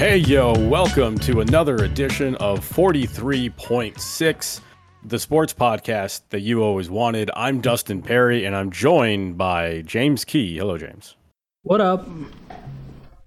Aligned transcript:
Hey, 0.00 0.16
yo, 0.16 0.54
welcome 0.66 1.18
to 1.18 1.42
another 1.42 1.76
edition 1.84 2.34
of 2.36 2.60
43.6, 2.60 4.60
the 5.04 5.18
sports 5.18 5.52
podcast 5.52 6.22
that 6.30 6.40
you 6.40 6.62
always 6.62 6.88
wanted. 6.88 7.30
I'm 7.36 7.60
Dustin 7.60 8.00
Perry, 8.00 8.46
and 8.46 8.56
I'm 8.56 8.70
joined 8.70 9.36
by 9.36 9.82
James 9.82 10.24
Key. 10.24 10.56
Hello, 10.56 10.78
James. 10.78 11.16
What 11.64 11.82
up? 11.82 12.08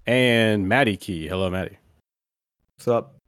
And 0.08 0.68
Maddie 0.68 0.96
Key. 0.96 1.28
Hello, 1.28 1.48
Maddie. 1.48 1.78
What's 2.76 2.88
up? 2.88 3.18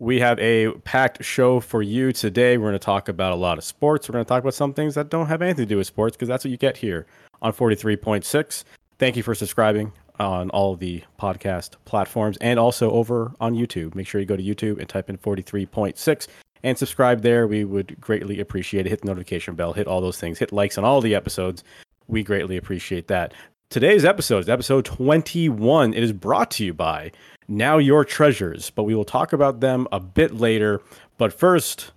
We 0.00 0.18
have 0.18 0.36
a 0.40 0.72
packed 0.78 1.22
show 1.22 1.60
for 1.60 1.84
you 1.84 2.12
today. 2.12 2.58
We're 2.58 2.70
going 2.70 2.72
to 2.72 2.80
talk 2.80 3.08
about 3.08 3.30
a 3.30 3.36
lot 3.36 3.58
of 3.58 3.64
sports. 3.64 4.08
We're 4.08 4.14
going 4.14 4.24
to 4.24 4.28
talk 4.28 4.42
about 4.42 4.54
some 4.54 4.74
things 4.74 4.96
that 4.96 5.08
don't 5.08 5.28
have 5.28 5.40
anything 5.40 5.66
to 5.66 5.68
do 5.68 5.76
with 5.76 5.86
sports 5.86 6.16
because 6.16 6.26
that's 6.26 6.44
what 6.44 6.50
you 6.50 6.56
get 6.56 6.78
here 6.78 7.06
on 7.42 7.52
43.6. 7.52 8.64
Thank 8.98 9.14
you 9.14 9.22
for 9.22 9.36
subscribing 9.36 9.92
on 10.18 10.50
all 10.50 10.76
the 10.76 11.02
podcast 11.20 11.74
platforms 11.84 12.36
and 12.40 12.58
also 12.58 12.90
over 12.90 13.32
on 13.40 13.54
YouTube. 13.54 13.94
Make 13.94 14.06
sure 14.06 14.20
you 14.20 14.26
go 14.26 14.36
to 14.36 14.42
YouTube 14.42 14.78
and 14.78 14.88
type 14.88 15.10
in 15.10 15.18
43.6 15.18 16.28
and 16.62 16.78
subscribe 16.78 17.22
there. 17.22 17.46
We 17.46 17.64
would 17.64 18.00
greatly 18.00 18.40
appreciate 18.40 18.86
it. 18.86 18.90
Hit 18.90 19.02
the 19.02 19.08
notification 19.08 19.54
bell, 19.54 19.72
hit 19.72 19.86
all 19.86 20.00
those 20.00 20.18
things, 20.18 20.38
hit 20.38 20.52
likes 20.52 20.78
on 20.78 20.84
all 20.84 21.00
the 21.00 21.14
episodes. 21.14 21.64
We 22.06 22.22
greatly 22.22 22.56
appreciate 22.56 23.08
that. 23.08 23.34
Today's 23.70 24.04
episode 24.04 24.40
is 24.40 24.48
episode 24.48 24.84
21. 24.84 25.94
It 25.94 26.02
is 26.02 26.12
brought 26.12 26.50
to 26.52 26.64
you 26.64 26.72
by 26.72 27.10
Now 27.48 27.78
Your 27.78 28.04
Treasures, 28.04 28.70
but 28.70 28.84
we 28.84 28.94
will 28.94 29.04
talk 29.04 29.32
about 29.32 29.60
them 29.60 29.88
a 29.90 29.98
bit 29.98 30.34
later. 30.34 30.80
But 31.18 31.32
first, 31.32 31.90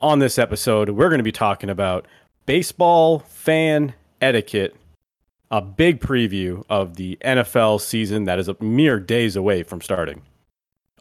on 0.00 0.18
this 0.18 0.38
episode, 0.38 0.90
we're 0.90 1.08
going 1.08 1.18
to 1.18 1.24
be 1.24 1.30
talking 1.30 1.70
about 1.70 2.06
baseball 2.46 3.20
fan 3.20 3.94
etiquette 4.20 4.76
a 5.50 5.60
big 5.60 6.00
preview 6.00 6.64
of 6.68 6.96
the 6.96 7.18
NFL 7.24 7.80
season 7.80 8.24
that 8.24 8.38
is 8.38 8.48
a 8.48 8.56
mere 8.60 8.98
days 8.98 9.36
away 9.36 9.62
from 9.62 9.80
starting. 9.80 10.22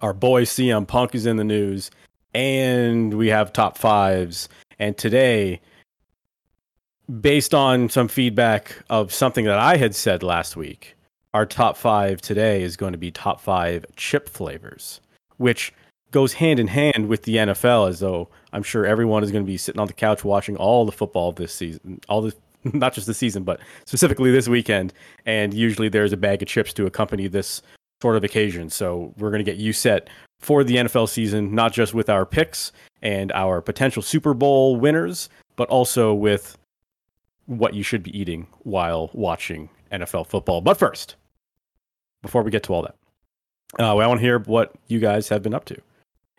Our 0.02 0.14
boy 0.14 0.44
CM 0.44 0.88
Punk 0.88 1.16
is 1.16 1.26
in 1.26 1.38
the 1.38 1.44
news, 1.44 1.90
and 2.34 3.14
we 3.14 3.28
have 3.28 3.54
top 3.54 3.78
fives. 3.78 4.50
And 4.80 4.98
today, 4.98 5.62
based 7.22 7.54
on 7.54 7.90
some 7.90 8.08
feedback 8.08 8.76
of 8.90 9.14
something 9.14 9.46
that 9.46 9.60
I 9.60 9.78
had 9.78 9.96
said 9.96 10.24
last 10.24 10.56
week, 10.56 10.96
our 11.34 11.46
top 11.46 11.78
five 11.78 12.22
today 12.22 12.62
is 12.62 12.78
going 12.78 12.92
to 12.92 12.98
be 12.98 13.12
top 13.12 13.42
five 13.42 13.86
chip 13.96 14.30
flavors, 14.30 15.02
which 15.38 15.74
goes 16.12 16.34
hand 16.34 16.60
in 16.60 16.68
hand 16.68 17.08
with 17.08 17.24
the 17.24 17.38
NFL, 17.38 17.90
as 17.90 18.00
though 18.00 18.30
I'm 18.52 18.64
sure 18.64 18.86
everyone 18.86 19.24
is 19.24 19.32
going 19.32 19.44
to 19.44 19.52
be 19.52 19.58
sitting 19.58 19.82
on 19.82 19.88
the 19.88 19.94
couch 19.94 20.24
watching 20.24 20.56
all 20.58 20.86
the 20.86 20.92
football 20.92 21.32
this 21.32 21.54
season, 21.54 22.00
all 22.08 22.22
the 22.22 22.36
not 22.74 22.94
just 22.94 23.08
the 23.08 23.14
season, 23.14 23.44
but 23.44 23.60
specifically 23.86 24.32
this 24.32 24.48
weekend. 24.48 24.94
And 25.26 25.54
usually 25.54 25.90
there's 25.90 26.14
a 26.14 26.18
bag 26.18 26.42
of 26.42 26.48
chips 26.48 26.74
to 26.74 26.86
accompany 26.86 27.28
this 27.28 27.62
sort 28.02 28.16
of 28.16 28.24
occasion. 28.24 28.70
So 28.70 29.14
we're 29.18 29.30
going 29.30 29.44
to 29.44 29.50
get 29.50 29.58
you 29.58 29.74
set 29.74 30.10
for 30.40 30.64
the 30.64 30.76
NFL 30.76 31.10
season, 31.10 31.56
not 31.56 31.74
just 31.74 31.94
with 31.94 32.10
our 32.10 32.26
picks 32.26 32.72
and 33.02 33.32
our 33.32 33.62
potential 33.62 34.02
Super 34.02 34.34
Bowl 34.34 34.76
winners, 34.76 35.30
but 35.56 35.70
also 35.70 36.14
with 36.14 36.58
what 37.46 37.74
you 37.74 37.84
should 37.84 38.04
be 38.04 38.18
eating 38.18 38.48
while 38.60 39.10
watching 39.14 39.70
NFL 39.92 40.28
football. 40.28 40.62
But 40.62 40.78
first, 40.78 41.16
before 42.22 42.44
we 42.44 42.52
get 42.52 42.64
to 42.64 42.74
all 42.74 42.82
that, 42.82 42.96
uh, 43.80 43.96
I 43.96 44.08
want 44.08 44.20
to 44.20 44.26
hear 44.26 44.40
what 44.40 44.74
you 44.88 45.00
guys 45.00 45.30
have 45.30 45.42
been 45.42 45.54
up 45.54 45.66
to. 45.66 45.82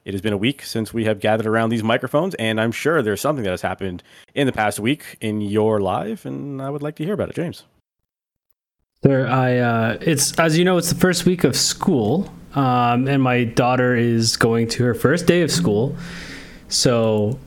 It 0.05 0.13
has 0.13 0.21
been 0.21 0.35
a 0.35 0.39
week 0.39 0.63
since 0.63 0.93
we 0.93 1.07
have 1.07 1.19
gathered 1.19 1.47
around 1.47 1.71
these 1.71 1.83
microphones, 1.83 2.35
and 2.35 2.61
I'm 2.61 2.73
sure 2.73 3.01
there's 3.03 3.23
something 3.23 3.45
that 3.45 3.51
has 3.51 3.63
happened 3.63 4.03
in 4.35 4.47
the 4.47 4.53
past 4.53 4.79
week 4.79 5.17
in 5.21 5.41
your 5.41 5.81
life, 5.81 6.27
and 6.27 6.61
I 6.61 6.69
would 6.69 6.83
like 6.83 6.97
to 6.97 7.05
hear 7.05 7.15
about 7.15 7.31
it, 7.31 7.37
James. 7.37 7.65
There, 9.01 9.27
I 9.27 9.59
uh, 9.59 9.99
it's 10.03 10.39
as 10.39 10.59
you 10.59 10.65
know, 10.65 10.77
it's 10.77 10.91
the 10.91 10.99
first 10.99 11.25
week 11.25 11.45
of 11.45 11.57
school, 11.57 12.31
um, 12.55 13.09
and 13.09 13.23
my 13.23 13.45
daughter 13.45 13.97
is 13.97 14.37
going 14.37 14.69
to 14.69 14.85
her 14.85 14.95
first 14.95 15.27
day 15.27 15.41
of 15.41 15.51
school, 15.51 15.97
so 16.69 17.39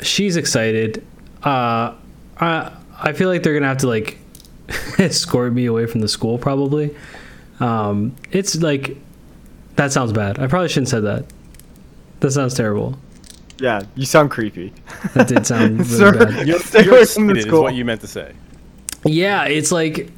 she's 0.00 0.36
excited. 0.36 1.04
Uh, 1.42 1.94
I 2.38 2.72
I 3.00 3.12
feel 3.14 3.28
like 3.28 3.42
they're 3.42 3.54
gonna 3.54 3.66
have 3.66 3.78
to 3.78 3.88
like 3.88 4.18
escort 4.98 5.52
me 5.52 5.66
away 5.66 5.86
from 5.86 6.00
the 6.00 6.08
school 6.08 6.38
probably. 6.38 6.94
Um, 7.58 8.14
it's 8.30 8.56
like 8.62 8.96
that 9.74 9.92
sounds 9.92 10.12
bad. 10.12 10.38
I 10.38 10.46
probably 10.46 10.68
shouldn't 10.68 10.88
said 10.88 11.04
that. 11.04 11.24
That 12.20 12.30
sounds 12.30 12.54
terrible. 12.54 12.98
Yeah, 13.58 13.82
you 13.94 14.04
sound 14.04 14.30
creepy. 14.30 14.72
That 15.14 15.28
did 15.28 15.46
sound 15.46 15.78
really 15.78 15.84
Sir, 15.84 16.12
bad. 16.12 16.46
You're, 16.46 16.58
Stay 16.58 16.84
you're 16.84 16.94
away 16.94 17.04
from 17.06 17.26
the 17.26 17.34
excited 17.34 17.54
is 17.54 17.60
what 17.60 17.74
you 17.74 17.84
meant 17.84 18.00
to 18.02 18.06
say. 18.06 18.34
Yeah, 19.04 19.44
it's 19.44 19.72
like, 19.72 20.10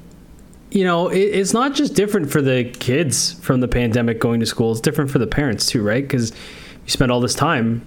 you 0.71 0.85
know, 0.85 1.09
it, 1.09 1.19
it's 1.19 1.53
not 1.53 1.75
just 1.75 1.95
different 1.95 2.31
for 2.31 2.43
the 2.43 2.65
kids 2.65 3.35
from 3.35 3.61
the 3.61 3.69
pandemic 3.69 4.19
going 4.19 4.41
to 4.41 4.47
school. 4.47 4.73
It's 4.73 4.81
different 4.81 5.11
for 5.11 5.19
the 5.19 5.27
parents 5.27 5.67
too, 5.67 5.83
right? 5.83 6.03
Because 6.03 6.31
you 6.31 6.91
spend 6.91 7.13
all 7.13 7.21
this 7.21 7.35
time 7.35 7.87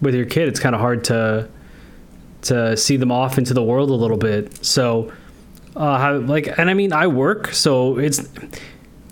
with 0.00 0.14
your 0.14 0.26
kid. 0.26 0.48
It's 0.48 0.60
kind 0.60 0.74
of 0.74 0.80
hard 0.80 1.04
to 1.04 1.48
to 2.42 2.76
see 2.76 2.96
them 2.96 3.12
off 3.12 3.38
into 3.38 3.54
the 3.54 3.62
world 3.62 3.88
a 3.88 3.94
little 3.94 4.16
bit. 4.16 4.64
So, 4.64 5.12
uh, 5.76 5.96
how, 5.98 6.18
like, 6.18 6.58
and 6.58 6.68
I 6.68 6.74
mean, 6.74 6.92
I 6.92 7.06
work, 7.06 7.52
so 7.52 7.98
it's 7.98 8.28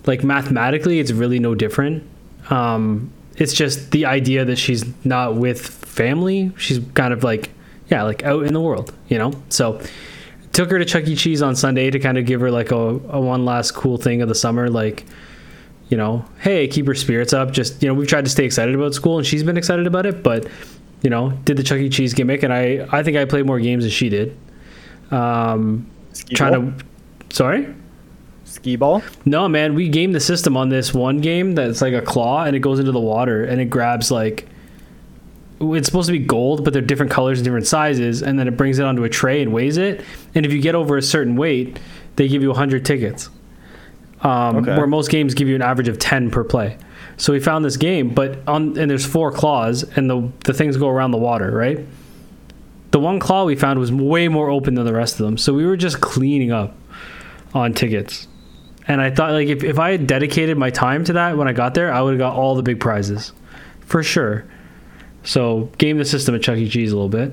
like 0.04 0.24
mathematically, 0.24 0.98
it's 0.98 1.12
really 1.12 1.38
no 1.38 1.54
different. 1.54 2.02
Um, 2.50 3.12
it's 3.40 3.54
just 3.54 3.90
the 3.90 4.04
idea 4.04 4.44
that 4.44 4.56
she's 4.56 4.84
not 5.04 5.34
with 5.34 5.66
family. 5.66 6.52
She's 6.58 6.78
kind 6.92 7.12
of 7.12 7.24
like, 7.24 7.50
yeah, 7.88 8.02
like 8.02 8.22
out 8.22 8.44
in 8.44 8.52
the 8.52 8.60
world, 8.60 8.94
you 9.08 9.18
know. 9.18 9.32
So 9.48 9.80
took 10.52 10.70
her 10.70 10.78
to 10.78 10.84
Chuck 10.84 11.04
E. 11.08 11.16
Cheese 11.16 11.40
on 11.40 11.56
Sunday 11.56 11.90
to 11.90 11.98
kind 11.98 12.18
of 12.18 12.26
give 12.26 12.42
her 12.42 12.50
like 12.50 12.70
a, 12.70 12.76
a 12.76 13.20
one 13.20 13.46
last 13.46 13.72
cool 13.72 13.96
thing 13.96 14.20
of 14.20 14.28
the 14.28 14.34
summer, 14.34 14.68
like, 14.68 15.06
you 15.88 15.96
know, 15.96 16.24
hey, 16.40 16.68
keep 16.68 16.86
her 16.86 16.94
spirits 16.94 17.32
up. 17.32 17.50
Just 17.50 17.82
you 17.82 17.88
know, 17.88 17.94
we've 17.94 18.06
tried 18.06 18.26
to 18.26 18.30
stay 18.30 18.44
excited 18.44 18.74
about 18.74 18.92
school, 18.94 19.16
and 19.16 19.26
she's 19.26 19.42
been 19.42 19.56
excited 19.56 19.86
about 19.86 20.04
it, 20.04 20.22
but 20.22 20.46
you 21.02 21.08
know, 21.08 21.30
did 21.44 21.56
the 21.56 21.62
Chuck 21.62 21.78
E. 21.78 21.88
Cheese 21.88 22.12
gimmick, 22.12 22.42
and 22.42 22.52
I 22.52 22.86
I 22.92 23.02
think 23.02 23.16
I 23.16 23.24
played 23.24 23.46
more 23.46 23.58
games 23.58 23.84
than 23.84 23.90
she 23.90 24.10
did. 24.10 24.36
Um, 25.10 25.90
trying 26.34 26.76
to, 26.78 26.84
sorry. 27.34 27.74
Ski 28.50 28.76
ball? 28.76 29.02
No, 29.24 29.48
man, 29.48 29.74
we 29.74 29.88
game 29.88 30.12
the 30.12 30.20
system 30.20 30.56
on 30.56 30.68
this 30.70 30.92
one 30.92 31.18
game 31.20 31.54
that's 31.54 31.80
like 31.80 31.94
a 31.94 32.02
claw 32.02 32.44
and 32.44 32.56
it 32.56 32.60
goes 32.60 32.80
into 32.80 32.90
the 32.92 33.00
water 33.00 33.44
and 33.44 33.60
it 33.60 33.66
grabs 33.66 34.10
like 34.10 34.46
it's 35.60 35.86
supposed 35.86 36.06
to 36.06 36.12
be 36.12 36.18
gold, 36.18 36.64
but 36.64 36.72
they're 36.72 36.80
different 36.82 37.12
colors 37.12 37.38
and 37.38 37.44
different 37.44 37.66
sizes, 37.66 38.22
and 38.22 38.38
then 38.38 38.48
it 38.48 38.56
brings 38.56 38.78
it 38.78 38.86
onto 38.86 39.04
a 39.04 39.10
tray 39.10 39.42
and 39.42 39.52
weighs 39.52 39.76
it. 39.76 40.02
And 40.34 40.46
if 40.46 40.52
you 40.54 40.60
get 40.62 40.74
over 40.74 40.96
a 40.96 41.02
certain 41.02 41.36
weight, 41.36 41.78
they 42.16 42.28
give 42.28 42.40
you 42.40 42.48
100 42.48 42.82
tickets. 42.84 43.28
Um, 44.22 44.56
Okay. 44.56 44.76
Where 44.76 44.86
most 44.86 45.10
games 45.10 45.34
give 45.34 45.48
you 45.48 45.54
an 45.54 45.60
average 45.62 45.88
of 45.88 45.98
10 45.98 46.30
per 46.30 46.44
play. 46.44 46.78
So 47.18 47.34
we 47.34 47.40
found 47.40 47.62
this 47.62 47.76
game, 47.76 48.14
but 48.14 48.38
on 48.48 48.78
and 48.78 48.90
there's 48.90 49.04
four 49.04 49.30
claws, 49.30 49.82
and 49.96 50.08
the 50.08 50.32
the 50.44 50.54
things 50.54 50.78
go 50.78 50.88
around 50.88 51.10
the 51.10 51.18
water, 51.18 51.50
right? 51.50 51.78
The 52.92 52.98
one 52.98 53.20
claw 53.20 53.44
we 53.44 53.54
found 53.54 53.78
was 53.78 53.92
way 53.92 54.28
more 54.28 54.48
open 54.48 54.74
than 54.74 54.86
the 54.86 54.94
rest 54.94 55.20
of 55.20 55.26
them, 55.26 55.36
so 55.36 55.52
we 55.52 55.66
were 55.66 55.76
just 55.76 56.00
cleaning 56.00 56.50
up 56.50 56.74
on 57.52 57.74
tickets. 57.74 58.26
And 58.88 59.00
I 59.00 59.10
thought, 59.10 59.32
like, 59.32 59.48
if, 59.48 59.62
if 59.62 59.78
I 59.78 59.92
had 59.92 60.06
dedicated 60.06 60.56
my 60.56 60.70
time 60.70 61.04
to 61.04 61.12
that 61.12 61.36
when 61.36 61.48
I 61.48 61.52
got 61.52 61.74
there, 61.74 61.92
I 61.92 62.00
would 62.00 62.12
have 62.12 62.18
got 62.18 62.34
all 62.34 62.54
the 62.54 62.62
big 62.62 62.80
prizes, 62.80 63.32
for 63.80 64.02
sure. 64.02 64.44
So, 65.22 65.70
game 65.78 65.98
the 65.98 66.04
system 66.04 66.34
at 66.34 66.42
Chuck 66.42 66.56
E. 66.56 66.68
Cheese 66.68 66.92
a 66.92 66.96
little 66.96 67.08
bit. 67.08 67.32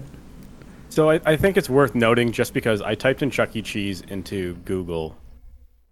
So 0.97 1.12
I, 1.12 1.22
I 1.28 1.36
think 1.36 1.57
it's 1.57 1.69
worth 1.69 1.94
noting 1.94 2.31
just 2.31 2.56
because 2.56 2.81
I 2.81 2.96
typed 2.96 3.22
in 3.22 3.30
Chuck 3.30 3.56
E. 3.56 3.62
Cheese 3.62 4.02
into 4.07 4.56
Google 4.66 5.16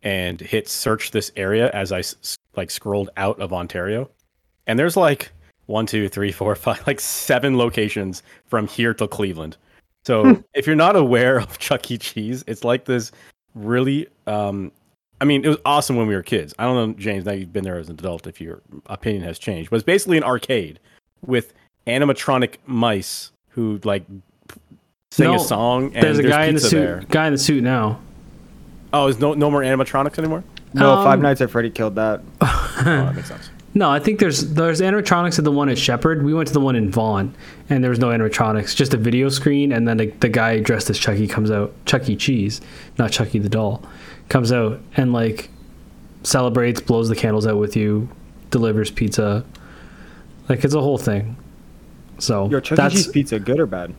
and 0.01 0.41
hit 0.41 0.67
search 0.67 1.11
this 1.11 1.31
area 1.35 1.69
as 1.73 1.91
I 1.91 2.01
like 2.55 2.71
scrolled 2.71 3.11
out 3.15 3.39
of 3.39 3.53
Ontario, 3.53 4.09
and 4.65 4.79
there's 4.79 4.97
like 4.97 5.31
one, 5.67 5.85
two, 5.85 6.09
three, 6.09 6.31
four, 6.31 6.55
five, 6.55 6.85
like 6.87 6.99
seven 6.99 7.55
locations 7.55 8.23
from 8.47 8.67
here 8.67 8.95
to 8.95 9.07
Cleveland. 9.07 9.57
So 10.05 10.43
if 10.55 10.65
you're 10.65 10.75
not 10.75 10.95
aware 10.95 11.37
of 11.37 11.59
Chuck 11.59 11.91
E. 11.91 11.99
Cheese, 11.99 12.43
it's 12.47 12.63
like 12.63 12.85
this 12.85 13.11
really. 13.53 14.07
Um, 14.25 14.71
I 15.21 15.25
mean, 15.25 15.45
it 15.45 15.47
was 15.47 15.57
awesome 15.65 15.95
when 15.95 16.07
we 16.07 16.15
were 16.15 16.23
kids. 16.23 16.53
I 16.59 16.63
don't 16.65 16.75
know, 16.91 16.99
James. 16.99 17.25
Now 17.25 17.31
you've 17.31 17.53
been 17.53 17.63
there 17.63 17.77
as 17.77 17.87
an 17.89 17.95
adult, 17.97 18.27
if 18.27 18.41
your 18.41 18.61
opinion 18.87 19.23
has 19.23 19.39
changed, 19.39 19.69
but 19.69 19.77
it's 19.77 19.85
basically 19.85 20.17
an 20.17 20.23
arcade 20.23 20.79
with 21.25 21.53
animatronic 21.87 22.55
mice 22.65 23.31
who 23.49 23.79
like 23.83 24.03
sing 25.11 25.31
No, 25.31 25.35
a 25.35 25.39
song. 25.39 25.93
And 25.95 26.03
There's 26.03 26.17
a 26.19 26.23
guy 26.23 26.45
in 26.45 26.55
the 26.55 26.61
suit. 26.61 26.71
there. 26.79 27.03
Guy 27.09 27.27
in 27.27 27.33
the 27.33 27.39
suit 27.39 27.63
now. 27.63 27.99
Oh, 28.93 29.07
is 29.07 29.19
no 29.19 29.33
no 29.33 29.49
more 29.49 29.61
animatronics 29.61 30.17
anymore? 30.19 30.43
No, 30.73 30.91
Um, 30.91 31.03
Five 31.05 31.21
Nights 31.21 31.39
at 31.41 31.49
Freddy 31.49 31.69
killed 31.69 31.95
that. 31.95 32.21
oh, 32.41 32.81
that 32.83 33.15
makes 33.15 33.29
sense. 33.29 33.49
No, 33.73 33.89
I 33.89 33.99
think 33.99 34.19
there's 34.19 34.53
there's 34.53 34.79
animatronics 34.79 35.37
at 35.37 35.43
the 35.43 35.51
one 35.51 35.67
at 35.69 35.77
Shepherd. 35.77 36.23
We 36.23 36.33
went 36.33 36.47
to 36.47 36.53
the 36.53 36.61
one 36.61 36.75
in 36.77 36.89
Vaughan, 36.91 37.33
and 37.69 37.83
there 37.83 37.89
was 37.89 37.99
no 37.99 38.07
animatronics, 38.07 38.73
just 38.75 38.93
a 38.93 38.97
video 38.97 39.27
screen, 39.29 39.71
and 39.73 39.85
then 39.87 39.97
the, 39.97 40.05
the 40.19 40.29
guy 40.29 40.59
dressed 40.59 40.89
as 40.89 40.97
Chucky 40.97 41.27
comes 41.27 41.51
out, 41.51 41.73
Chucky 41.85 42.15
Cheese, 42.15 42.61
not 42.97 43.11
Chucky 43.11 43.37
the 43.39 43.49
doll, 43.49 43.83
comes 44.29 44.51
out 44.51 44.79
and 44.97 45.13
like 45.13 45.49
celebrates, 46.23 46.81
blows 46.81 47.09
the 47.09 47.15
candles 47.15 47.45
out 47.47 47.57
with 47.57 47.75
you, 47.75 48.09
delivers 48.51 48.91
pizza, 48.91 49.45
like 50.49 50.63
it's 50.63 50.73
a 50.73 50.81
whole 50.81 50.97
thing. 50.97 51.35
So 52.19 52.49
Yo, 52.49 52.59
Chuck 52.59 52.79
E. 52.79 52.89
Cheese 52.95 53.07
pizza, 53.09 53.39
good 53.39 53.59
or 53.59 53.65
bad? 53.65 53.93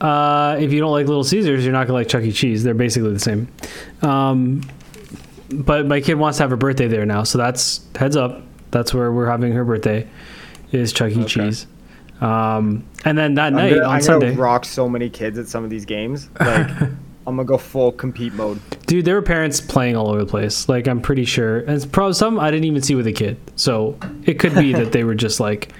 uh, 0.00 0.56
if 0.60 0.72
you 0.72 0.80
don't 0.80 0.92
like 0.92 1.06
Little 1.06 1.24
Caesars, 1.24 1.64
you're 1.64 1.72
not 1.72 1.86
gonna 1.86 1.98
like 1.98 2.08
Chuck 2.08 2.22
E. 2.22 2.32
Cheese. 2.32 2.62
They're 2.64 2.74
basically 2.74 3.12
the 3.12 3.18
same. 3.20 3.48
Um, 4.02 4.62
but 5.50 5.86
my 5.86 6.00
kid 6.00 6.14
wants 6.14 6.38
to 6.38 6.44
have 6.44 6.50
her 6.50 6.56
birthday 6.56 6.88
there 6.88 7.06
now, 7.06 7.22
so 7.22 7.38
that's 7.38 7.86
heads 7.96 8.16
up. 8.16 8.42
That's 8.70 8.92
where 8.92 9.12
we're 9.12 9.28
having 9.30 9.52
her 9.52 9.64
birthday, 9.64 10.08
is 10.72 10.92
Chuck 10.92 11.12
E. 11.12 11.20
Okay. 11.20 11.26
Cheese. 11.28 11.66
Um, 12.20 12.84
and 13.04 13.18
then 13.18 13.34
that 13.34 13.48
I'm 13.48 13.54
night 13.54 13.70
gonna, 13.70 13.84
on 13.84 13.94
I'm 13.96 14.00
Sunday, 14.02 14.34
rock 14.34 14.64
so 14.64 14.88
many 14.88 15.10
kids 15.10 15.38
at 15.38 15.48
some 15.48 15.64
of 15.64 15.70
these 15.70 15.84
games. 15.84 16.28
Like, 16.40 16.68
I'm 17.26 17.36
gonna 17.36 17.44
go 17.46 17.56
full 17.58 17.92
compete 17.92 18.34
mode. 18.34 18.60
dude, 18.86 19.04
there 19.06 19.14
were 19.14 19.22
parents 19.22 19.60
playing 19.60 19.96
all 19.96 20.08
over 20.10 20.20
the 20.20 20.26
place. 20.26 20.68
Like 20.68 20.86
I'm 20.86 21.00
pretty 21.00 21.24
sure, 21.24 21.58
and 21.60 21.70
it's 21.70 21.86
probably 21.86 22.12
some 22.14 22.38
I 22.38 22.50
didn't 22.50 22.64
even 22.64 22.82
see 22.82 22.94
with 22.94 23.06
a 23.06 23.12
kid, 23.12 23.38
so 23.56 23.98
it 24.24 24.38
could 24.38 24.54
be 24.54 24.72
that 24.74 24.92
they 24.92 25.04
were 25.04 25.14
just 25.14 25.40
like, 25.40 25.72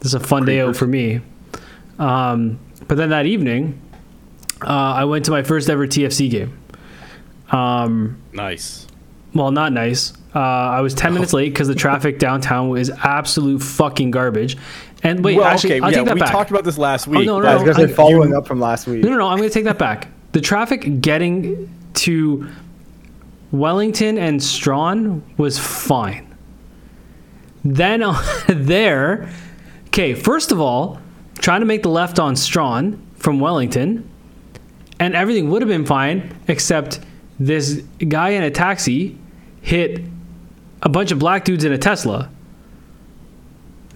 "This 0.00 0.06
is 0.08 0.14
a 0.14 0.20
fun 0.20 0.44
day 0.44 0.60
out 0.60 0.76
for 0.76 0.86
me." 0.86 1.20
Um, 1.98 2.58
but 2.88 2.96
then 2.96 3.10
that 3.10 3.26
evening, 3.26 3.80
uh, 4.62 4.66
I 4.68 5.04
went 5.04 5.24
to 5.26 5.30
my 5.30 5.42
first 5.42 5.68
ever 5.70 5.86
TFC 5.86 6.28
game. 6.30 6.58
Um, 7.50 8.20
Nice. 8.32 8.86
well, 9.34 9.50
not 9.50 9.72
nice. 9.72 10.12
Uh, 10.34 10.38
I 10.40 10.80
was 10.82 10.92
10 10.94 11.14
minutes 11.14 11.32
late 11.32 11.52
because 11.52 11.68
the 11.68 11.74
traffic 11.74 12.18
downtown 12.18 12.68
was 12.68 12.90
absolute 12.90 13.62
fucking 13.62 14.10
garbage. 14.10 14.56
And 15.02 15.24
wait, 15.24 15.36
well, 15.38 15.46
actually, 15.46 15.74
okay, 15.76 15.80
I'll 15.84 15.90
yeah, 15.90 15.96
take 15.98 16.06
that 16.06 16.14
we 16.14 16.20
back. 16.20 16.30
talked 16.32 16.50
about 16.50 16.64
this 16.64 16.76
last 16.76 17.06
week. 17.06 17.24
no, 17.26 17.38
no, 17.40 17.44
but- 17.58 17.60
I 17.60 17.62
was 17.62 17.78
I- 17.78 17.86
following 17.94 18.34
up 18.34 18.46
from 18.46 18.60
last 18.60 18.86
week. 18.86 19.02
No, 19.02 19.10
no, 19.10 19.16
no. 19.18 19.26
I'm 19.28 19.38
going 19.38 19.48
to 19.48 19.54
take 19.54 19.64
that 19.64 19.78
back. 19.78 20.08
The 20.32 20.40
traffic 20.40 21.00
getting 21.00 21.72
to 21.94 22.48
Wellington 23.50 24.18
and 24.18 24.42
Strachan 24.42 25.22
was 25.36 25.58
fine. 25.58 26.34
Then 27.64 28.02
uh, 28.02 28.22
there, 28.48 29.30
okay, 29.88 30.14
first 30.14 30.52
of 30.52 30.60
all, 30.60 31.00
trying 31.38 31.60
to 31.60 31.66
make 31.66 31.82
the 31.82 31.88
left 31.88 32.18
on 32.18 32.36
Strachan 32.36 33.04
from 33.16 33.40
Wellington, 33.40 34.08
and 35.00 35.14
everything 35.14 35.50
would 35.50 35.62
have 35.62 35.68
been 35.68 35.86
fine, 35.86 36.36
except 36.48 37.00
this 37.38 37.82
guy 38.08 38.30
in 38.30 38.42
a 38.42 38.50
taxi 38.50 39.16
hit 39.62 40.02
a 40.82 40.88
bunch 40.88 41.10
of 41.10 41.18
black 41.18 41.44
dudes 41.44 41.64
in 41.64 41.72
a 41.72 41.78
Tesla. 41.78 42.30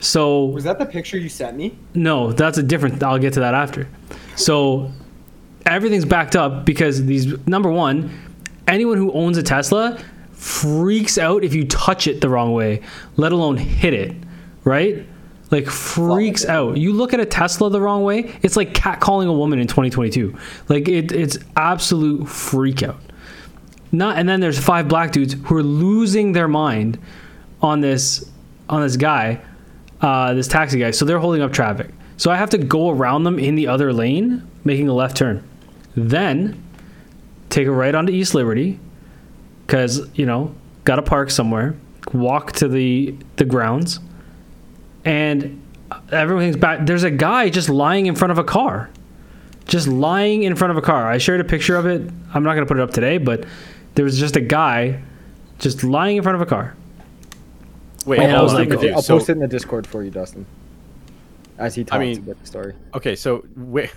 So 0.01 0.47
Was 0.47 0.65
that 0.65 0.79
the 0.79 0.87
picture 0.87 1.17
you 1.19 1.29
sent 1.29 1.57
me? 1.57 1.79
no, 1.95 2.33
that's 2.33 2.59
a 2.59 2.63
different. 2.63 3.03
I'll 3.03 3.19
get 3.19 3.35
to 3.35 3.41
that 3.41 3.55
after. 3.55 3.87
So 4.35 4.91
everything's 5.75 6.05
backed 6.05 6.37
up 6.37 6.65
because 6.65 7.05
these 7.05 7.35
number 7.47 7.71
one, 7.71 8.11
anyone 8.67 8.97
who 8.97 9.13
owns 9.13 9.37
a 9.39 9.43
Tesla 9.43 10.03
freaks 10.33 11.19
out 11.19 11.45
if 11.45 11.55
you 11.55 11.65
touch 11.67 12.07
it 12.07 12.21
the 12.21 12.29
wrong 12.29 12.53
way, 12.53 12.83
let 13.17 13.33
alone 13.33 13.57
hit 13.57 13.95
it, 13.95 14.15
right? 14.65 15.07
Like 15.51 15.67
freaks 15.67 16.45
out. 16.47 16.79
You 16.79 16.93
look 16.93 17.13
at 17.13 17.21
a 17.21 17.27
Tesla 17.27 17.71
the 17.71 17.81
wrong 17.81 18.03
way, 18.03 18.35
it's 18.43 18.57
like 18.57 18.73
catcalling 18.73 19.29
a 19.29 19.33
woman 19.33 19.59
in 19.59 19.67
2022. 19.67 20.37
Like 20.69 20.89
it, 20.89 21.13
it's 21.13 21.39
absolute 21.57 22.29
freak 22.29 22.83
out. 22.83 23.01
Not 23.93 24.17
and 24.17 24.29
then 24.29 24.41
there's 24.41 24.59
five 24.59 24.89
black 24.89 25.13
dudes 25.13 25.35
who 25.35 25.57
are 25.57 25.63
losing 25.63 26.33
their 26.33 26.49
mind 26.49 26.99
on 27.61 27.81
this 27.81 28.29
on 28.69 28.81
this 28.81 28.97
guy, 28.97 29.41
uh, 30.01 30.33
this 30.33 30.49
taxi 30.49 30.79
guy. 30.79 30.91
So 30.91 31.05
they're 31.05 31.19
holding 31.19 31.43
up 31.43 31.53
traffic. 31.53 31.91
So 32.17 32.31
I 32.31 32.37
have 32.37 32.51
to 32.51 32.59
go 32.59 32.91
around 32.91 33.25
them 33.25 33.39
in 33.39 33.55
the 33.55 33.67
other 33.67 33.93
lane, 33.93 34.49
making 34.65 34.89
a 34.89 34.95
left 34.95 35.17
turn. 35.17 35.47
Then 35.95 36.63
take 37.51 37.67
a 37.67 37.71
right 37.71 37.95
onto 37.95 38.13
East 38.13 38.35
Liberty, 38.35 38.79
because 39.67 40.07
you 40.15 40.27
know 40.27 40.55
got 40.85 40.97
to 40.97 41.03
park 41.03 41.31
somewhere. 41.31 41.75
Walk 42.13 42.53
to 42.53 42.69
the 42.69 43.15
the 43.37 43.45
grounds, 43.45 44.01
and 45.05 45.63
everything's 46.11 46.57
back. 46.57 46.87
There's 46.87 47.03
a 47.05 47.11
guy 47.11 47.49
just 47.51 47.69
lying 47.69 48.07
in 48.07 48.15
front 48.17 48.33
of 48.33 48.39
a 48.39 48.45
car, 48.45 48.91
just 49.67 49.87
lying 49.87 50.43
in 50.43 50.57
front 50.57 50.71
of 50.73 50.77
a 50.77 50.83
car. 50.83 51.09
I 51.11 51.19
shared 51.19 51.41
a 51.41 51.45
picture 51.45 51.77
of 51.77 51.87
it. 51.87 52.03
I'm 52.35 52.43
not 52.43 52.55
gonna 52.55 52.67
put 52.67 52.79
it 52.79 52.83
up 52.83 52.91
today, 52.93 53.19
but 53.19 53.45
there 53.95 54.05
was 54.05 54.19
just 54.19 54.37
a 54.37 54.41
guy 54.41 55.03
just 55.59 55.85
lying 55.85 56.17
in 56.17 56.23
front 56.23 56.37
of 56.37 56.41
a 56.43 56.47
car. 56.47 56.75
Wait, 58.05 58.19
And 58.19 58.33
I 58.33 58.37
hold 58.37 58.45
was 58.45 58.55
on. 58.55 58.59
like, 58.69 58.77
okay, 58.79 58.93
I'll 58.93 59.01
so, 59.03 59.17
post 59.19 59.29
it 59.29 59.33
in 59.33 59.39
the 59.39 59.47
Discord 59.47 59.87
for 59.87 60.03
you, 60.03 60.11
Dustin. 60.11 60.45
As 61.57 61.75
he 61.77 61.85
talks 61.85 62.01
mean- 62.01 62.19
about 62.19 62.41
the 62.41 62.47
story. 62.47 62.75
okay, 62.95 63.15
so 63.15 63.45
wait, 63.55 63.93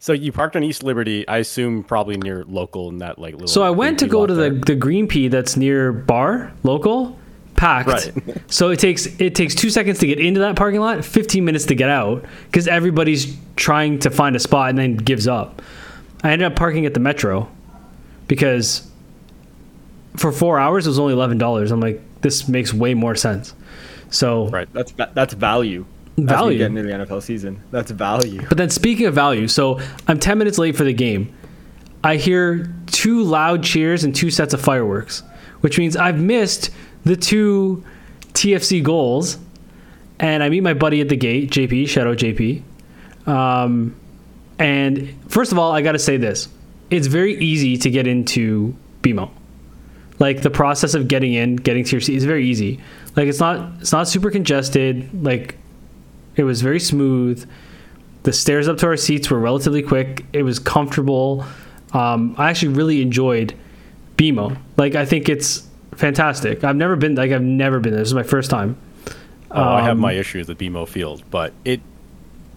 so 0.00 0.12
you 0.12 0.30
parked 0.30 0.54
on 0.54 0.62
East 0.62 0.82
Liberty, 0.82 1.26
I 1.26 1.38
assume 1.38 1.82
probably 1.82 2.16
near 2.16 2.44
local 2.44 2.88
in 2.88 2.98
that 2.98 3.18
like 3.18 3.34
little. 3.34 3.48
So 3.48 3.62
I 3.62 3.70
went 3.70 3.98
to 3.98 4.06
go 4.06 4.26
to 4.26 4.34
the, 4.34 4.50
there. 4.50 4.60
the 4.60 4.74
Green 4.76 5.08
P 5.08 5.28
that's 5.28 5.56
near 5.56 5.92
bar 5.92 6.52
local, 6.62 7.18
packed. 7.56 7.88
Right. 7.88 8.42
so 8.46 8.70
it 8.70 8.78
takes 8.78 9.06
it 9.20 9.34
takes 9.34 9.54
two 9.56 9.70
seconds 9.70 9.98
to 9.98 10.06
get 10.06 10.20
into 10.20 10.40
that 10.40 10.54
parking 10.54 10.80
lot, 10.80 11.04
fifteen 11.04 11.44
minutes 11.44 11.66
to 11.66 11.74
get 11.74 11.88
out, 11.88 12.24
because 12.46 12.68
everybody's 12.68 13.36
trying 13.56 13.98
to 14.00 14.10
find 14.10 14.36
a 14.36 14.38
spot 14.38 14.70
and 14.70 14.78
then 14.78 14.96
gives 14.96 15.26
up. 15.26 15.60
I 16.22 16.30
ended 16.30 16.46
up 16.46 16.56
parking 16.56 16.86
at 16.86 16.94
the 16.94 17.00
metro 17.00 17.50
because 18.28 18.88
for 20.16 20.30
four 20.30 20.58
hours 20.60 20.86
it 20.86 20.90
was 20.90 20.98
only 21.00 21.12
eleven 21.12 21.38
dollars. 21.38 21.72
I'm 21.72 21.80
like, 21.80 22.00
this 22.20 22.48
makes 22.48 22.72
way 22.72 22.94
more 22.94 23.16
sense. 23.16 23.52
So 24.10 24.48
right. 24.48 24.72
That's 24.72 24.92
that's 24.92 25.34
value. 25.34 25.86
Value. 26.26 26.58
get 26.58 26.66
into 26.66 26.82
the 26.82 26.90
NFL 26.90 27.22
season. 27.22 27.62
That's 27.70 27.90
value. 27.90 28.44
But 28.48 28.58
then 28.58 28.70
speaking 28.70 29.06
of 29.06 29.14
value, 29.14 29.48
so 29.48 29.80
I'm 30.06 30.18
10 30.18 30.38
minutes 30.38 30.58
late 30.58 30.76
for 30.76 30.84
the 30.84 30.92
game. 30.92 31.34
I 32.02 32.16
hear 32.16 32.72
two 32.86 33.22
loud 33.22 33.62
cheers 33.62 34.04
and 34.04 34.14
two 34.14 34.30
sets 34.30 34.54
of 34.54 34.60
fireworks, 34.60 35.22
which 35.60 35.78
means 35.78 35.96
I've 35.96 36.20
missed 36.20 36.70
the 37.04 37.16
two 37.16 37.84
TFC 38.32 38.82
goals. 38.82 39.38
And 40.20 40.42
I 40.42 40.48
meet 40.48 40.62
my 40.62 40.74
buddy 40.74 41.00
at 41.00 41.08
the 41.08 41.16
gate, 41.16 41.50
JP, 41.50 41.88
shout 41.88 42.08
out 42.08 42.16
JP. 42.16 42.62
Um, 43.26 43.94
and 44.58 45.14
first 45.28 45.52
of 45.52 45.58
all, 45.58 45.70
I 45.70 45.82
got 45.82 45.92
to 45.92 45.98
say 45.98 46.16
this 46.16 46.48
it's 46.90 47.06
very 47.06 47.36
easy 47.38 47.76
to 47.76 47.90
get 47.90 48.06
into 48.06 48.74
BMO. 49.02 49.30
Like 50.18 50.42
the 50.42 50.50
process 50.50 50.94
of 50.94 51.06
getting 51.06 51.34
in, 51.34 51.56
getting 51.56 51.84
to 51.84 51.92
your 51.92 52.00
seat 52.00 52.16
is 52.16 52.24
very 52.24 52.46
easy. 52.46 52.80
Like 53.14 53.28
it's 53.28 53.38
not 53.38 53.80
it's 53.80 53.92
not 53.92 54.08
super 54.08 54.30
congested. 54.30 55.24
Like 55.24 55.56
it 56.38 56.44
was 56.44 56.62
very 56.62 56.80
smooth. 56.80 57.48
The 58.22 58.32
stairs 58.32 58.68
up 58.68 58.78
to 58.78 58.86
our 58.86 58.96
seats 58.96 59.30
were 59.30 59.38
relatively 59.38 59.82
quick. 59.82 60.24
It 60.32 60.42
was 60.42 60.58
comfortable. 60.58 61.44
Um, 61.92 62.34
I 62.38 62.50
actually 62.50 62.74
really 62.74 63.00
enjoyed 63.02 63.54
BMO. 64.16 64.56
Like 64.76 64.94
I 64.94 65.04
think 65.04 65.28
it's 65.28 65.66
fantastic. 65.94 66.64
I've 66.64 66.76
never 66.76 66.96
been 66.96 67.14
like 67.14 67.30
I've 67.32 67.42
never 67.42 67.80
been 67.80 67.92
there. 67.92 68.00
This 68.00 68.08
is 68.08 68.14
my 68.14 68.22
first 68.22 68.50
time. 68.50 68.76
Oh, 69.50 69.62
I 69.62 69.80
have 69.82 69.92
Um, 69.92 70.00
my 70.00 70.12
issues 70.12 70.46
with 70.48 70.58
BMO 70.58 70.86
Field, 70.86 71.22
but 71.30 71.52
it 71.64 71.80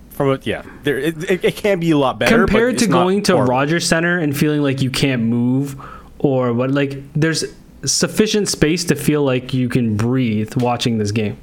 from 0.10 0.32
a, 0.32 0.40
yeah, 0.44 0.64
there 0.84 0.98
it, 0.98 1.24
it, 1.30 1.46
it 1.46 1.56
can 1.56 1.80
be 1.80 1.92
a 1.92 1.98
lot 1.98 2.20
better. 2.20 2.38
compared 2.46 2.78
to 2.80 2.88
going 2.88 3.24
to 3.24 3.34
horrible. 3.34 3.50
Rogers 3.52 3.88
Center 3.88 4.20
and 4.20 4.36
feeling 4.36 4.62
like 4.62 4.82
you 4.82 4.90
can't 4.92 5.22
move 5.24 5.76
or 6.20 6.52
what 6.54 6.70
like 6.72 7.02
there's 7.14 7.46
sufficient 7.86 8.50
space 8.50 8.84
to 8.86 8.96
feel 8.96 9.24
like 9.24 9.54
you 9.54 9.70
can 9.70 9.96
breathe 9.96 10.54
watching 10.58 10.98
this 11.00 11.12
game 11.12 11.36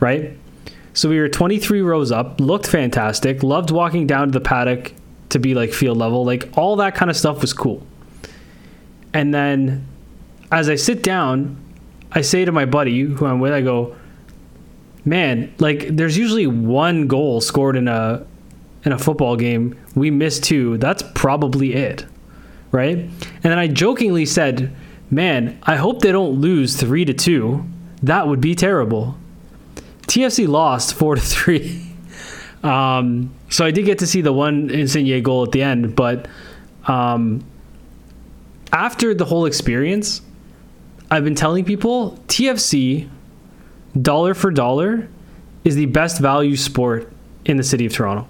right 0.00 0.36
so 0.92 1.08
we 1.08 1.18
were 1.18 1.28
23 1.28 1.82
rows 1.82 2.10
up 2.12 2.40
looked 2.40 2.66
fantastic 2.66 3.42
loved 3.42 3.70
walking 3.70 4.06
down 4.06 4.28
to 4.28 4.32
the 4.32 4.40
paddock 4.40 4.92
to 5.28 5.38
be 5.38 5.54
like 5.54 5.72
field 5.72 5.96
level 5.96 6.24
like 6.24 6.48
all 6.56 6.76
that 6.76 6.94
kind 6.94 7.10
of 7.10 7.16
stuff 7.16 7.40
was 7.40 7.52
cool 7.52 7.86
and 9.12 9.32
then 9.32 9.86
as 10.50 10.68
i 10.68 10.74
sit 10.74 11.02
down 11.02 11.56
i 12.12 12.20
say 12.20 12.44
to 12.44 12.52
my 12.52 12.64
buddy 12.64 13.00
who 13.00 13.26
i'm 13.26 13.40
with 13.40 13.52
i 13.52 13.60
go 13.60 13.94
man 15.04 15.52
like 15.58 15.88
there's 15.96 16.16
usually 16.18 16.46
one 16.46 17.06
goal 17.06 17.40
scored 17.40 17.76
in 17.76 17.88
a 17.88 18.26
in 18.84 18.92
a 18.92 18.98
football 18.98 19.36
game, 19.36 19.78
we 19.94 20.10
missed 20.10 20.44
two. 20.44 20.78
That's 20.78 21.02
probably 21.14 21.74
it. 21.74 22.06
Right? 22.72 22.96
And 22.96 23.42
then 23.42 23.58
I 23.58 23.66
jokingly 23.66 24.26
said, 24.26 24.74
Man, 25.10 25.58
I 25.64 25.74
hope 25.74 26.02
they 26.02 26.12
don't 26.12 26.40
lose 26.40 26.76
three 26.76 27.04
to 27.04 27.12
two. 27.12 27.64
That 28.02 28.28
would 28.28 28.40
be 28.40 28.54
terrible. 28.54 29.16
TFC 30.10 30.48
lost 30.48 30.94
four 30.94 31.14
to 31.14 31.20
three. 31.20 31.86
Um, 32.62 33.32
so 33.48 33.64
I 33.64 33.70
did 33.70 33.84
get 33.86 34.00
to 34.00 34.06
see 34.06 34.20
the 34.20 34.32
one 34.32 34.68
Insigne 34.70 35.22
goal 35.22 35.44
at 35.44 35.52
the 35.52 35.62
end, 35.62 35.96
but 35.96 36.28
um, 36.86 37.42
after 38.72 39.14
the 39.14 39.24
whole 39.24 39.46
experience, 39.46 40.20
I've 41.10 41.24
been 41.24 41.34
telling 41.34 41.64
people 41.64 42.18
TFC, 42.28 43.08
dollar 44.00 44.34
for 44.34 44.50
dollar, 44.50 45.08
is 45.64 45.74
the 45.74 45.86
best 45.86 46.20
value 46.20 46.56
sport 46.56 47.10
in 47.44 47.56
the 47.56 47.62
city 47.62 47.86
of 47.86 47.92
Toronto 47.92 48.28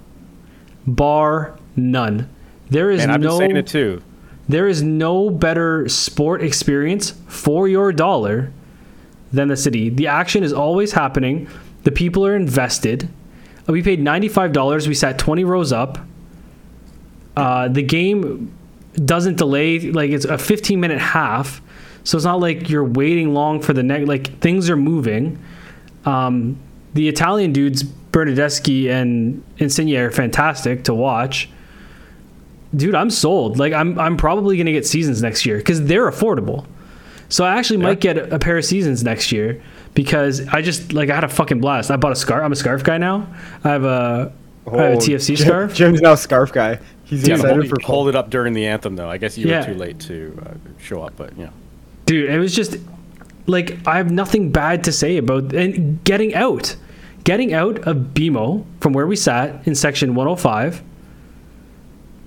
bar 0.87 1.57
none. 1.75 2.29
There 2.69 2.91
is 2.91 3.03
And 3.03 3.11
I've 3.11 3.21
been 3.21 3.29
no 3.29 3.37
saying 3.37 3.57
it 3.57 3.67
too. 3.67 4.01
there 4.47 4.67
is 4.67 4.81
no 4.81 5.29
better 5.29 5.87
sport 5.89 6.41
experience 6.41 7.13
for 7.27 7.67
your 7.67 7.91
dollar 7.91 8.51
than 9.31 9.47
the 9.47 9.57
city. 9.57 9.89
The 9.89 10.07
action 10.07 10.43
is 10.43 10.53
always 10.53 10.91
happening. 10.91 11.47
The 11.83 11.91
people 11.91 12.25
are 12.25 12.35
invested. 12.35 13.09
We 13.67 13.81
paid 13.81 14.01
$95. 14.01 14.87
We 14.87 14.93
sat 14.93 15.17
20 15.17 15.43
rows 15.43 15.71
up. 15.71 15.99
Uh, 17.35 17.67
the 17.67 17.83
game 17.83 18.53
doesn't 18.93 19.37
delay. 19.37 19.79
Like 19.79 20.11
it's 20.11 20.25
a 20.25 20.37
15 20.37 20.79
minute 20.79 20.99
half. 20.99 21.61
So 22.03 22.17
it's 22.17 22.25
not 22.25 22.39
like 22.39 22.69
you're 22.69 22.85
waiting 22.85 23.33
long 23.33 23.61
for 23.61 23.73
the 23.73 23.83
next. 23.83 24.07
Like 24.07 24.39
things 24.39 24.69
are 24.69 24.77
moving. 24.77 25.39
Um, 26.05 26.57
the 26.93 27.07
Italian 27.07 27.53
dudes, 27.53 27.83
Bernardeschi 27.83 28.89
and 28.89 29.43
Insigne, 29.59 29.95
are 29.95 30.11
fantastic 30.11 30.83
to 30.85 30.93
watch 30.93 31.49
dude, 32.75 32.95
I'm 32.95 33.09
sold. 33.09 33.59
Like 33.59 33.73
I'm 33.73 33.97
I'm 33.99 34.17
probably 34.17 34.57
gonna 34.57 34.71
get 34.71 34.85
seasons 34.85 35.21
next 35.21 35.45
year 35.45 35.57
because 35.57 35.83
they're 35.85 36.09
affordable. 36.09 36.65
So 37.29 37.45
I 37.45 37.57
actually 37.57 37.77
might 37.77 38.01
get 38.01 38.17
a 38.17 38.39
pair 38.39 38.57
of 38.57 38.65
seasons 38.65 39.03
next 39.03 39.31
year 39.31 39.61
because 39.93 40.47
I 40.47 40.61
just 40.61 40.93
like 40.93 41.09
I 41.09 41.15
had 41.15 41.23
a 41.23 41.29
fucking 41.29 41.59
blast. 41.61 41.91
I 41.91 41.95
bought 41.97 42.11
a 42.11 42.15
scarf. 42.15 42.43
I'm 42.43 42.51
a 42.51 42.55
scarf 42.55 42.83
guy 42.83 42.97
now. 42.97 43.27
I 43.63 43.69
have 43.69 43.83
a 43.83 44.33
I 44.67 44.69
have 44.69 44.79
a 44.79 44.93
Oh, 44.93 44.97
TFC 44.97 45.35
Jim- 45.35 45.45
scarf. 45.47 45.73
Jim's 45.73 46.01
now 46.01 46.15
scarf 46.15 46.51
guy. 46.53 46.79
He's 47.03 47.27
Yeah, 47.27 47.35
excited 47.35 47.57
hold, 47.57 47.67
for 47.69 47.75
hold 47.85 48.07
it 48.09 48.15
up 48.15 48.29
during 48.29 48.53
the 48.53 48.65
anthem 48.67 48.95
though. 48.95 49.09
I 49.09 49.17
guess 49.17 49.37
you 49.37 49.47
Yeah. 49.49 49.59
were 49.67 49.73
too 49.73 49.79
late 49.79 49.99
to 50.01 50.41
uh, 50.45 50.53
show 50.81 51.01
up, 51.01 51.13
but 51.17 51.35
yeah. 51.37 51.49
dude 52.05 52.29
it 52.29 52.39
was 52.39 52.55
just 52.55 52.77
like 53.47 53.77
i 53.87 53.97
have 53.97 54.11
nothing 54.11 54.51
bad 54.51 54.83
to 54.83 54.91
say 54.91 55.17
about 55.17 55.51
and 55.53 56.01
getting 56.03 56.33
out 56.35 56.75
getting 57.23 57.53
out 57.53 57.79
of 57.87 57.97
bmo 58.13 58.63
from 58.79 58.93
where 58.93 59.07
we 59.07 59.15
sat 59.15 59.65
in 59.67 59.73
section 59.75 60.13
105 60.15 60.81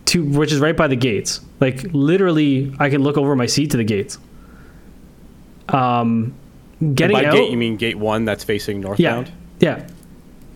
to 0.06 0.25
which 0.25 0.52
is 0.52 0.59
right 0.61 0.76
by 0.76 0.88
the 0.88 0.97
gates 0.97 1.40
like 1.61 1.85
literally 1.92 2.75
i 2.80 2.90
can 2.90 3.02
look 3.02 3.16
over 3.16 3.35
my 3.37 3.47
seat 3.47 3.71
to 3.71 3.76
the 3.76 3.85
gates 3.85 4.18
um 5.68 6.35
getting 6.95 7.16
By 7.16 7.25
out 7.26 7.33
gate, 7.33 7.50
you 7.50 7.57
mean 7.57 7.76
gate 7.76 7.99
one 7.99 8.25
that's 8.25 8.45
facing 8.45 8.81
northbound? 8.81 9.28
yeah 9.61 9.76
yeah. 9.78 9.87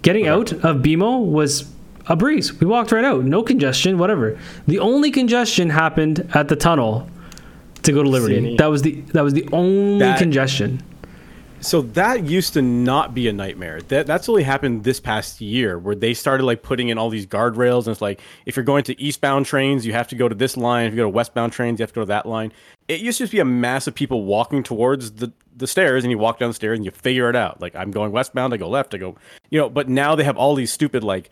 getting 0.03 0.27
out 0.27 0.53
of 0.53 0.79
bmo 0.79 1.25
was 1.25 1.71
a 2.09 2.17
breeze 2.17 2.59
we 2.61 2.67
walked 2.67 2.91
right 2.93 3.05
out 3.05 3.25
no 3.25 3.43
congestion 3.43 3.99
whatever 3.99 4.39
the 4.67 4.79
only 4.79 5.11
congestion 5.11 5.71
happened 5.71 6.29
at 6.35 6.49
the 6.49 6.57
tunnel 6.57 7.09
to 7.83 7.93
go 7.93 8.03
to 8.03 8.09
liberty 8.09 8.41
CNE. 8.41 8.59
that 8.59 8.67
was 8.67 8.83
the 8.83 9.01
that 9.13 9.23
was 9.23 9.35
the 9.35 9.49
only 9.53 10.01
That- 10.01 10.19
congestion 10.19 10.83
So 11.61 11.83
that 11.83 12.25
used 12.25 12.53
to 12.53 12.63
not 12.63 13.15
be 13.15 13.27
a 13.27 13.33
nightmare. 13.33 13.81
That 13.83 14.07
that's 14.07 14.29
only 14.29 14.45
happened 14.45 14.85
this 14.85 15.01
past 15.01 15.41
year, 15.41 15.77
where 15.79 15.97
they 15.97 16.15
started 16.15 16.45
like 16.45 16.63
putting 16.63 16.89
in 16.89 16.99
all 16.99 17.11
these 17.11 17.27
guardrails, 17.27 17.87
and 17.87 17.89
it's 17.89 18.01
like 18.01 18.21
if 18.47 18.57
you're 18.57 18.65
going 18.65 18.85
to 18.85 19.01
eastbound 19.01 19.47
trains, 19.47 19.85
you 19.85 19.93
have 19.93 20.07
to 20.09 20.15
go 20.15 20.29
to 20.29 20.35
this 20.35 20.57
line. 20.57 20.87
If 20.87 20.93
you 20.93 20.99
go 20.99 21.03
to 21.03 21.09
westbound 21.09 21.53
trains, 21.53 21.81
you 21.81 21.83
have 21.83 21.91
to 21.91 21.97
go 21.97 22.03
to 22.03 22.07
that 22.07 22.27
line. 22.27 22.53
It 22.87 23.01
used 23.01 23.19
to 23.19 23.25
just 23.25 23.33
be 23.33 23.41
a 23.41 23.45
mass 23.45 23.89
of 23.89 23.95
people 23.95 24.25
walking 24.25 24.63
towards 24.63 25.13
the 25.13 25.33
the 25.57 25.67
stairs, 25.67 26.05
and 26.05 26.13
you 26.13 26.19
walk 26.19 26.39
down 26.39 26.51
the 26.51 26.55
stairs 26.55 26.79
and 26.79 26.85
you 26.85 26.93
figure 26.93 27.29
it 27.29 27.35
out. 27.35 27.61
Like 27.61 27.75
I'm 27.75 27.91
going 27.91 28.13
westbound, 28.13 28.55
I 28.55 28.57
go 28.57 28.69
left, 28.69 28.95
I 28.95 28.99
go, 28.99 29.17
you 29.51 29.59
know. 29.59 29.69
But 29.69 29.89
now 29.89 30.15
they 30.15 30.25
have 30.25 30.37
all 30.37 30.55
these 30.55 30.73
stupid 30.73 31.03
like 31.03 31.29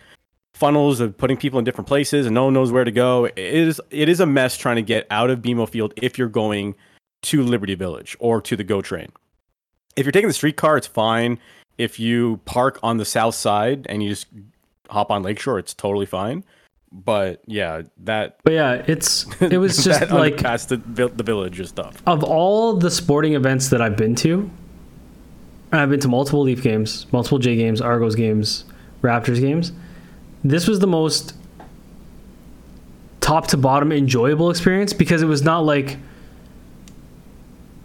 funnels 0.55 0.99
of 0.99 1.17
putting 1.17 1.37
people 1.37 1.61
in 1.61 1.65
different 1.65 1.87
places, 1.87 2.27
and 2.27 2.35
no 2.35 2.47
one 2.47 2.55
knows 2.55 2.73
where 2.73 2.85
to 2.85 2.91
go. 2.91 3.27
It 3.27 3.39
is 3.39 3.81
it 3.91 4.09
is 4.09 4.19
a 4.19 4.27
mess 4.27 4.57
trying 4.57 4.77
to 4.77 4.83
get 4.83 5.07
out 5.09 5.31
of 5.31 5.39
BMO 5.39 5.69
Field 5.69 5.95
if 5.97 6.19
you're 6.19 6.29
going 6.29 6.75
to 7.23 7.45
Liberty 7.45 7.77
Village 7.77 8.17
or 8.19 8.41
to 8.43 8.57
the 8.57 8.65
GO 8.65 8.83
train 8.83 9.13
if 9.97 10.05
you're 10.05 10.13
taking 10.13 10.29
the 10.29 10.35
streetcar, 10.35 10.77
it's 10.77 10.87
fine. 10.87 11.39
If 11.79 11.99
you 11.99 12.41
park 12.45 12.79
on 12.83 12.97
the 12.99 13.05
south 13.05 13.35
side 13.35 13.87
and 13.89 14.03
you 14.03 14.11
just 14.11 14.27
hop 14.89 15.11
on 15.11 15.23
Lakeshore, 15.23 15.59
it's 15.59 15.75
totally 15.75 16.07
fine. 16.07 16.45
But 16.93 17.43
yeah, 17.47 17.83
that 18.05 18.39
But 18.45 18.53
yeah, 18.53 18.85
it's 18.87 19.27
it 19.43 19.59
was 19.59 19.77
just 19.85 20.11
like 20.11 20.39
past 20.39 20.69
the 20.69 20.77
the 20.77 21.23
village 21.23 21.59
and 21.59 21.69
stuff. 21.69 22.03
of 22.07 22.23
all 22.23 22.75
the 22.77 22.91
sporting 22.91 23.35
events 23.35 23.69
that 23.71 23.83
I've 23.83 23.97
been 23.97 24.15
to, 24.17 24.49
I've 25.73 25.91
been 25.91 26.01
to 26.01 26.09
multiple 26.09 26.43
Leaf 26.43 26.63
games, 26.63 27.07
multiple 27.13 27.39
J 27.39 27.57
games, 27.57 27.81
Argos 27.81 28.15
games, 28.15 28.65
Raptors 29.03 29.41
games. 29.41 29.73
This 30.45 30.69
was 30.69 30.79
the 30.79 30.87
most 30.87 31.35
top 33.21 33.49
to 33.49 33.57
bottom 33.57 33.91
enjoyable 33.91 34.51
experience 34.51 34.93
because 34.93 35.21
it 35.21 35.27
was 35.27 35.43
not 35.43 35.65
like 35.67 35.99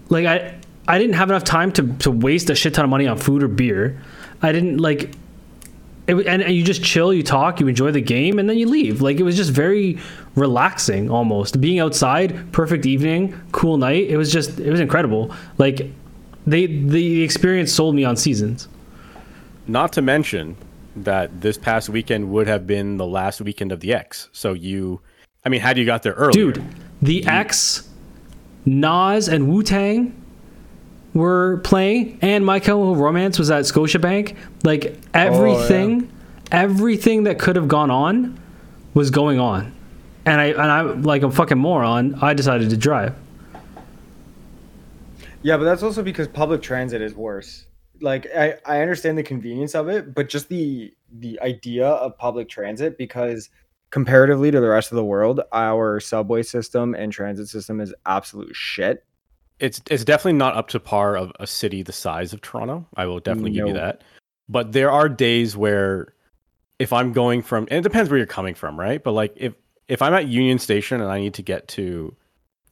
like 0.10 0.26
I 0.26 0.61
I 0.92 0.98
didn't 0.98 1.16
have 1.16 1.30
enough 1.30 1.46
time 1.46 1.72
to 1.74 1.84
to 2.00 2.12
waste 2.12 2.50
a 2.50 2.56
shit 2.56 2.74
ton 2.74 2.84
of 2.84 2.90
money 2.90 3.08
on 3.08 3.18
food 3.18 3.44
or 3.44 3.48
beer. 3.48 3.98
I 4.42 4.52
didn't 4.52 4.80
like 4.80 5.14
it, 6.06 6.28
and, 6.28 6.42
and 6.44 6.54
you 6.54 6.66
just 6.66 6.84
chill, 6.84 7.14
you 7.14 7.24
talk, 7.24 7.62
you 7.62 7.70
enjoy 7.70 7.92
the 7.92 8.02
game, 8.02 8.40
and 8.40 8.50
then 8.50 8.58
you 8.58 8.68
leave. 8.68 9.02
Like 9.02 9.18
it 9.18 9.24
was 9.24 9.38
just 9.38 9.52
very 9.52 10.00
relaxing, 10.36 11.10
almost 11.10 11.62
being 11.62 11.80
outside. 11.80 12.52
Perfect 12.52 12.86
evening, 12.86 13.40
cool 13.54 13.78
night. 13.78 14.10
It 14.10 14.18
was 14.18 14.34
just, 14.34 14.60
it 14.60 14.70
was 14.70 14.82
incredible. 14.82 15.34
Like 15.58 15.90
they, 16.46 16.66
the 16.66 17.24
experience 17.24 17.72
sold 17.72 17.96
me 17.96 18.04
on 18.04 18.18
seasons. 18.18 18.68
Not 19.68 19.94
to 19.94 20.02
mention 20.02 20.58
that 20.98 21.40
this 21.40 21.58
past 21.58 21.88
weekend 21.88 22.30
would 22.32 22.48
have 22.48 22.68
been 22.68 22.98
the 22.98 23.08
last 23.08 23.40
weekend 23.40 23.72
of 23.72 23.80
the 23.80 23.94
Ex. 23.94 24.28
So 24.34 24.52
you, 24.52 25.00
I 25.46 25.48
mean, 25.50 25.62
had 25.62 25.78
you 25.78 25.86
got 25.86 26.04
there 26.04 26.14
earlier, 26.16 26.52
Dude, 26.52 26.66
the 27.02 27.26
Ex, 27.28 27.88
Nas, 28.66 29.30
and 29.30 29.48
Wu 29.48 29.64
Tang 29.64 30.21
were 31.14 31.58
playing, 31.64 32.20
and 32.22 32.46
My 32.46 32.60
Chemical 32.60 32.96
Romance 32.96 33.38
was 33.38 33.52
at 33.52 33.64
Scotiabank. 33.66 34.36
Like 34.64 34.98
everything, 35.14 36.12
oh, 36.12 36.48
everything 36.52 37.24
that 37.24 37.40
could 37.40 37.56
have 37.56 37.68
gone 37.68 37.92
on 37.92 38.40
was 38.94 39.10
going 39.12 39.40
on. 39.40 39.74
And 40.26 40.40
I, 40.40 40.46
and 40.46 40.62
I, 40.62 40.82
like 40.82 41.24
a 41.24 41.32
fucking 41.32 41.58
moron, 41.58 42.16
I 42.22 42.34
decided 42.34 42.70
to 42.70 42.78
drive. 42.78 43.16
Yeah, 45.42 45.58
but 45.58 45.64
that's 45.64 45.82
also 45.82 46.04
because 46.04 46.28
public 46.28 46.62
transit 46.62 47.02
is 47.02 47.16
worse. 47.16 47.66
Like 48.00 48.28
I, 48.36 48.56
I 48.66 48.82
understand 48.82 49.18
the 49.18 49.24
convenience 49.24 49.76
of 49.76 49.90
it, 49.90 50.14
but 50.14 50.30
just 50.30 50.50
the 50.50 50.94
the 51.12 51.40
idea 51.42 51.88
of 51.88 52.18
public 52.18 52.48
transit 52.50 52.98
because 52.98 53.50
comparatively 53.90 54.50
to 54.50 54.60
the 54.60 54.70
rest 54.70 54.92
of 54.92 54.96
the 54.96 55.04
world, 55.04 55.42
our 55.52 56.00
subway 56.00 56.42
system 56.44 56.96
and 56.96 57.12
transit 57.12 57.48
system 57.48 57.80
is 57.82 57.94
absolute 58.06 58.56
shit. 58.56 59.04
It's 59.62 59.80
it's 59.90 60.04
definitely 60.04 60.34
not 60.34 60.56
up 60.58 60.68
to 60.70 60.80
par 60.80 61.16
of 61.16 61.32
a 61.40 61.48
city 61.48 61.84
the 61.84 61.94
size 61.94 62.34
of 62.34 62.42
Toronto. 62.42 62.86
I 62.96 63.06
will 63.06 63.20
definitely 63.20 63.52
give 63.52 63.68
you 63.68 63.74
that. 63.74 64.04
But 64.50 64.74
there 64.74 64.92
are 64.92 65.08
days 65.08 65.56
where 65.56 66.14
if 66.80 66.92
I'm 66.92 67.14
going 67.14 67.44
from 67.44 67.68
and 67.70 67.78
it 67.78 67.84
depends 67.84 68.10
where 68.10 68.18
you're 68.18 68.28
coming 68.28 68.56
from, 68.56 68.78
right? 68.78 69.02
But 69.02 69.12
like 69.12 69.34
if 69.36 69.54
if 69.88 70.02
I'm 70.02 70.14
at 70.14 70.28
Union 70.28 70.58
Station 70.58 71.00
and 71.00 71.12
I 71.12 71.20
need 71.20 71.36
to 71.36 71.44
get 71.44 71.68
to 71.70 72.16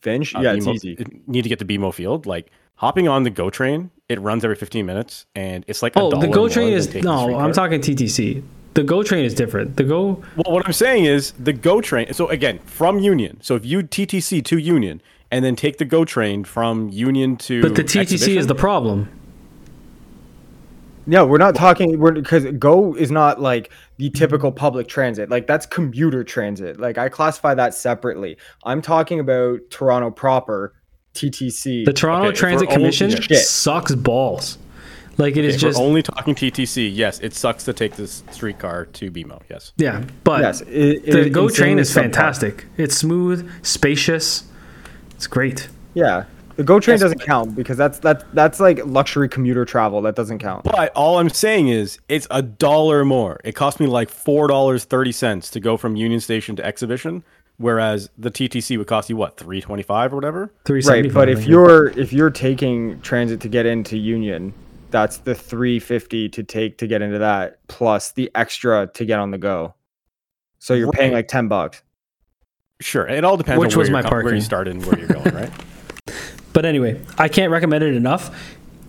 Finch, 0.02 0.36
uh, 0.36 0.40
yeah, 0.40 0.54
it's 0.54 0.68
easy. 0.68 0.98
need 1.28 1.44
to 1.44 1.50
get 1.50 1.60
to 1.60 1.66
BMO 1.66 1.94
Field, 1.94 2.26
like 2.26 2.50
hopping 2.76 3.08
on 3.08 3.24
the 3.24 3.30
GO 3.30 3.50
train, 3.50 3.92
it 4.08 4.20
runs 4.20 4.44
every 4.44 4.56
15 4.56 4.86
minutes 4.86 5.28
and 5.36 5.64
it's 5.68 5.84
like 5.84 5.94
Oh, 5.96 6.10
the 6.10 6.28
GO 6.28 6.50
train 6.50 6.74
is 6.74 6.94
no. 6.96 7.38
I'm 7.38 7.54
talking 7.54 7.82
TTC. 7.82 8.44
The 8.74 8.84
GO 8.84 9.04
train 9.04 9.26
is 9.26 9.34
different. 9.34 9.78
The 9.78 9.84
GO, 9.84 10.24
Well, 10.38 10.54
what 10.54 10.66
I'm 10.66 10.74
saying 10.74 11.06
is 11.06 11.32
the 11.34 11.54
GO 11.54 11.82
train. 11.82 12.14
So 12.14 12.30
again, 12.30 12.60
from 12.60 13.00
Union. 13.00 13.40
So 13.42 13.56
if 13.56 13.66
you 13.66 13.84
TTC 13.84 14.44
to 14.46 14.58
Union 14.58 15.02
and 15.32 15.46
then 15.46 15.56
take 15.56 15.78
the 15.78 15.86
GO 15.86 16.06
train 16.06 16.44
from 16.44 16.90
Union 16.90 17.38
to 17.38 17.62
but 17.62 17.76
the 17.76 17.84
TTC 17.84 18.02
Exhibition, 18.02 18.38
is 18.38 18.48
the 18.48 18.56
problem. 18.56 19.10
No, 21.06 21.26
we're 21.26 21.38
not 21.40 21.56
talking. 21.56 21.98
We're 22.00 22.12
because 22.12 22.46
Go 22.58 22.94
is 22.96 23.10
not 23.10 23.42
like 23.42 23.72
the 23.98 24.10
typical 24.12 24.52
public 24.52 24.88
transit. 24.88 25.30
Like 25.30 25.48
that's 25.48 25.66
commuter 25.66 26.24
transit. 26.24 26.80
Like 26.80 26.98
I 26.98 27.10
classify 27.10 27.56
that 27.56 27.74
separately. 27.74 28.38
I'm 28.64 28.82
talking 28.82 29.20
about 29.20 29.60
Toronto 29.72 30.12
proper, 30.12 30.76
TTC. 31.16 31.86
The 31.86 31.94
Toronto 31.94 32.28
Okay, 32.30 32.38
Transit 32.38 32.70
Commission 32.70 33.10
Shit. 33.10 33.40
sucks 33.40 33.96
balls. 33.96 34.58
Like 35.18 35.36
it 35.36 35.44
is 35.44 35.56
If 35.56 35.62
just 35.62 35.80
we're 35.80 35.86
only 35.86 36.02
talking 36.02 36.34
TTC, 36.34 36.96
yes, 36.96 37.20
it 37.20 37.34
sucks 37.34 37.66
to 37.66 37.74
take 37.74 37.96
this 37.96 38.24
streetcar 38.32 38.86
to 38.86 39.12
BMO. 39.12 39.42
Yes. 39.50 39.74
yeah. 39.76 40.04
But 40.24 40.42
yes, 40.42 40.62
it, 40.62 41.06
the 41.06 41.30
GO 41.30 41.50
train 41.50 41.78
is 41.78 41.90
subpar. 41.90 42.02
fantastic. 42.04 42.66
It's 42.78 42.96
smooth, 42.96 43.52
spacious. 43.66 44.44
It's 45.20 45.28
great. 45.28 45.68
Yeah, 45.96 46.24
the 46.56 46.64
Go 46.64 46.80
train 46.80 46.98
doesn't 46.98 47.20
count 47.20 47.54
because 47.54 47.76
that's 47.76 48.00
that 48.00 48.24
that's 48.34 48.62
like 48.62 48.80
luxury 48.86 49.28
commuter 49.28 49.66
travel. 49.66 50.02
That 50.02 50.16
doesn't 50.16 50.40
count. 50.40 50.64
But 50.64 50.94
all 50.96 51.20
I'm 51.20 51.28
saying 51.28 51.68
is 51.68 52.00
it's 52.08 52.26
a 52.32 52.42
dollar 52.42 53.04
more. 53.04 53.42
It 53.44 53.52
cost 53.52 53.82
me 53.82 53.88
like 53.88 54.10
four 54.10 54.48
dollars 54.48 54.86
thirty 54.86 55.12
cents 55.12 55.50
to 55.52 55.60
go 55.60 55.76
from 55.76 55.98
Union 55.98 56.22
Station 56.22 56.56
to 56.56 56.64
Exhibition, 56.66 57.26
whereas 57.58 58.10
the 58.18 58.32
TTC 58.32 58.78
would 58.78 58.88
cost 58.88 59.10
you 59.10 59.18
what 59.18 59.36
three 59.36 59.60
twenty 59.60 59.84
five 59.84 60.14
or 60.14 60.16
whatever. 60.16 60.54
Three 60.64 60.80
Right, 60.86 61.14
but 61.14 61.28
if 61.28 61.46
you're 61.46 61.88
if 62.00 62.14
you're 62.14 62.30
taking 62.30 63.02
transit 63.02 63.42
to 63.42 63.50
get 63.50 63.66
into 63.66 63.98
Union, 63.98 64.54
that's 64.90 65.18
the 65.18 65.36
350 65.36 66.30
to 66.30 66.44
take 66.44 66.78
to 66.78 66.88
get 66.88 67.02
into 67.02 67.20
that 67.20 67.60
plus 67.68 68.14
the 68.14 68.32
extra 68.36 68.88
to 68.94 69.04
get 69.04 69.20
on 69.20 69.32
the 69.32 69.38
go. 69.38 69.76
So 70.60 70.76
you're 70.76 70.94
paying 70.94 71.12
like 71.12 71.28
10 71.28 71.50
bucks. 71.50 71.82
Sure, 72.82 73.06
it 73.08 73.26
all 73.26 73.36
depends 73.36 73.60
Which 73.60 73.74
on 73.74 73.78
where, 73.78 73.82
was 73.84 73.90
my 73.90 74.02
com- 74.02 74.24
where 74.24 74.34
you 74.34 74.40
started 74.40 74.76
and 74.76 74.86
where 74.86 74.98
you're 74.98 75.08
going, 75.08 75.36
right? 75.36 75.52
But 76.52 76.66
anyway, 76.66 77.00
I 77.18 77.28
can't 77.28 77.52
recommend 77.52 77.84
it 77.84 77.94
enough. 77.94 78.36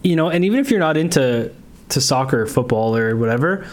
You 0.03 0.17
know, 0.17 0.31
and 0.31 0.47
even 0.47 0.61
if 0.61 0.71
you're 0.71 0.81
not 0.81 0.97
into 0.97 1.53
to 1.91 2.01
soccer, 2.01 2.47
football, 2.47 2.97
or 2.97 3.15
whatever, 3.17 3.67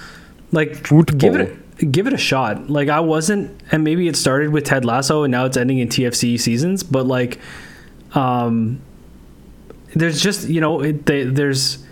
like 0.51 0.83
give 1.17 1.35
it 1.35 1.59
a, 1.79 1.85
give 1.85 2.05
it 2.05 2.13
a 2.13 2.17
shot. 2.17 2.69
Like 2.69 2.89
I 2.89 2.99
wasn't, 2.99 3.59
and 3.71 3.83
maybe 3.83 4.07
it 4.07 4.17
started 4.17 4.49
with 4.49 4.65
Ted 4.65 4.83
Lasso, 4.83 5.23
and 5.23 5.31
now 5.31 5.45
it's 5.45 5.55
ending 5.55 5.77
in 5.77 5.87
TFC 5.87 6.39
seasons. 6.39 6.83
But 6.83 7.07
like, 7.07 7.39
um, 8.13 8.81
there's 9.95 10.21
just 10.21 10.49
you 10.49 10.59
know, 10.59 10.81
it, 10.81 11.05
they, 11.05 11.23
there's. 11.23 11.83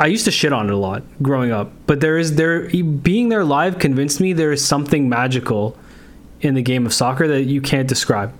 I 0.00 0.06
used 0.06 0.24
to 0.24 0.32
shit 0.32 0.52
on 0.52 0.66
it 0.66 0.72
a 0.72 0.76
lot 0.76 1.04
growing 1.22 1.52
up, 1.52 1.70
but 1.86 2.00
there 2.00 2.18
is 2.18 2.34
there 2.34 2.68
being 2.68 3.28
there 3.28 3.44
live 3.44 3.78
convinced 3.78 4.20
me 4.20 4.32
there 4.32 4.50
is 4.50 4.64
something 4.64 5.08
magical 5.08 5.78
in 6.42 6.54
the 6.54 6.62
game 6.62 6.84
of 6.84 6.92
soccer 6.92 7.26
that 7.28 7.44
you 7.44 7.60
can't 7.60 7.88
describe. 7.88 8.32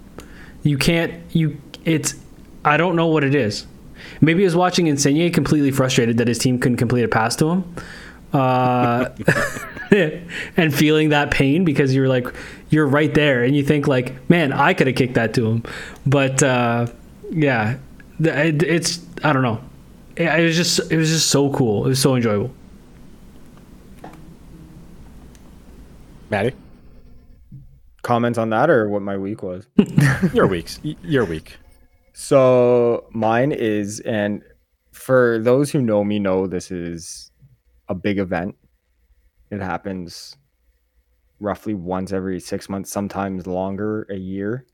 You 0.63 0.77
can't 0.77 1.15
you 1.35 1.61
it's 1.85 2.15
I 2.65 2.77
don't 2.77 2.95
know 2.95 3.07
what 3.07 3.25
it 3.25 3.35
is. 3.35 3.67
Maybe 4.21 4.43
I 4.43 4.45
was 4.45 4.57
watching 4.57 4.87
Insigne 4.87 5.33
completely 5.33 5.71
frustrated 5.71 6.19
that 6.19 6.29
his 6.29 6.39
team 6.39 6.59
couldn't 6.59 6.77
complete 6.77 7.05
a 7.05 7.09
pass 7.09 7.35
to 7.37 7.51
him. 7.51 7.75
Uh, 8.33 9.11
and 10.57 10.75
feeling 10.75 11.11
that 11.11 11.31
pain 11.31 11.65
because 11.65 11.95
you're 11.95 12.09
like 12.09 12.27
you're 12.71 12.87
right 12.87 13.13
there 13.13 13.45
and 13.45 13.55
you 13.55 13.63
think 13.63 13.87
like 13.87 14.29
man 14.31 14.53
I 14.53 14.73
could 14.73 14.87
have 14.87 14.97
kicked 14.97 15.15
that 15.15 15.35
to 15.35 15.47
him 15.47 15.65
but 16.07 16.43
uh, 16.43 16.87
yeah 17.31 17.77
it, 18.19 18.63
it's 18.63 19.01
I 19.25 19.33
don't 19.33 19.43
know. 19.43 19.61
It, 20.17 20.25
it 20.25 20.45
was 20.45 20.57
just 20.57 20.91
it 20.91 20.97
was 20.97 21.11
just 21.11 21.29
so 21.29 21.51
cool. 21.53 21.85
It 21.85 21.89
was 21.89 22.01
so 22.01 22.17
enjoyable. 22.17 22.53
Maddie, 26.31 26.55
Comments 28.03 28.37
on 28.39 28.51
that 28.51 28.69
or 28.69 28.89
what 28.89 29.03
my 29.03 29.17
week 29.17 29.43
was? 29.43 29.67
your 30.35 30.47
weeks, 30.47 30.81
your 31.03 31.25
week. 31.25 31.57
So 32.15 33.07
mine 33.13 33.53
is, 33.53 34.01
and 34.01 34.43
for 34.93 35.39
those 35.41 35.71
who 35.71 35.81
know 35.81 36.03
me, 36.05 36.19
know 36.19 36.47
this 36.47 36.71
is 36.71 37.31
a 37.89 37.95
big 37.95 38.19
event. 38.19 38.57
It 39.51 39.61
happens 39.61 40.37
roughly 41.41 41.75
once 41.75 42.13
every 42.13 42.41
six 42.41 42.69
months, 42.69 42.91
sometimes 42.91 43.47
longer, 43.47 44.07
a 44.11 44.17
year. 44.17 44.67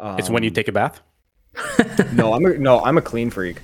It's 0.00 0.30
when 0.30 0.42
you 0.44 0.50
Um, 0.50 0.54
take 0.54 0.68
a 0.68 0.72
bath. 0.72 1.00
No, 2.12 2.32
I'm 2.32 2.44
a, 2.44 2.56
no, 2.58 2.80
I'm 2.84 2.96
a 2.98 3.02
clean 3.02 3.30
freak. 3.30 3.60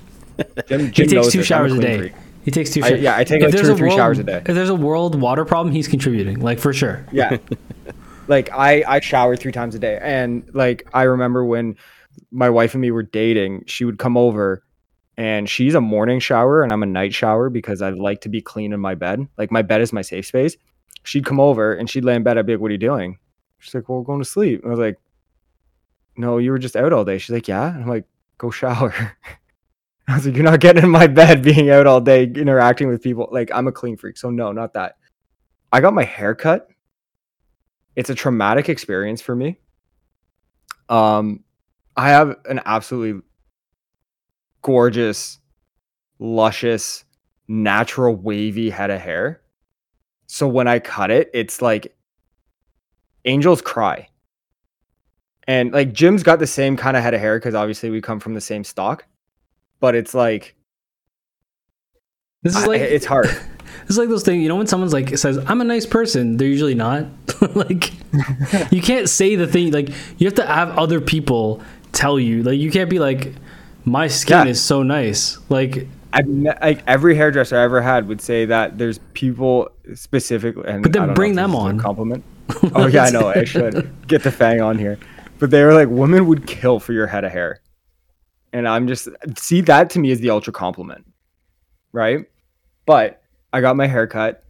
Jim, 0.67 0.79
He 0.93 1.05
takes 1.05 1.29
two 1.31 1.37
this, 1.39 1.47
showers 1.47 1.71
a 1.71 1.75
clean 1.77 1.87
day. 1.87 1.97
freak. 1.97 2.13
He 2.43 2.51
takes 2.51 2.69
two 2.71 2.83
I- 2.83 2.89
yeah, 2.89 3.15
I 3.15 3.23
take 3.23 3.41
If 3.41 3.53
like 3.53 3.63
two 3.63 3.71
or 3.71 3.75
three 3.75 3.87
world- 3.87 3.97
showers 3.97 4.19
a 4.19 4.23
day. 4.23 4.37
If 4.45 4.53
there's 4.55 4.69
a 4.69 4.75
world 4.75 5.19
water 5.19 5.45
problem, 5.45 5.73
he's 5.73 5.87
contributing. 5.87 6.41
Like 6.41 6.59
for 6.59 6.73
sure. 6.73 7.05
Yeah. 7.11 7.37
Like 8.27 8.51
I 8.51 8.83
I 8.87 8.99
shower 8.99 9.35
three 9.35 9.51
times 9.51 9.75
a 9.75 9.79
day. 9.79 9.99
And 10.01 10.49
like 10.53 10.87
I 10.93 11.03
remember 11.03 11.45
when 11.45 11.75
my 12.31 12.49
wife 12.49 12.73
and 12.73 12.81
me 12.81 12.91
were 12.91 13.03
dating, 13.03 13.63
she 13.67 13.85
would 13.85 13.99
come 13.99 14.17
over 14.17 14.63
and 15.17 15.49
she's 15.49 15.75
a 15.75 15.81
morning 15.81 16.19
shower 16.19 16.63
and 16.63 16.71
I'm 16.71 16.83
a 16.83 16.87
night 16.87 17.13
shower 17.13 17.49
because 17.49 17.81
I 17.81 17.89
like 17.89 18.21
to 18.21 18.29
be 18.29 18.41
clean 18.41 18.73
in 18.73 18.79
my 18.79 18.95
bed. 18.95 19.27
Like 19.37 19.51
my 19.51 19.61
bed 19.61 19.81
is 19.81 19.93
my 19.93 20.01
safe 20.01 20.25
space. 20.25 20.57
She'd 21.03 21.25
come 21.25 21.39
over 21.39 21.73
and 21.73 21.89
she'd 21.89 22.03
lay 22.03 22.15
in 22.15 22.23
bed. 22.23 22.37
I'd 22.37 22.45
be 22.45 22.53
like, 22.53 22.61
What 22.61 22.69
are 22.69 22.73
you 22.73 22.79
doing? 22.79 23.19
She's 23.59 23.73
like, 23.73 23.87
Well, 23.87 23.99
we're 23.99 24.05
going 24.05 24.21
to 24.21 24.29
sleep. 24.29 24.61
And 24.61 24.67
I 24.67 24.71
was 24.71 24.79
like, 24.79 24.99
No, 26.17 26.37
you 26.37 26.51
were 26.51 26.59
just 26.59 26.75
out 26.75 26.93
all 26.93 27.05
day. 27.05 27.17
She's 27.17 27.33
like, 27.33 27.47
Yeah. 27.47 27.73
And 27.73 27.83
I'm 27.83 27.89
like, 27.89 28.05
Go 28.37 28.49
shower. 28.51 28.93
I 30.07 30.15
was 30.15 30.25
like, 30.25 30.35
You're 30.35 30.43
not 30.43 30.59
getting 30.59 30.83
in 30.83 30.89
my 30.89 31.07
bed 31.07 31.43
being 31.43 31.69
out 31.69 31.87
all 31.87 32.01
day 32.01 32.23
interacting 32.23 32.87
with 32.87 33.03
people. 33.03 33.29
Like 33.31 33.51
I'm 33.53 33.67
a 33.67 33.71
clean 33.71 33.97
freak. 33.97 34.17
So 34.17 34.29
no, 34.29 34.51
not 34.51 34.73
that. 34.73 34.97
I 35.71 35.81
got 35.81 35.93
my 35.93 36.03
hair 36.03 36.35
cut 36.35 36.69
it's 37.95 38.09
a 38.09 38.15
traumatic 38.15 38.69
experience 38.69 39.21
for 39.21 39.35
me. 39.35 39.57
Um, 40.89 41.43
I 41.95 42.09
have 42.09 42.35
an 42.49 42.61
absolutely 42.65 43.21
gorgeous, 44.61 45.39
luscious, 46.19 47.05
natural 47.47 48.15
wavy 48.15 48.69
head 48.69 48.89
of 48.89 48.99
hair. 49.01 49.41
So 50.27 50.47
when 50.47 50.67
I 50.67 50.79
cut 50.79 51.11
it, 51.11 51.29
it's 51.33 51.61
like 51.61 51.95
angels 53.25 53.61
cry. 53.61 54.09
And 55.47 55.71
like 55.71 55.93
Jim's 55.93 56.23
got 56.23 56.39
the 56.39 56.47
same 56.47 56.75
kind 56.75 56.97
of 56.97 57.03
head 57.03 57.13
of 57.13 57.19
hair 57.19 57.37
because 57.37 57.53
obviously 57.55 57.91
we 57.91 58.01
come 58.01 58.19
from 58.19 58.33
the 58.33 58.41
same 58.41 58.63
stock, 58.63 59.05
but 59.79 59.93
it's 59.95 60.13
like, 60.15 60.55
This 62.41 62.55
is 62.57 62.63
I- 62.63 62.67
like 62.67 62.81
it's 62.81 63.05
hard. 63.05 63.29
Is 63.87 63.97
like 63.97 64.09
those 64.09 64.23
things, 64.23 64.41
you 64.41 64.49
know, 64.49 64.55
when 64.55 64.67
someone's 64.67 64.93
like 64.93 65.17
says, 65.17 65.37
"I'm 65.47 65.61
a 65.61 65.63
nice 65.65 65.85
person," 65.85 66.37
they're 66.37 66.47
usually 66.47 66.75
not. 66.75 67.05
like, 67.55 67.91
you 68.71 68.81
can't 68.81 69.09
say 69.09 69.35
the 69.35 69.47
thing. 69.47 69.71
Like, 69.71 69.89
you 70.17 70.27
have 70.27 70.35
to 70.35 70.45
have 70.45 70.77
other 70.77 71.01
people 71.01 71.61
tell 71.91 72.19
you. 72.19 72.43
Like, 72.43 72.59
you 72.59 72.71
can't 72.71 72.89
be 72.89 72.99
like, 72.99 73.33
"My 73.85 74.07
skin 74.07 74.45
Yeah. 74.45 74.51
is 74.51 74.61
so 74.61 74.83
nice." 74.83 75.37
Like, 75.49 75.87
I've 76.13 76.27
met, 76.27 76.61
like 76.61 76.81
every 76.87 77.15
hairdresser 77.15 77.57
I 77.57 77.63
ever 77.63 77.81
had 77.81 78.07
would 78.07 78.21
say 78.21 78.45
that 78.45 78.77
there's 78.77 78.99
people 79.13 79.69
specifically, 79.95 80.63
and 80.67 80.81
But 80.83 80.93
then 80.93 81.01
I 81.01 81.05
don't 81.07 81.09
know 81.13 81.15
bring 81.15 81.35
them 81.35 81.55
on. 81.55 81.79
Compliment. 81.79 82.23
Oh 82.75 82.87
yeah, 82.87 83.03
I 83.05 83.09
know. 83.09 83.27
I 83.27 83.43
should 83.43 83.91
get 84.07 84.23
the 84.23 84.31
fang 84.31 84.61
on 84.61 84.77
here. 84.77 84.97
But 85.39 85.49
they 85.51 85.63
were 85.63 85.73
like, 85.73 85.89
women 85.89 86.27
would 86.27 86.47
kill 86.47 86.79
for 86.79 86.93
your 86.93 87.07
head 87.07 87.23
of 87.25 87.31
hair, 87.31 87.59
and 88.53 88.67
I'm 88.67 88.87
just 88.87 89.09
see 89.35 89.59
that 89.61 89.89
to 89.91 89.99
me 89.99 90.11
is 90.11 90.21
the 90.21 90.29
ultra 90.29 90.53
compliment, 90.53 91.05
right? 91.91 92.25
But 92.85 93.21
I 93.55 93.61
got 93.61 93.77
my 93.77 93.87
hair 93.87 94.05
cut. 94.05 94.43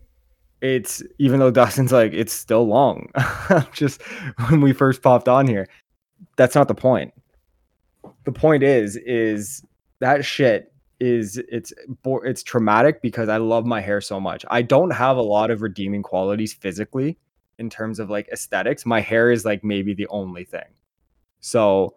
It's 0.61 1.03
even 1.19 1.39
though 1.39 1.51
Dustin's 1.51 1.91
like 1.91 2.11
it's 2.11 2.33
still 2.33 2.65
long. 2.65 3.11
just 3.71 4.01
when 4.49 4.61
we 4.61 4.73
first 4.73 5.03
popped 5.03 5.27
on 5.27 5.45
here, 5.45 5.67
that's 6.37 6.55
not 6.55 6.67
the 6.67 6.73
point. 6.73 7.13
The 8.23 8.31
point 8.31 8.63
is, 8.63 8.95
is 8.95 9.63
that 9.99 10.25
shit 10.25 10.73
is 10.99 11.37
it's 11.49 11.71
it's 12.03 12.41
traumatic 12.41 13.03
because 13.03 13.29
I 13.29 13.37
love 13.37 13.67
my 13.67 13.79
hair 13.79 14.01
so 14.01 14.19
much. 14.19 14.43
I 14.49 14.63
don't 14.63 14.89
have 14.89 15.17
a 15.17 15.21
lot 15.21 15.51
of 15.51 15.61
redeeming 15.61 16.01
qualities 16.01 16.53
physically 16.53 17.19
in 17.59 17.69
terms 17.69 17.99
of 17.99 18.09
like 18.09 18.27
aesthetics. 18.29 18.87
My 18.87 19.01
hair 19.01 19.29
is 19.29 19.45
like 19.45 19.63
maybe 19.63 19.93
the 19.93 20.07
only 20.07 20.45
thing. 20.45 20.73
So 21.41 21.93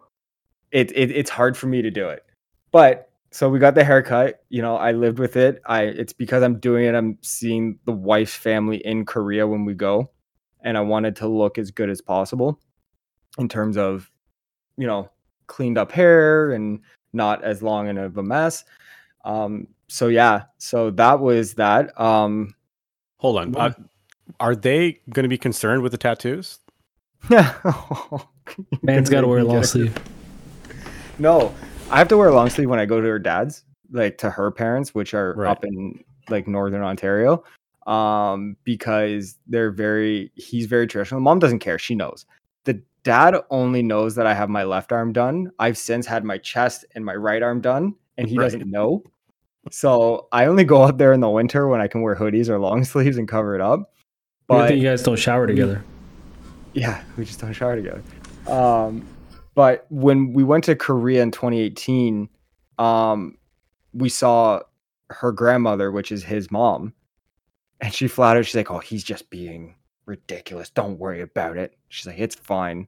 it, 0.71 0.91
it 0.91 1.09
it's 1.09 1.31
hard 1.31 1.57
for 1.57 1.65
me 1.65 1.81
to 1.81 1.89
do 1.89 2.07
it. 2.09 2.23
But 2.71 3.08
so 3.31 3.49
we 3.49 3.59
got 3.59 3.75
the 3.75 3.83
haircut, 3.83 4.43
you 4.49 4.61
know, 4.61 4.75
I 4.75 4.91
lived 4.91 5.19
with 5.19 5.35
it. 5.35 5.61
I 5.65 5.83
it's 5.83 6.13
because 6.13 6.43
I'm 6.43 6.59
doing 6.59 6.85
it. 6.85 6.95
I'm 6.95 7.17
seeing 7.21 7.79
the 7.85 7.91
wife's 7.91 8.35
family 8.35 8.77
in 8.77 9.05
Korea 9.05 9.47
when 9.47 9.65
we 9.65 9.73
go 9.73 10.09
and 10.61 10.77
I 10.77 10.81
wanted 10.81 11.15
to 11.17 11.27
look 11.27 11.57
as 11.57 11.71
good 11.71 11.89
as 11.89 12.01
possible 12.01 12.59
in 13.37 13.47
terms 13.47 13.77
of 13.77 14.09
you 14.79 14.87
know, 14.87 15.09
cleaned 15.47 15.77
up 15.77 15.91
hair 15.91 16.51
and 16.51 16.79
not 17.11 17.43
as 17.43 17.61
long 17.61 17.89
and 17.89 17.99
of 17.99 18.17
a 18.17 18.23
mess. 18.23 18.63
Um, 19.25 19.67
so 19.89 20.07
yeah, 20.07 20.43
so 20.57 20.89
that 20.91 21.19
was 21.19 21.55
that. 21.55 21.99
Um, 21.99 22.55
Hold 23.17 23.37
on. 23.37 23.55
Uh, 23.55 23.73
are 24.39 24.55
they 24.55 25.01
going 25.09 25.23
to 25.23 25.29
be 25.29 25.37
concerned 25.37 25.81
with 25.83 25.91
the 25.91 25.97
tattoos? 25.97 26.59
yeah, 27.29 27.53
man's 28.81 29.09
got 29.09 29.21
to 29.21 29.27
wear 29.27 29.39
a 29.39 29.43
long 29.43 29.63
sleeve. 29.63 29.95
No, 31.17 31.53
I 31.91 31.97
have 31.97 32.07
to 32.09 32.17
wear 32.17 32.29
a 32.29 32.35
long 32.35 32.49
sleeve 32.49 32.69
when 32.69 32.79
I 32.79 32.85
go 32.85 33.01
to 33.01 33.07
her 33.07 33.19
dad's, 33.19 33.63
like 33.91 34.17
to 34.19 34.29
her 34.29 34.51
parents, 34.51 34.93
which 34.93 35.13
are 35.13 35.33
Right. 35.35 35.49
up 35.49 35.65
in 35.65 36.03
like 36.29 36.47
northern 36.47 36.83
Ontario, 36.83 37.43
um, 37.87 38.55
because 38.63 39.37
they're 39.47 39.71
very. 39.71 40.31
He's 40.35 40.67
very 40.67 40.85
traditional. 40.85 41.19
Mom 41.21 41.39
doesn't 41.39 41.59
care; 41.59 41.79
she 41.79 41.95
knows. 41.95 42.25
The 42.65 42.79
dad 43.03 43.35
only 43.49 43.81
knows 43.81 44.13
that 44.15 44.27
I 44.27 44.33
have 44.35 44.49
my 44.49 44.63
left 44.63 44.91
arm 44.91 45.11
done. 45.13 45.51
I've 45.57 45.77
since 45.77 46.05
had 46.05 46.23
my 46.23 46.37
chest 46.37 46.85
and 46.93 47.03
my 47.03 47.15
right 47.15 47.41
arm 47.41 47.61
done, 47.61 47.95
and 48.19 48.29
he 48.29 48.37
Right. 48.37 48.43
doesn't 48.45 48.69
know. 48.69 49.03
So 49.71 50.27
I 50.31 50.45
only 50.45 50.63
go 50.63 50.83
out 50.83 50.99
there 50.99 51.13
in 51.13 51.19
the 51.19 51.29
winter 51.29 51.67
when 51.67 51.81
I 51.81 51.87
can 51.87 52.01
wear 52.03 52.15
hoodies 52.15 52.49
or 52.49 52.59
long 52.59 52.83
sleeves 52.93 53.17
and 53.17 53.27
cover 53.27 53.55
it 53.55 53.61
up. 53.61 53.93
But 54.47 54.77
you 54.77 54.83
guys 54.83 55.01
don't 55.01 55.17
shower 55.17 55.47
together. 55.47 55.83
yeah, 56.73 57.01
we 57.17 57.25
just 57.25 57.39
don't 57.39 57.53
shower 57.53 57.75
together. 57.75 58.03
Um, 58.47 59.03
but 59.59 59.85
when 59.89 60.31
we 60.31 60.41
went 60.41 60.63
to 60.63 60.73
Korea 60.73 61.21
in 61.21 61.31
2018, 61.31 62.29
um, 62.77 63.37
we 63.91 64.07
saw 64.07 64.61
her 65.09 65.33
grandmother, 65.33 65.91
which 65.91 66.13
is 66.13 66.23
his 66.23 66.49
mom, 66.49 66.93
and 67.81 67.93
she 67.93 68.07
flat 68.07 68.37
out 68.37 68.45
she's 68.45 68.55
like, 68.55 68.71
"Oh, 68.71 68.79
he's 68.79 69.03
just 69.03 69.29
being 69.29 69.75
ridiculous. 70.05 70.69
Don't 70.69 70.97
worry 70.97 71.19
about 71.19 71.57
it." 71.57 71.75
She's 71.89 72.07
like, 72.07 72.19
"It's 72.19 72.35
fine." 72.35 72.87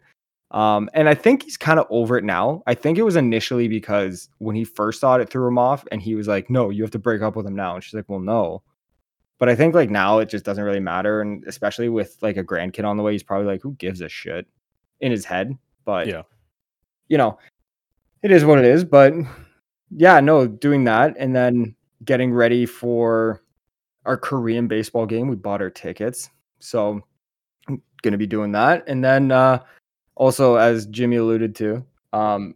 Um, 0.52 0.90
and 0.94 1.10
I 1.10 1.14
think 1.14 1.44
he's 1.44 1.58
kind 1.58 1.78
of 1.78 1.88
over 1.90 2.18
it 2.18 2.24
now. 2.24 2.64
I 2.66 2.74
think 2.74 2.98
it 2.98 3.04
was 3.04 3.18
initially 3.18 3.68
because 3.68 4.30
when 4.38 4.56
he 4.56 4.64
first 4.64 5.02
saw 5.02 5.16
it, 5.18 5.22
it 5.24 5.30
threw 5.30 5.46
him 5.50 5.58
off, 5.58 5.84
and 5.92 6.02
he 6.02 6.16
was 6.16 6.30
like, 6.30 6.50
"No, 6.50 6.70
you 6.70 6.84
have 6.84 6.92
to 6.92 7.00
break 7.00 7.22
up 7.22 7.36
with 7.36 7.46
him 7.46 7.56
now." 7.58 7.76
And 7.76 7.84
she's 7.84 7.96
like, 7.96 8.08
"Well, 8.08 8.22
no." 8.22 8.64
But 9.40 9.50
I 9.50 9.56
think 9.56 9.76
like 9.76 9.90
now 9.90 10.20
it 10.20 10.30
just 10.30 10.46
doesn't 10.46 10.64
really 10.64 10.80
matter, 10.80 11.20
and 11.20 11.44
especially 11.48 11.90
with 11.90 12.16
like 12.22 12.38
a 12.38 12.46
grandkid 12.46 12.86
on 12.86 12.96
the 12.96 13.04
way, 13.04 13.12
he's 13.12 13.24
probably 13.24 13.48
like, 13.48 13.62
"Who 13.62 13.74
gives 13.74 14.00
a 14.00 14.08
shit?" 14.08 14.48
in 15.02 15.12
his 15.12 15.26
head. 15.26 15.58
But 15.84 16.08
Yeah. 16.08 16.22
You 17.12 17.18
know, 17.18 17.38
it 18.24 18.32
is 18.32 18.46
what 18.46 18.58
it 18.58 18.64
is. 18.64 18.86
But 18.86 19.14
yeah, 19.92 20.22
no, 20.22 20.48
doing 20.48 20.86
that 20.86 21.14
and 21.20 21.36
then 21.36 21.76
getting 22.06 22.34
ready 22.34 22.66
for 22.66 23.44
our 24.06 24.18
Korean 24.18 24.68
baseball 24.68 25.06
game. 25.06 25.28
We 25.28 25.36
bought 25.36 25.62
our 25.62 25.70
tickets, 25.70 26.30
so 26.60 27.02
I'm 27.68 27.82
gonna 28.02 28.18
be 28.18 28.26
doing 28.26 28.54
that, 28.54 28.86
and 28.88 29.04
then 29.04 29.32
uh, 29.32 29.60
also 30.16 30.56
as 30.56 30.86
Jimmy 30.88 31.18
alluded 31.18 31.54
to, 31.58 31.86
um, 32.14 32.56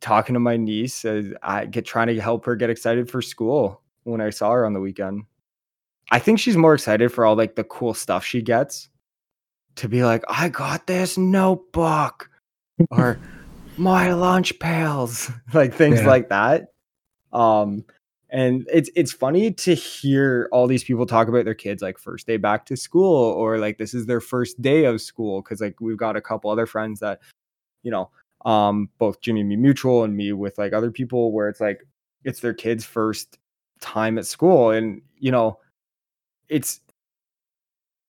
talking 0.00 0.34
to 0.34 0.40
my 0.40 0.56
niece 0.56 1.04
as 1.04 1.34
I 1.42 1.66
get 1.66 1.84
trying 1.84 2.06
to 2.06 2.20
help 2.20 2.46
her 2.46 2.54
get 2.54 2.70
excited 2.70 3.10
for 3.10 3.20
school 3.20 3.82
when 4.04 4.20
I 4.20 4.30
saw 4.30 4.52
her 4.52 4.64
on 4.64 4.72
the 4.74 4.80
weekend. 4.80 5.24
I 6.12 6.20
think 6.20 6.38
she's 6.38 6.56
more 6.56 6.74
excited 6.74 7.10
for 7.10 7.26
all 7.26 7.36
like 7.36 7.56
the 7.56 7.64
cool 7.64 7.94
stuff 7.94 8.24
she 8.24 8.42
gets 8.42 8.88
to 9.76 9.88
be 9.88 10.04
like, 10.04 10.22
I 10.28 10.48
got 10.50 10.86
this 10.86 11.18
notebook 11.18 12.30
or 12.90 13.18
my 13.76 14.12
lunch 14.12 14.58
pails, 14.58 15.30
like 15.52 15.74
things 15.74 16.00
Yeah. 16.00 16.06
like 16.06 16.28
that. 16.28 16.68
Um, 17.32 17.84
and 18.30 18.66
it's 18.72 18.90
it's 18.96 19.12
funny 19.12 19.52
to 19.52 19.74
hear 19.74 20.48
all 20.52 20.66
these 20.66 20.84
people 20.84 21.04
talk 21.06 21.28
about 21.28 21.44
their 21.44 21.54
kids 21.54 21.82
like 21.82 21.98
first 21.98 22.26
day 22.26 22.38
back 22.38 22.64
to 22.66 22.76
school 22.76 23.14
or 23.14 23.58
like 23.58 23.76
this 23.76 23.92
is 23.92 24.06
their 24.06 24.20
first 24.20 24.60
day 24.62 24.84
of 24.84 25.00
school 25.02 25.42
because 25.42 25.60
like 25.60 25.80
we've 25.80 25.98
got 25.98 26.16
a 26.16 26.20
couple 26.20 26.50
other 26.50 26.66
friends 26.66 27.00
that 27.00 27.20
you 27.82 27.90
know 27.90 28.10
um 28.46 28.88
both 28.98 29.20
Jimmy 29.20 29.40
and 29.40 29.48
me 29.50 29.56
mutual 29.56 30.02
and 30.02 30.16
me 30.16 30.32
with 30.32 30.56
like 30.56 30.72
other 30.72 30.90
people 30.90 31.30
where 31.32 31.48
it's 31.48 31.60
like 31.60 31.86
it's 32.24 32.40
their 32.40 32.54
kids 32.54 32.84
first 32.84 33.38
time 33.80 34.16
at 34.16 34.24
school 34.26 34.70
and 34.70 35.02
you 35.18 35.30
know 35.30 35.58
it's 36.48 36.80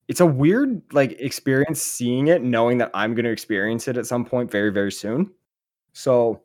it's 0.07 0.19
a 0.19 0.25
weird 0.25 0.81
like 0.91 1.13
experience 1.19 1.81
seeing 1.81 2.27
it 2.27 2.43
knowing 2.43 2.77
that 2.77 2.91
i'm 2.93 3.15
going 3.15 3.25
to 3.25 3.31
experience 3.31 3.87
it 3.87 3.97
at 3.97 4.05
some 4.05 4.23
point 4.23 4.51
very 4.51 4.69
very 4.69 4.91
soon 4.91 5.31
so 5.93 6.41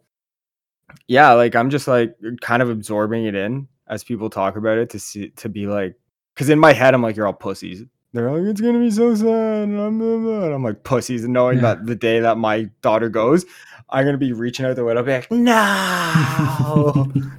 yeah, 1.06 1.32
like 1.32 1.54
I'm 1.56 1.70
just 1.70 1.88
like 1.88 2.14
kind 2.40 2.62
of 2.62 2.70
absorbing 2.70 3.24
it 3.26 3.34
in 3.34 3.68
as 3.88 4.04
people 4.04 4.30
talk 4.30 4.56
about 4.56 4.78
it 4.78 4.90
to 4.90 4.98
see 4.98 5.30
to 5.30 5.48
be 5.48 5.66
like, 5.66 5.96
because 6.34 6.48
in 6.48 6.58
my 6.58 6.72
head 6.72 6.94
I'm 6.94 7.02
like, 7.02 7.16
you're 7.16 7.26
all 7.26 7.32
pussies. 7.32 7.82
They're 8.12 8.30
like, 8.30 8.42
it's 8.50 8.60
gonna 8.60 8.78
be 8.78 8.90
so 8.90 9.14
sad. 9.14 9.64
And 9.68 9.78
I'm, 9.78 10.00
and 10.00 10.54
I'm 10.54 10.62
like 10.62 10.82
pussies, 10.84 11.24
and 11.24 11.32
knowing 11.32 11.56
Yeah. 11.56 11.74
that 11.74 11.86
the 11.86 11.94
day 11.94 12.20
that 12.20 12.38
my 12.38 12.70
daughter 12.80 13.08
goes, 13.10 13.44
I'm 13.90 14.04
gonna 14.04 14.16
be 14.18 14.32
reaching 14.32 14.64
out 14.66 14.76
the 14.76 14.84
window, 14.84 15.02
be 15.02 15.12
like, 15.12 15.30
no. 15.30 17.12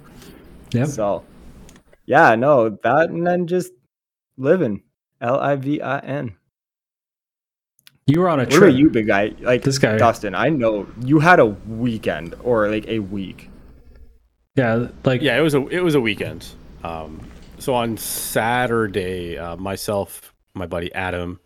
Yep. 0.72 0.88
So, 0.88 1.26
yeah, 2.06 2.36
no, 2.36 2.70
that 2.84 3.10
and 3.10 3.26
then 3.26 3.48
just 3.48 3.72
living. 4.38 4.84
L 5.20 5.40
I 5.40 5.56
V 5.56 5.82
I 5.82 5.98
N. 6.00 6.36
You 8.10 8.22
were 8.22 8.30
on 8.30 8.40
a 8.40 8.44
What 8.44 8.52
trip. 8.52 8.70
about 8.70 8.80
you, 8.80 8.90
big 8.90 9.08
guy? 9.08 9.34
Like 9.40 9.64
This 9.64 9.78
guy. 9.78 9.98
Dustin. 9.98 10.34
I 10.36 10.50
know 10.50 10.88
you 11.04 11.20
had 11.20 11.40
a 11.40 11.46
weekend 11.46 12.36
or 12.44 12.70
like 12.70 12.88
a 12.88 13.00
week. 13.00 13.50
Yeah, 14.56 14.88
like 15.06 15.22
Yeah, 15.22 15.38
it 15.38 15.42
was 15.42 15.54
a 15.54 15.66
it 15.68 15.82
was 15.82 15.96
a 15.96 16.02
weekend. 16.02 16.48
Um, 16.84 17.22
so 17.60 17.74
on 17.74 17.98
Saturday, 17.98 19.38
uh, 19.38 19.56
myself, 19.58 20.34
my 20.54 20.66
buddy 20.66 20.94
Adam, 20.94 21.40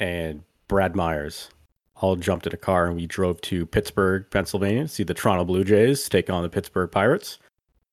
and 0.00 0.42
Brad 0.68 0.94
Myers 0.96 1.50
all 1.96 2.16
jumped 2.16 2.46
in 2.46 2.52
a 2.52 2.56
car 2.58 2.86
and 2.86 2.96
we 2.96 3.06
drove 3.06 3.40
to 3.40 3.64
Pittsburgh, 3.66 4.26
Pennsylvania, 4.30 4.82
to 4.82 4.88
see 4.88 5.02
the 5.02 5.14
Toronto 5.14 5.44
Blue 5.44 5.64
Jays 5.64 6.08
take 6.08 6.28
on 6.30 6.42
the 6.42 6.48
Pittsburgh 6.48 6.90
Pirates. 6.90 7.38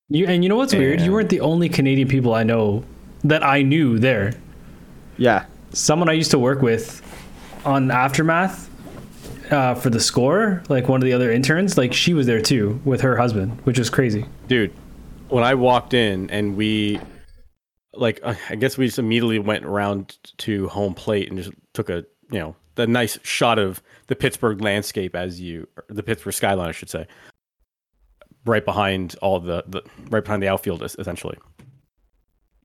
you 0.10 0.26
and 0.28 0.44
you 0.44 0.50
know 0.50 0.58
what's 0.58 0.74
weird? 0.74 1.02
You 1.02 1.12
weren't 1.12 1.30
the 1.30 1.40
only 1.40 1.70
Canadian 1.70 2.08
people 2.08 2.34
I 2.34 2.44
know 2.44 2.84
that 3.24 3.44
I 3.44 3.62
knew 3.62 3.98
there. 4.00 4.34
Yeah. 5.18 5.46
Someone 5.72 6.10
I 6.10 6.14
used 6.14 6.32
to 6.32 6.40
work 6.40 6.62
with 6.62 7.02
on 7.66 7.92
Aftermath 7.92 8.70
uh, 9.52 9.76
for 9.76 9.90
the 9.90 10.00
score, 10.00 10.64
like 10.70 10.88
one 10.88 11.02
of 11.02 11.06
the 11.06 11.14
other 11.14 11.32
interns, 11.32 11.78
like 11.78 11.94
she 11.94 12.14
was 12.14 12.26
there 12.26 12.42
too 12.42 12.80
with 12.86 13.02
her 13.02 13.18
husband, 13.18 13.60
which 13.64 13.80
was 13.80 13.90
crazy. 13.90 14.26
Dude, 14.48 14.74
when 15.30 15.44
I 15.44 15.56
walked 15.56 15.94
in 15.94 16.30
and 16.30 16.56
we, 16.56 17.00
like, 17.94 18.20
uh, 18.24 18.36
I 18.50 18.56
guess 18.56 18.78
we 18.78 18.86
just 18.86 19.00
immediately 19.00 19.40
went 19.40 19.66
around 19.66 20.18
to 20.40 20.68
home 20.70 20.94
plate 20.94 21.30
and 21.30 21.38
just 21.38 21.52
took 21.74 21.90
a, 21.90 22.06
you 22.32 22.40
know, 22.40 22.56
the 22.76 22.88
nice 22.88 23.20
shot 23.24 23.60
of 23.60 23.82
the 24.08 24.16
Pittsburgh 24.16 24.62
landscape 24.62 25.16
as 25.16 25.40
you, 25.40 25.68
the 25.90 26.04
Pittsburgh 26.04 26.34
skyline, 26.34 26.70
I 26.70 26.72
should 26.72 26.90
say, 26.90 27.08
right 28.46 28.66
behind 28.66 29.16
all 29.22 29.40
the, 29.40 29.64
the 29.68 29.84
right 30.10 30.24
behind 30.24 30.42
the 30.42 30.48
outfield, 30.48 30.84
es- 30.84 30.96
essentially. 30.98 31.38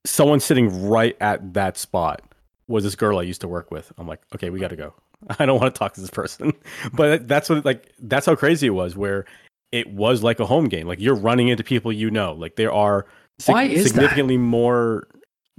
Someone 0.05 0.39
sitting 0.39 0.89
right 0.89 1.15
at 1.21 1.53
that 1.53 1.77
spot 1.77 2.21
was 2.69 2.85
this 2.85 2.95
girl 2.95 3.19
I 3.19 3.23
used 3.23 3.41
to 3.41 3.47
work 3.49 3.71
with. 3.71 3.91
I'm 3.97 4.07
like, 4.07 4.21
okay, 4.35 4.49
we 4.49 4.59
got 4.61 4.69
to 4.69 4.77
go. 4.77 4.93
I 5.39 5.45
don't 5.45 5.59
want 5.59 5.75
to 5.75 5.77
talk 5.77 5.93
to 5.95 6.01
this 6.01 6.09
person, 6.09 6.53
but 6.93 7.27
that's 7.27 7.49
what 7.49 7.65
like 7.65 7.91
that's 7.99 8.25
how 8.25 8.35
crazy 8.35 8.67
it 8.67 8.71
was. 8.71 8.95
Where 8.95 9.25
it 9.73 9.89
was 9.93 10.23
like 10.23 10.39
a 10.39 10.45
home 10.45 10.69
game. 10.69 10.87
Like 10.87 11.01
you're 11.01 11.15
running 11.15 11.49
into 11.49 11.63
people 11.63 11.91
you 11.91 12.09
know. 12.09 12.31
Like 12.33 12.55
there 12.55 12.71
are 12.71 13.05
sig- 13.39 13.53
Why 13.53 13.63
is 13.63 13.83
that? 13.83 13.89
significantly 13.89 14.37
more 14.37 15.07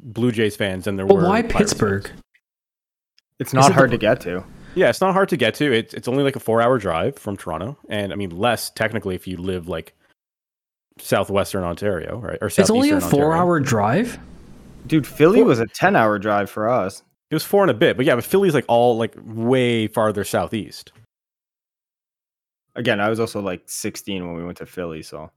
Blue 0.03 0.33
Jays 0.33 0.57
fans 0.57 0.87
than 0.87 0.96
there 0.96 1.05
But 1.07 1.16
were. 1.16 1.25
why 1.29 1.42
Pirates 1.42 1.73
Pittsburgh? 1.75 2.09
fans. 2.09 2.20
It's 3.38 3.53
not 3.53 3.70
it 3.70 3.75
hard 3.75 3.90
the- 3.90 3.96
to 3.96 4.01
get 4.01 4.20
to. 4.23 4.42
Yeah, 4.77 4.88
it's 4.88 5.01
not 5.01 5.12
hard 5.14 5.29
to 5.31 5.37
get 5.37 5.55
to. 5.57 5.73
It's 5.73 5.92
it's 5.94 6.07
only 6.09 6.23
like 6.23 6.37
a 6.37 6.40
four 6.40 6.62
hour 6.62 6.79
drive 6.79 7.18
from 7.18 7.37
Toronto, 7.37 7.77
and 7.88 8.12
I 8.12 8.16
mean 8.16 8.31
less 8.31 8.70
technically 8.70 9.14
if 9.16 9.27
you 9.27 9.37
live 9.37 9.68
like 9.68 9.94
southwestern 11.01 11.64
Ontario, 11.64 12.18
right? 12.18 12.38
Or 12.40 12.46
It's 12.49 12.70
only 12.70 12.90
a 12.90 13.01
southeastern 13.01 13.20
Ontario. 13.20 13.27
four-hour 13.27 13.61
drive. 13.61 14.18
Dude, 14.87 15.07
Philly 15.07 15.43
was 15.43 15.61
a 15.61 15.66
10 15.66 15.95
hour 15.97 16.19
drive 16.19 16.51
for 16.51 16.69
us. 16.69 17.03
It 17.31 17.35
was 17.35 17.45
four 17.45 17.62
and 17.62 17.71
a 17.71 17.75
bit, 17.75 17.97
but 17.97 18.07
yeah, 18.07 18.14
but 18.16 18.25
Philly's 18.25 18.55
like 18.55 18.64
all 18.66 18.97
like 18.97 19.14
way 19.25 19.87
farther 19.87 20.25
southeast. 20.25 20.93
Again, 22.75 23.01
I 23.01 23.09
was 23.09 23.21
also 23.21 23.40
like 23.40 23.62
16 23.66 24.27
when 24.27 24.37
we 24.37 24.45
went 24.45 24.59
to 24.59 24.66
Philly, 24.66 25.03
so 25.03 25.31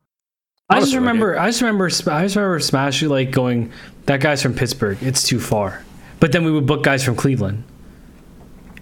I 0.70 0.80
just 0.80 0.96
remember, 0.96 1.38
I 1.38 1.48
just 1.48 1.62
remember, 1.62 1.86
I 1.88 2.24
just 2.24 2.36
remember 2.36 2.60
Smash 2.60 3.02
like 3.04 3.32
going, 3.32 3.72
"That 4.06 4.22
guy's 4.22 4.42
from 4.42 4.54
Pittsburgh. 4.54 4.98
It's 5.02 5.24
too 5.28 5.40
far." 5.40 5.84
But 6.20 6.32
then 6.32 6.46
we 6.46 6.52
would 6.52 6.66
book 6.66 6.84
guys 6.84 7.04
from 7.04 7.16
Cleveland. 7.16 7.64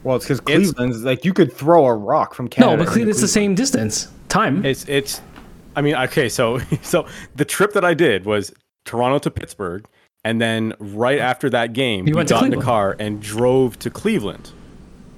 well, 0.04 0.16
it's 0.16 0.26
because 0.26 0.40
It's- 0.42 0.72
Cleveland's 0.72 1.04
like 1.04 1.26
you 1.26 1.34
could 1.34 1.52
throw 1.52 1.86
a 1.86 1.94
rock 1.96 2.34
from 2.34 2.48
Canada. 2.48 2.72
no, 2.72 2.78
but 2.78 2.82
into 2.84 2.92
Cleveland, 2.94 3.12
it's 3.12 3.22
the 3.22 3.28
same 3.28 3.56
distance, 3.56 4.08
time. 4.30 4.64
It's 4.64 4.88
it's 4.88 5.22
I 5.76 5.82
mean, 5.82 5.96
okay, 5.96 6.30
so 6.30 6.60
so 6.82 7.08
the 7.36 7.46
trip 7.46 7.74
that 7.74 7.84
I 7.84 7.94
did 7.94 8.26
was 8.26 8.54
Toronto 8.86 9.18
to 9.20 9.32
Pittsburgh, 9.32 9.86
and 10.24 10.40
then 10.42 10.74
right 10.80 11.20
after 11.20 11.50
that 11.50 11.74
game, 11.74 12.06
went 12.14 12.28
to 12.30 12.36
got 12.36 12.46
in 12.46 12.52
the 12.52 12.58
car 12.62 12.96
and 13.00 13.22
drove 13.22 13.78
to 13.80 13.90
Cleveland. 13.90 14.52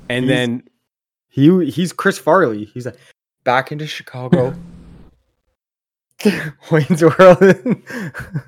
And 0.10 0.26
He's- 0.26 0.38
then 0.38 0.64
He 1.30 1.66
he's 1.70 1.92
Chris 1.94 2.18
Farley. 2.20 2.66
He's 2.66 2.86
like 2.86 2.98
back 3.44 3.72
into 3.72 3.88
Chicago. 3.88 4.54
Wayne's 6.72 7.02
World. 7.04 7.38
and 7.42 8.44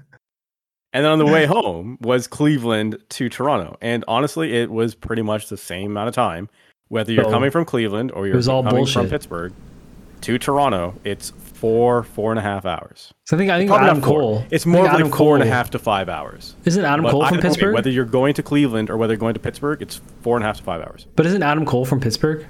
then 0.93 1.05
on 1.05 1.19
the 1.19 1.25
way 1.25 1.45
home 1.45 1.97
was 2.01 2.27
Cleveland 2.27 2.97
to 3.09 3.27
Toronto. 3.27 3.77
And 3.81 4.05
honestly, 4.07 4.53
it 4.55 4.71
was 4.71 4.95
pretty 4.95 5.21
much 5.21 5.49
the 5.49 5.57
same 5.57 5.91
amount 5.91 6.09
of 6.09 6.15
time. 6.15 6.49
Whether 6.87 7.11
you're 7.11 7.25
coming 7.25 7.49
from 7.51 7.65
Cleveland 7.65 8.11
or 8.11 8.27
you're 8.27 8.41
coming 8.41 8.85
from. 8.85 9.09
Pittsburgh 9.09 9.53
to 10.21 10.37
Toronto, 10.37 10.93
it's 11.03 11.33
four, 11.55 12.03
four 12.03 12.31
and 12.31 12.39
a 12.39 12.41
half 12.41 12.65
hours. 12.65 13.13
so 13.25 13.35
I 13.35 13.39
think 13.39 13.49
I 13.51 13.57
think 13.57 13.69
Probably 13.69 13.89
Adam. 13.89 14.01
Cole. 14.01 14.43
It's 14.51 14.65
more 14.65 14.83
like 14.83 14.93
Adam 14.93 15.11
four 15.11 15.35
and 15.35 15.43
a 15.43 15.47
half 15.47 15.69
to 15.71 15.79
five 15.79 16.09
hours. 16.09 16.55
Isn't 16.65 16.83
Adam 16.85 17.03
But 17.03 17.11
Cole 17.11 17.25
from 17.27 17.39
Pittsburgh? 17.41 17.73
whether 17.73 17.89
you're 17.89 18.05
going 18.05 18.33
to 18.35 18.43
Cleveland 18.43 18.89
or 18.89 18.97
whether 18.97 19.13
you're 19.13 19.19
going 19.19 19.33
to 19.35 19.39
Pittsburgh, 19.39 19.81
it's 19.81 20.01
four 20.21 20.35
and 20.37 20.43
a 20.43 20.47
half 20.47 20.57
to 20.57 20.63
five 20.63 20.81
hours. 20.81 21.07
but 21.15 21.25
isn't 21.25 21.41
Adam 21.43 21.65
Cole 21.65 21.85
from 21.85 21.99
Pittsburgh? 21.99 22.45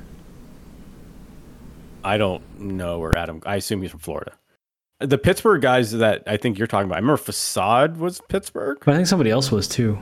I 2.04 2.18
don't 2.18 2.44
know 2.60 3.00
where 3.00 3.18
Adam. 3.18 3.41
I 3.46 3.56
assume 3.56 3.82
he's 3.82 3.91
from 3.91 4.00
Florida. 4.00 4.34
The 5.00 5.18
Pittsburgh 5.18 5.62
guys 5.62 5.91
that 5.91 6.24
I 6.28 6.38
think 6.38 6.58
you're 6.58 6.68
talking 6.68 6.86
about. 6.86 6.96
I 6.96 7.00
remember 7.00 7.18
Facade 7.18 7.98
was 7.98 8.22
Pittsburgh. 8.30 8.78
But 8.86 8.94
I 8.94 8.98
think 8.98 9.08
somebody 9.08 9.30
else 9.32 9.52
was 9.52 9.68
too. 9.68 10.00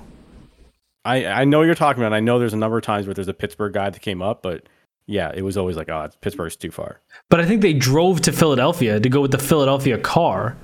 I 1.06 1.26
I 1.26 1.46
know 1.46 1.62
you're 1.62 1.76
talking 1.76 2.04
about. 2.04 2.14
I 2.14 2.20
know 2.20 2.40
there's 2.40 2.54
a 2.54 2.58
number 2.58 2.78
of 2.78 2.84
times 2.84 3.08
where 3.08 3.14
there's 3.14 3.28
a 3.28 3.34
Pittsburgh 3.34 3.74
guy 3.74 3.90
that 3.90 4.02
came 4.02 4.22
up, 4.22 4.42
but 4.44 4.68
yeah, 5.06 5.32
it 5.36 5.42
was 5.42 5.58
always 5.58 5.76
like, 5.76 5.90
oh, 5.90 6.10
Pittsburgh's 6.22 6.56
too 6.56 6.72
far. 6.72 7.02
But 7.30 7.40
I 7.40 7.46
think 7.46 7.62
they 7.62 7.74
drove 7.74 8.22
to 8.22 8.32
Philadelphia 8.32 9.00
to 9.00 9.10
go 9.10 9.22
with 9.22 9.32
the 9.32 9.38
Philadelphia 9.38 9.98
car. 9.98 10.56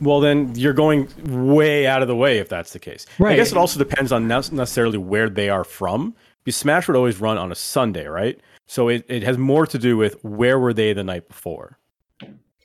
Well, 0.00 0.20
then 0.20 0.54
you're 0.56 0.72
going 0.72 1.08
way 1.48 1.86
out 1.86 2.02
of 2.02 2.08
the 2.08 2.16
way 2.16 2.38
if 2.38 2.48
that's 2.48 2.72
the 2.72 2.78
case. 2.78 3.06
I 3.24 3.36
guess 3.36 3.52
it 3.52 3.58
also 3.58 3.78
depends 3.78 4.12
on 4.12 4.26
not 4.28 4.50
necessarily 4.52 4.98
where 4.98 5.30
they 5.30 5.48
are 5.48 5.64
from. 5.64 6.14
Because 6.44 6.56
Smash 6.56 6.88
would 6.88 6.96
always 6.96 7.20
run 7.20 7.38
on 7.38 7.52
a 7.52 7.54
Sunday, 7.54 8.06
right? 8.06 8.40
So 8.66 8.88
it, 8.88 9.04
it 9.08 9.22
has 9.22 9.38
more 9.38 9.66
to 9.66 9.78
do 9.78 9.96
with 9.96 10.22
where 10.24 10.58
were 10.58 10.74
they 10.74 10.92
the 10.92 11.04
night 11.04 11.28
before. 11.28 11.78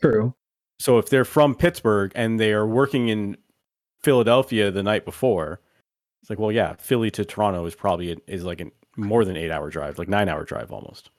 True. 0.01 0.33
So 0.79 0.97
if 0.97 1.09
they're 1.09 1.25
from 1.25 1.55
Pittsburgh 1.55 2.11
and 2.15 2.39
they 2.39 2.53
are 2.53 2.65
working 2.65 3.09
in 3.09 3.37
Philadelphia 4.01 4.71
the 4.71 4.83
night 4.83 5.05
before, 5.05 5.59
it's 6.21 6.29
like, 6.29 6.39
well, 6.39 6.51
yeah, 6.51 6.73
Philly 6.79 7.11
to 7.11 7.25
Toronto 7.25 7.65
is 7.65 7.75
probably 7.75 8.17
is 8.27 8.43
like 8.43 8.61
an 8.61 8.71
more 8.97 9.23
than 9.23 9.37
eight 9.37 9.51
hour 9.51 9.69
drive, 9.69 9.97
like 9.97 10.09
nine 10.09 10.27
hour 10.27 10.43
drive 10.43 10.71
almost. 10.71 11.09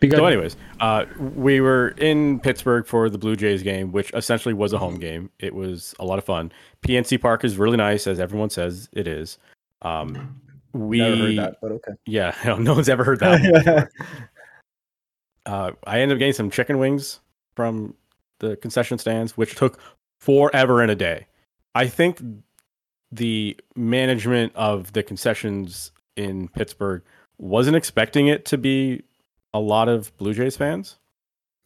Because 0.00 0.18
So, 0.18 0.26
anyways, 0.26 0.56
uh, 0.80 1.04
we 1.18 1.60
were 1.60 1.88
in 1.98 2.40
Pittsburgh 2.40 2.86
for 2.86 3.10
the 3.10 3.18
Blue 3.18 3.36
Jays 3.36 3.62
game, 3.62 3.92
which 3.92 4.10
essentially 4.14 4.54
was 4.54 4.72
a 4.72 4.78
home 4.78 4.98
game. 4.98 5.30
It 5.38 5.54
was 5.54 5.94
a 5.98 6.04
lot 6.04 6.18
of 6.18 6.24
fun. 6.24 6.52
PNC 6.82 7.20
Park 7.20 7.44
is 7.44 7.58
really 7.58 7.76
nice, 7.76 8.06
as 8.06 8.18
everyone 8.18 8.48
says 8.48 8.88
it 8.92 9.06
is. 9.06 9.38
Um, 9.82 10.40
we, 10.72 10.98
Never 10.98 11.16
heard 11.16 11.38
that, 11.38 11.56
but 11.60 11.72
okay. 11.72 11.92
yeah, 12.06 12.34
no 12.58 12.74
one's 12.74 12.88
ever 12.88 13.04
heard 13.04 13.20
that. 13.20 13.90
uh, 15.46 15.72
I 15.84 16.00
ended 16.00 16.16
up 16.16 16.18
getting 16.18 16.32
some 16.32 16.50
chicken 16.50 16.78
wings 16.78 17.20
from 17.54 17.94
the 18.38 18.56
concession 18.56 18.96
stands, 18.98 19.36
which 19.36 19.54
took 19.54 19.78
forever 20.20 20.80
and 20.80 20.90
a 20.90 20.96
day. 20.96 21.26
I 21.74 21.86
think 21.88 22.20
the 23.12 23.56
management 23.74 24.54
of 24.54 24.92
the 24.92 25.02
concessions 25.02 25.92
in 26.16 26.48
Pittsburgh 26.48 27.02
wasn't 27.38 27.76
expecting 27.76 28.28
it 28.28 28.44
to 28.46 28.58
be 28.58 29.02
a 29.52 29.60
lot 29.60 29.88
of 29.88 30.16
Blue 30.18 30.34
Jays 30.34 30.56
fans, 30.56 30.98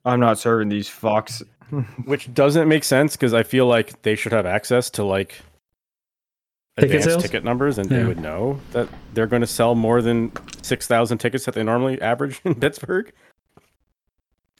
I'm 0.04 0.20
not 0.20 0.38
serving 0.38 0.68
these 0.68 0.88
Fox. 0.88 1.42
which 2.04 2.32
doesn't 2.32 2.68
make 2.68 2.84
sense 2.84 3.16
because 3.16 3.34
I 3.34 3.42
feel 3.42 3.66
like 3.66 4.02
they 4.02 4.14
should 4.14 4.32
have 4.32 4.46
access 4.46 4.90
to 4.90 5.04
like 5.04 5.40
Ticket 6.76 6.90
advanced 6.90 7.08
sales? 7.08 7.22
ticket 7.22 7.44
numbers 7.44 7.78
and 7.78 7.88
they 7.88 8.04
would 8.04 8.18
know 8.18 8.60
that 8.72 8.88
they're 9.12 9.28
going 9.28 9.42
to 9.42 9.46
sell 9.46 9.76
more 9.76 10.02
than 10.02 10.32
6,000 10.62 11.18
tickets 11.18 11.44
that 11.44 11.54
they 11.54 11.62
normally 11.62 12.00
average 12.02 12.40
in 12.44 12.54
Pittsburgh. 12.60 13.12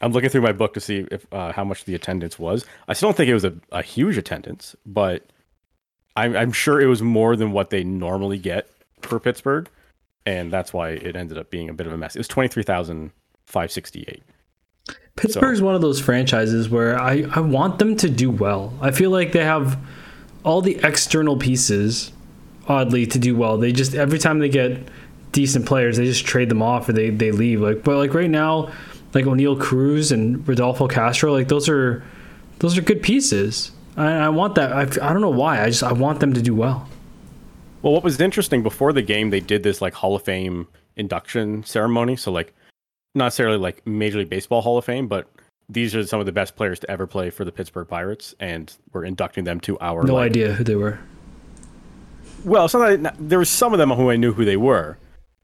I'm 0.00 0.12
looking 0.12 0.30
through 0.30 0.42
my 0.42 0.52
book 0.52 0.74
to 0.74 0.80
see 0.80 1.06
if 1.10 1.26
uh, 1.32 1.52
how 1.52 1.64
much 1.64 1.84
the 1.84 1.94
attendance 1.94 2.38
was. 2.38 2.64
I 2.86 2.92
still 2.92 3.08
don't 3.08 3.16
think 3.16 3.30
it 3.30 3.34
was 3.34 3.44
a, 3.44 3.54
a 3.72 3.82
huge 3.82 4.16
attendance, 4.16 4.76
but 4.86 5.26
I'm, 6.16 6.36
I'm 6.36 6.52
sure 6.52 6.80
it 6.80 6.86
was 6.86 7.02
more 7.02 7.36
than 7.36 7.52
what 7.52 7.70
they 7.70 7.84
normally 7.84 8.38
get 8.38 8.68
for 9.00 9.18
Pittsburgh, 9.18 9.68
and 10.24 10.52
that's 10.52 10.72
why 10.72 10.90
it 10.90 11.16
ended 11.16 11.38
up 11.38 11.50
being 11.50 11.68
a 11.68 11.74
bit 11.74 11.86
of 11.86 11.92
a 11.92 11.96
mess. 11.96 12.14
It 12.16 12.20
was 12.20 12.28
23,568. 12.28 14.22
Pittsburgh's 15.16 15.62
one 15.62 15.74
of 15.74 15.80
those 15.80 16.00
franchises 16.00 16.68
where 16.68 17.00
I, 17.00 17.24
I 17.34 17.40
want 17.40 17.78
them 17.78 17.96
to 17.98 18.10
do 18.10 18.30
well. 18.30 18.72
I 18.80 18.90
feel 18.90 19.10
like 19.10 19.32
they 19.32 19.44
have 19.44 19.78
all 20.44 20.60
the 20.60 20.80
external 20.82 21.36
pieces, 21.36 22.12
oddly, 22.66 23.06
to 23.06 23.18
do 23.18 23.36
well. 23.36 23.56
They 23.56 23.72
just 23.72 23.94
every 23.94 24.18
time 24.18 24.40
they 24.40 24.48
get 24.48 24.80
decent 25.32 25.66
players, 25.66 25.96
they 25.96 26.04
just 26.04 26.26
trade 26.26 26.48
them 26.48 26.62
off 26.62 26.88
or 26.88 26.92
they, 26.92 27.10
they 27.10 27.30
leave. 27.30 27.60
Like 27.60 27.84
but 27.84 27.96
like 27.96 28.12
right 28.12 28.28
now, 28.30 28.72
like 29.14 29.24
Oneil 29.24 29.58
Cruz 29.58 30.10
and 30.10 30.46
Rodolfo 30.46 30.88
Castro. 30.88 31.32
Like 31.32 31.48
those 31.48 31.68
are 31.68 32.04
those 32.58 32.76
are 32.76 32.82
good 32.82 33.02
pieces. 33.02 33.70
I, 33.96 34.12
I 34.12 34.28
want 34.28 34.54
that. 34.56 34.72
I, 34.72 34.82
I 34.82 35.12
don't 35.12 35.20
know 35.20 35.30
why. 35.30 35.62
I 35.62 35.66
just 35.66 35.82
I 35.82 35.92
want 35.92 36.20
them 36.20 36.32
to 36.34 36.42
do 36.42 36.54
well. 36.54 36.88
Well, 37.82 37.92
what 37.92 38.02
was 38.02 38.20
interesting 38.20 38.62
before 38.62 38.92
the 38.92 39.02
game, 39.02 39.30
they 39.30 39.40
did 39.40 39.62
this 39.62 39.82
like 39.82 39.94
Hall 39.94 40.16
of 40.16 40.22
Fame 40.22 40.66
induction 40.96 41.64
ceremony. 41.64 42.16
So 42.16 42.32
like, 42.32 42.54
not 43.14 43.26
necessarily 43.26 43.58
like 43.58 43.86
Major 43.86 44.18
League 44.18 44.30
Baseball 44.30 44.62
Hall 44.62 44.78
of 44.78 44.84
Fame, 44.84 45.06
but 45.06 45.28
these 45.68 45.94
are 45.94 46.04
some 46.06 46.20
of 46.20 46.26
the 46.26 46.32
best 46.32 46.56
players 46.56 46.78
to 46.80 46.90
ever 46.90 47.06
play 47.06 47.30
for 47.30 47.44
the 47.44 47.52
Pittsburgh 47.52 47.88
Pirates, 47.88 48.34
and 48.40 48.74
we're 48.92 49.04
inducting 49.04 49.44
them 49.44 49.60
to 49.60 49.78
our. 49.80 50.02
No 50.02 50.14
like- 50.14 50.30
idea 50.30 50.52
who 50.52 50.64
they 50.64 50.76
were. 50.76 50.98
Well, 52.44 52.68
that 52.68 53.14
there 53.18 53.38
was 53.38 53.48
some 53.48 53.72
of 53.72 53.78
them 53.78 53.90
who 53.90 54.10
I 54.10 54.16
knew 54.16 54.34
who 54.34 54.44
they 54.44 54.58
were, 54.58 54.98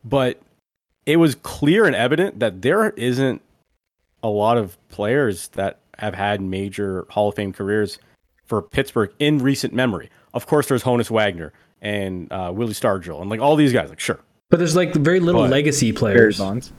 but 0.05 0.39
it 1.07 1.17
was 1.17 1.35
clear 1.35 1.87
and 1.87 1.97
evident 1.97 2.41
that 2.41 2.61
there 2.61 2.91
isn't 2.91 3.41
a 4.23 4.29
lot 4.29 4.59
of 4.59 4.77
players 4.91 5.49
that 5.49 5.79
have 5.97 6.15
had 6.15 6.43
major 6.43 7.07
Hall 7.09 7.31
of 7.31 7.37
Fame 7.37 7.55
careers 7.55 7.99
for 8.51 8.61
Pittsburgh 8.61 9.11
in 9.19 9.39
recent 9.39 9.73
memory. 9.73 10.11
Of 10.35 10.47
course, 10.47 10.67
there's 10.69 10.83
Honus 10.83 11.09
Wagner 11.11 11.53
and 11.81 12.31
uh, 12.31 12.51
Willie 12.55 12.75
Stargell 12.75 13.21
and 13.23 13.31
like 13.31 13.41
all 13.41 13.57
these 13.57 13.73
guys. 13.73 13.89
Like, 13.89 14.01
sure, 14.01 14.19
But 14.51 14.59
there's 14.59 14.77
like 14.77 14.93
very 14.93 15.21
little 15.21 15.43
But- 15.43 15.51
legacy 15.51 15.93
Barry 15.93 15.99
players. 15.99 16.39
Bonds. 16.39 16.73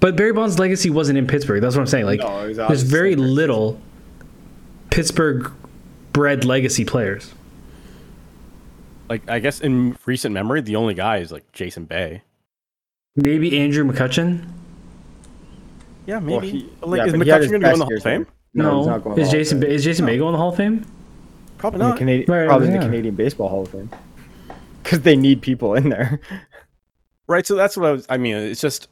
But 0.00 0.16
Barry 0.16 0.32
Bonds' 0.32 0.58
legacy 0.58 0.90
wasn't 0.90 1.16
in 1.18 1.26
Pittsburgh. 1.26 1.62
That's 1.62 1.76
what 1.76 1.80
I'm 1.82 1.86
saying. 1.86 2.04
Like, 2.06 2.20
No, 2.20 2.52
there's 2.52 2.82
very 2.82 3.10
Pittsburgh. 3.10 3.30
little 3.30 3.80
Pittsburgh-bred 4.90 6.44
legacy 6.44 6.84
players. 6.84 7.32
like 9.08 9.28
I 9.28 9.38
guess 9.38 9.60
in 9.60 9.96
recent 10.06 10.32
memory, 10.32 10.60
the 10.62 10.76
only 10.76 10.94
guy 10.94 11.18
is 11.18 11.30
like 11.30 11.50
Jason 11.52 11.84
Bay. 11.84 12.22
Maybe 13.16 13.58
Andrew 13.58 13.84
McCutchen. 13.84 14.46
Yeah, 16.06 16.18
Well, 16.18 16.40
maybe. 16.40 16.50
he- 16.50 16.70
like, 16.82 16.98
yeah, 16.98 17.06
is 17.06 17.12
but 17.12 17.20
McCutchen 17.20 17.40
his 17.42 17.50
going 17.50 17.60
to 17.62 17.66
go 17.68 17.72
in 17.72 17.78
the 17.78 17.84
Hall 17.84 17.96
of 17.96 18.02
Fame? 18.02 18.22
there. 18.24 18.32
No, 18.54 19.00
he's 19.16 19.26
is 19.26 19.30
Jason 19.30 19.60
Fame. 19.60 19.70
is 19.70 19.84
Jason 19.84 20.04
May 20.06 20.16
going 20.16 20.28
in 20.28 20.32
the 20.32 20.38
Hall 20.38 20.50
of 20.50 20.56
Fame? 20.56 20.86
Probably 21.58 21.76
In 21.80 21.82
the 21.84 21.88
not. 21.88 21.98
Canadian, 21.98 22.32
Right, 22.32 22.46
probably 22.46 22.68
yeah. 22.68 22.74
the 22.78 22.84
Canadian 22.84 23.14
Baseball 23.14 23.48
Hall 23.48 23.62
of 23.62 23.68
Fame. 23.70 23.90
Because 24.82 25.00
they 25.00 25.16
need 25.16 25.40
people 25.40 25.74
in 25.74 25.88
there. 25.88 26.20
Right. 27.26 27.46
So 27.46 27.54
that's 27.54 27.74
what 27.74 27.86
I 27.86 27.92
was. 27.92 28.04
I 28.10 28.18
mean, 28.18 28.36
it's 28.36 28.60
just 28.60 28.88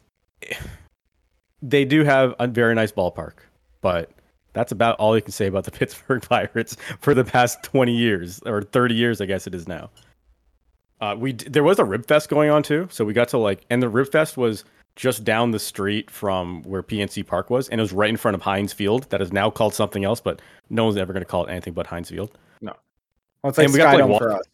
they 1.60 1.84
do 1.84 2.02
have 2.02 2.34
a 2.38 2.46
very 2.46 2.74
nice 2.74 2.90
ballpark, 2.90 3.34
but 3.82 4.10
that's 4.54 4.72
about 4.72 4.96
all 4.96 5.14
you 5.14 5.20
can 5.22 5.32
say 5.32 5.46
about 5.46 5.64
the 5.64 5.70
Pittsburgh 5.78 6.22
Pirates 6.22 6.76
for 7.00 7.12
the 7.12 7.24
past 7.24 7.62
twenty 7.62 7.94
years 7.94 8.40
or 8.46 8.62
thirty 8.62 8.94
years, 8.94 9.20
I 9.20 9.26
guess 9.26 9.46
it 9.46 9.54
is 9.54 9.68
now. 9.68 9.90
Uh, 11.02 11.14
we 11.18 11.32
there 11.34 11.62
was 11.62 11.78
a 11.78 11.84
Rib 11.84 12.06
Fest 12.06 12.30
going 12.30 12.48
on 12.48 12.62
too, 12.62 12.88
so 12.90 13.04
we 13.04 13.12
got 13.12 13.28
to 13.28 13.38
like, 13.38 13.60
and 13.68 13.82
the 13.82 13.88
Rib 13.90 14.10
Fest 14.10 14.38
was 14.38 14.64
just 14.96 15.24
down 15.24 15.50
the 15.50 15.58
street 15.58 16.10
from 16.10 16.62
where 16.64 16.82
PNC 16.82 17.26
Park 17.26 17.50
was, 17.50 17.68
and 17.68 17.80
it 17.80 17.82
was 17.82 17.92
right 17.92 18.10
in 18.10 18.16
front 18.16 18.34
of 18.34 18.42
Heinz 18.42 18.72
Field, 18.72 19.08
that 19.10 19.20
is 19.22 19.32
now 19.32 19.50
called 19.50 19.74
something 19.74 20.04
else, 20.04 20.20
but 20.20 20.40
no 20.70 20.84
one's 20.84 20.96
ever 20.96 21.12
going 21.12 21.24
to 21.24 21.28
call 21.28 21.46
it 21.46 21.50
anything 21.50 21.72
but 21.72 21.86
Heinz 21.86 22.10
Field. 22.10 22.36
Well, 23.42 23.50
it's 23.50 23.58
like 23.58 23.64
And 23.66 23.72
we 23.74 23.78
got 23.78 23.92
to, 23.92 23.98
like, 23.98 24.04
Skydome 24.04 24.10
walk- 24.10 24.22
for 24.22 24.32
us. 24.32 24.44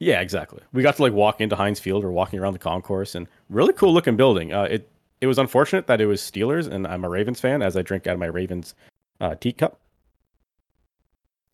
Yeah, 0.00 0.20
exactly. 0.20 0.62
We 0.72 0.82
got 0.82 0.96
to 0.96 1.02
like 1.02 1.12
walk 1.12 1.40
into 1.40 1.56
Heinz 1.56 1.80
Field 1.80 2.04
or 2.04 2.12
walking 2.12 2.38
around 2.38 2.52
the 2.52 2.60
concourse 2.60 3.16
and 3.16 3.26
really 3.50 3.72
cool 3.72 3.92
looking 3.92 4.16
building. 4.16 4.52
Uh, 4.52 4.62
it 4.62 4.88
it 5.20 5.26
was 5.26 5.38
unfortunate 5.38 5.88
that 5.88 6.00
it 6.00 6.06
was 6.06 6.20
Steelers 6.20 6.70
and 6.70 6.86
I'm 6.86 7.04
a 7.04 7.08
Ravens 7.08 7.40
fan 7.40 7.62
as 7.62 7.76
I 7.76 7.82
drink 7.82 8.06
out 8.06 8.14
of 8.14 8.20
my 8.20 8.26
Ravens 8.26 8.76
uh, 9.20 9.34
teacup 9.34 9.80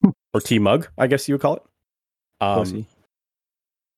or 0.35 0.41
tea 0.43 0.59
mug, 0.59 0.89
I 0.99 1.07
guess 1.07 1.27
you 1.27 1.35
would 1.35 1.41
call 1.41 1.57
it. 1.57 1.63
Um, 2.43 2.87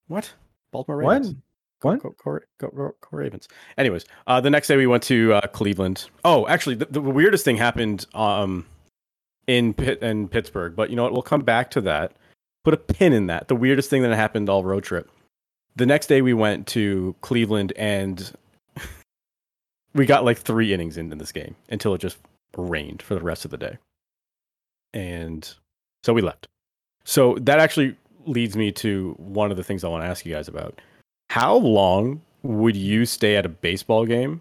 what? 0.07 0.33
Baltimore 0.71 0.99
Ravens. 0.99 1.29
What? 1.31 1.37
Go, 1.81 1.97
go, 1.97 2.15
go, 2.59 2.69
go, 2.69 2.95
Ravens. 3.11 3.49
Anyways, 3.77 4.07
uh, 4.27 4.41
the 4.41 4.51
next 4.51 4.69
day 4.69 4.77
we 4.77 4.87
went 4.87 5.03
to 5.05 5.35
uh, 5.35 5.47
Cleveland. 5.49 6.07
Oh, 6.25 6.47
actually, 6.49 6.77
the, 6.77 6.87
the 6.87 7.01
weirdest 7.01 7.45
thing 7.45 7.57
happened 7.57 8.07
um, 8.15 8.67
in 9.47 9.75
Pitt 9.75 10.01
in 10.01 10.29
Pittsburgh, 10.29 10.75
but 10.75 10.89
you 10.89 10.97
know 10.97 11.03
what? 11.03 11.13
We'll 11.13 11.23
come 11.23 11.43
back 11.43 11.71
to 11.73 11.81
that. 11.83 12.13
Put 12.65 12.75
a 12.75 12.79
pin 12.79 13.13
in 13.13 13.27
that. 13.27 13.49
The 13.49 13.57
weirdest 13.57 13.91
thing 13.91 14.03
that 14.03 14.15
happened 14.15 14.49
all 14.49 14.65
road 14.65 14.85
trip. 14.85 15.11
The 15.77 15.87
next 15.87 16.07
day 16.07 16.23
we 16.23 16.33
went 16.33 16.67
to 16.69 17.15
Cleveland 17.21 17.75
and 17.77 18.33
we 19.95 20.07
got 20.07 20.25
like 20.25 20.39
three 20.39 20.73
innings 20.73 20.97
into 20.97 21.15
this 21.15 21.31
game 21.31 21.57
until 21.69 21.95
it 21.95 21.99
just 21.99 22.17
rained 22.57 23.03
for 23.03 23.15
the 23.15 23.21
rest 23.21 23.45
of 23.45 23.51
the 23.51 23.59
day, 23.59 23.77
and 24.95 25.55
so 26.05 26.15
we 26.15 26.23
left. 26.23 26.49
So 27.05 27.37
that 27.43 27.61
actually 27.61 27.97
leads 28.25 28.57
me 28.57 28.73
to 28.73 29.15
one 29.19 29.51
of 29.51 29.59
the 29.59 29.63
things 29.63 29.85
I 29.85 29.89
want 29.89 30.03
to 30.03 30.09
ask 30.09 30.25
you 30.25 30.35
guys 30.35 30.49
about. 30.49 30.81
How 31.29 31.57
long 31.57 32.23
would 32.43 32.77
you 32.77 33.05
stay 33.07 33.37
at 33.37 33.45
a 33.45 33.49
baseball 33.49 34.07
game 34.07 34.41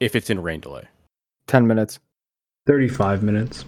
if 0.00 0.16
it's 0.16 0.30
in 0.30 0.40
rain 0.42 0.60
delay? 0.60 0.84
10 1.46 1.66
minutes. 1.66 1.98
35 2.66 3.22
minutes. 3.22 3.64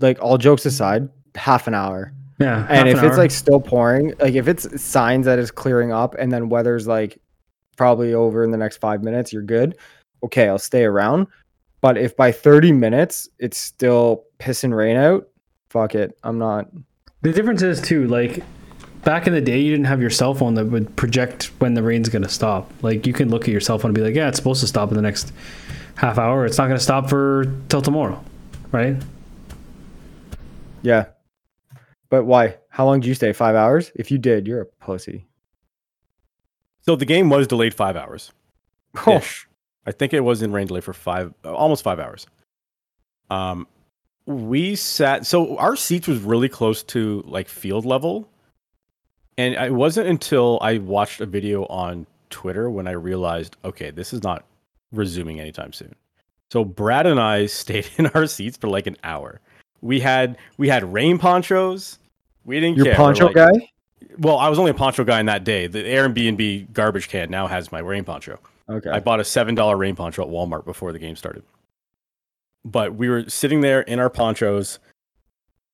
Like, 0.00 0.20
all 0.22 0.38
jokes 0.38 0.64
aside, 0.66 1.08
half 1.34 1.66
an 1.66 1.74
hour. 1.74 2.12
Yeah. 2.38 2.60
half 2.60 2.70
And 2.70 2.88
an 2.88 2.96
if 2.96 3.02
it's 3.02 3.12
hour. 3.14 3.18
like 3.18 3.30
still 3.32 3.60
pouring, 3.60 4.14
like 4.20 4.34
if 4.34 4.46
it's 4.46 4.80
signs 4.80 5.26
that 5.26 5.38
it's 5.40 5.50
clearing 5.50 5.92
up 5.92 6.14
and 6.18 6.30
then 6.30 6.48
weather's 6.48 6.86
like 6.86 7.20
probably 7.76 8.14
over 8.14 8.44
in 8.44 8.52
the 8.52 8.56
next 8.56 8.76
five 8.76 9.02
minutes, 9.02 9.32
you're 9.32 9.42
good. 9.42 9.76
Okay, 10.22 10.48
I'll 10.48 10.58
stay 10.58 10.84
around. 10.84 11.26
But 11.80 11.96
if 11.98 12.16
by 12.16 12.30
30 12.30 12.72
minutes 12.72 13.28
it's 13.40 13.58
still 13.58 14.24
pissing 14.38 14.74
rain 14.74 14.96
out, 14.96 15.28
fuck 15.70 15.96
it. 15.96 16.16
I'm 16.22 16.38
not. 16.38 16.68
The 17.22 17.32
difference 17.32 17.62
is 17.62 17.80
too, 17.80 18.06
like 18.06 18.44
back 19.08 19.26
in 19.26 19.32
the 19.32 19.40
day, 19.40 19.58
you 19.58 19.70
didn't 19.70 19.86
have 19.86 20.02
your 20.02 20.10
cell 20.10 20.34
phone 20.34 20.52
that 20.52 20.66
would 20.66 20.94
project 20.96 21.44
when 21.60 21.72
the 21.72 21.82
rain's 21.82 22.10
gonna 22.10 22.28
stop. 22.28 22.70
Like 22.82 23.06
you 23.06 23.14
can 23.14 23.30
look 23.30 23.44
at 23.44 23.48
your 23.48 23.60
cell 23.62 23.78
phone 23.78 23.88
and 23.88 23.94
be 23.94 24.02
like, 24.02 24.14
yeah, 24.14 24.28
it's 24.28 24.36
supposed 24.36 24.60
to 24.60 24.66
stop 24.66 24.90
in 24.90 24.96
the 24.96 25.02
next 25.02 25.32
half 25.94 26.18
hour. 26.18 26.44
It's 26.44 26.58
not 26.58 26.66
gonna 26.66 26.78
stop 26.78 27.08
for 27.08 27.50
till 27.70 27.80
tomorrow, 27.80 28.22
right? 28.70 28.96
Yeah. 30.82 31.06
But 32.10 32.24
why? 32.24 32.58
How 32.68 32.84
long 32.84 33.00
did 33.00 33.08
you 33.08 33.14
stay? 33.14 33.32
Five 33.32 33.56
hours? 33.56 33.90
If 33.94 34.10
you 34.10 34.18
did, 34.18 34.46
you're 34.46 34.60
a 34.60 34.66
pussy. 34.66 35.26
So 36.82 36.94
the 36.94 37.06
game 37.06 37.30
was 37.30 37.46
delayed 37.46 37.72
five 37.72 37.96
hours. 37.96 38.30
Oh. 39.06 39.24
I 39.86 39.92
think 39.92 40.12
it 40.12 40.20
was 40.20 40.42
in 40.42 40.52
rain 40.52 40.66
delay 40.66 40.82
for 40.82 40.92
five, 40.92 41.32
almost 41.44 41.82
five 41.82 41.98
hours. 41.98 42.26
Um, 43.30 43.66
we 44.26 44.76
sat. 44.76 45.24
So 45.24 45.56
our 45.56 45.76
seats 45.76 46.08
was 46.08 46.18
really 46.20 46.50
close 46.50 46.82
to 46.82 47.22
like 47.26 47.48
field 47.48 47.86
level, 47.86 48.28
and 49.38 49.54
it 49.54 49.72
wasn't 49.72 50.08
until 50.08 50.58
I 50.60 50.78
watched 50.78 51.20
a 51.20 51.26
video 51.26 51.64
on 51.66 52.06
Twitter 52.28 52.68
when 52.68 52.86
I 52.86 52.92
realized, 52.92 53.56
okay, 53.64 53.90
this 53.90 54.12
is 54.12 54.22
not 54.22 54.44
resuming 54.92 55.40
anytime 55.40 55.72
soon. 55.72 55.94
So 56.50 56.64
Brad 56.64 57.06
and 57.06 57.20
I 57.20 57.46
stayed 57.62 57.88
in 57.96 58.08
our 58.08 58.26
seats 58.26 58.56
for 58.58 58.68
like 58.68 58.86
an 58.86 58.96
hour. 59.04 59.40
We 59.80 60.00
had 60.00 60.36
we 60.58 60.68
had 60.68 60.92
rain 60.92 61.18
ponchos. 61.18 61.98
We 62.44 62.60
didn't 62.60 62.76
you're 62.76 62.86
care. 62.86 62.96
poncho 62.96 63.26
like- 63.26 63.34
guy? 63.34 63.70
Well, 64.18 64.38
I 64.38 64.48
was 64.48 64.58
only 64.58 64.70
a 64.70 64.74
poncho 64.74 65.04
guy 65.04 65.20
in 65.20 65.26
that 65.26 65.44
day. 65.44 65.66
The 65.66 65.82
Airbnb 65.82 66.72
garbage 66.72 67.08
can 67.08 67.30
now 67.30 67.46
has 67.46 67.70
my 67.72 67.78
rain 67.80 68.04
poncho. 68.04 68.38
Okay. 68.68 68.90
I 68.90 69.00
bought 69.00 69.20
a 69.20 69.24
seven 69.24 69.54
dollar 69.54 69.76
rain 69.76 69.96
poncho 69.96 70.22
at 70.22 70.28
Walmart 70.28 70.64
before 70.64 70.92
the 70.92 70.98
game 70.98 71.16
started. 71.16 71.42
But 72.64 72.94
we 72.94 73.08
were 73.08 73.28
sitting 73.28 73.60
there 73.60 73.80
in 73.82 73.98
our 73.98 74.10
ponchos, 74.10 74.78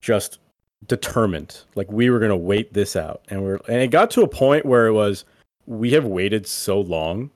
just 0.01 0.39
determined, 0.87 1.63
like 1.75 1.91
we 1.91 2.11
were 2.11 2.19
gonna 2.19 2.37
wait 2.37 2.73
this 2.73 2.97
out, 2.97 3.23
and 3.29 3.43
we're 3.43 3.61
and 3.69 3.83
it 3.83 3.89
got 3.89 4.11
to 4.13 4.23
a 4.23 4.29
point 4.29 4.67
where 4.67 4.87
it 4.87 4.93
was 4.93 5.25
we 5.67 5.93
have 5.93 6.05
waited 6.05 6.47
so 6.47 6.81
long, 6.81 7.31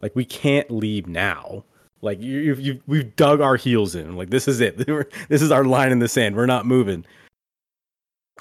like 0.00 0.14
we 0.14 0.24
can't 0.24 0.70
leave 0.70 1.06
now. 1.06 1.64
Like 2.02 2.20
you, 2.20 2.38
you, 2.38 2.54
you 2.56 2.80
we've 2.86 3.16
dug 3.16 3.40
our 3.40 3.56
heels 3.56 3.94
in. 3.94 4.16
Like 4.16 4.30
this 4.30 4.46
is 4.46 4.60
it. 4.60 4.76
this 5.28 5.42
is 5.42 5.50
our 5.50 5.64
line 5.64 5.92
in 5.92 6.00
the 6.00 6.08
sand. 6.08 6.36
We're 6.36 6.46
not 6.46 6.66
moving 6.66 7.04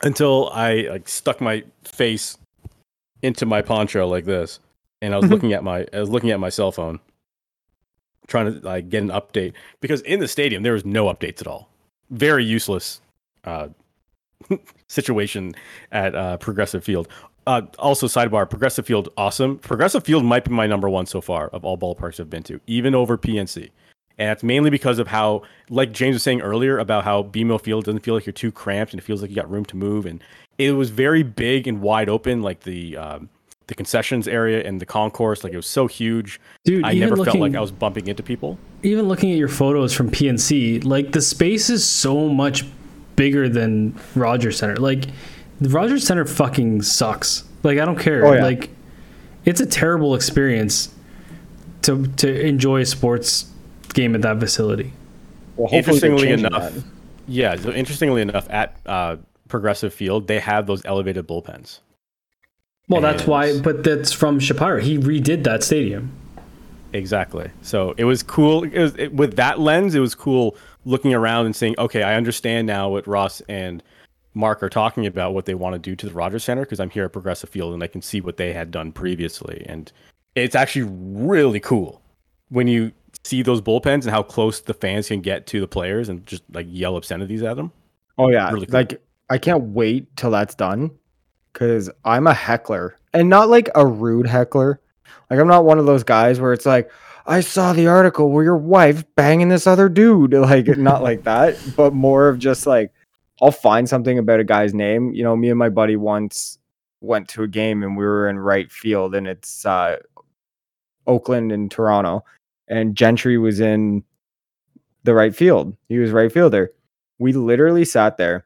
until 0.04 0.50
I 0.50 0.88
like 0.90 1.08
stuck 1.08 1.40
my 1.40 1.64
face 1.84 2.38
into 3.22 3.46
my 3.46 3.62
poncho 3.62 4.08
like 4.08 4.26
this, 4.26 4.60
and 5.02 5.14
I 5.14 5.20
was 5.20 5.30
looking 5.30 5.54
at 5.54 5.64
my 5.64 5.88
I 5.94 6.00
was 6.00 6.10
looking 6.10 6.32
at 6.32 6.40
my 6.40 6.50
cell 6.50 6.72
phone, 6.72 7.00
trying 8.28 8.54
to 8.54 8.66
like 8.66 8.90
get 8.90 9.04
an 9.04 9.10
update 9.10 9.54
because 9.80 10.02
in 10.02 10.20
the 10.20 10.28
stadium 10.28 10.64
there 10.64 10.74
was 10.74 10.86
no 10.86 11.06
updates 11.06 11.40
at 11.40 11.48
all. 11.48 11.70
Very 12.10 12.44
useless 12.44 13.00
uh, 13.46 13.70
situation 14.88 15.54
at 15.92 16.16
uh, 16.16 16.38
Progressive 16.38 16.84
Field. 16.84 17.08
Uh, 17.46 17.64
also, 17.80 18.08
sidebar: 18.08 18.50
Progressive 18.50 18.86
Field, 18.86 19.10
awesome. 19.18 19.58
Progressive 19.60 20.04
Field 20.04 20.24
might 20.24 20.46
be 20.46 20.52
my 20.52 20.68
number 20.68 20.90
one 20.90 21.06
so 21.06 21.22
far 21.22 21.48
of 21.50 21.66
all 21.66 21.78
ballparks 21.78 22.20
I've 22.20 22.30
been 22.30 22.44
to, 22.44 22.60
even 22.68 22.96
over 22.96 23.18
PNC. 23.18 23.70
And 24.18 24.30
it's 24.30 24.44
mainly 24.44 24.70
because 24.70 25.00
of 25.00 25.08
how, 25.08 25.42
like 25.70 25.92
James 25.92 26.14
was 26.14 26.24
saying 26.24 26.42
earlier, 26.42 26.78
about 26.78 27.04
how 27.04 27.24
BMO 27.24 27.60
Field 27.60 27.86
doesn't 27.86 28.02
feel 28.02 28.14
like 28.14 28.26
you're 28.26 28.34
too 28.34 28.52
cramped 28.52 28.94
and 28.94 29.02
it 29.02 29.04
feels 29.04 29.22
like 29.22 29.32
you 29.32 29.36
got 29.36 29.50
room 29.50 29.66
to 29.66 29.76
move. 29.76 30.06
And 30.06 30.24
it 30.58 30.74
was 30.74 30.92
very 30.92 31.24
big 31.24 31.68
and 31.68 31.82
wide 31.82 32.10
open, 32.10 32.42
like 32.42 32.62
the 32.62 32.96
um, 32.96 33.30
the 33.68 33.76
concessions 33.76 34.28
area 34.28 34.64
and 34.64 34.80
the 34.80 34.86
concourse. 34.86 35.44
Like 35.44 35.54
it 35.54 35.58
was 35.58 35.68
so 35.68 35.88
huge. 35.88 36.40
Dude, 36.64 36.86
I 36.86 36.94
never 36.94 37.16
looking, 37.16 37.34
felt 37.34 37.42
like 37.42 37.56
I 37.56 37.62
was 37.62 37.72
bumping 37.72 38.08
into 38.08 38.24
people. 38.24 38.58
even 38.84 39.08
looking 39.08 39.32
at 39.32 39.38
your 39.38 39.48
photos 39.48 39.94
from 39.94 40.12
PNC, 40.12 40.86
like 40.86 41.12
the 41.12 41.22
space 41.22 41.70
is 41.70 41.86
so 41.86 42.30
much 42.30 42.66
bigger 43.16 43.50
than 43.50 43.98
Rogers 44.16 44.58
Center. 44.58 44.76
Like 44.78 45.06
the 45.62 45.70
Rogers 45.70 46.06
Center 46.06 46.26
fucking 46.26 46.82
sucks. 46.82 47.44
Like 47.64 47.80
I 47.80 47.86
don't 47.86 48.00
care. 48.00 48.26
Oh, 48.26 48.34
yeah. 48.34 48.44
Like 48.44 48.70
it's 49.46 49.62
a 49.62 49.66
terrible 49.66 50.16
experience. 50.16 50.94
to 51.84 52.08
to 52.08 52.46
enjoy 52.46 52.82
a 52.82 52.86
sports 52.86 53.46
game 53.94 54.16
at 54.16 54.22
that 54.22 54.40
facility. 54.40 54.94
Well, 55.56 55.70
Interestingly 55.72 56.32
enough, 56.32 56.74
that. 56.74 56.84
yeah. 57.28 57.56
So 57.58 57.72
interestingly 57.72 58.22
enough, 58.22 58.50
at 58.50 58.76
uh, 58.86 59.18
Progressive 59.50 59.94
Field, 59.94 60.28
they 60.28 60.40
have 60.40 60.66
those 60.66 60.84
elevated 60.86 61.28
bullpens. 61.28 61.80
Well, 62.88 63.02
that's 63.02 63.28
why, 63.28 63.60
but 63.60 63.84
that's 63.84 64.12
from 64.12 64.40
Shapiro. 64.40 64.82
He 64.82 64.98
redid 64.98 65.44
that 65.44 65.64
stadium. 65.64 66.12
Exactly. 66.92 67.50
So 67.62 67.94
it 67.98 68.06
was 68.06 68.24
cool. 68.24 68.64
It 68.64 68.78
was 68.78 68.96
it, 68.98 69.14
with 69.14 69.36
that 69.36 69.60
lens. 69.60 69.96
It 69.96 70.00
was 70.00 70.16
cool 70.16 70.56
looking 70.86 71.14
around 71.14 71.46
and 71.46 71.56
saying, 71.56 71.76
"Okay, 71.78 72.04
I 72.04 72.16
understand 72.16 72.68
now 72.68 72.90
what 72.90 73.08
Ross 73.08 73.42
and 73.50 73.82
Mark 74.34 74.64
are 74.64 74.70
talking 74.70 75.06
about. 75.06 75.34
What 75.34 75.46
they 75.46 75.54
want 75.54 75.74
to 75.74 75.80
do 75.80 75.96
to 75.96 76.06
the 76.08 76.14
Rogers 76.14 76.44
Center 76.44 76.62
because 76.64 76.80
I'm 76.80 76.90
here 76.90 77.06
at 77.06 77.14
Progressive 77.14 77.50
Field 77.50 77.74
and 77.74 77.84
I 77.84 77.88
can 77.88 78.02
see 78.02 78.22
what 78.22 78.38
they 78.38 78.52
had 78.54 78.72
done 78.72 78.92
previously. 78.92 79.66
And 79.68 79.92
it's 80.36 80.56
actually 80.56 80.90
really 80.92 81.60
cool 81.60 82.02
when 82.50 82.68
you 82.68 82.92
see 83.24 83.42
those 83.44 83.62
bullpens 83.62 84.04
and 84.04 84.10
how 84.10 84.24
close 84.24 84.62
the 84.62 84.74
fans 84.74 85.08
can 85.08 85.22
get 85.22 85.46
to 85.48 85.60
the 85.60 85.68
players 85.68 86.10
and 86.10 86.26
just 86.26 86.44
like 86.52 86.66
yell 86.70 86.96
obscenities 86.98 87.44
at 87.44 87.58
them. 87.58 87.72
Oh 88.18 88.30
yeah, 88.30 88.50
Really 88.52 88.66
cool. 88.66 88.74
like 88.74 89.02
I 89.30 89.38
can't 89.38 89.64
wait 89.66 90.16
till 90.18 90.32
that's 90.32 90.56
done 90.56 90.92
because 91.52 91.90
I'm 92.04 92.28
a 92.28 92.34
heckler 92.34 92.98
and 93.14 93.30
not 93.30 93.50
like 93.50 93.70
a 93.76 93.86
rude 93.86 94.28
heckler. 94.28 94.80
Like 95.30 95.40
I'm 95.40 95.48
not 95.48 95.66
one 95.66 95.78
of 95.80 95.86
those 95.86 96.04
guys 96.04 96.40
where 96.40 96.54
it's 96.54 96.66
like 96.66 96.92
I 97.26 97.40
saw 97.40 97.74
the 97.74 97.88
article 97.88 98.32
where 98.32 98.44
your 98.44 98.58
wife 98.58 99.04
banging 99.16 99.50
this 99.50 99.68
other 99.68 99.90
dude. 99.90 100.34
Like 100.44 100.68
not 100.78 101.04
like 101.04 101.24
that, 101.24 101.58
but 101.76 101.94
more 101.94 102.28
of 102.28 102.40
just 102.40 102.68
like 102.68 102.92
I'll 103.42 103.52
find 103.52 103.88
something 103.88 104.20
about 104.20 104.40
a 104.40 104.44
guy's 104.44 104.74
name. 104.74 105.14
You 105.14 105.24
know, 105.24 105.36
me 105.36 105.50
and 105.50 105.60
my 105.60 105.70
buddy 105.70 105.96
once 105.96 106.60
went 107.02 107.28
to 107.30 107.44
a 107.44 107.48
game 107.48 107.84
and 107.84 107.98
we 107.98 108.06
were 108.06 108.30
in 108.30 108.40
right 108.40 108.72
field 108.72 109.16
and 109.16 109.28
it's 109.28 109.66
uh 109.66 109.98
Oakland 111.08 111.52
and 111.52 111.70
Toronto 111.70 112.24
and 112.68 112.96
Gentry 112.96 113.38
was 113.38 113.60
in 113.60 114.04
the 115.04 115.14
right 115.14 115.36
field. 115.36 115.76
He 115.90 115.98
was 115.98 116.12
right 116.12 116.32
fielder. 116.32 116.72
We 117.20 117.34
literally 117.34 117.86
sat 117.86 118.18
there 118.18 118.46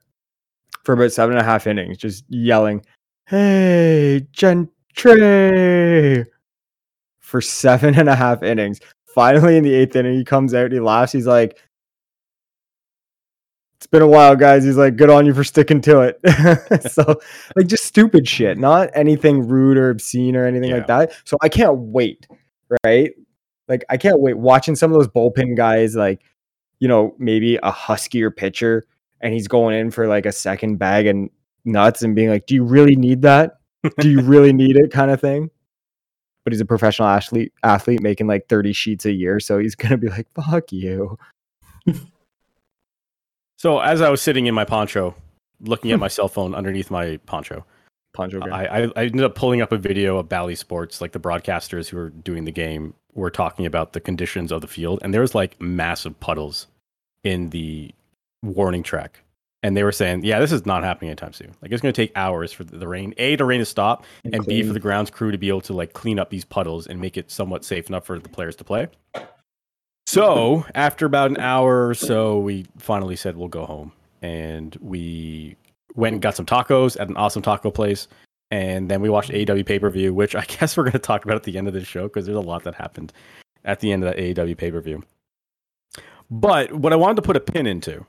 for 0.84 0.94
about 0.94 1.12
seven 1.12 1.36
and 1.36 1.42
a 1.42 1.50
half 1.50 1.68
innings, 1.68 1.98
just 1.98 2.24
yelling, 2.30 2.84
Hey, 3.26 4.26
Gentry! 4.32 6.26
For 7.28 7.42
seven 7.42 7.96
and 8.00 8.08
a 8.08 8.16
half 8.16 8.42
innings. 8.42 8.80
Finally, 9.13 9.58
in 9.58 9.63
the 9.63 9.74
eighth 9.74 9.96
inning, 9.98 10.13
he 10.13 10.24
comes 10.24 10.54
out, 10.54 10.72
he 10.72 10.80
laughs. 10.80 11.12
He's 11.12 11.28
like, 11.28 11.62
It's 13.76 13.88
been 13.88 14.02
a 14.02 14.08
while, 14.08 14.38
guys. 14.38 14.63
He's 14.63 14.78
like, 14.78 14.96
Good 14.96 15.10
on 15.10 15.26
you 15.26 15.34
for 15.34 15.44
sticking 15.44 15.82
to 15.82 16.02
it. 16.02 16.82
so, 16.92 17.20
like, 17.58 17.68
just 17.68 17.84
stupid 17.84 18.26
shit, 18.28 18.58
not 18.58 18.90
anything 18.94 19.46
rude 19.46 19.78
or 19.78 19.90
obscene 19.90 20.38
or 20.38 20.46
anything 20.46 20.72
like 20.72 20.88
that. 20.88 21.12
So, 21.26 21.36
I 21.42 21.50
can't 21.50 21.78
wait, 21.78 22.28
right? 22.86 23.13
Like, 23.68 23.84
I 23.90 23.98
can't 23.98 24.22
wait 24.22 24.38
watching 24.38 24.78
some 24.78 24.94
of 24.94 24.98
those 24.98 25.10
bullpen 25.10 25.58
guys, 25.58 25.98
like, 25.98 26.22
you 26.80 26.88
know, 26.88 27.13
maybe 27.20 27.58
a 27.58 27.72
huskier 27.72 28.34
pitcher 28.34 28.86
and 29.20 29.34
he's 29.34 29.50
going 29.50 29.78
in 29.78 29.92
for 29.92 30.08
like 30.08 30.26
a 30.26 30.32
second 30.32 30.78
bag 30.78 31.08
and 31.08 31.30
nuts 31.66 32.04
and 32.04 32.16
being 32.16 32.30
like, 32.30 32.46
Do 32.46 32.56
you 32.56 32.63
really 32.63 32.96
need 32.96 33.24
that? 33.24 33.58
Do 34.00 34.10
you 34.10 34.22
really 34.24 34.54
need 34.54 34.78
it? 34.78 34.92
kind 34.92 35.12
of 35.12 35.20
thing. 35.20 35.50
But 36.48 36.54
he's 36.54 36.62
a 36.62 36.66
professional 36.66 37.10
athlete 37.10 37.52
athlete 37.62 38.02
making 38.02 38.28
like 38.28 38.48
30 38.48 38.72
sheets 38.72 39.06
a 39.06 39.12
year. 39.12 39.42
So 39.42 39.58
he's 39.60 39.76
gonna 39.76 39.98
be 39.98 40.08
like, 40.08 40.28
fuck 40.34 40.72
you. 40.72 41.20
So 43.60 43.80
as 43.80 44.02
I 44.02 44.12
was 44.12 44.22
sitting 44.22 44.46
in 44.46 44.54
my 44.54 44.66
poncho, 44.66 45.16
looking 45.62 45.92
at 45.92 45.98
my 45.98 46.08
cell 46.08 46.28
phone 46.28 46.54
underneath 46.54 46.92
my 46.92 47.18
poncho, 47.26 47.66
Poncho. 48.14 48.40
I, 48.40 48.66
I 48.66 48.92
I 48.96 49.06
ended 49.06 49.24
up 49.24 49.36
pulling 49.36 49.62
up 49.62 49.72
a 49.72 49.78
video 49.78 50.18
of 50.18 50.30
Bally 50.30 50.56
Sports, 50.56 51.02
like 51.02 51.12
the 51.12 51.20
broadcasters 51.20 51.90
who 51.90 51.98
were 51.98 52.10
doing 52.10 52.46
the 52.46 52.52
game 52.52 52.94
were 53.16 53.32
talking 53.32 53.66
about 53.66 53.94
the 53.94 54.00
conditions 54.00 54.52
of 54.52 54.62
the 54.62 54.68
field, 54.68 55.00
and 55.02 55.12
there 55.12 55.22
was 55.22 55.34
like 55.34 55.60
massive 55.60 56.20
puddles 56.20 56.68
in 57.24 57.50
the 57.50 57.92
warning 58.44 58.84
track. 58.84 59.22
And 59.67 59.75
they 59.75 59.84
were 59.84 59.91
saying, 59.91 60.23
yeah, 60.23 60.39
this 60.39 60.53
is 60.53 60.65
not 60.65 60.86
happening 60.86 61.10
anytime 61.10 61.34
soon. 61.34 61.53
Like 61.62 61.73
it's 61.73 61.82
going 61.82 61.93
to 61.93 62.01
take 62.01 62.13
hours 62.15 62.53
for 62.53 62.63
the 62.63 62.88
rain, 62.88 63.13
a 63.17 63.36
to 63.36 63.43
rain 63.43 63.60
to 63.60 63.65
stop, 63.65 64.06
and 64.23 64.45
b 64.45 64.63
for 64.63 64.71
the 64.71 64.80
grounds 64.80 65.10
crew 65.10 65.30
to 65.30 65.38
be 65.38 65.49
able 65.49 65.60
to 65.60 65.73
like 65.73 65.91
clean 65.91 66.19
up 66.19 66.30
these 66.30 66.45
puddles 66.45 66.88
and 66.88 67.01
make 67.01 67.17
it 67.17 67.30
somewhat 67.30 67.65
safe 67.65 67.89
enough 67.89 68.06
for 68.06 68.17
the 68.17 68.30
players 68.30 68.56
to 68.56 68.63
play. 68.63 68.88
So 70.06 70.65
after 70.73 71.06
about 71.06 71.32
an 71.32 71.38
hour 71.38 71.89
or 71.89 71.93
so, 71.95 72.39
we 72.39 72.65
finally 72.77 73.17
said 73.17 73.36
we'll 73.36 73.49
go 73.49 73.65
home, 73.65 73.91
and 74.21 74.73
we 74.80 75.58
went 75.95 76.13
and 76.13 76.21
got 76.21 76.38
some 76.38 76.45
tacos 76.45 76.97
at 76.97 77.10
an 77.10 77.17
awesome 77.17 77.41
taco 77.41 77.69
place, 77.69 78.08
and 78.49 78.89
then 78.89 79.01
we 79.01 79.10
watched 79.10 79.32
AEW 79.32 79.65
pay 79.65 79.80
per 79.80 79.89
view, 79.89 80.13
which 80.13 80.34
I 80.34 80.45
guess 80.60 80.77
we're 80.77 80.84
going 80.84 80.93
to 80.93 80.99
talk 80.99 81.25
about 81.25 81.36
at 81.36 81.43
the 81.43 81.58
end 81.58 81.67
of 81.67 81.73
this 81.73 81.86
show 81.86 82.03
because 82.03 82.25
there's 82.25 82.38
a 82.38 82.39
lot 82.39 82.63
that 82.63 82.75
happened 82.75 83.12
at 83.65 83.82
the 83.82 83.91
end 83.91 84.06
of 84.06 84.15
that 84.15 84.17
AEW 84.17 84.56
pay 84.56 84.71
per 84.71 84.80
view. 84.80 85.03
But 86.32 86.71
what 86.71 86.93
I 86.93 86.95
wanted 86.95 87.17
to 87.17 87.21
put 87.21 87.36
a 87.36 87.41
pin 87.41 87.67
into 87.67 88.06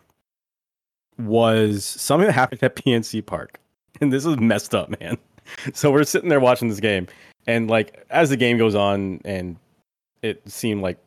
was 1.18 1.84
something 1.84 2.26
that 2.26 2.32
happened 2.32 2.62
at 2.62 2.76
PNC 2.76 3.24
Park, 3.24 3.58
and 4.00 4.12
this 4.12 4.24
is 4.24 4.38
messed 4.38 4.74
up, 4.74 5.00
man. 5.00 5.18
So 5.72 5.90
we're 5.90 6.04
sitting 6.04 6.28
there 6.28 6.40
watching 6.40 6.68
this 6.68 6.80
game, 6.80 7.06
and 7.46 7.68
like 7.68 8.06
as 8.10 8.30
the 8.30 8.36
game 8.36 8.58
goes 8.58 8.74
on, 8.74 9.20
and 9.24 9.56
it 10.22 10.42
seemed 10.50 10.82
like 10.82 10.98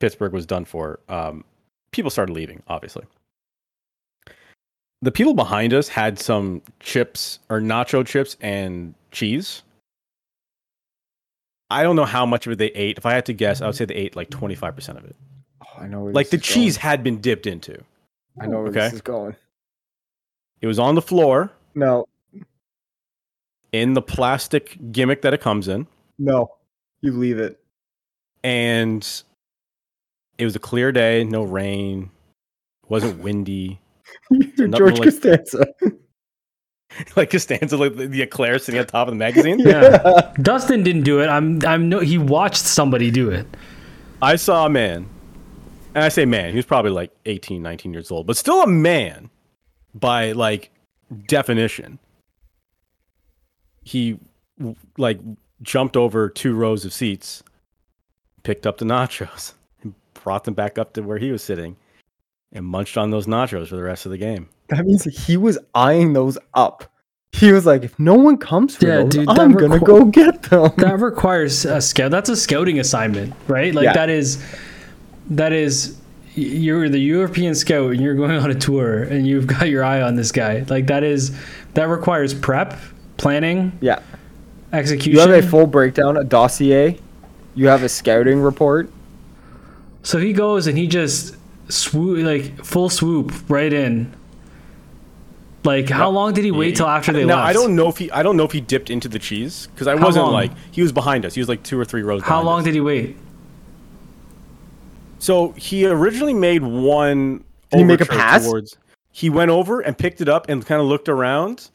Pittsburgh 0.00 0.32
was 0.32 0.46
done 0.46 0.64
for. 0.64 0.98
Um, 1.08 1.44
people 1.92 2.10
started 2.10 2.32
leaving, 2.32 2.62
obviously. 2.68 3.04
The 5.02 5.12
people 5.12 5.34
behind 5.34 5.72
us 5.72 5.88
had 5.88 6.18
some 6.18 6.62
chips 6.80 7.38
or 7.48 7.60
nacho 7.60 8.04
chips 8.06 8.36
and 8.40 8.94
cheese. 9.12 9.62
I 11.70 11.82
don't 11.82 11.96
know 11.96 12.04
how 12.04 12.26
much 12.26 12.46
of 12.46 12.52
it 12.52 12.58
they 12.58 12.72
ate. 12.72 12.98
If 12.98 13.06
I 13.06 13.14
had 13.14 13.24
to 13.26 13.32
guess, 13.32 13.60
I 13.62 13.66
would 13.66 13.76
say 13.76 13.84
they 13.84 13.94
ate 13.94 14.16
like 14.16 14.28
25% 14.30 14.96
of 14.96 15.04
it. 15.04 15.16
Oh, 15.62 15.82
I 15.82 15.86
know 15.86 16.04
Like 16.04 16.30
the 16.30 16.38
cheese 16.38 16.76
had 16.76 17.02
been 17.04 17.20
dipped 17.20 17.46
into. 17.46 17.82
Going. 18.40 18.50
I 18.50 18.52
know 18.52 18.58
where 18.62 18.70
Okay. 18.70 18.80
this 18.80 18.94
is 18.94 19.00
going. 19.02 19.36
It 20.60 20.66
was 20.66 20.78
on 20.78 20.94
the 20.94 21.02
floor 21.02 21.50
No, 21.74 22.06
in 23.72 23.94
the 23.94 24.02
plastic 24.02 24.76
gimmick 24.92 25.22
that 25.22 25.32
it 25.34 25.40
comes 25.40 25.68
in. 25.68 25.86
no. 26.18 26.50
You 27.02 27.12
leave 27.12 27.38
it. 27.38 27.58
And 28.44 29.06
it 30.36 30.44
was 30.44 30.54
a 30.54 30.58
clear 30.58 30.92
day, 30.92 31.24
no 31.24 31.44
rain, 31.44 32.10
wasn't 32.90 33.22
windy. 33.22 33.80
You're 34.30 34.68
George 34.68 34.98
like- 34.98 35.04
Costanza. 35.04 35.66
like 37.16 37.30
Costanza, 37.30 37.78
like 37.78 37.96
the, 37.96 38.06
the 38.06 38.20
eclair 38.20 38.58
sitting 38.58 38.78
on 38.80 38.86
top 38.86 39.08
of 39.08 39.12
the 39.12 39.18
magazine. 39.18 39.60
Yeah. 39.66 40.30
Dustin 40.42 40.82
didn't 40.82 41.04
do 41.04 41.22
it. 41.22 41.28
I'm 41.28 41.64
I'm 41.64 41.88
no 41.88 42.00
he 42.00 42.18
watched 42.18 42.56
somebody 42.66 43.10
do 43.10 43.30
it. 43.30 43.46
I 44.20 44.36
saw 44.36 44.66
a 44.66 44.68
man, 44.70 45.08
and 45.94 46.04
I 46.04 46.08
say 46.08 46.24
man, 46.24 46.50
he 46.50 46.56
was 46.56 46.66
probably 46.66 46.90
like 46.90 47.10
18, 47.26 47.62
19 47.62 47.92
years 47.92 48.10
old, 48.10 48.26
but 48.26 48.36
still 48.36 48.62
a 48.62 48.66
man 48.66 49.30
by 49.94 50.32
like 50.32 50.70
definition. 51.26 51.98
He 53.82 54.18
like 54.98 55.18
jumped 55.62 55.96
over 55.96 56.28
two 56.28 56.54
rows 56.54 56.84
of 56.84 56.92
seats, 56.92 57.42
picked 58.42 58.66
up 58.66 58.78
the 58.78 58.84
nachos, 58.84 59.54
and 59.82 59.94
brought 60.14 60.44
them 60.44 60.54
back 60.54 60.78
up 60.78 60.92
to 60.94 61.02
where 61.02 61.18
he 61.18 61.32
was 61.32 61.42
sitting, 61.42 61.76
and 62.52 62.64
munched 62.64 62.96
on 62.96 63.10
those 63.10 63.26
nachos 63.26 63.68
for 63.68 63.76
the 63.76 63.82
rest 63.82 64.06
of 64.06 64.10
the 64.12 64.18
game. 64.18 64.48
That 64.68 64.86
means 64.86 65.04
he 65.04 65.36
was 65.36 65.58
eyeing 65.74 66.12
those 66.12 66.38
up. 66.54 66.84
He 67.32 67.52
was 67.52 67.64
like, 67.64 67.84
if 67.84 67.96
no 67.98 68.14
one 68.14 68.36
comes 68.36 68.76
for 68.76 68.86
Yeah, 68.86 68.96
those, 69.02 69.08
dude, 69.10 69.28
I'm 69.28 69.52
gonna 69.52 69.78
go 69.80 70.04
get 70.04 70.42
them. 70.42 70.72
That 70.78 70.98
requires 71.00 71.64
a 71.64 71.80
scout. 71.80 72.10
That's 72.10 72.28
a 72.28 72.36
scouting 72.36 72.78
assignment, 72.80 73.34
right? 73.46 73.72
Like 73.74 73.84
Yeah. 73.84 73.92
that 73.94 74.10
is 74.10 74.44
that 75.30 75.52
is 75.52 75.96
you're 76.34 76.88
the 76.88 76.98
European 76.98 77.54
scout 77.54 77.90
and 77.92 78.00
you're 78.00 78.14
going 78.14 78.32
on 78.32 78.50
a 78.50 78.54
tour 78.54 79.02
and 79.02 79.26
you've 79.26 79.46
got 79.46 79.68
your 79.68 79.84
eye 79.84 80.02
on 80.02 80.16
this 80.16 80.32
guy. 80.32 80.64
Like 80.68 80.86
that 80.86 81.02
is 81.02 81.36
that 81.74 81.84
requires 81.88 82.34
prep, 82.34 82.78
planning, 83.16 83.76
yeah. 83.80 84.00
execution. 84.72 85.12
You 85.12 85.20
have 85.20 85.44
a 85.44 85.46
full 85.46 85.66
breakdown, 85.66 86.16
a 86.16 86.24
dossier. 86.24 86.98
You 87.54 87.66
have 87.66 87.82
a 87.82 87.88
scouting 87.88 88.40
report. 88.40 88.90
So 90.02 90.18
he 90.18 90.32
goes 90.32 90.66
and 90.66 90.78
he 90.78 90.86
just 90.86 91.36
swoop 91.68 92.24
like 92.24 92.64
full 92.64 92.88
swoop 92.88 93.32
right 93.48 93.72
in. 93.72 94.12
Like 95.62 95.90
how 95.90 96.08
long 96.08 96.32
did 96.32 96.44
he 96.44 96.50
wait 96.52 96.76
till 96.76 96.86
after 96.86 97.12
they 97.12 97.24
now, 97.24 97.36
left? 97.36 97.48
I 97.48 97.52
don't 97.52 97.76
know 97.76 97.88
if 97.88 97.98
he, 97.98 98.10
I 98.10 98.22
don't 98.22 98.36
know 98.36 98.44
if 98.44 98.52
he 98.52 98.62
dipped 98.62 98.88
into 98.88 99.08
the 99.08 99.18
cheese 99.18 99.68
because 99.74 99.86
I 99.86 99.96
How 99.96 100.06
wasn't 100.06 100.24
long? 100.26 100.32
like 100.32 100.52
he 100.70 100.80
was 100.80 100.92
behind 100.92 101.26
us. 101.26 101.34
He 101.34 101.40
was 101.40 101.48
like 101.48 101.62
two 101.62 101.78
or 101.78 101.84
three 101.84 102.02
rows. 102.02 102.22
How 102.22 102.42
long 102.42 102.60
us. 102.60 102.64
did 102.64 102.74
he 102.74 102.80
wait? 102.80 103.16
So 105.20 105.52
he 105.52 105.86
originally 105.86 106.34
made 106.34 106.62
one. 106.62 107.44
Did 107.70 107.78
he 107.78 107.84
make 107.84 108.00
a 108.00 108.06
pass? 108.06 108.44
Towards, 108.44 108.76
he 109.12 109.30
went 109.30 109.50
over 109.50 109.80
and 109.80 109.96
picked 109.96 110.20
it 110.20 110.28
up 110.28 110.48
and 110.48 110.64
kind 110.64 110.80
of 110.80 110.86
looked 110.86 111.08
around, 111.08 111.70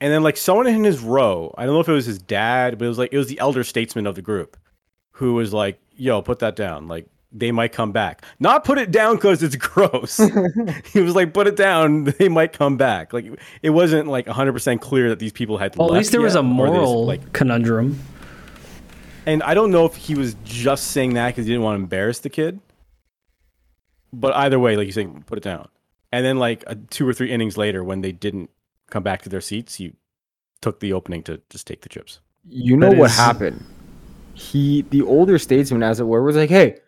and 0.00 0.12
then 0.12 0.22
like 0.22 0.36
someone 0.36 0.68
in 0.68 0.84
his 0.84 1.00
row. 1.00 1.52
I 1.58 1.66
don't 1.66 1.74
know 1.74 1.80
if 1.80 1.88
it 1.88 1.92
was 1.92 2.06
his 2.06 2.18
dad, 2.18 2.78
but 2.78 2.84
it 2.84 2.88
was 2.88 2.98
like 2.98 3.12
it 3.12 3.18
was 3.18 3.26
the 3.26 3.38
elder 3.40 3.64
statesman 3.64 4.06
of 4.06 4.14
the 4.14 4.22
group, 4.22 4.56
who 5.10 5.34
was 5.34 5.52
like, 5.52 5.80
"Yo, 5.96 6.22
put 6.22 6.38
that 6.38 6.54
down. 6.54 6.86
Like 6.86 7.06
they 7.32 7.50
might 7.50 7.72
come 7.72 7.90
back. 7.90 8.24
Not 8.38 8.64
put 8.64 8.78
it 8.78 8.92
down 8.92 9.16
because 9.16 9.42
it's 9.42 9.56
gross." 9.56 10.18
he 10.92 11.00
was 11.00 11.16
like, 11.16 11.34
"Put 11.34 11.48
it 11.48 11.56
down. 11.56 12.04
They 12.18 12.28
might 12.28 12.52
come 12.52 12.76
back." 12.76 13.12
Like 13.12 13.26
it 13.60 13.70
wasn't 13.70 14.08
like 14.08 14.26
100 14.26 14.52
percent 14.52 14.80
clear 14.80 15.08
that 15.08 15.18
these 15.18 15.32
people 15.32 15.58
had. 15.58 15.74
Well, 15.76 15.92
at 15.92 15.98
least 15.98 16.12
there 16.12 16.20
was 16.20 16.36
a 16.36 16.38
or 16.38 16.42
just, 16.42 16.54
moral 16.54 17.06
like 17.06 17.32
conundrum. 17.32 17.98
And 19.26 19.42
I 19.42 19.52
don't 19.52 19.72
know 19.72 19.84
if 19.84 19.94
he 19.94 20.14
was 20.14 20.36
just 20.44 20.92
saying 20.92 21.14
that 21.14 21.28
because 21.28 21.44
he 21.44 21.52
didn't 21.52 21.64
want 21.64 21.76
to 21.76 21.82
embarrass 21.82 22.20
the 22.20 22.30
kid. 22.30 22.60
But 24.12 24.34
either 24.36 24.58
way, 24.58 24.76
like 24.76 24.86
you're 24.86 24.92
saying, 24.92 25.24
put 25.26 25.38
it 25.38 25.44
down. 25.44 25.68
And 26.12 26.24
then 26.24 26.38
like 26.38 26.64
uh, 26.66 26.74
two 26.90 27.06
or 27.06 27.12
three 27.12 27.30
innings 27.30 27.56
later, 27.58 27.84
when 27.84 28.00
they 28.00 28.12
didn't 28.12 28.50
come 28.88 29.02
back 29.02 29.22
to 29.22 29.28
their 29.28 29.40
seats, 29.42 29.78
you 29.78 29.92
took 30.62 30.80
the 30.80 30.92
opening 30.92 31.22
to 31.24 31.40
just 31.50 31.66
take 31.66 31.82
the 31.82 31.88
chips. 31.88 32.20
You 32.48 32.76
know 32.76 32.88
That 32.90 32.98
what 32.98 33.10
is- 33.10 33.16
happened? 33.16 33.64
He, 34.34 34.82
the 34.90 35.02
older 35.02 35.36
statesman, 35.38 35.82
as 35.82 35.98
it 36.00 36.04
were, 36.04 36.22
was 36.22 36.36
like, 36.36 36.48
"Hey, 36.48 36.78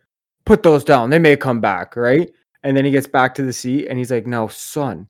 put 0.45 0.63
those 0.63 0.85
down. 0.85 1.11
They 1.11 1.19
may 1.19 1.37
come 1.37 1.61
back, 1.61 1.97
right?" 1.97 2.31
And 2.63 2.77
then 2.77 2.85
he 2.85 2.91
gets 2.93 3.09
back 3.09 3.35
to 3.35 3.43
the 3.43 3.53
seat, 3.53 3.89
and 3.89 3.99
he's 3.99 4.11
like, 4.13 4.25
"No, 4.27 4.47
son, 4.47 5.09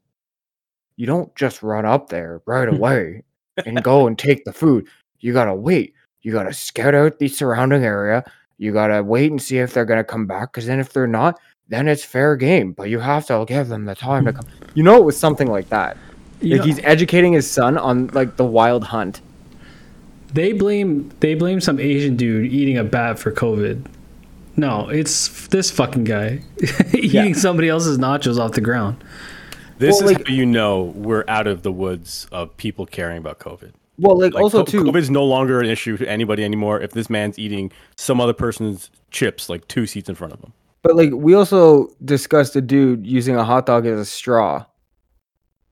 you 0.97 1.07
don't 1.07 1.35
just 1.37 1.63
run 1.63 1.85
up 1.85 2.09
there 2.09 2.41
right 2.47 2.69
away 2.75 3.23
and 3.67 3.83
go 3.83 4.07
and 4.07 4.19
take 4.19 4.45
the 4.45 4.53
food. 4.55 4.89
You 5.19 5.35
gotta 5.35 5.55
wait. 5.55 5.93
You 6.23 6.33
gotta 6.33 6.53
scout 6.55 6.95
out 6.95 7.19
the 7.19 7.29
surrounding 7.29 7.85
area. 7.85 8.25
You 8.57 8.73
gotta 8.73 9.03
wait 9.03 9.31
and 9.31 9.41
see 9.41 9.59
if 9.59 9.75
they're 9.75 9.85
gonna 9.85 10.03
come 10.03 10.27
back. 10.27 10.51
Because 10.53 10.65
then, 10.67 10.81
if 10.81 10.95
they're 10.95 11.07
not, 11.07 11.39
then 11.71 11.89
it's 11.89 12.05
fair 12.05 12.37
game. 12.37 12.73
But 12.73 12.91
you 12.91 12.99
have 12.99 13.27
to 13.27 13.45
give 13.49 13.69
them 13.69 13.87
the 13.87 13.95
time 13.95 14.27
to 14.27 14.33
hmm. 14.33 14.39
come. 14.39 14.47
You 14.75 14.83
know, 14.83 14.97
it 14.97 15.05
was 15.05 15.19
something 15.19 15.49
like 15.49 15.71
that. 15.71 15.97
You 16.43 16.57
Like 16.59 16.67
he's 16.67 16.79
educating 16.81 17.33
his 17.33 17.51
son 17.51 17.79
on 17.79 18.09
like 18.09 18.37
the 18.37 18.45
wild 18.45 18.85
hunt. 18.85 19.21
they 20.33 20.53
blame 20.53 21.11
they 21.21 21.35
blame 21.35 21.61
some 21.61 21.79
Asian 21.81 22.17
dude 22.17 22.53
eating 22.53 22.77
a 22.77 22.85
bat 22.85 23.19
for 23.19 23.33
COVID. 23.33 23.87
No, 24.57 24.89
it's 24.89 25.47
this 25.49 25.71
fucking 25.71 26.05
guy 26.05 26.43
eating 26.93 27.35
somebody 27.35 27.69
else's 27.69 27.99
nachos 27.99 28.39
off 28.39 28.53
the 28.53 28.61
ground. 28.61 29.03
This 29.79 30.01
Well, 30.01 30.11
is 30.11 30.17
like- 30.17 30.29
how 30.29 30.35
you 30.35 30.45
know 30.45 30.93
we're 30.95 31.25
out 31.29 31.47
of 31.47 31.63
the 31.63 31.73
woods 31.73 32.27
of 32.31 32.57
people 32.57 32.85
caring 32.85 33.19
about 33.19 33.39
COVID. 33.39 33.73
Well, 33.99 34.19
like, 34.19 34.33
Like, 34.33 34.43
also 34.43 34.65
co- 34.65 34.65
too, 34.65 34.85
COVID's 34.85 35.11
no 35.11 35.25
longer 35.25 35.61
an 35.61 35.67
issue 35.67 35.99
to 35.99 36.09
anybody 36.09 36.43
anymore. 36.43 36.81
If 36.81 36.93
this 36.93 37.11
man's 37.11 37.39
eating 37.39 37.71
some 37.97 38.19
other 38.19 38.33
person's 38.33 38.91
chips 39.11 39.51
like 39.51 39.69
two 39.69 39.87
seats 39.87 40.09
in 40.09 40.15
front 40.15 40.33
of 40.33 40.41
him, 40.41 40.55
But 40.83 40.97
like 40.97 41.11
we 41.13 41.35
also 41.35 41.89
discussed 42.05 42.57
a 42.57 42.61
dude 42.61 43.07
using 43.07 43.37
a 43.37 43.45
hot 43.45 43.67
dog 43.67 43.87
as 43.87 43.99
a 43.99 44.05
straw. 44.05 44.65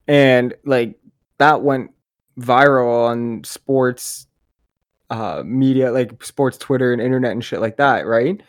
And 0.06 0.54
like 0.64 0.98
that 1.38 1.62
went 1.62 1.92
viral 2.38 3.09
on 3.09 3.42
sports 3.44 4.26
uh 5.11 5.42
media 5.44 5.90
like 5.90 6.22
sports 6.22 6.56
Twitter 6.56 6.92
and 6.92 7.00
internet 7.02 7.32
and 7.32 7.44
shit 7.44 7.61
like 7.61 7.78
that, 7.78 8.06
right? 8.06 8.42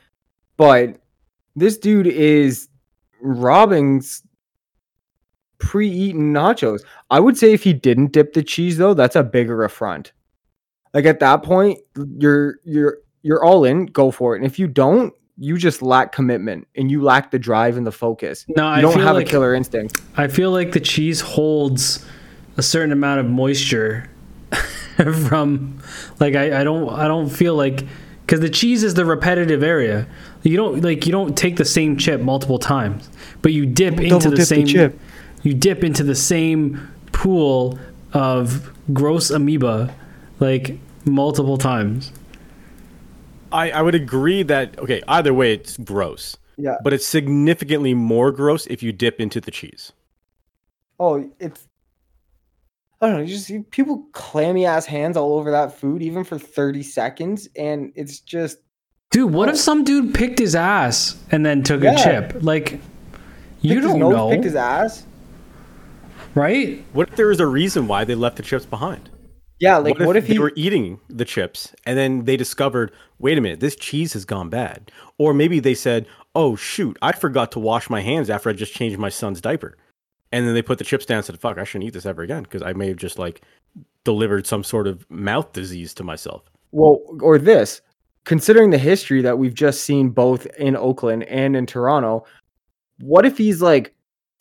But 0.57 0.99
this 1.55 1.77
dude 1.77 2.07
is 2.07 2.67
robbing 3.21 4.03
pre-eaten 5.59 6.33
nachos. 6.33 6.83
I 7.09 7.19
would 7.19 7.37
say 7.37 7.53
if 7.53 7.63
he 7.63 7.73
didn't 7.73 8.11
dip 8.11 8.33
the 8.33 8.43
cheese 8.43 8.77
though, 8.77 8.93
that's 8.93 9.15
a 9.15 9.23
bigger 9.23 9.63
affront. 9.63 10.13
Like 10.93 11.05
at 11.05 11.19
that 11.19 11.43
point, 11.43 11.79
you're 12.17 12.59
you're 12.63 12.97
you're 13.21 13.43
all 13.43 13.65
in, 13.65 13.85
go 13.85 14.11
for 14.11 14.35
it. 14.35 14.39
And 14.39 14.45
if 14.45 14.57
you 14.57 14.67
don't, 14.67 15.13
you 15.39 15.57
just 15.57 15.81
lack 15.81 16.11
commitment 16.11 16.67
and 16.75 16.91
you 16.91 17.01
lack 17.01 17.31
the 17.31 17.39
drive 17.39 17.77
and 17.77 17.87
the 17.87 17.91
focus. 17.91 18.45
No, 18.49 18.63
you 18.63 18.69
I 18.69 18.81
don't 18.81 18.99
have 18.99 19.15
like- 19.15 19.27
a 19.27 19.29
killer 19.29 19.55
instinct. 19.55 20.01
I 20.17 20.27
feel 20.27 20.51
like 20.51 20.73
the 20.73 20.79
cheese 20.79 21.21
holds 21.21 22.05
a 22.57 22.61
certain 22.61 22.91
amount 22.91 23.21
of 23.21 23.25
moisture 23.25 24.09
from 25.27 25.81
like 26.19 26.35
I, 26.35 26.61
I 26.61 26.63
don't 26.63 26.89
I 26.89 27.07
don't 27.07 27.29
feel 27.29 27.55
like 27.55 27.85
because 28.25 28.41
the 28.41 28.49
cheese 28.49 28.83
is 28.83 28.93
the 28.95 29.05
repetitive 29.05 29.63
area. 29.63 30.07
You 30.43 30.57
don't 30.57 30.81
like 30.81 31.05
you 31.05 31.11
don't 31.11 31.37
take 31.37 31.55
the 31.55 31.65
same 31.65 31.97
chip 31.97 32.21
multiple 32.21 32.59
times, 32.59 33.09
but 33.41 33.53
you 33.53 33.65
dip 33.65 33.99
into 33.99 34.29
the 34.29 34.35
dip 34.35 34.39
the 34.39 34.45
same 34.45 34.67
chip. 34.67 34.99
You 35.43 35.53
dip 35.53 35.83
into 35.83 36.03
the 36.03 36.15
same 36.15 36.91
pool 37.13 37.79
of 38.13 38.71
gross 38.93 39.29
amoeba 39.29 39.93
like 40.39 40.77
multiple 41.05 41.57
times. 41.57 42.11
I, 43.51 43.71
I 43.71 43.81
would 43.81 43.95
agree 43.95 44.43
that 44.43 44.77
okay. 44.79 45.01
Either 45.07 45.33
way, 45.33 45.53
it's 45.53 45.77
gross, 45.77 46.37
Yeah. 46.57 46.75
but 46.83 46.93
it's 46.93 47.05
significantly 47.05 47.93
more 47.93 48.31
gross 48.31 48.67
if 48.67 48.83
you 48.83 48.91
dip 48.91 49.19
into 49.19 49.41
the 49.41 49.51
cheese. 49.51 49.91
Oh, 50.99 51.29
it's 51.39 51.67
I 53.01 53.07
don't 53.07 53.15
know, 53.17 53.21
you 53.21 53.27
just 53.33 53.45
see 53.45 53.59
people 53.59 54.05
clammy 54.11 54.65
ass 54.65 54.85
hands 54.85 55.15
all 55.15 55.35
over 55.39 55.51
that 55.51 55.77
food 55.79 56.01
even 56.01 56.25
for 56.25 56.37
30 56.37 56.83
seconds 56.83 57.47
and 57.55 57.93
it's 57.95 58.19
just 58.19 58.57
Dude, 59.11 59.33
what 59.33 59.47
if 59.49 59.57
some 59.57 59.83
dude 59.85 60.13
picked 60.13 60.37
his 60.37 60.53
ass 60.53 61.15
and 61.31 61.43
then 61.45 61.63
took 61.63 61.81
Yeah. 61.81 61.93
a 61.93 62.03
chip? 62.03 62.43
Like 62.43 62.73
you 63.61 63.75
picked 63.75 63.83
his 63.83 63.91
don't 63.91 63.99
nose, 63.99 64.11
know, 64.13 64.29
picked 64.29 64.43
his 64.43 64.55
ass. 64.55 65.05
right? 66.35 66.83
What 66.93 67.09
if 67.09 67.15
there 67.15 67.27
was 67.27 67.39
a 67.39 67.47
reason 67.47 67.87
why 67.87 68.03
they 68.03 68.15
left 68.15 68.35
the 68.37 68.43
chips 68.43 68.65
behind? 68.65 69.09
Yeah, 69.59 69.77
like 69.77 69.97
what 69.99 70.15
if, 70.15 70.27
they 70.27 70.33
he 70.33 70.39
were 70.39 70.53
eating 70.55 70.99
the 71.09 71.25
chips 71.25 71.73
and 71.85 71.97
then 71.97 72.25
they 72.25 72.37
discovered, 72.37 72.91
wait 73.19 73.37
a 73.37 73.41
minute, 73.41 73.59
this 73.59 73.75
cheese 73.75 74.13
has 74.13 74.25
gone 74.25 74.49
bad? 74.49 74.91
Or 75.17 75.33
maybe 75.33 75.59
they 75.59 75.75
said, 75.75 76.07
oh 76.35 76.55
shoot, 76.55 76.97
I 77.01 77.11
forgot 77.11 77.51
to 77.53 77.59
wash 77.59 77.89
my 77.89 78.01
hands 78.01 78.29
after 78.29 78.49
I 78.49 78.53
just 78.53 78.73
changed 78.73 78.97
my 78.97 79.09
son's 79.09 79.41
diaper. 79.41 79.77
And 80.31 80.47
then 80.47 80.53
they 80.53 80.61
put 80.61 80.77
the 80.77 80.83
chips 80.83 81.05
down 81.05 81.17
and 81.17 81.25
said, 81.25 81.39
fuck, 81.39 81.57
I 81.57 81.63
shouldn't 81.63 81.87
eat 81.87 81.93
this 81.93 82.05
ever 82.05 82.21
again 82.21 82.43
because 82.43 82.61
I 82.61 82.73
may 82.73 82.87
have 82.87 82.97
just 82.97 83.19
like 83.19 83.41
delivered 84.03 84.47
some 84.47 84.63
sort 84.63 84.87
of 84.87 85.09
mouth 85.09 85.53
disease 85.53 85.93
to 85.95 86.03
myself. 86.03 86.43
well 86.71 86.99
or 87.21 87.37
this 87.37 87.81
considering 88.25 88.69
the 88.69 88.77
history 88.77 89.21
that 89.21 89.39
we've 89.39 89.53
just 89.53 89.83
seen 89.83 90.09
both 90.09 90.45
in 90.57 90.75
Oakland 90.75 91.23
and 91.23 91.55
in 91.55 91.65
Toronto, 91.65 92.25
what 92.99 93.25
if 93.25 93.37
he's 93.37 93.61
like 93.61 93.95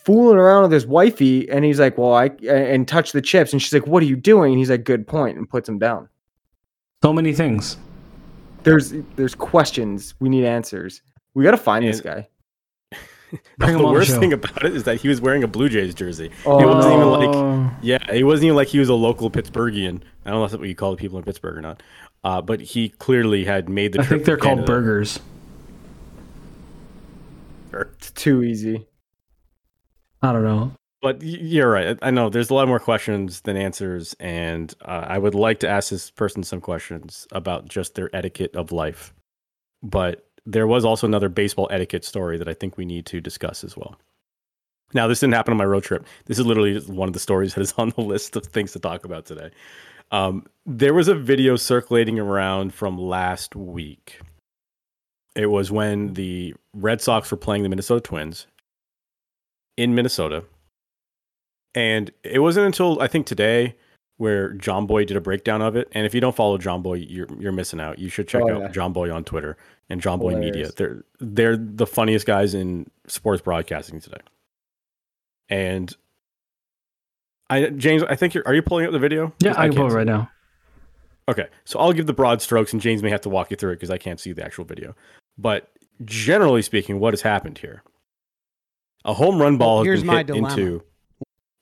fooling 0.04 0.36
around 0.36 0.62
with 0.64 0.72
his 0.72 0.86
wifey 0.86 1.48
and 1.50 1.64
he's 1.64 1.80
like, 1.80 1.96
"Well, 1.96 2.12
I 2.12 2.26
and 2.46 2.86
touch 2.86 3.12
the 3.12 3.22
chips." 3.22 3.52
And 3.52 3.62
she's 3.62 3.72
like, 3.72 3.86
"What 3.86 4.02
are 4.02 4.06
you 4.06 4.16
doing?" 4.16 4.52
And 4.52 4.58
he's 4.58 4.70
like, 4.70 4.84
"Good 4.84 5.06
point," 5.06 5.38
and 5.38 5.48
puts 5.48 5.68
him 5.68 5.78
down. 5.78 6.08
So 7.02 7.12
many 7.12 7.32
things. 7.32 7.76
There's 8.68 8.94
there's 9.16 9.34
questions. 9.34 10.14
We 10.20 10.28
need 10.28 10.44
answers. 10.44 11.02
We 11.34 11.44
got 11.44 11.52
to 11.52 11.56
find 11.56 11.84
this 11.84 12.00
guy. 12.00 12.28
The 13.58 13.66
on 13.66 13.72
the 13.76 13.84
worst 13.86 14.08
show. 14.08 14.20
thing 14.20 14.32
about 14.32 14.64
it 14.64 14.74
is 14.74 14.84
that 14.84 14.96
he 15.02 15.06
was 15.08 15.20
wearing 15.20 15.42
a 15.44 15.46
Blue 15.46 15.68
Jays 15.68 15.94
jersey. 15.94 16.30
Oh, 16.46 16.60
it 16.62 16.66
wasn't 16.66 16.94
even 16.94 17.08
like. 17.10 17.72
Yeah, 17.82 17.98
he 18.10 18.24
wasn't 18.24 18.46
even 18.46 18.56
like 18.56 18.68
he 18.68 18.78
was 18.78 18.88
a 18.88 18.94
local 18.94 19.30
Pittsburghian. 19.30 20.00
I 20.24 20.30
don't 20.30 20.38
know 20.38 20.44
if 20.46 20.50
that's 20.52 20.60
what 20.60 20.66
you 20.68 20.74
call 20.74 20.92
the 20.92 20.96
people 20.96 21.18
in 21.18 21.24
Pittsburgh 21.24 21.58
or 21.58 21.60
not. 21.60 21.82
Uh, 22.24 22.40
but 22.40 22.62
he 22.62 22.88
clearly 22.88 23.44
had 23.44 23.68
made 23.68 23.92
the 23.92 24.00
I 24.00 24.04
think 24.04 24.24
they're 24.24 24.38
called 24.38 24.60
Canada. 24.60 24.72
burgers. 24.72 25.20
It's 27.74 28.10
too 28.12 28.42
easy. 28.42 28.86
I 30.22 30.32
don't 30.32 30.42
know. 30.44 30.72
But 31.00 31.22
you're 31.22 31.70
right. 31.70 31.96
I 32.02 32.10
know 32.10 32.28
there's 32.28 32.50
a 32.50 32.54
lot 32.54 32.66
more 32.66 32.80
questions 32.80 33.42
than 33.42 33.56
answers, 33.56 34.14
and 34.18 34.74
uh, 34.82 35.04
I 35.06 35.18
would 35.18 35.34
like 35.34 35.60
to 35.60 35.68
ask 35.68 35.90
this 35.90 36.10
person 36.10 36.42
some 36.42 36.60
questions 36.60 37.26
about 37.30 37.68
just 37.68 37.94
their 37.94 38.14
etiquette 38.14 38.56
of 38.56 38.72
life. 38.72 39.14
But 39.80 40.26
there 40.44 40.66
was 40.66 40.84
also 40.84 41.06
another 41.06 41.28
baseball 41.28 41.68
etiquette 41.70 42.04
story 42.04 42.36
that 42.38 42.48
I 42.48 42.54
think 42.54 42.76
we 42.76 42.84
need 42.84 43.06
to 43.06 43.20
discuss 43.20 43.62
as 43.62 43.76
well. 43.76 43.96
Now, 44.94 45.06
this 45.06 45.20
didn't 45.20 45.34
happen 45.34 45.52
on 45.52 45.58
my 45.58 45.66
road 45.66 45.84
trip. 45.84 46.04
This 46.24 46.38
is 46.38 46.46
literally 46.46 46.80
one 46.80 47.08
of 47.08 47.12
the 47.12 47.20
stories 47.20 47.54
that 47.54 47.60
is 47.60 47.74
on 47.76 47.90
the 47.90 48.00
list 48.00 48.34
of 48.34 48.46
things 48.46 48.72
to 48.72 48.80
talk 48.80 49.04
about 49.04 49.24
today. 49.24 49.50
Um, 50.10 50.46
there 50.66 50.94
was 50.94 51.06
a 51.06 51.14
video 51.14 51.56
circulating 51.56 52.18
around 52.18 52.72
from 52.74 52.98
last 52.98 53.54
week. 53.54 54.20
It 55.36 55.46
was 55.46 55.70
when 55.70 56.14
the 56.14 56.54
Red 56.74 57.00
Sox 57.00 57.30
were 57.30 57.36
playing 57.36 57.62
the 57.62 57.68
Minnesota 57.68 58.00
Twins 58.00 58.46
in 59.76 59.94
Minnesota. 59.94 60.44
And 61.78 62.10
it 62.24 62.40
wasn't 62.40 62.66
until 62.66 63.00
I 63.00 63.06
think 63.06 63.26
today 63.26 63.76
where 64.16 64.52
Jomboy 64.54 65.06
did 65.06 65.16
a 65.16 65.20
breakdown 65.20 65.62
of 65.62 65.76
it. 65.76 65.86
And 65.92 66.04
if 66.04 66.12
you 66.12 66.20
don't 66.20 66.34
follow 66.34 66.58
Jomboy, 66.58 67.06
you're 67.08 67.28
you're 67.38 67.52
missing 67.52 67.78
out. 67.80 68.00
You 68.00 68.08
should 68.08 68.26
check 68.26 68.42
Oh, 68.42 68.50
out 68.52 68.60
yeah. 68.62 68.68
Jomboy 68.70 69.14
on 69.14 69.22
Twitter 69.22 69.56
and 69.88 70.02
Jomboy 70.02 70.40
Media. 70.40 70.70
They're 70.76 71.04
they're 71.20 71.56
the 71.56 71.86
funniest 71.86 72.26
guys 72.26 72.52
in 72.52 72.90
sports 73.06 73.42
broadcasting 73.42 74.00
today. 74.00 74.18
And 75.48 75.94
I 77.48 77.66
James, 77.66 78.02
I 78.02 78.16
think 78.16 78.34
you're 78.34 78.42
are 78.44 78.56
you 78.56 78.62
pulling 78.62 78.86
up 78.86 78.90
the 78.92 78.98
video? 78.98 79.32
Yeah, 79.38 79.54
I 79.56 79.68
can 79.68 79.76
pull 79.76 79.86
it 79.86 79.94
right 79.94 80.06
now. 80.06 80.28
Okay, 81.28 81.46
so 81.64 81.78
I'll 81.78 81.92
give 81.92 82.06
the 82.06 82.12
broad 82.12 82.42
strokes, 82.42 82.72
and 82.72 82.82
James 82.82 83.04
may 83.04 83.10
have 83.10 83.20
to 83.20 83.28
walk 83.28 83.52
you 83.52 83.56
through 83.56 83.70
it 83.72 83.76
because 83.76 83.90
I 83.90 83.98
can't 83.98 84.18
see 84.18 84.32
the 84.32 84.44
actual 84.44 84.64
video. 84.64 84.96
But 85.36 85.70
generally 86.04 86.62
speaking, 86.62 86.98
what 86.98 87.12
has 87.12 87.22
happened 87.22 87.58
here? 87.58 87.84
A 89.04 89.14
home 89.14 89.40
run 89.40 89.58
ball 89.58 89.84
here's 89.84 90.00
has 90.00 90.02
been 90.02 90.06
my 90.08 90.16
hit 90.18 90.26
dilemma. 90.26 90.48
into 90.48 90.82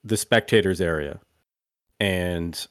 the 0.07 0.16
spectators 0.16 0.80
area, 0.80 1.20
and 2.00 2.66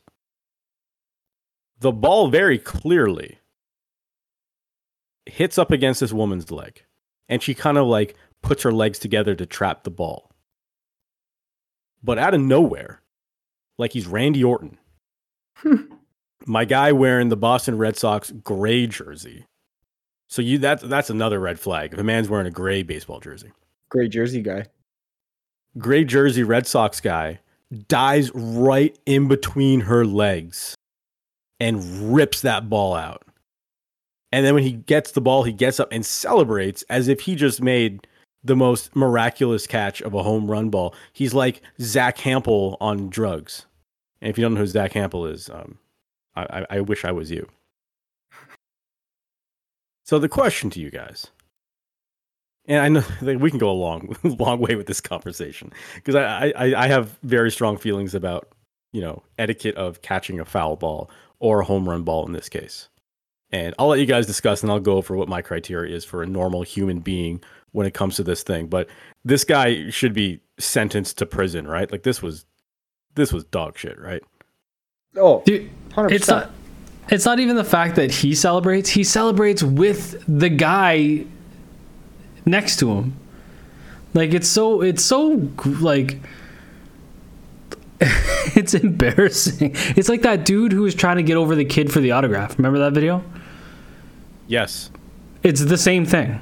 the 1.80 1.92
ball 1.92 2.30
very 2.30 2.58
clearly 2.58 3.40
hits 5.26 5.58
up 5.58 5.72
against 5.72 6.00
this 6.00 6.14
woman's 6.14 6.52
leg, 6.52 6.84
and 7.28 7.42
she 7.42 7.54
kind 7.54 7.78
of 7.78 7.88
like 7.88 8.16
puts 8.42 8.64
her 8.64 8.72
legs 8.72 9.00
together 9.00 9.36
to 9.36 9.46
trap 9.46 9.84
the 9.84 9.92
ball. 9.92 10.32
But 12.04 12.20
out 12.20 12.34
of 12.34 12.42
nowhere, 12.42 13.02
like 13.78 13.94
he's 13.94 14.08
Randy 14.08 14.44
Orton 14.44 14.78
hmm. 15.58 15.76
my 16.46 16.66
guy 16.66 16.92
wearing 16.92 17.30
the 17.30 17.38
Boston 17.38 17.78
Red 17.78 17.98
Sox 17.98 18.32
gray 18.32 18.88
jersey. 18.88 19.46
So 20.28 20.42
you 20.42 20.58
that's 20.58 20.84
that's 20.84 21.10
another 21.10 21.40
red 21.40 21.60
flag. 21.60 21.94
If 21.94 22.00
a 22.00 22.04
man's 22.04 22.30
wearing 22.30 22.48
a 22.48 22.52
gray 22.52 22.84
baseball 22.84 23.20
jersey. 23.20 23.52
gray 23.90 24.08
Jersey 24.08 24.42
guy. 24.42 24.66
Gray 25.78 26.04
jersey 26.04 26.44
Red 26.44 26.68
Sox 26.68 27.02
guy 27.02 27.40
dives 27.88 28.32
right 28.34 28.98
in 29.06 29.28
between 29.28 29.82
her 29.82 30.06
legs 30.06 30.76
and 31.60 32.14
rips 32.16 32.42
that 32.42 32.70
ball 32.70 32.94
out. 32.94 33.24
And 34.32 34.46
then 34.46 34.54
when 34.54 34.64
he 34.64 34.74
gets 34.74 35.12
the 35.12 35.22
ball, 35.22 35.44
he 35.44 35.54
gets 35.54 35.80
up 35.80 35.90
and 35.92 36.06
celebrates 36.06 36.84
as 36.90 37.08
if 37.08 37.22
he 37.22 37.36
just 37.36 37.62
made 37.62 38.08
the 38.44 38.56
most 38.56 38.96
miraculous 38.96 39.66
catch 39.66 40.02
of 40.02 40.14
a 40.14 40.24
home 40.24 40.50
run 40.50 40.70
ball. 40.70 40.94
He's 41.14 41.34
like 41.34 41.62
Zack 41.82 42.18
Hample 42.18 42.78
on 42.80 43.10
drugs. 43.10 43.66
And 44.22 44.30
if 44.30 44.38
you 44.38 44.44
don't 44.44 44.54
know 44.54 44.60
who 44.62 44.68
Zack 44.68 44.94
Hample 44.94 45.32
is, 45.32 45.50
um, 45.50 45.78
I, 46.36 46.66
I 46.70 46.80
wish 46.82 47.06
I 47.06 47.12
was 47.12 47.32
you. 47.32 47.48
So 50.04 50.20
the 50.20 50.30
question 50.30 50.70
to 50.72 50.80
you 50.80 50.92
guys, 50.92 51.28
and 52.68 52.80
I 52.80 52.90
know 52.90 53.02
that 53.22 53.40
we 53.40 53.50
can 53.50 53.60
go 53.60 53.70
a 53.70 53.74
long, 53.74 54.16
long 54.24 54.60
way 54.60 54.76
with 54.76 54.88
this 54.88 55.02
conversation 55.02 55.72
because 55.96 56.16
I, 56.16 56.54
I, 56.56 56.86
I 56.86 56.88
have 56.88 57.18
very 57.24 57.52
strong 57.52 57.78
feelings 57.78 58.16
about 58.16 58.50
you 58.92 59.02
know 59.02 59.24
etiquette 59.38 59.76
of 59.76 60.02
catching 60.02 60.40
a 60.40 60.46
foul 60.46 60.76
ball 60.76 61.10
or 61.40 61.62
a 61.62 61.66
home 61.66 61.88
run 61.88 62.04
ball 62.04 62.26
in 62.26 62.34
this 62.34 62.50
case. 62.50 62.90
And 63.52 63.76
I'll 63.78 63.88
let 63.88 64.00
you 64.00 64.06
guys 64.06 64.26
discuss, 64.26 64.64
and 64.64 64.72
I'll 64.72 64.80
go 64.80 64.98
over 64.98 65.16
what 65.16 65.30
my 65.30 65.42
criteria 65.42 65.96
is 65.96 66.04
for 66.04 66.24
a 66.24 66.26
normal 66.26 66.64
human 66.64 67.00
being 67.00 67.42
when 67.72 67.86
it 67.86 67.94
comes 67.94 68.16
to 68.16 68.24
this 68.24 68.44
thing. 68.44 68.68
But 68.68 68.88
this 69.24 69.44
guy 69.44 69.90
should 69.90 70.14
be 70.14 70.42
sentenced 70.58 71.18
to 71.20 71.26
prison, 71.26 71.68
right? 71.68 71.90
Like 71.92 72.04
this 72.04 72.22
was, 72.22 72.46
this 73.14 73.32
was 73.32 73.44
dog 73.46 73.78
shit, 73.78 74.00
right? 74.00 74.24
Oh, 75.16 75.44
Dude, 75.46 75.70
100%. 75.92 76.12
it's 76.12 76.28
not. 76.28 76.52
It's 77.10 77.24
not 77.24 77.40
even 77.40 77.56
the 77.56 77.64
fact 77.64 77.96
that 77.98 78.12
he 78.12 78.34
celebrates. 78.34 78.90
He 78.90 79.04
celebrates 79.04 79.62
with 79.62 80.24
the 80.28 80.50
guy 80.50 81.26
next 82.46 82.78
to 82.78 82.92
him. 82.92 83.14
Like 84.14 84.34
it's 84.34 84.48
so. 84.48 84.82
It's 84.82 85.04
so 85.04 85.50
like. 85.66 86.20
it's 88.56 88.74
embarrassing. 88.74 89.72
It's 89.96 90.10
like 90.10 90.22
that 90.24 90.46
dude 90.46 90.74
who 90.74 90.82
was 90.82 90.96
trying 90.96 91.18
to 91.18 91.24
get 91.24 91.38
over 91.38 91.56
the 91.56 91.66
kid 91.66 91.92
for 91.92 92.02
the 92.02 92.12
autograph. 92.12 92.58
Remember 92.58 92.80
that 92.80 92.94
video? 92.94 93.24
Yes. 94.48 94.92
It's 95.44 95.64
the 95.64 95.78
same 95.78 96.06
thing. 96.06 96.40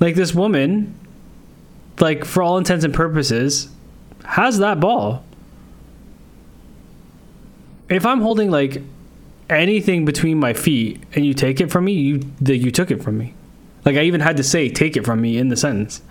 Like 0.00 0.14
this 0.14 0.34
woman, 0.34 0.98
like 2.00 2.24
for 2.24 2.42
all 2.42 2.58
intents 2.58 2.84
and 2.84 2.92
purposes, 2.92 3.68
has 4.24 4.58
that 4.58 4.80
ball. 4.80 5.24
If 7.88 8.04
I'm 8.04 8.20
holding 8.20 8.50
like 8.50 8.82
anything 9.48 10.04
between 10.04 10.38
my 10.38 10.54
feet 10.54 11.02
and 11.14 11.24
you 11.24 11.34
take 11.34 11.60
it 11.60 11.70
from 11.70 11.84
me, 11.84 11.92
you 11.92 12.22
the, 12.40 12.56
you 12.56 12.70
took 12.70 12.90
it 12.90 13.02
from 13.02 13.18
me. 13.18 13.34
Like 13.84 13.96
I 13.96 14.02
even 14.02 14.20
had 14.20 14.36
to 14.36 14.42
say 14.44 14.68
"take 14.68 14.96
it 14.96 15.04
from 15.04 15.20
me" 15.20 15.38
in 15.38 15.48
the 15.48 15.56
sentence. 15.56 16.02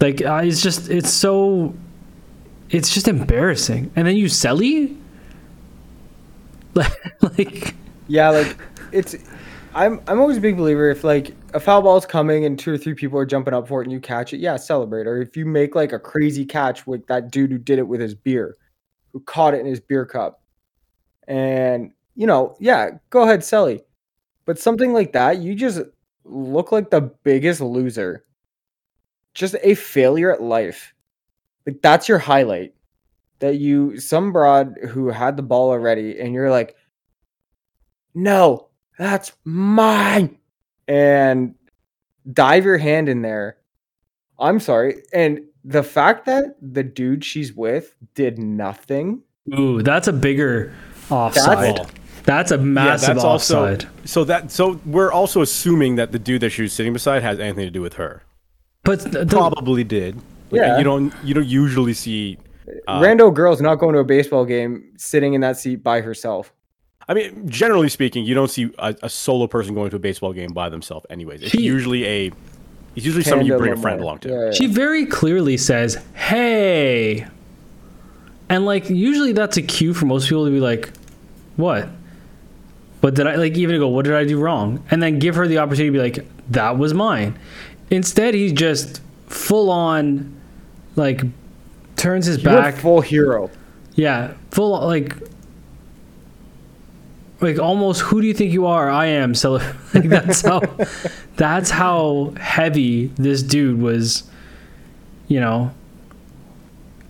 Like 0.00 0.22
uh, 0.22 0.42
it's 0.44 0.62
just 0.62 0.90
it's 0.90 1.10
so 1.10 1.74
it's 2.70 2.92
just 2.92 3.08
embarrassing. 3.08 3.90
And 3.96 4.06
then 4.06 4.16
you 4.16 4.26
selly 4.26 4.96
like 7.22 7.74
Yeah, 8.08 8.30
like 8.30 8.56
it's. 8.92 9.16
I'm 9.74 10.00
I'm 10.06 10.20
always 10.20 10.38
a 10.38 10.40
big 10.40 10.56
believer 10.56 10.90
if 10.90 11.04
like 11.04 11.34
a 11.52 11.60
foul 11.60 11.82
ball's 11.82 12.06
coming 12.06 12.46
and 12.46 12.58
two 12.58 12.72
or 12.72 12.78
three 12.78 12.94
people 12.94 13.18
are 13.18 13.26
jumping 13.26 13.52
up 13.52 13.68
for 13.68 13.82
it 13.82 13.84
and 13.84 13.92
you 13.92 14.00
catch 14.00 14.32
it, 14.32 14.38
yeah, 14.38 14.56
celebrate. 14.56 15.06
Or 15.06 15.20
if 15.20 15.36
you 15.36 15.44
make 15.44 15.74
like 15.74 15.92
a 15.92 15.98
crazy 15.98 16.46
catch 16.46 16.86
with 16.86 17.06
that 17.08 17.30
dude 17.30 17.50
who 17.50 17.58
did 17.58 17.78
it 17.78 17.86
with 17.86 18.00
his 18.00 18.14
beer, 18.14 18.56
who 19.12 19.20
caught 19.20 19.52
it 19.52 19.60
in 19.60 19.66
his 19.66 19.80
beer 19.80 20.06
cup, 20.06 20.42
and 21.28 21.92
you 22.14 22.26
know, 22.26 22.56
yeah, 22.58 22.90
go 23.10 23.22
ahead, 23.22 23.40
Selly. 23.40 23.82
But 24.46 24.58
something 24.58 24.92
like 24.94 25.12
that, 25.12 25.38
you 25.38 25.54
just 25.54 25.80
look 26.24 26.72
like 26.72 26.90
the 26.90 27.02
biggest 27.02 27.60
loser. 27.60 28.24
Just 29.34 29.56
a 29.62 29.74
failure 29.74 30.32
at 30.32 30.42
life. 30.42 30.94
Like 31.66 31.82
that's 31.82 32.08
your 32.08 32.18
highlight. 32.18 32.72
That 33.40 33.56
you 33.56 34.00
some 34.00 34.32
broad 34.32 34.76
who 34.88 35.08
had 35.08 35.36
the 35.36 35.42
ball 35.42 35.68
already, 35.68 36.18
and 36.18 36.32
you're 36.32 36.50
like, 36.50 36.74
no, 38.14 38.68
that's 38.98 39.32
mine. 39.44 40.38
And 40.88 41.54
dive 42.32 42.64
your 42.64 42.78
hand 42.78 43.10
in 43.10 43.20
there. 43.20 43.58
I'm 44.38 44.58
sorry. 44.58 45.02
And 45.12 45.40
the 45.64 45.82
fact 45.82 46.24
that 46.26 46.56
the 46.62 46.82
dude 46.82 47.24
she's 47.24 47.52
with 47.52 47.94
did 48.14 48.38
nothing. 48.38 49.22
ooh, 49.52 49.82
that's 49.82 50.08
a 50.08 50.12
bigger 50.12 50.72
offside. 51.10 51.78
Well, 51.78 51.90
That's 52.26 52.50
a 52.50 52.58
massive 52.58 53.14
that's 53.14 53.24
also- 53.24 53.64
offside. 53.64 53.88
So 54.04 54.24
that 54.24 54.50
so 54.50 54.78
we're 54.84 55.10
also 55.12 55.40
assuming 55.40 55.96
that 55.96 56.12
the 56.12 56.18
dude 56.18 56.42
that 56.42 56.50
she 56.50 56.62
was 56.62 56.72
sitting 56.74 56.92
beside 56.92 57.22
has 57.22 57.38
anything 57.40 57.64
to 57.64 57.70
do 57.70 57.80
with 57.80 57.94
her. 57.94 58.22
but 58.84 59.00
the, 59.00 59.24
the- 59.24 59.26
Probably 59.26 59.82
did. 59.84 60.16
Like, 60.50 60.60
Yeah. 60.60 60.78
You 60.78 60.84
don't 60.84 61.12
you 61.24 61.32
don't 61.34 61.46
usually 61.46 61.94
see. 61.94 62.38
Uh, 62.88 63.00
Rando 63.00 63.32
girl's 63.32 63.60
not 63.60 63.76
going 63.76 63.94
to 63.94 64.00
a 64.00 64.04
baseball 64.04 64.44
game 64.44 64.92
sitting 64.98 65.34
in 65.34 65.40
that 65.40 65.56
seat 65.56 65.82
by 65.84 66.00
herself. 66.02 66.52
I 67.08 67.14
mean, 67.14 67.48
generally 67.48 67.88
speaking, 67.88 68.24
you 68.24 68.34
don't 68.34 68.50
see 68.50 68.70
a, 68.80 68.94
a 69.04 69.08
solo 69.08 69.46
person 69.46 69.74
going 69.74 69.90
to 69.90 69.96
a 69.96 70.00
baseball 70.00 70.32
game 70.32 70.52
by 70.52 70.68
themselves. 70.68 71.06
Anyways, 71.08 71.42
it's 71.42 71.52
She- 71.52 71.62
usually 71.62 72.04
a. 72.04 72.32
It's 72.96 73.04
usually 73.06 73.22
something 73.24 73.46
you 73.46 73.56
bring 73.58 73.72
a 73.72 73.76
friend 73.76 74.00
along 74.00 74.20
to. 74.20 74.28
Yeah, 74.30 74.44
yeah. 74.46 74.50
she 74.52 74.66
very 74.66 75.04
clearly 75.06 75.56
says, 75.58 76.02
"Hey," 76.14 77.26
and 78.48 78.64
like 78.64 78.88
usually 78.90 79.32
that's 79.32 79.56
a 79.58 79.62
cue 79.62 79.92
for 79.94 80.06
most 80.06 80.28
people 80.28 80.44
to 80.46 80.50
be 80.50 80.60
like, 80.60 80.90
"What? 81.56 81.88
What 83.06 83.14
did 83.14 83.28
I 83.28 83.36
like?" 83.36 83.56
Even 83.56 83.74
to 83.74 83.78
go, 83.78 83.86
"What 83.86 84.04
did 84.04 84.14
I 84.14 84.24
do 84.24 84.36
wrong?" 84.40 84.82
And 84.90 85.00
then 85.00 85.20
give 85.20 85.36
her 85.36 85.46
the 85.46 85.58
opportunity 85.58 85.86
to 85.86 85.92
be 85.92 85.98
like, 86.18 86.26
"That 86.50 86.76
was 86.76 86.92
mine." 86.92 87.38
Instead, 87.88 88.34
he's 88.34 88.50
just 88.52 89.00
full 89.28 89.70
on, 89.70 90.34
like, 90.96 91.22
turns 91.94 92.26
his 92.26 92.42
You 92.42 92.50
went 92.50 92.62
back. 92.62 92.74
full 92.74 93.00
hero. 93.00 93.48
Yeah, 93.94 94.32
full 94.50 94.72
like 94.88 95.14
like 97.40 97.60
almost 97.60 98.00
who 98.00 98.20
do 98.20 98.26
you 98.26 98.34
think 98.34 98.52
you 98.52 98.66
are? 98.66 98.90
I 98.90 99.06
am. 99.06 99.36
So 99.36 99.52
like 99.94 100.08
that's 100.08 100.40
how 100.42 100.60
that's 101.36 101.70
how 101.70 102.34
heavy 102.40 103.06
this 103.16 103.40
dude 103.42 103.80
was, 103.80 104.24
you 105.28 105.38
know. 105.38 105.70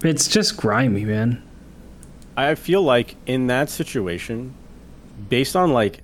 It's 0.04 0.28
just 0.28 0.58
grimy, 0.58 1.06
man. 1.06 1.42
I 2.36 2.54
feel 2.54 2.82
like 2.82 3.16
in 3.26 3.46
that 3.46 3.70
situation, 3.70 4.52
based 5.28 5.56
on 5.56 5.72
like 5.72 6.02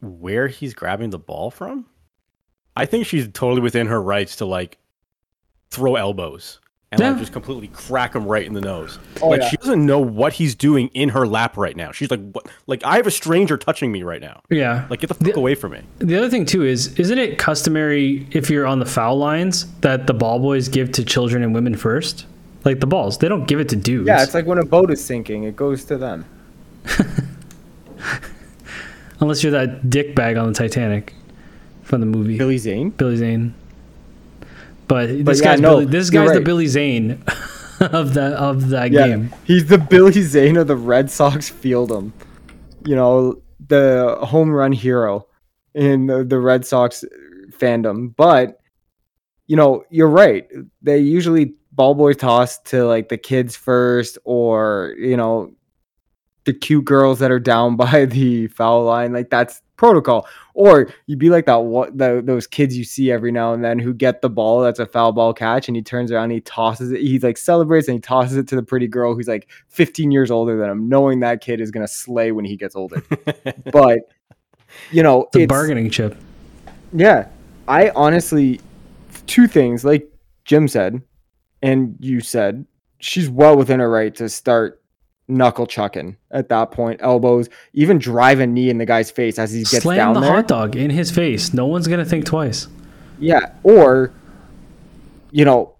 where 0.00 0.48
he's 0.48 0.74
grabbing 0.74 1.10
the 1.10 1.18
ball 1.18 1.50
from, 1.50 1.86
I 2.76 2.86
think 2.86 3.06
she's 3.06 3.28
totally 3.32 3.60
within 3.60 3.86
her 3.88 4.00
rights 4.00 4.36
to 4.36 4.44
like 4.44 4.78
throw 5.70 5.96
elbows 5.96 6.60
and 6.90 7.00
like 7.00 7.18
just 7.18 7.32
completely 7.32 7.68
crack 7.68 8.14
him 8.14 8.24
right 8.24 8.46
in 8.46 8.54
the 8.54 8.60
nose. 8.60 8.98
Oh, 9.20 9.28
like 9.28 9.42
yeah. 9.42 9.48
she 9.50 9.56
doesn't 9.58 9.84
know 9.84 9.98
what 9.98 10.32
he's 10.32 10.54
doing 10.54 10.88
in 10.94 11.10
her 11.10 11.26
lap 11.26 11.56
right 11.56 11.76
now. 11.76 11.92
She's 11.92 12.10
like, 12.10 12.20
what? 12.32 12.48
Like 12.66 12.82
I 12.84 12.96
have 12.96 13.06
a 13.06 13.10
stranger 13.10 13.58
touching 13.58 13.92
me 13.92 14.02
right 14.02 14.20
now. 14.20 14.42
Yeah. 14.48 14.86
Like 14.88 15.00
get 15.00 15.08
the 15.08 15.14
fuck 15.14 15.36
away 15.36 15.54
from 15.54 15.72
me. 15.72 15.82
The 15.98 16.16
other 16.16 16.30
thing 16.30 16.46
too 16.46 16.64
is 16.64 16.98
isn't 16.98 17.18
it 17.18 17.38
customary 17.38 18.26
if 18.30 18.48
you're 18.48 18.66
on 18.66 18.78
the 18.78 18.86
foul 18.86 19.18
lines 19.18 19.70
that 19.80 20.06
the 20.06 20.14
ball 20.14 20.38
boys 20.38 20.68
give 20.68 20.92
to 20.92 21.04
children 21.04 21.42
and 21.42 21.54
women 21.54 21.76
first? 21.76 22.26
Like 22.64 22.80
the 22.80 22.86
balls. 22.86 23.18
They 23.18 23.28
don't 23.28 23.46
give 23.46 23.60
it 23.60 23.68
to 23.70 23.76
dudes. 23.76 24.08
Yeah, 24.08 24.22
it's 24.22 24.34
like 24.34 24.46
when 24.46 24.58
a 24.58 24.64
boat 24.64 24.90
is 24.90 25.04
sinking, 25.04 25.44
it 25.44 25.56
goes 25.56 25.84
to 25.86 25.98
them. 25.98 26.24
Unless 29.20 29.42
you're 29.42 29.52
that 29.52 29.90
dick 29.90 30.14
bag 30.14 30.36
on 30.36 30.48
the 30.48 30.54
Titanic 30.54 31.14
from 31.82 32.00
the 32.00 32.06
movie. 32.06 32.38
Billy 32.38 32.58
Zane. 32.58 32.90
Billy 32.90 33.16
Zane. 33.16 33.54
But 34.86 35.24
this 35.24 35.40
yeah, 35.40 35.44
guy's 35.52 35.60
no, 35.60 35.70
Billy, 35.76 35.84
this 35.86 36.10
guy's 36.10 36.32
the. 36.32 36.40
Billy 36.40 36.66
Zane 36.66 37.22
of 37.80 38.14
the 38.14 38.34
of 38.38 38.68
that 38.70 38.90
Yeah, 38.90 39.06
game. 39.08 39.34
he's 39.44 39.66
the 39.66 39.78
Billy 39.78 40.22
Zane 40.22 40.56
of 40.56 40.66
the 40.66 40.76
Red 40.76 41.10
Sox 41.10 41.50
fieldom. 41.50 42.12
You 42.84 42.96
know, 42.96 43.42
the 43.66 44.16
home 44.22 44.50
run 44.50 44.72
hero 44.72 45.26
in 45.74 46.06
the, 46.06 46.24
the 46.24 46.38
Red 46.38 46.64
Sox 46.66 47.04
fandom. 47.50 48.14
But 48.16 48.60
you 49.46 49.56
know, 49.56 49.84
you're 49.90 50.08
right. 50.08 50.48
They 50.82 50.98
usually 50.98 51.54
ball 51.72 51.94
boys 51.94 52.16
toss 52.16 52.58
to 52.58 52.84
like 52.84 53.08
the 53.08 53.18
kids 53.18 53.56
first, 53.56 54.18
or 54.24 54.94
you 54.98 55.16
know, 55.16 55.52
the 56.48 56.54
cute 56.54 56.84
girls 56.86 57.18
that 57.18 57.30
are 57.30 57.38
down 57.38 57.76
by 57.84 58.06
the 58.06 58.48
foul 58.48 58.84
line. 58.84 59.12
Like 59.12 59.28
that's 59.30 59.60
protocol. 59.76 60.26
Or 60.54 60.88
you'd 61.06 61.18
be 61.18 61.30
like 61.30 61.46
that 61.46 61.56
what 61.56 61.96
the, 61.96 62.22
those 62.24 62.46
kids 62.46 62.76
you 62.76 62.82
see 62.84 63.12
every 63.12 63.30
now 63.30 63.52
and 63.52 63.62
then 63.62 63.78
who 63.78 63.94
get 63.94 64.22
the 64.22 64.30
ball 64.30 64.60
that's 64.62 64.80
a 64.80 64.86
foul 64.86 65.12
ball 65.12 65.32
catch 65.32 65.68
and 65.68 65.76
he 65.76 65.82
turns 65.82 66.10
around 66.10 66.24
and 66.24 66.32
he 66.32 66.40
tosses 66.40 66.90
it. 66.90 67.00
He 67.00 67.18
like 67.18 67.36
celebrates 67.36 67.86
and 67.86 67.96
he 67.96 68.00
tosses 68.00 68.36
it 68.38 68.48
to 68.48 68.56
the 68.56 68.62
pretty 68.62 68.88
girl 68.88 69.14
who's 69.14 69.28
like 69.28 69.48
15 69.68 70.10
years 70.10 70.30
older 70.30 70.56
than 70.58 70.68
him, 70.70 70.88
knowing 70.88 71.20
that 71.20 71.40
kid 71.42 71.60
is 71.60 71.70
gonna 71.70 71.86
slay 71.86 72.32
when 72.32 72.44
he 72.44 72.56
gets 72.56 72.74
older. 72.74 73.02
but 73.72 73.98
you 74.90 75.02
know, 75.02 75.28
The 75.32 75.42
it's 75.42 75.48
bargaining 75.48 75.90
chip. 75.90 76.16
yeah. 76.92 77.28
I 77.68 77.90
honestly 77.90 78.60
two 79.26 79.46
things, 79.46 79.84
like 79.84 80.10
Jim 80.44 80.66
said, 80.66 81.02
and 81.62 81.96
you 82.00 82.20
said, 82.20 82.66
she's 82.98 83.28
well 83.30 83.56
within 83.56 83.78
her 83.78 83.88
right 83.90 84.14
to 84.16 84.28
start 84.28 84.77
knuckle 85.28 85.66
chucking 85.66 86.16
at 86.30 86.48
that 86.48 86.70
point, 86.70 87.00
elbows, 87.02 87.48
even 87.74 87.98
drive 87.98 88.40
a 88.40 88.46
knee 88.46 88.70
in 88.70 88.78
the 88.78 88.86
guy's 88.86 89.10
face 89.10 89.38
as 89.38 89.52
he 89.52 89.60
gets 89.60 89.82
Slam 89.82 89.96
down 89.96 90.14
the 90.14 90.20
there. 90.20 90.32
hot 90.32 90.48
dog 90.48 90.76
in 90.76 90.90
his 90.90 91.10
face. 91.10 91.52
No 91.52 91.66
one's 91.66 91.86
gonna 91.86 92.04
think 92.04 92.24
twice. 92.24 92.66
Yeah, 93.18 93.52
or 93.62 94.12
you 95.30 95.44
know, 95.44 95.74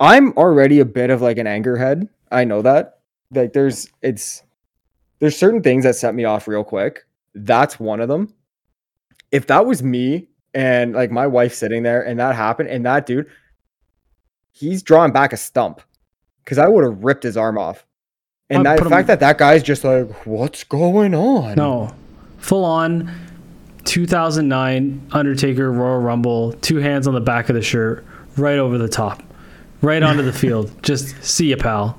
I'm 0.00 0.32
already 0.32 0.80
a 0.80 0.84
bit 0.84 1.10
of 1.10 1.22
like 1.22 1.38
an 1.38 1.46
anger 1.46 1.76
head. 1.76 2.08
I 2.30 2.44
know 2.44 2.62
that. 2.62 3.00
Like 3.30 3.52
there's 3.52 3.88
it's 4.02 4.42
there's 5.18 5.36
certain 5.36 5.62
things 5.62 5.84
that 5.84 5.96
set 5.96 6.14
me 6.14 6.24
off 6.24 6.48
real 6.48 6.64
quick. 6.64 7.06
That's 7.34 7.78
one 7.80 8.00
of 8.00 8.08
them. 8.08 8.32
If 9.32 9.46
that 9.48 9.66
was 9.66 9.82
me 9.82 10.28
and 10.54 10.94
like 10.94 11.10
my 11.10 11.26
wife 11.26 11.54
sitting 11.54 11.82
there 11.82 12.02
and 12.02 12.18
that 12.20 12.34
happened 12.34 12.68
and 12.68 12.84
that 12.86 13.06
dude, 13.06 13.26
he's 14.52 14.82
drawing 14.82 15.12
back 15.12 15.32
a 15.32 15.36
stump 15.36 15.80
because 16.44 16.58
I 16.58 16.68
would 16.68 16.84
have 16.84 17.04
ripped 17.04 17.24
his 17.24 17.36
arm 17.36 17.58
off. 17.58 17.85
And 18.50 18.66
I'd 18.66 18.72
that, 18.72 18.78
the 18.78 18.84
him- 18.86 18.90
fact 18.90 19.08
that 19.08 19.20
that 19.20 19.38
guy's 19.38 19.62
just 19.62 19.82
like, 19.84 20.08
what's 20.26 20.62
going 20.64 21.14
on? 21.14 21.56
No, 21.56 21.92
full 22.38 22.64
on 22.64 23.10
2009 23.84 25.08
Undertaker 25.12 25.72
Royal 25.72 26.00
Rumble, 26.00 26.52
two 26.54 26.76
hands 26.76 27.06
on 27.06 27.14
the 27.14 27.20
back 27.20 27.48
of 27.48 27.54
the 27.54 27.62
shirt, 27.62 28.04
right 28.36 28.58
over 28.58 28.78
the 28.78 28.88
top, 28.88 29.22
right 29.82 30.02
onto 30.02 30.22
the 30.22 30.32
field. 30.44 30.70
Just 30.82 31.22
see 31.24 31.50
you, 31.50 31.56
pal. 31.56 31.98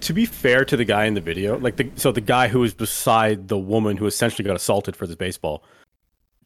to 0.00 0.12
be 0.12 0.24
fair 0.24 0.64
to 0.64 0.76
the 0.76 0.84
guy 0.84 1.04
in 1.04 1.14
the 1.14 1.20
video, 1.20 1.58
like 1.58 1.76
the 1.76 1.90
so 1.96 2.12
the 2.12 2.20
guy 2.20 2.48
who 2.48 2.60
was 2.60 2.72
beside 2.74 3.48
the 3.48 3.58
woman 3.58 3.96
who 3.96 4.06
essentially 4.06 4.46
got 4.46 4.56
assaulted 4.56 4.96
for 4.96 5.06
this 5.06 5.16
baseball. 5.16 5.62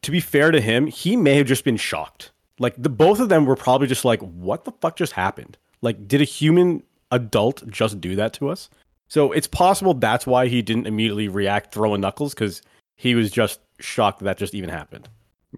To 0.01 0.11
be 0.11 0.19
fair 0.19 0.51
to 0.51 0.61
him, 0.61 0.87
he 0.87 1.15
may 1.15 1.35
have 1.35 1.47
just 1.47 1.63
been 1.63 1.77
shocked. 1.77 2.31
Like 2.59 2.75
the 2.77 2.89
both 2.89 3.19
of 3.19 3.29
them 3.29 3.45
were 3.45 3.55
probably 3.55 3.87
just 3.87 4.05
like, 4.05 4.19
"What 4.21 4.65
the 4.65 4.71
fuck 4.81 4.95
just 4.97 5.13
happened? 5.13 5.57
Like, 5.81 6.07
did 6.07 6.21
a 6.21 6.25
human 6.25 6.83
adult 7.11 7.67
just 7.69 7.99
do 8.01 8.15
that 8.15 8.33
to 8.33 8.49
us?" 8.49 8.69
So 9.07 9.31
it's 9.31 9.47
possible 9.47 9.93
that's 9.93 10.25
why 10.25 10.47
he 10.47 10.61
didn't 10.61 10.87
immediately 10.87 11.27
react 11.27 11.73
throwing 11.73 12.01
knuckles 12.01 12.33
because 12.33 12.61
he 12.95 13.15
was 13.15 13.31
just 13.31 13.59
shocked 13.79 14.19
that 14.19 14.25
that 14.25 14.37
just 14.37 14.53
even 14.55 14.69
happened. 14.69 15.07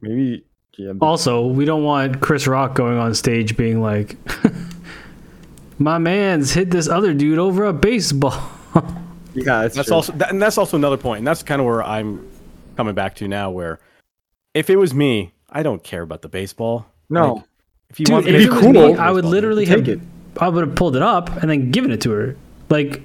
Maybe. 0.01 0.43
Yeah, 0.77 0.93
but 0.93 1.05
Also, 1.05 1.45
we 1.47 1.65
don't 1.65 1.83
want 1.83 2.19
Chris 2.21 2.45
Rock 2.45 2.75
going 2.75 2.97
on 2.97 3.15
stage 3.15 3.57
being 3.57 3.81
like, 3.81 4.15
"My 5.79 5.97
man's 5.97 6.53
hit 6.53 6.69
this 6.69 6.87
other 6.87 7.13
dude 7.13 7.39
over 7.39 7.65
a 7.65 7.73
baseball." 7.73 8.39
yeah, 9.33 9.61
that's, 9.63 9.75
That's 9.75 9.91
also 9.91 10.13
that, 10.13 10.29
and 10.29 10.41
that's 10.41 10.57
also 10.57 10.77
another 10.77 10.97
point, 10.97 11.19
and 11.19 11.27
that's 11.27 11.41
kind 11.41 11.59
of 11.59 11.65
where 11.65 11.83
I'm 11.83 12.29
coming 12.75 12.93
back 12.93 13.15
to 13.15 13.27
now. 13.27 13.49
Where 13.49 13.79
if 14.53 14.69
it 14.69 14.75
was 14.75 14.93
me, 14.93 15.33
I 15.49 15.63
don't 15.63 15.83
care 15.83 16.01
about 16.03 16.21
the 16.21 16.29
baseball. 16.29 16.85
no. 17.09 17.33
Like, 17.35 17.43
if 17.89 18.01
you 18.01 18.05
Dude, 18.05 18.13
want 18.13 18.27
if 18.27 18.35
it 18.35 18.45
to 18.45 18.51
was 18.51 18.59
play 18.59 18.71
me, 18.73 18.95
I 18.97 19.11
would 19.11 19.23
literally 19.23 19.65
Take 19.65 19.85
have, 19.85 19.87
it. 19.87 19.99
I 20.39 20.49
would 20.49 20.67
have 20.67 20.75
pulled 20.75 20.97
it 20.97 21.01
up 21.01 21.29
and 21.41 21.49
then 21.49 21.71
given 21.71 21.89
it 21.91 22.01
to 22.01 22.11
her. 22.11 22.35
Like, 22.69 23.01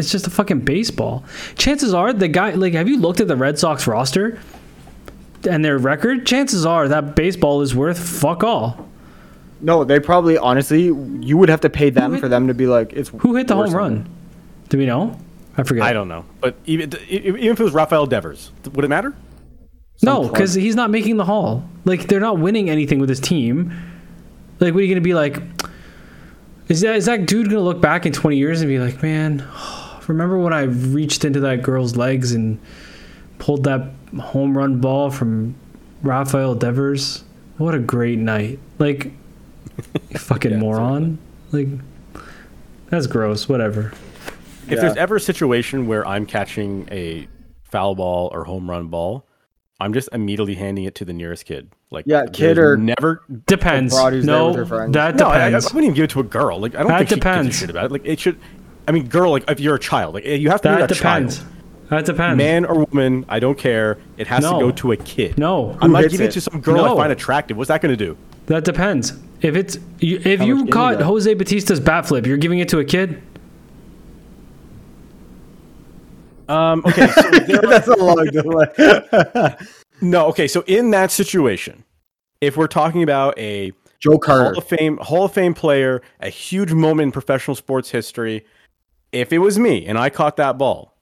it's 0.00 0.10
just 0.10 0.26
a 0.26 0.30
fucking 0.30 0.60
baseball. 0.60 1.24
Chances 1.56 1.94
are 1.94 2.12
the 2.12 2.26
guy, 2.28 2.50
like, 2.50 2.72
have 2.72 2.88
you 2.88 2.98
looked 2.98 3.20
at 3.20 3.28
the 3.28 3.36
Red 3.36 3.58
Sox 3.58 3.86
roster 3.86 4.40
and 5.48 5.64
their 5.64 5.78
record? 5.78 6.26
Chances 6.26 6.66
are 6.66 6.88
that 6.88 7.14
baseball 7.14 7.62
is 7.62 7.74
worth 7.74 7.98
fuck 7.98 8.42
all. 8.42 8.88
No, 9.60 9.84
they 9.84 10.00
probably 10.00 10.36
honestly, 10.38 10.84
you 10.86 11.36
would 11.36 11.48
have 11.50 11.60
to 11.60 11.70
pay 11.70 11.90
them 11.90 12.12
hit- 12.12 12.20
for 12.20 12.28
them 12.28 12.48
to 12.48 12.54
be 12.54 12.66
like, 12.66 12.92
it's 12.94 13.10
Who 13.18 13.36
hit 13.36 13.46
the 13.46 13.54
home 13.54 13.70
run? 13.72 13.96
something. 13.96 14.14
Do 14.70 14.78
we 14.78 14.86
know? 14.86 15.16
I 15.56 15.62
forget. 15.64 15.82
I 15.84 15.92
don't 15.92 16.08
know, 16.08 16.24
but 16.40 16.56
even 16.64 16.92
even 17.08 17.36
if 17.44 17.60
it 17.60 17.62
was 17.62 17.74
Rafael 17.74 18.06
Devers, 18.06 18.52
would 18.72 18.84
it 18.84 18.88
matter? 18.88 19.14
No, 20.02 20.26
because 20.28 20.54
he's 20.54 20.76
not 20.76 20.90
making 20.90 21.18
the 21.18 21.24
hall. 21.26 21.62
Like 21.84 22.06
they're 22.06 22.20
not 22.20 22.38
winning 22.38 22.70
anything 22.70 23.00
with 23.00 23.08
his 23.10 23.20
team. 23.20 23.72
Like, 24.60 24.72
what 24.72 24.80
are 24.80 24.86
you 24.86 24.94
gonna 24.94 25.02
be 25.02 25.12
like? 25.12 25.42
Is 26.68 26.80
that 26.82 26.94
is 26.96 27.06
that 27.06 27.26
dude 27.26 27.48
gonna 27.50 27.60
look 27.60 27.80
back 27.82 28.06
in 28.06 28.12
twenty 28.12 28.36
years 28.38 28.62
and 28.62 28.68
be 28.68 28.78
like, 28.78 29.02
man, 29.02 29.40
remember 30.10 30.38
when 30.38 30.52
I 30.52 30.62
reached 30.62 31.24
into 31.24 31.40
that 31.40 31.62
girl's 31.62 31.96
legs 31.96 32.32
and 32.32 32.58
pulled 33.38 33.64
that 33.64 33.90
home 34.20 34.56
run 34.56 34.80
ball 34.80 35.10
from 35.10 35.54
Rafael 36.02 36.54
Devers? 36.54 37.24
What 37.58 37.74
a 37.74 37.78
great 37.78 38.18
night! 38.18 38.58
Like, 38.78 39.12
fucking 40.16 40.52
Yeah, 40.52 40.56
moron. 40.58 41.18
Like, 41.52 41.68
that's 42.88 43.06
gross. 43.06 43.48
Whatever. 43.48 43.92
If 44.66 44.70
Yeah. 44.72 44.80
there's 44.82 44.96
ever 44.96 45.16
a 45.16 45.20
situation 45.20 45.86
where 45.86 46.06
I'm 46.06 46.26
catching 46.26 46.88
a 46.90 47.28
foul 47.64 47.94
ball 47.94 48.30
or 48.32 48.44
home 48.44 48.68
run 48.70 48.88
ball, 48.88 49.26
I'm 49.80 49.92
just 49.92 50.08
immediately 50.12 50.54
handing 50.54 50.84
it 50.84 50.94
to 50.96 51.04
the 51.04 51.12
nearest 51.12 51.44
kid. 51.44 51.70
Like 51.90 52.04
Yeah, 52.06 52.26
kid 52.32 52.56
or- 52.58 52.76
never. 52.76 53.22
Depends. 53.46 53.92
broad 53.94 54.12
No, 54.24 54.48
with 54.48 54.56
her 54.56 54.66
friends. 54.66 54.92
that 54.94 55.16
No, 55.16 55.26
I, 55.26 55.48
I 55.48 55.50
wouldn't 55.54 55.76
even 55.82 55.94
give 55.94 56.04
it 56.04 56.10
to 56.10 56.20
a 56.20 56.24
girl. 56.24 56.60
Like 56.60 56.74
I 56.74 56.80
don't 56.80 56.88
That 56.88 56.98
think 56.98 57.08
she 57.10 57.14
depends. 57.16 57.46
gives 57.48 57.56
a 57.56 57.60
shit 57.60 57.70
about 57.70 57.86
it. 57.86 57.92
Like 57.92 58.02
it 58.04 58.20
should. 58.20 58.38
I 58.90 58.92
mean, 58.92 59.06
girl. 59.06 59.30
Like 59.30 59.48
if 59.48 59.60
you're 59.60 59.76
a 59.76 59.78
child, 59.78 60.14
like 60.14 60.24
you 60.24 60.50
have 60.50 60.60
to 60.62 60.68
that 60.68 60.76
be 60.78 60.82
a 60.82 60.86
depends. 60.88 61.38
child. 61.38 61.48
That 61.90 62.04
depends. 62.06 62.38
Man 62.38 62.64
or 62.64 62.84
woman, 62.86 63.24
I 63.28 63.38
don't 63.38 63.56
care. 63.56 63.98
It 64.16 64.26
has 64.26 64.42
No. 64.42 64.54
to 64.54 64.58
go 64.66 64.70
to 64.72 64.90
a 64.90 64.96
kid. 64.96 65.38
No. 65.38 65.78
I'm 65.80 65.90
Who 65.90 65.92
not 65.92 66.02
giving 66.10 66.22
it 66.22 66.30
it? 66.30 66.32
to 66.32 66.40
some 66.40 66.60
girl 66.60 66.74
No. 66.84 66.94
I 66.94 66.96
find 67.02 67.12
attractive. 67.12 67.56
What's 67.56 67.68
that 67.68 67.80
going 67.82 67.96
to 67.96 68.04
do? 68.04 68.16
That 68.46 68.64
depends. 68.64 69.12
If 69.42 69.54
it's 69.54 69.78
you, 70.00 70.20
if 70.24 70.40
How 70.40 70.44
you 70.44 70.66
caught 70.66 70.98
you? 70.98 71.04
Jose 71.04 71.32
Bautista's 71.36 71.78
bat 71.78 72.04
flip, 72.08 72.26
you're 72.26 72.36
giving 72.36 72.58
it 72.58 72.68
to 72.70 72.80
a 72.80 72.84
kid. 72.84 73.22
Um, 76.48 76.82
okay, 76.84 77.06
so 77.06 77.30
there, 77.46 77.60
That's 77.62 77.86
a 77.86 77.94
long 77.94 78.24
delay. 78.26 79.54
no, 80.00 80.26
okay. 80.30 80.48
So 80.48 80.64
in 80.66 80.90
that 80.90 81.12
situation, 81.12 81.84
if 82.40 82.56
we're 82.56 82.66
talking 82.66 83.04
about 83.04 83.38
a 83.38 83.72
Joe 84.00 84.18
Carter 84.18 84.46
Hall 84.46 84.58
of 84.58 84.64
Fame 84.64 84.96
Hall 84.96 85.24
of 85.26 85.32
Fame 85.32 85.54
player, 85.54 86.02
a 86.18 86.28
huge 86.28 86.72
moment 86.72 87.06
in 87.08 87.12
professional 87.12 87.54
sports 87.54 87.90
history. 87.90 88.44
If 89.12 89.32
it 89.32 89.38
was 89.38 89.58
me 89.58 89.86
and 89.86 89.98
I 89.98 90.10
caught 90.10 90.36
that 90.36 90.58
ball, 90.58 90.94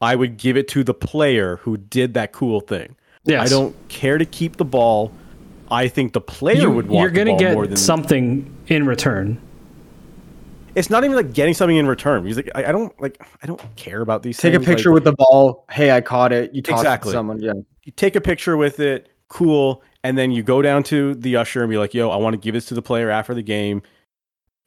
I 0.00 0.14
would 0.14 0.36
give 0.36 0.56
it 0.56 0.68
to 0.68 0.84
the 0.84 0.94
player 0.94 1.56
who 1.56 1.76
did 1.76 2.14
that 2.14 2.32
cool 2.32 2.60
thing. 2.60 2.96
Yes. 3.24 3.46
I 3.46 3.48
don't 3.48 3.74
care 3.88 4.18
to 4.18 4.24
keep 4.24 4.56
the 4.56 4.64
ball. 4.64 5.12
I 5.70 5.88
think 5.88 6.12
the 6.12 6.20
player 6.20 6.62
You, 6.62 6.70
would 6.70 6.86
want 6.88 7.02
you're 7.02 7.10
gonna 7.24 7.36
get 7.36 7.54
more 7.54 7.66
than 7.66 7.76
something 7.76 8.54
in 8.68 8.86
return. 8.86 9.40
It's 10.76 10.90
not 10.90 11.04
even 11.04 11.16
like 11.16 11.32
getting 11.32 11.54
something 11.54 11.76
in 11.76 11.86
return. 11.88 12.22
Because 12.22 12.36
like 12.36 12.50
I, 12.54 12.66
I 12.66 12.72
don't 12.72 12.98
like 13.00 13.20
I 13.42 13.46
don't 13.46 13.60
care 13.76 14.00
about 14.00 14.22
these. 14.22 14.36
Take 14.36 14.52
a 14.54 14.58
things. 14.58 14.68
Like, 14.68 14.76
picture 14.76 14.92
with 14.92 15.04
the 15.04 15.12
ball. 15.12 15.64
Hey, 15.70 15.90
I 15.90 16.00
caught 16.02 16.32
it. 16.32 16.54
You 16.54 16.62
tossed 16.62 16.82
Exactly. 16.82 17.10
it 17.10 17.12
to 17.12 17.16
someone. 17.18 17.40
Yeah. 17.40 17.54
you 17.84 17.92
take 17.92 18.14
a 18.14 18.20
picture 18.20 18.56
with 18.56 18.78
it, 18.78 19.08
cool, 19.28 19.82
and 20.04 20.16
then 20.18 20.30
you 20.30 20.42
go 20.42 20.60
down 20.62 20.82
to 20.84 21.14
the 21.14 21.36
usher 21.36 21.62
and 21.62 21.70
be 21.70 21.78
like, 21.78 21.94
"Yo, 21.94 22.10
I 22.10 22.16
want 22.16 22.34
to 22.34 22.38
give 22.38 22.54
this 22.54 22.66
to 22.66 22.74
the 22.74 22.82
player 22.82 23.10
after 23.10 23.32
the 23.34 23.42
game." 23.42 23.82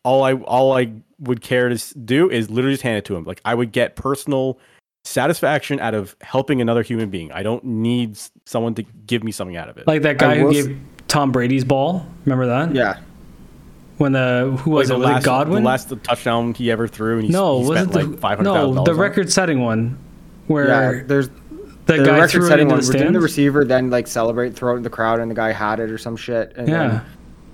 All 0.04 0.24
I 0.24 0.34
all 0.34 0.76
I 0.78 0.92
would 1.20 1.42
care 1.42 1.70
to 1.70 2.00
do 2.00 2.30
is 2.30 2.50
literally 2.50 2.74
just 2.74 2.84
hand 2.84 2.98
it 2.98 3.06
to 3.06 3.16
him. 3.16 3.24
Like 3.26 3.42
I 3.46 3.54
would 3.54 3.72
get 3.72 3.96
personal 3.96 4.58
satisfaction 5.04 5.80
out 5.80 5.94
of 5.94 6.16
helping 6.22 6.62
another 6.62 6.84
human 6.84 7.10
being. 7.10 7.32
I 7.32 7.44
don't 7.44 7.64
need 7.64 8.18
someone 8.46 8.76
to 8.76 8.84
give 8.84 9.24
me 9.24 9.32
something 9.32 9.56
out 9.58 9.70
of 9.70 9.78
it. 9.78 9.88
Like 9.88 10.02
that 10.04 10.18
guy 10.18 10.38
who 10.38 10.46
will 10.46 10.52
gave 10.52 10.80
Tom 11.08 11.32
Brady's 11.32 11.64
ball. 11.66 12.06
Remember 12.26 12.46
that? 12.48 12.74
Yeah. 12.76 13.00
When 13.98 14.14
the 14.14 14.56
who 14.62 14.72
Like 14.72 14.78
was 14.78 14.88
the 14.88 14.96
it? 14.96 14.98
Was 15.00 15.06
last, 15.08 15.24
it 15.24 15.26
Godwin? 15.26 15.64
the 15.64 15.68
last 15.70 15.94
touchdown 16.04 16.54
he 16.54 16.72
ever 16.72 16.88
threw, 16.88 17.16
and 17.16 17.26
he, 17.26 17.30
no, 17.32 17.62
he 17.62 17.68
was 17.68 17.78
spent 17.80 17.92
the 17.92 18.04
like 18.06 18.20
five 18.20 18.38
hundred 18.38 18.52
no 18.54 18.84
the 18.86 18.96
record-setting 18.96 19.60
one 19.60 19.98
Yeah. 20.48 20.54
where 20.54 21.04
There's 21.04 21.28
the, 21.86 21.98
the, 21.98 22.06
guy 22.06 22.20
record 22.20 22.32
threw 22.32 22.46
it 22.46 22.48
setting 22.48 22.64
into 22.68 22.76
one. 22.76 22.80
the 22.80 22.86
stand? 22.86 23.16
the 23.16 23.20
receiver 23.20 23.66
then 23.66 23.90
like 23.90 24.08
celebrate, 24.08 24.56
throw 24.56 24.76
it 24.76 24.78
in 24.78 24.84
the 24.84 24.90
crowd, 24.90 25.20
and 25.20 25.30
the 25.30 25.36
guy 25.36 25.52
had 25.52 25.80
it 25.82 25.90
or 25.92 25.98
some 25.98 26.16
shit? 26.16 26.54
And 26.56 26.70
yeah. 26.70 26.88
then 26.88 27.02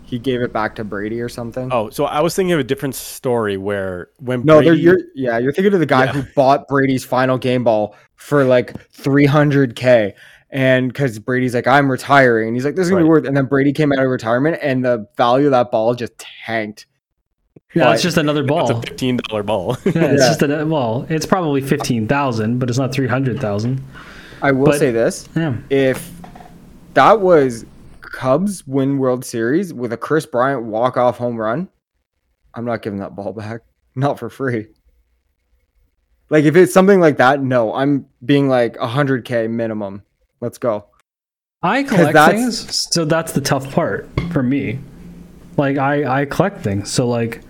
he 0.06 0.20
gave 0.20 0.42
it 0.42 0.54
back 0.54 0.76
to 0.76 0.84
Brady 0.84 1.20
or 1.22 1.30
something. 1.30 1.70
Oh, 1.72 1.90
so 1.90 2.06
I 2.06 2.22
was 2.22 2.36
thinking 2.36 2.54
of 2.54 2.60
a 2.60 2.64
different 2.64 2.96
story 2.96 3.58
where 3.58 4.10
when 4.20 4.44
No, 4.46 4.56
they're, 4.56 4.72
Brady, 4.74 4.82
you're 4.84 5.00
yeah, 5.16 5.38
you're 5.40 5.52
thinking 5.52 5.74
of 5.74 5.80
the 5.80 5.86
guy 5.86 6.06
Yeah. 6.06 6.14
who 6.14 6.24
bought 6.36 6.68
Brady's 6.68 7.04
final 7.04 7.38
game 7.38 7.64
ball 7.64 7.96
for 8.16 8.44
like 8.44 8.74
300k, 8.94 10.14
and 10.52 10.88
because 10.88 11.18
Brady's 11.20 11.56
like, 11.56 11.68
I'm 11.68 11.90
retiring, 11.92 12.50
and 12.50 12.56
he's 12.56 12.66
like, 12.66 12.76
this 12.76 12.86
is 12.86 12.92
gonna 12.92 13.04
be 13.04 13.10
worth, 13.10 13.26
and 13.26 13.36
then 13.36 13.46
Brady 13.46 13.74
came 13.74 13.92
out 13.92 14.00
of 14.00 14.10
retirement, 14.10 14.60
and 14.62 14.86
the 14.86 15.08
value 15.18 15.48
of 15.48 15.52
that 15.52 15.72
ball 15.72 15.94
just 15.96 16.14
tanked. 16.18 16.86
Yeah, 17.74 17.92
it's 17.94 18.04
just 18.04 18.18
another 18.18 18.44
ball. 18.44 18.70
it's 18.70 18.80
a 18.80 18.82
fifteen 18.90 19.18
dollar 19.18 19.44
ball. 19.44 19.76
yeah, 19.86 19.92
it's 19.96 19.96
Yeah. 19.96 20.28
just 20.30 20.42
a 20.44 20.66
well, 20.66 21.06
it's 21.10 21.26
probably 21.26 21.62
fifteen 21.62 22.08
thousand, 22.08 22.60
but 22.60 22.70
it's 22.70 22.80
not 22.80 22.94
three 22.94 23.08
hundred 23.08 23.40
thousand. 23.42 23.84
I 24.42 24.52
will 24.52 24.68
But- 24.68 24.80
say 24.80 24.92
this: 24.92 25.28
Yeah. 25.36 25.58
if 25.70 26.10
that 26.94 27.20
was 27.20 27.66
Cubs 28.16 28.66
win 28.66 28.98
World 28.98 29.26
Series 29.26 29.74
with 29.74 29.92
a 29.92 29.98
Kris 29.98 30.26
Bryant 30.26 30.64
walk 30.64 30.96
off 30.96 31.18
home 31.18 31.36
run, 31.36 31.68
I'm 32.54 32.64
not 32.64 32.82
giving 32.82 33.00
that 33.00 33.14
ball 33.14 33.34
back, 33.34 33.62
not 33.96 34.18
for 34.18 34.30
free. 34.30 34.68
Like 36.30 36.46
if 36.46 36.56
it's 36.56 36.74
something 36.74 37.02
like 37.02 37.18
that, 37.18 37.44
no, 37.44 37.74
I'm 37.74 38.06
being 38.24 38.48
like 38.48 38.78
100k 38.78 39.50
minimum. 39.50 40.02
Let's 40.40 40.58
go. 40.58 40.86
I 41.62 41.84
collect 41.84 42.14
that's- 42.14 42.40
things, 42.40 42.88
so 42.94 43.04
that's 43.04 43.34
the 43.34 43.42
tough 43.42 43.70
part 43.74 44.08
for 44.32 44.42
me. 44.42 44.80
Like 45.58 45.78
I, 45.78 46.22
I 46.22 46.26
collect 46.26 46.62
things, 46.62 46.90
so 46.92 47.08
like 47.08 47.42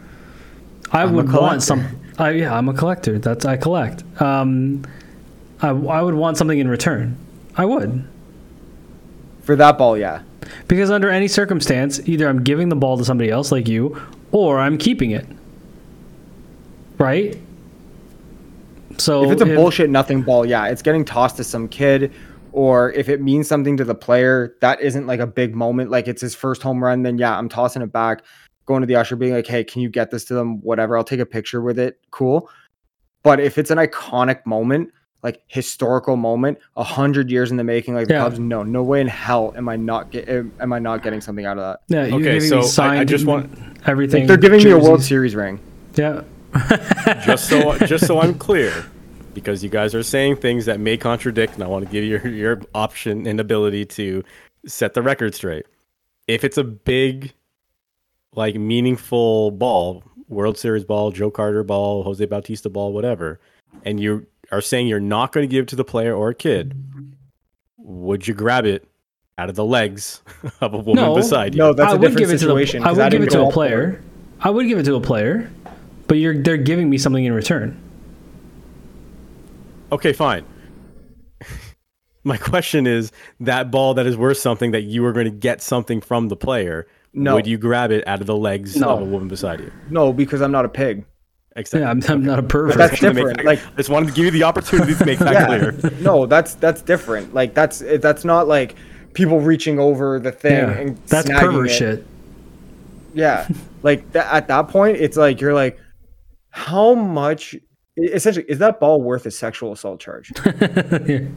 I 0.92 1.04
I'm 1.04 1.14
would 1.14 1.32
want 1.32 1.62
some. 1.62 1.86
I, 2.18 2.32
yeah, 2.32 2.56
I'm 2.56 2.70
a 2.70 2.74
collector. 2.74 3.20
That's 3.20 3.46
I 3.46 3.58
collect. 3.58 4.04
Um, 4.20 4.84
I, 5.62 5.70
I 5.70 6.02
would 6.02 6.14
want 6.16 6.38
something 6.38 6.58
in 6.58 6.68
return. 6.68 7.18
I 7.56 7.66
would 7.66 8.08
For 9.44 9.56
that 9.56 9.78
ball, 9.78 9.98
yeah. 9.98 10.22
Because 10.68 10.92
under 10.92 11.10
any 11.10 11.28
circumstance, 11.28 12.00
either 12.08 12.28
I'm 12.28 12.44
giving 12.44 12.70
the 12.70 12.76
ball 12.76 12.98
to 12.98 13.06
somebody 13.06 13.30
else 13.30 13.52
like 13.52 13.68
you, 13.68 14.00
or 14.32 14.60
I'm 14.60 14.78
keeping 14.78 15.12
it. 15.12 15.26
Right. 16.98 17.38
So 18.98 19.26
if 19.26 19.32
it's 19.32 19.42
a 19.42 19.46
bullshit 19.46 19.90
nothing 19.90 20.22
ball, 20.22 20.46
yeah, 20.46 20.68
it's 20.68 20.82
getting 20.82 21.04
tossed 21.04 21.38
to 21.38 21.44
some 21.44 21.68
kid, 21.68 22.14
or 22.54 22.94
if 22.94 23.10
it 23.10 23.22
means 23.22 23.48
something 23.48 23.76
to 23.78 23.84
the 23.84 23.96
player, 23.96 24.56
that 24.62 24.80
isn't 24.80 25.08
like 25.08 25.20
a 25.20 25.28
big 25.28 25.56
moment, 25.56 25.92
like 25.92 26.08
it's 26.08 26.22
his 26.22 26.34
first 26.34 26.62
home 26.62 26.82
run, 26.82 27.04
then 27.04 27.18
yeah, 27.18 27.38
I'm 27.38 27.50
tossing 27.50 27.82
it 27.82 27.92
back, 27.92 28.24
going 28.66 28.82
to 28.82 28.88
the 28.88 28.96
usher, 28.96 29.18
being 29.18 29.34
like, 29.34 29.48
hey, 29.48 29.64
can 29.64 29.82
you 29.82 29.90
get 29.90 30.12
this 30.12 30.24
to 30.26 30.34
them? 30.34 30.62
Whatever, 30.62 30.98
I'll 30.98 31.04
take 31.04 31.20
a 31.20 31.26
picture 31.26 31.62
with 31.62 31.78
it. 31.78 32.00
Cool. 32.12 32.50
But 33.24 33.42
if 33.42 33.58
it's 33.58 33.72
an 33.72 33.78
iconic 33.78 34.46
moment, 34.46 34.92
like 35.26 35.42
historical 35.48 36.16
moment, 36.16 36.60
a 36.78 36.84
hundred 36.84 37.32
years 37.32 37.50
in 37.50 37.58
the 37.58 37.64
making, 37.64 37.96
like 37.96 38.08
the 38.08 38.14
Yeah. 38.14 38.20
Cubs. 38.26 38.38
No, 38.40 38.62
no 38.62 38.84
way 38.84 39.02
in 39.02 39.08
hell 39.08 39.54
am 39.58 39.68
I 39.68 39.76
not 39.76 40.12
get 40.12 40.30
am 40.30 40.72
I 40.72 40.78
not 40.80 41.02
getting 41.02 41.20
something 41.20 41.46
out 41.48 41.58
of 41.58 41.64
that? 41.64 41.80
Yeah, 41.88 42.06
you're 42.16 42.20
Okay, 42.36 42.40
so 42.40 42.62
I- 42.84 43.00
I 43.00 43.04
just 43.04 43.26
want- 43.26 43.50
everything. 43.88 44.28
They're 44.28 44.38
giving 44.38 44.64
me 44.64 44.70
a 44.70 44.78
World. 44.78 45.02
Series 45.02 45.34
ring. 45.36 45.60
Yeah. 45.96 46.22
just 47.26 47.50
so 47.50 47.76
just 47.80 48.06
so 48.06 48.22
I'm 48.22 48.36
clear, 48.48 48.72
because 49.34 49.64
you 49.64 49.70
guys 49.70 49.96
are 49.96 50.04
saying 50.04 50.36
things 50.38 50.66
that 50.68 50.80
may 50.80 50.96
contradict, 50.96 51.56
and 51.56 51.64
I 51.64 51.68
want 51.68 51.86
to 51.86 51.92
give 51.92 52.04
you 52.04 52.12
your, 52.20 52.28
your 52.28 52.62
option 52.76 53.26
and 53.28 53.40
ability 53.40 53.86
to 53.86 54.24
set 54.68 54.94
the 54.94 55.02
record 55.02 55.34
straight. 55.36 55.66
If 56.28 56.44
it's 56.44 56.58
a 56.58 56.64
big, 56.64 57.34
like 58.36 58.56
meaningful 58.56 59.52
ball, 59.52 60.04
World 60.30 60.58
Series 60.58 60.84
ball, 60.86 61.12
Joe 61.12 61.32
Carter 61.32 61.64
ball, 61.64 62.04
Jose 62.04 62.24
Bautista 62.26 62.70
ball, 62.70 62.94
whatever, 62.94 63.40
and 63.84 64.00
you 64.00 64.26
are 64.52 64.62
saying 64.62 64.88
you're 64.88 65.00
not 65.00 65.32
going 65.32 65.48
to 65.48 65.52
give 65.52 65.64
it 65.64 65.68
to 65.70 65.76
the 65.76 65.84
player 65.84 66.14
or 66.16 66.30
a 66.30 66.36
kid, 66.36 66.74
would 67.78 68.28
you 68.28 68.34
grab 68.34 68.66
it 68.66 68.88
out 69.38 69.50
of 69.50 69.56
the 69.56 69.66
legs 69.66 70.22
of 70.62 70.74
a 70.74 70.78
woman 70.78 71.04
No. 71.04 71.16
beside 71.16 71.54
you? 71.56 71.60
No, 71.60 71.74
that's 71.74 71.92
I 71.92 71.96
a 71.96 72.00
would 72.00 72.02
different 72.10 72.30
give 72.30 72.40
situation. 72.40 72.82
to 72.82 72.84
the, 72.84 72.86
I 72.86 72.90
'cause 72.94 72.98
would 72.98 73.12
give 73.12 73.24
it 73.24 73.30
to 73.32 73.40
a 73.42 73.46
up 73.46 73.50
for 73.50 73.54
player. 73.54 74.02
I 74.42 74.50
would 74.50 74.68
give 74.68 74.78
it 74.80 74.84
to 74.84 74.96
a 74.96 75.02
player, 75.02 75.50
but 76.08 76.18
you're 76.18 76.38
they're 76.42 76.58
giving 76.58 76.90
me 76.90 76.98
something 76.98 77.24
in 77.24 77.34
return. 77.34 77.80
Okay, 79.92 80.14
fine. 80.14 80.46
My 82.24 82.38
question 82.38 82.88
is 82.88 83.12
that 83.40 83.70
ball 83.72 83.94
that 83.94 84.08
is 84.08 84.18
worth 84.18 84.38
something 84.38 84.72
that 84.72 84.82
you 84.82 85.06
are 85.06 85.14
going 85.14 85.26
to 85.26 85.32
get 85.32 85.62
something 85.62 86.02
from 86.02 86.28
the 86.28 86.36
player. 86.36 86.88
No. 87.14 87.36
Would 87.36 87.48
you 87.48 87.58
grab 87.58 87.92
it 87.92 88.06
out 88.08 88.20
of 88.20 88.28
the 88.28 88.36
legs 88.36 88.76
No. 88.76 88.90
of 88.90 89.02
a 89.02 89.06
woman 89.06 89.28
beside 89.28 89.60
you? 89.62 89.72
No, 89.90 90.12
because 90.12 90.42
I'm 90.42 90.52
not 90.52 90.66
a 90.66 90.70
pig. 90.70 91.06
Except, 91.58 91.82
Yeah, 91.82 91.90
I'm, 91.90 92.02
I'm 92.10 92.24
not 92.26 92.38
a 92.40 92.44
pervert. 92.44 92.78
That's 92.78 93.00
Just 93.00 93.04
wanted 93.04 93.14
to 93.16 93.24
make 93.26 93.36
different, 93.36 93.38
that- 93.38 93.46
like- 93.46 93.74
I 93.74 93.78
just 93.78 93.90
wanted 93.90 94.08
to 94.10 94.14
give 94.14 94.26
you 94.26 94.32
the 94.32 94.44
opportunity 94.44 94.94
to 94.96 95.06
make 95.06 95.20
that 95.20 95.34
Yeah. 95.34 95.72
clear. 95.72 95.92
no, 96.02 96.26
that's 96.26 96.56
that's 96.56 96.82
different. 96.82 97.34
Like 97.34 97.54
that's 97.54 97.80
that's 98.00 98.26
not 98.26 98.48
like 98.48 98.76
people 99.14 99.40
reaching 99.40 99.80
over 99.80 100.20
the 100.20 100.32
thing 100.34 100.52
yeah, 100.54 100.70
and 100.72 100.98
that's 101.08 101.30
snagging 101.30 101.40
pervert 101.40 101.68
it. 101.70 101.74
shit. 101.74 102.06
Yeah, 103.14 103.48
like 103.84 104.12
that, 104.12 104.34
at 104.34 104.48
that 104.50 104.68
point, 104.68 104.98
it's 104.98 105.16
like 105.16 105.40
you're 105.40 105.54
like, 105.54 105.80
how 106.50 106.94
much? 106.94 107.56
Essentially, 107.98 108.46
is 108.50 108.60
that 108.60 108.82
ball 108.82 109.02
worth 109.02 109.26
a 109.26 109.32
sexual 109.32 109.72
assault 109.72 110.02
charge? 110.02 110.34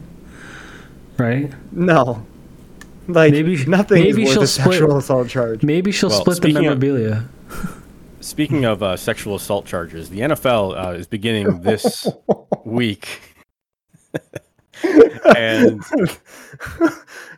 right? 1.17 1.49
No, 1.71 2.25
like 3.07 3.31
Maybe- 3.31 3.63
nothing 3.65 4.03
maybe 4.03 4.23
is 4.23 4.29
she'll 4.31 4.39
worth 4.41 4.49
a 4.49 4.51
split- 4.51 4.73
sexual 4.79 4.97
assault 4.97 5.29
charge. 5.29 5.63
Maybe 5.63 5.93
she'll 5.93 6.09
Well, 6.09 6.19
split 6.19 6.35
the 6.41 6.49
speaking 6.49 6.65
of- 6.67 6.79
memorabilia. 6.79 7.23
Speaking 8.21 8.65
of 8.65 8.83
uh, 8.83 8.97
sexual 8.97 9.35
assault 9.35 9.65
charges, 9.65 10.09
the 10.09 10.19
NFL 10.19 10.85
uh, 10.85 10.91
is 10.91 11.07
beginning 11.07 11.61
this 11.61 12.07
week. 12.65 13.21
and 15.35 15.81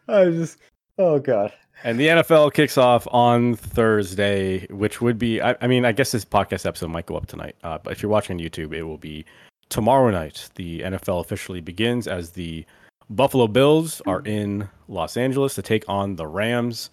I 0.07 0.25
just, 0.25 0.57
oh 0.97 1.19
god, 1.19 1.53
And 1.83 1.99
the 1.99 2.07
NFL 2.07 2.53
kicks 2.53 2.77
off 2.77 3.07
on 3.11 3.55
Thursday, 3.55 4.67
which 4.67 5.01
would 5.01 5.17
be, 5.17 5.41
I, 5.41 5.55
I 5.61 5.67
mean, 5.67 5.85
I 5.85 5.91
guess 5.91 6.11
this 6.11 6.25
podcast 6.25 6.65
episode 6.65 6.89
might 6.89 7.05
go 7.05 7.15
up 7.15 7.27
tonight. 7.27 7.55
Uh, 7.63 7.77
but 7.83 7.93
if 7.93 8.01
you're 8.01 8.11
watching 8.11 8.37
on 8.37 8.39
YouTube, 8.39 8.73
it 8.73 8.83
will 8.83 8.97
be 8.97 9.25
tomorrow 9.69 10.09
night. 10.11 10.49
The 10.55 10.81
NFL 10.81 11.21
officially 11.21 11.61
begins 11.61 12.07
as 12.07 12.31
the 12.31 12.65
Buffalo 13.09 13.47
Bills 13.47 14.01
are 14.05 14.21
in 14.21 14.69
Los 14.87 15.17
Angeles 15.17 15.55
to 15.55 15.61
take 15.61 15.83
on 15.87 16.15
the 16.15 16.27
Rams. 16.27 16.89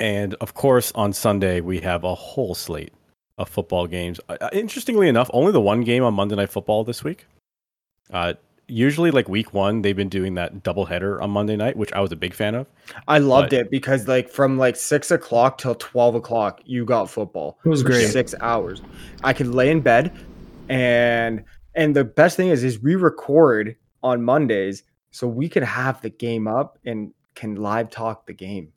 And 0.00 0.34
of 0.34 0.54
course, 0.54 0.92
on 0.94 1.12
Sunday, 1.12 1.60
we 1.60 1.80
have 1.80 2.04
a 2.04 2.14
whole 2.14 2.54
slate 2.54 2.92
of 3.36 3.48
football 3.48 3.86
games. 3.86 4.20
Uh, 4.28 4.36
uh, 4.40 4.48
interestingly 4.52 5.08
enough, 5.08 5.30
only 5.32 5.52
the 5.52 5.60
one 5.60 5.82
game 5.82 6.04
on 6.04 6.14
Monday 6.14 6.36
Night 6.36 6.50
Football 6.50 6.84
this 6.84 7.02
week. 7.02 7.26
Uh, 8.12 8.34
usually, 8.68 9.10
like 9.10 9.28
week 9.28 9.52
one, 9.52 9.82
they've 9.82 9.96
been 9.96 10.08
doing 10.08 10.34
that 10.34 10.62
doubleheader 10.62 11.20
on 11.20 11.30
Monday 11.30 11.56
night, 11.56 11.76
which 11.76 11.92
I 11.92 12.00
was 12.00 12.12
a 12.12 12.16
big 12.16 12.34
fan 12.34 12.54
of. 12.54 12.66
I 13.08 13.18
loved 13.18 13.50
But- 13.50 13.60
it 13.60 13.70
because 13.70 14.06
like 14.06 14.28
from 14.28 14.56
like 14.58 14.76
six 14.76 15.10
o'clock 15.10 15.58
till 15.58 15.74
twelve 15.74 16.14
o'clock, 16.14 16.60
you 16.64 16.84
got 16.84 17.10
football. 17.10 17.58
It 17.64 17.68
was 17.68 17.82
for 17.82 17.88
great. 17.88 18.08
Six 18.08 18.34
hours. 18.40 18.82
I 19.24 19.32
could 19.32 19.48
lay 19.48 19.70
in 19.70 19.80
bed, 19.80 20.12
and 20.68 21.44
and 21.74 21.94
the 21.94 22.04
best 22.04 22.36
thing 22.36 22.48
is 22.48 22.62
is 22.64 22.80
we 22.80 22.94
record 22.94 23.76
on 24.02 24.22
Mondays, 24.22 24.84
so 25.10 25.26
we 25.26 25.48
could 25.48 25.64
have 25.64 26.00
the 26.02 26.10
game 26.10 26.46
up 26.46 26.78
and 26.84 27.12
can 27.34 27.56
live 27.56 27.90
talk 27.90 28.26
the 28.26 28.32
game. 28.32 28.72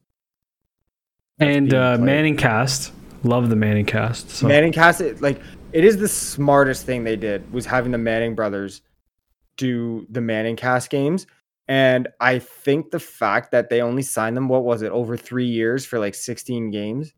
And 1.42 1.74
uh. 1.74 1.98
Manning 2.00 2.38
cast. 2.38 2.94
Love 3.24 3.50
the 3.50 3.56
Manning 3.56 3.86
cast. 3.86 4.30
So. 4.30 4.48
Manning 4.48 4.72
cast 4.72 5.02
it 5.02 5.22
like 5.22 5.42
it 5.74 5.84
is 5.86 5.98
the 5.98 6.08
smartest 6.08 6.86
thing 6.86 7.04
they 7.04 7.16
did 7.16 7.52
was 7.52 7.66
having 7.66 7.92
the 7.92 7.98
Manning 7.98 8.36
brothers 8.36 8.82
do 9.58 10.06
the 10.10 10.22
Manning 10.22 10.56
cast 10.56 10.90
games. 10.90 11.28
And 11.68 12.08
I 12.20 12.40
think 12.40 12.92
the 12.92 13.00
fact 13.00 13.52
that 13.52 13.70
they 13.70 13.82
only 13.82 14.02
signed 14.02 14.36
them, 14.36 14.50
what 14.50 14.64
was 14.64 14.82
it, 14.82 14.92
over 14.92 15.16
three 15.16 15.46
years 15.46 15.86
for 15.86 16.00
like 16.00 16.16
16 16.16 16.72
games. 16.72 17.14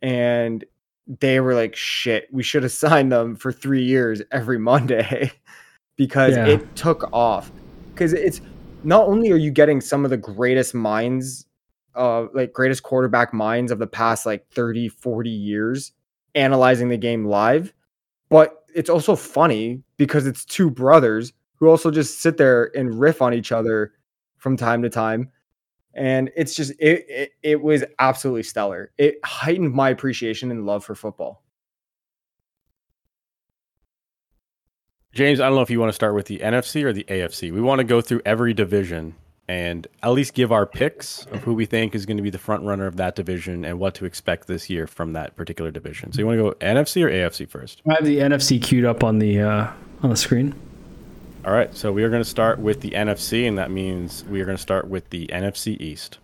And 0.00 0.64
they 1.06 1.38
were 1.40 1.54
like, 1.54 1.76
shit, 1.76 2.28
we 2.32 2.42
should 2.42 2.62
have 2.64 2.72
signed 2.86 3.12
them 3.12 3.36
for 3.36 3.52
three 3.52 3.84
years 3.84 4.22
every 4.32 4.58
Monday 4.58 5.30
because 5.96 6.34
Yeah. 6.36 6.46
it 6.46 6.74
took 6.74 7.08
off. 7.12 7.52
Because 7.92 8.12
it's 8.12 8.40
not 8.82 9.06
only 9.06 9.30
are 9.30 9.36
you 9.36 9.50
getting 9.50 9.80
some 9.80 10.04
of 10.04 10.10
the 10.10 10.16
greatest 10.16 10.74
minds, 10.74 11.46
uh, 11.94 12.26
like 12.32 12.52
greatest 12.52 12.82
quarterback 12.82 13.32
minds 13.32 13.72
of 13.72 13.78
the 13.78 13.86
past 13.86 14.26
like 14.26 14.46
30, 14.50 14.88
40 14.88 15.30
years 15.30 15.92
analyzing 16.34 16.88
the 16.88 16.96
game 16.96 17.26
live, 17.26 17.72
but 18.28 18.64
it's 18.74 18.90
also 18.90 19.14
funny 19.14 19.82
because 19.96 20.26
it's 20.26 20.44
two 20.44 20.70
brothers 20.70 21.32
who 21.56 21.68
also 21.68 21.90
just 21.90 22.20
sit 22.20 22.36
there 22.36 22.76
and 22.76 22.98
riff 22.98 23.22
on 23.22 23.34
each 23.34 23.52
other 23.52 23.92
from 24.38 24.56
time 24.56 24.82
to 24.82 24.88
time. 24.88 25.30
And 25.94 26.30
it's 26.34 26.54
just 26.54 26.72
it, 26.78 27.04
it 27.08 27.30
it 27.42 27.62
was 27.62 27.84
absolutely 27.98 28.44
stellar. 28.44 28.90
It 28.96 29.16
heightened 29.24 29.74
my 29.74 29.90
appreciation 29.90 30.50
and 30.50 30.64
love 30.64 30.84
for 30.84 30.94
football. 30.94 31.42
James, 35.12 35.38
I 35.38 35.46
don't 35.46 35.56
know 35.56 35.60
if 35.60 35.68
you 35.68 35.78
want 35.78 35.90
to 35.90 35.94
start 35.94 36.14
with 36.14 36.26
the 36.26 36.38
NFC 36.38 36.82
or 36.84 36.94
the 36.94 37.04
AFC. 37.04 37.52
We 37.52 37.60
want 37.60 37.80
to 37.80 37.84
go 37.84 38.00
through 38.00 38.22
every 38.24 38.54
division 38.54 39.14
and 39.52 39.86
at 40.02 40.08
least 40.12 40.32
give 40.32 40.50
our 40.50 40.64
picks 40.64 41.26
of 41.26 41.42
who 41.42 41.52
we 41.52 41.66
think 41.66 41.94
is 41.94 42.06
going 42.06 42.16
to 42.16 42.22
be 42.22 42.30
the 42.30 42.38
front 42.38 42.64
runner 42.64 42.86
of 42.86 42.96
that 42.96 43.14
division 43.14 43.66
and 43.66 43.78
what 43.78 43.94
to 43.94 44.06
expect 44.06 44.46
this 44.46 44.70
year 44.70 44.86
from 44.86 45.12
that 45.12 45.36
particular 45.36 45.70
division. 45.70 46.10
So 46.10 46.20
you 46.20 46.26
want 46.26 46.38
to 46.38 46.42
go 46.42 46.52
NFC 46.66 47.04
or 47.04 47.10
AFC 47.10 47.46
first? 47.46 47.82
I 47.86 47.94
have 47.94 48.04
the 48.06 48.16
NFC 48.16 48.62
queued 48.62 48.86
up 48.86 49.04
on 49.04 49.18
the 49.18 49.40
uh, 49.40 49.70
on 50.02 50.08
the 50.08 50.16
screen. 50.16 50.54
All 51.44 51.52
right, 51.52 51.74
so 51.76 51.92
we 51.92 52.02
are 52.02 52.08
going 52.08 52.22
to 52.22 52.28
start 52.28 52.60
with 52.60 52.80
the 52.80 52.92
NFC, 52.92 53.46
and 53.46 53.58
that 53.58 53.70
means 53.70 54.24
we 54.24 54.40
are 54.40 54.46
going 54.46 54.56
to 54.56 54.62
start 54.62 54.88
with 54.88 55.10
the 55.10 55.26
NFC 55.26 55.78
East, 55.78 56.18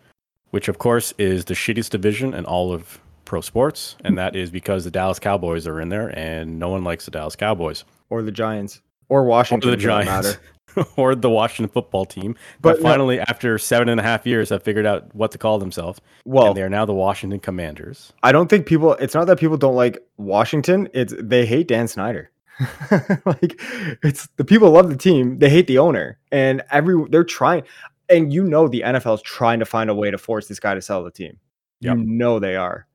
which 0.51 0.69
of 0.69 0.79
course 0.79 1.13
is 1.19 1.45
the 1.45 1.55
shittiest 1.55 1.91
division 1.91 2.33
in 2.33 2.47
all 2.47 2.73
of 2.73 2.99
pro 3.27 3.43
sports, 3.43 3.97
and 4.05 4.17
that 4.17 4.37
is 4.37 4.51
because 4.51 4.85
the 4.85 4.91
Dallas 4.91 5.19
Cowboys 5.19 5.67
are 5.67 5.81
in 5.83 5.91
there, 5.91 6.09
and 6.19 6.59
no 6.59 6.71
one 6.71 6.83
likes 6.83 7.05
the 7.05 7.11
Dallas 7.11 7.37
Cowboys 7.37 7.85
Or 8.09 8.23
the 8.23 8.33
Giants. 8.33 8.81
Or 9.11 9.21
or 9.21 9.25
Washington. 9.25 9.71
the 9.71 9.77
Giants 9.77 10.09
matter. 10.11 10.41
or 10.97 11.15
the 11.15 11.31
Washington 11.31 11.73
football 11.73 12.05
team. 12.05 12.35
But 12.61 12.75
But 12.75 12.83
no- 12.83 12.89
finally, 12.89 13.21
after 13.21 13.59
seven 13.59 13.89
and 13.89 14.01
a 14.01 14.03
half 14.03 14.27
years, 14.27 14.51
have 14.51 14.63
figured 14.63 14.87
out 14.87 15.15
what 15.15 15.33
to 15.33 15.39
call 15.39 15.59
themselves, 15.59 16.01
Well, 16.25 16.49
and 16.49 16.57
they 16.57 16.63
are 16.63 16.69
now 16.69 16.85
the 16.85 16.95
Washington 16.95 17.41
Commanders. 17.41 18.13
I 18.23 18.33
don't 18.33 18.49
think 18.49 18.67
people 18.67 18.95
it's 18.95 19.15
not 19.15 19.27
that 19.27 19.39
people 19.39 19.57
don't 19.57 19.77
like 19.77 19.99
Washington, 20.17 20.89
it's 20.95 21.15
they 21.19 21.47
hate 21.47 21.69
Dan 21.69 21.89
Snyder. 21.89 22.31
like 23.25 23.61
it's 24.03 24.29
the 24.37 24.45
people 24.45 24.71
love 24.71 24.91
the 24.91 24.97
team, 24.97 25.39
they 25.39 25.51
hate 25.51 25.67
the 25.67 25.79
owner. 25.79 26.19
And 26.33 26.63
every 26.71 26.97
they're 27.11 27.25
trying 27.25 27.63
and 28.09 28.33
you 28.33 28.45
know 28.45 28.69
the 28.69 28.83
NFL 28.85 29.17
is 29.17 29.23
trying 29.23 29.59
to 29.59 29.65
find 29.65 29.91
a 29.91 29.95
way 29.95 30.11
to 30.11 30.19
force 30.19 30.49
this 30.49 30.61
guy 30.61 30.75
to 30.75 30.83
sell 30.83 31.05
the 31.05 31.11
team. 31.11 31.39
Yep. 31.81 31.97
You 31.97 32.05
know 32.05 32.39
they 32.39 32.57
are. 32.57 32.87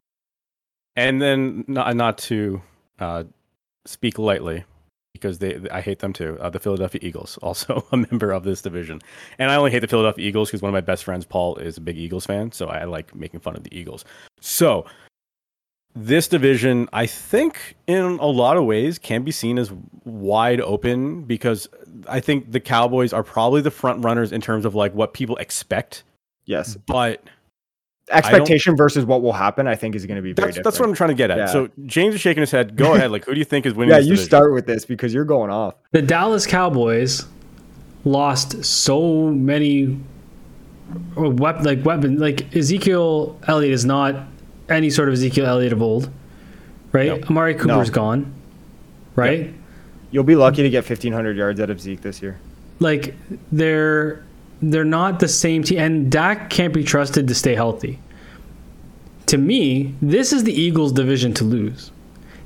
And 0.95 1.21
then, 1.21 1.65
not, 1.67 1.95
not 1.95 2.17
to 2.19 2.61
uh, 2.99 3.23
speak 3.85 4.19
lightly, 4.19 4.63
because 5.13 5.39
they 5.39 5.59
I 5.71 5.81
hate 5.81 5.99
them 5.99 6.11
too. 6.11 6.37
Uh, 6.41 6.49
the 6.49 6.59
Philadelphia 6.59 6.99
Eagles, 7.03 7.37
also 7.41 7.85
a 7.91 7.97
member 7.97 8.31
of 8.31 8.43
this 8.43 8.61
division, 8.61 9.01
and 9.39 9.49
I 9.51 9.55
only 9.55 9.71
hate 9.71 9.79
the 9.79 9.87
Philadelphia 9.87 10.27
Eagles 10.27 10.49
because 10.49 10.61
one 10.61 10.69
of 10.69 10.73
my 10.73 10.81
best 10.81 11.03
friends, 11.03 11.25
Paul, 11.25 11.55
is 11.57 11.77
a 11.77 11.81
big 11.81 11.97
Eagles 11.97 12.25
fan, 12.25 12.51
so 12.51 12.67
I 12.67 12.83
like 12.83 13.15
making 13.15 13.39
fun 13.39 13.55
of 13.55 13.63
the 13.63 13.75
Eagles. 13.77 14.03
So 14.41 14.85
this 15.95 16.27
division, 16.27 16.89
I 16.91 17.05
think, 17.05 17.75
in 17.85 18.03
a 18.03 18.25
lot 18.25 18.57
of 18.57 18.65
ways, 18.65 18.97
can 18.97 19.23
be 19.23 19.31
seen 19.31 19.59
as 19.59 19.71
wide 20.03 20.59
open 20.59 21.21
because 21.23 21.67
I 22.09 22.19
think 22.19 22.51
the 22.51 22.59
Cowboys 22.59 23.13
are 23.13 23.23
probably 23.23 23.61
the 23.61 23.69
front 23.71 24.03
runners 24.03 24.31
in 24.31 24.41
terms 24.41 24.65
of 24.65 24.73
like 24.73 24.93
what 24.95 25.13
people 25.13 25.37
expect, 25.37 26.03
Yes. 26.45 26.75
but 26.87 27.23
Expectation 28.09 28.75
versus 28.75 29.05
what 29.05 29.21
will 29.21 29.31
happen, 29.33 29.65
I 29.67 29.75
think 29.75 29.95
is 29.95 30.05
going 30.05 30.17
to 30.17 30.21
be 30.21 30.33
very 30.33 30.47
that's, 30.47 30.57
different. 30.57 30.63
that's 30.65 30.79
what 30.79 30.89
I'm 30.89 30.95
trying 30.95 31.09
to 31.09 31.15
get 31.15 31.31
at. 31.31 31.37
Yeah. 31.37 31.45
So 31.45 31.69
James 31.85 32.15
is 32.15 32.21
shaking 32.21 32.41
his 32.41 32.51
head. 32.51 32.75
Go 32.75 32.95
ahead. 32.95 33.11
Like, 33.11 33.25
who 33.25 33.33
do 33.33 33.39
you 33.39 33.45
think 33.45 33.65
is 33.65 33.73
winning? 33.73 33.91
yeah, 33.91 33.99
this 33.99 34.07
you 34.07 34.11
division? 34.13 34.25
start 34.29 34.53
with 34.53 34.65
this 34.65 34.83
because 34.85 35.13
you're 35.13 35.23
going 35.25 35.49
off. 35.49 35.75
The 35.91 36.01
Dallas 36.01 36.45
Cowboys 36.45 37.25
lost 38.03 38.65
so 38.65 39.29
many 39.29 39.97
uh, 41.17 41.29
weapon 41.29 41.63
like 41.63 41.85
weapon 41.85 42.19
like 42.19 42.53
Ezekiel 42.55 43.39
Elliott 43.47 43.73
is 43.73 43.85
not 43.85 44.15
any 44.67 44.89
sort 44.89 45.07
of 45.07 45.13
Ezekiel 45.13 45.45
Elliott 45.45 45.71
of 45.71 45.81
old, 45.81 46.09
right? 46.91 47.07
Nope. 47.07 47.29
Amari 47.29 47.53
Cooper's 47.55 47.87
No. 47.87 47.93
gone, 47.93 48.33
right? 49.15 49.53
You'll 50.11 50.23
be 50.25 50.35
lucky 50.35 50.61
to 50.61 50.69
get 50.69 50.83
1500 50.87 51.37
yards 51.37 51.59
out 51.61 51.69
of 51.69 51.79
Zeke 51.79 52.01
this 52.01 52.21
year. 52.21 52.37
Like 52.79 53.15
they're 53.51 54.23
they're 54.71 54.85
not 54.85 55.19
the 55.19 55.27
same 55.27 55.63
team, 55.63 55.79
and 55.79 56.11
Dak 56.11 56.49
can't 56.49 56.73
be 56.73 56.83
trusted 56.83 57.27
to 57.27 57.35
stay 57.35 57.55
healthy. 57.55 57.99
To 59.27 59.37
me, 59.37 59.95
this 60.01 60.31
is 60.31 60.43
the 60.43 60.53
Eagles' 60.53 60.91
division 60.91 61.33
to 61.35 61.43
lose. 61.43 61.91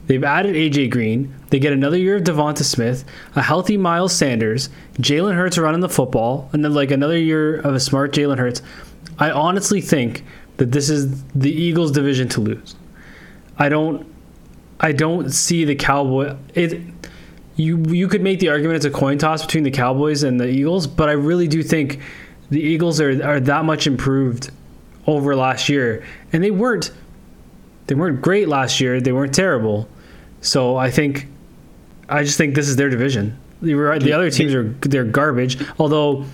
They've 0.07 0.24
added 0.24 0.55
AJ 0.55 0.89
Green. 0.89 1.36
They 1.49 1.59
get 1.59 1.74
another 1.74 1.97
year 1.97 2.15
of 2.15 2.24
Devonta 2.24 2.63
Smith, 2.63 3.03
a 3.36 3.41
healthy 3.41 3.78
Miles 3.78 4.15
Sanders, 4.15 4.70
Jalen 4.95 5.36
Hurts 5.36 5.57
running 5.57 5.82
the 5.82 5.89
football, 5.89 6.49
and 6.53 6.63
then 6.63 6.74
like 6.74 6.91
another 6.91 7.18
year 7.18 7.59
of 7.59 7.76
a 7.76 7.80
smart 7.80 8.13
Jalen 8.13 8.39
Hurts. 8.39 8.61
I 9.20 9.32
honestly 9.32 9.82
think 9.82 10.24
that 10.57 10.72
this 10.72 10.89
is 10.89 11.24
the 11.34 11.51
Eagles' 11.51 11.91
division 11.91 12.30
to 12.30 12.41
lose. 12.41 12.76
I 13.59 13.70
don't, 13.70 14.07
I 14.80 14.91
don't 14.91 15.30
see 15.32 15.65
the 15.65 15.76
Cowboy. 15.76 16.36
You 17.58 17.78
you 17.89 18.08
could 18.08 18.22
make 18.22 18.39
the 18.39 18.49
argument 18.49 18.78
it's 18.78 18.86
a 18.86 18.91
coin 18.91 19.18
toss 19.18 19.45
between 19.45 19.64
the 19.64 19.72
Cowboys 19.72 20.24
and 20.24 20.39
the 20.39 20.47
Eagles, 20.47 20.88
but 20.88 21.10
I 21.10 21.14
really 21.14 21.47
do 21.47 21.62
think 21.62 21.99
the 22.49 22.62
Eagles 22.62 23.01
are 23.01 23.22
are 23.24 23.39
that 23.41 23.66
much 23.66 23.88
improved 23.88 24.51
over 25.05 25.36
last 25.36 25.68
year, 25.68 26.05
and 26.32 26.43
they 26.43 26.51
weren't 26.51 26.91
they 27.88 27.95
weren't 27.95 28.22
great 28.22 28.47
last 28.47 28.80
year. 28.80 29.01
They 29.01 29.12
weren't 29.12 29.34
terrible. 29.34 29.89
So 30.41 30.78
I 30.78 30.91
think, 30.91 31.28
I 32.08 32.24
just 32.24 32.38
think 32.38 32.53
this 32.53 32.70
is 32.70 32.76
their 32.76 32.89
division. 32.89 33.38
The 33.62 34.14
other 34.14 34.30
teams 34.30 34.53
are 34.53 34.64
they're 34.82 35.03
garbage. 35.03 35.58
Although 35.80 36.26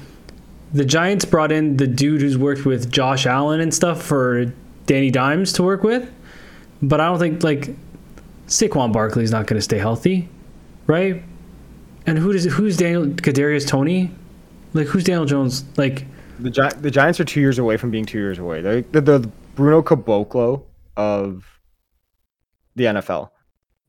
the 0.73 0.83
Giants 0.83 1.23
brought 1.23 1.51
in 1.51 1.77
the 1.77 1.87
dude 1.87 2.21
who's 2.21 2.37
worked 2.37 2.65
with 2.65 2.91
Josh 2.91 3.25
Allen 3.25 3.61
and 3.61 3.73
stuff 3.73 4.01
for 4.01 4.51
Danny 4.87 5.09
Dimes 5.09 5.53
to 5.53 5.63
work 5.63 5.83
with, 5.83 6.11
but 6.81 6.99
I 6.99 7.07
don't 7.07 7.19
think 7.19 7.43
like 7.43 7.69
Saquon 8.47 8.91
Barkley's 8.91 9.31
not 9.31 9.47
going 9.47 9.57
to 9.57 9.61
stay 9.61 9.77
healthy, 9.77 10.27
right? 10.87 11.23
And 12.05 12.17
who 12.17 12.33
does 12.33 12.45
who's 12.45 12.77
Daniel 12.77 13.05
Kadarius 13.05 13.67
Toney? 13.67 14.11
Like 14.73 14.87
who's 14.87 15.03
Daniel 15.03 15.25
Jones? 15.25 15.63
Like 15.77 16.05
the 16.39 16.49
Gi- 16.49 16.79
the 16.79 16.91
Giants 16.91 17.19
are 17.19 17.25
two 17.25 17.39
years 17.39 17.59
away 17.59 17.77
from 17.77 17.91
being 17.91 18.05
two 18.05 18.17
years 18.17 18.39
away. 18.39 18.61
They're, 18.61 18.81
the 18.81 19.01
the 19.01 19.31
Bruno 19.55 19.81
Caboclo 19.81 20.63
of 20.97 21.45
the 22.75 22.85
NFL. 22.85 23.29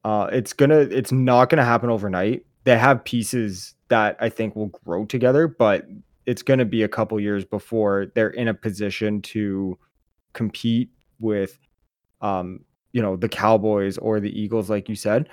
Uh, 0.05 0.29
it's 0.33 0.53
gonna 0.53 0.81
it's 0.81 1.13
not 1.13 1.49
gonna 1.49 1.65
happen 1.65 1.91
overnight. 1.91 2.45
They 2.65 2.79
have 2.79 3.05
pieces 3.05 3.75
that 3.89 4.17
I 4.21 4.29
think 4.29 4.55
will 4.55 4.69
grow 4.85 5.05
together, 5.07 5.49
but 5.49 5.87
it's 6.27 6.43
gonna 6.43 6.65
be 6.65 6.83
a 6.83 6.89
couple 6.89 7.19
years 7.19 7.45
before 7.45 8.07
they're 8.15 8.31
in 8.31 8.49
a 8.49 8.55
position 8.55 9.23
to 9.23 9.79
compete 10.33 10.91
with 11.19 11.59
um, 12.21 12.61
you 12.93 13.03
know, 13.03 13.17
the 13.17 13.29
Cowboys 13.29 13.99
or 13.99 14.19
the 14.19 14.41
Eagles, 14.41 14.71
like 14.71 14.89
you 14.89 14.95
said. 14.95 15.29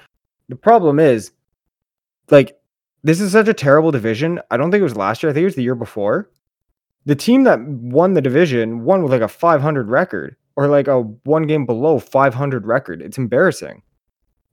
The 0.49 0.55
problem 0.55 0.99
is, 0.99 1.31
like, 2.31 2.57
this 3.03 3.19
is 3.19 3.31
such 3.31 3.47
a 3.47 3.53
terrible 3.53 3.91
division. 3.91 4.39
I 4.49 4.57
don't 4.57 4.71
think 4.71 4.81
it 4.81 4.85
was 4.85 4.95
last 4.95 5.23
year. 5.23 5.29
I 5.29 5.33
think 5.33 5.41
it 5.41 5.45
was 5.45 5.55
the 5.55 5.63
year 5.63 5.75
before. 5.75 6.29
The 7.05 7.15
team 7.15 7.43
that 7.43 7.59
won 7.61 8.13
the 8.13 8.21
division 8.21 8.83
won 8.83 9.03
with 9.03 9.11
like 9.11 9.21
a 9.21 9.27
500 9.27 9.89
record 9.89 10.35
or 10.55 10.67
like 10.67 10.87
a 10.87 11.01
one 11.01 11.47
game 11.47 11.65
below 11.65 11.99
500 11.99 12.65
record. 12.65 13.01
It's 13.01 13.17
embarrassing. 13.17 13.81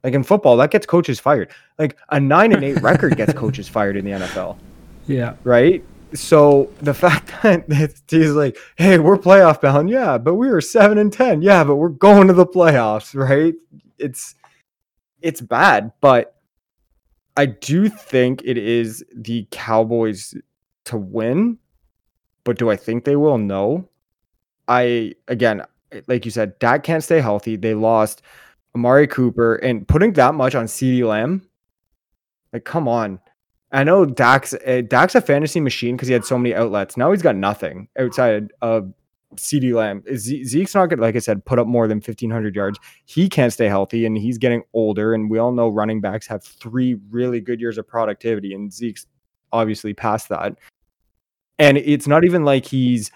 Like 0.03 0.15
in 0.15 0.23
football, 0.23 0.57
that 0.59 0.71
gets 0.71 0.87
coaches 0.87 1.21
fired. 1.21 1.51
Like 1.79 1.97
a 2.11 2.21
nine 2.21 2.53
and 2.53 2.65
eight 2.65 2.81
record 2.81 3.17
gets 3.17 3.33
coaches 3.35 3.69
fired 3.69 3.97
in 3.97 4.05
the 4.05 4.13
NFL. 4.13 4.57
Yeah. 5.07 5.35
Right. 5.45 5.85
So 6.15 6.71
the 6.81 6.95
fact 6.95 7.31
that 7.43 8.01
he's 8.09 8.31
like, 8.31 8.57
"Hey, 8.77 8.99
we're 8.99 9.19
playoff 9.19 9.61
bound, 9.61 9.91
yeah, 9.91 10.17
but 10.17 10.35
we 10.35 10.49
were 10.49 10.63
seven 10.63 10.97
and 10.97 11.13
ten, 11.13 11.43
yeah, 11.43 11.65
but 11.65 11.77
we're 11.77 11.91
going 11.91 12.29
to 12.29 12.33
the 12.33 12.47
playoffs, 12.47 13.15
right?" 13.15 13.55
It's 13.99 14.35
it's 15.21 15.41
bad, 15.41 15.93
but 16.01 16.38
I 17.39 17.47
do 17.47 17.89
think 17.89 18.43
it 18.45 18.59
is 18.59 19.05
the 19.15 19.47
Cowboys 19.53 20.35
to 20.87 20.99
win. 20.99 21.59
But 22.43 22.59
do 22.59 22.69
I 22.69 22.77
think 22.77 23.05
they 23.05 23.15
will? 23.15 23.39
No. 23.39 23.89
I 24.67 25.15
again, 25.29 25.63
like 26.09 26.25
you 26.25 26.33
said, 26.33 26.59
Dak 26.59 26.83
can't 26.83 27.05
stay 27.05 27.21
healthy. 27.21 27.55
They 27.55 27.75
lost 27.75 28.23
Amari 28.75 29.07
Cooper 29.07 29.55
and 29.57 29.87
putting 29.87 30.15
that 30.15 30.35
much 30.35 30.57
on 30.57 30.67
CeeDee 30.67 31.07
Lamb. 31.07 31.47
Like, 32.53 32.65
come 32.65 32.89
on. 32.89 33.21
I 33.71 33.85
know 33.85 34.05
Dak's 34.05 34.55
uh, 34.55 34.83
Dak's 34.89 35.15
a 35.15 35.21
fantasy 35.21 35.61
machine 35.61 35.95
because 35.95 36.09
he 36.09 36.15
had 36.15 36.25
so 36.25 36.39
many 36.39 36.55
outlets. 36.55 36.97
Now 36.97 37.13
he's 37.13 37.23
got 37.23 37.37
nothing 37.37 37.89
outside 37.99 38.51
of 38.63 38.93
CeeDee 39.37 39.75
Lamb. 39.75 40.03
Zeke's 40.17 40.75
not 40.75 40.87
going 40.87 40.99
to, 40.99 41.03
like 41.03 41.17
I 41.17 41.21
said, 41.21 41.45
put 41.45 41.59
up 41.59 41.67
more 41.67 41.87
than 41.87 41.99
1,500 41.99 42.55
yards. 42.55 42.79
He 43.05 43.29
can't 43.29 43.53
stay 43.53 43.67
healthy 43.67 44.07
and 44.07 44.17
he's 44.17 44.39
getting 44.39 44.63
older. 44.73 45.15
And 45.15 45.31
we 45.31 45.39
all 45.39 45.53
know 45.53 45.69
running 45.69 46.01
backs 46.01 46.27
have 46.27 46.43
three 46.43 46.99
really 47.11 47.41
good 47.41 47.61
years 47.61 47.79
of 47.79 47.87
productivity. 47.87 48.55
And 48.55 48.73
Zeke's 48.73 49.07
obviously 49.53 49.95
past 49.95 50.29
that. 50.31 50.57
And 51.59 51.77
it's 51.79 52.07
not 52.07 52.25
even 52.25 52.45
like 52.45 52.65
he's 52.65 53.11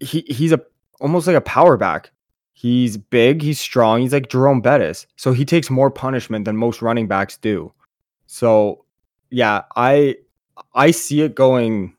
he 0.00 0.24
he's 0.28 0.52
a 0.52 0.60
almost 1.00 1.26
like 1.26 1.36
a 1.36 1.40
power 1.40 1.76
back. 1.76 2.10
He's 2.52 2.96
big, 2.96 3.42
he's 3.42 3.60
strong, 3.60 4.00
he's 4.00 4.12
like 4.12 4.28
Jerome 4.28 4.60
Bettis. 4.60 5.06
So 5.16 5.32
he 5.32 5.44
takes 5.44 5.70
more 5.70 5.90
punishment 5.90 6.44
than 6.44 6.56
most 6.56 6.82
running 6.82 7.06
backs 7.06 7.36
do. 7.36 7.72
So 8.26 8.84
yeah, 9.30 9.62
I 9.76 10.16
I 10.74 10.90
see 10.90 11.22
it 11.22 11.34
going 11.34 11.96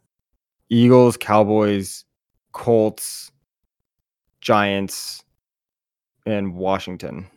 Eagles, 0.70 1.18
Cowboys, 1.18 2.06
Colts, 2.52 3.32
Giants, 4.42 5.24
and 6.26 6.56
Washington. 6.56 7.28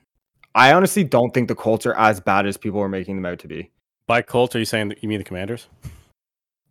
I 0.55 0.73
honestly 0.73 1.05
don't 1.05 1.33
think 1.33 1.49
the 1.49 1.55
Colts 1.55 1.87
are 1.87 1.95
as 1.97 2.21
bad 2.21 2.47
as 2.47 2.57
people 2.57 2.81
are 2.81 2.89
making 2.89 3.17
them 3.17 3.27
out 3.27 3.39
to 3.41 3.49
be. 3.49 3.71
By 4.07 4.23
Colts, 4.23 4.57
are 4.57 4.59
you 4.59 4.65
saying 4.65 4.89
that 4.89 5.03
you 5.03 5.09
mean 5.09 5.19
the 5.19 5.25
Commanders? 5.25 5.69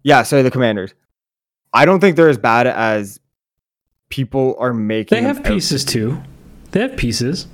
Yeah, 0.03 0.23
sorry, 0.23 0.41
the 0.41 0.51
Commanders. 0.51 0.93
I 1.73 1.85
don't 1.85 1.99
think 1.99 2.15
they're 2.15 2.29
as 2.29 2.37
bad 2.37 2.65
as 2.67 3.19
people 4.09 4.55
are 4.59 4.73
making. 4.73 5.15
They 5.15 5.21
have 5.21 5.43
pieces 5.43 5.83
out. 5.83 5.89
too. 5.89 6.23
They 6.71 6.81
have 6.81 6.97
pieces, 6.97 7.47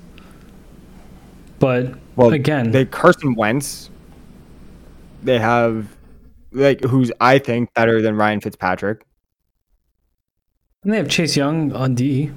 but 1.60 1.94
well, 2.16 2.32
again, 2.32 2.72
they 2.72 2.86
Carson 2.86 3.36
Wentz. 3.36 3.90
They 5.22 5.40
have 5.40 5.96
like 6.54 6.84
who's 6.84 7.12
I 7.20 7.40
think 7.40 7.74
better 7.74 8.02
than 8.02 8.16
Ryan 8.16 8.42
Fitzpatrick. 8.42 9.06
And 10.84 10.94
they 10.94 10.98
have 10.98 11.10
Chase 11.10 11.36
Young 11.36 11.72
on 11.74 11.96
D. 11.96 12.32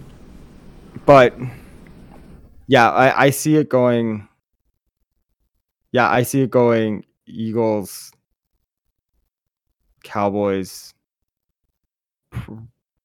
But 1.05 1.37
yeah, 2.67 2.91
I, 2.91 3.25
I 3.25 3.31
see 3.31 3.57
it 3.57 3.69
going. 3.69 4.29
Yeah, 5.93 6.11
I 6.11 6.23
see 6.23 6.43
it 6.43 6.51
going 6.51 7.05
Eagles, 7.27 8.13
Cowboys, 10.05 10.95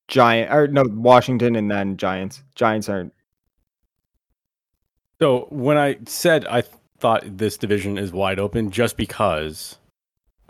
Giant 0.07 0.53
or 0.53 0.68
no 0.68 0.84
Washington 0.88 1.55
and 1.55 1.70
then 1.70 1.97
Giants. 1.97 2.43
Giants 2.55 2.89
aren't. 2.89 3.14
So 5.20 5.47
when 5.51 5.78
I 5.78 5.97
said 6.05 6.45
I 6.47 6.64
thought 6.99 7.24
this 7.38 7.57
division 7.57 7.97
is 7.97 8.12
wide 8.12 8.39
open, 8.39 8.72
just 8.72 8.97
because 8.97 9.78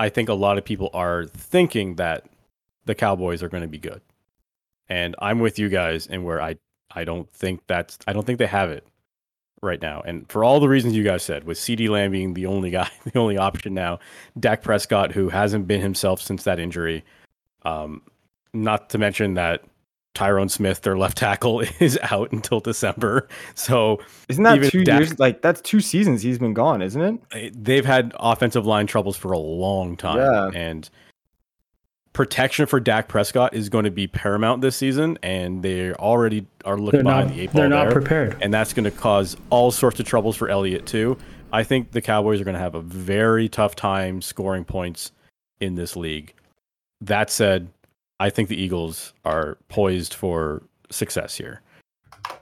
I 0.02 0.10
think 0.10 0.30
a 0.30 0.34
lot 0.34 0.58
of 0.58 0.66
people 0.66 0.90
are 0.96 1.26
thinking 1.26 1.98
that 1.98 2.26
the 2.86 2.96
Cowboys 2.96 3.44
are 3.44 3.50
going 3.50 3.62
to 3.62 3.70
be 3.70 3.78
good, 3.78 4.02
and 4.90 5.16
I'm 5.20 5.40
with 5.40 5.60
you 5.60 5.70
guys 5.70 6.08
in 6.08 6.24
where 6.24 6.42
I 6.42 6.56
I 6.90 7.04
don't 7.04 7.32
think 7.32 7.62
that's 7.68 8.00
I 8.08 8.14
don't 8.14 8.26
think 8.26 8.40
they 8.40 8.48
have 8.48 8.72
it 8.72 8.88
right 9.62 9.80
now. 9.80 10.02
And 10.02 10.28
for 10.28 10.44
all 10.44 10.60
the 10.60 10.68
reasons 10.68 10.96
you 10.96 11.04
guys 11.04 11.22
said, 11.22 11.44
with 11.44 11.60
CeeDee 11.60 11.88
Lamb 11.88 12.10
being 12.10 12.34
the 12.34 12.48
only 12.48 12.72
guy, 12.72 12.90
the 13.14 13.20
only 13.20 13.38
option 13.38 13.76
now, 13.76 14.00
Dak 14.40 14.64
Prescott, 14.64 15.12
who 15.12 15.30
hasn't 15.30 15.68
been 15.68 15.82
himself 15.82 16.20
since 16.20 16.46
that 16.46 16.58
injury, 16.58 17.06
um, 17.62 18.02
not 18.56 18.90
to 18.90 18.98
mention 18.98 19.36
that 19.36 19.64
Tyron 20.14 20.50
Smith, 20.50 20.82
their 20.82 20.98
left 20.98 21.18
tackle, 21.18 21.62
is 21.80 21.98
out 22.12 22.32
until 22.32 22.60
December. 22.60 23.28
So 23.56 24.00
isn't 24.30 24.44
that 24.44 24.64
two 24.72 24.84
Dak, 24.84 25.00
years? 25.00 25.20
Like 25.20 25.42
that's 25.42 25.62
two 25.62 25.80
seasons 25.80 26.22
he's 26.22 26.40
been 26.40 26.54
gone, 26.54 26.82
isn't 26.82 27.24
it? 27.34 27.64
They've 27.64 27.86
had 27.86 28.14
offensive 28.20 28.66
line 28.66 28.88
troubles 28.88 29.18
for 29.18 29.32
a 29.32 29.40
long 29.40 29.96
time, 29.98 30.18
yeah. 30.18 30.50
and 30.60 30.90
protection 32.14 32.66
for 32.66 32.80
Dak 32.80 33.08
Prescott 33.08 33.54
is 33.54 33.70
going 33.70 33.86
to 33.86 33.92
be 33.92 34.08
paramount 34.08 34.62
this 34.62 34.76
season, 34.76 35.18
and 35.24 35.64
they 35.64 35.94
already 35.94 36.46
are 36.66 36.78
looking 36.78 37.04
behind 37.04 37.30
not, 37.30 37.36
the 37.36 37.42
eight 37.42 37.54
ball. 37.54 37.62
They're 37.62 37.70
not 37.70 37.86
there, 37.86 37.94
prepared, 37.94 38.38
and 38.42 38.54
that's 38.54 38.74
going 38.74 38.86
to 38.86 38.92
cause 38.92 39.38
all 39.50 39.72
sorts 39.72 40.00
of 40.00 40.06
troubles 40.06 40.36
for 40.36 40.50
Elliott 40.50 40.86
too. 40.86 41.18
I 41.54 41.64
think 41.64 41.92
the 41.92 42.02
Cowboys 42.02 42.40
are 42.40 42.46
going 42.46 42.56
to 42.56 42.62
have 42.62 42.76
a 42.76 42.82
very 42.82 43.50
tough 43.50 43.76
time 43.76 44.22
scoring 44.22 44.64
points 44.64 45.12
in 45.60 45.76
this 45.76 45.96
league. 45.96 46.34
That 47.02 47.30
said, 47.30 47.70
I 48.22 48.30
think 48.30 48.50
the 48.50 48.62
Eagles 48.62 49.14
are 49.26 49.58
poised 49.68 50.14
for 50.14 50.62
success 50.92 51.38
here. 51.38 51.62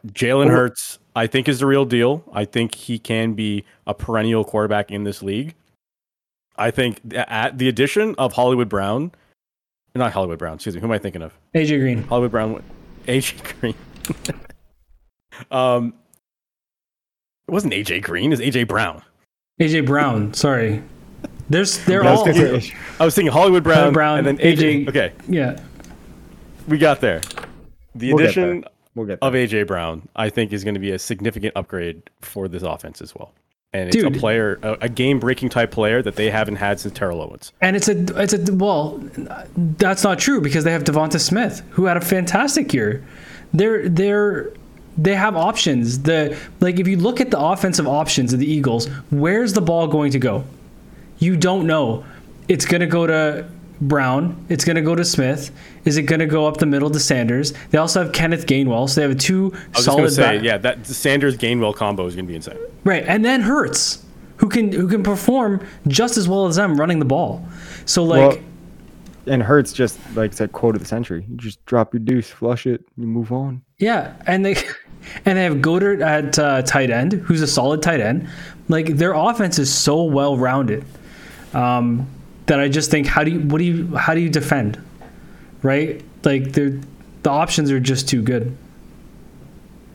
Jalen 0.08 0.50
Hurts, 0.50 1.00
I 1.16 1.26
think, 1.26 1.48
is 1.48 1.60
the 1.62 1.68
real 1.68 1.86
deal. 1.86 2.22
I 2.34 2.44
think 2.44 2.76
he 2.76 3.00
can 3.00 3.34
be 3.34 3.64
a 3.88 3.94
perennial 3.94 4.44
quarterback 4.44 4.92
in 4.92 5.06
this 5.06 5.24
league. 5.24 5.56
I 6.58 6.70
think 6.70 7.00
at 7.16 7.60
the 7.60 7.70
addition 7.70 8.14
of 8.18 8.34
Hollywood 8.34 8.68
Brown, 8.68 9.14
not 9.96 10.12
Hollywood 10.12 10.38
Brown, 10.38 10.56
excuse 10.56 10.76
me, 10.76 10.82
who 10.82 10.88
am 10.88 10.92
I 10.92 10.98
thinking 10.98 11.22
of? 11.22 11.34
AJ 11.56 11.80
Green. 11.80 12.04
Hollywood 12.04 12.32
Brown, 12.32 12.62
AJ 13.08 13.60
Green. 13.62 13.76
um, 15.52 15.94
it 17.48 17.52
wasn't 17.52 17.72
AJ 17.74 18.02
Green, 18.02 18.34
it's 18.34 18.42
AJ 18.42 18.68
Brown. 18.68 19.02
AJ 19.62 19.86
Brown. 19.86 20.34
Sorry. 20.34 20.84
There's 21.50 21.84
they're 21.86 22.04
I 22.04 22.12
was 22.12 22.20
all 22.20 22.34
say- 22.34 22.74
I 23.00 23.06
was 23.06 23.16
thinking 23.16 23.32
Hollywood 23.32 23.64
Brown, 23.64 23.78
Hollywood 23.78 23.94
Brown, 23.94 24.18
and 24.20 24.28
then 24.28 24.38
AJ. 24.40 24.86
AJ. 24.86 24.90
Okay, 24.90 25.14
yeah. 25.30 25.58
We 26.70 26.78
got 26.78 27.02
there. 27.02 27.22
The 27.96 28.14
We'll 28.14 28.18
get 28.20 28.38
addition 28.38 28.66
We'll 28.96 29.06
get 29.06 29.20
of. 29.22 29.34
AJ 29.34 29.68
Brown, 29.68 30.08
I 30.16 30.30
think, 30.30 30.52
is 30.52 30.64
going 30.64 30.74
to 30.74 30.80
be 30.80 30.92
a 30.92 31.00
significant 31.00 31.54
upgrade 31.56 32.04
for 32.22 32.48
this 32.48 32.64
offense 32.64 33.02
as 33.02 33.16
well. 33.16 33.34
And 33.72 33.88
it's 33.88 33.96
Dude. 33.96 34.16
a 34.16 34.20
player, 34.20 34.60
a, 34.64 34.74
a 34.82 34.90
game-breaking 34.90 35.50
type 35.50 35.70
player 35.70 36.02
that 36.02 36.16
they 36.16 36.32
haven't 36.32 36.56
had 36.56 36.80
since 36.80 36.98
Terrell 36.98 37.22
Owens. 37.22 37.54
And 37.62 37.76
it's 37.76 37.88
a 37.88 38.04
it's 38.20 38.34
a 38.34 38.54
well, 38.54 39.00
that's 39.56 40.04
not 40.04 40.18
true 40.18 40.42
because 40.42 40.64
they 40.64 40.72
have 40.72 40.84
Devonta 40.84 41.20
Smith 41.20 41.62
who 41.72 41.86
had 41.86 41.96
a 41.96 42.02
fantastic 42.02 42.74
year. 42.74 43.06
They're 43.54 43.88
they're 43.88 44.52
they 44.98 45.16
have 45.16 45.36
options. 45.36 46.00
The 46.00 46.36
like 46.60 46.80
if 46.80 46.88
you 46.88 46.98
look 46.98 47.22
at 47.22 47.30
the 47.30 47.40
offensive 47.40 47.88
options 47.88 48.34
of 48.34 48.40
the 48.40 48.52
Eagles, 48.52 48.88
where's 49.12 49.54
the 49.54 49.62
ball 49.62 49.88
going 49.88 50.12
to 50.14 50.20
go? 50.20 50.44
You 51.20 51.38
don't 51.38 51.68
know. 51.68 52.04
It's 52.48 52.66
going 52.66 52.82
to 52.82 52.88
go 52.88 53.06
to 53.06 53.48
Brown. 53.82 54.46
It's 54.50 54.66
going 54.66 54.76
to 54.76 54.82
go 54.82 54.94
to 54.96 55.06
Smith. 55.06 55.52
Is 55.86 55.98
it 55.98 56.04
going 56.04 56.20
to 56.20 56.26
go 56.26 56.46
up 56.48 56.58
the 56.58 56.66
middle 56.66 56.90
to 56.90 57.00
Sanders? 57.00 57.54
They 57.72 57.78
also 57.78 58.04
have 58.04 58.12
Kenneth 58.14 58.46
Gainwell, 58.46 58.90
so 58.90 58.96
they 58.96 59.08
have 59.08 59.12
a 59.16 59.20
two 59.20 59.52
I 59.54 59.78
was 59.78 59.86
solid 59.86 59.98
going 59.98 60.10
to 60.10 60.16
say, 60.16 60.22
back- 60.38 60.44
yeah, 60.44 60.58
that 60.58 60.86
Sanders 60.86 61.38
Gainwell 61.38 61.74
combo 61.76 62.06
is 62.06 62.16
going 62.16 62.26
to 62.26 62.30
be 62.30 62.36
insane. 62.36 62.58
Right, 62.84 63.04
and 63.08 63.24
then 63.24 63.42
Hurts, 63.42 64.04
who 64.38 64.50
can 64.50 64.72
who 64.72 64.88
can 64.88 65.04
perform 65.04 65.66
just 65.88 66.18
as 66.18 66.28
well 66.28 66.46
as 66.48 66.56
them 66.58 66.80
running 66.80 67.00
the 67.00 67.06
ball. 67.06 67.48
So 67.86 68.04
like, 68.04 68.20
Well, 68.38 68.44
and 69.28 69.44
Hurts 69.44 69.74
just 69.74 70.00
like 70.16 70.34
said, 70.34 70.52
quote 70.54 70.76
of 70.76 70.82
the 70.82 70.88
century. 70.88 71.26
You 71.30 71.38
just 71.38 71.64
drop 71.66 71.94
your 71.94 72.00
deuce, 72.00 72.30
flush 72.30 72.66
it, 72.66 72.84
you 72.98 73.06
move 73.06 73.32
on. 73.32 73.62
yeah, 73.78 74.14
and 74.28 74.46
they 74.46 74.56
and 75.26 75.38
they 75.38 75.44
have 75.44 75.56
Goedert 75.62 76.02
at 76.02 76.38
uh, 76.40 76.62
tight 76.64 76.90
end, 76.90 77.14
who's 77.14 77.42
a 77.42 77.48
solid 77.48 77.82
tight 77.82 78.00
end. 78.02 78.28
Like 78.68 78.88
their 78.98 79.14
offense 79.14 79.58
is 79.60 79.74
so 79.74 80.04
well 80.04 80.38
rounded 80.38 80.84
um, 81.54 82.08
that 82.50 82.60
I 82.60 82.68
just 82.68 82.92
think, 82.92 83.08
how 83.08 83.24
do 83.24 83.32
you 83.32 83.40
what 83.40 83.60
do 83.60 83.64
you 83.64 83.96
how 83.96 84.14
do 84.14 84.20
you 84.20 84.30
defend, 84.30 84.84
right? 85.62 86.04
Like 86.24 86.52
they're 86.52 86.80
the 87.24 87.30
options 87.30 87.72
are 87.72 87.80
just 87.80 88.10
too 88.10 88.22
good. 88.22 88.56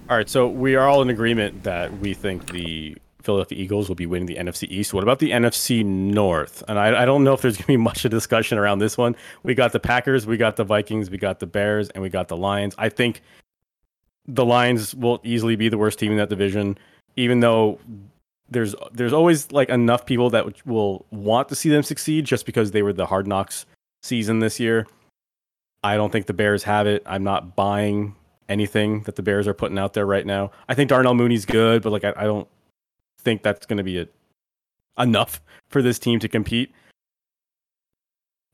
All 0.08 0.16
right, 0.16 0.28
so 0.28 0.48
we 0.48 0.76
are 0.76 0.86
all 0.86 1.02
in 1.02 1.10
agreement 1.10 1.62
that 1.64 1.98
we 1.98 2.14
think 2.14 2.52
the 2.52 2.96
Philadelphia 3.22 3.58
Eagles 3.58 3.88
will 3.88 3.96
be 3.96 4.06
winning 4.06 4.26
the 4.26 4.36
NFC 4.36 4.68
East. 4.68 4.92
What 4.92 5.02
about 5.02 5.18
the 5.18 5.30
NFC 5.30 5.84
North? 5.84 6.62
And 6.68 6.78
I, 6.78 7.02
I 7.02 7.04
don't 7.06 7.24
know 7.24 7.32
if 7.32 7.40
there's 7.40 7.56
going 7.56 7.64
to 7.64 7.68
be 7.68 7.76
much 7.78 8.04
of 8.04 8.10
discussion 8.10 8.58
around 8.58 8.80
this 8.80 8.98
one. 8.98 9.16
We 9.42 9.54
got 9.54 9.72
the 9.72 9.80
Packers, 9.80 10.26
we 10.26 10.36
got 10.36 10.56
the 10.56 10.64
Vikings, 10.64 11.10
we 11.10 11.16
got 11.16 11.40
the 11.40 11.46
Bears, 11.46 11.88
and 11.90 12.02
we 12.02 12.10
got 12.10 12.28
the 12.28 12.36
Lions. 12.36 12.74
I 12.76 12.90
think 12.90 13.22
the 14.26 14.44
Lions 14.44 14.94
will 14.94 15.20
easily 15.24 15.56
be 15.56 15.70
the 15.70 15.78
worst 15.78 15.98
team 15.98 16.12
in 16.12 16.18
that 16.18 16.28
division, 16.28 16.76
even 17.16 17.40
though 17.40 17.80
there's 18.48 18.74
there's 18.92 19.12
always 19.12 19.52
like 19.52 19.68
enough 19.68 20.06
people 20.06 20.30
that 20.30 20.66
will 20.66 21.06
want 21.10 21.48
to 21.48 21.54
see 21.54 21.68
them 21.68 21.82
succeed 21.82 22.24
just 22.24 22.46
because 22.46 22.70
they 22.70 22.82
were 22.82 22.92
the 22.92 23.06
hard 23.06 23.26
knocks 23.26 23.66
season 24.02 24.40
this 24.40 24.60
year. 24.60 24.86
I 25.82 25.96
don't 25.96 26.10
think 26.10 26.26
the 26.26 26.34
Bears 26.34 26.62
have 26.64 26.86
it. 26.86 27.02
I'm 27.06 27.24
not 27.24 27.56
buying 27.56 28.14
anything 28.48 29.02
that 29.02 29.16
the 29.16 29.22
Bears 29.22 29.46
are 29.46 29.54
putting 29.54 29.78
out 29.78 29.94
there 29.94 30.06
right 30.06 30.26
now. 30.26 30.50
I 30.68 30.74
think 30.74 30.88
Darnell 30.88 31.14
Mooney's 31.14 31.44
good, 31.44 31.82
but 31.82 31.90
like 31.90 32.04
I, 32.04 32.12
I 32.16 32.24
don't 32.24 32.48
think 33.18 33.42
that's 33.42 33.66
going 33.66 33.78
to 33.78 33.82
be 33.82 34.00
a, 34.00 34.08
enough 34.98 35.40
for 35.68 35.82
this 35.82 35.98
team 35.98 36.18
to 36.20 36.28
compete. 36.28 36.72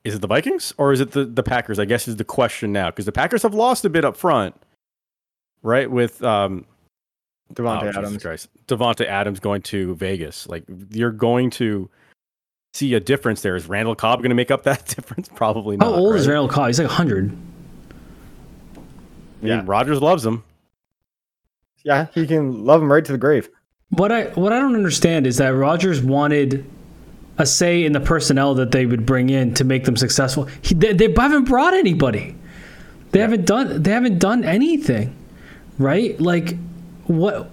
Is 0.02 0.14
it 0.14 0.20
the 0.22 0.26
Vikings 0.26 0.72
or 0.78 0.92
is 0.92 1.00
it 1.00 1.12
the, 1.12 1.24
the 1.24 1.42
Packers? 1.42 1.78
I 1.78 1.84
guess 1.84 2.08
is 2.08 2.16
the 2.16 2.24
question 2.24 2.72
now 2.72 2.90
because 2.90 3.04
the 3.04 3.12
Packers 3.12 3.42
have 3.42 3.54
lost 3.54 3.84
a 3.84 3.90
bit 3.90 4.04
up 4.04 4.16
front, 4.16 4.54
right? 5.62 5.90
With 5.90 6.22
um, 6.22 6.64
Oh, 7.50 7.54
Davante 7.54 7.82
oh, 7.82 7.86
Jesus 7.86 7.96
Adams. 7.96 8.22
Christ. 8.22 8.48
Davante 8.66 9.06
Adams 9.06 9.40
going 9.40 9.62
to 9.62 9.94
Vegas. 9.96 10.48
Like 10.48 10.64
you're 10.90 11.10
going 11.10 11.50
to 11.50 11.90
see 12.72 12.94
a 12.94 13.00
difference 13.00 13.42
there. 13.42 13.56
Is 13.56 13.66
Randall 13.66 13.94
Cobb 13.94 14.20
going 14.20 14.30
to 14.30 14.34
make 14.36 14.50
up 14.50 14.62
that 14.64 14.86
difference? 14.96 15.28
Probably 15.34 15.76
not. 15.76 15.86
How 15.86 15.94
old 15.94 16.14
is? 16.16 16.26
Randall 16.28 16.48
Cobb? 16.48 16.68
He's 16.68 16.78
like 16.78 16.88
100. 16.88 17.24
I 17.24 17.28
mean, 17.30 17.38
Yeah. 19.42 19.62
Rodgers 19.64 20.00
loves 20.00 20.24
him. 20.24 20.44
Yeah, 21.82 22.06
he 22.14 22.26
can 22.26 22.64
love 22.64 22.82
him 22.82 22.92
right 22.92 23.04
to 23.04 23.12
the 23.12 23.18
grave. 23.18 23.48
What 23.90 24.12
I 24.12 24.24
what 24.30 24.52
I 24.52 24.58
don't 24.60 24.74
understand 24.76 25.26
is 25.26 25.38
that 25.38 25.48
Rodgers 25.48 26.02
wanted 26.02 26.64
a 27.38 27.46
say 27.46 27.84
in 27.84 27.92
the 27.92 28.00
personnel 28.00 28.54
that 28.56 28.70
they 28.70 28.84
would 28.84 29.06
bring 29.06 29.30
in 29.30 29.54
to 29.54 29.64
make 29.64 29.84
them 29.84 29.96
successful. 29.96 30.44
He, 30.60 30.74
they, 30.74 30.92
they 30.92 31.10
haven't 31.16 31.44
brought 31.44 31.72
anybody. 31.72 32.36
They 33.12 33.20
haven't 33.20 33.46
done 33.46 33.82
they 33.82 33.90
haven't 33.92 34.18
done 34.18 34.44
anything, 34.44 35.16
right? 35.78 36.20
Like 36.20 36.54
what 37.10 37.50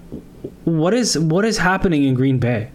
what 0.65 0.93
is 0.93 1.17
what 1.17 1.43
is 1.43 1.57
happening 1.57 2.03
in 2.03 2.13
Green 2.13 2.37
Bay? 2.37 2.71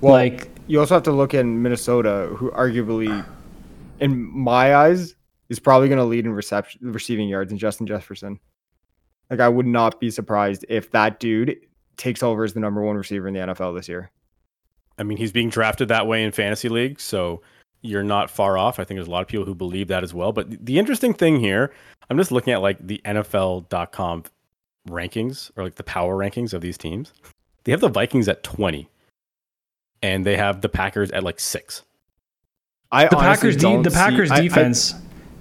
Well, 0.00 0.12
like 0.12 0.48
you 0.68 0.78
also 0.78 0.94
have 0.94 1.02
to 1.04 1.12
look 1.12 1.34
in 1.34 1.62
Minnesota, 1.62 2.30
who 2.36 2.50
arguably, 2.52 3.26
in 3.98 4.16
my 4.32 4.76
eyes, 4.76 5.16
is 5.48 5.58
probably 5.58 5.88
going 5.88 5.98
to 5.98 6.04
lead 6.04 6.24
in 6.24 6.32
reception, 6.32 6.80
receiving 6.92 7.28
yards, 7.28 7.50
in 7.50 7.58
Justin 7.58 7.86
Jefferson. 7.86 8.38
Like, 9.28 9.40
I 9.40 9.48
would 9.48 9.66
not 9.66 10.00
be 10.00 10.10
surprised 10.10 10.64
if 10.68 10.92
that 10.92 11.18
dude 11.18 11.56
takes 11.96 12.22
over 12.22 12.44
as 12.44 12.54
the 12.54 12.60
number 12.60 12.82
one 12.82 12.96
receiver 12.96 13.26
in 13.26 13.34
the 13.34 13.40
NFL 13.40 13.76
this 13.76 13.88
year. 13.88 14.10
I 14.96 15.02
mean, 15.02 15.18
he's 15.18 15.32
being 15.32 15.50
drafted 15.50 15.88
that 15.88 16.06
way 16.06 16.22
in 16.22 16.30
fantasy 16.30 16.68
leagues, 16.68 17.02
so 17.02 17.42
you're 17.82 18.04
not 18.04 18.30
far 18.30 18.56
off. 18.56 18.78
I 18.78 18.84
think 18.84 18.96
there's 18.96 19.08
a 19.08 19.10
lot 19.10 19.22
of 19.22 19.28
people 19.28 19.44
who 19.44 19.54
believe 19.54 19.88
that 19.88 20.04
as 20.04 20.14
well. 20.14 20.32
But 20.32 20.64
the 20.64 20.78
interesting 20.78 21.14
thing 21.14 21.40
here, 21.40 21.72
I'm 22.08 22.16
just 22.16 22.30
looking 22.30 22.52
at 22.52 22.62
like 22.62 22.78
the 22.86 23.00
NFL.com 23.04 24.24
rankings 24.88 25.50
or 25.56 25.64
like 25.64 25.74
the 25.76 25.82
power 25.84 26.16
rankings 26.16 26.52
of 26.54 26.60
these 26.60 26.78
teams. 26.78 27.12
They 27.64 27.72
have 27.72 27.80
the 27.80 27.88
Vikings 27.88 28.28
at 28.28 28.42
20, 28.42 28.88
and 30.02 30.24
they 30.24 30.36
have 30.36 30.60
the 30.62 30.68
Packers 30.68 31.10
at 31.10 31.22
like 31.22 31.38
six. 31.40 31.82
I 32.90 33.06
the 33.06 33.16
Packers 33.16 33.56
de- 33.56 33.62
don't 33.62 33.82
the 33.82 33.90
see- 33.90 33.96
Packers 33.96 34.30
I- 34.30 34.36
I- 34.36 34.40
defense 34.40 34.94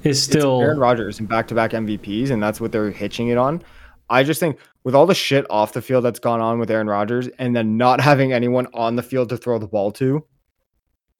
is 0.03 0.17
it's 0.17 0.19
still 0.19 0.61
Aaron 0.61 0.79
Rodgers 0.79 1.19
and 1.19 1.27
back-to-back 1.27 1.71
MVPs, 1.71 2.29
and 2.31 2.41
that's 2.41 2.61
what 2.61 2.71
they're 2.71 2.91
hitching 2.91 3.29
it 3.29 3.37
on. 3.37 3.61
I 4.09 4.23
just 4.23 4.39
think 4.39 4.57
with 4.83 4.95
all 4.95 5.05
the 5.05 5.15
shit 5.15 5.45
off 5.49 5.73
the 5.73 5.81
field 5.81 6.03
that's 6.05 6.19
gone 6.19 6.39
on 6.41 6.57
with 6.59 6.69
Aaron 6.71 6.87
Rodgers, 6.87 7.27
and 7.39 7.55
then 7.55 7.77
not 7.77 8.01
having 8.09 8.31
anyone 8.33 8.67
on 8.73 8.95
the 8.95 9.03
field 9.03 9.29
to 9.29 9.37
throw 9.37 9.57
the 9.59 9.67
ball 9.67 9.91
to, 9.93 10.25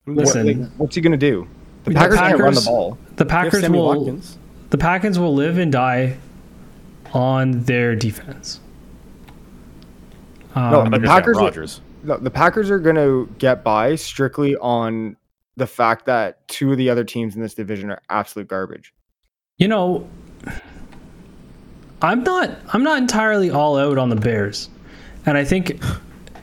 what- 0.05 0.17
Listen. 0.17 0.45
like, 0.61 0.71
what's 0.77 0.95
he 0.95 1.01
going 1.01 1.11
to 1.11 1.17
do? 1.17 1.47
The 1.85 1.91
The 1.91 1.95
Packers, 1.95 2.17
can't 2.19 2.39
run 2.39 2.53
the 2.53 2.61
ball. 2.61 2.97
the 3.15 3.25
Packers 3.25 3.69
will 3.69 3.85
Watkins. 3.85 4.37
the 4.69 4.77
Packers 4.77 5.17
will 5.17 5.33
live 5.33 5.57
and 5.57 5.71
die 5.71 6.17
on 7.13 7.63
their 7.63 7.95
defense. 7.95 8.59
No, 10.55 10.81
Um, 10.81 10.91
the 10.91 10.99
Packers 10.99 11.37
are- 11.37 11.43
Rodgers. 11.45 11.81
No, 12.03 12.17
the 12.17 12.31
Packers 12.31 12.71
are 12.71 12.79
going 12.79 12.95
to 12.95 13.29
get 13.39 13.63
by 13.63 13.95
strictly 13.95 14.55
on 14.57 15.15
the 15.57 15.67
fact 15.67 16.05
that 16.05 16.47
two 16.47 16.71
of 16.71 16.77
the 16.77 16.89
other 16.89 17.03
teams 17.03 17.35
in 17.35 17.41
this 17.41 17.53
division 17.53 17.91
are 17.91 17.99
absolute 18.09 18.47
garbage. 18.47 18.93
You 19.57 19.67
know, 19.67 20.07
I'm 22.01 22.23
not. 22.23 22.51
I'm 22.71 22.83
not 22.83 22.97
entirely 22.99 23.51
all 23.51 23.77
out 23.77 23.97
on 23.97 24.09
the 24.09 24.15
Bears, 24.15 24.69
and 25.25 25.37
I 25.37 25.43
think. 25.43 25.81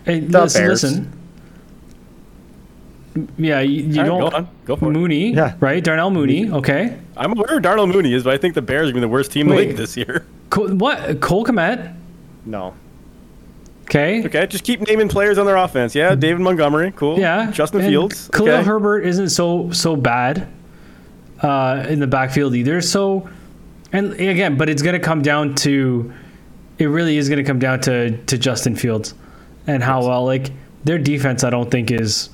Hey, 0.04 0.20
The 0.20 0.42
listen, 0.42 0.60
Bears. 0.60 0.82
listen. 0.82 1.12
Yeah, 3.38 3.60
you, 3.60 3.82
you 3.84 4.00
All 4.02 4.06
right, 4.06 4.06
don't. 4.06 4.30
go 4.30 4.36
on. 4.36 4.48
Go 4.64 4.76
for 4.76 4.88
it. 4.88 4.92
Mooney, 4.92 5.32
Yeah. 5.32 5.54
right? 5.60 5.82
Darnell 5.82 6.10
Mooney. 6.10 6.50
Okay. 6.50 6.96
I'm 7.16 7.32
aware 7.32 7.56
of 7.56 7.62
Darnell 7.62 7.86
Mooney 7.86 8.12
is, 8.14 8.24
but 8.24 8.34
I 8.34 8.38
think 8.38 8.54
the 8.54 8.62
Bears 8.62 8.88
are 8.88 8.92
going 8.92 8.94
to 8.94 9.06
be 9.06 9.08
the 9.08 9.08
worst 9.08 9.32
team 9.32 9.48
in 9.48 9.56
the 9.56 9.62
league 9.62 9.76
this 9.76 9.96
year. 9.96 10.26
Cole, 10.50 10.68
what? 10.74 11.20
Cole 11.20 11.44
Kmet. 11.44 11.94
No. 12.44 12.74
Okay. 13.84 14.24
Okay, 14.26 14.46
just 14.48 14.64
keep 14.64 14.80
naming 14.80 15.08
players 15.08 15.38
on 15.38 15.46
their 15.46 15.56
offense. 15.56 15.94
Yeah, 15.94 16.14
David 16.16 16.40
Montgomery, 16.40 16.92
cool. 16.96 17.18
Yeah. 17.18 17.50
Justin 17.52 17.80
and 17.80 17.88
Fields. 17.88 18.28
Khalil 18.32 18.54
okay. 18.54 18.62
Herbert 18.64 19.00
isn't 19.06 19.28
so 19.30 19.70
so 19.70 19.94
bad 19.94 20.48
uh, 21.40 21.86
in 21.88 22.00
the 22.00 22.06
backfield 22.08 22.54
either. 22.56 22.80
So, 22.80 23.28
and 23.92 24.12
again, 24.14 24.56
but 24.56 24.68
it's 24.68 24.82
going 24.82 24.94
to 24.94 25.04
come 25.04 25.22
down 25.22 25.54
to, 25.56 26.12
it 26.78 26.86
really 26.86 27.16
is 27.16 27.28
going 27.28 27.38
to 27.38 27.44
come 27.44 27.60
down 27.60 27.80
to 27.82 28.16
to 28.24 28.36
Justin 28.38 28.74
Fields, 28.74 29.14
and 29.68 29.82
how 29.84 30.04
well 30.06 30.24
like 30.24 30.50
their 30.84 30.98
defense. 30.98 31.44
I 31.44 31.50
don't 31.50 31.70
think 31.70 31.92
is 31.92 32.28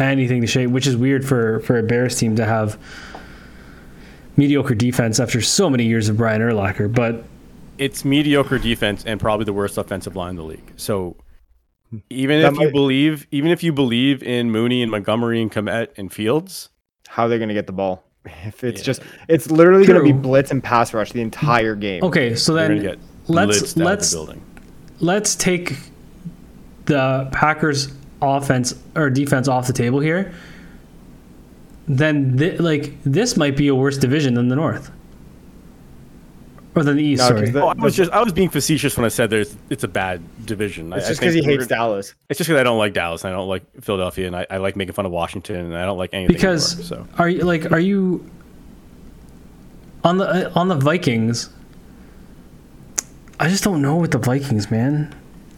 anything 0.00 0.40
to 0.40 0.46
shake, 0.46 0.68
which 0.68 0.86
is 0.86 0.96
weird 0.96 1.26
for 1.26 1.60
for 1.60 1.78
a 1.78 1.82
Bears 1.82 2.16
team 2.16 2.36
to 2.36 2.44
have 2.44 2.78
mediocre 4.36 4.74
defense 4.74 5.18
after 5.20 5.40
so 5.40 5.68
many 5.68 5.84
years 5.84 6.08
of 6.08 6.16
Brian 6.16 6.40
Urlacher. 6.40 6.92
But 6.92 7.24
it's 7.78 8.04
mediocre 8.04 8.58
defense 8.58 9.04
and 9.04 9.20
probably 9.20 9.44
the 9.44 9.52
worst 9.52 9.78
offensive 9.78 10.16
line 10.16 10.30
in 10.30 10.36
the 10.36 10.42
league. 10.44 10.72
So 10.76 11.16
even 12.10 12.42
That 12.42 12.52
if 12.52 12.58
you 12.60 12.70
believe, 12.70 13.26
even 13.30 13.50
if 13.50 13.62
you 13.62 13.72
believe 13.72 14.22
in 14.22 14.50
Mooney 14.50 14.82
and 14.82 14.90
Montgomery 14.90 15.40
and 15.40 15.50
Kmet 15.50 15.88
and 15.96 16.12
Fields, 16.12 16.68
How 17.08 17.24
are 17.24 17.28
they 17.28 17.38
going 17.38 17.48
to 17.48 17.54
get 17.54 17.66
the 17.66 17.72
ball? 17.72 18.04
If 18.44 18.62
it's 18.62 18.82
just, 18.82 19.00
it's 19.26 19.50
literally 19.50 19.86
going 19.86 19.98
to 19.98 20.04
be 20.04 20.12
blitz 20.12 20.50
and 20.50 20.62
pass 20.62 20.92
rush 20.92 21.12
the 21.12 21.22
entire 21.22 21.74
game. 21.74 22.04
okay, 22.04 22.34
so 22.34 22.52
they're 22.52 22.68
then 22.68 22.82
get 22.82 22.98
let's 23.26 23.58
blitzed 23.58 23.80
out 23.80 23.80
of 23.80 23.86
let's 23.86 24.10
the 24.10 24.38
let's 25.00 25.34
take 25.34 25.76
the 26.84 27.28
Packers 27.32 27.88
offense 28.22 28.74
or 28.96 29.10
defense 29.10 29.48
off 29.48 29.66
the 29.66 29.72
table 29.72 30.00
here. 30.00 30.32
Then 31.86 32.36
thi- 32.36 32.58
like 32.58 32.92
this 33.04 33.36
might 33.36 33.56
be 33.56 33.68
a 33.68 33.74
worse 33.74 33.96
division 33.96 34.34
than 34.34 34.48
the 34.48 34.56
North. 34.56 34.90
Or 36.74 36.84
than 36.84 36.96
the 36.96 37.02
East, 37.02 37.22
No, 37.22 37.28
'cause 37.30 37.38
sorry. 37.38 37.50
the- 37.50 37.62
Oh, 37.62 37.68
I 37.68 37.74
was 37.82 37.96
just 37.96 38.10
I 38.12 38.22
was 38.22 38.32
being 38.32 38.50
facetious 38.50 38.96
when 38.96 39.04
I 39.04 39.08
said 39.08 39.30
there's 39.30 39.56
it's 39.70 39.84
a 39.84 39.88
bad 39.88 40.20
division. 40.46 40.92
It's 40.92 41.06
I 41.06 41.08
just 41.08 41.20
because 41.20 41.34
he 41.34 41.42
hates 41.42 41.66
Dallas. 41.66 42.14
It's 42.28 42.38
just 42.38 42.48
because 42.48 42.60
I 42.60 42.62
don't 42.64 42.78
like 42.78 42.92
Dallas. 42.92 43.24
And 43.24 43.32
I 43.32 43.36
don't 43.36 43.48
like 43.48 43.64
Philadelphia, 43.80 44.26
and 44.26 44.36
I, 44.36 44.46
I 44.50 44.56
like 44.58 44.76
making 44.76 44.92
fun 44.94 45.06
of 45.06 45.12
Washington, 45.12 45.56
and 45.56 45.76
I 45.76 45.84
don't 45.86 45.98
like 45.98 46.10
anything. 46.12 46.26
in 46.26 46.32
New 46.34 46.38
because 46.38 46.74
York, 46.90 47.06
so 47.06 47.06
are 47.18 47.28
you 47.28 47.42
like 47.44 47.72
are 47.72 47.80
you 47.80 48.24
on 50.04 50.18
the 50.18 50.26
uh, 50.28 50.52
on 50.54 50.68
the 50.68 50.76
Vikings? 50.76 51.48
I 53.40 53.48
just 53.48 53.64
don't 53.64 53.80
know 53.80 53.96
with 53.96 54.10
the 54.10 54.18
Vikings, 54.18 54.70
man. 54.70 55.14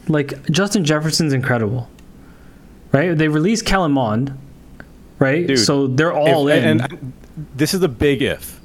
Like 0.07 0.49
Justin 0.49 0.85
Jefferson's 0.85 1.33
incredible, 1.33 1.89
right? 2.91 3.17
They 3.17 3.27
released 3.27 3.65
Kellen 3.65 3.91
Mond, 3.91 4.37
right? 5.19 5.45
Dude, 5.47 5.59
so 5.59 5.87
they're 5.87 6.13
all 6.13 6.47
If- 6.47 6.63
in. 6.63 6.81
And, 6.81 6.81
and 6.93 7.13
this 7.55 7.73
is 7.73 7.79
the 7.79 7.87
big 7.89 8.21
if. 8.21 8.59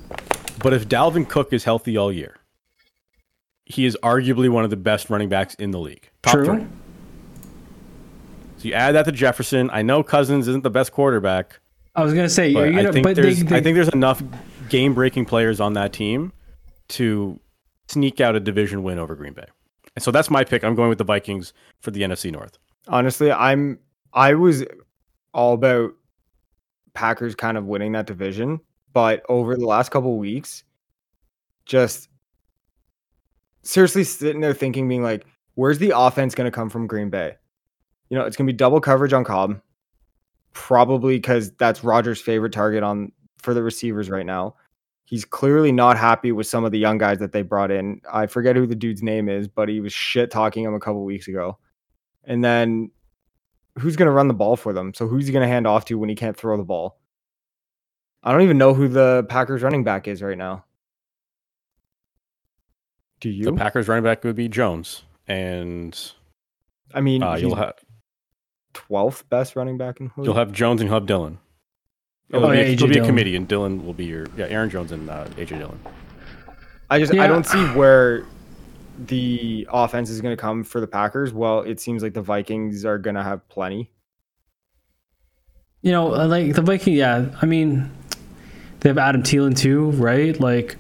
But 0.63 0.73
if 0.73 0.89
Dalvin 0.89 1.29
Cook 1.29 1.53
is 1.53 1.65
healthy 1.65 1.97
all 1.97 2.11
year, 2.13 2.37
he 3.65 3.85
is 3.85 3.97
arguably 4.03 4.49
one 4.49 4.65
of 4.65 4.71
the 4.71 4.77
best 4.77 5.11
running 5.11 5.29
backs 5.29 5.55
in 5.55 5.71
the 5.71 5.79
league. 5.79 6.09
Top 6.23 6.35
True. 6.35 6.45
three. 6.47 6.67
So 8.59 8.69
you 8.69 8.73
add 8.75 8.93
that 8.95 9.05
to 9.05 9.13
Jefferson. 9.13 9.69
I 9.73 9.83
know 9.83 10.03
Cousins 10.03 10.49
isn't 10.49 10.63
the 10.63 10.71
best 10.71 10.93
quarterback, 10.93 11.61
I 11.95 12.03
was 12.05 12.13
gonna 12.13 12.29
say, 12.29 12.51
are 12.51 12.55
but 12.55 12.61
you 12.73 12.79
I 12.79 12.83
gonna? 12.83 12.93
think 12.93 13.05
But 13.05 13.17
they, 13.17 13.23
there's 13.23 13.45
they, 13.45 13.57
I 13.57 13.63
think 13.63 13.75
there's 13.75 13.89
enough 13.89 14.23
game-breaking 14.69 15.25
players 15.25 15.61
on 15.61 15.73
that 15.75 15.93
team 15.95 16.33
to 16.89 17.41
sneak 17.89 18.21
out 18.21 18.37
a 18.37 18.41
division 18.41 18.83
win 18.83 18.99
over 18.99 19.15
Green 19.15 19.33
Bay. 19.33 19.47
And 19.95 20.03
so 20.03 20.11
that's 20.11 20.29
my 20.29 20.45
pick. 20.45 20.63
I'm 20.63 20.75
going 20.75 20.91
with 20.91 20.99
the 20.99 21.05
Vikings 21.05 21.55
for 21.81 21.91
the 21.91 22.03
NFC 22.03 22.31
North. 22.31 22.59
Honestly, 22.87 23.33
I'm 23.33 23.79
I 24.17 24.35
was 24.35 24.65
all 25.35 25.53
about 25.53 25.93
Packers 26.95 27.35
kind 27.35 27.59
of 27.59 27.67
winning 27.67 27.93
that 27.93 28.07
division, 28.07 28.61
but 28.95 29.23
over 29.29 29.55
the 29.55 29.67
last 29.67 29.91
couple 29.91 30.17
weeks, 30.17 30.65
just 31.67 32.09
seriously 33.63 34.05
sitting 34.05 34.41
there 34.41 34.55
thinking, 34.55 34.89
being 34.89 35.03
like, 35.03 35.27
where's 35.55 35.79
the 35.79 35.93
offense 35.95 36.35
going 36.35 36.47
to 36.47 36.55
come 36.55 36.71
from 36.71 36.87
Green 36.87 37.11
Bay? 37.11 37.35
You 38.09 38.17
know, 38.17 38.25
it's 38.25 38.37
going 38.37 38.47
to 38.47 38.53
be 38.53 38.57
double 38.57 38.81
coverage 38.81 39.13
on 39.13 39.23
Cobb, 39.23 39.61
probably 40.55 41.17
because 41.17 41.53
that's 41.53 41.85
Rodgers' 41.85 42.21
favorite 42.21 42.53
target 42.53 42.83
on 42.83 43.13
for 43.37 43.53
the 43.53 43.63
receivers 43.63 44.09
right 44.09 44.25
now. 44.25 44.55
He's 45.05 45.25
clearly 45.27 45.73
not 45.73 45.99
happy 45.99 46.33
with 46.33 46.47
some 46.47 46.65
of 46.65 46.73
the 46.73 46.79
young 46.79 46.97
guys 46.97 47.19
that 47.19 47.33
they 47.33 47.43
brought 47.43 47.71
in. 47.71 48.01
I 48.11 48.27
forget 48.27 48.57
who 48.57 48.67
the 48.67 48.75
dude's 48.75 49.03
name 49.03 49.29
is, 49.29 49.47
but 49.47 49.69
he 49.69 49.81
was 49.81 49.93
shit 49.93 50.31
talking 50.31 50.65
him 50.65 50.75
a 50.75 50.81
couple 50.81 51.05
weeks 51.05 51.29
ago. 51.29 51.59
And 52.25 52.43
then 52.43 52.91
who's 53.79 53.97
going 53.97 54.07
to 54.07 54.13
run 54.13 54.29
the 54.29 54.35
ball 54.35 54.57
for 54.57 54.73
them? 54.73 54.95
So 54.95 55.07
who's 55.07 55.27
he 55.27 55.33
going 55.33 55.43
to 55.43 55.49
hand 55.49 55.67
off 55.67 55.85
to 55.87 55.99
when 55.99 56.09
he 56.09 56.15
can't 56.15 56.37
throw 56.37 56.57
the 56.57 56.63
ball? 56.63 56.99
I 58.23 58.33
don't 58.33 58.43
even 58.43 58.59
know 58.59 58.75
who 58.75 58.89
the 58.89 59.25
Packers 59.29 59.63
running 59.63 59.85
back 59.85 60.09
is 60.09 60.23
right 60.23 60.37
now. 60.37 60.65
Do 63.21 63.31
you? 63.31 63.45
The? 63.45 63.53
Packers 63.53 63.89
running 63.89 64.05
back 64.05 64.25
would 64.25 64.37
be 64.37 64.49
Jones, 64.49 65.05
and 65.27 65.99
I 66.93 67.01
mean, 67.01 67.23
uh, 67.23 67.37
you'll 67.37 67.55
have 67.55 67.75
12th 68.75 69.29
best 69.29 69.57
running 69.57 69.79
back 69.79 70.01
in 70.01 70.07
the 70.07 70.13
league. 70.17 70.27
You'll 70.27 70.35
have 70.35 70.53
Jones 70.53 70.81
and 70.81 70.89
you'll 70.89 70.99
have 70.99 71.07
Dillon. 71.07 71.39
Oh, 72.33 72.39
It'll 72.39 72.51
be, 72.51 72.57
yeah, 72.57 72.63
a, 72.63 72.67
AJ 72.67 72.73
it'll 72.73 72.89
be 72.89 72.99
a 72.99 73.05
committee, 73.07 73.37
and 73.37 73.47
Dillon 73.47 73.87
will 73.87 73.95
be 73.95 74.05
your 74.05 74.27
yeah. 74.37 74.47
Aaron 74.47 74.69
Jones 74.69 74.93
and 74.93 75.09
uh, 75.09 75.27
AJ 75.37 75.59
Dillon. 75.59 75.81
I 76.91 76.99
just 76.99 77.15
I 77.15 77.27
don't 77.27 77.47
see 77.47 77.65
where 77.69 78.27
the 78.99 79.67
offense 79.71 80.11
is 80.11 80.21
going 80.21 80.37
to 80.37 80.41
come 80.41 80.65
for 80.65 80.81
the 80.81 80.87
Packers. 80.87 81.33
Well, 81.33 81.61
it 81.61 81.81
seems 81.81 82.03
like 82.03 82.15
the 82.15 82.23
Vikings 82.23 82.85
are 82.85 82.99
going 82.99 83.17
to 83.17 83.23
have 83.23 83.47
plenty. 83.49 83.91
you 85.83 85.93
know, 85.93 86.15
uh, 86.15 86.27
like 86.27 86.55
the 86.55 86.63
Viking. 86.63 86.95
Yeah, 86.95 87.27
I 87.41 87.47
mean, 87.47 87.91
they 88.81 88.89
have 88.89 88.99
Adam 88.99 89.23
Thielen 89.23 89.57
too, 89.57 89.91
right? 89.93 90.39
Like, 90.41 90.77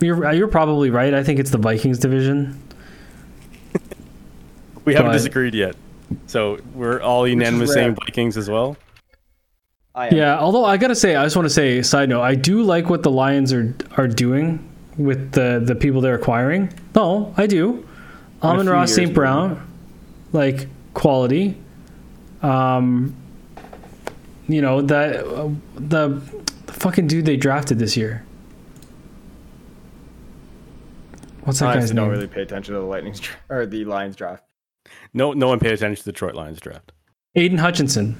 you're 0.00 0.26
uh, 0.26 0.32
you're 0.32 0.48
probably 0.48 0.90
right. 0.90 1.12
I 1.14 1.22
think 1.24 1.38
it's 1.40 1.50
the 1.50 1.58
Vikings 1.58 1.98
division. 1.98 2.60
We 4.86 4.94
haven't 4.94 5.10
But- 5.10 5.18
disagreed 5.18 5.54
yet, 5.54 5.76
so 6.26 6.58
we're 6.74 7.00
all 7.00 7.28
unanimous 7.28 7.72
saying. 7.74 7.96
Vikings 7.96 8.36
as 8.38 8.48
well. 8.48 8.76
I. 9.94 10.08
Yeah, 10.08 10.38
although 10.38 10.64
I 10.64 10.78
gotta 10.78 10.94
say, 10.94 11.16
I 11.16 11.24
just 11.24 11.36
want 11.36 11.44
to 11.46 11.50
say, 11.54 11.82
side 11.82 12.08
note, 12.08 12.22
I 12.22 12.34
do 12.34 12.62
like 12.62 12.88
what 12.88 13.02
the 13.02 13.10
Lions 13.10 13.52
are 13.52 13.74
are 13.98 14.08
doing 14.08 14.69
with 14.96 15.32
the 15.32 15.60
the 15.64 15.74
people 15.74 16.00
they're 16.00 16.14
acquiring. 16.14 16.72
No, 16.94 17.34
I 17.36 17.46
do. 17.46 17.86
Amon 18.42 18.66
few 18.66 18.72
Ross, 18.72 18.90
St. 18.94 19.08
maybe. 19.08 19.14
Brown, 19.14 19.72
like 20.32 20.66
quality. 20.94 21.56
Um, 22.42 23.14
you 24.48 24.62
know 24.62 24.80
that 24.82 25.24
uh, 25.24 25.48
the, 25.74 26.20
the 26.66 26.72
fucking 26.72 27.06
dude 27.06 27.24
they 27.26 27.36
drafted 27.36 27.78
this 27.78 27.96
year. 27.96 28.24
What's 31.44 31.58
that 31.60 31.66
I 31.68 31.74
guy's 31.74 31.76
honestly 31.90 31.96
name? 31.96 32.04
don't 32.04 32.10
really 32.12 32.26
pay 32.26 32.42
attention 32.42 32.74
to 32.74 32.80
the 32.80 32.86
Lightning's 32.86 33.20
dra- 33.20 33.36
or 33.48 33.66
the 33.66 33.84
Lions 33.84 34.16
draft. 34.16 34.44
No, 35.14 35.32
no 35.32 35.48
one 35.48 35.58
paid 35.58 35.72
attention 35.72 35.96
to 35.96 36.04
the 36.04 36.12
Detroit 36.12 36.34
Lions 36.34 36.60
draft. 36.60 36.92
Aidan 37.34 37.58
Hutchinson. 37.58 38.16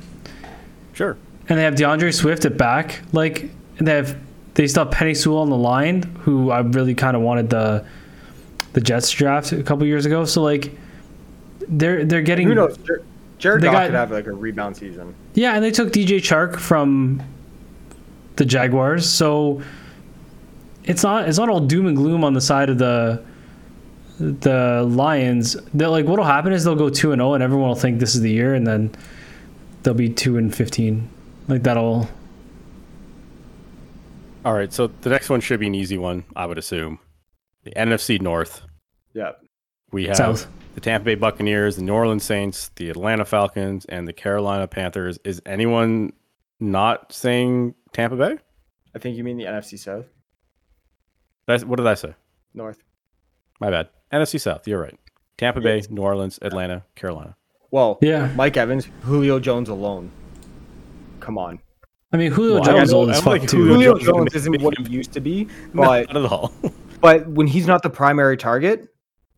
Sure, 0.92 1.16
And 1.48 1.58
they 1.58 1.62
have 1.62 1.76
D'Andre 1.76 2.10
Swift 2.10 2.44
at 2.44 2.56
back. 2.56 3.00
Like 3.12 3.50
and 3.78 3.86
they 3.88 3.94
have 3.94 4.16
they 4.54 4.66
still 4.66 4.84
have 4.84 4.92
Penei 4.92 5.16
Sewell 5.16 5.38
on 5.42 5.50
the 5.50 5.56
line, 5.56 6.02
who 6.20 6.50
I 6.50 6.60
really 6.60 6.94
kind 6.94 7.16
of 7.16 7.22
wanted 7.22 7.50
the 7.50 7.84
the 8.72 8.80
Jets 8.80 9.10
draft 9.10 9.52
a 9.52 9.62
couple 9.62 9.86
years 9.86 10.06
ago. 10.06 10.24
So 10.24 10.42
like 10.42 10.72
they're 11.68 12.04
they're 12.04 12.22
getting 12.22 12.48
Who 12.48 12.54
knows? 12.54 12.76
Jar- 12.78 13.02
Jared 13.38 13.62
Goff 13.62 13.86
could 13.86 13.94
have 13.94 14.10
like 14.10 14.26
a 14.26 14.32
rebound 14.32 14.76
season. 14.76 15.14
yeah, 15.34 15.54
and 15.54 15.64
they 15.64 15.70
took 15.70 15.92
DJ 15.92 16.18
Chark 16.18 16.58
from 16.58 17.22
the 18.36 18.44
Jaguars. 18.44 19.08
So 19.08 19.62
it's 20.84 21.02
not 21.02 21.28
it's 21.28 21.38
not 21.38 21.48
all 21.48 21.60
doom 21.60 21.86
and 21.86 21.96
gloom 21.96 22.22
on 22.24 22.34
the 22.34 22.40
side 22.40 22.68
of 22.70 22.78
the 22.78 23.22
the 24.18 24.84
Lions. 24.88 25.56
They're 25.72 25.88
like 25.88 26.06
what'll 26.06 26.24
happen 26.24 26.52
is 26.52 26.64
they'll 26.64 26.74
go 26.74 26.90
two 26.90 27.12
and 27.12 27.20
zero, 27.20 27.34
and 27.34 27.42
everyone 27.42 27.68
will 27.68 27.74
think 27.74 27.98
this 28.00 28.14
is 28.14 28.20
the 28.20 28.30
year, 28.30 28.54
and 28.54 28.66
then 28.66 28.90
they'll 29.82 29.94
be 29.94 30.10
two 30.10 30.36
and 30.36 30.54
fifteen. 30.54 31.08
Like 31.48 31.62
that'll 31.62 32.08
all 34.44 34.54
right. 34.54 34.72
So 34.72 34.88
the 35.02 35.10
next 35.10 35.28
one 35.30 35.40
should 35.40 35.60
be 35.60 35.66
an 35.66 35.74
easy 35.74 35.98
one, 35.98 36.24
I 36.36 36.46
would 36.46 36.58
assume. 36.58 36.98
The 37.64 37.72
NFC 37.72 38.20
North. 38.20 38.62
Yeah. 39.14 39.32
We 39.92 40.06
have 40.06 40.16
South. 40.16 40.46
the 40.74 40.80
Tampa 40.80 41.04
Bay 41.04 41.14
Buccaneers, 41.16 41.76
the 41.76 41.82
New 41.82 41.92
Orleans 41.92 42.24
Saints, 42.24 42.70
the 42.76 42.90
Atlanta 42.90 43.24
Falcons, 43.24 43.84
and 43.86 44.06
the 44.06 44.12
Carolina 44.12 44.66
Panthers. 44.68 45.18
Is 45.24 45.42
anyone 45.44 46.12
not 46.60 47.12
saying 47.12 47.74
Tampa 47.92 48.16
Bay? 48.16 48.38
I 48.94 48.98
think 48.98 49.16
you 49.16 49.24
mean 49.24 49.36
the 49.36 49.44
NFC 49.44 49.78
South, 49.78 50.06
That's, 51.46 51.64
what 51.64 51.76
did 51.76 51.86
I 51.86 51.94
say? 51.94 52.14
North. 52.54 52.82
My 53.60 53.70
bad. 53.70 53.88
NFC 54.12 54.40
South. 54.40 54.66
You're 54.66 54.80
right. 54.80 54.98
Tampa 55.38 55.60
Bay, 55.60 55.82
New 55.90 56.02
Orleans, 56.02 56.38
Atlanta, 56.42 56.84
Carolina. 56.96 57.36
Well, 57.70 57.98
Yeah. 58.02 58.32
Mike 58.36 58.56
Evans, 58.56 58.88
Julio 59.02 59.38
Jones 59.38 59.68
alone. 59.68 60.10
Come 61.20 61.38
on. 61.38 61.60
I 62.12 62.16
mean, 62.16 62.32
Julio 62.32 62.54
Well, 62.54 62.64
Jones 62.64 62.82
is 62.84 62.90
don't- 62.90 62.98
old 62.98 63.10
as 63.10 63.20
fuck 63.20 63.38
think 63.38 63.50
too. 63.50 63.58
Julio 63.66 63.72
Julio 63.74 63.92
Jones 63.92 64.02
is 64.02 64.06
gonna 64.06 64.18
Jones 64.18 64.24
make 64.24 64.34
isn't 64.36 64.62
what 64.62 64.78
he 64.78 64.92
used 64.94 65.12
to 65.12 65.20
be, 65.20 65.44
but 65.74 66.12
not 66.12 66.16
at 66.24 66.30
all. 66.32 66.52
but 67.00 67.28
when 67.28 67.46
he's 67.46 67.66
not 67.66 67.82
the 67.82 67.90
primary 67.90 68.36
target, 68.36 68.88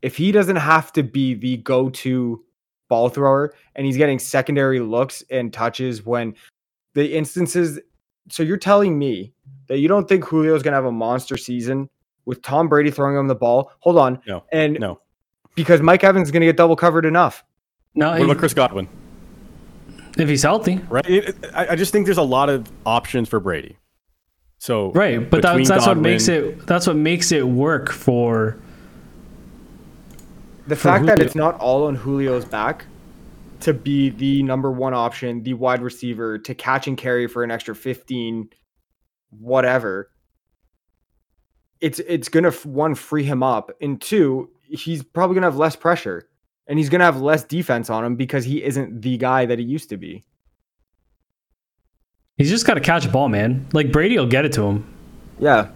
if 0.01 0.17
he 0.17 0.33
doesn't 0.33 0.57
have 0.57 0.93
to 0.95 1.03
be 1.03 1.35
the 1.35 1.59
go-to 1.59 2.43
ball 2.89 3.09
thrower 3.09 3.55
and 3.77 3.87
he's 3.87 3.97
getting 3.97 4.19
secondary 4.19 4.81
looks 4.81 5.23
and 5.31 5.53
touches 5.53 6.05
when 6.05 6.35
the 6.95 7.15
instances 7.15 7.79
so 8.29 8.43
you're 8.43 8.57
telling 8.57 8.99
me 8.99 9.33
that 9.69 9.79
you 9.79 9.89
don't 9.89 10.09
think 10.09 10.29
Julio's 10.29 10.63
going 10.63 10.73
to 10.73 10.77
have 10.77 10.85
a 10.85 10.93
monster 10.93 11.37
season 11.37 11.89
with 12.25 12.41
Tom 12.43 12.69
Brady 12.69 12.91
throwing 12.91 13.17
him 13.17 13.27
the 13.27 13.35
ball? 13.35 13.73
Hold 13.81 13.99
on. 13.99 14.21
No, 14.27 14.45
And 14.53 14.79
no. 14.79 15.01
because 15.57 15.81
Mike 15.83 16.05
Evans 16.05 16.29
is 16.29 16.33
going 16.33 16.41
to 16.43 16.47
get 16.47 16.57
double 16.57 16.77
covered 16.77 17.05
enough. 17.05 17.45
No, 17.95 18.11
What 18.11 18.23
about 18.23 18.39
Chris 18.39 18.55
Godwin? 18.55 18.89
If 20.19 20.29
he's 20.29 20.43
healthy, 20.43 20.81
Right. 20.89 21.09
It- 21.09 21.29
it- 21.29 21.51
I, 21.55 21.69
I 21.69 21.77
just 21.77 21.93
think 21.93 22.07
there's 22.07 22.19
a 22.19 22.23
lot 22.23 22.49
of 22.49 22.71
options 22.85 23.29
for 23.29 23.41
Brady. 23.41 23.79
So 24.59 24.93
right? 24.93 25.19
But 25.19 25.43
between 25.43 25.59
that's 25.65 25.69
that's 25.69 25.87
what 25.87 25.99
makes 25.99 26.29
it 26.29 26.67
that's 26.67 26.87
what 26.87 26.97
makes 26.97 27.33
it 27.33 27.47
work 27.47 27.91
for. 27.91 28.57
The 30.69 30.77
For 30.77 30.83
fact 30.89 31.07
that 31.07 31.19
it's 31.19 31.35
not 31.35 31.59
all 31.59 31.87
on 31.89 31.97
Julio's 31.97 32.45
back 32.45 32.85
to 33.61 33.73
be 33.75 34.11
the 34.11 34.43
number 34.45 34.71
one 34.71 34.95
option, 34.95 35.43
the 35.43 35.55
wide 35.55 35.83
receiver 35.83 36.39
to 36.39 36.55
catch 36.55 36.87
and 36.87 36.97
carry 36.97 37.27
for 37.27 37.43
an 37.43 37.51
extra 37.51 37.75
15 37.75 38.51
whatever. 39.31 40.11
It's 41.81 41.99
it's 42.01 42.29
going 42.29 42.45
to 42.45 42.53
one 42.69 42.95
free 42.95 43.25
him 43.25 43.43
up 43.43 43.73
and 43.81 44.01
two, 44.01 44.51
he's 44.63 45.03
probably 45.03 45.35
going 45.35 45.43
to 45.43 45.49
have 45.49 45.57
less 45.57 45.75
pressure 45.75 46.29
and 46.67 46.79
he's 46.79 46.89
going 46.89 47.01
to 47.01 47.05
have 47.05 47.21
less 47.21 47.45
defense 47.45 47.91
on 47.91 48.05
him 48.05 48.17
because 48.17 48.45
he 48.45 48.63
isn't 48.63 49.03
the 49.03 49.17
guy 49.17 49.47
that 49.47 49.59
he 49.59 49.65
used 49.65 49.89
to 49.91 49.97
be. 49.97 50.25
He's 52.39 52.51
just 52.51 52.67
got 52.67 52.75
to 52.75 52.81
catch 52.81 53.05
a 53.05 53.09
ball, 53.09 53.29
man. 53.29 53.67
Like 53.73 53.93
Brady 53.93 54.19
will 54.19 54.27
get 54.27 54.45
it 54.45 54.53
to 54.55 54.63
him. 54.63 54.95
Yeah. 55.39 55.69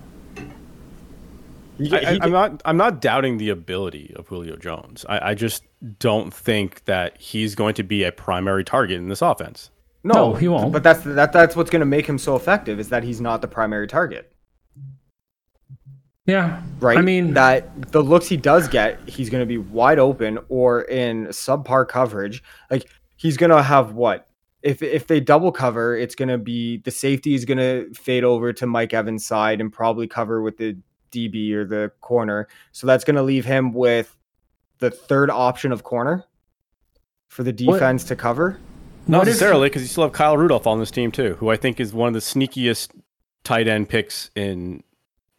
He- 1.79 1.95
I, 1.95 2.15
he- 2.15 2.21
am 2.23 2.31
not. 2.31 2.63
I'm 2.65 2.77
not 2.79 3.01
doubting 3.01 3.37
the 3.37 3.51
ability 3.51 4.15
of 4.17 4.27
Julio 4.29 4.57
Jones. 4.57 5.05
I, 5.09 5.31
I 5.31 5.35
just 5.35 5.63
don't 5.99 6.33
think 6.33 6.85
that 6.87 7.19
he's 7.21 7.55
going 7.55 7.75
to 7.75 7.83
be 7.83 8.03
a 8.05 8.13
primary 8.13 8.65
target 8.65 8.97
in 8.97 9.09
this 9.09 9.21
offense. 9.21 9.71
no, 10.03 10.15
No, 10.31 10.35
he 10.35 10.49
won't. 10.49 10.73
But 10.73 10.83
that's 10.83 11.01
that 11.03 11.33
that's 11.33 11.55
what's 11.55 11.69
going 11.69 11.81
to 11.81 11.87
make 11.87 12.07
him 12.07 12.17
so 12.19 12.35
effective 12.35 12.81
is 12.81 12.89
that 12.89 13.03
he's 13.05 13.21
not 13.21 13.43
the 13.43 13.49
primary 13.49 13.87
target. 13.87 14.33
Yeah. 16.27 16.61
right? 16.81 16.99
I 16.99 17.03
mean, 17.03 17.35
that 17.35 17.93
the 17.93 18.03
looks 18.03 18.27
he 18.29 18.37
does 18.37 18.69
get, 18.69 18.99
he's 19.09 19.31
going 19.31 19.43
to 19.43 19.47
be 19.47 19.59
wide 19.59 19.99
open 19.99 20.39
or 20.49 20.83
in 20.83 21.27
subpar 21.29 21.87
coverage. 21.89 22.43
Like 22.71 22.89
he's 23.17 23.37
going 23.37 23.51
to 23.51 23.63
have 23.63 23.93
what? 23.93 24.27
If 24.63 24.83
if 24.83 25.07
they 25.07 25.21
double 25.21 25.53
cover, 25.53 25.97
it's 25.97 26.15
going 26.17 26.29
to 26.29 26.39
be 26.39 26.79
the 26.79 26.91
safety 26.91 27.35
is 27.35 27.45
going 27.45 27.59
to 27.59 27.93
fade 27.95 28.25
over 28.25 28.53
to 28.55 28.67
Mike 28.67 28.93
Evans' 28.93 29.25
side 29.25 29.61
and 29.61 29.73
probably 29.73 30.09
cover 30.09 30.43
with 30.43 30.57
the 30.57 30.77
DB 31.13 31.53
or 31.53 31.65
the 31.65 31.93
corner. 32.01 32.49
So 32.73 32.87
that's 32.87 33.05
going 33.05 33.15
to 33.17 33.23
leave 33.23 33.45
him 33.45 33.73
with 33.73 34.17
the 34.79 34.91
third 34.91 35.31
option 35.31 35.71
of 35.71 35.85
corner 35.85 36.25
for 37.29 37.45
the 37.45 37.53
What- 37.65 37.75
defense 37.75 38.05
to 38.05 38.17
cover. 38.17 38.59
Not 39.07 39.19
What 39.19 39.27
necessarily, 39.29 39.69
because 39.69 39.83
you 39.83 39.89
still 39.89 40.03
have 40.03 40.13
Kyle 40.13 40.37
Rudolph 40.37 40.67
on 40.67 40.81
this 40.81 40.91
team 40.91 41.13
too, 41.13 41.35
who 41.39 41.49
I 41.49 41.57
think 41.57 41.79
is 41.79 41.95
one 41.95 42.09
of 42.09 42.15
the 42.15 42.19
sneakiest 42.21 42.89
tight 43.45 43.69
end 43.69 43.89
picks 43.89 44.31
in 44.35 44.83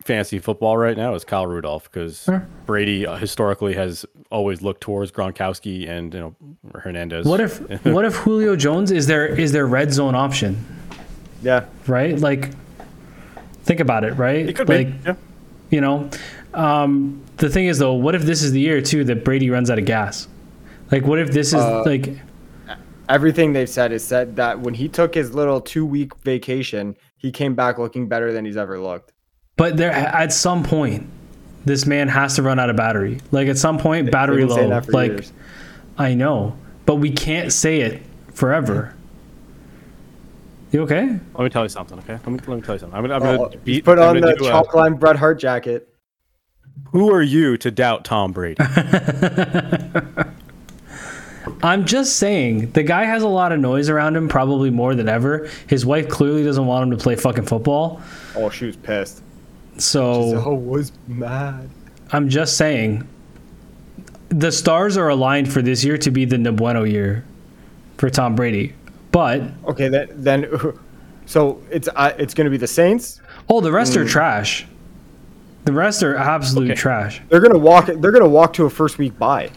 fantasy 0.07 0.39
football 0.39 0.77
right 0.77 0.97
now. 0.97 1.13
Is 1.13 1.23
Kyle 1.23 1.45
Rudolph 1.45 1.83
because 1.91 2.23
Sure. 2.23 2.47
Brady 2.65 3.05
uh, 3.05 3.17
historically 3.17 3.73
has 3.75 4.05
always 4.31 4.61
looked 4.61 4.81
towards 4.81 5.11
Gronkowski 5.11 5.87
and 5.87 6.13
you 6.13 6.19
know 6.19 6.35
Hernandez. 6.73 7.25
what 7.25 7.39
if 7.39 7.59
what 7.85 8.05
if 8.05 8.15
Julio 8.15 8.55
Jones 8.55 8.89
is 8.91 9.05
their 9.07 9.27
is 9.27 9.51
their 9.51 9.67
red 9.67 9.93
zone 9.93 10.15
option, 10.15 10.65
Yeah. 11.43 11.65
right? 11.85 12.17
Like, 12.17 12.51
think 13.63 13.79
about 13.79 14.03
it, 14.03 14.13
right? 14.13 14.47
It 14.49 14.55
could 14.55 14.69
like, 14.69 14.87
be. 14.87 15.09
Yeah. 15.09 15.15
You 15.69 15.81
know, 15.81 16.09
um, 16.53 17.21
the 17.37 17.49
thing 17.49 17.65
is 17.67 17.77
though, 17.77 17.93
what 17.93 18.15
if 18.15 18.23
this 18.23 18.41
is 18.41 18.51
the 18.53 18.59
year 18.61 18.81
too 18.81 19.03
that 19.03 19.23
Brady 19.25 19.49
runs 19.49 19.69
out 19.69 19.77
of 19.77 19.85
gas? 19.85 20.27
Like, 20.91 21.05
what 21.05 21.19
if 21.19 21.31
this 21.31 21.47
is 21.49 21.55
Uh, 21.55 21.83
like, 21.85 22.17
Everything 23.09 23.53
they've 23.53 23.69
said 23.69 23.93
is 23.93 24.03
said 24.03 24.35
that 24.35 24.59
when 24.59 24.73
he 24.73 24.89
took 24.89 25.15
his 25.15 25.33
little 25.33 25.61
two 25.61 25.85
week 25.85 26.13
vacation, 26.25 26.93
he 27.15 27.31
came 27.31 27.55
back 27.55 27.77
looking 27.77 28.09
better 28.09 28.33
than 28.33 28.43
he's 28.43 28.57
ever 28.57 28.77
looked. 28.79 29.13
But 29.57 29.75
there 29.77 29.91
at 29.91 30.31
some 30.31 30.63
point, 30.63 31.07
this 31.65 31.85
man 31.85 32.07
has 32.07 32.35
to 32.35 32.43
run 32.43 32.59
out 32.59 32.69
of 32.69 32.75
battery. 32.77 33.19
Like 33.31 33.47
at 33.49 33.57
some 33.57 33.77
point, 33.77 34.09
battery 34.11 34.41
They've 34.45 34.49
low. 34.49 34.69
that 34.69 34.85
for 34.85 34.91
Like 34.93 35.11
years. 35.11 35.33
I 35.97 36.13
know, 36.13 36.55
but 36.85 36.95
we 36.95 37.11
can't 37.11 37.51
say 37.51 37.81
it 37.81 38.01
forever. 38.33 38.93
You 40.71 40.81
okay? 40.83 41.19
Let 41.33 41.43
me 41.43 41.49
tell 41.49 41.63
you 41.63 41.69
something, 41.69 41.97
okay? 41.99 42.13
Let 42.13 42.27
me 42.27 42.39
let 42.45 42.47
me 42.57 42.61
tell 42.61 42.75
you 42.75 42.79
something. 42.79 42.97
I'm 42.97 43.03
gonna, 43.03 43.15
I'm 43.15 43.21
gonna 43.21 43.41
Oh, 43.41 43.51
beat. 43.63 43.83
put 43.85 43.97
I'm 43.99 44.09
on 44.09 44.21
gonna 44.21 44.33
the 44.33 44.37
do 44.39 44.45
a- 44.45 44.49
chalk 44.49 44.73
line 44.73 44.93
Bret 44.93 45.15
Hart 45.15 45.39
jacket. 45.39 45.87
Who 46.91 47.11
are 47.11 47.21
you 47.23 47.57
to 47.57 47.71
doubt 47.71 48.05
Tom 48.05 48.31
Brady? 48.33 48.61
I'm 51.63 51.85
just 51.85 52.17
saying 52.17 52.71
the 52.71 52.83
guy 52.83 53.05
has 53.05 53.23
a 53.23 53.27
lot 53.27 53.51
of 53.51 53.59
noise 53.59 53.89
around 53.89 54.15
him, 54.17 54.27
probably 54.27 54.69
more 54.69 54.93
than 54.95 55.07
ever. 55.09 55.49
His 55.67 55.85
wife 55.85 56.09
clearly 56.09 56.43
doesn't 56.43 56.65
want 56.65 56.83
him 56.91 56.97
to 56.97 57.01
play 57.01 57.15
fucking 57.15 57.45
football. 57.45 58.01
Oh, 58.35 58.49
she 58.49 58.65
was 58.65 58.75
pissed. 58.75 59.23
So 59.77 60.31
So 60.31 60.53
was 60.53 60.91
mad. 61.07 61.69
I'm 62.11 62.29
just 62.29 62.57
saying 62.57 63.07
the 64.29 64.51
stars 64.51 64.97
are 64.97 65.09
aligned 65.09 65.51
for 65.51 65.61
this 65.61 65.83
year 65.83 65.97
to 65.99 66.11
be 66.11 66.25
the 66.25 66.35
Nebueno 66.37 66.89
year 66.89 67.23
for 67.97 68.09
Tom 68.09 68.35
Brady. 68.35 68.73
But 69.11 69.41
Okay, 69.65 69.87
then 69.89 70.09
then 70.13 70.47
so 71.25 71.61
it's 71.71 71.87
uh, 71.95 72.13
it's 72.17 72.33
going 72.33 72.45
to 72.45 72.51
be 72.51 72.57
the 72.57 72.67
Saints. 72.67 73.21
oh, 73.49 73.61
the 73.61 73.71
rest 73.71 73.95
are 73.97 74.05
trash. 74.05 74.65
The 75.65 75.73
rest 75.73 76.01
are 76.03 76.15
absolute 76.15 76.71
Okay. 76.71 76.75
trash. 76.79 77.21
They're 77.29 77.41
going 77.41 77.53
to 77.53 77.59
walk 77.59 77.87
they're 77.87 78.11
going 78.11 78.23
to 78.23 78.29
walk 78.29 78.53
to 78.53 78.65
a 78.65 78.69
first 78.69 78.97
week 78.97 79.17
bye 79.17 79.49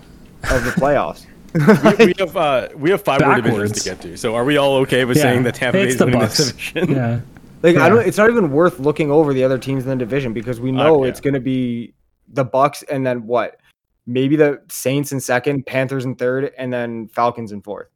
of 0.51 0.65
the 0.65 0.71
playoffs. 0.73 1.27
we, 1.99 2.07
we 2.07 2.15
have 2.19 2.37
uh, 2.37 2.69
we 2.77 2.91
have 2.91 3.03
five 3.03 3.21
more 3.21 3.35
divisions 3.41 3.73
to 3.83 3.91
get 3.91 4.01
to. 4.03 4.17
So 4.17 4.35
are 4.37 4.45
we 4.45 4.57
all 4.57 4.77
okay 4.79 5.05
with 5.05 5.19
saying 5.19 5.43
that 5.45 5.57
Tampa 5.57 5.79
Bay 5.79 5.85
it's 5.85 5.95
is 5.95 5.99
the 5.99 6.07
winning 6.07 6.21
Bucks. 6.21 6.37
this 6.39 6.53
division? 6.53 6.95
Yeah. 6.95 7.21
Like 7.63 7.75
Yeah. 7.77 7.85
I 7.85 7.89
don't 7.89 8.07
it's 8.07 8.17
not 8.19 8.31
even 8.31 8.51
worth 8.53 8.79
looking 8.81 9.11
over 9.11 9.33
the 9.35 9.45
other 9.45 9.59
teams 9.59 9.85
in 9.85 9.91
the 9.91 9.97
division 9.97 10.33
because 10.33 10.61
we 10.61 10.73
know 10.73 11.01
Okay. 11.01 11.09
it's 11.11 11.21
going 11.21 11.35
to 11.35 11.41
be 11.41 11.93
the 12.33 12.45
Bucks 12.45 12.83
and 12.85 13.07
then 13.07 13.27
what? 13.27 13.59
Maybe 14.07 14.35
the 14.37 14.61
Saints 14.69 15.13
in 15.13 15.21
second, 15.21 15.67
Panthers 15.67 16.05
in 16.05 16.15
third, 16.17 16.53
and 16.59 16.73
then 16.73 17.09
Falcons 17.09 17.53
in 17.53 17.61
fourth. 17.63 17.89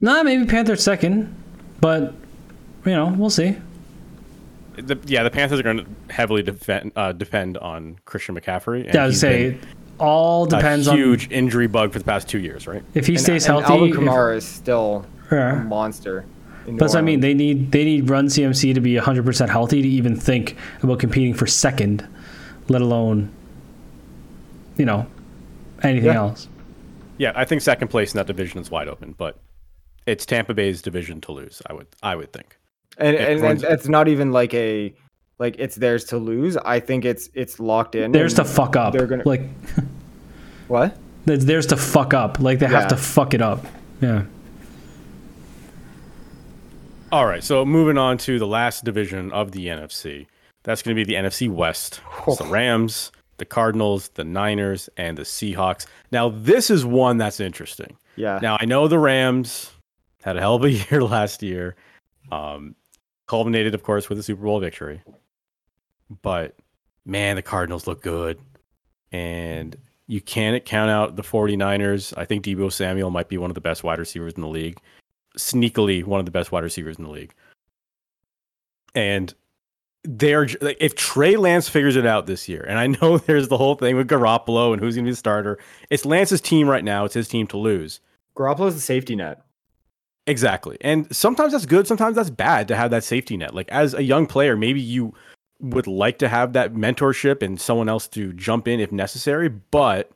Nah, 0.00 0.22
maybe 0.22 0.46
Panthers 0.46 0.82
second, 0.82 1.34
but 1.80 2.14
you 2.86 2.92
know, 2.92 3.08
we'll 3.18 3.28
see. 3.30 3.56
The, 4.76 4.98
yeah, 5.04 5.22
the 5.24 5.30
Panthers 5.30 5.60
are 5.60 5.62
going 5.62 5.78
to 5.78 5.86
heavily 6.14 6.42
defend 6.42 6.92
uh, 6.96 7.12
depend 7.12 7.58
on 7.58 7.96
Christian 8.06 8.34
McCaffrey. 8.38 8.84
and 8.86 8.94
Yeah, 8.94 9.02
I 9.02 9.06
would 9.06 9.16
say 9.16 9.58
all 9.98 10.46
depends 10.46 10.86
a 10.86 10.92
on 10.92 10.96
huge 10.96 11.30
injury 11.30 11.66
bug 11.66 11.92
for 11.92 11.98
the 11.98 12.04
past 12.04 12.28
two 12.28 12.38
years, 12.38 12.66
right? 12.66 12.82
if 12.94 13.06
he 13.06 13.14
And- 13.14 13.20
stays 13.22 13.46
and 13.46 13.58
healthy. 13.58 13.74
Alvin 13.74 13.90
if- 13.90 13.96
Kamara 13.96 14.36
is 14.36 14.46
still 14.46 15.04
a 15.30 15.56
monster. 15.56 16.24
In 16.70 16.74
New 16.76 16.78
But 16.78 16.84
that's 16.86 16.94
what 16.94 17.00
I 17.00 17.02
mean. 17.02 17.20
They 17.20 17.34
need 17.34 17.72
they 17.72 17.84
need 17.84 18.08
Run 18.10 18.26
CMC 18.26 18.74
to 18.74 18.80
be 18.80 18.94
100% 18.94 19.48
healthy 19.48 19.82
to 19.82 19.88
even 19.88 20.16
think 20.16 20.56
about 20.82 20.98
competing 20.98 21.34
for 21.34 21.46
second, 21.46 22.06
let 22.68 22.80
alone, 22.82 23.30
you 24.76 24.84
know, 24.86 25.06
anything 25.82 26.06
Yeah. 26.06 26.14
else. 26.16 26.48
Yeah, 27.18 27.32
I 27.34 27.44
think 27.44 27.60
second 27.60 27.88
place 27.88 28.14
in 28.14 28.18
that 28.18 28.26
division 28.26 28.60
is 28.60 28.70
wide 28.70 28.88
open, 28.88 29.14
but 29.18 29.38
it's 30.06 30.24
Tampa 30.24 30.54
Bay's 30.54 30.80
division 30.80 31.20
to 31.22 31.32
lose. 31.32 31.60
I 31.66 31.74
would 31.74 31.86
I 32.02 32.16
would 32.16 32.32
think. 32.32 32.56
and 32.98 33.14
It 33.16 33.28
and, 33.28 33.40
runs- 33.42 33.62
and 33.62 33.72
it's 33.74 33.88
not 33.88 34.08
even 34.08 34.32
like 34.32 34.54
a 34.54 34.94
like 35.38 35.56
it's 35.58 35.76
theirs 35.76 36.04
to 36.06 36.16
lose. 36.18 36.56
I 36.56 36.80
think 36.80 37.04
it's 37.04 37.28
it's 37.34 37.60
locked 37.60 37.94
in. 37.94 38.12
Theirs 38.12 38.34
to 38.34 38.44
fuck 38.44 38.76
up. 38.76 38.92
they're 38.94 39.06
gonna- 39.06 39.22
like 39.26 39.42
what? 40.68 40.96
it's 41.26 41.44
theirs 41.44 41.66
to 41.66 41.76
fuck 41.76 42.14
up. 42.14 42.40
Like 42.40 42.58
they 42.58 42.66
have 42.66 42.88
to 42.88 42.96
fuck 42.96 43.34
it 43.34 43.42
up. 43.42 43.66
Yeah. 44.00 44.22
All 47.12 47.26
right, 47.26 47.42
so 47.42 47.64
moving 47.64 47.98
on 47.98 48.18
to 48.18 48.38
the 48.38 48.46
last 48.46 48.84
division 48.84 49.32
of 49.32 49.50
the 49.50 49.66
NFC. 49.66 50.28
That's 50.62 50.80
going 50.80 50.94
to 50.96 51.04
be 51.04 51.04
the 51.04 51.18
NFC 51.18 51.50
West. 51.50 52.00
It's 52.28 52.38
the 52.38 52.44
Rams, 52.44 53.10
the 53.38 53.44
Cardinals, 53.44 54.10
the 54.10 54.22
Niners, 54.22 54.88
and 54.96 55.18
the 55.18 55.22
Seahawks. 55.22 55.86
Now, 56.12 56.28
this 56.28 56.70
is 56.70 56.84
one 56.84 57.18
that's 57.18 57.40
interesting. 57.40 57.96
Yeah. 58.14 58.38
Now, 58.40 58.58
I 58.60 58.64
know 58.64 58.86
the 58.86 59.00
Rams 59.00 59.72
had 60.22 60.36
a 60.36 60.40
hell 60.40 60.54
of 60.54 60.62
a 60.62 60.70
year 60.90 61.02
last 61.02 61.42
year, 61.42 61.74
um, 62.30 62.76
culminated, 63.26 63.74
of 63.74 63.82
course, 63.82 64.08
with 64.08 64.20
a 64.20 64.22
Super 64.22 64.44
Bowl 64.44 64.60
victory. 64.60 65.02
But 66.22 66.54
man, 67.04 67.34
the 67.34 67.42
Cardinals 67.42 67.88
look 67.88 68.02
good. 68.02 68.38
And 69.10 69.76
you 70.06 70.20
can't 70.20 70.64
count 70.64 70.90
out 70.90 71.16
the 71.16 71.22
49ers. 71.22 72.14
I 72.16 72.24
think 72.24 72.44
Deebo 72.44 72.72
Samuel 72.72 73.10
might 73.10 73.28
be 73.28 73.36
one 73.36 73.50
of 73.50 73.56
the 73.56 73.60
best 73.60 73.82
wide 73.82 73.98
receivers 73.98 74.34
in 74.34 74.42
the 74.42 74.48
league. 74.48 74.78
Sneakily, 75.36 76.04
one 76.04 76.20
of 76.20 76.26
the 76.26 76.32
best 76.32 76.52
wide 76.52 76.64
receivers 76.64 76.98
in 76.98 77.04
the 77.04 77.10
league. 77.10 77.34
And 78.94 79.32
they're 80.04 80.48
like, 80.60 80.78
if 80.80 80.94
Trey 80.94 81.36
Lance 81.36 81.68
figures 81.68 81.96
it 81.96 82.06
out 82.06 82.26
this 82.26 82.48
year, 82.48 82.64
and 82.66 82.78
I 82.78 82.86
know 83.00 83.18
there's 83.18 83.48
the 83.48 83.58
whole 83.58 83.74
thing 83.74 83.96
with 83.96 84.08
Garoppolo 84.08 84.72
and 84.72 84.80
who's 84.80 84.94
going 84.94 85.04
to 85.04 85.08
be 85.08 85.12
the 85.12 85.16
starter. 85.16 85.58
It's 85.90 86.04
Lance's 86.04 86.40
team 86.40 86.68
right 86.68 86.84
now. 86.84 87.04
It's 87.04 87.14
his 87.14 87.28
team 87.28 87.46
to 87.48 87.58
lose. 87.58 88.00
Garoppolo's 88.36 88.74
the 88.74 88.80
safety 88.80 89.16
net. 89.16 89.42
Exactly. 90.26 90.76
And 90.80 91.14
sometimes 91.14 91.52
that's 91.52 91.66
good, 91.66 91.86
sometimes 91.86 92.16
that's 92.16 92.30
bad 92.30 92.68
to 92.68 92.76
have 92.76 92.90
that 92.92 93.04
safety 93.04 93.36
net. 93.36 93.54
Like 93.54 93.68
as 93.70 93.94
a 93.94 94.02
young 94.02 94.26
player, 94.26 94.56
maybe 94.56 94.80
you 94.80 95.14
would 95.60 95.86
like 95.86 96.18
to 96.18 96.28
have 96.28 96.52
that 96.52 96.74
mentorship 96.74 97.42
and 97.42 97.60
someone 97.60 97.88
else 97.88 98.06
to 98.08 98.32
jump 98.32 98.68
in 98.68 98.80
if 98.80 98.92
necessary, 98.92 99.48
but 99.48 100.10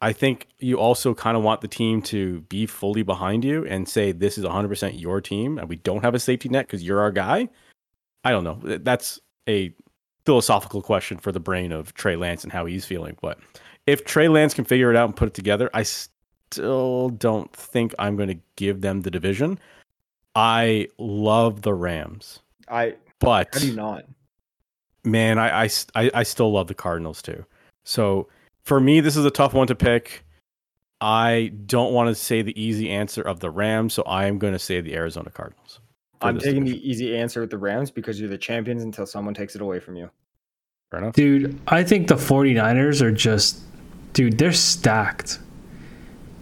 I 0.00 0.12
think 0.12 0.46
you 0.58 0.78
also 0.78 1.12
kind 1.12 1.36
of 1.36 1.42
want 1.42 1.60
the 1.60 1.68
team 1.68 2.02
to 2.02 2.42
be 2.42 2.66
fully 2.66 3.02
behind 3.02 3.44
you 3.44 3.66
and 3.66 3.88
say 3.88 4.12
this 4.12 4.38
is 4.38 4.44
100% 4.44 5.00
your 5.00 5.20
team 5.20 5.58
and 5.58 5.68
we 5.68 5.76
don't 5.76 6.04
have 6.04 6.14
a 6.14 6.20
safety 6.20 6.48
net 6.48 6.68
cuz 6.68 6.82
you're 6.82 7.00
our 7.00 7.10
guy. 7.10 7.48
I 8.24 8.30
don't 8.30 8.44
know. 8.44 8.60
That's 8.62 9.18
a 9.48 9.74
philosophical 10.24 10.82
question 10.82 11.18
for 11.18 11.32
the 11.32 11.40
brain 11.40 11.72
of 11.72 11.94
Trey 11.94 12.14
Lance 12.14 12.44
and 12.44 12.52
how 12.52 12.66
he's 12.66 12.84
feeling, 12.84 13.16
but 13.20 13.38
if 13.86 14.04
Trey 14.04 14.28
Lance 14.28 14.54
can 14.54 14.64
figure 14.64 14.90
it 14.90 14.96
out 14.96 15.06
and 15.06 15.16
put 15.16 15.28
it 15.28 15.34
together, 15.34 15.70
I 15.72 15.82
still 15.82 17.08
don't 17.08 17.50
think 17.54 17.94
I'm 17.98 18.16
going 18.16 18.28
to 18.28 18.38
give 18.56 18.82
them 18.82 19.02
the 19.02 19.10
division. 19.10 19.58
I 20.34 20.88
love 20.98 21.62
the 21.62 21.74
Rams, 21.74 22.40
I 22.68 22.96
but 23.18 23.48
how 23.52 23.60
do 23.60 23.66
you 23.66 23.74
not? 23.74 24.04
man, 25.04 25.38
I 25.38 25.64
I 25.64 26.10
I 26.14 26.22
still 26.22 26.52
love 26.52 26.68
the 26.68 26.74
Cardinals 26.74 27.22
too. 27.22 27.44
So 27.84 28.28
for 28.68 28.78
me, 28.78 29.00
this 29.00 29.16
is 29.16 29.24
a 29.24 29.30
tough 29.30 29.54
one 29.54 29.66
to 29.68 29.74
pick. 29.74 30.24
I 31.00 31.52
don't 31.66 31.92
want 31.92 32.08
to 32.08 32.14
say 32.14 32.42
the 32.42 32.60
easy 32.60 32.90
answer 32.90 33.22
of 33.22 33.40
the 33.40 33.50
Rams, 33.50 33.94
so 33.94 34.02
I 34.02 34.26
am 34.26 34.38
going 34.38 34.52
to 34.52 34.58
say 34.58 34.80
the 34.80 34.94
Arizona 34.94 35.30
Cardinals. 35.30 35.80
I'm 36.20 36.38
taking 36.38 36.64
division. 36.64 36.80
the 36.80 36.90
easy 36.90 37.16
answer 37.16 37.40
with 37.40 37.50
the 37.50 37.58
Rams 37.58 37.90
because 37.90 38.20
you're 38.20 38.28
the 38.28 38.36
champions 38.38 38.82
until 38.82 39.06
someone 39.06 39.34
takes 39.34 39.54
it 39.54 39.62
away 39.62 39.80
from 39.80 39.96
you. 39.96 40.10
Fair 40.90 41.00
enough. 41.00 41.14
Dude, 41.14 41.58
I 41.66 41.82
think 41.82 42.08
the 42.08 42.16
49ers 42.16 43.00
are 43.00 43.12
just 43.12 43.60
dude, 44.12 44.36
they're 44.36 44.52
stacked. 44.52 45.38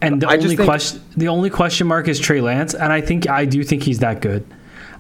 And 0.01 0.21
the 0.23 0.29
I 0.29 0.37
only 0.37 0.57
think- 0.57 0.69
question 0.69 1.03
the 1.17 1.29
only 1.29 1.51
question 1.51 1.87
mark 1.87 2.09
is 2.09 2.19
Trey 2.19 2.41
Lance, 2.41 2.75
and 2.75 2.93
I 2.93 3.01
think 3.01 3.29
I 3.29 3.45
do 3.45 3.63
think 3.63 3.83
he's 3.83 4.01
that 4.01 4.21
good. 4.21 4.45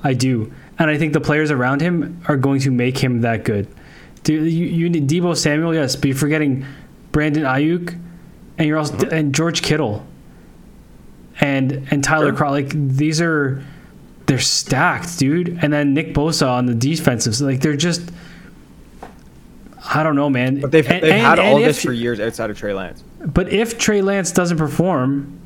I 0.05 0.12
do. 0.12 0.53
And 0.78 0.90
I 0.90 0.98
think 0.98 1.15
the 1.15 1.20
players 1.20 1.51
around 1.51 1.81
him 1.81 2.20
are 2.28 2.36
going 2.36 2.61
to 2.61 2.70
make 2.70 2.98
him 2.98 3.23
that 3.23 3.44
good. 3.44 3.66
Dude, 4.24 4.53
you, 4.53 4.66
you 4.66 4.90
need 4.90 5.09
Deebo 5.09 5.35
Samuel, 5.36 5.74
yes, 5.74 5.97
but 5.97 6.07
you're 6.07 6.16
forgetting 6.16 6.66
Brandon 7.17 7.45
Aiyuk 7.45 7.99
and 8.59 8.69
you're 8.69 8.77
also 8.77 8.95
and 9.09 9.35
George 9.35 9.63
Kittle. 9.63 10.05
And 11.41 11.89
and 11.91 12.05
Tyler 12.05 12.37
Sure. 12.37 12.51
Like 12.51 12.69
these 12.75 13.23
are 13.23 13.65
they're 14.27 14.39
stacked, 14.39 15.19
dude. 15.19 15.59
And 15.63 15.73
then 15.73 15.95
Nick 15.95 16.13
Bosa 16.13 16.47
on 16.47 16.67
the 16.67 16.75
defensive. 16.75 17.41
Like 17.41 17.61
they're 17.61 17.75
just 17.75 18.11
I 19.95 20.03
don't 20.03 20.15
know, 20.15 20.29
man. 20.29 20.61
But 20.61 20.73
they've, 20.73 20.87
And- 20.91 21.03
they've 21.03 21.13
and- 21.13 21.23
had 21.23 21.39
all 21.39 21.59
this 21.59 21.83
for 21.83 21.93
years 21.93 22.21
outside 22.21 22.51
of 22.51 22.59
Trey 22.59 22.75
Lance. 22.75 23.03
But 23.25 23.51
if 23.51 23.79
Trey 23.79 24.03
Lance 24.03 24.31
doesn't 24.31 24.59
perform, 24.59 25.39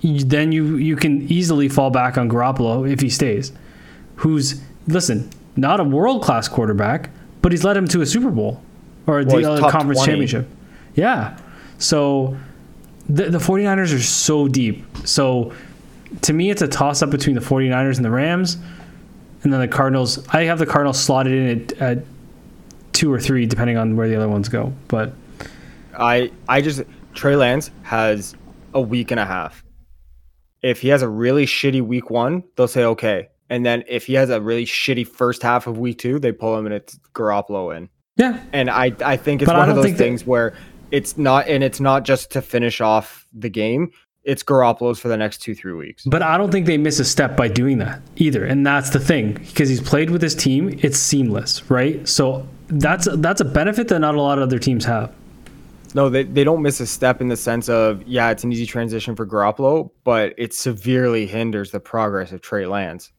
you- 0.00 0.24
then 0.24 0.50
you 0.50 0.76
you 0.78 0.96
can 0.96 1.22
easily 1.30 1.68
fall 1.68 1.90
back 1.90 2.18
on 2.18 2.28
Garoppolo 2.28 2.90
if 2.90 2.98
he 3.00 3.08
stays. 3.08 3.52
Who's 4.16 4.60
listen, 4.88 5.30
not 5.54 5.78
a 5.78 5.84
world 5.84 6.22
class 6.24 6.48
quarterback, 6.48 7.10
but 7.40 7.52
he's 7.52 7.62
led 7.62 7.76
him 7.76 7.86
to 7.86 8.00
a 8.00 8.06
Super 8.06 8.30
Bowl 8.30 8.60
or 9.06 9.14
Well, 9.16 9.24
the 9.26 9.36
he's 9.36 9.46
uh, 9.46 9.70
conference 9.70 9.98
20. 10.00 10.10
championship. 10.10 10.48
Yeah. 10.94 11.36
So 11.78 12.36
the 13.08 13.30
the 13.30 13.38
49ers 13.38 13.94
are 13.94 14.00
so 14.00 14.48
deep. 14.48 14.84
So 15.04 15.52
to 16.22 16.32
me 16.32 16.50
it's 16.50 16.62
a 16.62 16.68
toss 16.68 17.02
up 17.02 17.10
between 17.10 17.34
the 17.34 17.40
49ers 17.40 17.96
and 17.96 18.04
the 18.04 18.10
Rams. 18.10 18.56
And 19.44 19.52
then 19.52 19.60
the 19.60 19.66
Cardinals, 19.68 20.24
I 20.28 20.44
have 20.44 20.60
the 20.60 20.66
Cardinals 20.66 21.02
slotted 21.02 21.32
in 21.32 21.62
at, 21.62 21.72
at 21.98 22.04
two 22.92 23.12
or 23.12 23.18
three, 23.18 23.44
depending 23.44 23.76
on 23.76 23.96
where 23.96 24.06
the 24.08 24.14
other 24.14 24.28
ones 24.28 24.48
go. 24.48 24.72
But 24.86 25.14
I 25.98 26.30
I 26.48 26.60
just 26.60 26.82
Trey 27.14 27.34
Lance 27.36 27.70
has 27.82 28.36
a 28.72 28.80
week 28.80 29.10
and 29.10 29.18
a 29.18 29.26
half. 29.26 29.64
If 30.62 30.80
he 30.80 30.88
has 30.88 31.02
a 31.02 31.08
really 31.08 31.44
shitty 31.44 31.82
week 31.82 32.08
one, 32.08 32.44
they'll 32.56 32.68
say 32.68 32.84
okay. 32.84 33.30
And 33.50 33.66
then 33.66 33.82
if 33.88 34.06
he 34.06 34.14
has 34.14 34.30
a 34.30 34.40
really 34.40 34.64
shitty 34.64 35.06
first 35.08 35.42
half 35.42 35.66
of 35.66 35.76
week 35.76 35.98
two, 35.98 36.20
they 36.20 36.30
pull 36.30 36.56
him 36.56 36.64
and 36.66 36.74
it's 36.74 36.96
Garoppolo 37.12 37.76
in. 37.76 37.88
yeah, 38.16 38.38
And 38.52 38.70
I 38.70 38.92
I 39.04 39.16
think 39.16 39.42
it's 39.42 39.48
But 39.50 39.58
one 39.58 39.68
of 39.70 39.74
those 39.76 39.84
think 39.86 39.96
that- 39.98 40.04
things 40.04 40.24
where 40.24 40.54
it's 40.92 41.18
not 41.18 41.48
and 41.48 41.64
it's 41.64 41.80
not 41.80 42.04
just 42.04 42.30
to 42.32 42.42
finish 42.42 42.80
off 42.80 43.26
the 43.32 43.48
game. 43.48 43.90
It's 44.24 44.44
Garoppolo's 44.44 45.00
for 45.00 45.08
the 45.08 45.16
next 45.16 45.38
two 45.38 45.54
three 45.54 45.72
weeks. 45.72 46.04
But 46.04 46.22
I 46.22 46.38
don't 46.38 46.52
think 46.52 46.66
they 46.66 46.78
miss 46.78 47.00
a 47.00 47.04
step 47.04 47.36
by 47.36 47.48
doing 47.48 47.78
that 47.78 48.00
either. 48.16 48.44
And 48.44 48.64
that's 48.64 48.90
the 48.90 49.00
thing 49.00 49.32
because 49.32 49.68
he's 49.68 49.80
played 49.80 50.10
with 50.10 50.22
his 50.22 50.36
team, 50.36 50.78
it's 50.82 50.98
seamless, 50.98 51.68
right? 51.68 52.06
So 52.06 52.46
that's 52.68 53.08
that's 53.16 53.40
a 53.40 53.44
benefit 53.44 53.88
that 53.88 53.98
not 53.98 54.14
a 54.14 54.22
lot 54.22 54.38
of 54.38 54.44
other 54.44 54.60
teams 54.60 54.84
have. 54.84 55.12
No, 55.94 56.08
they, 56.08 56.22
they 56.22 56.44
don't 56.44 56.62
miss 56.62 56.80
a 56.80 56.86
step 56.86 57.20
in 57.20 57.28
the 57.28 57.36
sense 57.36 57.68
of, 57.68 58.02
yeah, 58.06 58.30
it's 58.30 58.44
an 58.44 58.52
easy 58.52 58.64
transition 58.64 59.14
for 59.14 59.26
Garoppolo, 59.26 59.90
but 60.04 60.32
it 60.38 60.54
severely 60.54 61.26
hinders 61.26 61.70
the 61.70 61.80
progress 61.80 62.32
of 62.32 62.40
Trey 62.40 62.64
Lance. 62.64 63.12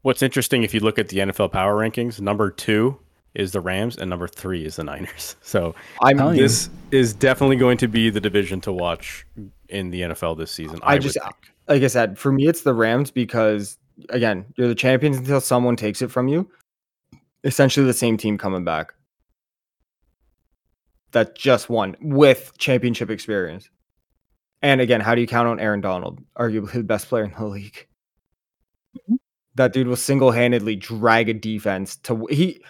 What's 0.00 0.22
interesting 0.22 0.62
if 0.62 0.72
you 0.72 0.80
look 0.80 0.98
at 0.98 1.08
the 1.08 1.18
NFL 1.18 1.52
power 1.52 1.76
rankings, 1.76 2.20
number 2.22 2.50
two 2.50 2.98
is 3.34 3.52
the 3.52 3.60
Rams 3.60 3.96
and 3.96 4.10
number 4.10 4.28
three 4.28 4.64
is 4.64 4.76
the 4.76 4.84
Niners. 4.84 5.36
So 5.42 5.74
I'm 6.02 6.18
Telling 6.18 6.36
you. 6.36 6.42
this 6.42 6.68
is 6.90 7.14
definitely 7.14 7.56
going 7.56 7.78
to 7.78 7.88
be 7.88 8.10
the 8.10 8.20
division 8.20 8.60
to 8.62 8.72
watch 8.72 9.26
in 9.68 9.90
the 9.90 10.02
NFL 10.02 10.36
this 10.38 10.50
season. 10.50 10.78
I 10.82 10.94
I, 10.94 10.98
just- 10.98 11.18
think. 11.20 11.34
like 11.68 11.82
I 11.82 11.86
said, 11.86 12.18
for 12.18 12.30
me, 12.32 12.46
it's 12.46 12.62
the 12.62 12.74
Rams 12.74 13.10
because 13.10 13.78
again, 14.10 14.46
you're 14.56 14.68
the 14.68 14.74
champions 14.74 15.16
until 15.18 15.40
someone 15.40 15.76
takes 15.76 16.02
it 16.02 16.10
from 16.10 16.28
you. 16.28 16.48
Essentially, 17.44 17.84
the 17.86 17.92
same 17.92 18.16
team 18.16 18.38
coming 18.38 18.64
back 18.64 18.92
that 21.12 21.34
just 21.36 21.68
won 21.68 21.96
with 22.00 22.52
championship 22.58 23.10
experience. 23.10 23.68
And 24.62 24.80
again, 24.80 25.00
how 25.00 25.14
do 25.14 25.20
you 25.20 25.26
count 25.26 25.48
on 25.48 25.60
Aaron 25.60 25.80
Donald, 25.80 26.20
arguably 26.38 26.72
the 26.72 26.82
best 26.84 27.08
player 27.08 27.24
in 27.24 27.32
the 27.32 27.44
league? 27.46 27.86
Mm-hmm. 28.96 29.16
That 29.56 29.72
dude 29.74 29.86
will 29.88 29.96
single-handedly 29.96 30.76
drag 30.76 31.28
a 31.28 31.34
defense 31.34 31.96
to 32.04 32.26
he 32.30 32.62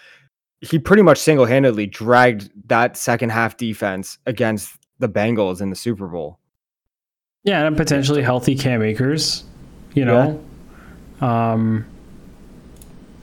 he 0.63 0.79
pretty 0.79 1.03
much 1.03 1.17
single-handedly 1.19 1.85
dragged 1.87 2.49
that 2.69 2.95
second 2.97 3.29
half 3.31 3.57
defense 3.57 4.17
against 4.25 4.77
the 4.99 5.09
Bengals 5.09 5.61
in 5.61 5.69
the 5.69 5.75
Super 5.75 6.07
Bowl. 6.07 6.39
Yeah, 7.43 7.65
and 7.67 7.75
potentially 7.75 8.21
healthy 8.21 8.55
Cam 8.55 8.81
Akers, 8.81 9.43
you 9.93 10.05
know. 10.05 10.43
Um 11.21 11.85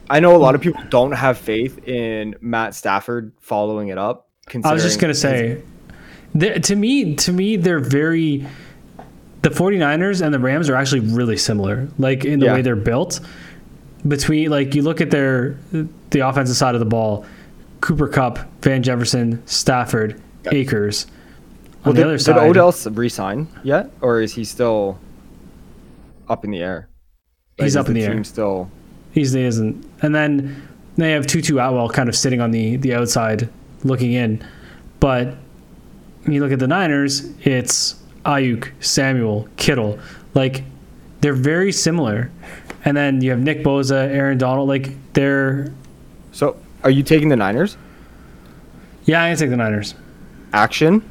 I 0.09 0.19
know 0.19 0.35
a 0.35 0.37
lot 0.37 0.55
of 0.55 0.61
people 0.61 0.83
don't 0.89 1.13
have 1.13 1.37
faith 1.37 1.87
in 1.87 2.35
Matt 2.41 2.75
Stafford 2.75 3.31
following 3.39 3.87
it 3.87 3.97
up. 3.97 4.27
I 4.65 4.73
was 4.73 4.83
just 4.83 4.99
going 4.99 5.13
to 5.13 5.17
say 5.19 5.61
to 6.37 6.75
me 6.75 7.15
to 7.15 7.31
me 7.31 7.55
they're 7.55 7.79
very 7.79 8.45
the 9.41 9.49
49ers 9.49 10.21
and 10.23 10.33
the 10.33 10.39
Rams 10.39 10.69
are 10.69 10.75
actually 10.75 10.99
really 10.99 11.37
similar 11.37 11.87
like 11.97 12.25
in 12.25 12.39
the 12.39 12.47
Yeah. 12.47 12.53
way 12.55 12.61
they're 12.61 12.75
built 12.75 13.21
between 14.07 14.49
like 14.49 14.73
you 14.75 14.81
look 14.81 15.01
at 15.01 15.11
their 15.11 15.57
the 16.09 16.19
offensive 16.19 16.55
side 16.55 16.75
of 16.75 16.79
the 16.79 16.85
ball 16.85 17.25
Cooper 17.81 18.07
Kupp, 18.07 18.39
Van 18.61 18.83
Jefferson, 18.83 19.45
Stafford, 19.47 20.21
Akers. 20.51 21.07
On 21.83 21.85
Well, 21.85 21.93
the 21.93 22.01
did, 22.01 22.07
other 22.07 22.17
did 22.17 22.37
Odell 22.37 22.75
resign 22.91 23.47
yet, 23.63 23.91
or 24.01 24.21
is 24.21 24.33
he 24.33 24.43
still 24.43 24.99
up 26.29 26.45
in 26.45 26.51
the 26.51 26.61
air? 26.61 26.87
He's 27.57 27.75
up 27.75 27.87
in 27.87 27.95
the 27.95 28.03
air. 28.03 28.13
team 28.13 28.23
Still, 28.23 28.69
He's 29.11 29.33
he 29.33 29.43
isn't. 29.43 29.85
And 30.01 30.13
then 30.15 30.67
they 30.97 31.11
have 31.11 31.27
Tutu 31.27 31.57
Atwell 31.57 31.89
kind 31.89 32.07
of 32.07 32.15
sitting 32.15 32.39
on 32.39 32.51
the 32.51 32.75
the 32.77 32.93
outside 32.93 33.49
looking 33.83 34.13
in. 34.13 34.45
But 34.99 35.35
when 36.23 36.33
you 36.33 36.41
look 36.41 36.51
at 36.51 36.59
the 36.59 36.67
Niners, 36.67 37.25
it's 37.41 37.95
Aiyuk, 38.25 38.71
Samuel, 38.79 39.47
Kittle. 39.57 39.99
Like 40.35 40.63
they're 41.21 41.33
very 41.33 41.71
similar. 41.71 42.31
And 42.85 42.97
then 42.97 43.21
you 43.21 43.29
have 43.31 43.39
Nick 43.39 43.63
Bosa, 43.63 43.93
Aaron 44.09 44.37
Donald. 44.37 44.67
Like 44.67 44.89
they're 45.13 45.71
so 46.31 46.55
are 46.83 46.89
you 46.89 47.03
taking 47.03 47.29
the 47.29 47.35
Niners? 47.35 47.77
yeah, 49.05 49.23
I 49.23 49.29
can 49.29 49.37
take 49.37 49.49
the 49.49 49.57
Niners. 49.57 49.95
Action. 50.53 51.07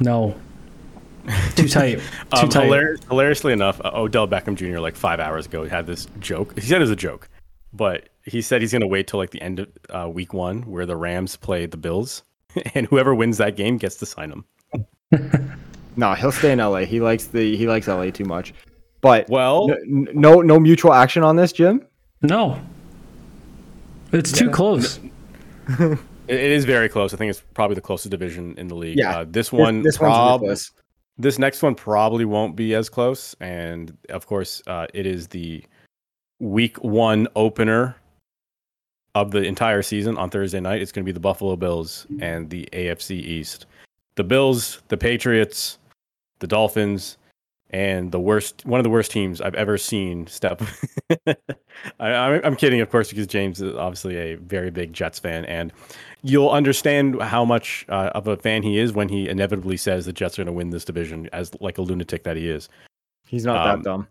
No. 0.00 0.34
Too 1.56 1.68
tight. 1.68 1.98
Too 1.98 2.02
Um, 2.32 2.48
tight. 2.48 2.68
hilar- 2.68 2.96
hilariously 3.08 3.52
enough, 3.52 3.80
uh, 3.84 3.90
Odell 3.94 4.26
Beckham 4.26 4.54
Jr. 4.54 4.78
like 4.78 4.96
five 4.96 5.20
hours 5.20 5.46
ago 5.46 5.66
had 5.68 5.86
this 5.86 6.06
joke. 6.20 6.54
He 6.58 6.62
said 6.66 6.76
it 6.76 6.80
was 6.80 6.90
a 6.90 6.96
joke, 6.96 7.28
but 7.72 8.08
he 8.24 8.40
said 8.40 8.62
he's 8.62 8.72
going 8.72 8.80
to 8.80 8.86
wait 8.86 9.06
till 9.06 9.18
like 9.18 9.30
the 9.30 9.42
end 9.42 9.58
of 9.60 9.68
uh, 9.90 10.08
week 10.08 10.32
one 10.32 10.62
where 10.62 10.86
the 10.86 10.96
Rams 10.96 11.36
play 11.36 11.66
the 11.66 11.76
Bills, 11.76 12.22
and 12.74 12.86
whoever 12.86 13.14
wins 13.14 13.36
that 13.38 13.56
game 13.56 13.76
gets 13.76 13.96
to 13.96 14.06
sign 14.06 14.30
him. 14.32 14.44
No, 15.96 16.14
he'll 16.14 16.30
stay 16.30 16.52
in 16.52 16.60
LA. 16.60 16.80
He 16.84 17.00
likes 17.00 17.24
the 17.26 17.56
he 17.56 17.66
likes 17.66 17.88
LA 17.88 18.10
too 18.10 18.24
much. 18.24 18.54
But 19.00 19.28
Well, 19.28 19.70
n- 19.70 20.08
no 20.12 20.40
no 20.40 20.58
mutual 20.58 20.92
action 20.92 21.22
on 21.22 21.36
this, 21.36 21.52
Jim. 21.52 21.86
No. 22.22 22.60
It's 24.12 24.32
too 24.32 24.50
close. 24.50 24.98
it 25.78 25.98
it 26.28 26.50
is 26.50 26.64
very 26.64 26.88
close. 26.88 27.14
I 27.14 27.16
think 27.16 27.30
it's 27.30 27.42
probably 27.54 27.74
the 27.74 27.80
closest 27.80 28.10
division 28.10 28.54
in 28.58 28.68
the 28.68 28.74
league. 28.74 28.98
Yeah. 28.98 29.18
Uh, 29.20 29.24
this 29.28 29.52
one, 29.52 29.82
this, 29.82 29.94
this 29.94 29.98
prob- 29.98 30.40
ruthless. 30.40 30.72
this 31.18 31.38
next 31.38 31.62
one 31.62 31.74
probably 31.74 32.24
won't 32.24 32.56
be 32.56 32.74
as 32.74 32.88
close, 32.88 33.34
and 33.40 33.96
of 34.08 34.26
course, 34.26 34.62
uh, 34.66 34.86
it 34.94 35.06
is 35.06 35.28
the 35.28 35.62
week 36.40 36.76
one 36.82 37.28
opener 37.36 37.96
of 39.14 39.30
the 39.30 39.42
entire 39.42 39.82
season 39.82 40.16
on 40.16 40.30
Thursday 40.30 40.60
night. 40.60 40.80
It's 40.80 40.92
going 40.92 41.04
to 41.04 41.08
be 41.08 41.12
the 41.12 41.20
Buffalo 41.20 41.56
Bills 41.56 42.06
and 42.20 42.48
the 42.50 42.68
AFC 42.72 43.12
East. 43.12 43.66
The 44.14 44.24
Bills, 44.24 44.82
the 44.88 44.96
Patriots, 44.96 45.78
the 46.38 46.46
Dolphins, 46.46 47.16
and 47.70 48.12
the 48.12 48.20
worst 48.20 48.64
one 48.64 48.80
of 48.80 48.84
the 48.84 48.90
worst 48.90 49.10
teams 49.10 49.40
I've 49.40 49.54
ever 49.54 49.76
seen 49.78 50.26
step. 50.26 50.62
I, 51.26 51.36
I'm, 52.12 52.40
I'm 52.44 52.56
kidding, 52.56 52.80
of 52.80 52.90
course, 52.90 53.10
because 53.10 53.26
James 53.26 53.60
is 53.60 53.74
obviously 53.76 54.16
a 54.16 54.34
very 54.36 54.70
big 54.70 54.92
Jets 54.92 55.18
fan, 55.18 55.44
and 55.44 55.72
you'll 56.22 56.50
understand 56.50 57.20
how 57.22 57.44
much 57.44 57.84
uh, 57.88 58.10
of 58.14 58.26
a 58.26 58.36
fan 58.36 58.62
he 58.62 58.78
is 58.78 58.92
when 58.92 59.08
he 59.08 59.28
inevitably 59.28 59.76
says 59.76 60.06
the 60.06 60.12
Jets 60.12 60.38
are 60.38 60.42
going 60.42 60.46
to 60.46 60.52
win 60.52 60.70
this 60.70 60.84
division, 60.84 61.28
as 61.32 61.52
like 61.60 61.78
a 61.78 61.82
lunatic 61.82 62.24
that 62.24 62.36
he 62.36 62.48
is. 62.48 62.68
He's 63.26 63.44
not 63.44 63.66
um, 63.66 63.78
that 63.82 63.84
dumb. 63.84 64.08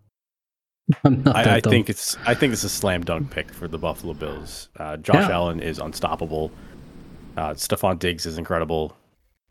I'm 1.03 1.23
not 1.23 1.35
that 1.35 1.47
I, 1.47 1.55
I 1.55 1.59
dumb. 1.59 1.71
think 1.71 1.89
it's 1.89 2.15
I 2.25 2.33
think 2.33 2.53
it's 2.53 2.63
a 2.63 2.69
slam 2.69 3.03
dunk 3.03 3.29
pick 3.31 3.51
for 3.53 3.67
the 3.67 3.77
Buffalo 3.77 4.13
Bills. 4.13 4.69
Uh, 4.77 4.97
Josh 4.97 5.27
Yeah. 5.27 5.31
Allen 5.35 5.59
is 5.59 5.79
unstoppable. 5.79 6.51
Uh, 7.35 7.53
Stefon 7.53 7.99
Diggs 7.99 8.25
is 8.25 8.37
incredible. 8.37 8.95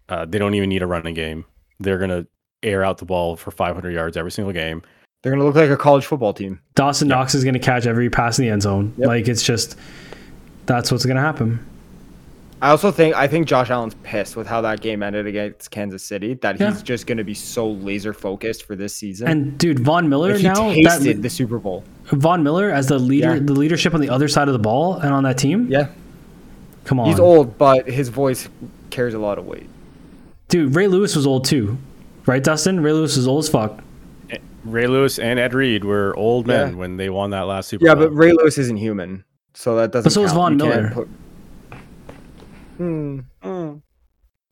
Uh, 0.09 0.25
they 0.25 0.39
don't 0.39 0.55
even 0.55 0.69
need 0.69 0.83
a 0.83 0.87
running 0.87 1.15
game. 1.15 1.45
They're 1.79 1.99
gonna 1.99 2.27
air 2.67 2.85
out 2.85 2.99
the 2.99 3.05
ball 3.05 3.37
for 3.37 3.51
500 3.51 3.91
yards 3.93 4.17
every 4.17 4.31
single 4.33 4.53
game. 4.53 4.83
They're 5.23 5.33
gonna 5.33 5.45
look 5.45 5.55
like 5.57 5.71
a 5.71 5.77
college 5.77 6.05
football 6.05 6.33
team. 6.35 6.61
Dawson 6.75 7.09
Knox 7.09 7.35
is 7.35 7.43
going 7.45 7.55
to 7.55 7.61
catch 7.61 7.87
every 7.87 8.11
pass 8.11 8.39
in 8.39 8.45
the 8.45 8.51
end 8.51 8.63
zone. 8.63 8.93
Yep. 8.99 9.07
Like 9.09 9.29
it's 9.29 9.43
just 9.43 9.77
that's 10.67 10.91
what's 10.93 11.05
going 11.07 11.17
to 11.17 11.23
happen. 11.23 11.65
I 12.63 12.71
also 12.71 12.91
think 12.91 13.15
I 13.17 13.27
think 13.27 13.47
Josh 13.47 13.69
Allen's 13.71 13.95
pissed 14.03 14.35
with 14.37 14.47
how 14.47 14.61
that 14.63 14.81
game 14.81 15.03
ended 15.03 15.27
against 15.27 15.71
Kansas 15.71 16.03
City. 16.05 16.35
That 16.35 16.59
Yeah. 16.61 16.71
he's 16.71 16.83
just 16.83 17.07
gonna 17.07 17.25
be 17.25 17.35
so 17.35 17.69
laser 17.71 18.13
focused 18.13 18.65
for 18.65 18.77
this 18.77 18.95
season. 18.95 19.29
And 19.29 19.59
dude, 19.59 19.81
Von 19.81 20.09
Miller 20.09 20.33
Like, 20.33 20.39
he 20.41 20.49
now 20.49 20.73
tasted 20.73 21.17
that 21.19 21.23
the 21.23 21.31
Super 21.31 21.59
Bowl. 21.59 21.85
Von 22.07 22.43
Miller 22.43 22.71
as 22.71 22.87
the 22.87 22.99
leader, 22.99 23.35
Yeah. 23.35 23.41
the 23.43 23.53
leadership 23.53 23.95
on 23.95 24.01
the 24.01 24.09
other 24.11 24.29
side 24.29 24.49
of 24.49 24.53
the 24.53 24.59
ball 24.61 24.95
and 24.95 25.13
on 25.13 25.25
that 25.25 25.39
team. 25.39 25.67
Yeah, 25.69 25.89
Come 26.85 27.01
on, 27.01 27.07
he's 27.09 27.19
old, 27.21 27.59
but 27.59 27.89
his 27.89 28.09
voice 28.11 28.49
carries 28.91 29.15
a 29.15 29.19
lot 29.19 29.39
of 29.39 29.47
weight. 29.47 29.69
dude. 30.49 30.75
Ray 30.77 30.87
Lewis 30.87 31.15
was 31.17 31.27
old 31.27 31.45
too, 31.45 31.77
right, 32.27 32.43
Dustin? 32.43 32.81
Ray 32.81 32.93
Lewis 32.93 33.17
is 33.17 33.27
old 33.29 33.45
as 33.45 33.49
fuck. 33.49 33.81
Ray 34.65 34.87
Lewis 34.89 35.19
and 35.21 35.39
Ed 35.39 35.55
Reed 35.55 35.85
were 35.85 36.15
old 36.17 36.47
men 36.49 36.71
Yeah. 36.71 36.75
when 36.77 36.97
they 36.97 37.09
won 37.09 37.31
that 37.31 37.43
last 37.43 37.69
Super 37.69 37.87
Yeah, 37.87 37.95
Bowl. 37.95 38.09
but 38.09 38.15
Ray 38.17 38.33
Lewis 38.33 38.59
isn't 38.59 38.79
human, 38.79 39.23
so 39.55 39.77
that 39.77 39.93
doesn't. 39.93 40.07
But 40.09 40.13
so 40.13 40.25
is. 40.25 40.33
Von 40.33 40.53
You 40.59 40.59
Miller. 40.59 40.91
put- 40.93 41.09
Hmm. 42.79 43.19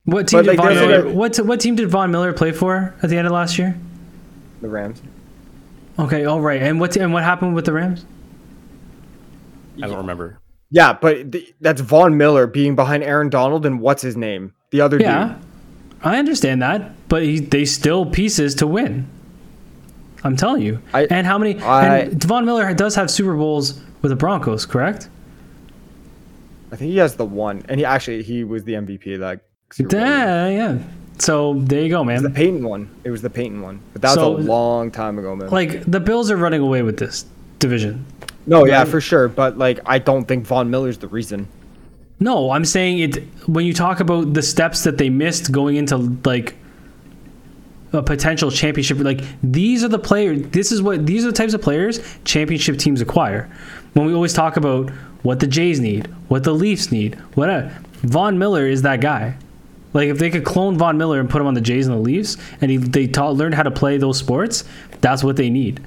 What 0.06 0.28
team 0.28 0.38
But, 0.38 0.42
did 0.42 0.46
like, 0.46 0.56
Von 0.58 0.66
that's 0.68 0.80
Miller? 0.80 1.04
what- 1.06 1.14
What 1.38 1.46
what 1.46 1.60
team 1.60 1.74
did 1.76 1.88
Von 1.90 2.10
Miller 2.10 2.32
play 2.32 2.52
for 2.52 2.94
at 3.02 3.10
the 3.10 3.16
end 3.18 3.26
of 3.26 3.32
last 3.32 3.58
year? 3.58 3.76
The 4.60 4.68
Rams. 4.68 5.02
Okay, 5.98 6.24
all 6.24 6.40
right. 6.40 6.62
And 6.62 6.78
what 6.80 6.96
and 6.96 7.12
what 7.12 7.22
happened 7.24 7.54
with 7.54 7.64
the 7.64 7.72
Rams? 7.72 8.04
I 9.82 9.86
don't 9.88 9.96
remember. 9.98 10.38
Yeah, 10.70 10.92
but 11.00 11.32
th- 11.32 11.54
that's 11.60 11.80
Von 11.80 12.16
Miller 12.16 12.46
being 12.46 12.76
behind 12.76 13.02
Aaron 13.02 13.28
Donald 13.30 13.66
and 13.66 13.80
what's 13.80 14.02
his 14.02 14.16
name? 14.16 14.52
The 14.70 14.80
other 14.80 14.98
Yeah, 14.98 15.28
dude. 15.28 15.36
I 16.04 16.18
understand 16.18 16.62
that, 16.62 16.92
but 17.08 17.22
he, 17.22 17.40
they 17.40 17.64
still 17.64 18.04
pieces 18.06 18.54
to 18.56 18.66
win. 18.66 19.08
I'm 20.22 20.36
telling 20.36 20.62
you. 20.62 20.80
I- 20.92 21.06
and 21.10 21.26
how 21.26 21.38
many? 21.38 21.58
I- 21.60 21.96
and 21.98 22.20
Devon 22.20 22.44
Miller 22.44 22.72
does 22.74 22.94
have 22.94 23.10
Super 23.10 23.34
Bowls 23.34 23.80
with 24.02 24.10
the 24.10 24.16
Broncos, 24.16 24.66
correct? 24.66 25.08
I 26.72 26.76
think 26.76 26.90
he 26.90 26.98
has 26.98 27.14
the 27.14 27.24
one, 27.24 27.64
and 27.68 27.78
he 27.78 27.84
actually 27.86 28.22
he 28.22 28.44
was 28.44 28.64
the 28.64 28.74
MVP. 28.74 29.18
Like 29.18 29.40
Super 29.70 29.96
Yeah, 29.96 30.48
yeah. 30.48 30.78
So 31.18 31.54
there 31.60 31.82
you 31.82 31.88
go, 31.90 32.02
man. 32.02 32.16
It's 32.16 32.24
the. 32.24 32.30
Peyton 32.30 32.66
one. 32.66 32.88
It 33.04 33.10
was 33.10 33.22
the 33.22 33.30
Peyton 33.30 33.62
one, 33.62 33.80
but 33.92 34.02
that 34.02 34.08
was 34.08 34.14
So- 34.16 34.36
a 34.36 34.38
long 34.38 34.90
time 34.90 35.18
ago, 35.18 35.36
man. 35.36 35.50
Like 35.50 35.84
the 35.90 36.00
Bills 36.00 36.30
are 36.30 36.36
running 36.36 36.60
away 36.60 36.82
with 36.82 36.98
this 36.98 37.24
division. 37.60 38.04
no, 38.46 38.66
yeah, 38.66 38.84
for 38.84 39.00
sure. 39.00 39.28
But 39.28 39.56
like, 39.56 39.80
I 39.86 39.98
don't 39.98 40.26
think 40.26 40.46
Von 40.46 40.70
Miller's 40.70 40.98
the 40.98 41.08
reason. 41.08 41.48
No, 42.20 42.50
I'm 42.50 42.64
saying 42.64 42.98
it 42.98 43.16
when 43.46 43.66
you 43.66 43.74
talk 43.74 44.00
about 44.00 44.34
the 44.34 44.42
steps 44.42 44.84
that 44.84 44.98
they 44.98 45.10
missed 45.10 45.52
going 45.52 45.76
into 45.76 45.96
like 46.24 46.54
a 47.92 48.02
potential 48.02 48.50
championship. 48.50 48.98
Like 48.98 49.22
these 49.42 49.84
are 49.84 49.88
the 49.88 49.98
players. 49.98 50.42
This 50.48 50.72
is 50.72 50.82
what 50.82 51.06
these 51.06 51.24
are 51.24 51.28
the 51.28 51.36
types 51.36 51.54
of 51.54 51.62
players 51.62 52.00
championship 52.24 52.78
teams 52.78 53.00
acquire. 53.00 53.50
When 53.94 54.06
we 54.06 54.14
always 54.14 54.32
talk 54.32 54.56
about 54.56 54.90
what 55.22 55.40
the 55.40 55.46
Jays 55.46 55.80
need, 55.80 56.06
what 56.28 56.44
the 56.44 56.52
Leafs 56.52 56.92
need, 56.92 57.14
what 57.34 57.70
Von 58.02 58.38
Miller 58.38 58.66
is 58.66 58.82
that 58.82 59.00
guy. 59.00 59.36
Like 59.92 60.08
if 60.08 60.18
they 60.18 60.30
could 60.30 60.44
clone 60.44 60.76
Von 60.76 60.98
Miller 60.98 61.20
and 61.20 61.30
put 61.30 61.40
him 61.40 61.46
on 61.46 61.54
the 61.54 61.60
Jays 61.60 61.86
and 61.86 61.96
the 61.96 62.00
Leafs, 62.00 62.36
and 62.60 62.70
he, 62.70 62.76
they 62.76 63.06
taught 63.06 63.34
learned 63.34 63.54
how 63.54 63.62
to 63.62 63.70
play 63.70 63.96
those 63.96 64.18
sports, 64.18 64.64
that's 65.00 65.22
what 65.22 65.36
they 65.36 65.50
need. 65.50 65.84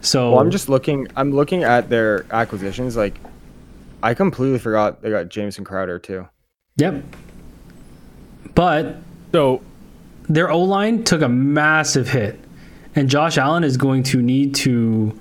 So 0.00 0.32
Well, 0.32 0.40
I'm 0.40 0.50
just 0.50 0.68
looking. 0.68 1.08
I'm 1.16 1.32
looking 1.32 1.64
at 1.64 1.88
their 1.88 2.26
acquisitions. 2.32 2.96
Like, 2.96 3.18
I 4.02 4.14
completely 4.14 4.58
forgot 4.58 5.02
they 5.02 5.10
got 5.10 5.28
Jamison 5.28 5.64
Crowder 5.64 5.98
too. 5.98 6.28
yep. 6.76 7.02
But 8.54 8.96
So 9.32 9.62
their 10.28 10.50
O 10.50 10.60
line 10.62 11.04
took 11.04 11.22
a 11.22 11.28
massive 11.28 12.08
hit, 12.08 12.38
and 12.94 13.08
Josh 13.08 13.38
Allen 13.38 13.64
is 13.64 13.76
going 13.76 14.02
to 14.04 14.20
need 14.22 14.54
to 14.56 15.18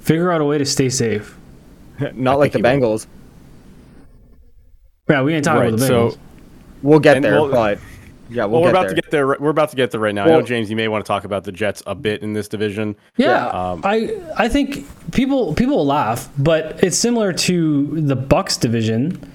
figure 0.00 0.30
out 0.30 0.40
a 0.40 0.44
way 0.44 0.58
to 0.58 0.64
stay 0.66 0.88
safe. 0.88 1.36
Not 2.14 2.38
like 2.38 2.52
the 2.52 2.58
think 2.60 2.66
he 2.74 2.78
will. 2.80 2.96
Bengals. 2.98 3.06
Yeah, 5.08 5.22
we 5.22 5.34
ain't 5.34 5.44
talking 5.44 5.60
right, 5.60 5.68
about 5.68 5.80
the 5.80 5.86
Bengals. 5.86 6.12
so 6.12 6.18
We'll 6.82 6.98
get 7.00 7.16
And 7.16 7.24
there, 7.24 7.40
we'll- 7.40 7.50
but 7.50 7.78
yeah, 8.28 8.44
we'll, 8.44 8.60
well, 8.60 8.62
we're 8.62 8.66
get 8.68 8.70
about 8.70 8.80
there. 8.82 8.88
to 8.94 9.02
get 9.02 9.10
there. 9.10 9.26
We're 9.26 9.50
about 9.50 9.70
to 9.70 9.76
get 9.76 9.90
there 9.90 10.00
right 10.00 10.14
now. 10.14 10.24
I 10.24 10.28
know 10.28 10.42
James, 10.42 10.68
you 10.70 10.76
may 10.76 10.88
want 10.88 11.04
to 11.04 11.06
talk 11.06 11.24
about 11.24 11.44
the 11.44 11.52
Jets 11.52 11.82
a 11.86 11.94
bit 11.94 12.22
in 12.22 12.32
this 12.32 12.48
division. 12.48 12.96
yeah, 13.16 13.46
um, 13.48 13.80
I 13.84 14.16
I 14.36 14.48
think 14.48 14.86
people 15.12 15.54
people 15.54 15.76
will 15.76 15.86
laugh, 15.86 16.28
but 16.38 16.82
it's 16.82 16.96
similar 16.98 17.32
to 17.32 18.00
the 18.00 18.16
Bucks 18.16 18.56
division. 18.56 19.32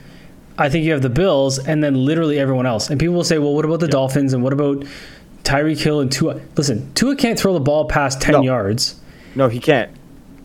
I 0.57 0.69
think 0.69 0.85
you 0.85 0.91
have 0.91 1.01
the 1.01 1.09
Bills 1.09 1.57
and 1.59 1.83
then 1.83 1.95
literally 2.05 2.37
everyone 2.37 2.65
else, 2.65 2.89
and 2.89 2.99
people 2.99 3.15
will 3.15 3.23
say, 3.23 3.39
"Well, 3.39 3.53
what 3.53 3.65
about 3.65 3.79
the 3.79 3.87
Dolphins 3.87 4.33
and 4.33 4.43
what 4.43 4.53
about 4.53 4.83
Tyreek 5.43 5.79
Hill 5.81 6.01
and 6.01 6.11
Tua?" 6.11 6.39
Listen, 6.55 6.93
Tua 6.93 7.15
can't 7.15 7.39
throw 7.39 7.53
the 7.53 7.59
ball 7.59 7.85
past 7.85 8.21
ten 8.21 8.33
No. 8.33 8.41
yards. 8.41 8.99
No, 9.35 9.47
he 9.47 9.59
can't. 9.59 9.89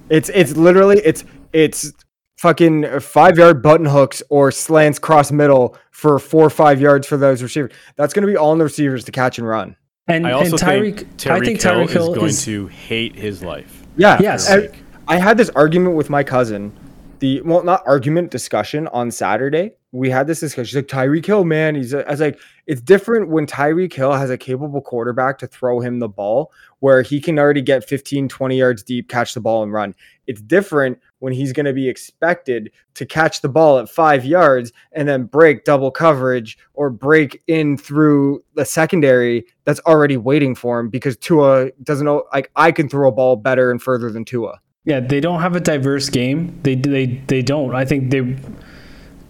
It's 0.08 0.28
it's 0.30 0.56
literally 0.56 1.00
it's 1.04 1.24
it's 1.52 1.92
fucking 2.36 3.00
five 3.00 3.38
yard 3.38 3.62
button 3.62 3.86
hooks 3.86 4.22
or 4.28 4.50
slants 4.50 4.98
cross 4.98 5.32
middle 5.32 5.76
for 5.90 6.18
four 6.18 6.44
or 6.44 6.50
five 6.50 6.80
yards 6.80 7.06
for 7.06 7.16
those 7.16 7.42
receivers. 7.42 7.72
That's 7.96 8.12
going 8.12 8.26
to 8.26 8.32
be 8.32 8.36
all 8.36 8.52
in 8.52 8.58
the 8.58 8.64
receivers 8.64 9.04
to 9.04 9.12
catch 9.12 9.38
and 9.38 9.48
run. 9.48 9.76
And 10.08 10.26
I 10.26 10.32
also 10.32 10.52
and 10.52 10.60
Tyreek, 10.60 10.98
think 10.98 11.16
Tyreek 11.16 11.30
I 11.30 11.40
think 11.40 11.62
Hill 11.62 11.72
Tyreek 11.72 11.90
Hill 11.90 12.12
is 12.12 12.18
going 12.18 12.30
is 12.30 12.44
to 12.44 12.66
hate 12.68 13.16
his 13.16 13.42
life. 13.42 13.82
Yeah. 13.96 14.18
Yes. 14.20 14.50
I, 14.50 14.68
I 15.08 15.16
had 15.16 15.36
this 15.36 15.50
argument 15.50 15.96
with 15.96 16.10
my 16.10 16.22
cousin. 16.22 16.72
The 17.18 17.40
well, 17.42 17.64
not 17.64 17.82
argument 17.86 18.30
discussion 18.30 18.88
on 18.88 19.10
Saturday. 19.10 19.72
We 19.92 20.10
had 20.10 20.26
this 20.26 20.40
discussion. 20.40 20.66
She's 20.66 20.76
like 20.76 20.88
Tyreek 20.88 21.24
Hill, 21.24 21.44
man. 21.44 21.74
He's. 21.74 21.94
A, 21.94 22.06
I 22.06 22.10
was 22.10 22.20
like, 22.20 22.38
it's 22.66 22.82
different 22.82 23.30
when 23.30 23.46
Tyreek 23.46 23.92
Hill 23.92 24.12
has 24.12 24.28
a 24.28 24.36
capable 24.36 24.82
quarterback 24.82 25.38
to 25.38 25.46
throw 25.46 25.80
him 25.80 25.98
the 25.98 26.08
ball, 26.08 26.52
where 26.80 27.00
he 27.00 27.18
can 27.20 27.38
already 27.38 27.62
get 27.62 27.88
15, 27.88 28.28
20 28.28 28.58
yards 28.58 28.82
deep, 28.82 29.08
catch 29.08 29.32
the 29.32 29.40
ball 29.40 29.62
and 29.62 29.72
run. 29.72 29.94
It's 30.26 30.42
different 30.42 30.98
when 31.20 31.32
he's 31.32 31.54
going 31.54 31.66
to 31.66 31.72
be 31.72 31.88
expected 31.88 32.70
to 32.94 33.06
catch 33.06 33.40
the 33.40 33.48
ball 33.48 33.78
at 33.78 33.88
five 33.88 34.24
yards 34.26 34.72
and 34.92 35.08
then 35.08 35.24
break 35.24 35.64
double 35.64 35.90
coverage 35.90 36.58
or 36.74 36.90
break 36.90 37.42
in 37.46 37.78
through 37.78 38.44
the 38.54 38.66
secondary 38.66 39.46
that's 39.64 39.80
already 39.80 40.18
waiting 40.18 40.54
for 40.54 40.78
him 40.80 40.90
because 40.90 41.16
Tua 41.16 41.70
doesn't 41.82 42.04
know. 42.04 42.24
Like 42.34 42.50
I 42.56 42.72
can 42.72 42.90
throw 42.90 43.08
a 43.08 43.12
ball 43.12 43.36
better 43.36 43.70
and 43.70 43.80
further 43.80 44.10
than 44.10 44.26
Tua. 44.26 44.60
Yeah, 44.86 45.00
they 45.00 45.20
don't 45.20 45.40
have 45.40 45.54
a 45.56 45.60
diverse 45.60 46.08
game. 46.08 46.58
They 46.62 46.74
they 46.76 47.06
they 47.26 47.42
don't. 47.42 47.74
I 47.74 47.84
think 47.84 48.10
they, 48.10 48.36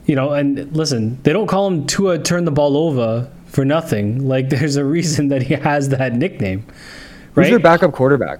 you 0.07 0.15
know, 0.15 0.33
and 0.33 0.70
listen, 0.77 1.19
they 1.24 1.33
don't 1.33 1.47
call 1.49 1.66
him 1.66 1.87
Tua 1.87 2.19
turn 2.19 2.45
the 2.45 2.51
ball 2.53 2.77
over 2.77 3.28
for 3.47 3.65
nothing. 3.65 4.28
Like 4.28 4.49
there's 4.51 4.77
a 4.77 4.85
reason 4.85 5.28
that 5.28 5.43
he 5.43 5.55
has 5.55 5.89
that 5.89 6.12
nickname, 6.15 6.61
Who's 7.35 7.45
right? 7.45 7.51
their 7.51 7.59
backup 7.59 7.93
quarterback? 7.93 8.39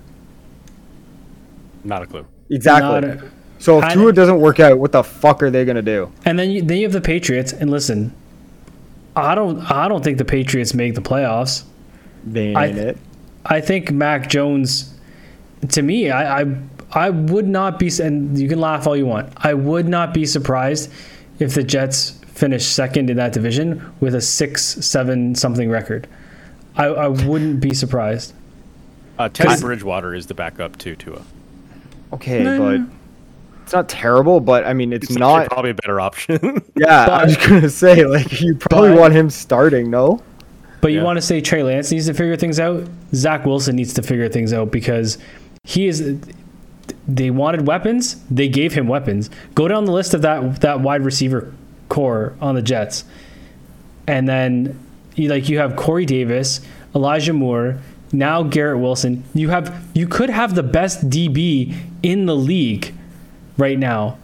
Not 1.85 2.03
a 2.03 2.07
clue. 2.07 2.27
Exactly. 2.51 2.89
Not 2.89 3.05
a- 3.05 3.31
so 3.59 3.79
if 3.79 3.85
I- 3.85 3.95
Tua 3.95 4.13
doesn't 4.13 4.39
work 4.41 4.61
out, 4.61 4.79
what 4.79 4.93
the 4.93 5.03
fuck 5.03 5.43
are 5.43 5.51
they 5.51 5.65
gonna 5.65 5.83
do? 5.83 6.13
and 6.25 6.39
then 6.39 6.51
you, 6.51 6.63
then 6.63 6.77
you 6.77 6.83
have 6.85 6.93
the 6.93 7.01
Patriots. 7.01 7.53
And 7.53 7.71
listen, 7.71 8.15
I 9.17 9.35
don't 9.35 9.59
I 9.71 9.89
don't 9.89 10.05
think 10.05 10.19
the 10.19 10.25
Patriots 10.27 10.75
make 10.75 10.95
the 10.95 11.01
playoffs. 11.01 11.65
They 12.27 12.49
ain't 12.49 12.57
I- 12.59 12.67
it. 12.67 12.99
I 13.49 13.61
think 13.61 13.91
Mac 13.93 14.29
Jones, 14.29 14.93
to 15.69 15.81
me, 15.81 16.11
I, 16.11 16.41
I 16.43 16.45
I 16.97 17.11
would 17.11 17.47
not 17.47 17.79
be, 17.79 17.91
and 18.03 18.37
you 18.39 18.49
can 18.49 18.59
laugh 18.61 18.87
all 18.87 18.97
you 18.97 19.07
want. 19.07 19.33
I 19.37 19.53
would 19.55 19.87
not 19.87 20.15
be 20.15 20.25
surprised 20.25 20.91
if 21.39 21.55
the 21.55 21.63
Jets 21.63 22.13
finish 22.27 22.65
second 22.65 23.11
in 23.11 23.19
that 23.19 23.33
division 23.33 23.93
with 24.01 24.15
a 24.15 24.21
six 24.21 24.63
seven 24.65 25.35
something 25.35 25.69
record. 25.71 26.09
I, 26.77 26.87
I 26.87 27.09
wouldn't 27.09 27.61
be 27.61 27.75
surprised. 27.75 28.33
Uh, 29.19 29.29
Teddy 29.29 29.61
Bridgewater 29.61 30.15
is 30.15 30.27
the 30.27 30.35
backup 30.35 30.77
to 30.79 30.97
Tua. 30.97 31.23
Okay, 32.15 32.43
No, 32.43 32.59
but 32.59 32.77
no. 32.81 32.87
it's 33.63 33.73
not 33.73 33.89
terrible. 33.89 34.41
But 34.41 34.67
I 34.67 34.73
mean, 34.73 34.93
it's, 34.93 35.11
It's 35.11 35.19
not. 35.19 35.49
probably 35.49 35.71
a 35.73 35.75
better 35.75 36.01
option. 36.01 36.63
yeah, 36.77 37.07
I 37.07 37.25
was 37.25 37.37
gonna 37.37 37.69
say 37.71 38.05
like 38.07 38.41
you 38.41 38.55
probably 38.55 38.91
But- 38.91 39.01
want 39.01 39.13
him 39.15 39.29
starting. 39.31 39.91
No. 39.91 40.23
But 40.81 40.93
you 40.93 40.99
Yeah. 40.99 41.05
want 41.05 41.17
to 41.17 41.23
say 41.23 41.41
Trey 41.41 41.63
Lance 41.63 41.91
needs 41.91 42.07
to 42.07 42.15
figure 42.15 42.37
things 42.37 42.61
out? 42.61 42.85
Zach 43.15 43.45
Wilson 43.45 43.77
needs 43.77 43.93
to 43.95 44.03
figure 44.03 44.29
things 44.31 44.53
out 44.55 44.71
because 44.71 45.19
he 45.65 45.87
is. 45.89 46.19
They 47.09 47.31
wanted 47.31 47.67
weapons. 47.67 48.23
They 48.31 48.49
gave 48.49 48.75
him 48.75 48.89
weapons. 48.89 49.31
Go 49.55 49.69
down 49.69 49.85
the 49.85 49.93
list 49.93 50.15
of 50.15 50.23
that 50.23 50.61
that 50.61 50.81
wide 50.81 51.03
receiver 51.03 51.53
core 51.89 52.35
on 52.41 52.55
the 52.55 52.63
Jets, 52.63 53.05
and 54.07 54.29
then 54.29 54.79
you 55.15 55.29
like 55.29 55.49
you 55.49 55.59
have 55.59 55.77
Corey 55.77 56.05
Davis, 56.05 56.61
Elijah 56.95 57.33
Moore, 57.33 57.79
now 58.13 58.43
Garrett 58.43 58.79
Wilson. 58.79 59.25
You 59.35 59.51
have 59.51 59.85
you 59.95 60.07
could 60.07 60.31
have 60.31 60.55
the 60.55 60.63
best 60.63 61.09
DB 61.09 61.77
in 62.03 62.27
the 62.27 62.37
league 62.37 62.95
right 63.57 63.79
now 63.79 64.19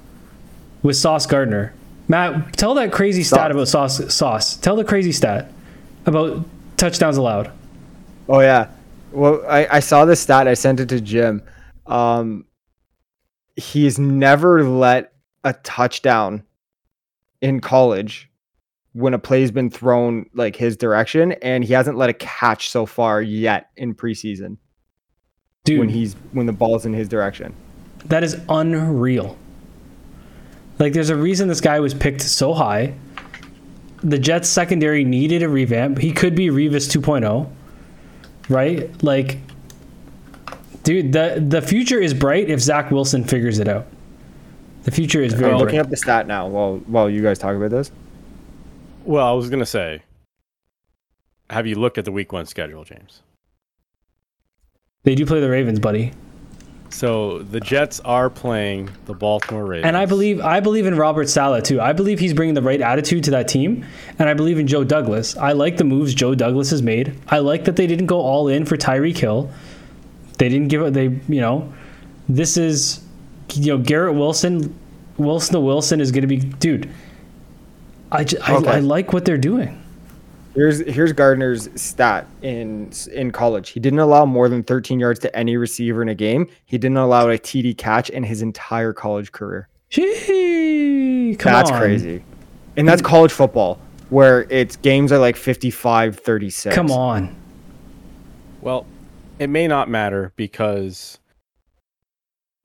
with 0.82 0.96
Sauce 0.96 1.26
Gardner. 1.26 1.72
Matt, 2.08 2.54
tell 2.54 2.74
that 2.74 2.92
crazy 2.92 3.22
stat 3.22 3.38
Sauce. 3.38 3.50
about 3.50 3.68
Sauce. 3.68 4.14
Sauce. 4.14 4.56
Tell 4.56 4.76
the 4.76 4.84
crazy 4.84 5.12
stat 5.12 5.50
about 6.06 6.44
touchdowns 6.76 7.16
allowed. 7.16 7.50
Oh 8.28 8.40
yeah. 8.40 8.68
Well, 9.12 9.44
I, 9.48 9.66
I 9.70 9.80
saw 9.80 10.04
this 10.04 10.20
stat. 10.20 10.48
I 10.48 10.54
sent 10.54 10.80
it 10.80 10.88
to 10.88 11.00
Jim. 11.00 11.42
Um, 11.86 12.44
he's 13.56 13.98
never 13.98 14.64
let 14.64 15.12
a 15.44 15.52
touchdown 15.52 16.42
in 17.40 17.60
college 17.60 18.30
when 18.92 19.14
a 19.14 19.18
play's 19.18 19.50
been 19.50 19.70
thrown 19.70 20.26
like 20.34 20.54
his 20.54 20.76
direction, 20.76 21.32
and 21.42 21.64
he 21.64 21.72
hasn't 21.72 21.96
let 21.96 22.10
a 22.10 22.14
catch 22.14 22.68
so 22.68 22.84
far 22.86 23.22
yet 23.22 23.70
in 23.76 23.94
preseason 23.94 24.58
Dude, 25.64 25.78
when 25.80 25.88
he's 25.88 26.14
when 26.32 26.46
the 26.46 26.52
ball's 26.52 26.84
in 26.84 26.92
his 26.92 27.08
direction. 27.08 27.54
that 28.06 28.22
is 28.22 28.38
unreal. 28.48 29.36
Like, 30.78 30.92
there's 30.94 31.10
a 31.10 31.16
reason 31.16 31.48
this 31.48 31.60
guy 31.60 31.80
was 31.80 31.94
picked 31.94 32.22
so 32.22 32.54
high. 32.54 32.94
The 34.02 34.18
Jets 34.18 34.48
secondary 34.48 35.04
needed 35.04 35.42
a 35.42 35.48
revamp. 35.48 35.98
He 35.98 36.12
could 36.12 36.34
be 36.34 36.48
Revis 36.48 36.90
2.0, 36.90 37.48
right? 38.48 39.02
Like, 39.02 39.38
dude, 40.82 41.12
the 41.12 41.44
the 41.46 41.62
future 41.62 42.00
is 42.00 42.14
bright 42.14 42.48
if 42.50 42.60
Zach 42.60 42.90
Wilson 42.90 43.24
figures 43.24 43.58
it 43.58 43.68
out. 43.68 43.86
The 44.84 44.90
future 44.90 45.22
is 45.22 45.32
very 45.32 45.52
I'm 45.52 45.58
looking 45.58 45.76
bright. 45.76 45.84
up 45.86 45.90
the 45.90 45.96
stat 45.96 46.26
now 46.26 46.46
while 46.48 46.76
while 46.86 47.08
you 47.08 47.22
guys 47.22 47.38
talk 47.38 47.54
about 47.54 47.70
this. 47.70 47.90
well, 49.04 49.26
I 49.26 49.32
was 49.32 49.48
gonna 49.50 49.66
say, 49.66 50.02
have 51.50 51.66
you 51.66 51.76
looked 51.76 51.98
at 51.98 52.04
the 52.04 52.12
Week 52.12 52.32
One 52.32 52.46
schedule, 52.46 52.84
James? 52.84 53.22
They 55.04 55.14
do 55.14 55.26
play 55.26 55.40
the 55.40 55.50
Ravens, 55.50 55.78
buddy. 55.80 56.12
So 56.90 57.38
the 57.38 57.58
Jets 57.58 58.00
are 58.00 58.28
playing 58.28 58.90
the 59.06 59.14
Baltimore 59.14 59.64
Ravens, 59.64 59.86
And 59.86 59.96
I 59.96 60.04
believe 60.04 60.40
I 60.40 60.60
believe 60.60 60.84
in 60.86 60.94
Robert 60.94 61.28
Saleh 61.28 61.64
too. 61.64 61.80
I 61.80 61.92
believe 61.94 62.18
he's 62.18 62.34
bringing 62.34 62.54
the 62.54 62.60
right 62.62 62.80
attitude 62.80 63.24
to 63.24 63.30
that 63.32 63.48
team, 63.48 63.86
and 64.18 64.28
I 64.28 64.34
believe 64.34 64.58
in 64.58 64.66
Joe 64.66 64.84
Douglas. 64.84 65.36
I 65.36 65.52
like 65.52 65.78
the 65.78 65.84
moves 65.84 66.12
Joe 66.14 66.34
Douglas 66.34 66.70
has 66.70 66.82
made. 66.82 67.18
I 67.28 67.38
like 67.38 67.64
that 67.64 67.76
they 67.76 67.86
didn't 67.86 68.06
go 68.06 68.20
all 68.20 68.46
in 68.48 68.66
for 68.66 68.76
Tyreek 68.76 69.16
Hill. 69.16 69.50
They 70.42 70.48
didn't 70.48 70.66
give 70.66 70.82
it. 70.82 70.92
They 70.92 71.04
you 71.04 71.40
know, 71.40 71.72
this 72.28 72.56
is 72.56 73.00
you 73.54 73.66
know 73.68 73.78
Garrett 73.78 74.16
Wilson 74.16 74.74
Wilson 75.16 75.52
to 75.54 75.60
Wilson 75.60 76.00
is 76.00 76.10
going 76.10 76.22
to 76.22 76.26
be, 76.26 76.38
dude. 76.38 76.90
I, 78.10 78.24
ju- 78.24 78.38
I, 78.42 78.56
Okay. 78.56 78.70
I 78.70 78.78
like 78.80 79.12
what 79.12 79.24
they're 79.24 79.38
doing. 79.38 79.80
Here's 80.56 80.80
here's 80.80 81.12
Gardner's 81.12 81.68
stat 81.80 82.26
in 82.42 82.90
in 83.12 83.30
college. 83.30 83.68
He 83.70 83.78
didn't 83.78 84.00
allow 84.00 84.24
more 84.24 84.48
than 84.48 84.64
13 84.64 84.98
yards 84.98 85.20
to 85.20 85.36
any 85.36 85.56
receiver 85.56 86.02
in 86.02 86.08
a 86.08 86.14
game. 86.16 86.48
He 86.66 86.76
didn't 86.76 86.96
allow 86.96 87.28
a 87.28 87.38
TD 87.38 87.78
catch 87.78 88.10
in 88.10 88.24
his 88.24 88.42
entire 88.42 88.92
college 88.92 89.30
career. 89.30 89.68
Gee, 89.90 91.36
come 91.38 91.52
that's 91.52 91.70
on. 91.70 91.78
crazy. 91.78 92.24
And 92.76 92.88
that's 92.88 93.00
college 93.00 93.30
football 93.30 93.78
where 94.10 94.42
it's 94.50 94.74
games 94.74 95.12
are 95.12 95.18
like 95.18 95.36
55 95.36 96.18
36. 96.18 96.74
Come 96.74 96.90
on. 96.90 97.36
Well, 98.60 98.86
it 99.38 99.48
may 99.48 99.66
not 99.66 99.88
matter 99.88 100.32
because 100.36 101.18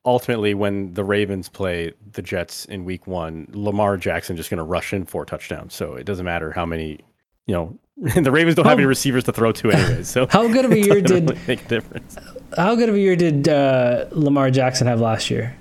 ultimately, 0.06 0.54
when 0.54 0.94
the 0.94 1.04
Ravens 1.04 1.50
play 1.50 1.94
the 2.14 2.22
Jets 2.22 2.66
in 2.66 2.86
Week 2.86 3.08
One, 3.08 3.48
Lamar 3.52 3.98
Jackson 3.98 4.38
just 4.38 4.50
going 4.50 4.58
to 4.60 4.64
rush 4.64 4.94
in 4.94 5.06
four 5.06 5.26
touchdowns. 5.26 5.74
So 5.74 5.96
it 5.96 6.06
doesn't 6.06 6.26
matter 6.26 6.52
how 6.52 6.66
many. 6.66 7.00
You 7.46 7.54
know, 7.56 7.80
the 8.22 8.32
Ravens 8.32 8.56
don't 8.56 8.66
have 8.66 8.78
any 8.78 8.86
receivers 8.86 9.24
to 9.26 9.34
throw 9.34 9.52
to 9.54 9.72
anyway. 9.72 10.04
So 10.04 10.28
How 10.30 10.48
good 10.48 10.66
of 10.66 10.72
a 10.72 10.80
year 10.86 11.02
did 11.02 11.30
really 11.30 11.42
make 11.48 11.66
a 11.66 11.68
difference? 11.68 12.18
how 12.56 12.76
good 12.76 12.88
of 12.90 12.96
a 12.96 13.00
year 13.00 13.16
did 13.16 13.50
uh, 13.50 14.06
Lamar 14.12 14.50
Jackson 14.52 14.88
have 14.88 15.02
last 15.02 15.30
year? 15.30 15.56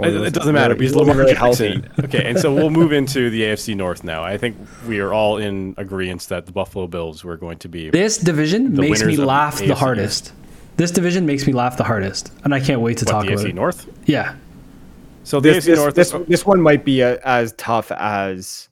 It, 0.00 0.14
it 0.14 0.32
doesn't 0.34 0.54
matter 0.54 0.74
because 0.74 0.92
He 0.92 0.98
wasn't 0.98 1.16
Lamar 1.18 1.24
really 1.24 1.34
Jackson. 1.34 1.90
okay, 2.04 2.24
and 2.28 2.38
so 2.38 2.52
we'll 2.54 2.70
move 2.70 2.92
into 2.92 3.28
the 3.30 3.42
AFC 3.42 3.76
North 3.76 4.02
now. 4.04 4.22
I 4.24 4.38
think 4.38 4.56
we 4.88 5.00
are 5.00 5.12
all 5.12 5.36
in 5.38 5.74
agreement 5.76 6.22
that 6.28 6.46
the 6.46 6.52
Buffalo 6.52 6.86
Bills 6.86 7.22
were 7.24 7.36
going 7.36 7.58
to 7.58 7.68
be. 7.68 7.90
This 7.90 8.16
division 8.18 8.72
makes 8.74 9.00
me 9.00 9.06
winners 9.08 9.16
the 9.18 9.26
laugh 9.26 9.58
the 9.58 9.74
hardest. 9.74 10.32
This 10.76 10.90
division 10.90 11.26
makes 11.26 11.46
me 11.46 11.52
laugh 11.52 11.76
the 11.76 11.84
hardest, 11.84 12.32
and 12.44 12.54
I 12.54 12.60
can't 12.60 12.80
wait 12.80 12.96
to 12.98 13.04
What, 13.04 13.10
talk 13.12 13.26
the 13.26 13.32
about 13.34 13.44
AFC 13.44 13.48
it. 13.50 13.54
North? 13.54 13.86
Yeah, 14.06 14.34
So 15.24 15.38
the 15.40 15.50
This, 15.50 15.64
AFC 15.64 15.66
this, 15.66 15.78
North. 15.78 15.94
this, 15.94 16.14
this 16.28 16.46
one 16.46 16.60
might 16.62 16.84
be 16.86 17.02
a, 17.02 17.18
as 17.20 17.52
tough 17.58 17.92
as 17.92 18.70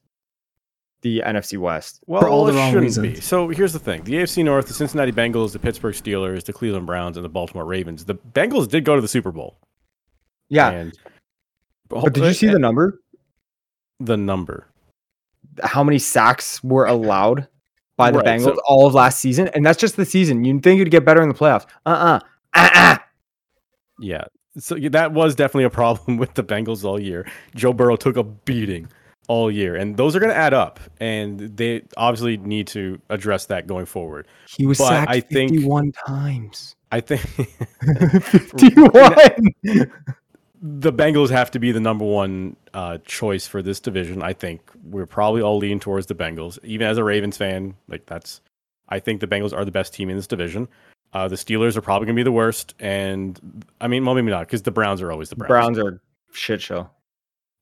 the 1.03 1.23
NFC 1.27 1.59
West. 1.59 2.01
Well, 2.07 2.23
For 2.23 2.29
all 2.31 2.47
the 2.47 2.53
it 2.55 2.57
wrong 2.57 2.71
shouldn't 2.71 2.85
reasons. 2.87 3.07
Be. 3.17 3.21
So 3.21 3.49
here's 3.49 3.75
the 3.75 3.79
thing: 3.79 4.05
the 4.05 4.15
AFC 4.15 4.43
North, 4.43 4.69
the 4.69 4.75
Cincinnati 4.75 5.13
Bengals, 5.13 5.53
the 5.53 5.59
Pittsburgh 5.59 5.95
Steelers, 5.95 6.45
the 6.45 6.53
Cleveland 6.55 6.87
Browns, 6.87 7.19
and 7.19 7.25
the 7.25 7.29
Baltimore 7.29 7.67
Ravens. 7.67 8.07
The 8.07 8.15
Bengals 8.15 8.69
did 8.69 8.85
go 8.85 8.97
to 8.97 9.03
the 9.03 9.09
Super 9.09 9.31
Bowl. 9.31 9.59
Yeah. 10.49 10.71
And, 10.71 10.99
But 11.91 12.15
did 12.15 12.25
you 12.25 12.33
see 12.33 12.47
the 12.49 12.59
number? 12.59 13.01
the 13.99 14.17
number? 14.17 14.67
How 15.63 15.85
many 15.85 15.99
sacks 15.99 16.63
were 16.65 16.87
allowed 16.87 17.47
by 17.99 18.11
the 18.11 18.19
Right, 18.21 18.27
Bengals 18.41 18.55
so- 18.57 18.61
all 18.67 18.87
of 18.87 18.95
last 18.95 19.21
season? 19.21 19.49
And 19.49 19.67
that's 19.67 19.79
just 19.79 19.97
the 19.97 20.07
season. 20.07 20.43
You'd 20.45 20.63
think 20.63 20.79
you'd 20.79 20.91
get 20.91 21.05
better 21.05 21.21
in 21.21 21.29
the 21.29 21.35
playoffs. 21.35 21.67
Uh-uh. 21.85 22.21
Uh-uh. 22.55 22.97
Yeah. 23.99 24.25
So 24.59 24.77
that 24.77 25.13
was 25.13 25.35
definitely 25.35 25.65
a 25.65 25.71
problem 25.71 26.17
with 26.23 26.33
the 26.35 26.43
Bengals 26.43 26.83
all 26.85 26.99
year. 27.01 27.27
Joe 27.55 27.73
Burrow 27.75 27.97
took 27.97 28.17
a 28.17 28.25
beating 28.25 28.89
all 29.29 29.51
year, 29.51 29.77
and 29.77 29.97
those 29.97 30.17
are 30.17 30.21
going 30.21 30.33
to 30.33 30.37
add 30.37 30.55
up, 30.55 30.81
and 30.99 31.39
they 31.57 31.83
obviously 31.97 32.37
need 32.39 32.67
to 32.69 32.99
address 33.11 33.47
that 33.47 33.67
going 33.67 33.87
forward. 33.87 34.27
He 34.49 34.67
was 34.67 34.79
But 34.79 34.89
sacked 34.89 35.11
I 35.11 35.21
think- 35.21 35.51
51 35.53 35.93
times. 36.07 36.75
I 36.93 37.01
think 37.01 37.21
51. 38.23 39.53
The 40.63 40.93
Bengals 40.93 41.31
have 41.31 41.51
to 41.53 41.59
be 41.59 41.73
the 41.73 41.81
number 41.81 42.05
one 42.05 42.57
uh, 42.75 42.99
choice 43.05 43.47
for 43.47 43.63
this 43.63 43.81
division. 43.81 44.23
I 44.23 44.35
think 44.35 44.61
we're 44.85 45.07
probably 45.07 45.41
all 45.41 45.57
leaning 45.57 45.81
towards 45.81 46.07
the 46.07 46.15
Bengals. 46.15 46.59
Even 46.65 46.87
as 46.87 46.99
a 46.99 47.05
Ravens 47.05 47.37
fan, 47.37 47.75
like 47.89 48.05
that's, 48.07 48.41
I 48.89 48.99
think 48.99 49.21
the 49.21 49.27
Bengals 49.27 49.55
are 49.57 49.65
the 49.65 49.71
best 49.71 49.95
team 49.95 50.11
in 50.11 50.17
this 50.17 50.27
division. 50.27 50.69
Uh, 51.13 51.29
the 51.29 51.37
Steelers 51.37 51.77
are 51.77 51.81
probably 51.81 52.07
going 52.07 52.17
to 52.17 52.21
be 52.21 52.25
the 52.25 52.33
worst, 52.33 52.75
and 52.79 53.65
I 53.81 53.89
mean, 53.89 54.05
well, 54.05 54.15
maybe 54.15 54.31
not 54.31 54.47
because 54.47 54.63
the 54.63 54.71
Browns 54.71 55.03
are 55.03 55.11
always 55.11 55.29
the 55.29 55.37
Browns. 55.37 55.51
Browns 55.51 55.79
are 55.79 56.01
shit 56.33 56.61
show. 56.61 56.89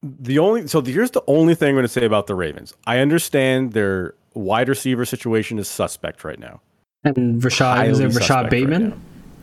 The 0.02 0.38
only 0.38 0.68
so 0.68 0.82
here's 0.82 1.12
the 1.12 1.24
only 1.26 1.54
thing 1.54 1.70
I'm 1.70 1.74
going 1.74 1.84
to 1.84 1.88
say 1.88 2.04
about 2.04 2.26
the 2.26 2.34
Ravens. 2.34 2.74
I 2.86 2.98
understand 2.98 3.72
their 3.72 4.14
wide 4.34 4.68
receiver 4.68 5.04
situation 5.04 5.58
is 5.58 5.66
suspect 5.66 6.24
right 6.24 6.38
now. 6.38 6.60
and 7.04 7.42
Rashod 7.42 7.86
is 7.86 8.00
it 8.00 8.12
suspect 8.12 8.30
Rashod 8.30 8.42
right 8.44 8.50
Bateman 8.50 9.00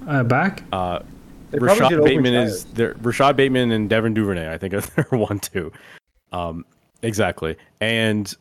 uh, 0.07 0.23
back? 0.23 0.63
They 1.55 1.65
Rashod 1.65 2.03
Bateman 2.03 2.33
is 2.33 2.65
there. 2.65 2.95
Rashod 3.01 3.35
Bateman 3.35 3.71
and 3.71 3.89
Devin 3.89 4.13
Duvernay, 4.13 4.51
I 4.51 4.57
think, 4.57 4.73
are 4.73 4.81
their 4.81 5.07
one 5.19 5.39
two. 5.39 5.71
Um, 6.31 6.65
exactly. 7.01 7.55
And 7.81 8.33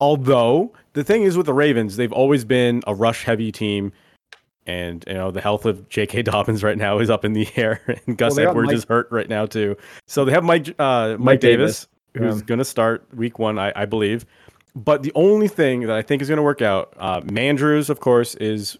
although 0.00 0.72
the 0.94 1.04
thing 1.04 1.22
is 1.22 1.36
with 1.36 1.46
the 1.46 1.54
Ravens, 1.54 1.96
they've 1.96 2.12
always 2.12 2.44
been 2.44 2.82
a 2.86 2.94
rush 2.94 3.24
heavy 3.24 3.52
team, 3.52 3.92
and 4.66 5.04
you 5.06 5.14
know 5.14 5.30
the 5.30 5.40
health 5.40 5.64
of 5.64 5.88
J.K. 5.88 6.22
Dobbins 6.22 6.62
right 6.62 6.78
now 6.78 6.98
is 6.98 7.10
up 7.10 7.24
in 7.24 7.32
the 7.32 7.48
air, 7.56 7.80
and 8.06 8.16
Gus 8.16 8.36
Well, 8.36 8.48
Edwards 8.50 8.68
Mike- 8.68 8.76
is 8.76 8.84
hurt 8.84 9.08
right 9.10 9.28
now 9.28 9.46
too. 9.46 9.76
So 10.06 10.24
they 10.24 10.32
have 10.32 10.44
Mike 10.44 10.74
uh, 10.78 11.10
Mike, 11.10 11.20
Mike 11.20 11.40
Davis, 11.40 11.86
Davis, 12.14 12.32
who's 12.34 12.40
yeah. 12.40 12.46
going 12.46 12.58
to 12.58 12.64
start 12.64 13.06
week 13.14 13.38
one, 13.38 13.58
I, 13.58 13.72
I 13.74 13.84
believe. 13.84 14.26
But 14.74 15.02
the 15.02 15.12
only 15.14 15.48
thing 15.48 15.80
that 15.82 15.96
I 15.96 16.02
think 16.02 16.22
is 16.22 16.28
going 16.28 16.38
to 16.38 16.42
work 16.42 16.62
out, 16.62 16.94
uh, 16.96 17.20
Mandrews, 17.20 17.90
of 17.90 18.00
course, 18.00 18.34
is 18.36 18.78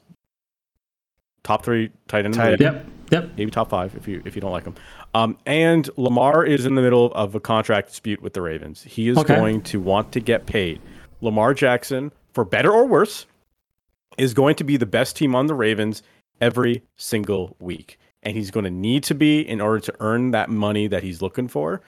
top 1.42 1.64
three 1.64 1.90
tight 2.08 2.24
end. 2.24 2.34
in 2.34 2.40
the 2.40 2.56
Tight 2.56 2.60
Yep, 2.60 2.86
yep. 3.12 3.30
maybe 3.36 3.50
top 3.50 3.70
five 3.70 3.94
if 3.94 4.08
you 4.08 4.20
if 4.24 4.34
you 4.34 4.40
don't 4.40 4.50
like 4.50 4.64
him. 4.64 4.74
Um, 5.14 5.38
and 5.46 5.88
Lamar 5.96 6.44
is 6.44 6.66
in 6.66 6.74
the 6.74 6.82
middle 6.82 7.12
of 7.14 7.34
a 7.34 7.40
contract 7.40 7.88
dispute 7.88 8.20
with 8.22 8.32
the 8.32 8.42
Ravens. 8.42 8.82
He 8.82 9.08
is 9.08 9.18
Okay. 9.18 9.36
going 9.36 9.60
to 9.62 9.80
want 9.80 10.10
to 10.12 10.20
get 10.20 10.46
paid. 10.46 10.80
Lamar 11.20 11.54
Jackson, 11.54 12.10
for 12.32 12.44
better 12.44 12.72
or 12.72 12.86
worse, 12.86 13.26
is 14.18 14.34
going 14.34 14.56
to 14.56 14.64
be 14.64 14.76
the 14.76 14.86
best 14.86 15.16
team 15.16 15.34
on 15.36 15.46
the 15.46 15.54
Ravens 15.54 16.02
every 16.40 16.82
single 16.96 17.56
week, 17.60 17.98
and 18.24 18.36
he's 18.36 18.50
going 18.50 18.64
to 18.64 18.70
need 18.70 19.04
to 19.04 19.14
be 19.14 19.40
in 19.40 19.60
order 19.60 19.78
to 19.80 19.94
earn 20.00 20.32
that 20.32 20.50
money 20.50 20.88
that 20.88 21.04
he's 21.04 21.22
looking 21.22 21.46
for. 21.46 21.80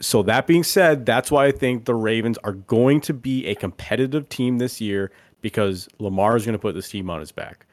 So 0.00 0.22
that 0.24 0.46
being 0.46 0.64
said, 0.64 1.06
that's 1.06 1.30
why 1.30 1.46
I 1.46 1.52
think 1.52 1.84
the 1.84 1.94
Ravens 1.94 2.38
are 2.44 2.52
going 2.52 3.00
to 3.02 3.14
be 3.14 3.46
a 3.46 3.54
competitive 3.54 4.28
team 4.28 4.58
this 4.58 4.80
year 4.80 5.10
because 5.40 5.88
Lamar 5.98 6.36
is 6.36 6.44
going 6.44 6.54
to 6.54 6.58
put 6.58 6.74
this 6.74 6.88
team 6.88 7.08
on 7.10 7.20
his 7.20 7.32
back. 7.32 7.65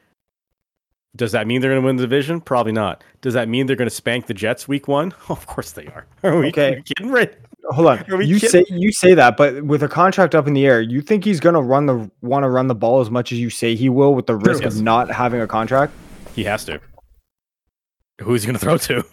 Does 1.16 1.32
that 1.32 1.46
mean 1.46 1.60
they're 1.60 1.70
going 1.70 1.82
to 1.82 1.86
win 1.86 1.96
the 1.96 2.02
division? 2.02 2.40
Probably 2.40 2.72
not. 2.72 3.04
Does 3.20 3.34
that 3.34 3.48
mean 3.48 3.66
they're 3.66 3.76
going 3.76 3.88
to 3.88 3.94
spank 3.94 4.26
the 4.26 4.34
Jets 4.34 4.66
week 4.66 4.88
one? 4.88 5.12
of 5.28 5.46
course 5.46 5.72
they 5.72 5.86
are. 5.86 6.06
Are 6.24 6.38
we, 6.38 6.48
Okay. 6.48 6.72
are 6.72 6.76
we 6.76 6.82
kidding? 6.82 7.10
Right? 7.12 7.34
Hold 7.70 7.86
on. 7.86 8.04
You 8.26 8.38
kidding? 8.38 8.48
say 8.50 8.64
you 8.68 8.92
say 8.92 9.14
that, 9.14 9.36
but 9.38 9.62
with 9.64 9.82
a 9.82 9.88
contract 9.88 10.34
up 10.34 10.46
in 10.46 10.52
the 10.52 10.66
air, 10.66 10.82
you 10.82 11.00
think 11.00 11.24
he's 11.24 11.40
gonna 11.40 11.62
run 11.62 11.86
the 11.86 12.10
want 12.20 12.42
to 12.42 12.50
run 12.50 12.66
the 12.66 12.74
ball 12.74 13.00
as 13.00 13.10
much 13.10 13.32
as 13.32 13.38
you 13.38 13.48
say 13.48 13.74
he 13.74 13.88
will 13.88 14.14
with 14.14 14.26
the 14.26 14.36
risk 14.36 14.64
Yes. 14.64 14.74
of 14.76 14.82
not 14.82 15.10
having 15.10 15.40
a 15.40 15.46
contract? 15.46 15.94
He 16.34 16.44
has 16.44 16.66
to. 16.66 16.78
Who's 18.20 18.42
he 18.42 18.46
going 18.48 18.58
to 18.58 18.64
throw 18.64 18.76
to? 18.76 19.04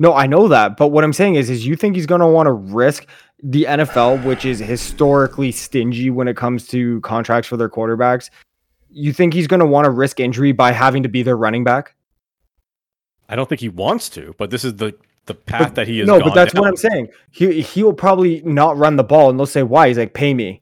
No, 0.00 0.12
I 0.12 0.26
know 0.26 0.48
that, 0.48 0.76
but 0.76 0.88
what 0.88 1.04
I'm 1.04 1.12
saying 1.12 1.36
is, 1.36 1.48
is 1.48 1.64
you 1.64 1.76
think 1.76 1.94
he's 1.94 2.06
gonna 2.06 2.28
want 2.28 2.48
to 2.48 2.52
risk 2.52 3.06
the 3.44 3.64
NFL, 3.64 4.24
which 4.24 4.44
is 4.44 4.58
historically 4.58 5.52
stingy 5.52 6.10
when 6.10 6.26
it 6.26 6.36
comes 6.36 6.66
to 6.68 7.00
contracts 7.02 7.48
for 7.48 7.56
their 7.56 7.68
quarterbacks? 7.68 8.28
You 8.94 9.12
think 9.12 9.34
he's 9.34 9.46
gonna 9.46 9.66
want 9.66 9.84
to 9.86 9.90
risk 9.90 10.20
injury 10.20 10.52
by 10.52 10.72
having 10.72 11.02
to 11.02 11.08
be 11.08 11.22
their 11.22 11.36
running 11.36 11.64
back? 11.64 11.94
I 13.28 13.36
don't 13.36 13.48
think 13.48 13.60
he 13.60 13.68
wants 13.68 14.08
to, 14.10 14.34
but 14.38 14.50
this 14.50 14.64
is 14.64 14.76
the 14.76 14.94
the 15.26 15.34
path 15.34 15.68
But- 15.68 15.74
that 15.76 15.88
he 15.88 16.00
is. 16.00 16.06
no, 16.06 16.20
but 16.20 16.34
that's 16.34 16.54
what 16.54 16.68
I'm 16.68 16.76
saying. 16.76 17.08
He 17.30 17.62
he'll 17.62 17.92
probably 17.94 18.42
not 18.44 18.76
run 18.76 18.96
the 18.96 19.04
ball, 19.04 19.30
and 19.30 19.38
they'll 19.38 19.46
say 19.46 19.62
why. 19.62 19.88
He's 19.88 19.96
like, 19.98 20.12
pay 20.12 20.34
me, 20.34 20.60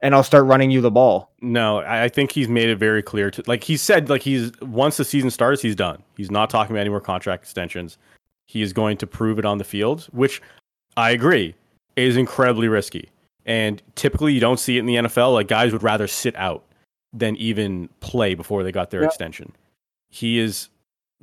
and 0.00 0.12
I'll 0.14 0.24
start 0.24 0.44
running 0.46 0.70
you 0.72 0.80
the 0.80 0.90
ball. 0.90 1.30
No, 1.40 1.78
I 1.78 2.04
I 2.04 2.08
think 2.08 2.32
he's 2.32 2.48
made 2.48 2.68
it 2.68 2.76
very 2.78 3.02
clear 3.02 3.30
to 3.30 3.42
like 3.46 3.64
he 3.64 3.76
said 3.76 4.08
like 4.10 4.22
he's 4.22 4.50
once 4.60 4.96
the 4.96 5.04
season 5.04 5.30
starts 5.30 5.62
he's 5.62 5.76
done. 5.76 6.02
He's 6.16 6.30
not 6.30 6.50
talking 6.50 6.74
about 6.74 6.80
any 6.80 6.90
more 6.90 7.00
contract 7.00 7.44
extensions. 7.44 7.96
He 8.46 8.60
is 8.62 8.72
going 8.72 8.96
to 8.98 9.06
prove 9.06 9.38
it 9.38 9.44
on 9.44 9.58
the 9.58 9.64
field, 9.64 10.08
which 10.12 10.42
I 10.96 11.10
agree 11.10 11.54
is 11.96 12.16
incredibly 12.16 12.68
risky. 12.68 13.08
And 13.44 13.80
typically 13.94 14.32
you 14.32 14.40
don't 14.40 14.58
see 14.58 14.76
it 14.76 14.80
in 14.80 14.86
the 14.86 14.96
NFL. 14.96 15.32
Like 15.34 15.46
guys 15.48 15.72
would 15.72 15.82
rather 15.84 16.06
sit 16.08 16.34
out 16.36 16.64
than 17.18 17.36
even 17.36 17.88
play 18.00 18.34
before 18.34 18.62
they 18.62 18.72
got 18.72 18.90
their 18.90 19.00
Yeah. 19.02 19.06
extension. 19.08 19.52
He 20.08 20.38
is 20.38 20.68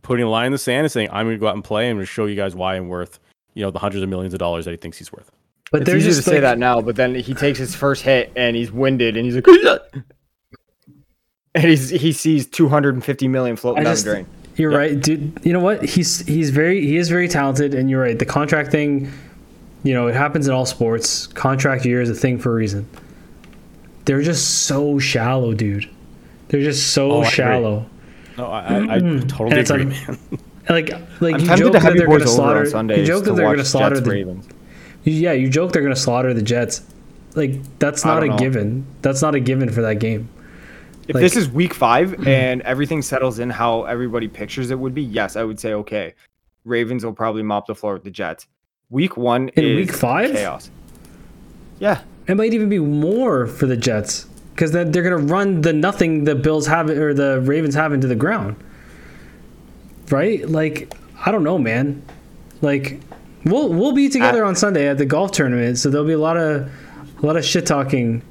putting 0.01 0.25
a 0.25 0.29
line 0.29 0.47
in 0.47 0.51
the 0.51 0.57
sand 0.57 0.85
and 0.85 0.91
saying, 0.91 1.09
"I'm 1.11 1.25
going 1.25 1.35
to 1.37 1.39
go 1.39 1.47
out 1.47 1.55
and 1.55 1.63
play. 1.63 1.89
I'm 1.89 1.95
going 1.97 2.01
to 2.05 2.11
show 2.11 2.25
you 2.25 2.35
guys 2.35 2.55
why 2.55 2.75
I'm 2.75 2.87
worth 2.89 3.19
you 3.53 3.63
know 3.63 3.71
the 3.71 3.79
hundreds 3.79 4.01
of 4.03 4.09
millions 4.09 4.33
of 4.33 4.39
dollars 4.39 4.65
that 4.65 4.71
he 4.71 4.77
thinks 4.77 4.97
he's 4.97 5.11
worth." 5.11 5.31
But 5.71 5.81
It's 5.81 5.87
they're 5.89 5.97
easy 5.97 6.09
just 6.09 6.23
to 6.23 6.29
say 6.29 6.39
that 6.39 6.57
now, 6.59 6.81
but 6.81 6.95
then 6.95 7.15
he 7.15 7.33
takes 7.33 7.57
his 7.57 7.73
first 7.75 8.03
hit 8.03 8.31
and 8.35 8.55
he's 8.55 8.71
winded 8.71 9.17
and 9.17 9.25
he's 9.25 9.35
like, 9.35 9.47
and 11.55 11.63
he's 11.65 11.89
he 11.89 12.11
sees 12.11 12.47
250 12.47 13.27
million 13.27 13.55
floating 13.55 13.81
I 13.81 13.83
down 13.85 13.95
the 13.95 14.01
drain. 14.03 14.27
You're 14.55 14.71
Yep. 14.71 14.77
right, 14.79 14.99
dude. 15.01 15.39
You 15.43 15.53
know 15.53 15.59
what? 15.59 15.83
He's 15.83 16.19
he's 16.27 16.49
very 16.51 16.81
he 16.85 16.97
is 16.97 17.09
very 17.09 17.27
talented, 17.27 17.73
and 17.73 17.89
you're 17.89 18.01
right. 18.01 18.17
The 18.19 18.25
contract 18.25 18.71
thing, 18.71 19.11
you 19.83 19.93
know, 19.93 20.07
it 20.07 20.15
happens 20.15 20.47
in 20.47 20.53
all 20.53 20.65
sports. 20.67 21.27
Contract 21.27 21.85
year 21.85 22.01
is 22.01 22.09
a 22.09 22.15
thing 22.15 22.37
for 22.37 22.51
a 22.51 22.55
reason. 22.55 22.87
They're 24.05 24.21
just 24.21 24.63
so 24.65 24.99
shallow, 24.99 25.53
dude. 25.53 25.89
They're 26.49 26.61
just 26.61 26.93
so 26.93 27.11
Oh, 27.11 27.23
shallow. 27.23 27.85
No, 28.37 28.47
I, 28.47 28.59
I, 28.77 28.79
mm. 28.79 29.19
And 29.21 29.29
totally 29.29 29.61
agree, 29.61 29.85
like- 29.85 30.07
man. 30.07 30.19
Like 30.69 30.91
like 31.19 31.35
I'm 31.35 31.41
you 31.41 31.57
joke 31.57 31.73
that 31.73 31.93
they're 31.93 32.07
going 32.07 32.21
to 32.21 32.27
slaughter. 32.27 32.63
You 32.63 33.05
joke 33.05 33.25
that 33.25 33.35
they're 33.35 33.45
going 33.47 33.57
to 33.57 33.65
slaughter 33.65 33.95
Jets 33.95 34.05
the. 34.05 34.11
Ravens. 34.11 34.47
Yeah, 35.03 35.33
you 35.33 35.49
joke 35.49 35.73
they're 35.73 35.81
going 35.81 35.93
to 35.93 35.99
slaughter 35.99 36.33
the 36.33 36.41
Jets. 36.41 36.81
Like 37.35 37.59
that's 37.79 38.05
not 38.05 38.23
a 38.23 38.27
know. 38.27 38.37
given. 38.37 38.85
That's 39.01 39.21
not 39.21 39.35
a 39.35 39.41
given 39.41 39.69
for 39.69 39.81
that 39.81 39.95
game. 39.99 40.29
If 41.09 41.15
Like- 41.15 41.21
this 41.21 41.35
is 41.35 41.49
week 41.49 41.73
five 41.73 42.13
and 42.27 42.61
everything 42.61 43.01
settles 43.01 43.39
in 43.39 43.49
how 43.49 43.83
everybody 43.83 44.29
pictures 44.29 44.71
it 44.71 44.79
would 44.79 44.93
be, 44.95 45.03
yes, 45.03 45.35
I 45.35 45.43
would 45.43 45.59
say 45.59 45.73
okay. 45.73 46.13
Ravens 46.63 47.03
will 47.03 47.11
probably 47.11 47.43
mop 47.43 47.67
the 47.67 47.75
floor 47.75 47.95
with 47.95 48.05
the 48.05 48.11
Jets. 48.11 48.47
Week 48.89 49.17
one 49.17 49.49
In 49.49 49.65
is 49.65 49.75
week 49.75 49.91
five? 49.93 50.31
chaos. 50.31 50.71
Yeah, 51.79 52.01
It 52.27 52.35
might 52.35 52.53
even 52.53 52.69
be 52.69 52.79
more 52.79 53.47
for 53.47 53.65
the 53.65 53.75
Jets 53.77 54.25
because 54.53 54.71
then 54.71 54.91
they're 54.91 55.03
going 55.03 55.27
to 55.27 55.33
run 55.33 55.61
the 55.61 55.73
nothing 55.73 56.23
the 56.23 56.35
Bills 56.35 56.67
have 56.67 56.89
or 56.89 57.13
the 57.13 57.41
Ravens 57.41 57.75
have 57.75 57.91
into 57.93 58.07
the 58.07 58.15
ground. 58.15 58.55
Right? 60.09 60.47
Like 60.47 60.93
I 61.25 61.31
don't 61.31 61.43
know, 61.43 61.57
man. 61.57 62.01
Like 62.61 62.99
we'll 63.45 63.69
we'll 63.69 63.93
be 63.93 64.09
together 64.09 64.43
I- 64.43 64.47
on 64.47 64.55
Sunday 64.55 64.87
at 64.87 64.97
the 64.97 65.05
golf 65.05 65.31
tournament, 65.31 65.77
so 65.77 65.89
there'll 65.89 66.07
be 66.07 66.13
a 66.13 66.17
lot 66.19 66.37
of 66.37 66.69
a 67.21 67.25
lot 67.25 67.37
of 67.37 67.45
shit 67.45 67.65
talking 67.65 68.21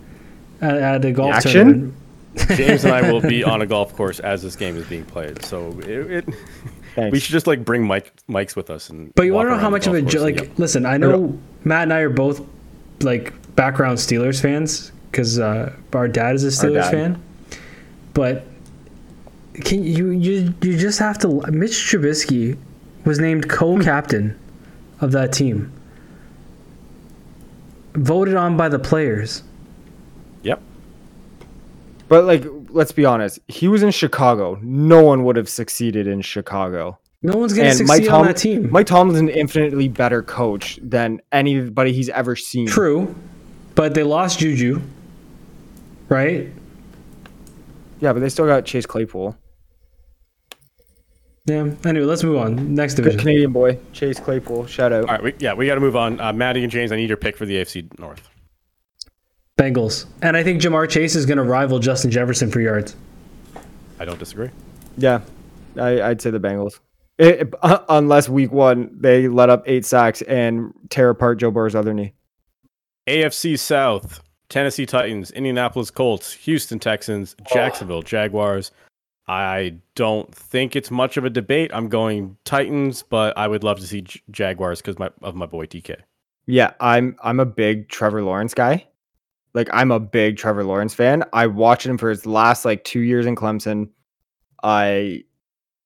at, 0.60 0.76
at 0.76 1.02
the 1.02 1.12
golf 1.12 1.34
Action? 1.34 1.52
tournament. 1.52 1.94
James 2.56 2.84
and 2.84 2.94
I 2.94 3.12
will 3.12 3.20
be 3.20 3.44
on 3.44 3.60
a 3.60 3.66
golf 3.66 3.94
course 3.96 4.18
as 4.20 4.42
this 4.42 4.56
game 4.56 4.76
is 4.76 4.86
being 4.86 5.04
played. 5.04 5.44
So 5.44 5.78
it, 5.80 6.24
it 6.96 7.12
we 7.12 7.18
should 7.18 7.32
just 7.32 7.46
like 7.46 7.62
bring 7.64 7.86
mic 7.86 8.12
mics 8.28 8.56
with 8.56 8.70
us 8.70 8.88
and. 8.90 9.14
But 9.14 9.24
you 9.24 9.34
want 9.34 9.48
to 9.48 9.54
know 9.54 9.58
how 9.58 9.68
much 9.70 9.86
of 9.86 9.92
a 9.94 10.00
golf 10.00 10.12
jo- 10.12 10.22
like? 10.22 10.36
yep. 10.36 10.58
Listen, 10.58 10.86
I 10.86 10.96
know 10.96 11.38
Matt 11.64 11.84
and 11.84 11.92
I 11.92 12.00
are 12.00 12.10
both 12.10 12.40
like 13.00 13.32
background 13.54 13.98
Steelers 13.98 14.40
fans 14.40 14.92
because 15.10 15.38
uh, 15.38 15.74
our 15.92 16.08
dad 16.08 16.34
is 16.34 16.44
a 16.44 16.48
Steelers 16.48 16.90
fan. 16.90 17.22
But 18.14 18.44
can 19.64 19.84
you 19.84 20.10
you 20.10 20.54
you 20.62 20.76
just 20.78 20.98
have 20.98 21.18
to? 21.20 21.28
Mitch 21.50 21.72
Trubisky 21.72 22.56
was 23.04 23.18
named 23.18 23.48
co-captain 23.48 24.38
of 25.00 25.12
that 25.12 25.32
team, 25.32 25.72
voted 27.94 28.34
on 28.36 28.56
by 28.56 28.68
the 28.68 28.78
players. 28.78 29.42
Yep. 30.42 30.60
But 32.08 32.24
like, 32.24 32.44
let's 32.70 32.92
be 32.92 33.04
honest. 33.04 33.38
He 33.48 33.68
was 33.68 33.82
in 33.82 33.90
Chicago. 33.90 34.58
No 34.62 35.02
one 35.02 35.24
would 35.24 35.36
have 35.36 35.48
succeeded 35.48 36.06
in 36.06 36.20
Chicago. 36.20 36.98
No 37.22 37.36
one's 37.38 37.52
gonna 37.52 37.68
And 37.68 37.78
succeed 37.78 38.02
Mike, 38.02 38.10
on 38.12 38.18
Tom- 38.18 38.26
that 38.26 38.36
team. 38.36 38.70
Mike 38.70 38.86
Tomlin's 38.86 39.16
is 39.16 39.22
an 39.22 39.28
infinitely 39.28 39.88
better 39.88 40.22
coach 40.22 40.78
than 40.82 41.20
anybody 41.30 41.92
he's 41.92 42.08
ever 42.08 42.34
seen. 42.34 42.66
True, 42.66 43.14
but 43.74 43.94
they 43.94 44.02
lost 44.02 44.38
Juju. 44.38 44.80
Right? 46.08 46.52
Yeah, 48.00 48.12
but 48.12 48.20
they 48.20 48.28
still 48.28 48.46
got 48.46 48.64
Chase 48.64 48.84
Claypool, 48.84 49.36
Yeah. 51.46 51.70
Anyway, 51.84 52.04
let's 52.04 52.24
move 52.24 52.36
on. 52.36 52.74
Next 52.74 52.94
good 52.94 53.02
division. 53.02 53.20
Canadian 53.20 53.52
boy. 53.52 53.78
Chase 53.92 54.18
Claypool. 54.18 54.66
Shout 54.66 54.92
out. 54.92 55.04
All 55.04 55.10
right. 55.14 55.22
We, 55.22 55.34
yeah, 55.38 55.54
we 55.54 55.66
got 55.66 55.76
to 55.76 55.80
move 55.80 55.96
on. 55.96 56.20
Uh, 56.20 56.32
Maddie 56.32 56.62
and 56.62 56.72
James, 56.72 56.92
I 56.92 56.96
need 56.96 57.08
your 57.08 57.16
pick 57.16 57.36
for 57.36 57.46
the 57.46 57.54
AFC 57.56 57.98
North. 57.98 58.28
Bengals. 59.56 60.06
And 60.22 60.36
I 60.36 60.42
think 60.42 60.60
Ja'Marr 60.60 60.88
Chase 60.88 61.14
is 61.14 61.26
going 61.26 61.38
to 61.38 61.44
rival 61.44 61.78
Justin 61.78 62.10
Jefferson 62.10 62.50
for 62.50 62.60
yards. 62.60 62.96
I 64.00 64.04
don't 64.04 64.18
disagree. 64.18 64.50
Yeah, 64.96 65.20
I, 65.76 66.02
I'd 66.02 66.20
say 66.20 66.30
the 66.30 66.40
Bengals. 66.40 66.80
It, 67.18 67.54
uh, 67.62 67.78
unless 67.88 68.28
week 68.28 68.50
one 68.50 68.90
they 68.98 69.28
let 69.28 69.48
up 69.48 69.62
eight 69.66 69.84
sacks 69.84 70.22
and 70.22 70.72
tear 70.90 71.10
apart 71.10 71.38
Joe 71.38 71.50
Burrow's 71.50 71.74
other 71.74 71.94
knee. 71.94 72.14
AFC 73.06 73.58
South: 73.58 74.20
Tennessee 74.48 74.86
Titans, 74.86 75.30
Indianapolis 75.30 75.90
Colts, 75.90 76.32
Houston 76.32 76.78
Texans, 76.78 77.34
Jacksonville 77.52 78.02
Jaguars. 78.02 78.70
I 79.28 79.76
don't 79.94 80.34
think 80.34 80.74
it's 80.74 80.90
much 80.90 81.16
of 81.16 81.24
a 81.24 81.30
debate. 81.30 81.70
I'm 81.72 81.88
going 81.88 82.36
Titans, 82.44 83.02
but 83.02 83.36
I 83.38 83.46
would 83.46 83.62
love 83.62 83.78
to 83.80 83.86
see 83.86 84.02
J- 84.02 84.20
Jaguars 84.30 84.80
because 84.80 84.98
my, 84.98 85.10
of 85.22 85.34
my 85.34 85.46
boy 85.46 85.66
TK. 85.66 85.96
Yeah, 86.46 86.72
I'm 86.80 87.16
I'm 87.22 87.40
a 87.40 87.46
big 87.46 87.88
Trevor 87.88 88.22
Lawrence 88.22 88.54
guy. 88.54 88.86
Like 89.54 89.68
I'm 89.72 89.90
a 89.90 90.00
big 90.00 90.36
Trevor 90.36 90.64
Lawrence 90.64 90.94
fan. 90.94 91.24
I 91.32 91.46
watched 91.46 91.86
him 91.86 91.98
for 91.98 92.10
his 92.10 92.26
last 92.26 92.64
like 92.64 92.84
2 92.84 93.00
years 93.00 93.26
in 93.26 93.36
Clemson. 93.36 93.88
I 94.62 95.24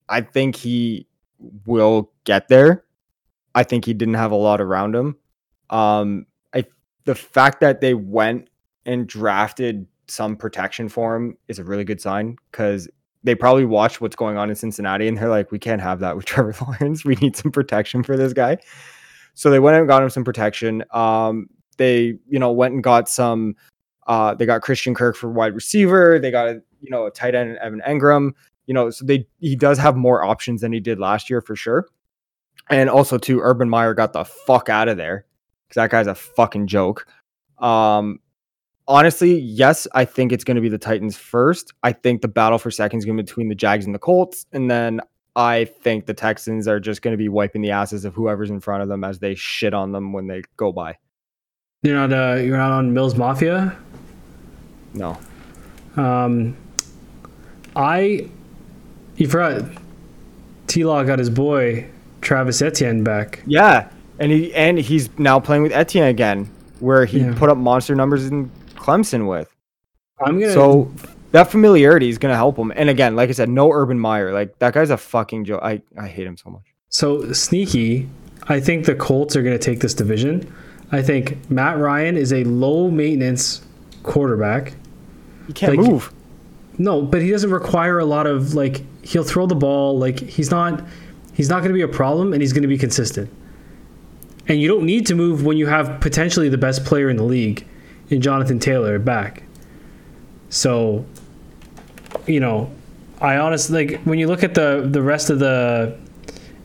I 0.08 0.22
think 0.22 0.56
he 0.56 1.06
will 1.66 2.10
get 2.24 2.48
there. 2.48 2.84
I 3.54 3.64
think 3.64 3.84
he 3.84 3.94
didn't 3.94 4.14
have 4.14 4.32
a 4.32 4.36
lot 4.36 4.60
around 4.60 4.94
him. 4.94 5.16
Um 5.70 6.26
the 7.06 7.14
fact 7.14 7.60
that 7.60 7.80
they 7.80 7.94
went 7.94 8.48
and 8.84 9.06
drafted 9.06 9.86
some 10.08 10.36
protection 10.36 10.88
for 10.88 11.16
him 11.16 11.36
is 11.48 11.58
a 11.58 11.64
really 11.64 11.84
good 11.84 12.00
sign 12.00 12.36
cuz 12.52 12.88
they 13.24 13.34
probably 13.34 13.64
watched 13.64 14.00
what's 14.00 14.14
going 14.14 14.36
on 14.36 14.50
in 14.50 14.54
Cincinnati 14.54 15.08
and 15.08 15.18
they're 15.18 15.28
like 15.28 15.50
we 15.50 15.58
can't 15.58 15.80
have 15.80 15.98
that 16.00 16.14
with 16.14 16.24
Trevor 16.26 16.54
Lawrence. 16.64 17.04
We 17.04 17.14
need 17.16 17.34
some 17.34 17.50
protection 17.50 18.02
for 18.02 18.16
this 18.16 18.32
guy. 18.32 18.58
So 19.34 19.50
they 19.50 19.58
went 19.58 19.76
and 19.76 19.88
got 19.88 20.02
him 20.02 20.10
some 20.10 20.24
protection. 20.24 20.84
Um, 20.92 21.48
they, 21.76 22.18
you 22.28 22.38
know, 22.38 22.52
went 22.52 22.74
and 22.74 22.82
got 22.82 23.08
some. 23.08 23.54
Uh, 24.06 24.34
they 24.34 24.46
got 24.46 24.62
Christian 24.62 24.94
Kirk 24.94 25.16
for 25.16 25.28
wide 25.30 25.54
receiver. 25.54 26.18
They 26.18 26.30
got 26.30 26.56
you 26.80 26.90
know, 26.90 27.06
a 27.06 27.10
tight 27.10 27.34
end 27.34 27.56
Evan 27.58 27.82
Engram. 27.86 28.32
You 28.66 28.74
know, 28.74 28.90
so 28.90 29.04
they 29.04 29.26
he 29.40 29.56
does 29.56 29.78
have 29.78 29.96
more 29.96 30.24
options 30.24 30.60
than 30.60 30.72
he 30.72 30.80
did 30.80 30.98
last 30.98 31.28
year 31.30 31.40
for 31.40 31.54
sure. 31.54 31.86
And 32.68 32.90
also, 32.90 33.18
too, 33.18 33.40
Urban 33.40 33.68
Meyer 33.68 33.94
got 33.94 34.12
the 34.12 34.24
fuck 34.24 34.68
out 34.68 34.88
of 34.88 34.96
there 34.96 35.24
because 35.26 35.35
that 35.76 35.90
guy's 35.90 36.06
a 36.06 36.14
fucking 36.14 36.66
joke. 36.66 37.06
Um, 37.58 38.20
honestly, 38.88 39.38
yes, 39.38 39.86
I 39.94 40.04
think 40.04 40.32
it's 40.32 40.44
going 40.44 40.56
to 40.56 40.60
be 40.60 40.68
the 40.68 40.78
Titans 40.78 41.16
first. 41.16 41.72
I 41.82 41.92
think 41.92 42.22
the 42.22 42.28
battle 42.28 42.58
for 42.58 42.70
second 42.70 42.98
is 42.98 43.04
going 43.04 43.16
to 43.16 43.22
be 43.22 43.26
between 43.26 43.48
the 43.48 43.54
Jags 43.54 43.86
and 43.86 43.94
the 43.94 43.98
Colts, 43.98 44.46
and 44.52 44.70
then 44.70 45.00
I 45.36 45.66
think 45.66 46.06
the 46.06 46.14
Texans 46.14 46.66
are 46.66 46.80
just 46.80 47.02
going 47.02 47.12
to 47.12 47.18
be 47.18 47.28
wiping 47.28 47.62
the 47.62 47.70
asses 47.70 48.04
of 48.04 48.14
whoever's 48.14 48.50
in 48.50 48.60
front 48.60 48.82
of 48.82 48.88
them 48.88 49.04
as 49.04 49.18
they 49.18 49.34
shit 49.34 49.74
on 49.74 49.92
them 49.92 50.12
when 50.12 50.26
they 50.26 50.42
go 50.56 50.72
by. 50.72 50.96
You're 51.82 51.94
not 51.94 52.12
uh, 52.12 52.36
you're 52.36 52.56
not 52.56 52.72
on 52.72 52.92
Mills 52.92 53.16
Mafia. 53.16 53.76
No. 54.94 55.18
Um, 55.96 56.56
I 57.76 58.28
you 59.16 59.28
forgot 59.28 59.62
T 60.66 60.84
Law 60.84 61.04
got 61.04 61.18
his 61.18 61.30
boy 61.30 61.86
Travis 62.22 62.62
Etienne 62.62 63.04
back. 63.04 63.42
Yeah, 63.46 63.90
and 64.18 64.32
he 64.32 64.54
and 64.54 64.78
he's 64.78 65.08
now 65.18 65.38
playing 65.40 65.62
with 65.62 65.72
Etienne 65.72 66.08
again, 66.08 66.50
where 66.80 67.04
he 67.04 67.20
Yeah. 67.20 67.34
put 67.36 67.48
up 67.50 67.56
monster 67.58 67.94
numbers 67.94 68.26
in 68.26 68.50
Clemson 68.76 69.26
with. 69.28 69.48
I'm 70.20 70.38
gonna 70.40 70.52
So 70.52 70.90
that 71.32 71.50
familiarity 71.50 72.08
is 72.08 72.16
going 72.18 72.32
to 72.32 72.36
help 72.36 72.56
him. 72.56 72.72
And 72.74 72.88
again, 72.88 73.16
like 73.16 73.28
I 73.28 73.32
said, 73.32 73.48
no 73.50 73.70
Urban 73.70 73.98
Meyer. 73.98 74.32
Like 74.32 74.58
that 74.60 74.72
guy's 74.74 74.90
a 74.90 74.96
fucking 74.96 75.44
joke. 75.44 75.60
I 75.62 75.82
I 75.98 76.06
hate 76.08 76.26
him 76.26 76.36
so 76.36 76.50
much. 76.50 76.62
So 76.88 77.32
sneaky, 77.32 78.08
I 78.48 78.60
think 78.60 78.86
the 78.86 78.94
Colts 78.94 79.36
are 79.36 79.42
going 79.42 79.58
to 79.58 79.62
take 79.62 79.80
this 79.80 79.92
division. 79.92 80.50
I 80.92 81.02
think 81.02 81.50
Matt 81.50 81.78
Ryan 81.78 82.16
is 82.16 82.32
a 82.32 82.44
low 82.44 82.90
maintenance 82.90 83.60
quarterback. 84.02 84.74
He 85.46 85.52
can't 85.52 85.76
Like- 85.76 85.86
move. 85.90 86.12
No, 86.78 87.02
but 87.02 87.22
he 87.22 87.30
doesn't 87.30 87.50
require 87.50 87.98
a 87.98 88.04
lot 88.04 88.26
of 88.26 88.54
like 88.54 88.82
he'll 89.02 89.24
throw 89.24 89.46
the 89.46 89.54
ball 89.54 89.98
like 89.98 90.20
he's 90.20 90.50
not 90.50 90.82
he's 91.32 91.48
not 91.48 91.58
going 91.58 91.68
to 91.70 91.74
be 91.74 91.80
a 91.82 91.88
problem 91.88 92.32
and 92.32 92.40
he's 92.42 92.52
going 92.52 92.62
to 92.62 92.68
be 92.68 92.78
consistent. 92.78 93.28
And 94.48 94.60
you 94.60 94.68
don't 94.68 94.84
need 94.84 95.06
to 95.06 95.14
move 95.14 95.44
when 95.44 95.56
you 95.56 95.66
have 95.66 96.00
potentially 96.00 96.48
the 96.48 96.58
best 96.58 96.84
player 96.84 97.08
in 97.08 97.16
the 97.16 97.24
league 97.24 97.66
in 98.10 98.20
Jonathan 98.20 98.58
Taylor 98.58 98.98
back. 98.98 99.42
So 100.50 101.04
you 102.26 102.40
know, 102.40 102.70
I 103.20 103.36
honestly 103.36 103.88
like 103.88 104.00
when 104.02 104.18
you 104.18 104.26
look 104.26 104.42
at 104.42 104.54
the 104.54 104.86
the 104.90 105.02
rest 105.02 105.30
of 105.30 105.38
the 105.38 105.98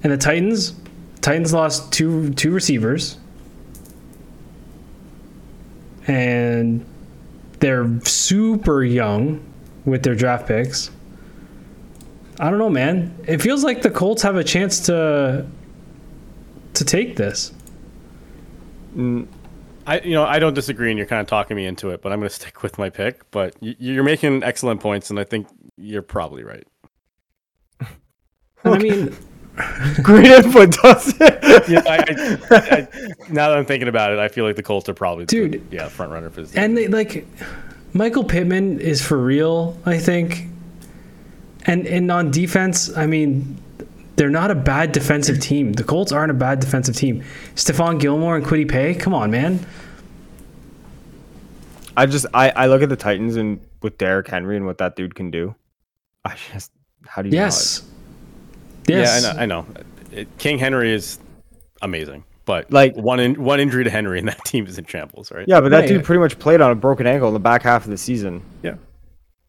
and 0.03 0.12
the 0.12 0.18
Titans, 0.18 0.76
Titans 1.22 1.53
lost 1.53 1.91
two 1.94 2.34
two 2.34 2.52
receivers. 2.52 3.18
And 6.08 6.84
they're 7.60 7.88
super 8.03 8.84
young 8.84 9.45
with 9.86 10.03
their 10.03 10.16
draft 10.16 10.48
picks. 10.48 10.90
I 12.40 12.49
don't 12.49 12.58
know, 12.58 12.72
man. 12.72 13.16
It 13.28 13.40
feels 13.40 13.64
like 13.64 13.84
the 13.84 13.91
Colts 13.91 14.24
have 14.24 14.36
a 14.36 14.44
chance 14.44 14.80
to 14.88 15.45
to 16.74 16.86
take 16.86 17.16
this. 17.16 17.53
I 18.97 19.99
you 20.03 20.11
know 20.13 20.26
I 20.26 20.39
don't 20.39 20.53
disagree, 20.53 20.89
and 20.91 20.97
you're 20.97 21.07
kind 21.07 21.22
of 21.22 21.27
talking 21.27 21.55
me 21.57 21.65
into 21.65 21.89
it, 21.89 22.01
but 22.01 22.11
I'm 22.11 22.19
going 22.19 22.30
to 22.30 22.35
stick 22.35 22.61
with 22.63 22.77
my 22.77 22.89
pick. 22.89 23.30
But 23.31 23.55
you're 23.61 24.03
making 24.03 24.43
excellent 24.43 24.80
points, 24.81 25.09
and 25.09 25.19
I 25.19 25.23
think 25.23 25.47
you're 25.77 26.01
probably 26.01 26.43
right. 26.43 26.68
I 28.63 28.77
mean, 28.77 29.15
Great 30.03 30.27
input, 30.27 30.72
does 30.72 31.13
it? 31.19 31.39
Yeah, 31.68 31.81
I, 31.85 31.97
I, 32.51 32.57
I, 32.57 32.88
now 33.30 33.49
that 33.49 33.57
I'm 33.57 33.65
thinking 33.65 33.88
about 33.89 34.11
it, 34.13 34.19
I 34.19 34.27
feel 34.27 34.45
like 34.45 34.55
the 34.55 34.63
Colts 34.63 34.88
are 34.88 34.93
probably 34.93 35.26
the- 35.26 35.49
Dude. 35.49 35.68
yeah, 35.72 35.88
front 35.89 36.11
runner 36.11 36.30
for 36.30 36.41
this. 36.41 36.55
and 36.55 36.77
they 36.77 36.88
like 36.88 37.26
Michael 37.93 38.23
Pittman 38.23 38.80
is 38.80 39.01
for 39.01 39.18
real, 39.18 39.77
I 39.85 39.97
think. 39.97 40.47
And 41.65 41.85
and 41.88 42.11
on 42.11 42.31
defense, 42.31 42.95
I 42.95 43.05
mean, 43.07 43.57
they're 44.22 44.30
not 44.30 44.52
a 44.52 44.56
bad 44.56 44.91
defensive 44.91 45.39
team. 45.39 45.73
The 45.73 45.84
Colts 45.84 46.11
aren't 46.11 46.30
a 46.30 46.35
bad 46.35 46.60
defensive 46.60 46.95
team. 46.95 47.23
Stephon 47.56 47.99
Gilmore 47.99 48.35
and 48.35 48.45
Kwity 48.45 48.69
Paye, 48.69 48.93
come 48.93 49.15
on, 49.15 49.31
man. 49.31 49.65
I 51.98 52.06
just 52.06 52.27
I 52.35 52.52
I 52.52 52.68
look 52.68 52.84
at 52.84 52.89
the 52.89 52.95
Titans 52.95 53.35
and 53.35 53.60
with 53.81 53.98
Derrick 53.98 54.27
Henry 54.27 54.56
and 54.57 54.68
what 54.68 54.77
that 54.77 54.95
dude 54.95 55.15
can 55.15 55.31
do. 55.31 55.56
I 56.23 56.35
just 56.53 56.72
how 57.07 57.23
do 57.23 57.30
you 57.30 57.35
not? 57.35 57.41
Yes. 57.45 57.84
Yes. 58.88 59.23
Yeah, 59.23 59.30
I 59.31 59.34
know. 59.34 59.39
I 59.41 59.45
know. 59.48 59.65
It, 60.11 60.38
King 60.38 60.60
Henry 60.60 60.93
is 60.93 61.18
amazing, 61.81 62.23
but 62.45 62.72
Like- 62.72 62.95
one 62.95 63.19
in, 63.19 63.43
one 63.43 63.60
injury 63.60 63.84
to 63.85 63.89
Henry, 63.89 64.19
and 64.19 64.27
that 64.27 64.43
team 64.45 64.68
is 64.68 64.77
in 64.77 64.85
shambles, 64.85 65.31
right? 65.31 65.48
Yeah, 65.48 65.61
but 65.61 65.69
that 65.69 65.80
Right. 65.80 65.88
dude 65.89 66.03
pretty 66.03 66.19
much 66.19 66.38
played 66.38 66.61
on 66.61 66.69
a 66.69 66.76
broken 66.76 67.07
ankle 67.07 67.27
in 67.30 67.34
the 67.34 67.39
back 67.39 67.64
half 67.64 67.85
of 67.85 67.89
the 67.91 67.98
season, 67.98 68.43
yeah. 68.61 68.76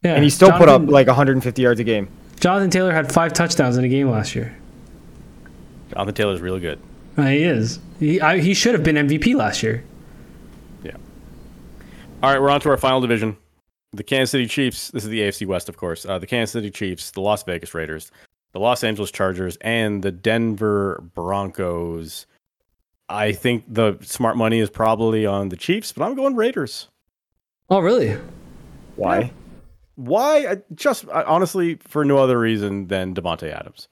Yeah. 0.03 0.15
and 0.15 0.25
he 0.25 0.31
still 0.31 0.51
put 0.53 0.69
up 0.71 0.83
like 0.89 1.07
150 1.09 1.61
yards 1.63 1.79
a 1.81 1.85
game. 1.85 2.09
Jonathan 2.41 2.71
Taylor 2.71 2.93
had 2.93 3.13
five 3.13 3.33
touchdowns 3.35 3.77
in 3.77 3.85
a 3.85 3.89
game 3.89 4.09
last 4.11 4.35
year. 4.35 4.57
Jonathan 5.93 6.15
Taylor's 6.15 6.41
really 6.41 6.61
good. 6.61 6.81
Uh, 7.17 7.27
he 7.27 7.43
is. 7.43 7.79
He 7.99 8.21
I, 8.21 8.39
he 8.39 8.55
should 8.55 8.75
have 8.75 8.83
been 8.83 8.97
MVP 8.97 9.35
last 9.35 9.63
year. 9.63 9.85
Yeah. 10.83 10.97
All 12.23 12.31
right, 12.31 12.41
we're 12.41 12.51
on 12.51 12.61
to 12.63 12.71
our 12.71 12.77
final 12.77 13.01
division. 13.01 13.37
The 13.93 14.03
Kansas 14.03 14.31
City 14.31 14.47
Chiefs. 14.47 14.91
This 14.91 15.05
is 15.05 15.11
the 15.11 15.21
AFC 15.21 15.47
West, 15.47 15.69
of 15.69 15.77
course. 15.77 16.07
Uh, 16.07 16.19
the 16.19 16.27
Kansas 16.27 16.53
City 16.53 16.71
Chiefs, 16.71 17.11
the 17.11 17.21
Las 17.21 17.43
Vegas 17.43 17.75
Raiders, 17.75 18.11
the 18.53 18.61
Los 18.61 18.83
Angeles 18.83 19.11
Chargers, 19.11 19.59
and 19.61 20.03
the 20.03 20.11
Denver 20.11 21.03
Broncos. 21.15 22.27
I 23.09 23.33
think 23.33 23.65
the 23.69 23.99
smart 24.01 24.39
money 24.39 24.61
is 24.61 24.71
probably 24.71 25.27
on 25.27 25.51
the 25.51 25.57
Chiefs, 25.57 25.93
but 25.93 26.05
I'm 26.05 26.15
going 26.15 26.35
Raiders. 26.35 26.89
Oh, 27.69 27.81
really? 27.81 28.17
Why? 28.97 29.31
Why? 29.97 30.57
Just 30.75 31.07
honestly, 31.09 31.75
for 31.77 32.05
no 32.05 32.17
other 32.17 32.39
reason 32.39 32.87
than 32.87 33.15
Davante 33.15 33.53
Adams. 33.53 33.89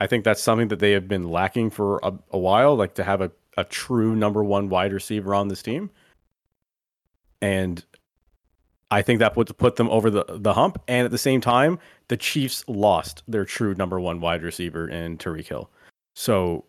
I 0.00 0.06
think 0.06 0.24
that's 0.24 0.42
something 0.42 0.68
that 0.68 0.78
they 0.78 0.92
have 0.92 1.08
been 1.08 1.28
lacking 1.28 1.70
for 1.70 2.00
a, 2.02 2.12
a 2.30 2.38
while, 2.38 2.76
like 2.76 2.94
to 2.94 3.04
have 3.04 3.20
a, 3.20 3.30
a 3.56 3.64
true 3.64 4.14
number 4.14 4.44
one 4.44 4.68
wide 4.68 4.92
receiver 4.92 5.34
on 5.34 5.48
this 5.48 5.62
team. 5.62 5.90
And 7.40 7.84
I 8.90 9.02
think 9.02 9.18
that 9.20 9.36
would 9.36 9.56
put 9.58 9.76
them 9.76 9.88
over 9.90 10.10
the, 10.10 10.24
the 10.28 10.54
hump. 10.54 10.80
And 10.86 11.04
at 11.04 11.10
the 11.10 11.18
same 11.18 11.40
time, 11.40 11.78
the 12.08 12.16
Chiefs 12.16 12.64
lost 12.68 13.22
their 13.26 13.44
true 13.44 13.74
number 13.74 13.98
one 13.98 14.20
wide 14.20 14.42
receiver 14.42 14.88
in 14.88 15.18
Tyreek 15.18 15.48
Hill. 15.48 15.70
So 16.14 16.64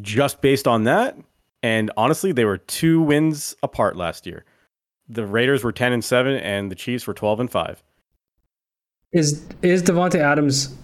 just 0.00 0.40
based 0.40 0.66
on 0.66 0.84
that, 0.84 1.16
and 1.62 1.90
honestly, 1.96 2.32
they 2.32 2.44
were 2.44 2.58
two 2.58 3.00
wins 3.00 3.56
apart 3.62 3.96
last 3.96 4.26
year. 4.26 4.44
The 5.08 5.26
Raiders 5.26 5.64
were 5.64 5.72
ten 5.72 5.92
and 5.92 6.04
seven, 6.04 6.36
and 6.36 6.70
the 6.70 6.74
Chiefs 6.74 7.06
were 7.06 7.14
twelve 7.14 7.40
and 7.40 7.50
five. 7.50 7.82
Is 9.12 9.46
is 9.62 9.82
Davante 9.82 10.16
Adams 10.16 10.74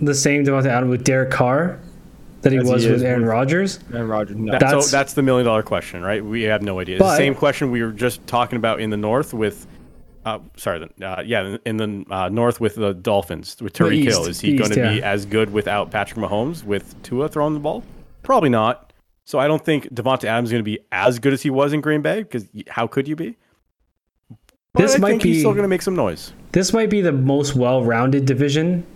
the 0.00 0.14
same 0.14 0.44
Davante 0.44 0.66
Adams 0.66 0.90
with 0.90 1.04
Derek 1.04 1.30
Carr 1.30 1.78
that 2.42 2.52
he 2.52 2.58
As 2.58 2.66
he 2.68 2.72
was 2.72 2.86
with 2.86 3.02
Aaron 3.02 3.22
with- 3.22 3.30
Rodgers? 3.30 3.80
And 3.92 4.08
Roger, 4.08 4.34
no. 4.34 4.52
That's- 4.52 4.84
so 4.86 4.96
that's 4.96 5.14
the 5.14 5.22
million 5.22 5.44
dollar 5.46 5.62
question, 5.62 6.02
right? 6.02 6.24
We 6.24 6.42
have 6.44 6.62
no 6.62 6.78
idea. 6.80 6.96
It's 6.96 7.04
the 7.04 7.16
same 7.16 7.34
question 7.34 7.70
we 7.70 7.82
were 7.82 7.90
just 7.92 8.24
talking 8.26 8.56
about 8.56 8.80
in 8.80 8.90
the 8.90 8.96
North 8.96 9.34
with, 9.34 9.66
uh, 10.24 10.38
sorry, 10.56 10.78
the- 10.98 11.04
uh, 11.06 11.22
yeah, 11.22 11.56
in 11.66 11.76
the 11.78 12.04
uh, 12.10 12.28
North 12.28 12.60
with 12.60 12.76
the 12.76 12.94
Dolphins 12.94 13.56
with 13.60 13.72
The 13.72 13.84
Tyreek 13.84 14.04
Hill. 14.04 14.26
Is 14.26 14.40
he 14.40 14.56
going 14.56 14.70
to 14.70 14.88
be 14.88 15.02
as 15.02 15.26
good 15.26 15.52
without 15.52 15.90
Patrick 15.90 16.18
Mahomes 16.24 16.62
with 16.64 17.00
Tua 17.02 17.28
throwing 17.28 17.54
the 17.54 17.60
ball? 17.60 17.82
Probably 18.22 18.50
not. 18.50 18.92
So 19.24 19.38
I 19.38 19.46
don't 19.46 19.62
think 19.64 19.92
Davante 19.92 20.24
Adams 20.24 20.48
is 20.48 20.52
going 20.52 20.60
to 20.64 20.70
be 20.70 20.78
as 20.92 21.18
good 21.18 21.32
as 21.34 21.42
he 21.42 21.50
was 21.50 21.72
in 21.72 21.80
Green 21.82 22.00
Bay 22.02 22.22
because 22.22 22.46
how 22.68 22.86
could 22.86 23.06
you 23.08 23.16
be? 23.16 23.36
But 24.72 24.82
This 24.82 24.94
I 24.94 24.98
might 24.98 25.10
think 25.10 25.22
he's 25.24 25.36
be- 25.36 25.40
still 25.40 25.52
going 25.52 25.62
to 25.64 25.68
make 25.68 25.82
some 25.82 25.96
noise. 25.96 26.32
This 26.52 26.72
might 26.72 26.88
be 26.88 27.00
the 27.00 27.12
most 27.12 27.56
well-rounded 27.56 28.24
division 28.26 28.86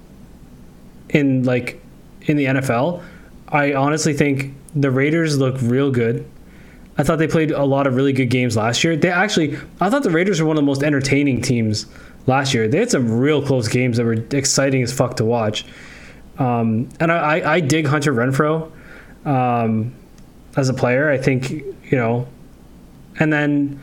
in 1.13 1.45
like 1.45 1.81
in 2.23 2.37
the 2.37 2.47
NFL. 2.47 3.03
I 3.49 3.75
honestly 3.75 4.15
think 4.15 4.55
the 4.75 4.91
Raiders 4.91 5.39
look 5.39 5.57
real 5.61 5.91
good. 5.91 6.29
I 6.99 7.03
thought 7.03 7.19
they 7.19 7.27
played 7.27 7.51
a 7.51 7.65
lot 7.65 7.87
of 7.87 7.97
really 7.97 8.13
good 8.13 8.27
games 8.27 8.57
last 8.57 8.85
year. 8.85 8.97
They 8.97 9.11
actually, 9.11 9.57
I 9.81 9.89
thought 9.89 10.03
the 10.03 10.11
Raiders 10.11 10.41
were 10.41 10.47
one 10.47 10.57
of 10.57 10.63
the 10.63 10.67
most 10.67 10.83
entertaining 10.83 11.41
teams 11.41 11.87
last 12.27 12.53
year. 12.53 12.69
They 12.69 12.79
had 12.79 12.91
some 12.91 13.19
real 13.19 13.45
close 13.45 13.69
games 13.69 13.97
that 13.97 14.05
were 14.05 14.13
exciting 14.13 14.83
as 14.83 14.93
fuck 14.93 15.17
to 15.17 15.25
watch. 15.25 15.65
Um, 16.39 16.89
and 17.01 17.11
I, 17.11 17.39
I, 17.39 17.55
I 17.55 17.61
dig 17.61 17.87
Hunter 17.87 18.13
Renfrow 18.13 18.71
um, 19.27 19.95
as 20.57 20.69
a 20.69 20.75
player. 20.75 21.11
I 21.11 21.19
think 21.19 21.51
you 21.51 21.99
know, 21.99 22.27
and 23.19 23.33
then 23.33 23.81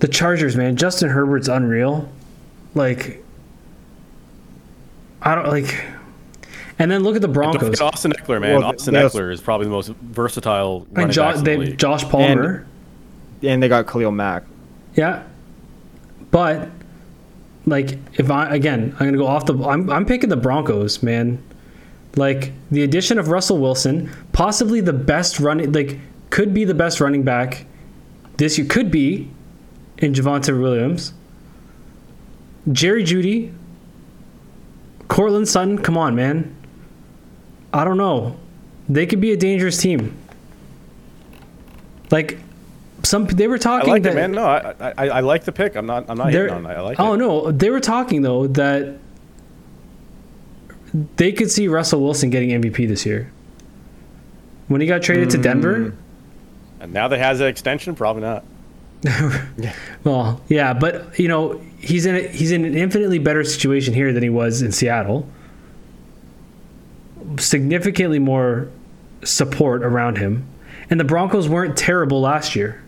the 0.00 0.08
Chargers, 0.08 0.56
man. 0.56 0.76
Justin 0.76 1.10
Herbert's 1.10 1.48
unreal. 1.48 2.08
Like, 2.74 3.22
I 5.22 5.34
don't 5.34 5.48
like. 5.48 5.84
And 6.80 6.90
then 6.90 7.02
look 7.04 7.14
at 7.14 7.20
the 7.22 7.28
Don't 7.28 7.34
Broncos. 7.34 7.80
Austin 7.80 8.12
Ekeler, 8.12 8.40
man. 8.40 8.58
Well, 8.58 8.64
Austin 8.64 8.94
yes. 8.94 9.14
Ekeler 9.14 9.32
is 9.32 9.40
probably 9.40 9.66
the 9.66 9.72
most 9.72 9.88
versatile 9.90 10.86
And 10.96 11.12
jo- 11.12 11.22
backs 11.22 11.38
in 11.38 11.60
the. 11.60 11.72
Josh 11.76 12.04
Palmer. 12.04 12.66
and 13.42 13.62
they 13.62 13.68
got 13.68 13.86
Khalil 13.86 14.10
Mack. 14.10 14.44
Yeah. 14.96 15.22
But 16.30 16.68
like 17.66 17.98
if 18.18 18.30
I 18.30 18.54
again, 18.54 18.96
I'm 18.98 19.06
gonna 19.06 19.18
go 19.18 19.26
off 19.26 19.46
the 19.46 19.54
I'm 19.62 19.90
I'm 19.90 20.06
picking 20.06 20.30
the 20.30 20.36
Broncos, 20.36 21.02
man. 21.02 21.42
Like 22.16 22.52
the 22.70 22.82
addition 22.82 23.18
of 23.18 23.28
Russell 23.28 23.58
Wilson, 23.58 24.10
possibly 24.32 24.80
the 24.80 24.92
best 24.92 25.38
running 25.38 25.72
like 25.72 25.98
could 26.30 26.54
be 26.54 26.64
the 26.64 26.74
best 26.74 27.00
running 27.00 27.22
back 27.24 27.66
this 28.38 28.56
year 28.58 28.66
could 28.66 28.90
be 28.90 29.28
in 29.98 30.14
Javonte 30.14 30.58
Williams. 30.60 31.12
Jerry 32.72 33.04
Jeudy. 33.04 33.52
Courtland 35.08 35.48
Sutton, 35.48 35.78
come 35.78 35.96
on, 35.98 36.14
man. 36.14 36.54
I 37.72 37.84
don't 37.84 37.98
know. 37.98 38.36
They 38.88 39.06
could 39.06 39.20
be 39.20 39.32
a 39.32 39.36
dangerous 39.36 39.80
team. 39.80 40.16
Like 42.10 42.38
some 43.04 43.26
they 43.26 43.46
were 43.46 43.58
talking. 43.58 43.88
I 43.88 43.92
like 43.92 44.02
that 44.02 44.12
it, 44.12 44.16
man. 44.16 44.32
No, 44.32 44.44
I, 44.44 44.74
I 44.80 45.08
I 45.08 45.20
like 45.20 45.44
the 45.44 45.52
pick. 45.52 45.76
I'm 45.76 45.86
not 45.86 46.06
I'm 46.08 46.18
not 46.18 46.32
hating 46.32 46.50
on 46.50 46.66
it. 46.66 46.70
I 46.70 46.80
like 46.80 46.98
oh 46.98 47.14
it. 47.14 47.18
no, 47.18 47.52
they 47.52 47.70
were 47.70 47.80
talking 47.80 48.22
though 48.22 48.46
that 48.48 48.98
they 51.16 51.30
could 51.30 51.50
see 51.50 51.68
Russell 51.68 52.02
Wilson 52.02 52.30
getting 52.30 52.50
MVP 52.50 52.88
this 52.88 53.06
year. 53.06 53.32
When 54.66 54.80
he 54.80 54.86
got 54.86 55.02
traded 55.02 55.30
to 55.30 55.38
Denver, 55.38 55.78
mm. 55.78 55.96
And 56.80 56.94
now 56.94 57.08
that 57.08 57.16
he 57.16 57.22
has 57.22 57.40
an 57.40 57.46
extension, 57.46 57.94
probably 57.94 58.22
not. 58.22 58.44
well, 60.04 60.40
yeah, 60.48 60.72
but 60.72 61.18
you 61.18 61.28
know 61.28 61.60
he's 61.78 62.06
in 62.06 62.16
a, 62.16 62.28
he's 62.28 62.52
in 62.52 62.64
an 62.64 62.76
infinitely 62.76 63.18
better 63.18 63.44
situation 63.44 63.94
here 63.94 64.12
than 64.12 64.22
he 64.22 64.30
was 64.30 64.62
in 64.62 64.72
Seattle. 64.72 65.28
Significantly 67.38 68.18
more 68.18 68.68
support 69.22 69.82
around 69.84 70.18
him, 70.18 70.46
and 70.88 70.98
the 70.98 71.04
Broncos 71.04 71.48
weren't 71.48 71.76
terrible 71.76 72.20
last 72.20 72.56
year. 72.56 72.82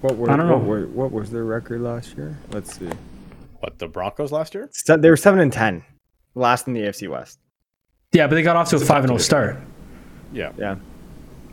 What 0.00 0.16
were, 0.16 0.30
I 0.30 0.36
don't 0.36 0.46
know. 0.46 0.58
What, 0.58 0.66
were, 0.66 0.86
what 0.86 1.12
was 1.12 1.30
their 1.30 1.44
record 1.44 1.80
last 1.80 2.16
year? 2.16 2.38
Let's 2.52 2.78
see. 2.78 2.88
What 3.60 3.78
the 3.78 3.88
Broncos 3.88 4.30
last 4.30 4.54
year? 4.54 4.68
Se- 4.72 4.96
They 4.98 5.10
were 5.10 5.16
seven 5.16 5.40
and 5.40 5.52
ten, 5.52 5.82
last 6.34 6.68
in 6.68 6.74
the 6.74 6.80
AFC 6.82 7.08
West. 7.08 7.38
Yeah, 8.12 8.26
but 8.28 8.36
they 8.36 8.42
got 8.42 8.54
off 8.56 8.68
to 8.70 8.76
a 8.76 8.78
It's 8.78 8.84
a 8.84 8.86
five 8.86 9.02
and 9.04 9.10
oh 9.12 9.16
zero 9.18 9.24
start. 9.24 9.56
Yeah. 10.32 10.52
Yeah, 10.56 10.76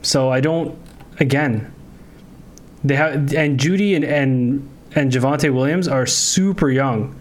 So 0.04 0.30
I 0.30 0.42
don't. 0.42 0.78
Again, 1.20 1.74
they 2.84 2.96
have 2.96 3.34
and 3.34 3.60
Jeudy 3.60 3.96
and 3.96 4.04
and 4.06 4.70
and 4.94 5.12
Javonte 5.12 5.52
Williams 5.54 5.88
are 5.88 6.06
super 6.06 6.70
young. 6.70 7.20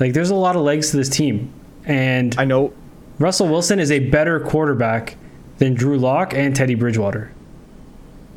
Like 0.00 0.12
there's 0.14 0.30
a 0.30 0.34
lot 0.34 0.56
of 0.56 0.62
legs 0.62 0.90
to 0.92 0.96
this 0.96 1.08
team, 1.10 1.52
and 1.88 2.34
I 2.38 2.44
know. 2.44 2.72
Russell 3.18 3.48
Wilson 3.48 3.80
is 3.80 3.90
a 3.90 3.98
better 3.98 4.38
quarterback 4.38 5.16
than 5.56 5.74
Drew 5.74 5.98
Lock 5.98 6.34
and 6.34 6.54
Teddy 6.54 6.76
Bridgewater. 6.76 7.32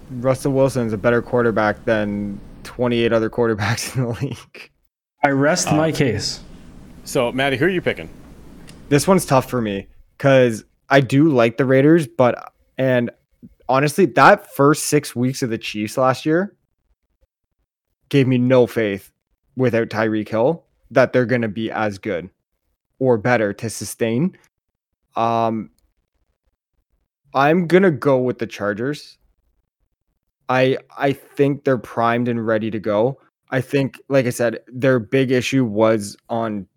Russell 0.09 0.53
Wilson 0.53 0.87
is 0.87 0.93
a 0.93 0.97
better 0.97 1.21
quarterback 1.21 1.85
than 1.85 2.39
28 2.63 3.13
other 3.13 3.29
quarterbacks 3.29 3.95
in 3.95 4.03
the 4.03 4.19
league. 4.25 4.71
I 5.23 5.29
rest 5.29 5.67
Uh, 5.67 5.75
my 5.75 5.91
case. 5.91 6.39
So, 7.03 7.31
Maddie, 7.31 7.57
who 7.57 7.65
are 7.65 7.69
you 7.69 7.81
picking? 7.81 8.09
This 8.89 9.07
one's 9.07 9.25
tough 9.25 9.49
for 9.49 9.61
me 9.61 9.87
because 10.17 10.63
I 10.89 10.99
do 11.01 11.29
like 11.29 11.57
the 11.57 11.65
Raiders, 11.65 12.07
but 12.07 12.51
and 12.77 13.11
honestly, 13.69 14.05
that 14.07 14.51
first 14.55 14.87
six 14.87 15.15
weeks 15.15 15.43
of 15.43 15.49
the 15.51 15.57
Chiefs 15.59 15.95
last 15.97 16.25
year 16.25 16.55
gave 18.09 18.27
me 18.27 18.37
no 18.37 18.65
faith 18.67 19.11
without 19.55 19.89
Tyreek 19.89 20.27
Hill 20.27 20.63
that 20.89 21.13
they're 21.13 21.25
going 21.25 21.43
to 21.43 21.47
be 21.47 21.69
as 21.71 21.97
good 21.99 22.29
or 23.01 23.17
better 23.17 23.51
to 23.51 23.67
sustain. 23.67 24.37
Um, 25.15 25.71
I'm 27.33 27.65
gonna 27.65 27.91
go 27.91 28.19
with 28.19 28.37
the 28.37 28.45
Chargers. 28.45 29.17
I 30.47 30.77
I 30.95 31.13
think 31.13 31.63
they're 31.63 31.79
primed 31.79 32.27
and 32.27 32.45
ready 32.45 32.69
to 32.69 32.79
go. 32.79 33.19
I 33.49 33.59
think, 33.59 33.99
like 34.07 34.27
I 34.27 34.29
said, 34.29 34.59
their 34.67 34.99
big 34.99 35.31
issue 35.31 35.65
was 35.65 36.15
on 36.29 36.67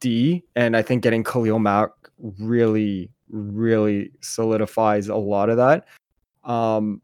D, 0.00 0.42
and 0.56 0.74
I 0.76 0.82
think 0.82 1.02
getting 1.02 1.22
Khalil 1.22 1.58
Mack 1.58 1.90
really, 2.18 3.10
really 3.28 4.10
solidifies 4.20 5.08
a 5.08 5.16
lot 5.16 5.50
of 5.50 5.58
that. 5.58 5.86
Um, 6.44 7.02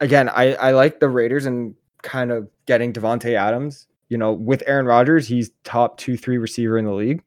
again, 0.00 0.28
I 0.28 0.54
I 0.56 0.72
like 0.72 1.00
the 1.00 1.08
Raiders 1.08 1.46
and 1.46 1.74
kind 2.02 2.30
of 2.30 2.46
getting 2.66 2.92
Davante 2.92 3.34
Adams. 3.34 3.86
You 4.10 4.18
know, 4.18 4.32
with 4.32 4.62
Aaron 4.66 4.86
Rodgers, 4.86 5.26
he's 5.26 5.50
top 5.64 5.96
two, 5.98 6.16
three 6.16 6.38
receiver 6.38 6.76
in 6.76 6.84
the 6.84 6.92
league. 6.92 7.22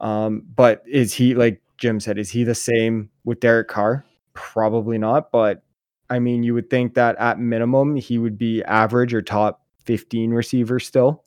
Um, 0.00 0.42
but 0.54 0.82
is 0.86 1.12
he 1.12 1.34
like 1.34 1.60
Jim 1.78 2.00
said? 2.00 2.18
Is 2.18 2.30
he 2.30 2.44
the 2.44 2.54
same 2.54 3.10
with 3.24 3.40
Derek 3.40 3.68
Carr? 3.68 4.04
Probably 4.34 4.98
not. 4.98 5.30
But 5.30 5.62
I 6.10 6.18
mean, 6.18 6.42
you 6.42 6.54
would 6.54 6.70
think 6.70 6.94
that 6.94 7.16
at 7.16 7.38
minimum 7.38 7.96
he 7.96 8.18
would 8.18 8.38
be 8.38 8.62
average 8.64 9.14
or 9.14 9.22
top 9.22 9.62
15 9.84 10.30
receiver 10.30 10.78
still. 10.78 11.24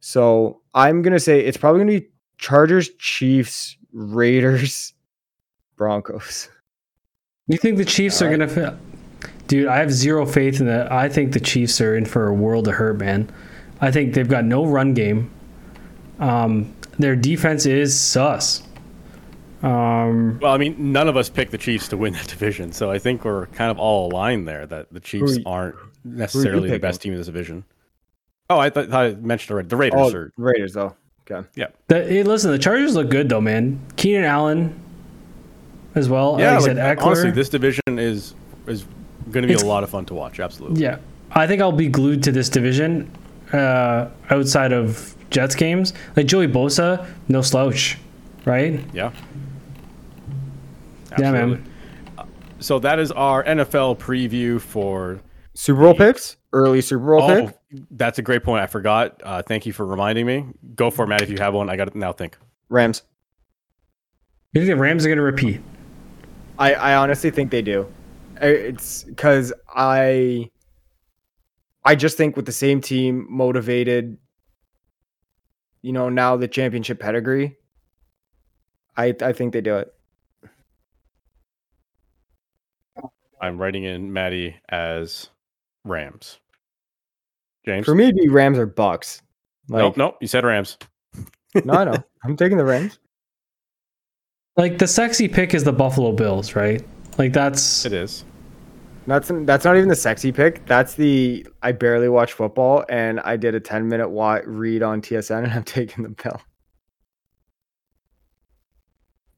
So 0.00 0.60
I'm 0.74 1.02
gonna 1.02 1.20
say 1.20 1.40
it's 1.40 1.56
probably 1.56 1.80
gonna 1.80 2.00
be 2.00 2.08
Chargers, 2.38 2.90
Chiefs, 2.98 3.76
Raiders, 3.92 4.92
Broncos. 5.76 6.48
You 7.48 7.58
think 7.58 7.78
the 7.78 7.84
Chiefs 7.84 8.20
are 8.22 8.30
All 8.30 8.36
gonna? 8.36 8.78
Dude, 9.46 9.68
I 9.68 9.76
have 9.76 9.92
zero 9.92 10.26
faith 10.26 10.60
in 10.60 10.66
that. 10.66 10.90
I 10.90 11.08
think 11.08 11.32
the 11.32 11.40
Chiefs 11.40 11.80
are 11.80 11.96
in 11.96 12.04
for 12.04 12.26
a 12.26 12.34
world 12.34 12.66
of 12.66 12.74
hurt, 12.74 12.98
man. 12.98 13.30
I 13.80 13.90
think 13.90 14.14
they've 14.14 14.28
got 14.28 14.44
no 14.44 14.66
run 14.66 14.94
game. 14.94 15.30
Um, 16.18 16.74
their 16.98 17.16
defense 17.16 17.66
is 17.66 17.98
sus. 17.98 18.62
Um, 19.62 20.38
Well, 20.40 20.52
I 20.52 20.58
mean, 20.58 20.92
none 20.92 21.08
of 21.08 21.16
us 21.16 21.28
picked 21.28 21.50
the 21.50 21.58
Chiefs 21.58 21.88
to 21.88 21.96
win 21.96 22.12
that 22.12 22.26
division, 22.28 22.72
so 22.72 22.90
I 22.90 22.98
think 22.98 23.24
we're 23.24 23.46
kind 23.46 23.70
of 23.70 23.78
all 23.78 24.10
aligned 24.12 24.46
there 24.46 24.66
that 24.66 24.92
the 24.92 25.00
Chiefs 25.00 25.38
you- 25.38 25.42
aren't 25.46 25.76
necessarily 26.04 26.70
the 26.70 26.78
best 26.78 27.02
team 27.02 27.12
in 27.12 27.18
this 27.18 27.26
division. 27.26 27.64
Oh, 28.48 28.58
I 28.58 28.70
thought, 28.70 28.88
thought 28.90 29.06
I 29.06 29.14
mentioned 29.14 29.50
already. 29.52 29.68
The 29.68 29.76
Raiders 29.76 30.00
Oh, 30.00 30.14
are. 30.14 30.32
Raiders 30.36 30.72
though. 30.74 30.94
Okay. 31.28 31.48
the, 31.88 32.04
hey, 32.04 32.22
listen, 32.22 32.52
the 32.52 32.58
Chargers 32.58 32.94
look 32.94 33.08
good 33.10 33.28
though, 33.28 33.40
man. 33.40 33.80
Keenan 33.96 34.22
Allen 34.22 34.78
as 35.96 36.08
well. 36.08 36.36
Yeah, 36.38 36.52
like 36.58 36.60
like, 36.60 36.76
said, 36.76 36.98
Ekeler. 36.98 37.02
honestly, 37.06 37.30
this 37.32 37.48
division 37.48 37.82
is 37.98 38.34
is 38.68 38.84
going 39.32 39.42
to 39.42 39.48
be 39.48 39.54
It's- 39.54 39.62
a 39.64 39.66
lot 39.66 39.82
of 39.82 39.90
fun 39.90 40.04
to 40.06 40.14
watch. 40.14 40.38
Absolutely. 40.38 40.80
Yeah, 40.82 40.98
I 41.32 41.48
think 41.48 41.60
I'll 41.60 41.72
be 41.72 41.88
glued 41.88 42.22
to 42.24 42.30
this 42.30 42.48
division 42.48 43.10
uh, 43.52 44.10
outside 44.30 44.72
of 44.72 45.15
Jets 45.30 45.54
games. 45.54 45.92
Like 46.16 46.26
Joey 46.26 46.48
Bosa, 46.48 47.06
no 47.28 47.42
slouch, 47.42 47.98
right? 48.44 48.80
Yeah. 48.92 49.12
Yeah, 51.18 51.30
man. 51.32 51.64
Uh, 52.18 52.24
So 52.58 52.78
that 52.80 52.98
is 52.98 53.10
our 53.12 53.44
NFL 53.44 53.98
preview 53.98 54.60
for. 54.60 55.20
Super 55.54 55.80
Bowl 55.80 55.94
picks. 55.94 56.36
Early 56.52 56.80
Super 56.82 57.04
Bowl 57.06 57.22
Oh, 57.22 57.46
pick. 57.46 57.82
that's 57.90 58.18
a 58.18 58.22
great 58.22 58.42
point. 58.44 58.62
I 58.62 58.66
forgot. 58.66 59.20
Uh, 59.24 59.42
thank 59.42 59.64
you 59.66 59.72
for 59.72 59.86
reminding 59.86 60.26
me. 60.26 60.44
Go 60.74 60.90
for 60.90 61.04
it, 61.04 61.08
Matt. 61.08 61.22
If 61.22 61.30
you 61.30 61.38
have 61.38 61.54
one, 61.54 61.70
I 61.70 61.76
got 61.76 61.90
to 61.92 61.98
now 61.98 62.12
think. 62.12 62.36
Rams. 62.68 63.02
You 64.52 64.60
think 64.60 64.68
the 64.70 64.76
Rams 64.76 65.04
are 65.04 65.08
going 65.08 65.16
to 65.18 65.22
repeat? 65.24 65.60
I, 66.58 66.74
I 66.74 66.94
honestly 66.96 67.30
think 67.30 67.50
they 67.50 67.62
do. 67.62 67.86
It's 68.40 69.04
because 69.04 69.52
I 69.74 70.50
I 71.84 71.94
just 71.94 72.16
think 72.18 72.36
with 72.36 72.44
the 72.46 72.52
same 72.52 72.80
team 72.82 73.26
motivated, 73.30 74.18
you 75.86 75.92
know, 75.92 76.08
now 76.08 76.36
the 76.36 76.48
championship 76.48 76.98
pedigree. 76.98 77.56
I 78.96 79.14
I 79.22 79.32
think 79.32 79.52
they 79.52 79.60
do 79.60 79.76
it. 79.76 79.94
I'm 83.40 83.56
writing 83.56 83.84
in 83.84 84.12
Maddie 84.12 84.56
as 84.68 85.28
Rams. 85.84 86.40
James. 87.64 87.86
For 87.86 87.94
me, 87.94 88.04
it'd 88.04 88.16
be 88.16 88.28
Rams 88.28 88.58
or 88.58 88.66
Bucks. 88.66 89.22
Like, 89.68 89.82
nope, 89.82 89.96
nope. 89.96 90.16
You 90.20 90.26
said 90.26 90.44
Rams. 90.44 90.76
no, 91.64 91.74
I 91.74 91.84
know. 91.84 92.04
I'm 92.24 92.36
taking 92.36 92.58
the 92.58 92.64
Rams. 92.64 92.98
Like 94.56 94.78
the 94.78 94.88
sexy 94.88 95.28
pick 95.28 95.54
is 95.54 95.62
the 95.62 95.72
Buffalo 95.72 96.10
Bills, 96.10 96.56
right? 96.56 96.84
Like 97.16 97.32
that's 97.32 97.84
It 97.86 97.92
is. 97.92 98.24
That's 99.06 99.30
that's 99.32 99.64
not 99.64 99.76
even 99.76 99.88
the 99.88 99.96
sexy 99.96 100.32
pick. 100.32 100.66
That's 100.66 100.94
the 100.94 101.46
I 101.62 101.72
barely 101.72 102.08
watch 102.08 102.32
football, 102.32 102.84
and 102.88 103.20
I 103.20 103.36
did 103.36 103.54
a 103.54 103.60
10 103.60 103.88
minute 103.88 104.08
read 104.08 104.82
on 104.82 105.00
TSN, 105.00 105.44
and 105.44 105.52
I'm 105.52 105.64
taking 105.64 106.02
the 106.02 106.10
pill. 106.10 106.40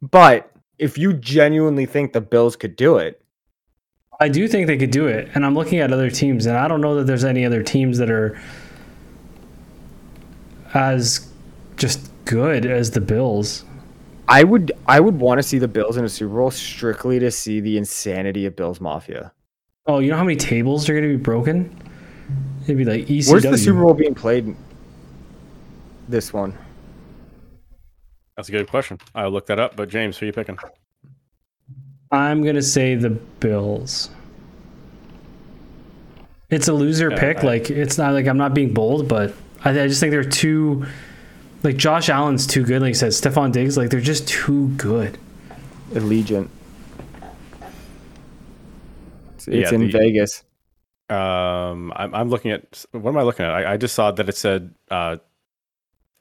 But 0.01 0.51
if 0.79 0.97
you 0.97 1.13
genuinely 1.13 1.85
think 1.85 2.13
the 2.13 2.21
Bills 2.21 2.57
could 2.57 2.77
do 2.77 2.97
it, 2.99 3.21
I 4.21 4.29
do 4.29 4.49
think 4.49 4.67
they 4.67 4.79
could 4.79 4.91
do 4.91 5.07
it, 5.07 5.29
and 5.35 5.45
I'm 5.45 5.55
looking 5.55 5.81
at 5.81 5.93
other 5.93 6.11
teams, 6.11 6.47
and 6.47 6.57
I 6.57 6.67
don't 6.67 6.81
know 6.81 6.95
that 6.97 7.07
there's 7.07 7.25
any 7.25 7.45
other 7.45 7.63
teams 7.63 7.99
that 7.99 8.11
are 8.11 8.41
as 10.73 11.31
just 11.77 12.11
good 12.25 12.65
as 12.65 12.91
the 12.91 13.01
Bills. 13.01 13.65
I 14.29 14.45
would 14.45 14.73
I 14.87 15.01
would 15.01 15.21
want 15.21 15.39
to 15.39 15.43
see 15.43 15.59
the 15.59 15.69
Bills 15.69 15.97
in 15.99 16.05
a 16.05 16.09
Super 16.09 16.35
Bowl 16.35 16.51
strictly 16.51 17.19
to 17.19 17.31
see 17.31 17.61
the 17.61 17.77
insanity 17.77 18.47
of 18.47 18.57
Bills 18.57 18.81
Mafia. 18.81 19.33
Oh, 19.89 20.01
you 20.01 20.11
know 20.11 20.19
how 20.19 20.25
many 20.25 20.37
tables 20.37 20.87
are 20.89 20.93
going 20.93 21.11
to 21.11 21.17
be 21.17 21.23
broken? 21.23 21.75
It'd 22.65 22.77
be 22.77 22.85
like 22.85 23.07
ECW. 23.07 23.31
Where's 23.31 23.43
the 23.43 23.57
Super 23.57 23.81
Bowl 23.81 23.95
being 23.95 24.15
played? 24.15 24.55
This 26.09 26.31
one. 26.33 26.57
That's 28.37 28.51
a 28.51 28.53
good 28.53 28.69
question. 28.69 28.99
I'll 29.15 29.31
look 29.31 29.47
that 29.47 29.59
up. 29.59 29.77
But 29.77 29.89
James, 29.89 30.19
who 30.19 30.25
are 30.25 30.29
you 30.29 30.33
picking? 30.35 30.59
I'm 32.13 32.43
going 32.43 32.55
to 32.55 32.63
say 32.63 32.95
the 32.95 33.11
Bills. 33.11 34.11
It's 36.51 36.69
a 36.69 36.73
loser 36.75 37.11
Yeah, 37.11 37.19
pick. 37.19 37.39
I- 37.39 37.47
like 37.47 37.71
it's 37.71 37.97
not 37.97 38.13
like 38.13 38.27
I'm 38.27 38.39
not 38.39 38.53
being 38.55 38.73
bold, 38.75 39.09
but 39.09 39.35
I, 39.65 39.71
I 39.71 39.89
just 39.89 40.01
think 40.01 40.11
they're 40.11 40.23
too. 40.23 40.85
Like 41.63 41.77
Josh 41.79 42.09
Allen's 42.11 42.47
too 42.47 42.63
good. 42.63 42.83
Like 42.83 42.91
you 42.91 42.95
said, 42.95 43.13
Stefon 43.13 43.53
Diggs. 43.53 43.77
Like 43.79 43.89
they're 43.91 44.01
just 44.01 44.29
too 44.29 44.69
good. 44.77 45.19
Allegiant. 45.93 46.49
It's, 49.53 49.71
Yeah, 49.71 49.75
in 49.75 49.87
the- 49.87 49.91
Vegas. 49.93 50.45
Um, 51.11 51.91
I'm, 51.97 52.15
I'm 52.15 52.29
looking 52.29 52.51
at. 52.51 52.85
What 52.93 53.11
am 53.11 53.17
I 53.17 53.23
looking 53.23 53.47
at? 53.47 53.53
I, 53.53 53.73
I 53.73 53.77
just 53.79 53.95
saw 53.95 54.11
that 54.11 54.29
it 54.29 54.37
said 54.37 54.75
uh, 54.91 55.17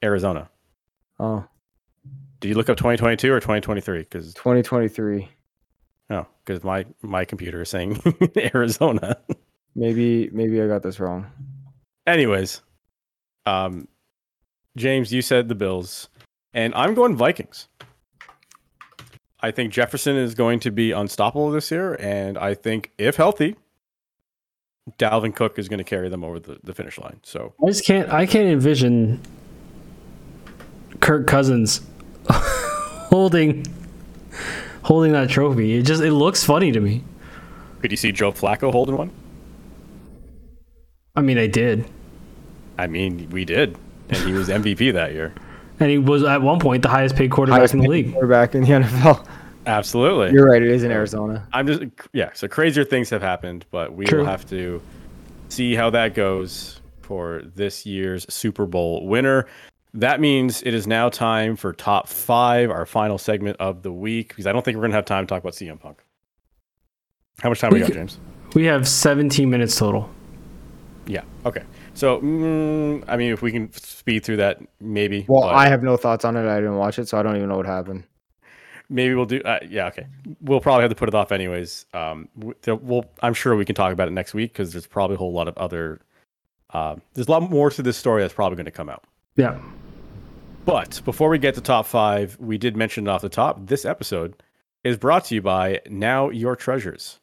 Arizona. 0.02 0.50
Oh, 1.20 1.44
Did 2.40 2.50
you 2.50 2.56
look 2.56 2.70
up 2.70 2.78
2022 2.78 3.32
or 3.34 3.40
2023? 3.42 4.00
Because 4.00 4.34
2023. 4.36 5.28
no, 6.10 6.26
because 6.46 6.64
my 6.64 6.86
my 7.02 7.26
computer 7.26 7.64
is 7.64 7.70
saying 7.70 8.02
Arizona. 8.54 9.18
Maybe 9.76 10.30
maybe 10.32 10.62
I 10.62 10.68
got 10.68 10.84
this 10.84 11.00
wrong. 11.02 11.26
Anyways, 12.06 12.62
um, 13.46 13.90
James, 14.78 15.12
you 15.12 15.22
said 15.22 15.50
the 15.50 15.56
Bills, 15.56 16.08
and 16.54 16.74
I'm 16.76 16.94
going 16.94 17.18
Vikings. 17.18 17.68
I 19.40 19.52
think 19.52 19.72
Jefferson 19.72 20.16
is 20.16 20.34
going 20.34 20.60
to 20.62 20.72
be 20.72 20.92
unstoppable 20.92 21.52
this 21.52 21.70
year, 21.70 21.96
and 22.00 22.38
I 22.38 22.54
think 22.54 22.92
if 22.98 23.18
healthy, 23.18 23.56
Dalvin 24.98 25.36
Cook 25.36 25.60
is 25.60 25.68
going 25.70 25.78
to 25.78 25.84
carry 25.84 26.10
them 26.10 26.24
over 26.24 26.40
the, 26.40 26.60
the 26.64 26.74
finish 26.74 26.98
line. 26.98 27.20
So 27.24 27.54
I 27.64 27.68
just 27.68 27.86
can't. 27.86 28.12
I 28.12 28.26
can't 28.26 28.48
envision 28.48 29.22
Kirk 31.02 31.28
Cousins 31.28 31.82
holding 32.30 33.66
holding 34.84 35.12
that 35.12 35.30
trophy. 35.30 35.76
It 35.76 35.84
just 35.84 36.02
it 36.02 36.14
looks 36.14 36.44
funny 36.44 36.72
to 36.72 36.80
me. 36.80 37.04
could 37.82 37.92
you 37.92 37.98
see 37.98 38.12
Joe 38.12 38.32
Flacco 38.32 38.72
holding 38.72 38.98
one? 38.98 39.12
I 41.16 41.22
mean, 41.22 41.40
I 41.40 41.48
did, 41.48 41.90
I 42.78 42.86
mean, 42.86 43.30
we 43.32 43.44
did, 43.44 43.76
and 44.10 44.18
he 44.20 44.34
was 44.34 44.50
MVP 44.50 44.94
that 44.94 45.14
year. 45.14 45.34
And 45.80 45.90
he 45.90 45.98
was 45.98 46.24
at 46.24 46.42
one 46.42 46.60
point 46.60 46.84
the 46.84 46.90
highest 46.90 47.16
paid 47.16 47.32
quarterback 47.32 47.60
Highest 47.60 47.74
in 47.74 47.80
the 47.82 47.86
paid 47.86 47.92
league. 48.06 48.12
quarterback 48.14 48.56
in 48.56 48.64
the 48.64 48.70
NFL. 48.70 49.26
Absolutely. 49.66 50.32
You're 50.32 50.48
right. 50.50 50.62
It 50.62 50.70
is 50.70 50.84
in 50.84 50.92
Arizona. 50.92 51.46
I'm 51.54 51.68
just 51.68 51.84
yeah. 52.14 52.32
So 52.34 52.48
crazier 52.48 52.86
things 52.86 53.10
have 53.10 53.22
happened, 53.22 53.66
but 53.70 53.94
we 53.94 54.06
True. 54.06 54.20
will 54.20 54.26
have 54.26 54.48
to 54.50 54.82
see 55.50 55.76
how 55.76 55.90
that 55.90 56.14
goes 56.14 56.80
for 57.02 57.42
this 57.56 57.86
year's 57.86 58.26
Super 58.34 58.66
Bowl 58.66 59.06
winner. 59.08 59.46
That 59.94 60.20
means 60.22 60.62
it 60.64 60.74
is 60.74 60.88
now 60.88 61.10
time 61.10 61.56
for 61.56 61.74
top 61.74 62.08
five, 62.08 62.70
our 62.70 62.86
final 62.86 63.18
segment 63.18 63.58
of 63.60 63.82
the 63.84 63.92
week, 63.92 64.30
because 64.30 64.48
I 64.48 64.52
don't 64.54 64.64
think 64.64 64.78
we're 64.78 64.84
gonna 64.84 64.94
have 64.96 65.06
time 65.06 65.26
to 65.26 65.30
talk 65.30 65.42
about 65.42 65.54
CM 65.54 65.80
Punk. 65.80 66.04
How 67.42 67.50
much 67.50 67.60
time 67.60 67.72
we 67.72 67.80
We 67.82 67.88
got, 67.88 67.94
James? 67.94 68.20
We 68.54 68.66
have 68.66 68.88
17 68.88 69.50
minutes 69.50 69.78
total. 69.78 70.10
Yeah. 71.08 71.24
Okay. 71.46 71.64
So 71.98 72.22
mm, 72.22 73.04
I 73.08 73.18
mean, 73.18 73.34
if 73.34 73.42
we 73.42 73.52
can 73.52 73.74
speed 73.74 74.24
through 74.24 74.38
that, 74.38 74.60
maybe. 74.80 75.26
Well, 75.28 75.42
but 75.42 75.56
I 75.56 75.68
have 75.68 75.82
no 75.82 75.98
thoughts 75.98 76.26
on 76.26 76.38
it. 76.38 76.48
I 76.48 76.58
didn't 76.58 76.78
watch 76.78 77.00
it, 77.00 77.08
so 77.08 77.18
I 77.18 77.24
don't 77.24 77.36
even 77.36 77.50
know 77.50 77.58
what 77.58 77.66
happened. 77.66 78.04
maybe 78.88 79.16
we'll 79.16 79.26
do. 79.26 79.42
Uh, 79.42 79.58
yeah. 79.68 79.88
Okay. 79.88 80.06
We'll 80.42 80.60
probably 80.60 80.84
have 80.84 80.92
to 80.92 80.96
put 80.96 81.10
it 81.10 81.16
off 81.16 81.32
anyways. 81.32 81.88
Um, 81.96 82.30
we'll. 82.68 83.06
I'm 83.24 83.34
sure 83.34 83.56
we 83.56 83.66
can 83.66 83.74
talk 83.74 83.92
about 83.92 84.08
it 84.08 84.12
next 84.12 84.36
week 84.36 84.54
because 84.54 84.74
there's 84.74 84.86
probably 84.86 85.16
a 85.16 85.18
whole 85.18 85.34
lot 85.34 85.48
of 85.48 85.58
other. 85.58 86.00
Uh, 86.70 86.98
there's 87.16 87.28
a 87.28 87.32
lot 87.32 87.50
more 87.50 87.72
to 87.72 87.82
this 87.82 87.98
story 87.98 88.22
that's 88.22 88.34
probably 88.34 88.58
going 88.58 88.66
to 88.66 88.72
come 88.72 88.90
out. 88.90 89.04
Yeah. 89.36 89.58
But 90.66 91.02
before 91.04 91.30
we 91.30 91.40
get 91.40 91.56
to 91.56 91.62
top 91.62 91.88
five, 91.88 92.38
we 92.40 92.60
did 92.60 92.78
mention 92.78 93.08
it 93.08 93.10
off 93.10 93.22
the 93.22 93.30
top. 93.30 93.66
This 93.66 93.86
episode 93.86 94.36
is 94.84 94.98
brought 94.98 95.26
to 95.26 95.36
you 95.36 95.42
by 95.42 95.82
Now 95.90 96.30
Your 96.30 96.56
Treasures. 96.56 97.20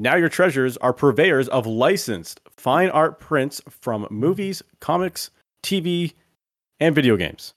Now 0.00 0.14
Your 0.14 0.28
Treasures 0.28 0.76
are 0.76 0.92
purveyors 0.92 1.48
of 1.48 1.66
licensed 1.66 2.40
fine 2.56 2.88
art 2.90 3.18
prints 3.18 3.60
from 3.68 4.06
movies, 4.10 4.62
comics, 4.78 5.30
TV, 5.60 6.12
and 6.78 6.94
video 6.94 7.16
games. 7.16 7.52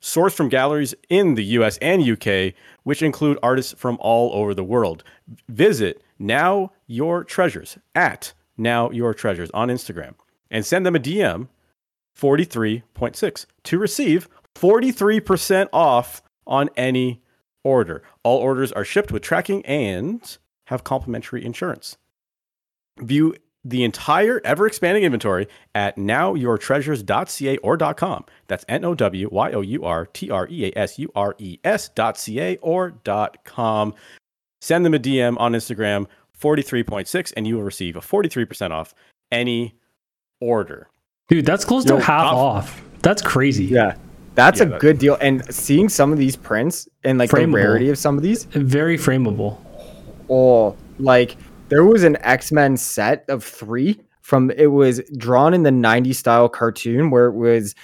Sourced 0.00 0.34
from 0.34 0.48
galleries 0.48 0.94
in 1.08 1.34
the 1.34 1.44
US 1.44 1.78
and 1.78 2.08
UK, 2.08 2.54
which 2.84 3.02
include 3.02 3.40
artists 3.42 3.74
from 3.76 3.98
all 4.00 4.32
over 4.32 4.54
the 4.54 4.62
world. 4.62 5.02
Visit 5.48 6.00
Now 6.16 6.70
Your 6.86 7.24
Treasures 7.24 7.76
at 7.96 8.34
Now 8.56 8.90
Your 8.90 9.12
Treasures 9.12 9.50
on 9.52 9.66
Instagram 9.66 10.14
and 10.48 10.64
send 10.64 10.86
them 10.86 10.94
a 10.94 11.00
DM 11.00 11.48
43.6 12.16 13.46
to 13.64 13.78
receive 13.78 14.28
43% 14.54 15.68
off 15.72 16.22
on 16.46 16.70
any 16.76 17.20
order. 17.64 18.04
All 18.22 18.38
orders 18.38 18.70
are 18.70 18.84
shipped 18.84 19.10
with 19.10 19.22
tracking 19.22 19.66
and 19.66 20.38
have 20.70 20.84
complimentary 20.84 21.44
insurance. 21.44 21.96
View 22.98 23.34
the 23.64 23.84
entire 23.84 24.40
ever 24.44 24.66
expanding 24.66 25.04
inventory 25.04 25.46
at 25.74 25.96
nowyourtreasures.ca 25.96 27.56
or 27.58 27.76
.com. 27.94 28.24
That's 28.48 28.64
N 28.68 28.84
O 28.84 28.94
W 28.94 29.28
Y 29.30 29.52
O 29.52 29.60
U 29.60 29.84
R 29.84 30.06
T 30.06 30.30
R 30.30 30.48
E 30.50 30.66
A 30.72 30.78
S 30.78 30.98
U 30.98 31.10
R 31.14 31.34
E 31.38 31.58
S.ca 31.64 32.56
or 32.62 32.94
.com. 33.44 33.94
Send 34.62 34.84
them 34.86 34.94
a 34.94 34.98
DM 34.98 35.38
on 35.38 35.52
Instagram 35.52 36.06
43.6 36.40 37.32
and 37.36 37.46
you 37.46 37.56
will 37.56 37.62
receive 37.62 37.96
a 37.96 38.00
43% 38.00 38.70
off 38.70 38.94
any 39.30 39.74
order. 40.40 40.88
Dude, 41.28 41.44
that's 41.46 41.64
close 41.64 41.84
Yo, 41.86 41.98
to 41.98 42.02
half 42.04 42.26
off- 42.26 42.34
off. 42.64 42.82
That's 43.02 43.22
crazy. 43.22 43.64
Yeah, 43.66 43.96
That's 44.36 44.60
Yeah, 44.60 44.66
a 44.66 44.68
that- 44.70 44.80
good 44.80 44.98
deal. 44.98 45.16
And 45.20 45.42
seeing 45.54 45.88
some 45.88 46.12
of 46.12 46.18
these 46.18 46.36
prints 46.36 46.88
and 47.04 47.18
like 47.18 47.30
Frameable. 47.30 47.46
the 47.52 47.56
rarity 47.56 47.90
of 47.90 47.98
some 47.98 48.16
of 48.16 48.22
these, 48.22 48.44
Very 48.44 48.96
frameable. 48.96 49.58
Oh, 50.30 50.76
like 50.98 51.36
there 51.68 51.84
was 51.84 52.04
an 52.04 52.16
X 52.22 52.52
Men 52.52 52.76
set 52.76 53.24
of 53.28 53.44
three 53.44 54.00
from 54.22 54.50
it 54.52 54.68
was 54.68 55.00
drawn 55.16 55.52
in 55.52 55.64
the 55.64 55.70
90s 55.70 56.14
style 56.14 56.48
cartoon 56.48 57.10
where 57.10 57.26
it 57.26 57.34
was 57.34 57.74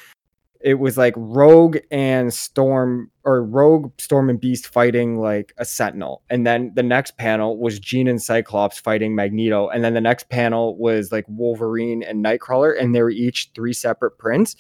it 0.61 0.81
was 0.81 0.97
like 0.97 1.15
Rogue 1.17 1.77
and 1.91 2.33
Storm 2.33 3.11
or 3.25 3.43
Rogue, 3.43 3.93
Storm 4.01 4.31
and 4.31 4.41
Beast 4.41 4.67
fighting 4.67 5.21
like 5.21 5.53
a 5.59 5.65
Sentinel. 5.65 6.23
And 6.31 6.47
then 6.47 6.73
the 6.75 6.83
next 6.83 7.17
panel 7.19 7.59
was 7.59 7.79
Jean 7.79 8.09
and 8.09 8.21
Cyclops 8.21 8.81
fighting 8.81 9.15
Magneto. 9.15 9.69
And 9.69 9.85
then 9.85 9.95
the 9.95 10.01
next 10.01 10.29
panel 10.29 10.77
was 10.77 11.13
like 11.13 11.25
Wolverine 11.29 12.03
and 12.03 12.25
Nightcrawler. 12.25 12.81
And 12.81 12.95
they 12.95 13.03
were 13.03 13.11
each 13.11 13.51
three 13.55 13.73
separate 13.73 14.19
prints. 14.19 14.57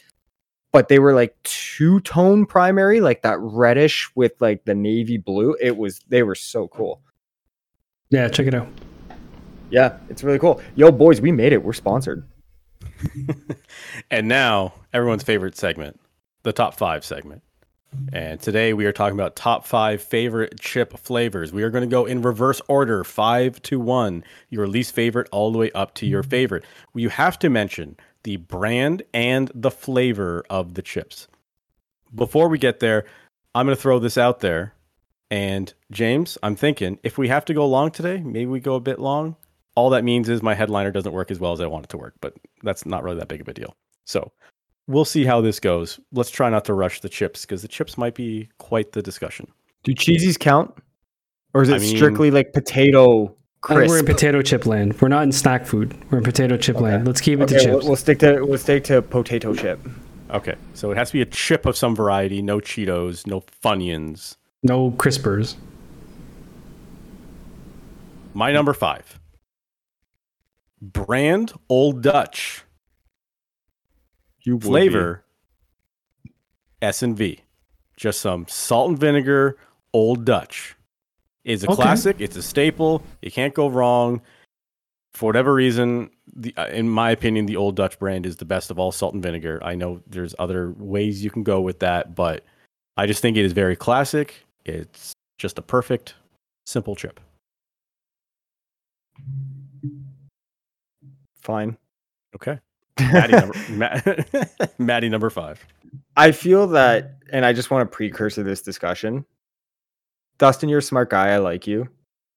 But 0.70 0.88
they 0.88 0.98
were 0.98 1.14
like 1.14 1.34
two 1.42 2.00
tone 2.00 2.46
primary, 2.46 3.00
like 3.00 3.22
that 3.22 3.38
reddish 3.40 4.08
with 4.14 4.32
like 4.38 4.64
the 4.64 4.74
navy 4.74 5.16
blue. 5.16 5.56
It 5.60 5.76
was 5.76 6.00
they 6.08 6.22
were 6.22 6.34
so 6.34 6.68
cool. 6.68 7.00
Yeah, 8.10 8.28
check 8.28 8.46
it 8.46 8.54
out. 8.54 8.68
Yeah, 9.70 9.98
it's 10.08 10.22
really 10.22 10.38
cool. 10.38 10.60
Yo, 10.76 10.92
boys, 10.92 11.20
we 11.20 11.32
made 11.32 11.52
it. 11.52 11.62
We're 11.62 11.72
sponsored. 11.72 12.24
And 14.10 14.28
now, 14.28 14.74
everyone's 14.92 15.22
favorite 15.22 15.56
segment, 15.56 16.00
the 16.42 16.52
top 16.52 16.74
five 16.74 17.04
segment. 17.04 17.42
And 18.12 18.40
today 18.40 18.72
we 18.72 18.84
are 18.86 18.92
talking 18.92 19.18
about 19.18 19.36
top 19.36 19.66
five 19.66 20.02
favorite 20.02 20.60
chip 20.60 20.98
flavors. 20.98 21.52
We 21.52 21.62
are 21.62 21.70
going 21.70 21.88
to 21.88 21.92
go 21.92 22.04
in 22.04 22.22
reverse 22.22 22.60
order, 22.68 23.04
five 23.04 23.60
to 23.62 23.80
one, 23.80 24.22
your 24.50 24.66
least 24.66 24.94
favorite 24.94 25.28
all 25.32 25.50
the 25.50 25.58
way 25.58 25.70
up 25.72 25.94
to 25.94 26.06
your 26.06 26.22
favorite. 26.22 26.64
You 26.94 27.08
have 27.08 27.38
to 27.40 27.50
mention 27.50 27.96
the 28.22 28.36
brand 28.36 29.02
and 29.14 29.50
the 29.54 29.70
flavor 29.70 30.44
of 30.50 30.74
the 30.74 30.82
chips. 30.82 31.26
Before 32.14 32.48
we 32.48 32.58
get 32.58 32.80
there, 32.80 33.04
I'm 33.54 33.66
going 33.66 33.76
to 33.76 33.80
throw 33.82 33.98
this 33.98 34.18
out 34.18 34.40
there. 34.40 34.74
And 35.30 35.72
James, 35.90 36.38
I'm 36.42 36.56
thinking 36.56 36.98
if 37.02 37.18
we 37.18 37.28
have 37.28 37.44
to 37.46 37.54
go 37.54 37.66
long 37.66 37.90
today, 37.90 38.18
maybe 38.18 38.46
we 38.46 38.60
go 38.60 38.74
a 38.74 38.80
bit 38.80 38.98
long. 38.98 39.36
All 39.74 39.90
that 39.90 40.04
means 40.04 40.28
is 40.28 40.42
my 40.42 40.54
headliner 40.54 40.90
doesn't 40.90 41.12
work 41.12 41.30
as 41.30 41.38
well 41.40 41.52
as 41.52 41.60
I 41.60 41.66
want 41.66 41.84
it 41.84 41.88
to 41.90 41.98
work, 41.98 42.14
but 42.20 42.34
that's 42.62 42.86
not 42.86 43.02
really 43.02 43.18
that 43.18 43.28
big 43.28 43.40
of 43.40 43.48
a 43.48 43.52
deal. 43.54 43.74
So 44.04 44.32
we'll 44.86 45.04
see 45.04 45.24
how 45.24 45.40
this 45.40 45.60
goes. 45.60 45.98
Let's 46.12 46.30
try 46.30 46.48
not 46.48 46.64
to 46.66 46.74
rush 46.74 47.00
the 47.00 47.08
chips 47.08 47.42
because 47.42 47.62
the 47.62 47.68
chips 47.68 47.98
might 47.98 48.14
be 48.14 48.48
quite 48.58 48.92
the 48.92 49.02
discussion. 49.02 49.48
Do 49.82 49.92
cheesies 49.94 50.38
count? 50.38 50.72
Or 51.54 51.62
is 51.62 51.68
it 51.68 51.74
I 51.74 51.78
mean- 51.78 51.96
strictly 51.96 52.30
like 52.30 52.52
potato 52.52 53.24
I 53.24 53.26
think 53.26 53.78
crisp? 53.80 53.90
we're 53.90 53.98
in 53.98 54.06
potato 54.06 54.42
chip 54.42 54.64
land. 54.64 55.00
We're 55.00 55.08
not 55.08 55.24
in 55.24 55.32
snack 55.32 55.66
food. 55.66 55.96
We're 56.10 56.18
in 56.18 56.24
potato 56.24 56.56
chip 56.56 56.80
land. 56.80 57.04
Let's 57.06 57.20
keep 57.20 57.40
it 57.40 57.48
to 57.48 57.56
Okay, 57.56 57.66
we'll, 57.70 57.78
chips. 57.80 57.86
we'll 57.88 57.96
stick 57.96 58.18
to 58.20 58.42
we'll 58.44 58.58
stick 58.58 58.84
to 58.84 59.02
potato 59.02 59.54
chip. 59.54 59.80
Okay, 60.30 60.54
so 60.74 60.90
it 60.92 60.96
has 60.96 61.08
to 61.10 61.14
be 61.14 61.22
a 61.22 61.26
chip 61.26 61.66
of 61.66 61.76
some 61.76 61.94
variety, 61.96 62.42
no 62.42 62.58
Cheetos, 62.60 63.26
no 63.26 63.40
Funyuns. 63.62 64.36
No 64.66 64.90
crispers. 64.92 65.54
My 68.34 68.52
number 68.52 68.74
five 68.74 69.18
brand 70.82 71.52
Old 71.70 72.02
Dutch 72.02 72.64
You 74.42 74.60
flavor 74.60 75.24
S 76.82 77.02
and 77.02 77.16
V, 77.16 77.40
just 77.96 78.20
some 78.20 78.46
salt 78.48 78.90
and 78.90 78.98
vinegar 78.98 79.56
Old 79.94 80.26
Dutch. 80.26 80.76
It's 81.44 81.62
a 81.62 81.66
Okay. 81.70 81.76
classic. 81.76 82.16
It's 82.18 82.36
a 82.36 82.42
staple. 82.42 83.02
You 83.22 83.30
can't 83.30 83.54
go 83.54 83.68
wrong. 83.68 84.20
For 85.14 85.26
whatever 85.26 85.54
reason, 85.54 86.10
the, 86.34 86.52
uh, 86.58 86.66
in 86.66 86.90
my 86.90 87.10
opinion, 87.10 87.46
the 87.46 87.56
Old 87.56 87.74
Dutch 87.76 87.98
brand 87.98 88.26
is 88.26 88.36
the 88.36 88.44
best 88.44 88.70
of 88.70 88.78
all 88.78 88.92
salt 88.92 89.14
and 89.14 89.22
vinegar. 89.22 89.58
I 89.62 89.74
know 89.76 90.02
there's 90.06 90.34
other 90.38 90.74
ways 90.76 91.24
you 91.24 91.30
can 91.30 91.42
go 91.42 91.60
with 91.62 91.78
that, 91.78 92.14
but 92.14 92.44
I 92.98 93.06
just 93.06 93.22
think 93.22 93.38
it 93.38 93.44
is 93.46 93.52
very 93.52 93.76
classic. 93.76 94.45
It's 94.68 95.12
just 95.38 95.58
a 95.58 95.62
perfect, 95.62 96.14
simple 96.66 96.96
chip. 96.96 97.20
Fine. 101.40 101.76
Okay. 102.34 102.58
Maddie 102.98 103.32
number, 103.34 103.54
Ma- 103.70 104.44
Maddie 104.78 105.08
number 105.08 105.30
five. 105.30 105.64
I 106.16 106.32
feel 106.32 106.66
that, 106.68 107.18
and 107.30 107.44
I 107.44 107.52
just 107.52 107.70
want 107.70 107.90
to 107.90 107.94
precursor 107.94 108.42
this 108.42 108.62
discussion. 108.62 109.24
Dustin, 110.38 110.68
you're 110.68 110.80
a 110.80 110.82
smart 110.82 111.10
guy. 111.10 111.28
I 111.28 111.38
like 111.38 111.66
you. 111.66 111.88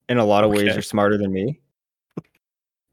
In 0.09 0.17
a 0.17 0.25
lot 0.25 0.43
of 0.43 0.51
ways, 0.51 0.73
you're 0.73 0.81
smarter 0.81 1.17
than 1.17 1.31
me. 1.31 1.59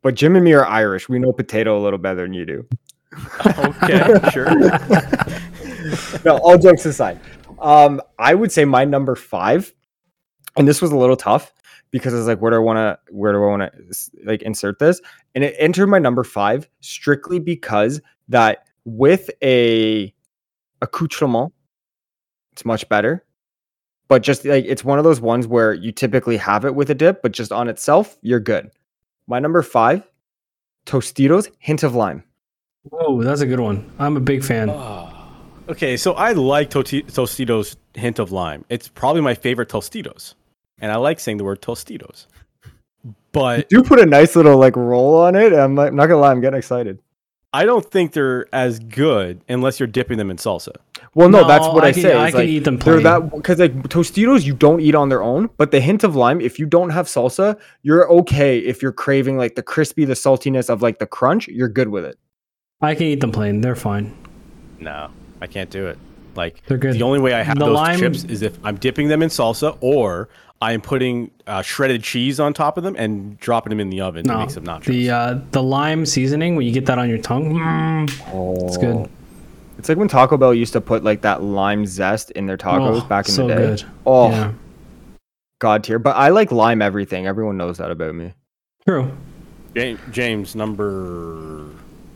But 0.03 0.15
Jim 0.15 0.37
and 0.37 0.45
me 0.45 0.53
are 0.53 0.67
Irish. 0.67 1.09
We 1.09 1.19
know 1.19 1.33
potato 1.33 1.79
a 1.79 1.83
little 1.83 1.99
better 1.99 2.23
than 2.23 2.33
you 2.35 2.47
do. 2.47 2.67
Okay, 3.59 4.31
sure. 4.31 4.47
no, 6.25 6.39
all 6.39 6.59
jokes 6.59 6.85
aside, 6.87 7.19
um, 7.59 8.01
I 8.19 8.35
would 8.35 8.53
say 8.53 8.65
my 8.65 8.85
number 8.85 9.15
five, 9.15 9.73
and 10.57 10.67
this 10.67 10.81
was 10.81 10.93
a 10.93 10.97
little 10.97 11.17
tough 11.17 11.53
because 11.91 12.15
I 12.15 12.19
was 12.19 12.27
like, 12.27 12.41
where 12.41 12.51
do 12.51 12.57
I 12.57 12.61
want 12.61 12.77
to, 12.79 12.99
where 13.13 13.33
do 13.33 13.43
I 13.43 13.47
want 13.47 13.63
to 13.63 13.95
like 14.25 14.43
insert 14.43 14.79
this? 14.79 15.01
And 15.35 15.45
it 15.45 15.55
entered 15.59 15.87
my 15.87 15.99
number 15.99 16.25
five 16.25 16.69
strictly 16.81 17.39
because 17.39 18.01
that 18.29 18.67
with 18.85 19.31
a 19.43 20.13
accoutrement, 20.83 21.53
it's 22.53 22.65
much 22.65 22.89
better. 22.89 23.25
But 24.09 24.23
just 24.23 24.45
like 24.45 24.65
it's 24.67 24.85
one 24.85 24.99
of 24.99 25.05
those 25.05 25.21
ones 25.21 25.47
where 25.47 25.75
you 25.75 25.91
typically 25.91 26.37
have 26.37 26.65
it 26.65 26.75
with 26.75 26.91
a 26.91 26.95
dip, 26.95 27.23
but 27.23 27.33
just 27.33 27.51
on 27.51 27.69
itself, 27.69 28.17
you're 28.23 28.41
good. 28.41 28.71
My 29.27 29.41
number 29.41 29.63
five, 29.63 30.05
Tostitos, 30.87 31.51
hint 31.59 31.83
of 31.83 31.97
lime. 31.97 32.23
Whoa, 32.85 33.21
that's 33.23 33.41
a 33.41 33.47
good 33.47 33.59
one. 33.59 33.91
I'm 33.99 34.17
a 34.17 34.21
big 34.21 34.45
fan. 34.45 34.69
Okay, 35.69 35.97
so 35.97 36.13
I 36.15 36.33
like 36.33 36.71
Tostitos 36.71 37.77
hint 37.95 38.19
of 38.19 38.31
lime. 38.33 38.65
It's 38.69 38.89
probably 38.89 39.21
my 39.23 39.35
favorite 39.35 39.69
Tostitos. 39.69 40.35
And 40.79 40.93
I 40.93 40.97
like 40.97 41.19
saying 41.19 41.39
the 41.39 41.45
word 41.45 41.61
Tostitos. 41.63 42.27
But 43.33 43.67
You 43.71 43.83
put 43.83 43.99
a 43.99 44.07
nice 44.07 44.37
little 44.37 44.59
like 44.59 44.77
roll 44.77 45.17
on 45.17 45.35
it. 45.35 45.53
I'm 45.53 45.75
like, 45.75 45.93
not 45.93 46.07
gonna 46.07 46.21
lie, 46.21 46.31
I'm 46.31 46.41
getting 46.41 46.59
excited. 46.59 46.99
I 47.53 47.65
don't 47.65 47.85
think 47.85 48.13
they're 48.13 48.47
as 48.55 48.79
good 48.79 49.41
unless 49.49 49.81
you're 49.81 49.87
dipping 49.87 50.19
them 50.19 50.31
in 50.31 50.37
salsa. 50.37 50.77
Well, 51.15 51.29
no, 51.31 51.41
No, 51.43 51.49
that's 51.49 51.67
what 51.67 51.85
I, 51.85 51.89
I 51.89 51.93
can- 51.93 52.03
say. 52.03 52.13
I 52.13 52.27
is, 52.27 52.31
can 52.33 52.41
like, 52.41 52.49
eat 52.49 52.65
them 52.65 52.77
They're 52.77 53.01
plain. 53.01 53.05
that 53.05 53.31
because 53.35 53.59
like 53.59 53.73
Tostitos, 53.89 54.45
you 54.45 54.53
don't 54.55 54.81
eat 54.81 54.95
on 54.95 55.09
their 55.09 55.23
own, 55.23 55.49
but 55.57 55.71
the 55.71 55.81
hint 55.81 56.05
of 56.05 56.15
lime, 56.15 56.41
if 56.41 56.59
you 56.59 56.67
don't 56.67 56.91
have 56.91 57.07
salsa, 57.07 57.59
you're 57.83 58.09
okay. 58.13 58.59
If 58.59 58.83
you're 58.83 58.93
craving 58.93 59.37
like 59.39 59.55
the 59.55 59.63
crispy, 59.63 60.05
the 60.05 60.15
saltiness 60.15 60.69
of 60.69 60.83
like 60.83 60.99
the 60.99 61.07
crunch, 61.07 61.49
you're 61.49 61.69
good 61.69 61.89
with 61.89 62.05
it. 62.05 62.19
I 62.83 62.95
can 62.95 63.07
eat 63.07 63.21
them 63.21 63.33
plain. 63.33 63.63
They're 63.63 63.75
fine. 63.77 64.15
No, 64.79 65.09
I 65.41 65.47
can't 65.47 65.71
do 65.71 65.87
it. 65.87 65.99
Like 66.35 66.63
They're 66.67 66.77
good. 66.79 66.95
the 66.95 67.03
only 67.03 67.19
way 67.21 67.33
I 67.35 67.43
have 67.43 67.59
The 67.59 67.67
those 67.67 67.75
lime- 67.75 67.99
chips 67.99 68.25
is 68.25 68.43
if 68.43 68.59
I'm 68.65 68.77
dipping 68.77 69.09
them 69.09 69.23
in 69.23 69.29
salsa 69.31 69.77
or 69.81 70.29
I'm 70.61 70.81
putting 70.81 71.31
uh, 71.47 71.63
shredded 71.63 72.03
cheese 72.03 72.41
on 72.41 72.53
top 72.55 72.77
of 72.79 72.85
them 72.85 72.95
and 72.99 73.39
dropping 73.39 73.71
them 73.71 73.81
in 73.81 73.91
the 73.91 74.01
oven 74.01 74.25
to 74.25 74.33
No, 74.33 74.39
make 74.41 74.51
some 74.51 74.65
nachos. 74.65 74.85
the 74.87 75.11
uh, 75.11 75.39
the 75.51 75.63
lime 75.63 76.05
seasoning 76.07 76.57
when 76.57 76.67
you 76.67 76.73
get 76.73 76.87
that 76.87 76.99
on 76.99 77.09
your 77.09 77.19
tongue, 77.19 77.53
mm, 77.55 78.67
it's 78.67 78.77
good. 78.79 79.09
It's 79.79 79.89
like 79.91 79.99
when 79.99 80.09
Taco 80.09 80.37
Bell 80.39 80.55
used 80.55 80.73
to 80.73 80.81
put 80.81 81.05
like 81.05 81.21
that 81.23 81.43
lime 81.43 81.85
zest 81.87 82.31
in 82.33 82.47
their 82.47 82.57
tacos 82.57 83.03
Oh, 83.03 83.07
back 83.07 83.29
in 83.29 83.35
so 83.35 83.47
the 83.47 83.55
day. 83.55 83.61
good. 83.61 83.85
Oh, 84.07 84.31
Yeah, 84.31 84.53
god 85.59 85.85
tier. 85.85 85.99
But 85.99 86.17
I 86.17 86.31
like 86.31 86.51
lime 86.51 86.81
everything. 86.81 87.27
Everyone 87.27 87.57
knows 87.59 87.77
that 87.79 87.91
about 87.91 88.15
me. 88.15 88.33
true. 88.87 89.11
James, 89.75 90.01
James 90.11 90.55
number. 90.57 91.67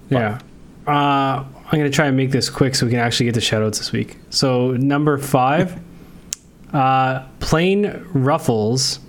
Yeah. 0.08 0.38
Uh, 0.86 1.44
I'm 1.72 1.78
gonna 1.78 1.90
try 1.90 2.06
and 2.06 2.16
make 2.16 2.30
this 2.30 2.50
quick 2.50 2.74
so 2.74 2.86
we 2.86 2.90
can 2.90 3.00
actually 3.00 3.26
get 3.26 3.34
to 3.34 3.40
shoutouts 3.40 3.78
this 3.78 3.92
week. 3.92 4.18
So 4.30 4.72
number 4.72 5.18
five, 5.18 5.80
uh, 6.72 7.26
plain 7.38 8.04
ruffles. 8.12 9.00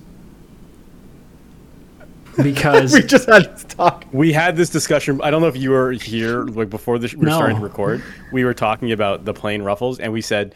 Because 2.41 2.93
we 2.95 3.01
just 3.03 3.27
had 3.27 3.53
this 3.53 3.63
talk. 3.65 4.05
We 4.13 4.31
had 4.31 4.55
this 4.55 4.69
discussion. 4.69 5.19
I 5.21 5.31
don't 5.31 5.41
know 5.41 5.47
if 5.47 5.57
you 5.57 5.71
were 5.71 5.91
here 5.91 6.43
like 6.45 6.69
before 6.69 6.97
this, 6.97 7.13
we 7.13 7.19
were 7.19 7.25
No. 7.25 7.35
starting 7.37 7.57
to 7.57 7.63
record. 7.63 8.01
We 8.31 8.45
were 8.45 8.53
talking 8.53 8.91
about 8.93 9.25
the 9.25 9.33
plain 9.33 9.61
ruffles, 9.61 9.99
and 9.99 10.13
we 10.13 10.21
said, 10.21 10.55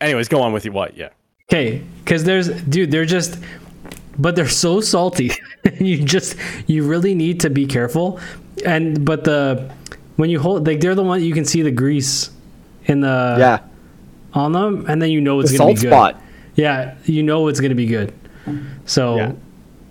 "Anyways, 0.00 0.28
go 0.28 0.42
on 0.42 0.52
with 0.52 0.64
you." 0.64 0.72
What? 0.72 0.96
Yeah. 0.96 1.08
Okay, 1.50 1.82
because 2.04 2.24
there's 2.24 2.48
dude, 2.64 2.90
they're 2.90 3.06
just, 3.06 3.38
but 4.18 4.36
they're 4.36 4.46
so 4.48 4.80
salty. 4.80 5.32
you 5.80 6.04
just, 6.04 6.36
you 6.66 6.86
really 6.86 7.14
need 7.14 7.40
to 7.40 7.50
be 7.50 7.66
careful. 7.66 8.20
And 8.64 9.04
but 9.04 9.24
the 9.24 9.72
when 10.20 10.28
you 10.30 10.38
hold, 10.38 10.66
like 10.66 10.80
they're 10.80 10.94
the 10.94 11.02
one 11.02 11.22
you 11.22 11.32
can 11.34 11.44
see 11.44 11.62
the 11.62 11.70
grease 11.70 12.30
in 12.84 13.00
the 13.00 13.36
yeah, 13.38 13.58
on 14.34 14.52
them, 14.52 14.84
and 14.88 15.00
then 15.00 15.10
you 15.10 15.20
know 15.20 15.38
the 15.38 15.48
it's 15.48 15.52
gonna 15.58 15.70
salt 15.70 15.76
be 15.76 15.82
good. 15.82 15.88
spot. 15.90 16.22
Yeah, 16.54 16.94
you 17.04 17.22
know 17.22 17.48
it's 17.48 17.60
gonna 17.60 17.74
be 17.74 17.86
good. 17.86 18.12
So. 18.86 19.16
Yeah. 19.16 19.32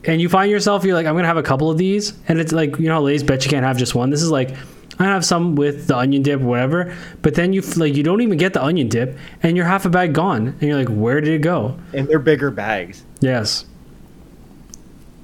And 0.06 0.22
you 0.22 0.30
find 0.30 0.49
yourself, 0.49 0.85
you're 0.85 0.95
like, 0.95 1.06
I'm 1.06 1.14
gonna 1.15 1.27
have 1.27 1.35
a 1.35 1.43
couple 1.43 1.69
of 1.69 1.77
these, 1.77 2.14
and 2.30 2.39
it's 2.39 2.53
like, 2.53 2.80
you 2.80 2.88
know, 2.88 2.93
how 2.95 3.01
Lay's 3.01 3.22
bet 3.22 3.43
you 3.43 3.49
can't 3.51 3.65
have 3.65 3.77
just 3.77 3.93
one. 3.95 4.10
This 4.10 4.22
is 4.23 4.31
like, 4.31 4.51
I 4.97 5.03
have 5.03 5.26
some 5.26 5.56
with 5.56 5.88
the 5.88 5.97
onion 5.97 6.23
dip, 6.23 6.39
whatever. 6.39 6.95
But 7.22 7.35
then 7.35 7.51
you 7.51 7.60
like, 7.76 7.95
you 7.95 8.01
don't 8.01 8.22
even 8.22 8.38
get 8.38 8.53
the 8.53 8.64
onion 8.64 8.88
dip, 8.88 9.18
and 9.43 9.57
you're 9.57 9.65
half 9.65 9.84
a 9.85 9.89
bag 9.89 10.14
gone, 10.14 10.47
and 10.47 10.61
you're 10.61 10.77
like, 10.77 10.88
where 10.88 11.19
did 11.19 11.34
it 11.34 11.39
go? 11.41 11.77
And 11.93 12.07
they're 12.07 12.18
bigger 12.18 12.49
bags. 12.49 13.03
Yes, 13.19 13.65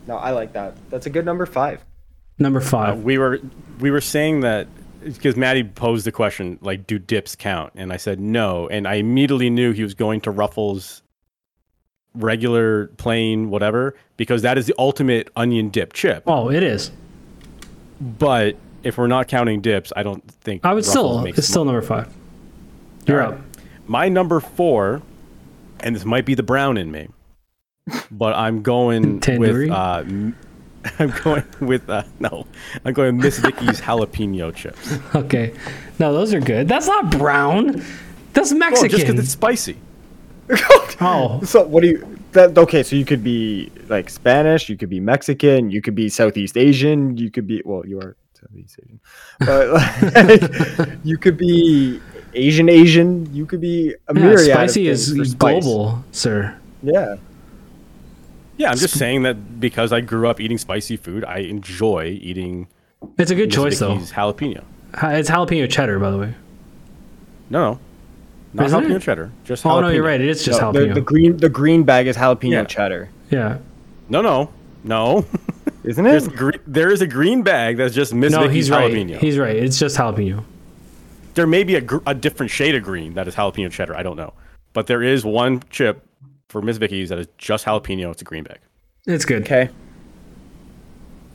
No, 0.07 0.17
I 0.17 0.31
like 0.31 0.51
that. 0.53 0.75
That's 0.89 1.05
a 1.05 1.09
good 1.09 1.23
number 1.25 1.45
five. 1.45 1.79
number 2.37 2.59
Uh, 2.59 2.63
five. 2.63 2.99
we 3.01 3.17
were 3.17 3.39
we 3.79 3.91
were 3.91 4.01
saying 4.01 4.41
that 4.41 4.67
because 5.13 5.35
Maddie 5.35 5.63
posed 5.63 6.05
the 6.05 6.11
question 6.11 6.57
like, 6.61 6.87
do 6.87 6.97
dips 6.97 7.35
count? 7.35 7.73
And 7.75 7.93
I 7.93 7.97
said 7.97 8.19
no, 8.19 8.67
and 8.67 8.87
I 8.87 8.95
immediately 8.95 9.49
knew 9.49 9.71
he 9.71 9.83
was 9.83 9.93
going 9.93 10.21
to 10.21 10.31
Ruffles 10.31 11.03
regular 12.15 12.87
plain 12.97 13.49
whatever 13.49 13.93
because 14.17 14.41
that 14.41 14.57
is 14.57 14.65
the 14.65 14.75
ultimate 14.79 15.29
onion 15.35 15.69
dip 15.69 15.93
chip. 15.93 16.23
Oh, 16.25 16.49
it 16.49 16.63
is. 16.63 16.91
But 17.99 18.55
if 18.83 18.97
we're 18.97 19.07
not 19.07 19.27
counting 19.27 19.61
dips, 19.61 19.91
I 19.95 20.03
don't 20.03 20.25
think 20.41 20.65
I 20.65 20.73
would 20.73 20.85
Ruffles 20.85 20.89
still. 20.91 21.25
It's 21.25 21.47
still 21.47 21.65
number 21.65 21.81
five. 21.81 22.11
You're 23.05 23.19
right. 23.19 23.33
up. 23.33 23.39
My 23.87 24.09
number 24.09 24.39
four, 24.39 25.01
and 25.79 25.95
this 25.95 26.05
might 26.05 26.25
be 26.25 26.33
the 26.33 26.43
brown 26.43 26.77
in 26.77 26.91
me, 26.91 27.09
but 28.09 28.35
I'm 28.35 28.63
going 28.63 29.19
with 29.27 29.69
uh, 29.69 30.03
I'm 30.99 31.11
going 31.23 31.43
with 31.61 31.89
uh, 31.89 32.03
no, 32.19 32.45
I'm 32.83 32.93
going 32.93 33.17
Miss 33.17 33.39
Vickie's 33.39 33.81
jalapeno 33.87 34.53
chips. 34.53 34.97
Okay. 35.15 35.53
No, 35.99 36.13
those 36.13 36.33
are 36.33 36.39
good. 36.41 36.67
That's 36.67 36.87
not 36.87 37.11
brown. 37.11 37.83
That's 38.33 38.51
Well, 38.51 38.59
Mexican. 38.59 38.89
just 38.89 39.05
because 39.07 39.19
it's 39.19 39.31
spicy. 39.31 39.77
oh, 41.01 41.39
So 41.43 41.63
what 41.65 41.81
do 41.81 41.89
you? 41.89 42.17
That 42.33 42.57
okay? 42.57 42.83
So 42.83 42.95
you 42.95 43.05
could 43.05 43.23
be 43.23 43.71
like 43.87 44.09
Spanish, 44.09 44.67
you 44.69 44.77
could 44.77 44.89
be 44.89 44.99
Mexican, 44.99 45.71
you 45.71 45.81
could 45.81 45.95
be 45.95 46.09
Southeast 46.09 46.57
Asian, 46.57 47.17
you 47.17 47.31
could 47.31 47.47
be 47.47 47.61
well, 47.65 47.85
you 47.85 47.97
are 47.99 48.15
Southeast 48.33 48.77
Asian, 48.83 48.99
but 49.39 49.69
like, 50.13 50.89
you 51.03 51.17
could 51.17 51.37
be 51.37 51.99
Asian 52.33 52.67
Asian, 52.67 53.33
you 53.33 53.45
could 53.45 53.61
be 53.61 53.95
a 54.09 54.13
yeah, 54.13 54.21
myriad. 54.21 54.51
spicy 54.51 54.87
of 54.89 54.93
is 54.95 55.31
spice. 55.31 55.63
global, 55.63 56.03
sir. 56.11 56.53
Yeah. 56.83 57.15
Yeah, 58.57 58.71
I'm 58.71 58.77
just 58.77 58.97
saying 58.97 59.23
that 59.23 59.59
because 59.59 59.91
I 59.91 60.01
grew 60.01 60.27
up 60.29 60.39
eating 60.39 60.57
spicy 60.57 60.95
food, 60.97 61.25
I 61.25 61.39
enjoy 61.39 62.17
eating 62.21 62.67
It's 63.17 63.31
a 63.31 63.35
good 63.35 63.47
Miss 63.49 63.55
choice, 63.55 63.79
Vickie's 63.79 64.11
jalapeno. 64.11 64.55
though. 64.93 64.99
Ha- 64.99 65.09
It's 65.11 65.29
jalapeno 65.29 65.69
cheddar, 65.69 65.99
by 65.99 66.11
the 66.11 66.17
way. 66.17 66.33
No, 67.49 67.59
no, 67.59 67.79
not 68.53 68.65
Isn't 68.67 68.83
jalapeno 68.85 68.95
it? 68.95 69.01
cheddar. 69.01 69.31
Just 69.43 69.65
Oh 69.65 69.69
jalapeno. 69.69 69.81
no, 69.81 69.89
you're 69.89 70.03
right. 70.05 70.21
It 70.21 70.27
is 70.29 70.43
just 70.43 70.61
No, 70.61 70.71
jalapeno. 70.71 70.87
the, 70.89 70.93
the 70.95 71.01
green 71.01 71.37
the 71.37 71.49
green 71.49 71.83
bag 71.83 72.07
is 72.07 72.15
jalapeno 72.17 72.51
Yeah. 72.51 72.63
cheddar, 72.65 73.09
yeah. 73.29 73.57
No, 74.09 74.21
no, 74.21 74.49
no. 74.83 75.25
isn't 75.83 76.05
it? 76.05 76.35
gre- 76.35 76.51
there 76.65 76.91
is 76.91 77.01
a 77.01 77.07
green 77.07 77.43
bag 77.43 77.77
that's 77.77 77.93
just 77.93 78.13
Miss 78.13 78.31
No, 78.31 78.41
Vickie's 78.43 78.53
he's 78.55 78.71
right. 78.71 78.91
jalapeno. 78.91 79.17
He's 79.19 79.37
right. 79.37 79.55
It's 79.55 79.77
just 79.77 79.97
jalapeno. 79.97 80.43
there 81.33 81.45
may 81.47 81.63
be 81.65 81.75
a, 81.75 81.81
gr- 81.81 81.97
a 82.07 82.13
different 82.13 82.51
shade 82.51 82.73
of 82.75 82.83
green 82.83 83.13
that 83.15 83.27
is 83.27 83.35
jalapeno 83.35 83.69
cheddar. 83.71 83.95
I 83.97 84.01
don't 84.03 84.15
know, 84.15 84.33
but 84.73 84.87
there 84.87 85.03
is 85.03 85.25
one 85.25 85.61
chip 85.69 86.04
for 86.49 86.61
Miss 86.61 86.77
Vickie's 86.77 87.09
that 87.09 87.19
is 87.19 87.27
just 87.37 87.65
jalapeno. 87.65 88.11
It's 88.11 88.21
a 88.21 88.25
green 88.25 88.43
bag. 88.43 88.59
It's 89.07 89.25
good. 89.25 89.43
Okay. 89.43 89.69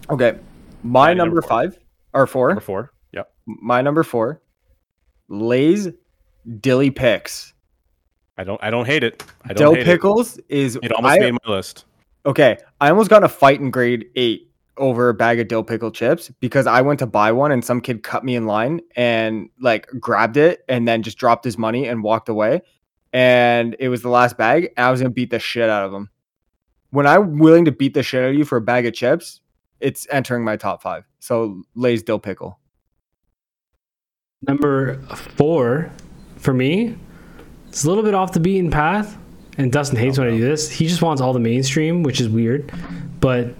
Okay. 0.08 0.38
My 0.82 1.08
My 1.08 1.14
number 1.14 1.36
number 1.36 1.42
five 1.42 1.78
or 2.14 2.26
four. 2.26 2.48
Number 2.48 2.60
four. 2.60 2.92
Yep. 3.12 3.30
My 3.46 3.82
number 3.82 4.02
four. 4.02 4.40
Lay's 5.28 5.88
Dilly 6.60 6.90
Picks. 6.90 7.52
I 8.38 8.44
don't. 8.44 8.62
I 8.62 8.70
don't 8.70 8.86
hate 8.86 9.04
it. 9.04 9.22
I 9.44 9.48
don't 9.48 9.56
Dill 9.56 9.74
hate 9.74 9.84
pickles 9.84 10.38
is 10.48 10.76
it. 10.76 10.84
It 10.84 10.92
almost 10.92 11.12
I- 11.14 11.18
made 11.18 11.32
my 11.32 11.52
list. 11.54 11.84
okay. 12.26 12.58
I 12.80 12.90
almost 12.90 13.10
got 13.10 13.18
in 13.18 13.24
a 13.24 13.28
fight 13.28 13.60
in 13.60 13.70
grade 13.70 14.06
eight 14.16 14.46
over 14.76 15.10
a 15.10 15.14
bag 15.14 15.38
of 15.38 15.46
dill 15.46 15.62
pickle 15.62 15.90
chips 15.90 16.30
because 16.40 16.66
I 16.66 16.80
went 16.80 16.98
to 17.00 17.06
buy 17.06 17.32
one 17.32 17.52
and 17.52 17.62
some 17.62 17.82
kid 17.82 18.02
cut 18.02 18.24
me 18.24 18.34
in 18.34 18.46
line 18.46 18.80
and 18.96 19.50
like 19.60 19.86
grabbed 20.00 20.38
it 20.38 20.64
and 20.70 20.88
then 20.88 21.02
just 21.02 21.18
dropped 21.18 21.44
his 21.44 21.58
money 21.58 21.86
and 21.86 22.02
walked 22.02 22.30
away. 22.30 22.62
And 23.12 23.74
it 23.78 23.88
was 23.88 24.02
the 24.02 24.08
last 24.08 24.36
bag. 24.38 24.72
And 24.76 24.86
I 24.86 24.90
was 24.90 25.00
gonna 25.00 25.10
beat 25.10 25.30
the 25.30 25.38
shit 25.38 25.68
out 25.68 25.84
of 25.84 25.92
him. 25.92 26.10
When 26.90 27.06
I'm 27.06 27.38
willing 27.38 27.64
to 27.66 27.72
beat 27.72 27.94
the 27.94 28.02
shit 28.02 28.22
out 28.24 28.30
of 28.30 28.34
you 28.34 28.44
for 28.44 28.56
a 28.56 28.60
bag 28.60 28.86
of 28.86 28.94
chips, 28.94 29.40
it's 29.80 30.06
entering 30.10 30.44
my 30.44 30.56
top 30.56 30.82
five. 30.82 31.04
So 31.20 31.62
Lay's 31.74 32.02
dill 32.02 32.18
pickle. 32.18 32.58
Number 34.46 35.00
four 35.36 35.90
for 36.36 36.54
me, 36.54 36.96
it's 37.68 37.84
a 37.84 37.88
little 37.88 38.02
bit 38.02 38.14
off 38.14 38.32
the 38.32 38.40
beaten 38.40 38.70
path. 38.70 39.16
And 39.58 39.70
Dustin 39.70 39.98
hates 39.98 40.16
when 40.18 40.28
I 40.28 40.30
do 40.30 40.40
this. 40.40 40.70
He 40.70 40.86
just 40.86 41.02
wants 41.02 41.20
all 41.20 41.32
the 41.34 41.40
mainstream, 41.40 42.02
which 42.02 42.20
is 42.20 42.28
weird. 42.28 42.72
But 43.20 43.54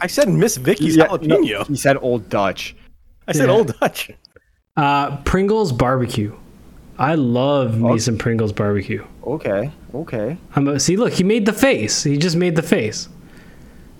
I 0.00 0.06
said 0.06 0.28
Miss 0.28 0.56
Vickie's 0.58 0.96
Yeah, 0.96 1.16
no, 1.22 1.40
he 1.64 1.76
said 1.76 1.96
Old 2.02 2.28
Dutch. 2.28 2.76
I 3.26 3.32
said 3.32 3.46
Yeah. 3.48 3.54
Old 3.54 3.78
Dutch. 3.80 4.10
uh, 4.76 5.16
Pringles 5.18 5.72
barbecue. 5.72 6.36
I 6.98 7.14
love 7.14 7.78
me 7.78 7.98
some 7.98 8.16
Pringles 8.18 8.52
barbecue. 8.52 9.04
Okay, 9.24 9.70
okay. 9.94 10.38
I'm 10.54 10.68
a, 10.68 10.80
see, 10.80 10.96
look, 10.96 11.12
he 11.12 11.24
made 11.24 11.44
the 11.46 11.52
face. 11.52 12.02
He 12.04 12.16
just 12.16 12.36
made 12.36 12.56
the 12.56 12.62
face. 12.62 13.08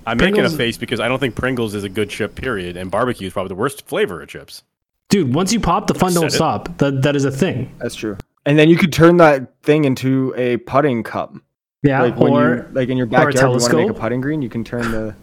I'm 0.06 0.16
making 0.18 0.34
Pringles- 0.34 0.54
a 0.54 0.56
face 0.56 0.76
because 0.78 1.00
I 1.00 1.08
don't 1.08 1.18
think 1.18 1.34
Pringles 1.34 1.74
is 1.74 1.84
a 1.84 1.88
good 1.88 2.08
chip. 2.10 2.34
Period. 2.36 2.76
And 2.76 2.90
barbecue 2.90 3.26
is 3.26 3.32
probably 3.32 3.48
the 3.48 3.54
worst 3.56 3.86
flavor 3.86 4.22
of 4.22 4.28
chips. 4.28 4.62
Dude, 5.08 5.34
once 5.34 5.52
you 5.52 5.60
pop, 5.60 5.86
the 5.88 5.94
fun 5.94 6.14
don't 6.14 6.26
it. 6.26 6.32
stop. 6.32 6.78
That 6.78 7.02
that 7.02 7.16
is 7.16 7.24
a 7.24 7.30
thing. 7.30 7.74
That's 7.78 7.94
true. 7.94 8.16
And 8.44 8.58
then 8.58 8.68
you 8.68 8.76
could 8.76 8.92
turn 8.92 9.16
that 9.18 9.60
thing 9.62 9.84
into 9.84 10.32
a 10.36 10.56
putting 10.58 11.02
cup. 11.02 11.34
Yeah, 11.82 12.02
Like 12.02 12.16
when 12.16 12.32
or 12.32 12.56
you 12.56 12.66
like 12.72 12.88
in 12.88 12.96
your 12.96 13.06
or 13.06 13.08
a 13.08 13.10
backyard, 13.10 13.34
you 13.34 13.40
want 13.42 13.52
to 13.52 13.58
make 13.58 13.68
a 13.68 13.70
telescope. 13.88 14.00
putting 14.00 14.20
green, 14.20 14.42
you 14.42 14.48
can 14.48 14.64
turn 14.64 14.90
the 14.92 15.14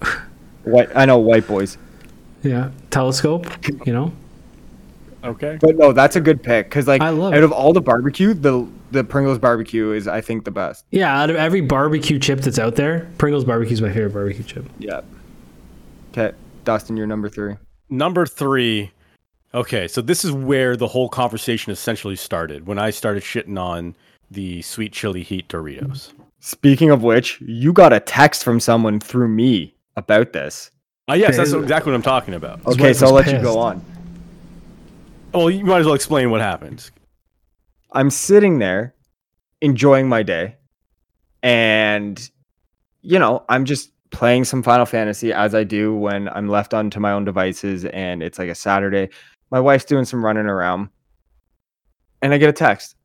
white. 0.64 0.88
I 0.94 1.04
know 1.04 1.18
white 1.18 1.46
boys, 1.46 1.78
yeah, 2.42 2.70
telescope. 2.90 3.46
You 3.86 3.92
know, 3.92 4.12
Okay. 5.24 5.58
but 5.60 5.76
no, 5.76 5.92
that's 5.92 6.16
a 6.16 6.20
good 6.20 6.42
pick 6.42 6.66
because 6.66 6.86
like 6.86 7.02
I 7.02 7.10
love 7.10 7.32
out 7.32 7.38
it. 7.38 7.44
of 7.44 7.52
all 7.52 7.72
the 7.72 7.80
barbecue, 7.80 8.34
the 8.34 8.68
the 8.90 9.04
Pringles 9.04 9.38
barbecue 9.38 9.92
is 9.92 10.06
I 10.06 10.20
think 10.20 10.44
the 10.44 10.50
best. 10.50 10.84
yeah. 10.90 11.20
Out 11.20 11.30
of 11.30 11.36
every 11.36 11.60
barbecue 11.60 12.18
chip 12.18 12.40
that's 12.40 12.58
out 12.58 12.76
there, 12.76 13.10
Pringles 13.18 13.44
barbecue 13.44 13.74
is 13.74 13.82
my 13.82 13.92
favorite 13.92 14.12
barbecue 14.12 14.44
chip. 14.44 14.64
Yeah. 14.78 15.00
Okay, 16.12 16.36
Dustin, 16.64 16.96
you're 16.96 17.06
number 17.06 17.28
three. 17.28 17.56
Number 17.90 18.26
three. 18.26 18.92
Okay, 19.54 19.88
so 19.88 20.00
this 20.02 20.24
is 20.24 20.32
where 20.32 20.76
the 20.76 20.86
whole 20.86 21.08
conversation 21.08 21.72
essentially 21.72 22.16
started 22.16 22.66
when 22.66 22.78
I 22.78 22.90
started 22.90 23.22
shitting 23.22 23.58
on 23.58 23.94
the 24.30 24.62
sweet 24.62 24.92
chili 24.92 25.22
heat 25.22 25.48
Doritos. 25.48 26.12
Speaking 26.40 26.90
of 26.90 27.02
which, 27.02 27.40
you 27.40 27.72
got 27.72 27.92
a 27.92 28.00
text 28.00 28.44
from 28.44 28.60
someone 28.60 29.00
through 29.00 29.28
me 29.28 29.74
about 29.96 30.32
this. 30.32 30.70
Uh, 31.08 31.14
yes, 31.14 31.36
that's 31.36 31.52
exactly 31.52 31.90
what 31.90 31.96
I'm 31.96 32.02
talking 32.02 32.34
about. 32.34 32.64
Okay, 32.66 32.92
so 32.92 33.06
I'll 33.06 33.14
was 33.14 33.26
let 33.26 33.34
you 33.34 33.42
go 33.42 33.58
on. 33.58 33.82
Well, 35.38 35.50
you 35.50 35.64
might 35.64 35.78
as 35.78 35.86
well 35.86 35.94
explain 35.94 36.32
what 36.32 36.40
happened. 36.40 36.90
I'm 37.92 38.10
sitting 38.10 38.58
there 38.58 38.96
enjoying 39.60 40.08
my 40.08 40.24
day 40.24 40.56
and 41.44 42.28
you 43.02 43.20
know, 43.20 43.44
I'm 43.48 43.64
just 43.64 43.92
playing 44.10 44.46
some 44.46 44.64
Final 44.64 44.84
Fantasy 44.84 45.32
as 45.32 45.54
I 45.54 45.62
do 45.62 45.94
when 45.94 46.28
I'm 46.28 46.48
left 46.48 46.74
onto 46.74 46.98
my 46.98 47.12
own 47.12 47.24
devices 47.24 47.84
and 47.84 48.20
it's 48.20 48.36
like 48.36 48.48
a 48.48 48.54
Saturday. 48.56 49.10
My 49.52 49.60
wife's 49.60 49.84
doing 49.84 50.04
some 50.04 50.24
running 50.24 50.46
around 50.46 50.88
and 52.20 52.34
I 52.34 52.38
get 52.38 52.48
a 52.48 52.52
text. 52.52 52.96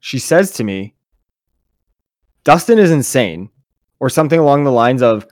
She 0.00 0.18
says 0.18 0.50
to 0.54 0.64
me, 0.64 0.96
Dustin 2.42 2.80
is 2.80 2.90
insane 2.90 3.48
or 4.00 4.10
something 4.10 4.40
along 4.40 4.64
the 4.64 4.72
lines 4.72 5.02
of 5.02 5.28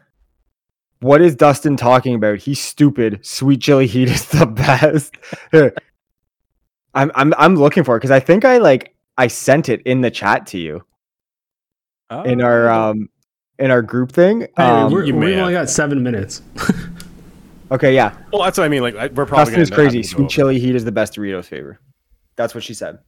what 1.01 1.20
is 1.20 1.35
Dustin 1.35 1.77
talking 1.77 2.14
about? 2.14 2.39
He's 2.39 2.60
stupid. 2.60 3.20
Sweet 3.24 3.60
chili 3.60 3.86
heat 3.86 4.09
is 4.09 4.27
the 4.28 4.47
best. 4.47 5.16
I'm 6.94 7.10
I'm 7.14 7.32
I'm 7.39 7.56
looking 7.56 7.85
for 7.85 7.97
it 7.97 8.01
because 8.01 8.10
I 8.10 8.20
think 8.20 8.44
I 8.44 8.59
like 8.59 8.94
I 9.16 9.27
sent 9.28 9.68
it 9.68 9.82
in 9.82 10.01
the 10.01 10.10
chat 10.10 10.47
to 10.48 10.59
you 10.59 10.85
in 12.24 12.40
our 12.43 12.68
Oh. 12.68 12.90
um 12.90 13.09
in 13.59 13.70
our 13.70 13.82
group 13.82 14.10
thing. 14.12 14.40
Hey, 14.56 14.62
Um, 14.62 14.90
we're, 14.93 15.05
you 15.05 15.14
may 15.14 15.27
we've 15.27 15.39
only 15.39 15.52
got 15.52 15.68
seven 15.70 16.02
minutes. 16.02 16.43
okay, 17.70 17.94
yeah. 17.94 18.16
well, 18.32 18.43
that's 18.43 18.56
what 18.59 18.64
I 18.64 18.68
mean. 18.68 18.82
Like, 18.82 18.94
we're 19.12 19.27
probably 19.27 19.52
Dustin's 19.55 19.70
gonna 19.70 19.82
crazy. 19.90 20.02
to 20.02 20.09
go 20.09 20.16
Sweet 20.16 20.22
over. 20.24 20.31
chili 20.31 20.59
heat 20.59 20.74
is 20.74 20.85
the 20.85 20.93
best 20.93 21.14
Doritos 21.14 21.44
flavor. 21.47 21.78
That's 22.36 22.55
what 22.55 22.64
she 22.64 22.72
said. 22.74 22.98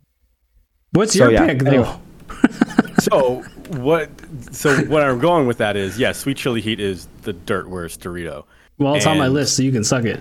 What's 0.93 1.15
So, 1.17 1.25
your 1.25 1.33
yeah, 1.33 1.47
pick, 1.47 1.61
though? 1.61 1.71
anyway. 1.71 1.97
So 3.03 3.43
what? 3.69 4.11
So 4.53 4.77
what 4.85 5.03
I'm 5.03 5.19
going 5.19 5.47
with 5.47 5.59
that 5.59 5.77
is, 5.77 5.99
yes, 5.99 6.19
sweet 6.19 6.37
chili 6.37 6.61
heat 6.61 6.81
is 6.81 7.09
the 7.23 7.33
dirt 7.33 7.69
worst 7.69 8.01
Dorito. 8.01 8.45
Well, 8.79 8.95
it's 8.95 9.07
on 9.07 9.19
my 9.19 9.29
list, 9.29 9.57
so 9.57 9.63
you 9.63 9.73
can 9.73 9.85
suck 9.85 10.05
it. 10.05 10.21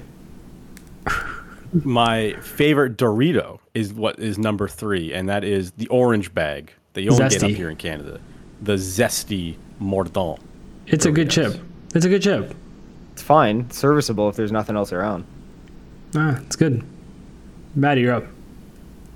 My 1.86 2.34
favorite 2.42 2.98
Dorito 2.98 3.60
is 3.74 3.94
what 3.94 4.20
is 4.20 4.38
number 4.38 4.68
three, 4.68 5.14
and 5.14 5.30
that 5.30 5.44
is 5.44 5.72
the 5.72 5.88
orange 5.88 6.34
bag 6.34 6.74
that 6.94 7.02
you 7.02 7.12
only 7.12 7.30
get 7.30 7.44
up 7.44 7.52
here 7.52 7.70
in 7.70 7.78
Canada, 7.78 8.20
the 8.62 8.74
zesty 8.74 9.56
mordant. 9.80 10.40
It's 10.88 11.06
a 11.06 11.12
good 11.12 11.30
chip. 11.30 11.56
It's 11.96 12.06
a 12.06 12.10
good 12.10 12.22
chip. 12.22 12.54
It's 13.14 13.22
fine, 13.22 13.70
serviceable 13.72 14.28
if 14.28 14.36
there's 14.36 14.52
nothing 14.52 14.76
else 14.76 14.92
around. 14.92 15.26
Ah, 16.16 16.42
it's 16.46 16.56
good. 16.56 16.84
Maddie, 17.76 18.02
you're 18.02 18.16
up. 18.16 18.26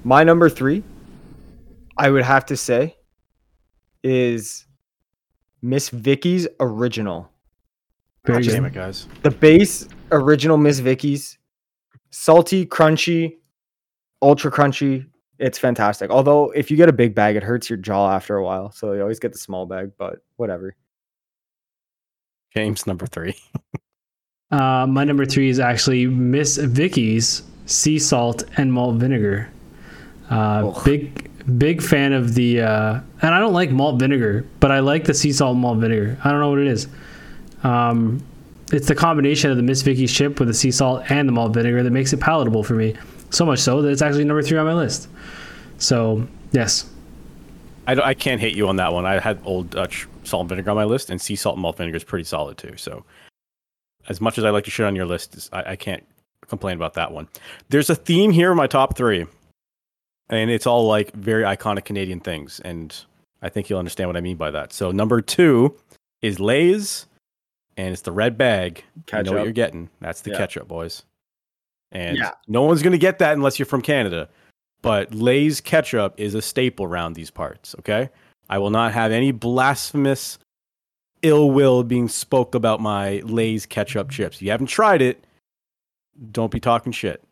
My 0.04 0.24
number 0.24 0.50
three, 0.50 0.84
I 1.98 2.10
would 2.10 2.24
have 2.24 2.46
to 2.46 2.56
say, 2.56 2.96
is 4.06 4.68
Miss 5.64 5.90
Vickie's 5.90 6.48
original. 6.60 7.30
Very 8.26 8.44
God 8.44 8.52
damn 8.52 8.64
good. 8.64 8.72
it, 8.72 8.76
guys! 8.76 9.07
The 9.23 9.32
base 9.32 9.88
original 10.11 10.57
Miss 10.57 10.80
Vickie's, 10.80 11.38
salty, 12.11 12.65
crunchy, 12.65 13.38
ultra 14.22 14.52
crunchy. 14.52 15.07
It's 15.40 15.57
fantastic. 15.57 16.11
Although 16.11 16.52
if 16.52 16.72
you 16.72 16.77
get 16.77 16.88
a 16.88 16.94
big 16.94 17.14
bag, 17.14 17.36
it 17.36 17.44
hurts 17.44 17.69
your 17.69 17.77
jaw 17.77 18.11
after 18.11 18.38
a 18.38 18.44
while. 18.44 18.72
So 18.72 18.94
you 18.94 19.02
always 19.02 19.19
get 19.19 19.34
the 19.34 19.40
small 19.40 19.65
bag, 19.65 19.91
but 19.98 20.19
whatever. 20.38 20.76
James 22.53 22.88
number 22.88 23.06
three. 23.06 23.36
Uh, 24.52 24.86
my 24.88 25.03
number 25.03 25.26
three 25.26 25.49
is 25.49 25.60
actually 25.60 26.06
Miss 26.06 26.57
Vickie's 26.57 27.41
sea 27.65 27.98
salt 27.98 28.44
and 28.57 28.72
malt 28.72 28.95
vinegar. 28.98 29.49
Uh, 30.30 30.72
big 30.84 31.30
big 31.57 31.81
fan 31.81 32.13
of 32.13 32.34
the 32.35 32.61
uh, 32.61 32.99
and 33.22 33.34
I 33.35 33.39
don't 33.39 33.53
like 33.53 33.72
malt 33.72 33.99
vinegar, 33.99 34.45
but 34.59 34.72
I 34.72 34.80
like 34.80 35.05
the 35.05 35.13
sea 35.13 35.31
salt 35.31 35.57
malt 35.57 35.77
vinegar. 35.80 36.17
I 36.23 36.31
don't 36.31 36.39
know 36.39 36.49
what 36.49 36.59
it 36.59 36.67
is. 36.67 36.88
Um, 37.63 38.23
it's 38.72 38.88
the 38.88 38.95
combination 38.95 39.51
of 39.51 39.57
the 39.57 39.63
Miss 39.63 39.81
Vickie's 39.84 40.11
chip 40.11 40.39
with 40.39 40.47
the 40.47 40.53
sea 40.53 40.72
salt 40.72 41.03
and 41.09 41.27
the 41.27 41.31
malt 41.34 41.53
vinegar 41.53 41.84
that 41.84 41.91
makes 41.91 42.13
it 42.13 42.19
palatable 42.19 42.63
for 42.63 42.73
me. 42.73 42.95
So 43.30 43.45
much 43.45 43.59
so 43.59 43.81
that 43.81 43.89
it's 43.89 44.01
actually 44.01 44.23
number 44.23 44.41
three 44.41 44.57
on 44.57 44.65
my 44.65 44.73
list. 44.73 45.07
So 45.77 46.27
yes, 46.51 46.89
I, 47.88 47.95
don't- 47.95 48.05
I 48.05 48.13
can't 48.13 48.41
hate 48.41 48.55
you 48.55 48.67
on 48.67 48.77
that 48.77 48.91
one. 48.93 49.05
I 49.05 49.19
had 49.19 49.39
Old 49.45 49.69
Dutch 49.72 50.07
salt 50.23 50.41
and 50.41 50.49
vinegar 50.49 50.72
on 50.72 50.76
my 50.76 50.85
list, 50.85 51.09
and 51.09 51.22
sea 51.22 51.35
salt 51.35 51.55
and 51.55 51.61
malt 51.61 51.77
vinegar 51.77 51.97
is 51.97 52.03
pretty 52.03 52.23
solid 52.23 52.57
too. 52.57 52.76
So, 52.77 53.03
as 54.09 54.19
much 54.22 54.38
as 54.39 54.43
I 54.45 54.49
like 54.49 54.63
to 54.65 54.72
shit 54.72 54.85
on 54.85 54.95
your 54.95 55.05
list, 55.05 55.49
I, 55.53 55.72
I 55.72 55.76
can't 55.76 56.03
complain 56.47 56.76
about 56.76 56.93
that 56.95 57.11
one. 57.11 57.27
There's 57.69 57.89
a 57.89 57.95
theme 57.95 58.31
here 58.31 58.51
in 58.51 58.57
my 58.57 58.67
top 58.67 58.95
three, 58.97 59.26
and 60.30 60.49
it's 60.49 60.65
all 60.68 60.88
like 60.88 61.14
very 61.14 61.43
iconic 61.43 61.85
Canadian 61.85 62.19
things, 62.19 62.60
and 62.64 62.95
I 63.41 63.49
think 63.49 63.69
you'll 63.69 63.80
understand 63.80 64.10
what 64.10 64.18
I 64.18 64.22
mean 64.22 64.38
by 64.38 64.52
that. 64.52 64.73
So, 64.73 64.91
number 64.91 65.22
two 65.22 65.76
is 66.22 66.39
Lay's, 66.39 67.06
and 67.77 67.91
it's 67.93 68.02
the 68.02 68.11
red 68.11 68.38
bag. 68.38 68.84
You 69.11 69.23
know 69.23 69.34
what 69.34 69.43
you're 69.43 69.52
getting. 69.52 69.89
That's 70.02 70.22
the 70.22 70.31
Yeah. 70.31 70.38
ketchup, 70.38 70.68
boys. 70.68 71.03
And 71.91 72.18
Yeah. 72.18 72.31
no 72.47 72.64
one's 72.64 72.81
gonna 72.81 72.97
get 72.97 73.19
that 73.19 73.34
unless 73.34 73.60
you're 73.60 73.65
from 73.65 73.81
Canada. 73.81 74.30
But 74.81 75.14
Lay's 75.14 75.61
ketchup 75.61 76.14
is 76.18 76.35
a 76.35 76.41
staple 76.41 76.85
around 76.85 77.14
these 77.14 77.31
parts. 77.31 77.76
Okay, 77.80 78.10
I 78.49 78.57
will 78.57 78.69
not 78.69 78.93
have 78.93 79.11
any 79.11 79.31
blasphemous 79.31 80.38
ill 81.22 81.49
will 81.49 81.84
being 81.84 82.07
spoke 82.07 82.53
about 82.53 82.80
my 82.80 83.19
Lay's 83.23 83.65
ketchup 83.65 84.11
chips. 84.11 84.38
If 84.38 84.41
You 84.43 84.52
haven't 84.52 84.68
tried 84.68 85.02
it. 85.02 85.26
Don't 86.31 86.52
be 86.52 86.60
talking 86.60 86.91
shit. 86.91 87.23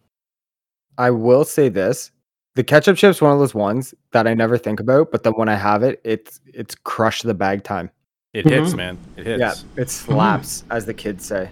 I 0.98 1.11
will 1.11 1.45
say 1.45 1.70
this: 1.70 2.11
the 2.56 2.64
ketchup 2.64 2.98
chip's 2.98 3.22
one 3.22 3.32
of 3.32 3.40
those 3.40 3.56
ones 3.56 3.94
that 4.12 4.28
I 4.28 4.34
never 4.34 4.58
think 4.58 4.80
about, 4.80 5.12
but 5.12 5.24
then 5.24 5.34
when 5.34 5.50
I 5.50 5.56
have 5.56 5.84
it, 5.84 6.00
it's 6.04 6.40
it's 6.46 6.76
crush 6.76 7.22
the 7.22 7.34
bag 7.34 7.64
time. 7.64 7.90
It 8.34 8.46
hits, 8.48 8.74
Mhm. 8.74 8.78
man. 8.78 8.98
It 9.18 9.26
hits. 9.26 9.40
Yeah, 9.40 9.82
it 9.82 9.90
slaps, 9.90 10.64
as 10.72 10.86
the 10.86 10.94
kids 10.94 11.26
say. 11.26 11.50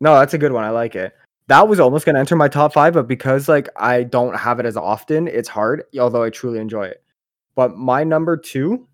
No, 0.00 0.18
that's 0.18 0.34
a 0.34 0.38
good 0.38 0.52
one. 0.52 0.64
I 0.64 0.70
like 0.70 0.94
it. 0.96 1.14
That 1.48 1.66
was 1.68 1.80
almost 1.80 2.06
gonna 2.06 2.18
enter 2.20 2.36
my 2.36 2.48
top 2.48 2.72
five, 2.72 2.94
but 2.94 3.06
because 3.08 3.48
like 3.48 3.68
I 3.76 4.02
don't 4.04 4.36
have 4.36 4.60
it 4.60 4.66
as 4.66 4.76
often, 4.76 5.26
it's 5.28 5.48
hard. 5.48 5.84
Although 5.98 6.22
I 6.22 6.30
truly 6.30 6.58
enjoy 6.58 6.84
it. 6.86 7.02
But 7.56 7.76
my 7.76 8.04
number 8.04 8.36
two, 8.36 8.86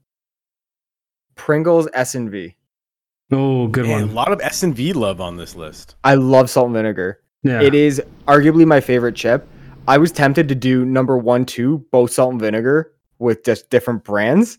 Pringles 1.35 1.89
S 1.93 2.15
and 2.15 2.31
V. 2.31 2.55
oh 3.33 3.67
good 3.69 3.87
Man, 3.87 4.05
a 4.05 4.07
lot 4.07 4.33
of 4.33 4.41
S 4.41 4.63
and 4.63 4.75
V 4.75 4.93
love 4.93 5.21
on 5.21 5.37
this 5.37 5.55
list. 5.55 5.97
I 6.05 6.15
love 6.15 6.49
salt 6.49 6.67
and 6.67 6.75
vinegar. 6.75 7.21
Yeah, 7.43 7.61
It 7.61 7.75
is 7.75 8.03
arguably 8.27 8.67
my 8.67 8.81
favorite 8.81 9.15
chip. 9.15 9.47
I 9.89 9.99
was 9.99 10.13
tempted 10.13 10.49
to 10.49 10.55
do 10.55 10.85
number 10.85 11.17
one, 11.17 11.45
two, 11.47 11.79
both 11.91 12.11
salt 12.13 12.33
and 12.33 12.41
vinegar 12.41 12.93
with 13.19 13.45
just 13.45 13.71
different 13.71 14.05
brands, 14.05 14.59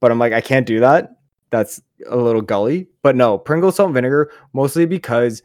but 0.00 0.10
I'm 0.10 0.18
like, 0.18 0.32
I 0.32 0.40
can't 0.40 0.66
do 0.66 0.80
that. 0.80 1.16
That's 1.50 1.80
a 2.08 2.16
little 2.16 2.42
gully. 2.42 2.88
But 3.02 3.16
no, 3.16 3.38
Pringles 3.38 3.76
salt 3.76 3.88
and 3.88 3.94
vinegar, 3.94 4.32
mostly 4.52 4.86
because 4.86 5.42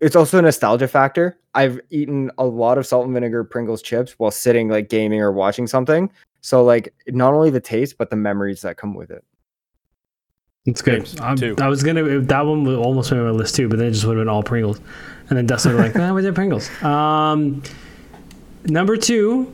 it's 0.00 0.16
also 0.16 0.38
a 0.38 0.42
nostalgia 0.42 0.88
factor. 0.88 1.38
I've 1.54 1.80
eaten 1.90 2.30
a 2.38 2.44
lot 2.44 2.78
of 2.78 2.86
salt 2.86 3.04
and 3.04 3.14
vinegar 3.14 3.44
Pringles 3.44 3.82
chips 3.82 4.12
while 4.18 4.30
sitting 4.30 4.68
like 4.68 4.88
gaming 4.88 5.20
or 5.20 5.32
watching 5.32 5.66
something. 5.66 6.10
So 6.40 6.64
like 6.64 6.92
not 7.08 7.34
only 7.34 7.50
the 7.50 7.60
taste, 7.60 7.96
but 7.98 8.10
the 8.10 8.16
memories 8.16 8.62
that 8.62 8.76
come 8.76 8.94
with 8.94 9.10
it. 9.10 9.24
it's 10.66 10.82
good. 10.82 11.04
James, 11.04 11.20
I'm- 11.20 11.36
two. 11.36 11.54
I 11.60 11.68
was 11.68 11.82
gonna 11.82 12.20
that 12.20 12.40
one 12.46 12.64
would 12.64 12.76
almost 12.78 13.12
made 13.12 13.20
my 13.20 13.30
list 13.30 13.54
too, 13.54 13.68
but 13.68 13.78
then 13.78 13.88
it 13.88 13.92
just 13.92 14.04
would 14.04 14.16
have 14.16 14.20
been 14.22 14.28
all 14.28 14.42
Pringles, 14.42 14.80
and 15.28 15.38
then 15.38 15.46
Dustin 15.46 15.72
was 15.76 15.80
like, 15.80 15.96
"Ah, 15.96 16.12
we 16.12 16.22
did 16.22 16.34
Pringles." 16.34 16.68
Um, 16.82 17.62
number 18.66 18.96
two 18.96 19.52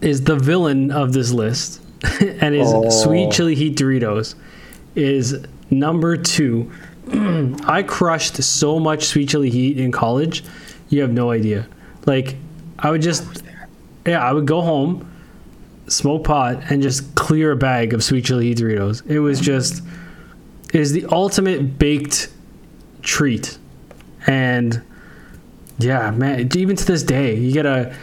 is 0.00 0.24
the 0.24 0.36
villain 0.36 0.90
of 0.90 1.12
this 1.12 1.30
list, 1.32 1.80
and 2.20 2.54
is 2.54 2.68
Oh. 2.72 2.90
sweet 2.90 3.32
chili 3.32 3.54
heat 3.54 3.76
Doritos. 3.76 4.34
Is 4.94 5.44
number 5.70 6.16
two. 6.16 6.70
I 7.66 7.82
crushed 7.86 8.42
so 8.42 8.78
much 8.78 9.04
sweet 9.04 9.28
chili 9.28 9.50
heat 9.50 9.78
in 9.78 9.92
college. 9.92 10.44
You 10.88 11.02
have 11.02 11.12
no 11.12 11.30
idea. 11.30 11.66
Like, 12.06 12.36
I 12.78 12.90
would 12.90 13.02
just, 13.02 13.42
yeah, 14.06 14.22
I 14.22 14.32
would 14.32 14.46
go 14.46 14.60
home, 14.60 15.10
smoke 15.88 16.24
pot, 16.24 16.70
and 16.70 16.82
just 16.82 17.14
clear 17.14 17.52
a 17.52 17.56
bag 17.56 17.92
of 17.94 18.04
sweet 18.04 18.24
chili 18.26 18.46
heat 18.48 18.58
Doritos. 18.58 19.04
It 19.06 19.18
was 19.20 19.40
just, 19.40 19.82
it 20.72 20.80
is 20.80 20.92
the 20.92 21.06
ultimate 21.06 21.78
baked 21.78 22.30
treat. 23.02 23.58
And 24.26 24.80
yeah, 25.78 26.10
man, 26.10 26.48
even 26.56 26.76
to 26.76 26.84
this 26.84 27.02
day, 27.02 27.34
you 27.34 27.52
get 27.52 27.66
a 27.66 27.94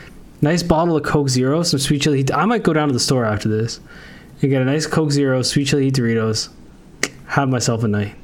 nice 0.42 0.64
bottle 0.64 0.98
of 0.98 1.04
Coke 1.04 1.30
Zero, 1.30 1.64
some 1.64 1.80
sweet 1.80 2.02
chili. 2.02 2.26
I 2.34 2.46
might 2.46 2.64
go 2.64 2.74
down 2.74 2.88
to 2.88 2.94
the 2.94 3.00
store 3.00 3.26
after 3.26 3.48
this. 3.50 3.80
You 4.40 4.50
get 4.50 4.62
a 4.62 4.66
nice 4.66 4.88
Coke 4.88 5.12
Zero, 5.12 5.42
sweet 5.42 5.66
chili 5.68 5.86
heat 5.86 5.96
Doritos. 5.96 6.50
Have 7.28 7.50
myself 7.50 7.84
a 7.84 7.88
night. 7.88 8.16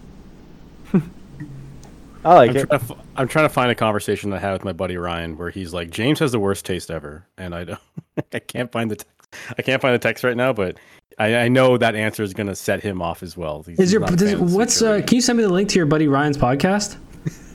I 2.26 2.34
like 2.34 2.50
I'm 2.50 2.56
it. 2.58 2.68
trying, 2.68 2.80
to, 2.80 2.86
f- 2.94 2.98
I'm 3.16 3.28
trying 3.30 3.46
to 3.46 3.54
find 3.54 3.72
a 3.72 3.76
conversation 3.76 4.34
I 4.34 4.40
had 4.40 4.52
with 4.52 4.66
my 4.66 4.74
buddy 4.74 4.98
Ryan 4.98 5.38
where 5.38 5.50
he's 5.50 5.74
like, 5.74 5.92
James 5.92 6.20
has 6.20 6.34
the 6.34 6.40
worst 6.40 6.66
taste 6.66 6.92
ever, 6.92 7.26
and 7.38 7.56
I 7.56 7.64
don't, 7.64 7.80
I 8.34 8.40
can't 8.40 8.70
find 8.72 8.92
the 8.92 8.98
text. 8.98 9.14
I 9.58 9.62
can't 9.62 9.82
find 9.82 9.94
the 9.94 10.00
text 10.00 10.24
right 10.26 10.36
now, 10.36 10.52
but 10.52 10.78
I, 11.20 11.36
I 11.36 11.48
know 11.48 11.78
that 11.78 11.96
answer 11.96 12.24
is 12.24 12.34
going 12.34 12.48
to 12.48 12.56
set 12.56 12.82
him 12.82 13.02
off 13.02 13.24
as 13.24 13.38
well. 13.38 13.64
He's- 13.64 13.80
Is 13.80 13.86
he's 13.90 13.94
your 13.94 14.02
does, 14.02 14.22
fan 14.22 14.34
of 14.42 14.50
sweet 14.50 14.58
what's 14.58 14.82
uh, 14.82 15.02
can 15.06 15.16
you 15.16 15.22
send 15.22 15.38
me 15.38 15.44
the 15.44 15.54
link 15.54 15.70
to 15.70 15.76
your 15.78 15.86
buddy 15.86 16.08
Ryan's 16.08 16.38
podcast? 16.38 16.98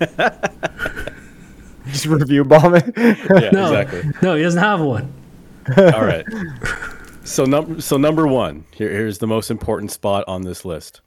Just 1.93 2.07
review 2.07 2.45
bomb 2.45 2.75
it. 2.75 2.93
yeah, 2.97 3.51
No, 3.53 3.75
exactly. 3.81 4.11
no, 4.23 4.35
he 4.35 4.43
doesn't 4.43 4.61
have 4.61 4.81
one. 4.81 5.13
All 5.77 6.05
right. 6.05 6.25
So 7.25 7.45
number 7.45 7.81
so 7.81 7.97
number 7.97 8.27
one 8.27 8.65
here 8.73 8.91
here's 8.91 9.19
the 9.19 9.29
most 9.29 9.51
important 9.51 9.93
spot 9.93 10.25
on 10.27 10.43
this 10.43 10.65
list, 10.65 11.01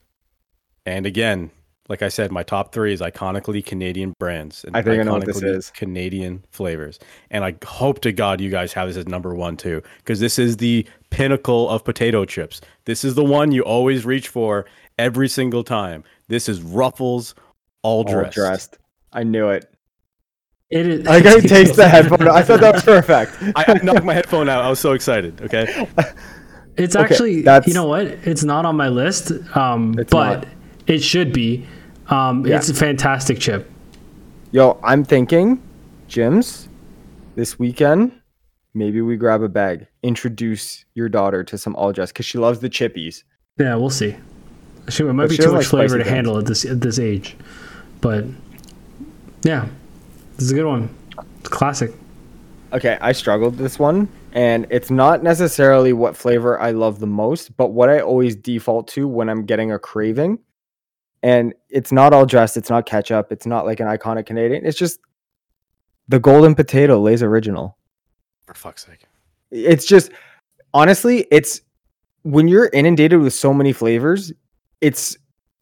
and 0.86 1.06
again, 1.06 1.52
like 1.90 2.02
I 2.02 2.07
said, 2.07 2.32
my 2.32 2.41
top 2.41 2.72
three 2.74 2.94
is 2.94 3.02
iconically 3.02 3.64
Canadian 3.66 4.14
brands. 4.18 4.64
And 4.64 4.78
I 4.78 4.82
think 4.82 5.02
I 5.02 5.03
know 5.03 5.14
what 5.16 5.26
this 5.26 5.41
iconically 5.41 5.56
is. 5.57 5.70
Canadian 5.72 6.45
flavors, 6.52 6.99
and 7.32 7.44
I 7.44 7.56
hope 7.66 7.99
to 8.02 8.14
God 8.14 8.40
you 8.40 8.49
guys 8.49 8.72
have 8.74 8.88
this 8.88 8.95
as 8.95 9.07
number 9.07 9.36
one 9.36 9.57
too, 9.57 9.82
because 9.98 10.22
this 10.22 10.40
is 10.40 10.56
the 10.57 10.88
pinnacle 11.10 11.70
of 11.70 11.84
potato 11.84 12.24
chips. 12.24 12.62
This 12.86 13.03
is 13.03 13.16
the 13.16 13.26
one 13.26 13.52
you 13.52 13.62
always 13.64 14.06
reach 14.06 14.30
for 14.30 14.66
every 14.98 15.28
single 15.28 15.66
time. 15.66 16.06
This 16.30 16.48
is 16.48 16.62
Ruffles, 16.62 17.36
all 17.84 17.98
All 17.98 18.03
dressed. 18.06 18.36
dressed. 18.36 18.78
I 19.12 19.24
knew 19.24 19.49
it. 19.49 19.70
It 20.76 20.88
is. 20.88 21.07
I 21.07 21.22
gotta 21.22 21.41
taste 21.47 21.76
the 21.76 21.88
headphone. 21.95 22.27
I 22.30 22.41
thought 22.43 22.60
that 22.60 22.73
was 22.76 22.84
for 22.84 22.97
a 22.97 23.02
fact. 23.03 23.38
I, 23.56 23.64
I 23.68 23.73
knocked 23.84 24.03
my 24.03 24.14
headphone 24.14 24.49
out. 24.49 24.64
I 24.64 24.69
was 24.69 24.80
so 24.80 24.91
excited. 24.91 25.41
Okay. 25.41 25.88
It's 26.77 26.95
Okay, 26.95 27.06
actually, 27.14 27.41
that's- 27.43 27.68
you 27.68 27.73
know 27.73 27.88
what? 27.88 28.06
It's 28.06 28.43
not 28.43 28.65
on 28.65 28.76
my 28.76 28.89
list, 28.89 29.31
um, 29.56 29.93
but 29.93 30.11
not. 30.11 30.47
it 30.88 30.99
should 31.02 31.31
be. 31.31 31.65
Um, 32.10 32.45
Yeah. 32.45 32.57
It's 32.57 32.68
a 32.69 32.73
fantastic 32.73 33.39
chip. 33.39 33.72
Yo, 34.52 34.77
I'm 34.84 35.03
thinking, 35.06 35.61
Jim's, 36.10 36.68
this 37.35 37.57
weekend, 37.57 38.11
maybe 38.73 38.99
we 39.02 39.15
grab 39.15 39.41
a 39.43 39.49
bag. 39.49 39.88
Introduce 40.03 40.84
your 40.93 41.07
daughter 41.10 41.43
to 41.45 41.57
some 41.57 41.76
all 41.77 41.93
dress 41.93 42.11
because 42.11 42.26
she 42.26 42.38
loves 42.38 42.60
the 42.60 42.69
chippies. 42.69 43.23
Yeah, 43.57 43.76
we'll 43.76 43.89
see. 43.89 44.15
Actually, 44.88 45.10
it 45.10 45.14
might 45.14 45.23
But 45.23 45.30
be 45.30 45.35
she 45.38 45.43
too 45.43 45.53
much 45.53 45.64
like 45.64 45.68
flavor 45.68 45.97
to 45.97 46.03
things. 46.03 46.14
handle 46.14 46.38
at 46.38 46.45
this 46.45 46.65
at 46.65 46.81
this 46.81 46.99
age, 46.99 47.35
but 48.02 48.26
yeah, 49.43 49.68
this 50.36 50.45
is 50.45 50.52
a 50.52 50.56
good 50.56 50.66
one. 50.66 50.90
It's 51.40 51.48
a 51.48 51.52
classic. 51.52 51.91
Okay, 52.74 52.98
I 52.99 53.12
struggled 53.12 53.57
this 53.57 53.80
one, 53.80 54.10
and 54.34 54.68
it's 54.70 54.91
not 54.91 55.24
necessarily 55.24 55.94
what 55.94 56.18
flavor 56.18 56.60
I 56.60 56.72
love 56.72 56.99
the 56.99 57.07
most, 57.07 57.56
but 57.56 57.70
what 57.70 57.90
I 57.90 58.02
always 58.02 58.36
default 58.36 58.88
to 58.90 59.07
when 59.07 59.30
I'm 59.30 59.45
getting 59.45 59.72
a 59.72 59.80
craving. 59.80 60.40
And 61.24 61.53
it's 61.70 61.91
not 61.91 62.14
all 62.14 62.26
dressed, 62.26 62.57
it's 62.57 62.70
not 62.70 62.86
ketchup, 62.86 63.32
it's 63.32 63.45
not 63.45 63.66
like 63.66 63.80
an 63.80 63.88
iconic 63.88 64.26
Canadian. 64.26 64.66
It's 64.66 64.78
just 64.78 64.99
the 66.07 66.20
golden 66.20 66.53
potato 66.53 66.99
Lay's 66.99 67.24
original. 67.24 67.78
For 68.45 68.53
fuck's 68.53 68.86
sake. 68.86 69.06
It's 69.52 69.86
just 69.86 70.12
honestly, 70.74 71.26
it's 71.32 71.62
when 72.24 72.48
you're 72.48 72.70
inundated 72.74 73.22
with 73.22 73.34
so 73.34 73.53
many 73.53 73.72
flavors, 73.72 74.34
it's 74.82 75.18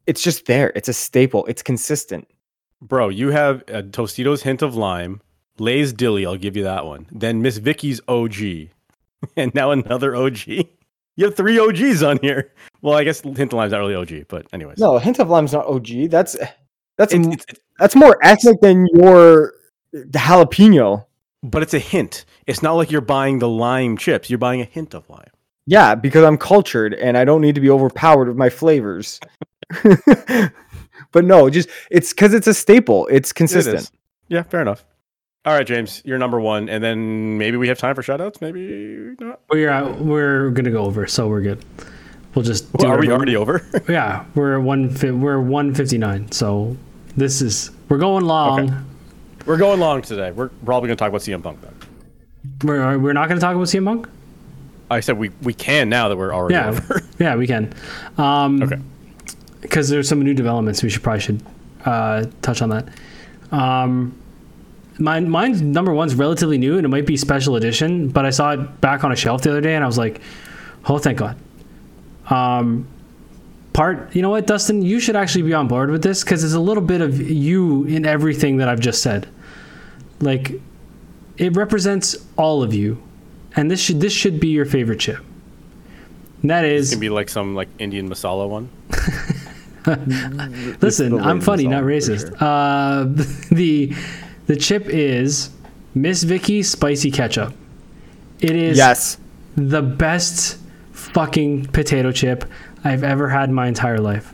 it's 0.07 0.21
just 0.21 0.45
there. 0.47 0.71
It's 0.75 0.89
a 0.89 0.93
staple. 0.93 1.45
It's 1.45 1.61
consistent. 1.61 2.27
Bro, 2.87 3.09
you 3.09 3.29
have 3.31 3.61
a 3.67 3.81
Tostitos 3.81 4.41
hint 4.41 4.61
of 4.61 4.75
lime, 4.75 5.21
Lay's 5.57 5.93
dilly, 5.93 6.25
I'll 6.25 6.37
give 6.37 6.57
you 6.57 6.63
that 6.63 6.85
one. 6.85 7.07
Then 7.11 7.41
Miss 7.41 7.57
Vickie's 7.57 8.01
OG. 8.07 8.35
And 9.37 9.55
now 9.55 9.71
another 9.71 10.15
OG. 10.15 10.39
You 11.15 11.25
have 11.25 11.35
three 11.35 11.59
OGs 11.59 12.01
on 12.01 12.17
here. 12.23 12.51
Well, 12.81 12.95
I 12.97 13.03
guess 13.03 13.21
hint 13.21 13.37
of 13.39 13.53
lime's 13.53 13.71
not 13.71 13.77
really 13.77 13.93
OG, 13.93 14.27
but 14.29 14.47
anyways. 14.51 14.79
No, 14.79 14.97
hint 14.97 15.19
of 15.19 15.29
lime's 15.29 15.53
not 15.53 15.67
OG. 15.67 16.09
That's 16.09 16.35
that's 16.97 17.13
It's, 17.13 17.27
it's, 17.27 17.45
that's 17.77 17.95
more 17.95 18.17
ethnic 18.23 18.59
than 18.61 18.87
your 18.95 19.53
the 19.91 20.17
jalapeno. 20.17 21.05
but 21.43 21.61
it's 21.61 21.75
a 21.75 21.79
hint. 21.79 22.25
It's 22.47 22.63
not 22.63 22.73
like 22.73 22.89
you're 22.89 22.99
buying 22.99 23.37
the 23.37 23.47
lime 23.47 23.95
chips. 23.95 24.31
You're 24.31 24.39
buying 24.39 24.59
a 24.61 24.65
hint 24.65 24.95
of 24.95 25.07
lime. 25.07 25.29
Yeah, 25.67 25.93
because 25.93 26.23
I'm 26.23 26.35
cultured 26.37 26.95
and 26.95 27.15
I 27.15 27.25
don't 27.25 27.41
need 27.41 27.53
to 27.55 27.61
be 27.61 27.69
overpowered 27.69 28.27
with 28.27 28.37
my 28.37 28.49
flavors. 28.49 29.19
but 31.13 31.23
no, 31.23 31.49
just 31.49 31.69
it's 31.89 32.11
because 32.11 32.33
it's 32.33 32.47
a 32.47 32.53
staple. 32.53 33.07
It's 33.07 33.31
consistent. 33.31 33.77
is. 33.77 33.91
Yeah, 34.27 34.43
fair 34.43 34.61
enough. 34.61 34.83
All 35.45 35.53
right, 35.53 35.65
James, 35.67 36.01
you're 36.05 36.17
number 36.17 36.39
one, 36.39 36.67
and 36.69 36.83
then 36.83 37.37
maybe 37.37 37.57
we 37.57 37.67
have 37.69 37.77
time 37.77 37.95
for 37.95 38.01
shoutouts. 38.01 38.41
Maybe 38.41 39.13
not. 39.19 39.39
We're 39.49 39.69
uh, 39.69 39.93
we're 40.01 40.49
gonna 40.51 40.71
go 40.71 40.83
over, 40.85 41.07
so 41.07 41.27
we're 41.29 41.41
good. 41.41 41.63
We'll 42.35 42.43
just 42.45 42.65
do 42.73 42.77
Well, 42.79 42.91
are 42.91 42.99
we 42.99 43.07
whatever- 43.07 43.13
already 43.15 43.35
over? 43.35 43.65
Yeah, 43.89 44.25
we're 44.35 44.59
one. 44.59 44.89
fi- 44.89 45.11
We're 45.11 45.39
one 45.39 45.73
fifty 45.75 45.97
nine. 45.97 46.31
So 46.31 46.75
this 47.15 47.41
is 47.41 47.71
we're 47.89 47.97
going 47.99 48.25
long. 48.25 48.59
Okay. 48.69 48.73
We're 49.45 49.57
going 49.57 49.79
long 49.81 50.01
today. 50.01 50.31
We're 50.31 50.47
probably 50.65 50.87
going 50.87 50.95
to 50.97 50.99
talk 51.01 51.09
about 51.09 51.21
CM 51.21 51.43
Punk. 51.43 51.59
Then. 51.61 51.73
We're 52.63 52.97
we're 52.97 53.13
not 53.13 53.27
gonna 53.27 53.41
talk 53.41 53.53
about 53.55 53.67
CM 53.67 53.85
Punk. 53.85 54.07
I 54.89 55.01
said 55.01 55.17
we 55.17 55.29
we 55.41 55.53
can 55.53 55.89
now 55.89 56.07
that 56.07 56.17
we're 56.17 56.33
already 56.33 56.55
Yeah, 56.55 56.69
over. 56.69 57.01
yeah, 57.19 57.35
we 57.35 57.45
can. 57.47 57.73
Um, 58.17 58.63
Okay. 58.63 58.77
Because 59.63 59.89
there's 59.89 60.07
some 60.07 60.21
new 60.21 60.35
developments, 60.35 60.83
we 60.83 60.89
should 60.89 61.01
probably 61.01 61.21
should 61.21 61.41
uh, 61.85 62.25
touch 62.41 62.61
on 62.61 62.69
that. 62.69 62.89
Um, 63.51 64.15
mine, 64.99 65.29
mine's 65.29 65.61
number 65.61 65.93
one's 65.93 66.15
relatively 66.15 66.57
new, 66.57 66.77
and 66.77 66.85
it 66.85 66.89
might 66.89 67.05
be 67.05 67.17
special 67.17 67.55
edition, 67.55 68.09
but 68.09 68.25
I 68.25 68.29
saw 68.29 68.51
it 68.51 68.81
back 68.81 69.03
on 69.03 69.11
a 69.11 69.15
shelf 69.15 69.41
the 69.41 69.49
other 69.51 69.61
day, 69.61 69.75
and 69.75 69.83
I 69.83 69.87
was 69.87 69.97
like, 69.97 70.21
oh, 70.85 70.97
thank 70.97 71.17
God. 71.17 71.37
Um, 72.29 72.87
part, 73.73 74.15
you 74.15 74.21
know 74.21 74.29
what, 74.29 74.47
Dustin, 74.47 74.81
you 74.81 74.99
should 74.99 75.15
actually 75.15 75.43
be 75.43 75.53
on 75.53 75.67
board 75.67 75.89
with 75.89 76.03
this 76.03 76.23
because 76.23 76.41
there's 76.41 76.53
a 76.53 76.59
little 76.59 76.83
bit 76.83 77.01
of 77.01 77.19
you 77.19 77.85
in 77.85 78.05
everything 78.05 78.57
that 78.57 78.69
I've 78.69 78.79
just 78.79 79.01
said. 79.01 79.27
Like, 80.19 80.53
it 81.37 81.55
represents 81.55 82.15
all 82.37 82.63
of 82.63 82.73
you, 82.73 83.01
and 83.55 83.69
this 83.69 83.81
should 83.81 83.99
this 83.99 84.13
should 84.13 84.39
be 84.39 84.49
your 84.49 84.65
favorite 84.65 84.99
chip. 84.99 85.19
And 86.41 86.51
that 86.51 86.65
It 86.65 86.73
is 86.73 86.91
can 86.91 86.99
be 86.99 87.09
like 87.09 87.29
some 87.29 87.55
like 87.55 87.69
Indian 87.79 88.09
masala 88.09 88.47
one. 88.47 88.69
Listen, 89.85 91.19
I'm 91.19 91.41
funny, 91.41 91.67
not 91.67 91.83
racist. 91.83 92.27
sure. 92.29 92.37
Uh, 92.39 93.03
the 93.55 93.93
the 94.47 94.55
chip 94.55 94.85
is 94.87 95.49
Miss 95.95 96.23
Vickie 96.23 96.63
spicy 96.63 97.11
ketchup. 97.11 97.53
It 98.39 98.55
is 98.55 98.77
Yes. 98.77 99.17
the 99.55 99.81
best 99.81 100.57
fucking 100.91 101.67
potato 101.67 102.11
chip 102.11 102.45
I've 102.83 103.03
ever 103.03 103.29
had 103.29 103.49
in 103.49 103.55
my 103.55 103.67
entire 103.67 103.99
life. 103.99 104.33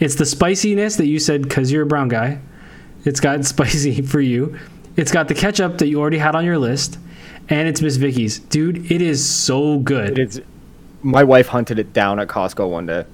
It's 0.00 0.14
the 0.16 0.24
spiciness 0.26 0.96
that 0.96 1.06
you 1.06 1.18
said 1.18 1.42
because 1.42 1.70
you're 1.70 1.82
a 1.82 1.86
brown 1.86 2.08
guy. 2.08 2.40
It's 3.04 3.20
got 3.20 3.44
spicy 3.54 4.02
for 4.02 4.20
you. 4.20 4.58
It's 4.96 5.12
got 5.12 5.28
the 5.28 5.34
ketchup 5.34 5.78
that 5.78 5.88
you 5.88 6.00
already 6.00 6.18
had 6.18 6.34
on 6.34 6.44
your 6.44 6.58
list, 6.58 6.98
and 7.48 7.68
it's 7.68 7.80
Miss 7.82 7.96
Vickie's. 7.96 8.38
Dude, 8.38 8.90
it 8.90 9.02
is 9.02 9.24
so 9.28 9.78
good. 9.78 10.18
It's 10.18 10.40
my 11.02 11.24
wife 11.24 11.48
hunted 11.48 11.78
it 11.78 11.92
down 11.92 12.18
at 12.20 12.28
Costco 12.28 12.70
one 12.70 12.86
day. 12.86 13.04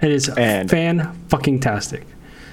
It 0.00 0.10
is 0.10 0.28
and- 0.30 0.70
fan 0.70 1.12
fucking 1.28 1.60
tastic. 1.60 2.06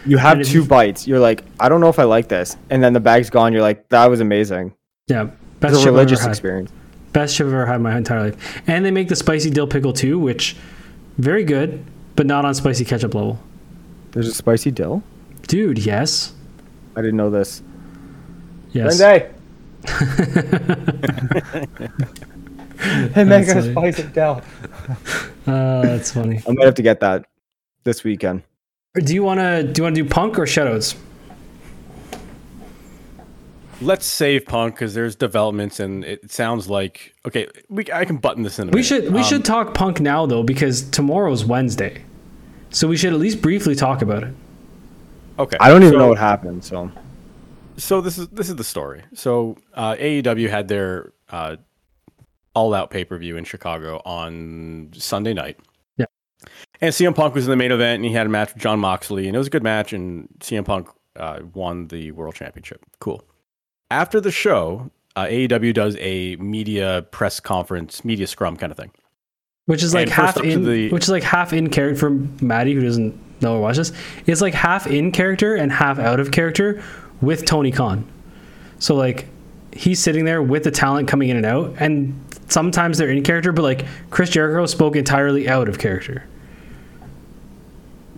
You 0.06 0.18
have 0.18 0.41
two 0.44 0.60
you- 0.60 0.65
bites. 0.65 1.07
You're 1.07 1.19
like, 1.19 1.44
I 1.60 1.68
don't 1.69 1.82
know 1.82 1.90
if 1.90 1.99
I 1.99 2.03
like 2.03 2.28
this, 2.30 2.56
and 2.69 2.82
then 2.84 2.94
the 2.94 2.99
bag's 2.99 3.30
gone. 3.30 3.52
You're 3.53 3.61
like, 3.61 3.90
that 3.90 4.06
was 4.10 4.19
amazing. 4.22 4.74
Yeah, 5.07 5.26
best 5.26 5.34
It's 5.34 5.64
a 5.64 5.69
chip 5.69 5.74
I've 5.74 5.84
ever 5.88 5.91
religious 5.91 6.22
had. 6.22 6.30
experience. 6.30 6.72
Best 7.14 7.36
chip 7.36 7.48
I've 7.48 7.53
ever 7.53 7.65
had 7.65 7.76
in 7.78 7.82
my 7.82 7.98
entire 7.98 8.22
life. 8.32 8.61
And 8.68 8.86
they 8.86 8.91
make 8.91 9.10
the 9.10 9.15
spicy 9.15 9.49
dill 9.49 9.68
pickle 9.68 9.91
too, 9.94 10.18
which 10.19 10.56
very 11.18 11.44
good, 11.44 11.84
but 12.15 12.26
not 12.26 12.45
on 12.45 12.53
spicy 12.53 12.86
ketchup 12.86 13.15
level. 13.15 13.40
There's 14.11 14.28
a 14.28 14.34
spicy 14.34 14.72
dill. 14.72 15.03
Dude, 15.48 15.80
yes. 15.80 16.34
I 16.95 17.02
didn't 17.02 17.18
know 17.18 17.30
this. 17.30 17.61
Yes. 18.72 18.98
Sunday. 18.98 19.32
hey, 22.80 23.24
make 23.24 23.45
That's 23.48 23.65
a 23.65 23.74
funny. 23.74 23.91
spicy 23.91 24.03
dill. 24.14 24.41
Uh, 25.48 25.82
that's 25.82 26.11
funny. 26.11 26.41
I 26.45 26.52
might 26.52 26.65
have 26.65 26.76
to 26.76 26.82
get 26.82 26.99
that 26.99 27.26
this 27.88 28.03
weekend. 28.03 28.43
Do 28.95 29.14
you 29.14 29.23
wanna 29.23 29.64
do 29.64 29.80
you 29.80 29.84
wanna 29.84 29.95
do 29.95 30.05
punk 30.05 30.38
or 30.38 30.43
shoutouts? 30.43 30.95
Let's 33.80 34.07
save 34.07 34.45
Punk 34.47 34.73
because 34.73 34.95
there's 34.95 35.15
developments, 35.15 35.80
and 35.80 36.03
it 36.03 36.31
sounds 36.31 36.68
like 36.68 37.14
okay. 37.27 37.47
We 37.69 37.85
I 37.93 38.05
can 38.05 38.18
button 38.18 38.41
this 38.43 38.57
in. 38.57 38.69
A 38.69 38.72
We 38.72 38.77
minute. 38.77 38.85
should 38.85 39.14
we 39.14 39.19
Um, 39.19 39.23
should 39.26 39.45
talk 39.45 39.73
punk 39.76 39.99
now 39.99 40.26
though, 40.26 40.41
because 40.43 40.81
tomorrow's 40.89 41.45
Wednesday. 41.45 42.01
So 42.72 42.88
we 42.88 42.97
should 42.97 43.14
at 43.14 43.19
least 43.19 43.41
briefly 43.41 43.76
talk 43.76 44.01
about 44.01 44.23
it. 44.23 44.34
Okay. 45.39 45.57
I 45.59 45.69
don't 45.69 45.84
even 45.84 45.93
so- 45.93 45.99
know 45.99 46.07
what 46.09 46.18
happened. 46.18 46.64
So 46.64 46.91
so 47.77 48.01
this 48.01 48.18
is 48.18 48.27
this 48.30 48.49
is 48.49 48.55
the 48.55 48.64
story. 48.64 49.03
So 49.14 49.57
uh, 49.76 49.93
AEW 49.99 50.49
had 50.49 50.68
their 50.68 51.14
uh, 51.30 51.57
all 52.55 52.73
out 52.73 52.89
pay 52.89 53.05
per 53.05 53.15
view 53.19 53.38
in 53.38 53.43
Chicago 53.43 54.01
on 54.05 54.89
Sunday 54.93 55.35
night. 55.35 55.59
And 56.81 56.93
CM 56.93 57.15
Punk 57.15 57.33
was 57.35 57.45
in 57.45 57.49
the 57.51 57.57
main 57.57 57.71
event, 57.71 57.95
and 57.97 58.05
he 58.05 58.13
had 58.13 58.25
a 58.27 58.29
match 58.29 58.53
with 58.53 58.61
Jon 58.61 58.79
Moxley, 58.79 59.27
and 59.27 59.35
it 59.35 59.39
was 59.39 59.47
a 59.47 59.49
good 59.51 59.63
match. 59.63 59.93
And 59.93 60.27
CM 60.39 60.63
Punk 60.65 60.89
uh, 61.15 61.39
won 61.53 61.87
the 61.87 62.11
world 62.11 62.35
championship. 62.35 62.85
Cool. 62.99 63.23
After 63.89 64.19
the 64.21 64.31
show, 64.31 64.91
uh, 65.15 65.25
AEW 65.25 65.73
does 65.73 65.97
a 65.99 66.35
media 66.35 67.05
press 67.11 67.39
conference, 67.39 68.05
media 68.05 68.27
scrum 68.27 68.57
kind 68.57 68.71
of 68.71 68.77
thing. 68.77 68.91
Which 69.65 69.83
is 69.83 69.93
like 69.93 70.03
And 70.03 70.11
half 70.11 70.37
in 70.43 70.63
the- 70.63 70.89
which 70.91 71.03
is 71.03 71.09
like 71.09 71.23
half 71.23 71.51
in 71.51 71.69
character 71.69 71.99
for 71.99 72.09
Maddie 72.43 72.73
who 72.73 72.81
doesn't 72.81 73.17
know 73.41 73.55
or 73.57 73.61
watch 73.61 73.75
this. 73.77 73.91
It's 74.25 74.39
like 74.41 74.53
half 74.53 74.87
in 74.87 75.11
character 75.11 75.55
and 75.55 75.71
half 75.71 75.99
out 75.99 76.19
of 76.21 76.31
character 76.31 76.81
with 77.21 77.43
Tony 77.45 77.71
Khan. 77.71 78.05
So 78.79 78.95
like 78.95 79.27
he's 79.73 79.99
sitting 79.99 80.23
there 80.25 80.41
with 80.41 80.63
the 80.63 80.71
talent 80.71 81.07
coming 81.09 81.27
in 81.29 81.35
and 81.37 81.45
out, 81.45 81.73
and 81.79 82.17
sometimes 82.47 82.97
they're 82.97 83.09
in 83.09 83.23
character, 83.23 83.51
but 83.51 83.63
like 83.63 83.85
Chris 84.09 84.29
Jericho 84.29 84.65
spoke 84.67 84.95
entirely 84.95 85.49
out 85.49 85.67
of 85.67 85.79
character. 85.79 86.23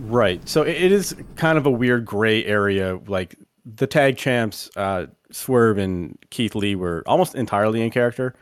Right. 0.00 0.46
So 0.48 0.62
it, 0.62 0.92
is 0.92 1.14
kind 1.36 1.58
of 1.58 1.66
a 1.66 1.70
weird 1.70 2.06
gray 2.06 2.44
area. 2.44 2.98
Like 3.06 3.36
the 3.66 3.86
tag 3.86 4.16
champs, 4.16 4.70
uh, 4.76 5.06
Swerve 5.30 5.78
and 5.78 6.18
Keith 6.30 6.54
Lee 6.54 6.74
were 6.74 7.02
almost 7.06 7.34
entirely 7.34 7.82
in 7.82 7.90
character, 7.90 8.34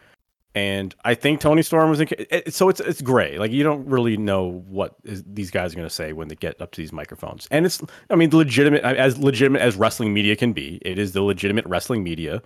and 0.55 0.95
I 1.05 1.15
think 1.15 1.41
Toni 1.41 1.63
Storm 1.63 1.91
was 1.91 2.01
in. 2.01 2.09
It, 2.11 2.55
so 2.55 2.69
it's 2.69 2.81
it's 2.81 3.03
gray. 3.03 3.39
Like 3.39 3.51
you 3.51 3.65
don't 3.65 3.85
really 3.87 4.17
know 4.17 4.65
what 4.69 4.95
is, 5.05 5.25
these 5.27 5.51
guys 5.51 5.73
are 5.73 5.77
going 5.77 5.89
to 5.89 5.95
say 5.95 6.13
when 6.13 6.29
they 6.29 6.37
get 6.37 6.61
up 6.61 6.71
to 6.73 6.81
these 6.81 6.93
microphones. 6.93 7.49
And 7.51 7.67
it's, 7.67 7.83
I 8.09 8.15
mean, 8.15 8.31
legitimate 8.31 8.85
as 8.85 9.19
legitimate 9.19 9.61
as 9.61 9.77
wrestling 9.77 10.15
media 10.15 10.37
can 10.37 10.53
be. 10.53 10.79
It 10.83 10.99
is 10.99 11.13
the 11.13 11.23
legitimate 11.23 11.67
wrestling 11.67 12.05
media. 12.05 12.41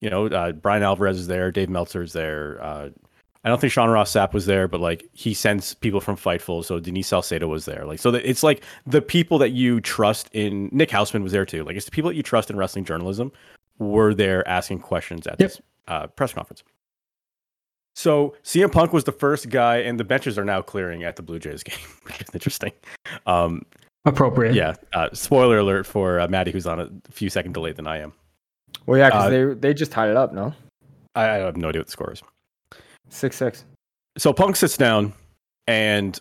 You 0.00 0.10
know, 0.10 0.26
uh, 0.26 0.52
Bryan 0.52 0.82
Alvarez 0.82 1.18
is 1.18 1.28
there, 1.28 1.50
Dave 1.52 1.70
Meltzer 1.70 2.02
is 2.02 2.12
there. 2.12 2.62
Uh, 2.62 2.90
I 3.46 3.48
don't 3.48 3.60
think 3.60 3.72
Sean 3.72 3.88
Ross 3.88 4.12
Sapp 4.12 4.32
was 4.34 4.44
there, 4.46 4.66
but 4.66 4.80
like 4.80 5.08
he 5.12 5.32
sends 5.32 5.72
people 5.74 6.00
from 6.00 6.16
Fightful. 6.16 6.64
So 6.64 6.80
Denise 6.80 7.06
Salcedo 7.06 7.46
was 7.46 7.64
there. 7.64 7.84
Like 7.86 8.00
so 8.00 8.10
that 8.10 8.28
it's 8.28 8.42
like 8.42 8.62
the 8.86 9.00
people 9.00 9.38
that 9.38 9.50
you 9.50 9.80
trust 9.80 10.28
in. 10.32 10.68
Nick 10.72 10.90
Hausman 10.90 11.22
was 11.22 11.30
there 11.32 11.46
too. 11.46 11.62
Like 11.64 11.76
it's 11.76 11.84
the 11.86 11.92
people 11.92 12.10
that 12.10 12.16
you 12.16 12.24
trust 12.24 12.50
in 12.50 12.56
wrestling 12.56 12.84
journalism 12.84 13.30
were 13.78 14.12
there 14.14 14.46
asking 14.48 14.80
questions 14.80 15.26
at 15.28 15.38
Yep. 15.38 15.48
this 15.48 15.60
uh, 15.86 16.08
press 16.08 16.32
conference. 16.32 16.64
So 17.94 18.34
CM 18.42 18.70
Punk 18.70 18.92
was 18.92 19.04
the 19.04 19.12
first 19.12 19.48
guy, 19.48 19.76
and 19.78 19.98
the 19.98 20.04
benches 20.04 20.36
are 20.38 20.44
now 20.44 20.60
clearing 20.60 21.04
at 21.04 21.16
the 21.16 21.22
Blue 21.22 21.38
Jays 21.38 21.62
game, 21.62 21.78
which 22.02 22.20
is 22.20 22.28
interesting. 22.34 22.72
Um, 23.26 23.62
Appropriate. 24.04 24.54
yeah. 24.54 24.74
Uh, 24.92 25.08
spoiler 25.12 25.58
alert 25.58 25.86
for 25.86 26.20
uh, 26.20 26.28
Maddie, 26.28 26.50
who's 26.52 26.66
on 26.66 26.80
a 26.80 26.90
few 27.10 27.30
second 27.30 27.52
delay 27.54 27.72
than 27.72 27.86
I 27.86 27.98
am. 27.98 28.12
well, 28.86 28.98
yeah, 28.98 29.08
because 29.08 29.26
Uh, 29.26 29.30
they 29.30 29.44
they 29.54 29.74
just 29.74 29.92
tied 29.92 30.10
it 30.10 30.16
up. 30.16 30.32
No, 30.32 30.52
I, 31.14 31.22
I 31.30 31.34
have 31.36 31.56
no 31.56 31.68
idea 31.68 31.80
what 31.80 31.86
the 31.86 31.92
score 31.92 32.12
is. 32.12 32.22
Six 33.08 33.36
six. 33.36 33.64
so 34.18 34.32
Punk 34.32 34.56
sits 34.56 34.76
down, 34.76 35.12
and 35.66 36.20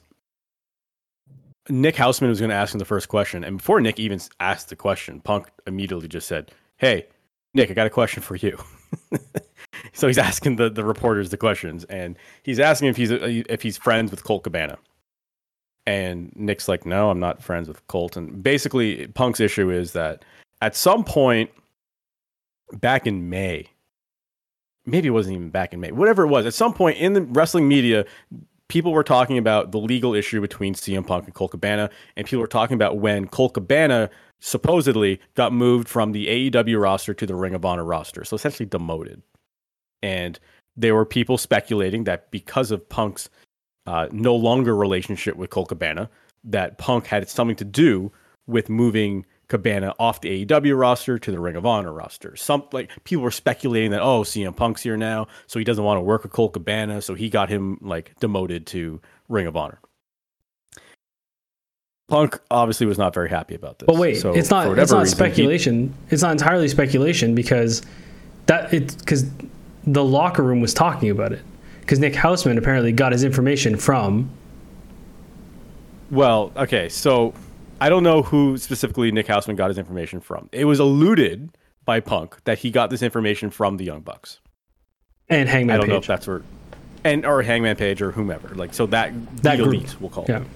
Nick 1.70 1.96
Hausman 1.96 2.30
was 2.30 2.40
going 2.40 2.50
to 2.50 2.56
ask 2.56 2.74
him 2.74 2.80
the 2.80 2.86
first 2.86 3.08
question. 3.08 3.44
And 3.44 3.58
before 3.58 3.82
Nick 3.82 4.00
even 4.00 4.20
asked 4.40 4.70
the 4.70 4.76
question, 4.76 5.20
Punk 5.20 5.48
immediately 5.66 6.08
just 6.08 6.28
said, 6.28 6.52
Hey, 6.78 7.08
Nick, 7.54 7.72
I 7.72 7.74
got 7.74 7.88
a 7.88 7.92
question 7.92 8.22
for 8.22 8.36
you. 8.36 8.58
so 9.94 10.08
he's 10.08 10.18
asking 10.18 10.58
the, 10.58 10.70
the 10.70 10.84
reporters 10.84 11.30
the 11.30 11.38
questions, 11.38 11.84
and 11.86 12.18
he's 12.44 12.60
asking 12.60 12.90
if 12.90 12.98
he's 12.98 13.12
uh, 13.12 13.42
if 13.50 13.62
he's 13.62 13.78
friends 13.78 14.12
with 14.12 14.24
Colt 14.24 14.44
Cabana. 14.44 14.78
And 15.88 16.32
Nick's 16.36 16.68
like, 16.68 16.86
No, 16.86 17.10
I'm 17.10 17.20
not 17.20 17.42
friends 17.42 17.68
with 17.68 17.86
Colt. 17.88 18.18
And 18.18 18.44
basically, 18.44 19.08
Punk's 19.08 19.40
issue 19.40 19.70
is 19.72 19.94
that 19.94 20.24
at 20.62 20.76
some 20.76 21.04
point 21.04 21.50
back 22.74 23.08
in 23.08 23.30
May, 23.30 23.70
maybe 24.86 25.08
it 25.08 25.12
wasn't 25.12 25.36
even 25.36 25.50
back 25.50 25.74
in 25.74 25.80
May, 25.80 25.92
whatever 25.92 26.24
it 26.24 26.28
was, 26.28 26.46
at 26.46 26.54
some 26.54 26.74
point 26.74 26.98
in 26.98 27.14
the 27.14 27.22
wrestling 27.22 27.68
media, 27.68 28.06
people 28.68 28.92
were 28.92 29.04
talking 29.04 29.38
about 29.38 29.72
the 29.72 29.80
legal 29.80 30.14
issue 30.14 30.42
between 30.42 30.74
CM 30.74 31.06
Punk 31.06 31.26
and 31.26 31.34
Colt 31.34 31.52
Cabana, 31.52 31.90
and 32.16 32.26
people 32.26 32.42
were 32.42 32.48
talking 32.48 32.76
about 32.76 32.98
when 32.98 33.28
Colt 33.28 33.54
Cabana 33.54 34.10
supposedly 34.40 35.20
got 35.36 35.54
moved 35.54 35.88
from 35.88 36.12
the 36.12 36.52
AEW 36.52 36.82
roster 36.82 37.14
to 37.14 37.26
the 37.26 37.36
Ring 37.36 37.54
of 37.54 37.66
Honor 37.66 37.86
roster, 37.86 38.24
so 38.24 38.36
essentially 38.36 38.66
demoted. 38.66 39.22
And 40.04 40.40
there 40.76 40.96
were 40.96 41.06
people 41.06 41.38
speculating 41.38 42.04
that 42.04 42.32
because 42.32 42.72
of 42.72 42.88
Punk's 42.90 43.30
uh, 43.88 44.08
no 44.12 44.36
longer 44.36 44.76
relationship 44.76 45.36
with 45.36 45.50
Colt 45.50 45.70
Cabana, 45.70 46.10
that 46.44 46.78
Punk 46.78 47.08
had 47.08 47.30
something 47.30 47.56
to 47.56 47.66
do 47.66 48.12
with 48.48 48.70
moving 48.70 49.26
Cabana 49.48 49.94
off 50.00 50.22
the 50.22 50.46
AEW 50.46 50.78
roster 50.80 51.20
to 51.20 51.32
the 51.32 51.40
Ring 51.40 51.56
of 51.56 51.66
Honor 51.66 51.94
roster. 51.94 52.36
Some 52.36 52.64
like 52.72 52.92
people 53.04 53.24
were 53.24 53.32
speculating 53.32 53.92
that 53.92 54.02
oh 54.02 54.22
CM 54.24 54.56
Punk's 54.56 54.82
here 54.82 54.98
now, 54.98 55.28
so 55.48 55.60
he 55.60 55.66
doesn't 55.66 55.84
want 55.84 55.98
to 55.98 56.02
work 56.02 56.24
with 56.24 56.32
Cole 56.32 56.50
Cabana, 56.50 57.02
so 57.02 57.14
he 57.14 57.30
got 57.30 57.50
him 57.50 57.78
like 57.82 58.14
demoted 58.20 58.66
to 58.68 59.02
Ring 59.30 59.46
of 59.48 59.56
Honor. 59.56 59.80
Punk 62.08 62.40
obviously 62.52 62.86
was 62.86 62.98
not 63.00 63.14
very 63.16 63.30
happy 63.30 63.56
about 63.56 63.80
this. 63.80 63.88
But 63.88 63.98
wait, 63.98 64.16
So, 64.16 64.34
it's 64.34 64.50
not. 64.52 64.78
It's 64.78 64.92
not 64.92 65.00
reason, 65.00 65.06
he- 65.06 65.10
speculation. 65.26 65.94
it's 66.12 66.22
not 66.22 66.32
entirely 66.34 66.68
speculation 66.68 67.34
because 67.34 67.82
that 68.46 68.72
it 68.74 68.96
because 69.00 69.26
the 69.88 70.04
locker 70.04 70.44
room 70.44 70.62
was 70.62 70.74
talking 70.74 71.10
about 71.10 71.32
it 71.32 71.42
because 71.82 71.98
Nick 72.00 72.14
Hausman 72.14 72.58
apparently 72.58 72.92
got 72.92 73.12
his 73.12 73.24
information 73.24 73.76
from. 73.76 74.30
Well, 76.12 76.52
okay, 76.56 76.90
so 76.90 77.34
I 77.82 77.90
don't 77.90 78.04
know 78.04 78.22
who 78.22 78.58
specifically 78.58 79.12
Nick 79.12 79.28
Hausman 79.28 79.56
got 79.58 79.70
his 79.70 79.78
information 79.78 80.20
from. 80.22 80.50
It 80.52 80.66
was 80.66 80.80
alluded 80.80 81.50
by 81.84 82.00
Punk 82.00 82.44
that 82.46 82.60
he 82.60 82.72
got 82.72 82.90
this 82.90 83.02
information 83.02 83.50
from 83.50 83.78
the 83.78 83.84
Young 83.86 84.02
Bucks. 84.02 84.40
And 85.30 85.50
Hangman 85.50 85.76
I 85.76 85.80
don't 85.80 85.90
know 85.90 85.98
if 85.98 86.08
that's 86.08 86.26
where, 86.28 86.42
and 87.04 87.26
or 87.26 87.42
Hangman 87.42 87.76
Page 87.76 88.02
or 88.02 88.12
whomever. 88.12 88.56
Like 88.56 88.74
so 88.74 88.86
that 88.88 89.12
That 89.44 89.58
the 89.58 89.64
group. 89.64 89.76
elite, 89.76 89.96
we'll 90.00 90.10
call 90.10 90.26
Yeah, 90.30 90.42
it. 90.42 90.48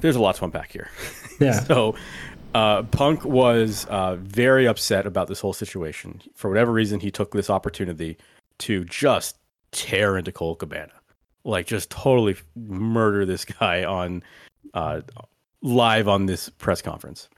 There's 0.00 0.16
a 0.16 0.20
lot 0.20 0.36
to 0.36 0.44
unpack 0.44 0.72
here. 0.72 0.88
yeah. 1.40 1.60
So, 1.64 1.94
uh, 2.54 2.82
Punk 2.84 3.24
was 3.24 3.86
uh, 3.86 4.16
very 4.16 4.66
upset 4.66 5.06
about 5.06 5.28
this 5.28 5.40
whole 5.40 5.52
situation. 5.52 6.20
For 6.34 6.48
whatever 6.48 6.72
reason, 6.72 7.00
he 7.00 7.10
took 7.10 7.32
this 7.32 7.48
opportunity 7.50 8.16
to 8.58 8.84
just 8.84 9.36
tear 9.72 10.16
into 10.18 10.32
Cole 10.32 10.54
Cabana, 10.56 10.92
like 11.44 11.66
just 11.66 11.90
totally 11.90 12.36
murder 12.54 13.24
this 13.26 13.44
guy 13.44 13.84
on 13.84 14.22
uh, 14.74 15.00
live 15.62 16.08
on 16.08 16.26
this 16.26 16.48
press 16.48 16.82
conference. 16.82 17.28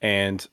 And 0.00 0.46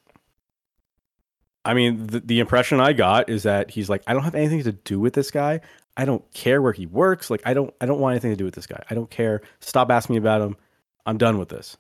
I 1.66 1.74
mean, 1.74 2.08
the, 2.08 2.20
the 2.20 2.40
impression 2.40 2.80
I 2.80 2.94
got 2.94 3.30
is 3.30 3.44
that 3.44 3.72
he's 3.72 3.90
like, 3.90 4.04
I 4.08 4.14
don't 4.14 4.24
have 4.24 4.36
anything 4.36 4.64
to 4.64 4.72
do 4.72 5.00
with 5.00 5.14
this 5.14 5.32
guy. 5.32 5.62
I 5.95 6.06
don't 6.06 6.24
care 6.34 6.62
where 6.62 6.74
he 6.74 6.86
works. 6.86 7.30
Like, 7.30 7.41
I 7.45 7.54
don't, 7.54 7.74
I 7.80 7.86
don't 7.86 8.00
want 8.00 8.14
anything 8.14 8.32
to 8.32 8.38
do 8.38 8.45
with 8.45 8.56
this 8.56 8.68
guy. 8.68 8.84
I 8.90 8.95
don't 8.95 9.10
care. 9.10 9.41
Stop 9.60 9.91
asking 9.91 10.16
me 10.16 10.18
about 10.18 10.41
him. 10.41 10.58
I'm 11.06 11.18
done 11.18 11.38
with 11.38 11.50
this. 11.50 11.78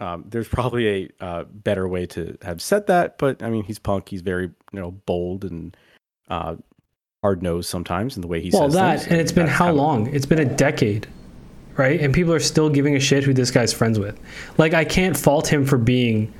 Um, 0.00 0.24
there's 0.28 0.48
probably 0.48 1.04
a 1.20 1.24
uh, 1.24 1.44
better 1.44 1.88
way 1.88 2.06
to 2.06 2.36
have 2.42 2.60
said 2.60 2.86
that, 2.88 3.16
but 3.18 3.42
I 3.42 3.48
mean, 3.48 3.64
he's 3.64 3.78
punk. 3.78 4.08
He's 4.08 4.20
very, 4.22 4.46
you 4.72 4.80
know, 4.80 4.90
bold 4.90 5.44
and 5.44 5.76
uh, 6.28 6.56
hard 7.26 7.42
nosed 7.42 7.68
sometimes 7.68 8.14
in 8.16 8.20
the 8.22 8.28
way 8.28 8.40
he 8.40 8.50
Well, 8.52 8.64
says 8.70 8.74
that 8.74 8.98
things, 9.00 9.10
and 9.10 9.20
it's 9.20 9.32
been 9.32 9.48
how 9.48 9.64
kind 9.66 9.70
of- 9.70 9.76
long? 9.76 10.06
It's 10.14 10.26
been 10.26 10.38
a 10.38 10.44
decade, 10.44 11.08
right? 11.76 12.00
And 12.00 12.14
people 12.14 12.32
are 12.32 12.38
still 12.38 12.70
giving 12.70 12.94
a 12.94 13.00
shit 13.00 13.24
who 13.24 13.34
this 13.34 13.50
guy's 13.50 13.72
friends 13.72 13.98
with. 13.98 14.16
Like, 14.58 14.74
I 14.74 14.84
can't 14.84 15.16
fault 15.16 15.48
him 15.52 15.64
for 15.64 15.76
being 15.76 16.32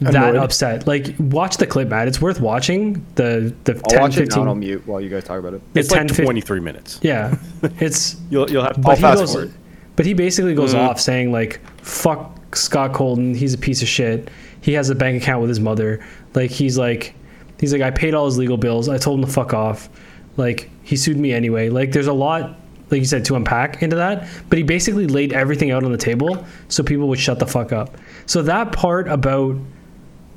that 0.00 0.14
Annoyed. 0.14 0.36
upset. 0.36 0.86
Like, 0.86 1.16
watch 1.18 1.56
the 1.56 1.66
clip, 1.66 1.88
Matt. 1.88 2.06
It's 2.06 2.20
worth 2.20 2.40
watching. 2.40 3.04
The 3.16 3.52
the 3.64 3.74
I'll 3.74 3.80
10, 3.90 4.00
watch 4.00 4.16
it 4.16 4.20
15. 4.20 4.44
now. 4.44 4.50
I'll 4.50 4.54
mute 4.54 4.82
while 4.86 5.00
you 5.00 5.08
guys 5.10 5.24
talk 5.24 5.40
about 5.40 5.54
it. 5.54 5.62
the 5.74 5.80
It's 5.80 5.88
10, 5.88 5.98
like 5.98 6.08
15 6.10 6.24
23 6.26 6.60
minutes. 6.60 7.00
Yeah, 7.02 7.34
it's 7.80 8.14
You'll 8.30 8.48
you'll 8.48 8.62
have 8.62 8.74
to 8.74 8.80
but 8.80 8.90
I'll 8.90 8.96
he 8.96 9.02
fast 9.02 9.18
goes, 9.18 9.32
forward. 9.32 9.52
but 9.96 10.06
he 10.06 10.14
basically 10.14 10.54
goes 10.54 10.72
Mhm. 10.74 10.88
off 10.88 11.00
saying 11.00 11.32
like, 11.32 11.58
"Fuck 11.82 12.54
Scott 12.54 12.92
Colton. 12.92 13.34
He's 13.34 13.54
a 13.54 13.58
piece 13.58 13.82
of 13.82 13.88
shit. 13.88 14.30
He 14.60 14.74
has 14.74 14.88
a 14.90 14.94
bank 14.94 15.20
account 15.20 15.40
with 15.40 15.48
his 15.48 15.58
mother. 15.60 15.98
Like 16.34 16.52
he's 16.52 16.78
like, 16.78 17.14
he's 17.60 17.72
like, 17.72 17.82
I 17.82 17.90
paid 17.90 18.14
all 18.14 18.26
his 18.26 18.38
legal 18.38 18.56
bills. 18.56 18.88
I 18.88 18.98
told 18.98 19.20
him 19.20 19.26
to 19.26 19.30
fuck 19.30 19.54
off. 19.54 19.88
Like 20.36 20.70
he 20.82 20.96
sued 20.96 21.16
me 21.16 21.32
anyway. 21.32 21.68
Like 21.68 21.92
there's 21.92 22.06
a 22.06 22.12
lot." 22.12 22.56
Like 22.90 23.00
you 23.00 23.04
said, 23.04 23.26
to 23.26 23.36
unpack 23.36 23.82
into 23.82 23.96
that, 23.96 24.26
but 24.48 24.56
he 24.56 24.64
basically 24.64 25.06
laid 25.06 25.34
everything 25.34 25.70
out 25.70 25.84
on 25.84 25.92
the 25.92 25.98
table 25.98 26.46
so 26.68 26.82
people 26.82 27.06
would 27.08 27.18
shut 27.18 27.38
the 27.38 27.46
fuck 27.46 27.70
up. 27.70 27.94
So 28.24 28.40
that 28.40 28.72
part 28.72 29.08
about 29.08 29.58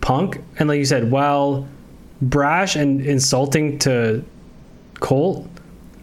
Punk, 0.02 0.42
and 0.58 0.68
like 0.68 0.78
you 0.80 0.84
said, 0.84 1.10
while 1.10 1.66
brash 2.22 2.76
and 2.76 3.00
insulting 3.00 3.80
to 3.80 4.26
Colt, 5.00 5.48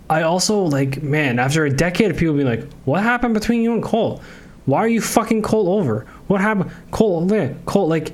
I 0.08 0.22
also 0.22 0.62
like, 0.62 1.02
man, 1.02 1.38
after 1.38 1.66
a 1.66 1.70
decade 1.70 2.10
of 2.10 2.16
people 2.16 2.34
being 2.34 2.46
like, 2.46 2.66
what 2.84 3.02
happened 3.02 3.34
between 3.34 3.60
you 3.60 3.74
and 3.74 3.82
Colt? 3.82 4.22
Why 4.64 4.78
are 4.78 4.88
you 4.88 5.00
fucking 5.00 5.42
Colt 5.42 5.68
over? 5.68 6.06
What 6.28 6.40
happened? 6.40 6.70
Colt, 6.90 7.30
Colt, 7.66 7.88
like, 7.88 8.12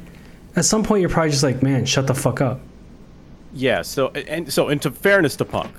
at 0.57 0.65
some 0.65 0.83
point 0.83 1.03
you're 1.03 1.11
probably 1.11 1.31
just 1.31 1.43
like, 1.43 1.63
man, 1.63 1.85
shut 1.85 2.07
the 2.07 2.15
fuck 2.15 2.41
up. 2.41 2.61
Yeah. 3.55 3.83
So 3.83 4.09
and 4.09 4.53
so, 4.53 4.69
into 4.69 4.91
fairness 4.91 5.37
to 5.37 5.45
Punk, 5.45 5.73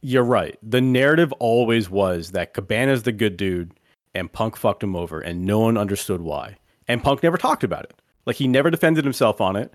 you're 0.00 0.24
right. 0.24 0.58
The 0.62 0.80
narrative 0.80 1.32
always 1.34 1.88
was 1.88 2.32
that 2.32 2.52
Cabana's 2.54 3.04
the 3.04 3.12
good 3.12 3.36
dude, 3.36 3.72
and 4.14 4.30
Punk 4.32 4.56
fucked 4.56 4.82
him 4.82 4.94
over, 4.96 5.20
and 5.20 5.44
no 5.46 5.60
one 5.60 5.76
understood 5.78 6.20
why. 6.20 6.56
And 6.88 7.02
Punk 7.02 7.22
never 7.22 7.38
talked 7.38 7.64
about 7.64 7.84
it. 7.84 7.94
Like 8.26 8.36
he 8.36 8.48
never 8.48 8.70
defended 8.70 9.04
himself 9.04 9.40
on 9.40 9.56
it. 9.56 9.72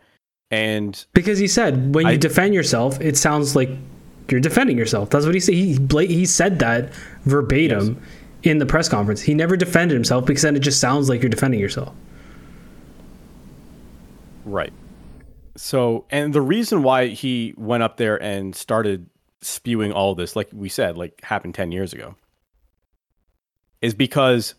And 0.52 1.06
Because 1.14 1.38
he 1.40 1.48
said, 1.48 1.94
when 1.94 2.06
you 2.07 2.14
I- 2.14 2.18
defend 2.18 2.53
yourself, 2.56 2.99
it 2.99 3.16
sounds 3.18 3.56
like 3.56 3.70
you're 4.30 4.40
defending 4.40 4.78
yourself. 4.78 5.10
That's 5.11 5.26
what 5.26 5.34
he 5.36 5.40
said. 5.40 5.53
He, 5.56 5.78
he 6.07 6.26
said 6.26 6.60
that 6.60 6.91
verbatim 7.26 8.02
in 8.44 8.57
the 8.57 8.66
press 8.66 8.90
conference. 8.90 9.22
He 9.22 9.34
never 9.36 9.56
defended 9.56 9.95
himself 9.95 10.26
because 10.26 10.41
then 10.44 10.56
it 10.56 10.60
just 10.60 10.80
sounds 10.80 11.07
like 11.10 11.22
you're 11.22 11.30
defending 11.30 11.60
yourself. 11.60 11.94
Right. 14.45 14.74
So, 15.61 16.06
and 16.10 16.34
the 16.34 16.41
reason 16.41 16.84
why 16.84 17.07
he 17.07 17.53
went 17.57 17.84
up 17.84 17.98
there 17.98 18.15
and 18.23 18.56
started 18.56 19.10
spewing 19.41 19.91
all 19.91 20.15
this, 20.15 20.34
like 20.34 20.48
we 20.53 20.69
said, 20.69 20.98
like 20.98 21.22
happened 21.22 21.53
10 21.53 21.73
years 21.73 21.91
ago, 21.91 22.15
is 23.81 23.94
because 23.94 24.56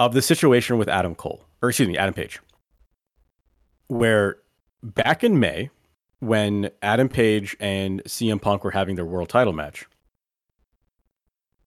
of 0.00 0.14
the 0.14 0.22
situation 0.22 0.78
with 0.78 0.88
Adam 0.88 1.14
Cole, 1.14 1.44
or 1.60 1.68
excuse 1.68 1.90
me, 1.90 1.98
Adam 1.98 2.14
Page, 2.14 2.40
where 3.88 4.38
back 4.82 5.22
in 5.22 5.38
May, 5.38 5.68
when 6.20 6.70
Adam 6.80 7.10
Page 7.10 7.54
and 7.60 8.02
CM 8.04 8.40
Punk 8.40 8.64
were 8.64 8.70
having 8.70 8.96
their 8.96 9.04
world 9.04 9.28
title 9.28 9.52
match, 9.52 9.84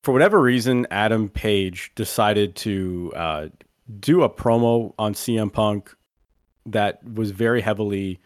for 0.02 0.14
whatever 0.14 0.42
reason, 0.42 0.88
Adam 0.90 1.30
Page 1.30 1.92
decided 1.94 2.56
to 2.56 3.14
uh, 3.16 3.48
do 4.00 4.24
a 4.24 4.30
promo 4.32 4.96
on 4.98 5.14
CM 5.14 5.54
Punk 5.54 5.96
that 6.66 7.04
was 7.14 7.32
very 7.32 7.62
heavily 7.62 8.20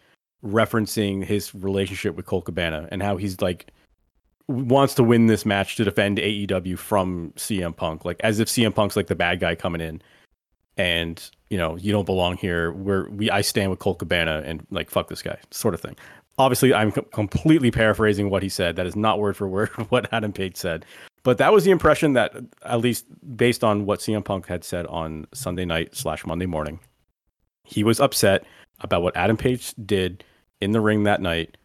referencing 0.44 1.24
his 1.24 1.54
relationship 1.54 2.14
with 2.14 2.26
Colt 2.26 2.44
Cabana 2.44 2.88
and 2.90 3.02
how 3.02 3.16
he's 3.16 3.40
like 3.40 3.72
wants 4.46 4.94
to 4.94 5.02
win 5.02 5.26
this 5.26 5.46
match 5.46 5.76
to 5.76 5.84
defend 5.84 6.18
AEW 6.18 6.78
from 6.78 7.32
CM 7.36 7.74
Punk, 7.74 8.04
like 8.04 8.20
as 8.20 8.40
if 8.40 8.48
CM 8.48 8.74
Punk's 8.74 8.96
like 8.96 9.06
the 9.06 9.14
bad 9.14 9.40
guy 9.40 9.54
coming 9.54 9.80
in, 9.80 10.02
and 10.76 11.30
you 11.50 11.56
know 11.56 11.76
you 11.76 11.92
don't 11.92 12.04
belong 12.04 12.36
here. 12.36 12.72
We're 12.72 13.08
we 13.10 13.30
I 13.30 13.40
stand 13.40 13.70
with 13.70 13.78
Colt 13.78 13.98
Cabana 13.98 14.42
and 14.44 14.66
like 14.70 14.90
fuck 14.90 15.08
this 15.08 15.22
guy, 15.22 15.38
sort 15.50 15.74
of 15.74 15.80
thing. 15.80 15.96
Obviously, 16.36 16.74
I'm 16.74 16.90
com- 16.90 17.06
completely 17.12 17.70
paraphrasing 17.70 18.28
what 18.28 18.42
he 18.42 18.48
said. 18.48 18.76
That 18.76 18.86
is 18.86 18.96
not 18.96 19.18
word 19.18 19.36
for 19.36 19.48
word 19.48 19.68
what 19.88 20.12
Adam 20.12 20.32
Page 20.32 20.56
said, 20.56 20.84
but 21.22 21.38
that 21.38 21.52
was 21.52 21.64
the 21.64 21.70
impression 21.70 22.12
that 22.14 22.34
at 22.64 22.80
least 22.80 23.06
based 23.36 23.64
on 23.64 23.86
what 23.86 24.00
CM 24.00 24.24
Punk 24.24 24.46
had 24.46 24.64
said 24.64 24.86
on 24.86 25.26
Sunday 25.32 25.64
night 25.64 25.94
slash 25.94 26.26
Monday 26.26 26.46
morning 26.46 26.80
he 27.64 27.82
was 27.82 27.98
upset 27.98 28.44
about 28.80 29.02
what 29.02 29.16
Adam 29.16 29.36
Page 29.36 29.74
did 29.84 30.24
in 30.60 30.72
the 30.72 30.80
ring 30.80 31.02
that 31.04 31.20
night 31.20 31.56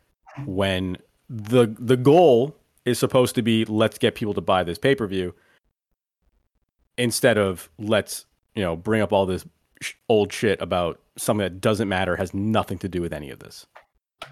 when 0.45 0.97
the 1.29 1.75
the 1.77 1.97
goal 1.97 2.55
is 2.85 2.97
supposed 2.97 3.35
to 3.35 3.41
be 3.41 3.65
let's 3.65 3.97
get 3.97 4.15
people 4.15 4.33
to 4.33 4.41
buy 4.41 4.63
this 4.63 4.77
pay-per-view 4.77 5.33
instead 6.97 7.37
of 7.37 7.69
let's 7.77 8.25
you 8.55 8.63
know 8.63 8.75
bring 8.75 9.01
up 9.01 9.13
all 9.13 9.25
this 9.25 9.45
sh- 9.81 9.93
old 10.07 10.31
shit 10.33 10.61
about 10.61 10.99
something 11.17 11.43
that 11.43 11.61
doesn't 11.61 11.89
matter 11.89 12.15
has 12.15 12.33
nothing 12.33 12.77
to 12.79 12.89
do 12.89 13.01
with 13.01 13.13
any 13.13 13.29
of 13.29 13.39
this. 13.39 13.65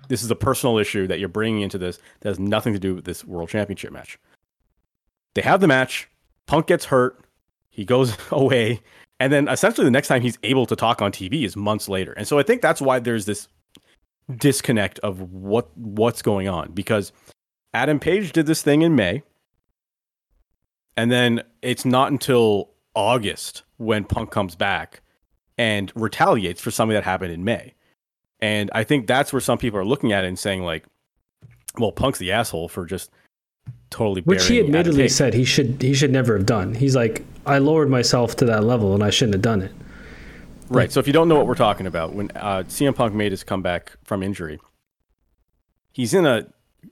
This 0.10 0.24
is 0.24 0.32
a 0.32 0.36
personal 0.36 0.78
issue 0.78 1.08
that 1.08 1.20
you're 1.20 1.30
bringing 1.30 1.62
into 1.62 1.78
this 1.78 2.00
that 2.22 2.30
has 2.30 2.40
nothing 2.40 2.74
to 2.74 2.80
do 2.80 2.96
with 2.96 3.06
this 3.06 3.24
world 3.24 3.50
championship 3.50 3.92
match. 3.92 4.18
They 5.36 5.42
have 5.42 5.62
the 5.62 5.68
match. 5.68 6.10
Punk 6.46 6.68
gets 6.68 6.86
hurt. 6.86 7.20
He 7.70 7.86
goes 7.86 8.18
away 8.32 8.82
and 9.20 9.34
then 9.34 9.48
essentially 9.48 9.86
the 9.86 9.92
next 9.92 10.08
time 10.08 10.22
he's 10.22 10.38
able 10.44 10.66
to 10.66 10.76
talk 10.76 11.02
on 11.02 11.12
TV 11.12 11.44
is 11.44 11.56
months 11.56 11.90
later. 11.90 12.14
And 12.14 12.28
so 12.28 12.38
I 12.38 12.44
think 12.44 12.62
that's 12.62 12.82
why 12.82 13.00
there's 13.00 13.26
this 13.26 13.48
disconnect 14.36 15.00
of 15.00 15.22
what 15.32 15.76
what's 15.78 16.22
going 16.22 16.48
on 16.48 16.72
because 16.72 17.12
Adam 17.74 18.00
Page 18.00 18.32
did 18.32 18.46
this 18.46 18.62
thing 18.62 18.82
in 18.82 18.96
May. 18.96 19.24
And 20.96 21.12
then 21.12 21.44
it's 21.62 21.86
not 21.86 22.12
until 22.12 22.72
August 22.96 23.64
when 23.78 24.04
Punk 24.04 24.32
comes 24.32 24.56
back 24.56 25.02
and 25.58 25.92
retaliates 25.96 26.60
for 26.60 26.72
something 26.72 26.96
that 26.96 27.04
happened 27.04 27.32
in 27.32 27.44
May. 27.44 27.76
And 28.40 28.72
I 28.74 28.84
think 28.84 29.08
that's 29.08 29.32
where 29.32 29.40
some 29.40 29.58
people 29.58 29.80
are 29.80 29.86
looking 29.86 30.12
at 30.12 30.24
it 30.24 30.28
and 30.28 30.38
saying 30.38 30.64
like 30.64 30.86
well 31.78 31.92
Punk's 31.92 32.20
the 32.20 32.32
asshole 32.32 32.68
for 32.68 32.86
just 32.86 33.10
totally 33.90 34.22
Which 34.22 34.48
he 34.48 34.60
admittedly 34.60 35.10
said 35.10 35.34
he 35.34 35.46
should 35.46 35.82
he 35.82 35.94
should 35.94 36.12
never 36.12 36.38
have 36.38 36.46
done. 36.46 36.74
He's 36.74 36.96
like, 36.96 37.24
I 37.48 37.58
lowered 37.60 37.90
myself 37.90 38.36
to 38.38 38.46
that 38.46 38.64
level 38.64 38.94
and 38.94 39.04
I 39.04 39.10
shouldn't 39.10 39.36
have 39.36 39.42
done 39.42 39.62
it. 39.62 39.72
Right. 40.70 40.92
So 40.92 41.00
if 41.00 41.08
you 41.08 41.14
don't 41.14 41.28
know 41.28 41.36
what 41.36 41.48
we're 41.48 41.56
talking 41.56 41.88
about, 41.88 42.14
when 42.14 42.30
uh, 42.36 42.64
CM 42.68 42.96
Punk 42.96 43.14
made 43.14 43.32
his 43.32 43.44
comeback 43.44 43.94
from 44.04 44.22
injury, 44.22 44.60
he's 45.94 46.14
in 46.14 46.26
a 46.26 46.46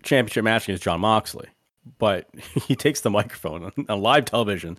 championship 0.04 0.44
match 0.44 0.64
against 0.64 0.84
Jon 0.84 1.02
Moxley, 1.02 1.50
but 1.98 2.30
he 2.68 2.76
takes 2.76 3.02
the 3.02 3.10
microphone 3.10 3.66
on, 3.66 3.86
on 3.90 4.02
live 4.02 4.26
television. 4.26 4.78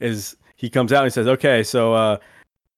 Is 0.00 0.36
he 0.56 0.70
comes 0.70 0.92
out 0.92 1.04
and 1.04 1.06
he 1.06 1.14
says, 1.14 1.26
"Okay, 1.26 1.62
so 1.62 1.94
uh, 1.94 2.18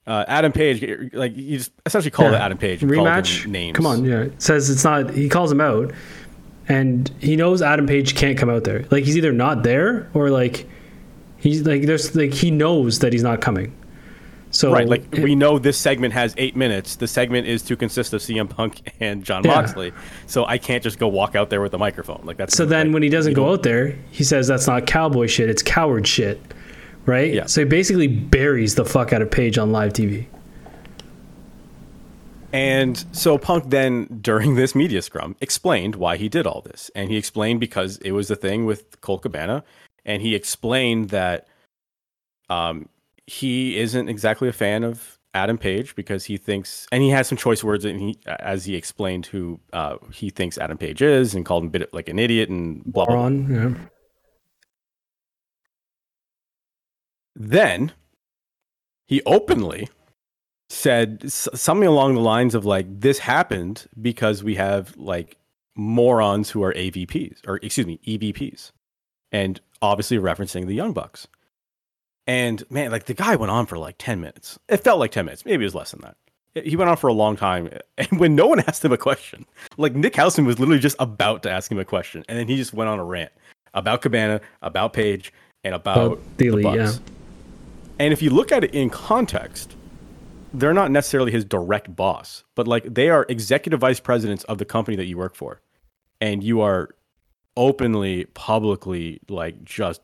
uh, 0.07 0.25
Adam 0.27 0.53
Page, 0.53 1.13
like 1.13 1.37
you 1.37 1.59
just 1.59 1.73
essentially 1.87 2.11
call 2.11 2.27
it 2.27 2.35
Adam 2.35 2.59
Page, 2.59 2.81
Rematch. 2.81 3.47
names. 3.47 3.77
Come 3.77 3.87
on, 3.87 4.05
yeah. 4.05 4.23
It 4.23 4.43
says 4.43 4.69
it's 4.71 4.85
not. 4.85 5.11
He 5.11 5.29
calls 5.29 5.53
him 5.53 5.61
out, 5.61 5.93
and 6.69 7.11
he 7.21 7.37
knows 7.37 7.63
Adam 7.63 7.87
Page 7.87 8.15
can't 8.15 8.37
come 8.37 8.51
out 8.51 8.65
there. 8.65 8.87
Like 8.91 9.05
he's 9.05 9.17
either 9.17 9.33
not 9.33 9.63
there 9.63 10.11
or 10.15 10.31
like 10.31 10.69
He's 11.41 11.63
like 11.67 11.83
there's 11.83 12.15
like 12.15 12.33
he 12.33 12.51
knows 12.51 13.01
that 13.01 13.13
he's 13.13 13.23
not 13.23 13.41
coming. 13.41 13.75
So 14.53 14.73
right, 14.73 14.89
like 14.89 15.05
it- 15.13 15.23
we 15.23 15.35
know 15.35 15.59
this 15.59 15.79
segment 15.79 16.13
has 16.15 16.35
eight 16.37 16.57
minutes. 16.57 16.97
The 16.97 17.07
segment 17.07 17.47
is 17.47 17.63
to 17.63 17.77
consist 17.77 18.13
of 18.13 18.21
CM 18.21 18.49
Punk 18.51 18.93
and 19.01 19.25
Jon 19.25 19.43
Yeah. 19.45 19.55
Moxley, 19.55 19.93
so 20.27 20.45
I 20.45 20.59
can't 20.59 20.83
just 20.83 20.99
go 20.99 21.09
walk 21.09 21.35
out 21.37 21.51
there 21.51 21.61
with 21.61 21.73
a 21.75 21.79
microphone. 21.79 22.23
Like 22.25 22.37
that's 22.37 22.57
So 22.57 22.67
then 22.67 22.89
like, 22.89 22.95
when 22.95 23.03
he 23.03 23.09
doesn't 23.09 23.35
go 23.35 23.53
out 23.53 23.63
there, 23.63 23.97
he 24.11 24.25
says 24.25 24.47
that's 24.49 24.67
not 24.67 24.87
cowboy 24.87 25.27
shit, 25.27 25.49
it's 25.51 25.63
coward 25.63 26.07
shit. 26.07 26.41
Right? 27.07 27.33
Yeah. 27.33 27.47
So 27.47 27.63
he 27.63 27.65
basically 27.65 28.09
buries 28.09 28.75
the 28.75 28.85
fuck 28.85 29.13
out 29.13 29.23
of 29.23 29.31
Page 29.31 29.57
on 29.57 29.73
live 29.73 29.93
TV. 29.95 30.27
And 32.53 33.05
so 33.13 33.39
Punk 33.39 33.71
then, 33.71 34.19
during 34.21 34.57
this 34.57 34.75
media 34.75 35.03
scrum, 35.03 35.37
explained 35.41 35.95
why 35.95 36.17
he 36.17 36.29
did 36.29 36.47
all 36.47 36.61
this. 36.63 36.91
And 36.97 37.09
he 37.11 37.17
explained 37.17 37.61
because 37.61 37.99
it 37.99 38.11
was 38.11 38.29
the 38.29 38.37
thing 38.37 38.67
with 38.67 39.01
Cole 39.01 39.19
Cabana. 39.19 39.63
And 40.05 40.23
he 40.23 40.35
explained 40.35 41.11
that 41.11 41.49
um, 42.49 42.89
he 43.27 43.79
isn't 43.79 44.09
exactly 44.09 44.49
a 44.49 44.53
fan 44.53 44.85
of 44.85 45.19
Adam 45.35 45.59
Page 45.59 45.95
because 45.95 46.25
he 46.25 46.37
thinks, 46.37 46.87
and 46.91 47.03
he 47.03 47.11
has 47.11 47.29
some 47.29 47.39
choice 47.39 47.63
words, 47.63 47.85
and 47.85 48.01
he, 48.01 48.19
as 48.27 48.65
he 48.65 48.75
explained 48.75 49.27
who 49.27 49.61
uh, 49.73 49.97
he 50.13 50.31
thinks 50.31 50.59
Adam 50.59 50.79
Page 50.79 51.03
is, 51.03 51.35
and 51.35 51.47
called 51.47 51.63
him 51.63 51.69
a 51.69 51.71
bit 51.71 51.95
like 51.95 52.09
an 52.09 52.19
idiot 52.19 52.49
and 52.49 52.83
blah 52.85 53.07
blah. 53.07 53.29
blah. 53.29 53.57
Yeah. 53.57 53.75
Then 57.37 57.93
he 59.07 59.23
openly 59.25 59.89
said 60.69 61.31
something 61.33 61.89
along 61.89 62.15
the 62.15 62.21
lines 62.21 62.55
of 62.55 62.65
like 62.65 62.87
this 63.01 63.19
happened 63.19 63.87
because 64.01 64.43
we 64.43 64.55
have 64.55 64.97
like 64.97 65.37
morons 65.77 66.51
who 66.51 66.63
are 66.63 66.73
AVPs 66.75 67.39
or 67.47 67.59
excuse 67.63 67.87
me 67.87 67.99
EVPs 68.07 68.71
and 69.33 69.61
obviously 69.83 70.19
referencing 70.19 70.67
the 70.67 70.75
Young 70.75 70.93
Bucks. 70.93 71.27
And 72.27 72.63
man, 72.71 72.91
like 72.91 73.07
the 73.07 73.15
guy 73.15 73.37
went 73.37 73.51
on 73.51 73.67
for 73.67 73.79
like 73.79 73.97
10 73.99 74.21
minutes. 74.21 74.59
It 74.69 74.79
felt 74.79 75.01
like 75.01 75.11
10 75.11 75.25
minutes. 75.25 75.45
Maybe 75.45 75.65
it 75.65 75.67
was 75.67 75.75
less 75.75 75.91
than 75.91 76.01
that. 76.03 76.17
He 76.65 76.77
went 76.77 76.91
on 76.91 76.97
for 76.97 77.09
a 77.09 77.13
long 77.13 77.37
time. 77.37 77.71
And 77.99 78.19
when 78.19 78.35
no 78.35 78.47
one 78.47 78.61
asked 78.61 78.85
him 78.85 78.93
a 78.93 78.97
question, 78.97 79.45
like 79.77 79.95
Nick 79.95 80.15
Housen 80.15 80.47
was 80.47 80.59
literally 80.59 80.81
just 80.81 80.97
about 80.99 81.43
to 81.43 81.51
ask 81.51 81.71
him 81.71 81.79
a 81.79 81.85
question. 81.85 82.25
And 82.29 82.39
then 82.39 82.49
he 82.49 82.57
just 82.57 82.73
went 82.73 82.89
on 82.89 82.99
a 82.99 83.05
rant 83.05 83.31
about 83.75 84.01
Cabana, 84.01 84.41
about 84.63 84.95
Page, 84.95 85.33
and 85.65 85.75
about, 85.75 86.19
the 86.39 86.47
elite, 86.47 86.65
Bucks. 86.65 86.77
yeah. 86.77 86.93
And 87.99 88.13
if 88.15 88.23
you 88.23 88.31
look 88.31 88.53
at 88.53 88.65
it 88.65 88.75
in 88.75 88.89
context, 88.89 89.77
they're 90.55 90.73
not 90.73 90.91
necessarily 90.91 91.31
his 91.31 91.45
direct 91.45 91.95
boss, 91.95 92.45
but 92.55 92.67
like 92.67 92.95
they 92.95 93.11
are 93.11 93.27
executive 93.29 93.81
vice 93.81 94.01
presidents 94.01 94.45
of 94.45 94.59
the 94.59 94.65
company 94.65 94.97
that 94.97 95.05
you 95.05 95.19
work 95.19 95.35
for. 95.35 95.61
And 96.21 96.43
you 96.43 96.61
are 96.63 96.91
openly, 97.57 98.25
publicly, 98.35 99.21
like 99.29 99.65
just 99.65 100.01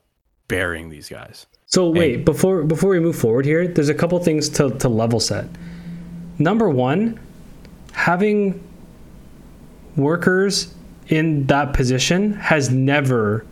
burying 0.48 0.88
these 0.90 1.08
guys. 1.08 1.46
So 1.66 1.90
wait, 1.90 2.24
before 2.24 2.62
before 2.62 2.90
we 2.90 3.00
move 3.00 3.16
forward 3.16 3.44
here, 3.44 3.66
there's 3.66 3.88
a 3.88 3.94
couple 3.94 4.18
things 4.20 4.48
to, 4.50 4.70
to 4.78 4.88
level 4.88 5.20
set. 5.20 5.46
Number 6.38 6.70
one, 6.70 7.18
having 7.92 8.62
workers 9.96 10.74
in 11.08 11.46
that 11.46 11.72
position 11.72 12.34
has 12.34 12.70
never 12.70 13.44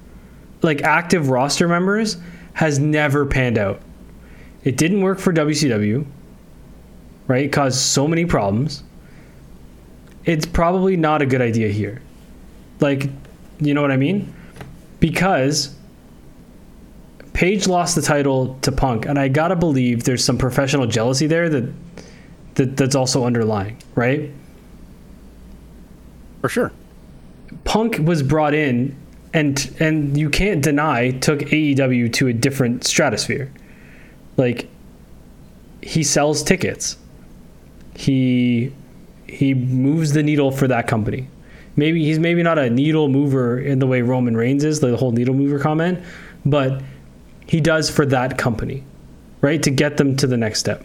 like 0.63 0.83
active 0.83 1.29
roster 1.29 1.69
members 1.69 2.17
has 2.55 2.79
never 2.79 3.27
panned 3.27 3.59
out. 3.59 3.81
It 4.63 4.77
didn't 4.77 5.03
work 5.03 5.19
for 5.19 5.33
WCW, 5.33 6.07
right? 7.27 7.45
It 7.45 7.53
caused 7.53 7.79
so 7.79 8.09
many 8.09 8.25
problems. 8.25 8.83
It's 10.25 10.47
probably 10.47 10.97
not 10.97 11.21
a 11.21 11.27
good 11.27 11.43
idea 11.43 11.69
here. 11.69 12.01
Like, 12.81 13.11
you 13.61 13.75
know 13.75 13.83
what 13.83 13.91
I 13.93 13.97
mean? 13.97 14.33
Because 15.01 15.75
Page 17.35 17.67
lost 17.67 17.97
the 17.97 18.03
title 18.03 18.57
to 18.63 18.71
Punk, 18.71 19.07
and 19.07 19.19
I 19.19 19.27
gotta 19.27 19.57
believe 19.57 20.05
there's 20.05 20.25
some 20.25 20.39
professional 20.39 20.87
jealousy 20.87 21.27
there 21.27 21.49
that, 21.49 21.73
that 22.55 22.77
that's 22.77 22.95
also 22.95 23.25
underlying, 23.25 23.77
right? 23.97 24.31
For 26.41 26.49
sure. 26.49 26.71
Punk 27.65 27.99
was 27.99 28.23
brought 28.23 28.55
in, 28.55 28.95
and 29.33 29.75
and 29.81 30.17
you 30.17 30.31
can't 30.31 30.63
deny 30.63 31.11
took 31.11 31.41
AEW 31.41 32.13
to 32.15 32.29
a 32.29 32.33
different 32.33 32.85
stratosphere. 32.85 33.53
Like 34.37 34.69
he 35.83 36.05
sells 36.05 36.45
tickets. 36.45 36.97
He 37.97 38.73
he 39.27 39.55
moves 39.55 40.13
the 40.13 40.23
needle 40.23 40.53
for 40.53 40.69
that 40.69 40.87
company. 40.87 41.27
Maybe 41.77 42.05
he's 42.05 42.19
maybe 42.19 42.43
not 42.43 42.59
a 42.59 42.71
needle 42.71 43.09
mover 43.09 43.59
in 43.59 43.79
the 43.79 43.87
way 43.87 44.03
Roman 44.03 44.37
Reigns 44.37 44.65
is, 44.65 44.81
the 44.81 44.97
whole 44.97 45.13
needle 45.13 45.35
mover 45.35 45.59
comment, 45.59 46.01
but 46.45 46.83
he 47.47 47.61
does 47.61 47.91
for 47.91 48.07
that 48.07 48.39
company, 48.39 48.85
right? 49.41 49.63
To 49.63 49.71
get 49.71 49.97
them 49.97 50.17
to 50.17 50.27
the 50.27 50.37
next 50.37 50.61
step. 50.61 50.85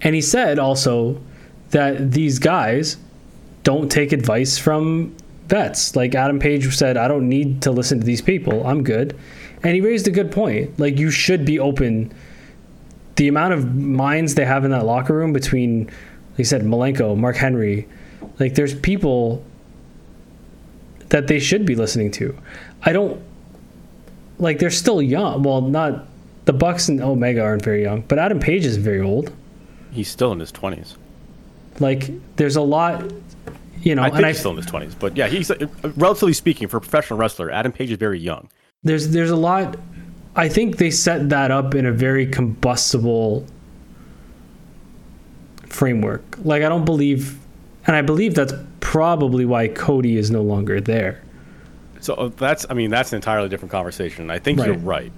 And 0.00 0.14
he 0.14 0.20
said 0.20 0.58
also 0.58 1.20
that 1.70 2.12
these 2.12 2.38
guys 2.38 2.96
don't 3.62 3.90
take 3.90 4.12
advice 4.12 4.58
from 4.58 5.14
vets. 5.46 5.94
Like 5.94 6.14
Adam 6.14 6.38
Page 6.38 6.74
said, 6.74 6.96
I 6.96 7.08
don't 7.08 7.28
need 7.28 7.62
to 7.62 7.70
listen 7.70 8.00
to 8.00 8.06
these 8.06 8.22
people. 8.22 8.66
I'm 8.66 8.82
good. 8.82 9.16
And 9.62 9.74
he 9.74 9.80
raised 9.80 10.08
a 10.08 10.10
good 10.10 10.32
point. 10.32 10.78
Like 10.78 10.98
you 10.98 11.10
should 11.10 11.44
be 11.44 11.58
open. 11.58 12.12
The 13.16 13.28
amount 13.28 13.52
of 13.52 13.74
minds 13.74 14.34
they 14.34 14.46
have 14.46 14.64
in 14.64 14.70
that 14.70 14.86
locker 14.86 15.14
room 15.14 15.34
between, 15.34 15.86
like 15.86 16.36
he 16.38 16.44
said, 16.44 16.62
Malenko, 16.62 17.16
Mark 17.16 17.36
Henry, 17.36 17.86
like 18.38 18.54
there's 18.54 18.74
people 18.74 19.44
that 21.10 21.26
they 21.26 21.38
should 21.38 21.64
be 21.66 21.74
listening 21.74 22.10
to. 22.12 22.36
I 22.82 22.92
don't 22.92 23.22
like 24.38 24.58
they're 24.58 24.70
still 24.70 25.02
young. 25.02 25.42
Well, 25.42 25.60
not 25.60 26.06
the 26.46 26.52
Bucks 26.52 26.88
and 26.88 27.00
Omega 27.00 27.42
aren't 27.42 27.62
very 27.62 27.82
young, 27.82 28.00
but 28.02 28.18
Adam 28.18 28.40
Page 28.40 28.64
is 28.64 28.76
very 28.76 29.00
old. 29.00 29.32
He's 29.92 30.08
still 30.08 30.32
in 30.32 30.40
his 30.40 30.50
20s. 30.52 30.96
Like 31.78 32.10
there's 32.36 32.56
a 32.56 32.62
lot, 32.62 33.04
you 33.82 33.94
know, 33.94 34.02
I 34.02 34.06
think 34.06 34.16
and 34.16 34.26
I 34.26 34.28
he's 34.30 34.38
still 34.38 34.52
in 34.52 34.56
his 34.56 34.66
20s. 34.66 34.94
But 34.98 35.16
yeah, 35.16 35.28
he's 35.28 35.50
relatively 35.96 36.32
speaking, 36.32 36.68
for 36.68 36.78
a 36.78 36.80
professional 36.80 37.18
wrestler, 37.18 37.50
Adam 37.50 37.72
Page 37.72 37.90
is 37.90 37.98
very 37.98 38.18
young. 38.18 38.48
there's 38.82 39.08
there's 39.10 39.30
a 39.30 39.36
lot 39.36 39.76
I 40.36 40.48
think 40.48 40.76
they 40.76 40.90
set 40.90 41.28
that 41.30 41.50
up 41.50 41.74
in 41.74 41.86
a 41.86 41.92
very 41.92 42.26
combustible 42.26 43.44
framework. 45.66 46.22
Like 46.44 46.62
I 46.62 46.68
don't 46.68 46.84
believe 46.84 47.38
and 47.86 47.96
I 47.96 48.02
believe 48.02 48.34
that's 48.34 48.52
probably 48.80 49.44
why 49.44 49.68
Cody 49.68 50.16
is 50.16 50.30
no 50.30 50.42
longer 50.42 50.80
there. 50.80 51.22
So 52.00 52.14
uh, 52.14 52.28
that's, 52.28 52.64
I 52.70 52.74
mean, 52.74 52.90
that's 52.90 53.12
an 53.12 53.16
entirely 53.16 53.48
different 53.48 53.72
conversation. 53.72 54.30
I 54.30 54.38
think 54.38 54.58
you're 54.58 54.74
Right. 54.74 55.12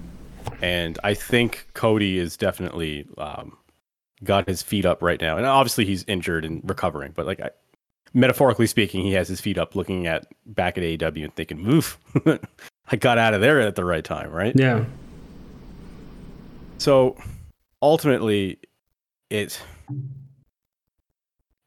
right, 0.47 0.55
and 0.61 0.99
I 1.03 1.13
think 1.13 1.67
Cody 1.73 2.17
is 2.19 2.35
definitely 2.37 3.07
um, 3.17 3.57
got 4.23 4.47
his 4.47 4.61
feet 4.61 4.85
up 4.85 5.01
right 5.01 5.19
now, 5.21 5.37
and 5.37 5.45
obviously 5.45 5.85
he's 5.85 6.03
injured 6.07 6.43
and 6.45 6.61
recovering. 6.67 7.13
But 7.15 7.25
like, 7.25 7.39
I, 7.39 7.51
metaphorically 8.13 8.67
speaking, 8.67 9.03
he 9.05 9.13
has 9.13 9.27
his 9.29 9.39
feet 9.39 9.57
up, 9.57 9.75
looking 9.75 10.07
at 10.07 10.25
back 10.45 10.77
at 10.77 10.83
AEW 10.83 11.23
and 11.23 11.35
thinking, 11.35 11.61
"Move, 11.63 11.97
I 12.91 12.95
got 12.97 13.17
out 13.17 13.33
of 13.33 13.39
there 13.41 13.61
at 13.61 13.75
the 13.75 13.85
right 13.85 14.03
time, 14.03 14.29
right?" 14.31 14.53
Yeah. 14.55 14.83
So 16.77 17.15
ultimately, 17.81 18.59
it 19.29 19.61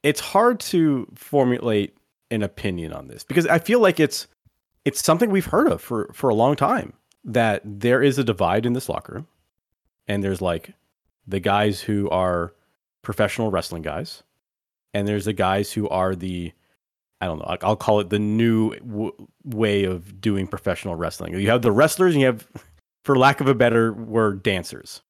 it's 0.06 0.20
hard 0.20 0.60
to 0.60 1.06
formulate 1.14 1.96
an 2.30 2.42
opinion 2.42 2.92
on 2.92 3.08
this 3.08 3.24
because 3.24 3.46
I 3.46 3.58
feel 3.58 3.80
like 3.80 4.00
it's 4.00 4.26
it's 4.84 5.04
something 5.04 5.30
we've 5.30 5.46
heard 5.46 5.66
of 5.68 5.80
for 5.80 6.10
for 6.14 6.30
a 6.30 6.34
long 6.34 6.56
time 6.56 6.92
that 7.24 7.60
there 7.64 8.02
is 8.02 8.18
a 8.18 8.24
divide 8.24 8.64
in 8.66 8.72
this 8.72 8.88
locker 8.88 9.14
room, 9.14 9.26
and 10.06 10.22
there's 10.22 10.40
like 10.40 10.72
the 11.26 11.40
guys 11.40 11.80
who 11.80 12.08
are 12.10 12.52
professional 13.02 13.50
wrestling 13.50 13.82
guys, 13.82 14.22
and 14.94 15.06
there's 15.08 15.24
the 15.24 15.32
guys 15.32 15.72
who 15.72 15.88
are 15.88 16.14
the 16.14 16.52
I 17.20 17.26
don't 17.26 17.38
know. 17.38 17.46
I'll- 17.46 17.58
I'll 17.62 17.76
call 17.76 18.00
it 18.00 18.10
the 18.10 18.18
new 18.18 18.74
w- 18.80 19.28
way 19.44 19.84
of 19.84 20.20
doing 20.20 20.46
professional 20.46 20.96
wrestling. 20.96 21.32
You 21.38 21.48
have 21.50 21.62
the 21.62 21.72
wrestlers, 21.72 22.12
and 22.14 22.20
you 22.20 22.26
have, 22.26 22.46
for 23.04 23.16
lack 23.16 23.40
of 23.40 23.48
a 23.48 23.54
better 23.54 23.92
word, 23.94 24.42
dancers. 24.42 25.00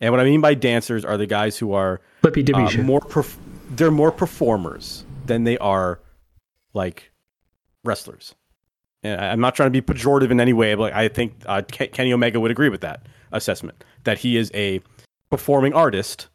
And 0.00 0.12
what 0.12 0.20
I 0.20 0.24
mean 0.24 0.42
by 0.42 0.52
dancers 0.54 1.06
are 1.06 1.16
the 1.16 1.26
guys 1.26 1.56
who 1.56 1.72
are 1.72 2.02
uh, 2.66 2.70
more. 2.82 3.00
Perf- 3.00 3.36
they're 3.76 3.90
more 3.90 4.12
performers 4.12 5.04
than 5.26 5.44
they 5.44 5.58
are 5.58 6.00
like 6.72 7.12
wrestlers. 7.84 8.34
And 9.02 9.20
I'm 9.20 9.40
not 9.40 9.54
trying 9.54 9.72
to 9.72 9.82
be 9.82 9.82
pejorative 9.82 10.30
in 10.30 10.40
any 10.40 10.52
way, 10.52 10.74
but 10.74 10.92
I 10.92 11.08
think 11.08 11.34
uh, 11.46 11.62
Ke- 11.62 11.92
Kenny 11.92 12.12
Omega 12.12 12.40
would 12.40 12.50
agree 12.50 12.70
with 12.70 12.80
that 12.80 13.06
assessment 13.32 13.84
that 14.04 14.18
he 14.18 14.36
is 14.36 14.50
a 14.54 14.80
performing 15.30 15.74
artist 15.74 16.28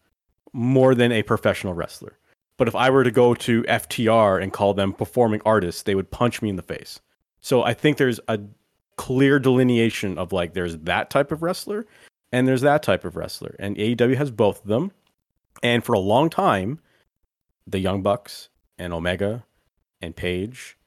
more 0.53 0.93
than 0.93 1.11
a 1.11 1.23
professional 1.23 1.73
wrestler. 1.73 2.17
But 2.57 2.67
if 2.67 2.75
I 2.75 2.89
were 2.89 3.03
to 3.03 3.11
go 3.11 3.33
to 3.33 3.63
FTR 3.63 4.41
and 4.41 4.51
call 4.51 4.73
them 4.73 4.93
performing 4.93 5.41
artists, 5.45 5.83
they 5.83 5.95
would 5.95 6.11
punch 6.11 6.41
me 6.41 6.49
in 6.49 6.57
the 6.57 6.61
face. 6.61 6.99
So 7.41 7.63
I 7.63 7.73
think 7.73 7.97
there's 7.97 8.19
a 8.27 8.39
clear 8.97 9.39
delineation 9.39 10.17
of 10.17 10.33
like 10.33 10.53
there's 10.53 10.77
that 10.79 11.09
type 11.09 11.31
of 11.31 11.41
wrestler 11.41 11.85
and 12.33 12.47
there's 12.47 12.61
that 12.61 12.83
type 12.83 13.05
of 13.05 13.15
wrestler. 13.15 13.55
And 13.59 13.77
AEW 13.77 14.17
has 14.17 14.29
both 14.29 14.61
of 14.61 14.67
them. 14.67 14.91
And 15.63 15.83
for 15.83 15.93
a 15.93 15.99
long 15.99 16.29
time, 16.29 16.79
the 17.69 17.79
Young 17.79 18.01
Bucks 18.01 18.49
and 18.77 18.93
Omega 18.93 19.45
and 20.01 20.15
Page 20.15 20.77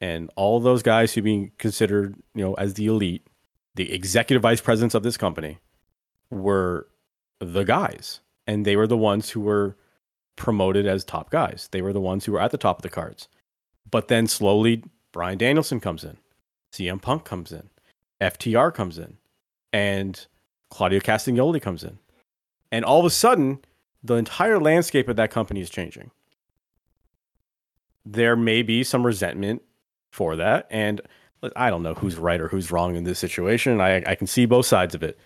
and 0.00 0.30
all 0.36 0.60
those 0.60 0.82
guys 0.82 1.14
who 1.14 1.22
being 1.22 1.52
considered, 1.58 2.16
you 2.34 2.44
know, 2.44 2.54
as 2.54 2.74
the 2.74 2.86
elite, 2.86 3.26
the 3.74 3.92
executive 3.92 4.42
vice 4.42 4.60
presidents 4.60 4.94
of 4.94 5.02
this 5.02 5.16
company 5.16 5.58
were 6.30 6.88
the 7.40 7.64
guys, 7.64 8.20
and 8.46 8.64
they 8.64 8.76
were 8.76 8.86
the 8.86 8.96
ones 8.96 9.30
who 9.30 9.40
were 9.40 9.76
promoted 10.36 10.86
as 10.86 11.04
top 11.04 11.30
guys. 11.30 11.68
They 11.72 11.82
were 11.82 11.92
the 11.92 12.00
ones 12.00 12.24
who 12.24 12.32
were 12.32 12.40
at 12.40 12.50
the 12.50 12.58
top 12.58 12.78
of 12.78 12.82
the 12.82 12.90
cards. 12.90 13.28
But 13.90 14.08
then 14.08 14.26
slowly, 14.26 14.82
Bryan 15.12 15.38
Danielson 15.38 15.80
comes 15.80 16.04
in, 16.04 16.18
CM 16.72 17.00
Punk 17.00 17.24
comes 17.24 17.52
in, 17.52 17.70
FTR 18.20 18.74
comes 18.74 18.98
in, 18.98 19.16
and 19.72 20.26
Claudio 20.70 21.00
Castagnoli 21.00 21.60
comes 21.60 21.84
in. 21.84 21.98
And 22.72 22.84
all 22.84 23.00
of 23.00 23.06
a 23.06 23.10
sudden, 23.10 23.60
the 24.06 24.14
entire 24.14 24.58
landscape 24.58 25.08
of 25.08 25.16
that 25.16 25.30
company 25.30 25.60
is 25.60 25.70
changing. 25.70 26.10
There 28.04 28.36
may 28.36 28.62
be 28.62 28.84
some 28.84 29.04
resentment 29.04 29.62
for 30.10 30.36
that. 30.36 30.66
And 30.70 31.00
I 31.56 31.70
don't 31.70 31.82
know 31.82 31.94
who's 31.94 32.16
right 32.16 32.40
or 32.40 32.48
who's 32.48 32.70
wrong 32.70 32.96
in 32.96 33.04
this 33.04 33.18
situation. 33.18 33.80
I, 33.80 34.02
I 34.06 34.14
can 34.14 34.26
see 34.26 34.46
both 34.46 34.66
sides 34.66 34.94
of 34.94 35.02
it. 35.02 35.18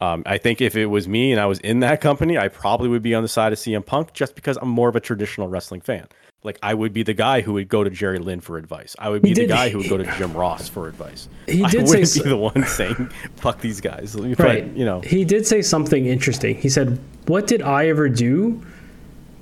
Um, 0.00 0.22
I 0.26 0.36
think 0.36 0.60
if 0.60 0.76
it 0.76 0.86
was 0.86 1.08
me 1.08 1.32
and 1.32 1.40
I 1.40 1.46
was 1.46 1.58
in 1.60 1.80
that 1.80 2.00
company, 2.00 2.36
I 2.36 2.48
probably 2.48 2.88
would 2.88 3.02
be 3.02 3.14
on 3.14 3.22
the 3.22 3.28
side 3.28 3.52
of 3.52 3.58
CM 3.58 3.84
Punk 3.84 4.12
just 4.12 4.34
because 4.34 4.58
I'm 4.58 4.68
more 4.68 4.90
of 4.90 4.96
a 4.96 5.00
traditional 5.00 5.48
wrestling 5.48 5.80
fan. 5.80 6.06
Like 6.42 6.58
I 6.62 6.74
would 6.74 6.92
be 6.92 7.02
the 7.02 7.14
guy 7.14 7.40
who 7.40 7.54
would 7.54 7.68
go 7.68 7.82
to 7.82 7.90
Jerry 7.90 8.18
Lynn 8.18 8.40
for 8.40 8.56
advice. 8.56 8.94
I 8.98 9.08
would 9.08 9.22
be 9.22 9.34
the 9.34 9.46
guy 9.46 9.68
who 9.68 9.78
would 9.78 9.88
go 9.88 9.96
to 9.96 10.04
Jim 10.16 10.32
Ross 10.32 10.68
for 10.68 10.86
advice. 10.86 11.28
He 11.46 11.64
did 11.64 11.82
I 11.82 11.84
say 11.84 11.98
wouldn't 12.00 12.14
be 12.14 12.28
the 12.28 12.36
one 12.36 12.64
saying 12.66 13.10
"fuck 13.36 13.60
these 13.60 13.80
guys." 13.80 14.14
But, 14.14 14.38
right. 14.38 14.66
You 14.76 14.84
know, 14.84 15.00
he 15.00 15.24
did 15.24 15.46
say 15.46 15.60
something 15.62 16.06
interesting. 16.06 16.56
He 16.56 16.68
said, 16.68 17.00
"What 17.26 17.46
did 17.46 17.62
I 17.62 17.88
ever 17.88 18.08
do 18.08 18.62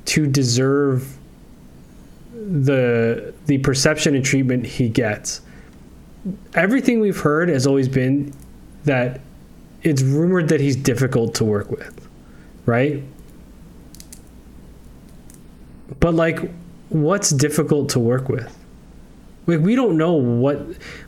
to 0.07 0.27
deserve 0.27 1.19
the 2.33 3.35
the 3.47 3.59
perception 3.59 4.15
and 4.15 4.25
treatment 4.25 4.65
he 4.65 4.89
gets?" 4.89 5.43
Everything 6.55 7.01
we've 7.01 7.21
heard 7.21 7.51
has 7.51 7.66
always 7.66 7.89
been 7.89 8.33
that 8.85 9.21
it's 9.83 10.01
rumored 10.01 10.49
that 10.49 10.61
he's 10.61 10.77
difficult 10.77 11.35
to 11.35 11.45
work 11.45 11.71
with, 11.71 12.09
right? 12.65 13.03
But 16.01 16.15
like, 16.15 16.51
what's 16.95 17.31
difficult 17.31 17.89
to 17.91 17.99
work 18.01 18.29
with? 18.29 18.57
Like, 19.47 19.61
we 19.61 19.75
don't 19.77 19.99
know 19.99 20.12
what. 20.15 20.62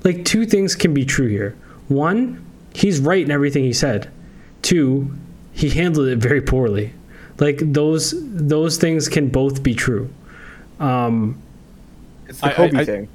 Like, 0.05 0.25
two 0.25 0.45
things 0.45 0.75
can 0.75 0.93
be 0.93 1.05
true 1.05 1.29
here. 1.29 1.57
One, 1.89 2.45
he's 2.75 3.01
right 3.01 3.25
in 3.25 3.31
everything 3.31 3.65
he 3.65 3.73
said. 3.73 4.11
Two, 4.63 5.17
he 5.53 5.71
handled 5.71 6.09
it 6.09 6.19
very 6.19 6.43
poorly. 6.43 6.93
Like 7.39 7.59
those 7.61 8.15
those 8.17 8.79
things 8.79 9.09
can 9.09 9.29
both 9.29 9.63
be 9.63 9.75
true. 9.75 10.09
Um, 10.81 11.41
It's 12.29 12.41
the 12.41 12.49
Kobe 12.51 12.79
I- 12.79 12.81
I- 12.81 12.85
thing. 12.85 13.09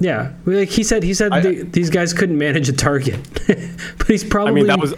yeah, 0.00 0.32
like 0.46 0.68
he 0.68 0.82
said, 0.84 1.02
he 1.02 1.12
said 1.12 1.32
I- 1.32 1.40
they- 1.40 1.62
these 1.62 1.90
guys 1.90 2.12
couldn't 2.14 2.38
manage 2.38 2.68
a 2.68 2.72
target, 2.72 3.18
but 3.98 4.06
he's 4.06 4.22
probably 4.24 4.52
I 4.52 4.54
mean 4.54 4.66
that 4.68 4.78
was 4.80 4.94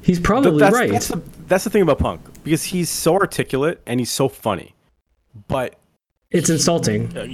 he's 0.00 0.20
probably 0.20 0.58
that's, 0.60 0.74
right. 0.74 0.90
That's 0.92 1.08
the, 1.08 1.22
that's 1.48 1.64
the 1.64 1.70
thing 1.70 1.82
about 1.82 1.98
Punk 1.98 2.20
because 2.44 2.62
he's 2.62 2.88
so 2.88 3.14
articulate 3.16 3.80
and 3.84 3.98
he's 4.00 4.10
so 4.12 4.28
funny, 4.28 4.74
but 5.48 5.74
it's 6.32 6.50
insulting. 6.50 7.16
uh, 7.16 7.26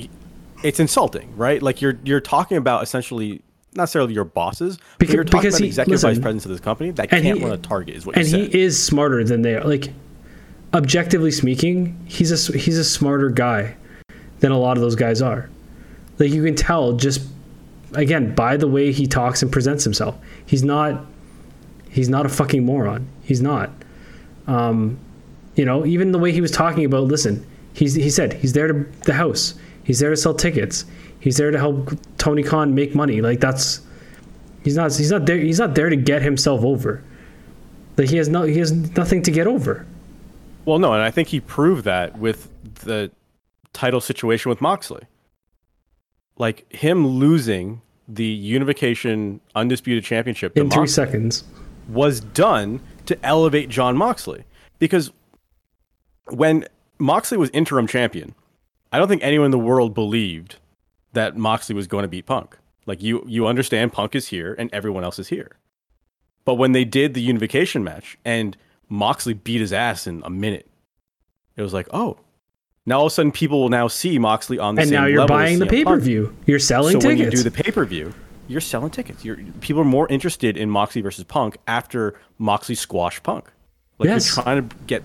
it's 0.62 0.80
insulting, 0.80 1.34
right? 1.36 1.62
Like 1.62 1.80
you're 1.80 1.98
you're 2.04 2.20
talking 2.20 2.56
about 2.56 2.82
essentially 2.82 3.40
not 3.74 3.82
necessarily 3.84 4.12
your 4.14 4.24
bosses, 4.24 4.78
but 4.98 5.08
you're 5.08 5.24
talking 5.24 5.40
because 5.40 5.54
about 5.54 5.58
the 5.58 5.64
he- 5.64 5.68
executive 5.68 5.92
listen, 5.92 6.10
vice 6.10 6.18
presidents 6.18 6.44
of 6.46 6.50
this 6.52 6.60
company 6.60 6.90
that 6.92 7.10
can't 7.10 7.24
he- 7.24 7.32
run 7.34 7.52
a 7.52 7.58
target, 7.58 7.94
is 7.96 8.04
what 8.06 8.16
and 8.16 8.26
he 8.26 8.42
is 8.58 8.82
smarter 8.82 9.22
than 9.24 9.42
they 9.42 9.54
are. 9.54 9.64
Like 9.64 9.92
objectively 10.74 11.30
speaking, 11.30 11.98
he's 12.06 12.32
a 12.32 12.58
he's 12.58 12.76
a 12.78 12.84
smarter 12.84 13.30
guy 13.30 13.76
than 14.40 14.52
a 14.52 14.58
lot 14.58 14.76
of 14.76 14.82
those 14.82 14.96
guys 14.96 15.22
are. 15.22 15.48
Like 16.18 16.30
you 16.30 16.42
can 16.44 16.54
tell 16.56 16.92
just 16.94 17.20
again 17.94 18.34
by 18.34 18.56
the 18.56 18.66
way 18.68 18.92
he 18.92 19.06
talks 19.06 19.42
and 19.42 19.50
presents 19.52 19.84
himself. 19.84 20.16
He's 20.46 20.64
not 20.64 21.06
he's 21.90 22.08
not 22.08 22.26
a 22.26 22.28
fucking 22.28 22.64
moron. 22.64 23.06
He's 23.22 23.40
not. 23.40 23.70
Um, 24.46 24.98
you 25.54 25.64
know, 25.64 25.84
even 25.84 26.12
the 26.12 26.18
way 26.18 26.32
he 26.32 26.40
was 26.40 26.50
talking 26.50 26.84
about. 26.84 27.04
Listen, 27.04 27.46
he's 27.78 27.94
he 27.94 28.10
said 28.10 28.32
he's 28.34 28.52
there 28.52 28.68
to 28.68 28.74
the 29.04 29.12
house. 29.14 29.54
He's 29.84 30.00
there 30.00 30.10
to 30.10 30.16
sell 30.16 30.34
tickets. 30.34 30.84
He's 31.20 31.36
there 31.36 31.50
to 31.50 31.58
help 31.58 31.90
Tony 32.18 32.42
Khan 32.42 32.74
make 32.74 32.94
money. 32.94 33.20
Like 33.22 33.40
that's 33.40 33.80
he's 34.64 34.76
not 34.76 34.94
he's 34.94 35.10
not 35.10 35.26
there 35.26 35.38
he's 35.38 35.58
not 35.60 35.74
there 35.74 35.88
to 35.88 35.96
get 35.96 36.22
himself 36.22 36.64
over. 36.64 37.02
Like 37.96 38.08
he 38.10 38.16
has 38.16 38.28
no 38.28 38.42
he 38.42 38.58
has 38.58 38.72
nothing 38.72 39.22
to 39.22 39.30
get 39.30 39.46
over. 39.46 39.86
well, 40.64 40.78
no, 40.78 40.92
and 40.92 41.02
I 41.02 41.10
think 41.10 41.28
he 41.28 41.40
proved 41.40 41.84
that 41.84 42.18
with 42.18 42.48
the 42.84 43.10
title 43.72 44.00
situation 44.00 44.48
with 44.50 44.60
Moxley. 44.60 45.02
Like 46.36 46.70
him 46.72 47.06
losing 47.06 47.82
the 48.08 48.24
Unification 48.24 49.40
Undisputed 49.54 50.04
Championship 50.04 50.56
In 50.56 50.70
three 50.70 50.80
Moxley 50.80 50.92
seconds. 50.92 51.44
was 51.88 52.20
done 52.20 52.80
to 53.06 53.18
elevate 53.24 53.68
Jon 53.68 53.96
Moxley 53.96 54.44
because 54.78 55.10
when 56.30 56.66
Moxley 56.98 57.38
was 57.38 57.50
interim 57.50 57.86
champion, 57.86 58.34
I 58.92 58.98
don't 58.98 59.08
think 59.08 59.22
anyone 59.22 59.46
in 59.46 59.50
the 59.50 59.58
world 59.58 59.94
believed 59.94 60.56
that 61.12 61.36
Moxley 61.36 61.74
was 61.74 61.86
going 61.86 62.02
to 62.02 62.08
beat 62.08 62.26
Punk. 62.26 62.56
Like 62.86 63.02
you 63.02 63.22
you 63.26 63.46
understand 63.46 63.92
Punk 63.92 64.14
is 64.14 64.28
here 64.28 64.54
and 64.58 64.70
everyone 64.72 65.04
else 65.04 65.18
is 65.18 65.28
here. 65.28 65.52
But 66.44 66.54
when 66.54 66.72
they 66.72 66.84
did 66.84 67.12
the 67.14 67.20
unification 67.20 67.84
match 67.84 68.16
and 68.24 68.56
Moxley 68.88 69.34
beat 69.34 69.60
his 69.60 69.72
ass 69.72 70.06
in 70.06 70.22
a 70.24 70.30
minute, 70.30 70.66
it 71.56 71.62
was 71.62 71.74
like, 71.74 71.86
"Oh, 71.92 72.18
now 72.86 73.00
all 73.00 73.06
of 73.06 73.12
a 73.12 73.14
sudden 73.14 73.30
people 73.32 73.60
will 73.60 73.68
now 73.68 73.88
see 73.88 74.18
Moxley 74.18 74.58
on 74.58 74.74
the 74.74 74.80
And 74.82 74.88
same 74.88 75.00
now 75.00 75.06
you're 75.06 75.20
level 75.20 75.36
buying 75.36 75.58
the 75.58 75.66
pay-per-view. 75.66 76.34
You're 76.46 76.58
selling 76.58 76.94
So 76.94 77.00
tickets. 77.00 77.18
when 77.20 77.30
you 77.30 77.30
do 77.30 77.42
the 77.42 77.50
pay 77.50 77.70
per 77.70 77.84
view, 77.84 78.14
you're 78.46 78.62
selling 78.62 78.90
tickets. 78.90 79.22
You're 79.24 79.36
people 79.60 79.82
are 79.82 79.84
more 79.86 80.08
interested 80.08 80.56
in 80.56 80.70
Moxley 80.70 81.02
versus 81.02 81.24
Punk 81.24 81.58
after 81.66 82.18
Moxley 82.38 82.74
squashed 82.74 83.22
Punk. 83.22 83.50
Like 83.98 84.08
Yes. 84.08 84.34
you're 84.34 84.42
trying 84.44 84.66
to 84.68 84.76
get. 84.86 85.02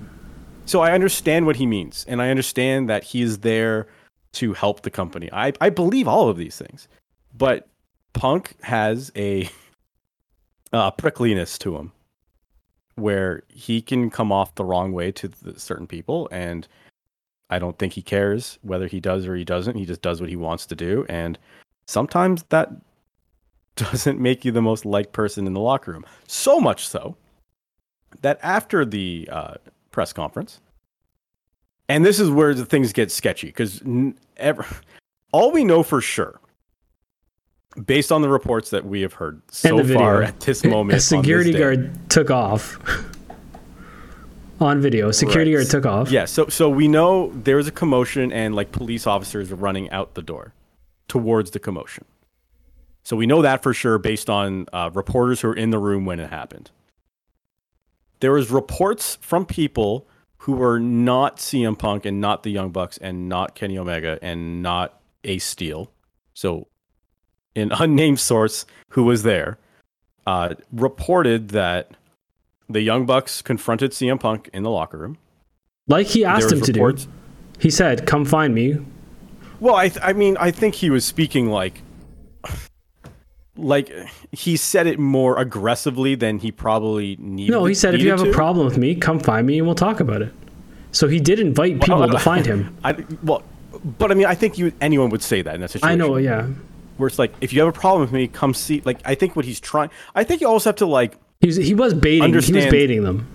So 0.66 0.82
I 0.82 0.92
understand 0.92 1.46
what 1.46 1.58
he 1.58 1.66
means, 1.66 2.06
and 2.08 2.22
I 2.22 2.30
understand 2.30 2.90
that 2.90 3.04
he 3.04 3.22
is 3.22 3.40
there 3.40 3.88
to 4.34 4.54
help 4.54 4.82
the 4.82 4.90
company. 4.90 5.30
I 5.32 5.54
I 5.62 5.70
believe 5.70 6.08
all 6.08 6.30
of 6.30 6.38
these 6.38 6.58
things, 6.58 6.88
but 7.36 7.68
Punk 8.14 8.56
has 8.62 9.12
a 9.16 9.50
uh, 10.74 10.92
prickliness 10.92 11.58
to 11.60 11.76
him, 11.78 11.92
where 12.96 13.44
he 13.50 13.82
can 13.82 14.10
come 14.10 14.32
off 14.32 14.56
the 14.56 14.66
wrong 14.66 14.94
way 14.94 15.12
to 15.12 15.30
certain 15.58 15.88
people, 15.88 16.30
and 16.32 16.68
I 17.50 17.60
don't 17.60 17.78
think 17.78 17.94
he 17.94 18.02
cares 18.02 18.58
whether 18.62 18.88
he 18.88 19.00
does 19.00 19.28
or 19.28 19.36
he 19.36 19.44
doesn't. 19.44 19.76
He 19.76 19.86
just 19.86 20.02
does 20.02 20.22
what 20.22 20.30
he 20.30 20.36
wants 20.36 20.66
to 20.68 20.76
do, 20.76 21.06
and 21.10 21.38
sometimes 21.88 22.44
that 22.50 22.70
doesn't 23.76 24.20
make 24.20 24.46
you 24.46 24.52
the 24.52 24.62
most 24.62 24.86
liked 24.86 25.12
person 25.12 25.46
in 25.46 25.54
the 25.54 25.60
locker 25.60 25.92
room. 25.92 26.06
So 26.28 26.60
much 26.60 26.88
so 26.88 27.18
that 28.22 28.40
after 28.42 28.86
the 28.86 29.28
uh, 29.32 29.56
press 29.94 30.12
conference, 30.12 30.60
and 31.88 32.04
this 32.06 32.20
is 32.20 32.30
where 32.30 32.54
the 32.54 32.66
things 32.66 32.92
get 32.92 33.10
sketchy 33.12 33.48
because 33.48 33.82
ever 34.36 34.66
all 35.32 35.52
we 35.54 35.64
know 35.64 35.84
for 35.84 36.02
sure, 36.02 36.42
based 37.86 38.12
on 38.12 38.22
the 38.22 38.28
reports 38.30 38.72
that 38.72 38.86
we 38.86 39.00
have 39.02 39.14
heard 39.14 39.42
so 39.50 39.82
far 39.86 40.22
at 40.24 40.42
this 40.42 40.66
moment, 40.66 40.98
a 40.98 41.00
security 41.02 41.54
day- 41.54 41.60
guard 41.60 42.10
took 42.10 42.30
off 42.30 42.78
on 44.60 44.82
video. 44.82 45.12
Security 45.12 45.54
Right. 45.56 45.62
guard 45.62 45.72
took 45.72 45.86
off. 45.86 46.12
Yeah, 46.12 46.26
so 46.26 46.48
so 46.48 46.70
we 46.70 46.88
know 46.90 47.32
there 47.34 47.56
was 47.56 47.68
a 47.68 47.72
commotion 47.72 48.32
and 48.34 48.54
like 48.56 48.72
police 48.74 49.08
officers 49.08 49.50
were 49.50 49.56
running 49.56 49.90
out 49.92 50.16
the 50.16 50.22
door 50.22 50.54
towards 51.08 51.52
the 51.52 51.60
commotion. 51.60 52.06
So 53.06 53.18
we 53.18 53.26
know 53.26 53.42
that 53.42 53.62
for 53.62 53.74
sure 53.74 53.98
based 53.98 54.30
on 54.30 54.66
uh, 54.72 54.90
reporters 54.94 55.42
who 55.42 55.50
were 55.50 55.56
in 55.56 55.72
the 55.72 55.78
room 55.80 56.06
when 56.06 56.20
it 56.22 56.30
happened. 56.30 56.72
There 58.24 58.32
was 58.32 58.52
reports 58.52 59.18
from 59.20 59.46
people 59.46 60.08
who 60.38 60.54
were 60.54 60.80
not 60.80 61.40
CM 61.40 61.78
Punk 61.78 62.06
and 62.06 62.22
not 62.22 62.44
the 62.44 62.52
Young 62.52 62.70
Bucks 62.70 62.98
and 63.00 63.28
not 63.28 63.54
Kenny 63.54 63.78
Omega 63.78 64.18
and 64.22 64.62
not 64.62 64.98
Ace 65.26 65.44
Steel. 65.44 65.92
So 66.34 66.70
an 67.54 67.74
unnamed 67.78 68.22
source 68.22 68.66
who 68.92 69.04
was 69.04 69.24
there 69.24 69.58
uh, 70.26 70.56
reported 70.72 71.50
that 71.50 71.92
the 72.70 72.80
Young 72.80 73.06
Bucks 73.06 73.42
confronted 73.42 73.92
CM 73.92 74.22
Punk 74.22 74.50
in 74.54 74.64
the 74.64 74.72
locker 74.72 75.00
room. 75.00 75.18
Like 75.90 76.08
he 76.08 76.24
asked 76.24 76.50
him 76.50 76.62
was 76.62 76.68
to 76.70 76.72
do. 76.72 76.96
He 77.60 77.70
said, 77.70 78.08
"Come 78.08 78.24
find 78.24 78.56
me." 78.56 78.78
Well, 79.60 79.76
I, 79.76 79.90
th- 79.90 80.00
I 80.02 80.14
mean, 80.14 80.38
I 80.40 80.50
think 80.50 80.76
he 80.76 80.90
was 80.90 81.04
speaking 81.04 81.50
like, 81.50 81.82
like 83.56 83.92
he 84.32 84.58
said 84.58 84.88
it 84.88 84.98
more 85.00 85.40
aggressively 85.40 86.16
than 86.16 86.40
he 86.40 86.52
probably 86.52 87.16
needed. 87.20 87.52
No, 87.52 87.66
he 87.66 87.74
said, 87.74 87.96
"If 87.96 88.02
you 88.02 88.10
have 88.10 88.24
a 88.24 88.32
problem 88.32 88.66
with 88.66 88.78
me, 88.78 88.96
come 88.96 89.20
find 89.20 89.46
me 89.46 89.58
and 89.60 89.68
we'll 89.68 89.76
talk 89.76 90.00
about 90.00 90.22
it." 90.22 90.34
So 90.92 91.08
he 91.08 91.20
did 91.20 91.40
invite 91.40 91.82
people 91.82 92.00
Well, 92.00 92.10
to 92.10 92.20
find 92.20 92.46
him. 92.46 92.76
I, 92.84 92.96
well, 93.24 93.44
but 93.84 94.12
I 94.12 94.16
mean, 94.16 94.28
I 94.28 94.36
think 94.36 94.58
you 94.58 94.72
anyone 94.82 95.10
would 95.10 95.24
say 95.24 95.42
that 95.42 95.56
in 95.56 95.62
that 95.62 95.72
situation. 95.72 95.90
I 95.90 95.96
know, 95.96 96.18
yeah. 96.18 96.48
Where 96.98 97.08
it's 97.08 97.18
like, 97.18 97.34
if 97.42 97.52
you 97.52 97.60
have 97.62 97.70
a 97.70 97.78
problem 97.78 98.02
with 98.02 98.12
me, 98.12 98.28
come 98.28 98.54
see. 98.54 98.82
Like, 98.86 99.00
I 99.04 99.16
think 99.16 99.36
what 99.36 99.46
he's 99.46 99.60
trying. 99.60 99.90
I 100.14 100.24
think 100.24 100.42
you 100.42 100.48
also 100.48 100.70
have 100.70 100.78
to 100.78 100.86
like. 100.86 101.18
He 101.42 101.48
was 101.48 101.56
he 101.58 101.74
was 101.74 101.94
baiting. 101.94 102.30
He 102.30 102.36
was 102.36 102.50
baiting 102.50 103.04
them. 103.04 103.28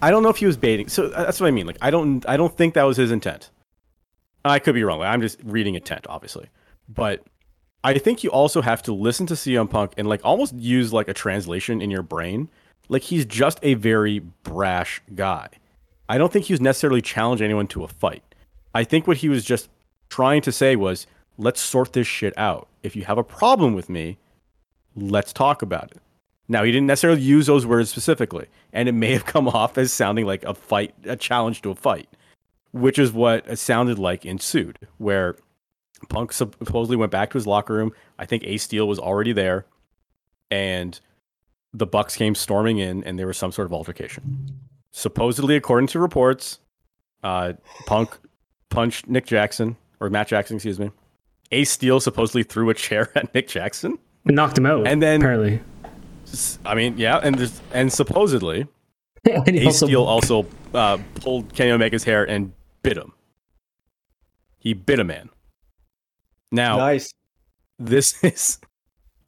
I 0.00 0.10
don't 0.10 0.22
know 0.22 0.28
if 0.28 0.36
he 0.36 0.46
was 0.46 0.56
baiting. 0.56 0.88
So 0.88 1.06
uh, 1.06 1.24
that's 1.24 1.40
what 1.40 1.48
I 1.48 1.50
mean. 1.50 1.66
Like, 1.66 1.78
I 1.82 1.90
don't. 1.90 2.26
I 2.28 2.36
don't 2.36 2.56
think 2.56 2.74
that 2.74 2.84
was 2.84 2.96
his 2.96 3.10
intent. 3.10 3.50
I 4.44 4.60
could 4.60 4.74
be 4.74 4.84
wrong. 4.84 5.02
I'm 5.02 5.20
just 5.20 5.40
reading 5.42 5.74
intent, 5.74 6.06
obviously, 6.08 6.48
but 6.88 7.24
I 7.84 7.96
think 7.98 8.24
you 8.24 8.30
also 8.30 8.60
have 8.60 8.82
to 8.82 8.92
listen 8.92 9.26
to 9.26 9.34
CM 9.34 9.70
Punk 9.70 9.92
and 9.96 10.08
like 10.08 10.20
almost 10.24 10.54
use 10.54 10.92
like 10.92 11.08
a 11.08 11.14
translation 11.14 11.80
in 11.80 11.90
your 11.90 12.02
brain. 12.02 12.48
Like 12.88 13.02
he's 13.02 13.24
just 13.24 13.58
a 13.62 13.74
very 13.74 14.18
brash 14.18 15.00
guy. 15.14 15.48
I 16.08 16.18
don't 16.18 16.32
think 16.32 16.46
he 16.46 16.52
was 16.52 16.60
necessarily 16.60 17.02
challenging 17.02 17.44
anyone 17.44 17.66
to 17.68 17.84
a 17.84 17.88
fight. 17.88 18.22
I 18.74 18.84
think 18.84 19.06
what 19.06 19.18
he 19.18 19.28
was 19.28 19.44
just 19.44 19.68
trying 20.08 20.42
to 20.42 20.52
say 20.52 20.74
was, 20.74 21.06
let's 21.36 21.60
sort 21.60 21.92
this 21.92 22.06
shit 22.06 22.36
out. 22.36 22.68
If 22.82 22.96
you 22.96 23.04
have 23.04 23.18
a 23.18 23.24
problem 23.24 23.74
with 23.74 23.88
me, 23.88 24.18
let's 24.96 25.32
talk 25.32 25.62
about 25.62 25.92
it. 25.92 25.98
Now, 26.48 26.64
he 26.64 26.72
didn't 26.72 26.86
necessarily 26.86 27.20
use 27.20 27.46
those 27.46 27.66
words 27.66 27.90
specifically, 27.90 28.46
and 28.72 28.88
it 28.88 28.92
may 28.92 29.12
have 29.12 29.26
come 29.26 29.48
off 29.48 29.76
as 29.76 29.92
sounding 29.92 30.24
like 30.24 30.44
a 30.44 30.54
fight, 30.54 30.94
a 31.04 31.16
challenge 31.16 31.62
to 31.62 31.70
a 31.70 31.74
fight, 31.74 32.08
which 32.72 32.98
is 32.98 33.12
what 33.12 33.46
it 33.46 33.58
sounded 33.58 33.98
like 33.98 34.24
ensued, 34.24 34.78
where 34.96 35.36
Punk 36.08 36.32
supposedly 36.32 36.96
went 36.96 37.10
back 37.10 37.30
to 37.30 37.38
his 37.38 37.46
locker 37.46 37.74
room. 37.74 37.92
I 38.18 38.26
think 38.26 38.44
Ace 38.44 38.62
Steel 38.62 38.86
was 38.86 38.98
already 38.98 39.32
there, 39.32 39.66
and 40.50 40.98
the 41.72 41.86
Bucks 41.86 42.16
came 42.16 42.34
storming 42.34 42.78
in, 42.78 43.04
and 43.04 43.18
there 43.18 43.26
was 43.26 43.36
some 43.36 43.52
sort 43.52 43.66
of 43.66 43.72
altercation. 43.72 44.58
Supposedly, 44.90 45.56
according 45.56 45.88
to 45.88 45.98
reports, 45.98 46.60
uh, 47.22 47.54
Punk 47.86 48.18
punched 48.70 49.08
Nick 49.08 49.26
Jackson 49.26 49.76
or 50.00 50.10
Matt 50.10 50.28
Jackson, 50.28 50.56
excuse 50.56 50.78
me. 50.78 50.90
Ace 51.50 51.70
Steel 51.70 52.00
supposedly 52.00 52.42
threw 52.42 52.70
a 52.70 52.74
chair 52.74 53.10
at 53.16 53.32
Nick 53.34 53.48
Jackson, 53.48 53.98
and 54.24 54.36
knocked 54.36 54.58
him 54.58 54.66
out. 54.66 54.86
And 54.86 55.02
then 55.02 55.20
apparently, 55.20 55.60
I 56.64 56.74
mean, 56.74 56.96
yeah, 56.98 57.18
and 57.22 57.36
there's, 57.36 57.60
and 57.72 57.92
supposedly, 57.92 58.66
and 59.24 59.48
Ace 59.56 59.66
also, 59.66 59.86
Steel 59.86 60.04
also 60.04 60.46
uh, 60.74 60.98
pulled 61.16 61.54
Kenny 61.54 61.70
Omega's 61.70 62.04
hair 62.04 62.24
and 62.24 62.52
bit 62.82 62.96
him. 62.96 63.12
He 64.58 64.74
bit 64.74 65.00
a 65.00 65.04
man. 65.04 65.30
Now, 66.50 66.76
nice. 66.78 67.12
This 67.78 68.22
is 68.24 68.58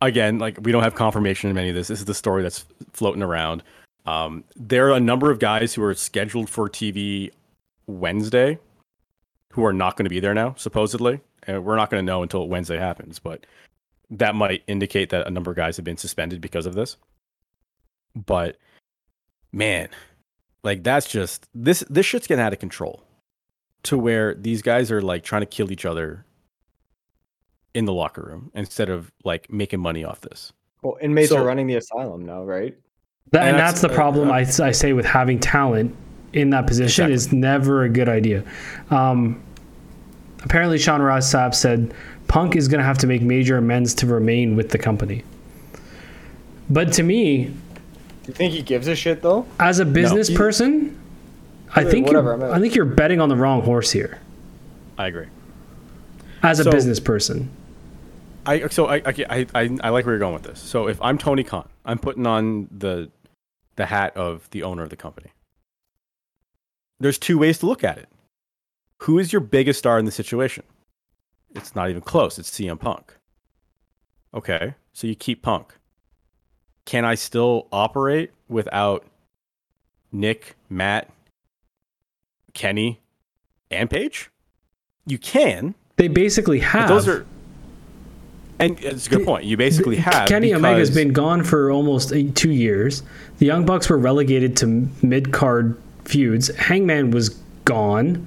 again 0.00 0.38
like 0.38 0.58
we 0.62 0.72
don't 0.72 0.82
have 0.82 0.94
confirmation 0.94 1.50
of 1.50 1.56
any 1.56 1.70
of 1.70 1.74
this. 1.74 1.88
This 1.88 2.00
is 2.00 2.04
the 2.04 2.14
story 2.14 2.42
that's 2.42 2.64
floating 2.92 3.22
around. 3.22 3.62
Um, 4.06 4.44
there 4.56 4.88
are 4.88 4.96
a 4.96 5.00
number 5.00 5.30
of 5.30 5.38
guys 5.38 5.74
who 5.74 5.82
are 5.82 5.94
scheduled 5.94 6.48
for 6.48 6.68
TV 6.68 7.30
Wednesday 7.86 8.58
who 9.52 9.64
are 9.64 9.72
not 9.72 9.96
going 9.96 10.04
to 10.04 10.10
be 10.10 10.20
there 10.20 10.34
now, 10.34 10.54
supposedly. 10.56 11.20
And 11.44 11.64
we're 11.64 11.76
not 11.76 11.90
going 11.90 12.04
to 12.04 12.06
know 12.06 12.22
until 12.22 12.48
Wednesday 12.48 12.78
happens, 12.78 13.18
but 13.18 13.46
that 14.10 14.34
might 14.34 14.62
indicate 14.66 15.10
that 15.10 15.26
a 15.26 15.30
number 15.30 15.50
of 15.50 15.56
guys 15.56 15.76
have 15.76 15.84
been 15.84 15.96
suspended 15.96 16.40
because 16.40 16.66
of 16.66 16.74
this. 16.74 16.96
But 18.14 18.56
man, 19.52 19.88
like 20.62 20.82
that's 20.82 21.08
just 21.08 21.48
this 21.54 21.84
this 21.88 22.06
shit's 22.06 22.26
getting 22.26 22.44
out 22.44 22.52
of 22.52 22.58
control 22.58 23.02
to 23.84 23.96
where 23.96 24.34
these 24.34 24.62
guys 24.62 24.90
are 24.90 25.00
like 25.00 25.24
trying 25.24 25.42
to 25.42 25.46
kill 25.46 25.72
each 25.72 25.84
other 25.84 26.24
in 27.74 27.84
the 27.84 27.92
locker 27.92 28.22
room 28.22 28.50
instead 28.54 28.88
of 28.88 29.12
like 29.24 29.50
making 29.50 29.80
money 29.80 30.04
off 30.04 30.20
this. 30.20 30.52
Well, 30.82 30.96
inmates 31.00 31.30
so, 31.30 31.38
are 31.38 31.44
running 31.44 31.66
the 31.66 31.76
asylum 31.76 32.24
now, 32.24 32.42
right? 32.42 32.76
That, 33.32 33.42
and, 33.42 33.50
and 33.50 33.58
that's, 33.58 33.80
that's, 33.80 33.82
the 33.82 33.88
problem 33.88 34.30
uh, 34.30 34.34
I, 34.34 34.40
I 34.40 34.72
say 34.72 34.92
with 34.92 35.04
having 35.04 35.38
talent 35.38 35.94
in 36.32 36.50
that 36.50 36.66
position 36.66 37.10
exactly. 37.10 37.14
is 37.14 37.32
never 37.32 37.84
a 37.84 37.88
good 37.88 38.08
idea. 38.08 38.44
Um, 38.90 39.42
apparently, 40.42 40.78
Sean 40.78 41.02
Ross 41.02 41.32
Sapp 41.32 41.54
said 41.54 41.94
Punk 42.28 42.56
is 42.56 42.68
going 42.68 42.78
to 42.78 42.84
have 42.84 42.98
to 42.98 43.06
make 43.06 43.22
major 43.22 43.56
amends 43.56 43.94
to 43.94 44.06
remain 44.06 44.56
with 44.56 44.70
the 44.70 44.78
company. 44.78 45.24
But 46.68 46.92
to 46.94 47.02
me, 47.02 47.44
do 47.44 47.52
you 48.28 48.34
think 48.34 48.52
he 48.52 48.62
gives 48.62 48.86
a 48.86 48.94
shit 48.94 49.22
though? 49.22 49.46
As 49.58 49.80
a 49.80 49.84
business 49.84 50.30
no. 50.30 50.36
person, 50.36 51.00
I 51.74 51.84
think 51.84 52.06
whatever, 52.06 52.52
I 52.52 52.60
think 52.60 52.74
you're 52.74 52.84
betting 52.84 53.20
on 53.20 53.28
the 53.28 53.36
wrong 53.36 53.62
horse 53.62 53.90
here. 53.90 54.20
I 54.98 55.06
agree. 55.08 55.26
As 56.42 56.60
a 56.60 56.64
so, 56.64 56.70
business 56.70 57.00
person, 57.00 57.50
I 58.46 58.68
so 58.68 58.86
I, 58.86 58.96
I 59.04 59.46
I 59.54 59.78
I 59.82 59.88
like 59.90 60.04
where 60.06 60.14
you're 60.14 60.18
going 60.18 60.34
with 60.34 60.42
this. 60.42 60.60
So 60.60 60.88
if 60.88 61.00
I'm 61.02 61.18
Tony 61.18 61.44
Khan, 61.44 61.68
I'm 61.84 61.98
putting 61.98 62.26
on 62.26 62.68
the 62.70 63.10
the 63.76 63.86
hat 63.86 64.16
of 64.16 64.48
the 64.50 64.62
owner 64.62 64.82
of 64.82 64.90
the 64.90 64.96
company. 64.96 65.30
There's 66.98 67.18
two 67.18 67.38
ways 67.38 67.58
to 67.58 67.66
look 67.66 67.82
at 67.82 67.98
it. 67.98 68.08
Who 69.02 69.18
is 69.18 69.32
your 69.32 69.40
biggest 69.40 69.78
star 69.78 69.98
in 69.98 70.04
the 70.04 70.10
situation? 70.10 70.64
It's 71.54 71.74
not 71.74 71.88
even 71.90 72.02
close. 72.02 72.38
It's 72.38 72.50
CM 72.50 72.78
Punk. 72.78 73.16
Okay, 74.34 74.74
so 74.92 75.06
you 75.06 75.14
keep 75.14 75.42
Punk. 75.42 75.74
Can 76.84 77.04
I 77.04 77.14
still 77.14 77.66
operate 77.72 78.32
without 78.48 79.04
Nick, 80.12 80.56
Matt, 80.68 81.10
Kenny, 82.52 83.00
and 83.70 83.88
Page? 83.88 84.30
You 85.06 85.18
can. 85.18 85.74
They 85.96 86.08
basically 86.08 86.60
have. 86.60 86.88
those 86.88 87.08
are. 87.08 87.26
And 88.60 88.78
it's 88.84 89.06
a 89.06 89.10
good 89.10 89.24
point. 89.24 89.44
You 89.44 89.56
basically 89.56 89.96
have 89.96 90.28
Kenny. 90.28 90.52
Omega's 90.52 90.90
been 90.90 91.12
gone 91.12 91.42
for 91.44 91.70
almost 91.70 92.12
eight, 92.12 92.34
two 92.36 92.50
years. 92.50 93.02
The 93.38 93.46
Young 93.46 93.64
Bucks 93.64 93.88
were 93.88 93.96
relegated 93.96 94.56
to 94.58 94.88
mid 95.02 95.32
card 95.32 95.80
feuds. 96.04 96.54
Hangman 96.56 97.10
was 97.10 97.30
gone. 97.64 98.26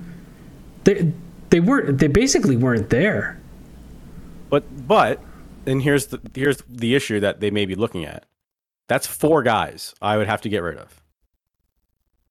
They 0.86 1.12
they 1.50 1.60
weren't. 1.60 2.00
They 2.00 2.08
basically 2.08 2.58
weren't 2.58 2.90
there. 2.90 3.40
But 4.50 4.88
but 4.88 5.22
and 5.68 5.82
here's 5.84 6.08
the 6.08 6.20
here's 6.34 6.58
the 6.68 6.96
issue 6.96 7.20
that 7.20 7.40
they 7.40 7.52
may 7.52 7.66
be 7.66 7.76
looking 7.76 8.04
at. 8.04 8.26
That's 8.88 9.08
four 9.08 9.44
guys 9.44 9.94
I 10.02 10.18
would 10.18 10.28
have 10.28 10.42
to 10.42 10.50
get 10.50 10.64
rid 10.64 10.78
of. 10.78 11.02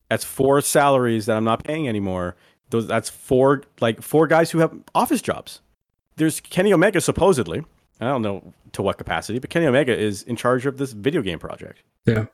That's 0.09 0.25
four 0.25 0.61
salaries 0.61 1.27
that 1.27 1.37
I'm 1.37 1.45
not 1.45 1.65
paying 1.65 1.89
anymore. 1.89 2.37
Those 2.71 2.87
that's 2.87 3.09
four 3.09 3.63
like 3.81 4.03
four 4.03 4.27
guys 4.27 4.51
who 4.51 4.59
have 4.59 4.75
office 4.95 5.23
jobs. 5.23 5.61
There's 6.17 6.41
Kenny 6.41 6.73
Omega 6.73 7.01
supposedly. 7.01 7.65
I 8.03 8.11
don't 8.11 8.23
know 8.23 8.53
to 8.73 8.83
what 8.83 8.99
capacity, 8.99 9.39
but 9.39 9.51
Kenny 9.51 9.67
Omega 9.67 9.97
is 9.97 10.23
in 10.23 10.37
charge 10.37 10.67
of 10.67 10.79
this 10.79 10.93
video 10.93 11.23
game 11.23 11.39
project. 11.39 11.83
Yeah. 12.07 12.27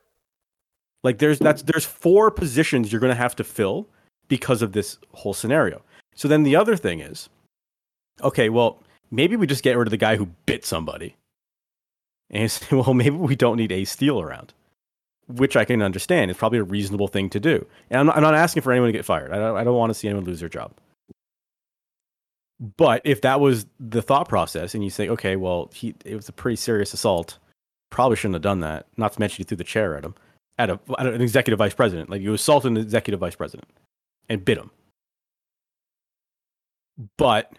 Like 1.03 1.19
there's 1.19 1.39
that's 1.39 1.61
there's 1.63 1.85
four 1.85 2.31
positions 2.31 2.91
you're 2.91 3.01
going 3.01 3.11
to 3.11 3.15
have 3.15 3.35
to 3.37 3.43
fill 3.43 3.87
because 4.27 4.61
of 4.61 4.73
this 4.73 4.97
whole 5.13 5.33
scenario. 5.33 5.81
So 6.15 6.27
then 6.27 6.43
the 6.43 6.55
other 6.55 6.75
thing 6.75 6.99
is, 6.99 7.29
okay, 8.21 8.49
well, 8.49 8.83
maybe 9.11 9.35
we 9.35 9.47
just 9.47 9.63
get 9.63 9.77
rid 9.77 9.87
of 9.87 9.91
the 9.91 9.97
guy 9.97 10.15
who 10.15 10.27
bit 10.45 10.65
somebody. 10.65 11.15
And 12.29 12.43
you 12.43 12.47
say, 12.49 12.65
well, 12.75 12.93
maybe 12.93 13.15
we 13.15 13.35
don't 13.35 13.57
need 13.57 13.71
Ace 13.71 13.91
Steel 13.91 14.19
around, 14.19 14.53
which 15.27 15.55
I 15.55 15.65
can 15.65 15.81
understand. 15.81 16.29
It's 16.29 16.39
probably 16.39 16.59
a 16.59 16.63
reasonable 16.63 17.07
thing 17.07 17.29
to 17.31 17.39
do. 17.39 17.65
And 17.89 17.99
I'm 17.99 18.05
not, 18.07 18.17
I'm 18.17 18.23
not 18.23 18.35
asking 18.35 18.63
for 18.63 18.71
anyone 18.71 18.89
to 18.89 18.93
get 18.97 19.05
fired. 19.05 19.31
I 19.31 19.37
don't, 19.37 19.57
I 19.57 19.63
don't 19.63 19.77
want 19.77 19.89
to 19.91 19.93
see 19.93 20.07
anyone 20.07 20.25
lose 20.25 20.39
their 20.39 20.49
job. 20.49 20.73
But 22.59 23.01
if 23.05 23.21
that 23.21 23.39
was 23.39 23.65
the 23.79 24.01
thought 24.01 24.27
process, 24.27 24.75
and 24.75 24.83
you 24.83 24.89
say, 24.89 25.07
okay, 25.09 25.35
well, 25.35 25.71
he 25.73 25.95
it 26.03 26.15
was 26.15 26.27
a 26.27 26.33
pretty 26.33 26.57
serious 26.57 26.93
assault, 26.93 27.37
probably 27.89 28.17
shouldn't 28.17 28.35
have 28.35 28.41
done 28.41 28.59
that. 28.61 28.87
Not 28.97 29.13
to 29.13 29.19
mention 29.19 29.41
you 29.41 29.45
threw 29.45 29.57
the 29.57 29.63
chair 29.63 29.95
at 29.95 30.03
him, 30.03 30.15
at, 30.57 30.69
a, 30.69 30.79
at 30.97 31.07
an 31.07 31.21
executive 31.21 31.57
vice 31.57 31.73
president. 31.73 32.09
Like 32.09 32.21
you 32.21 32.33
assaulted 32.33 32.71
an 32.71 32.77
executive 32.77 33.19
vice 33.19 33.35
president 33.35 33.69
and 34.27 34.43
bit 34.43 34.57
him. 34.57 34.71
But 37.17 37.53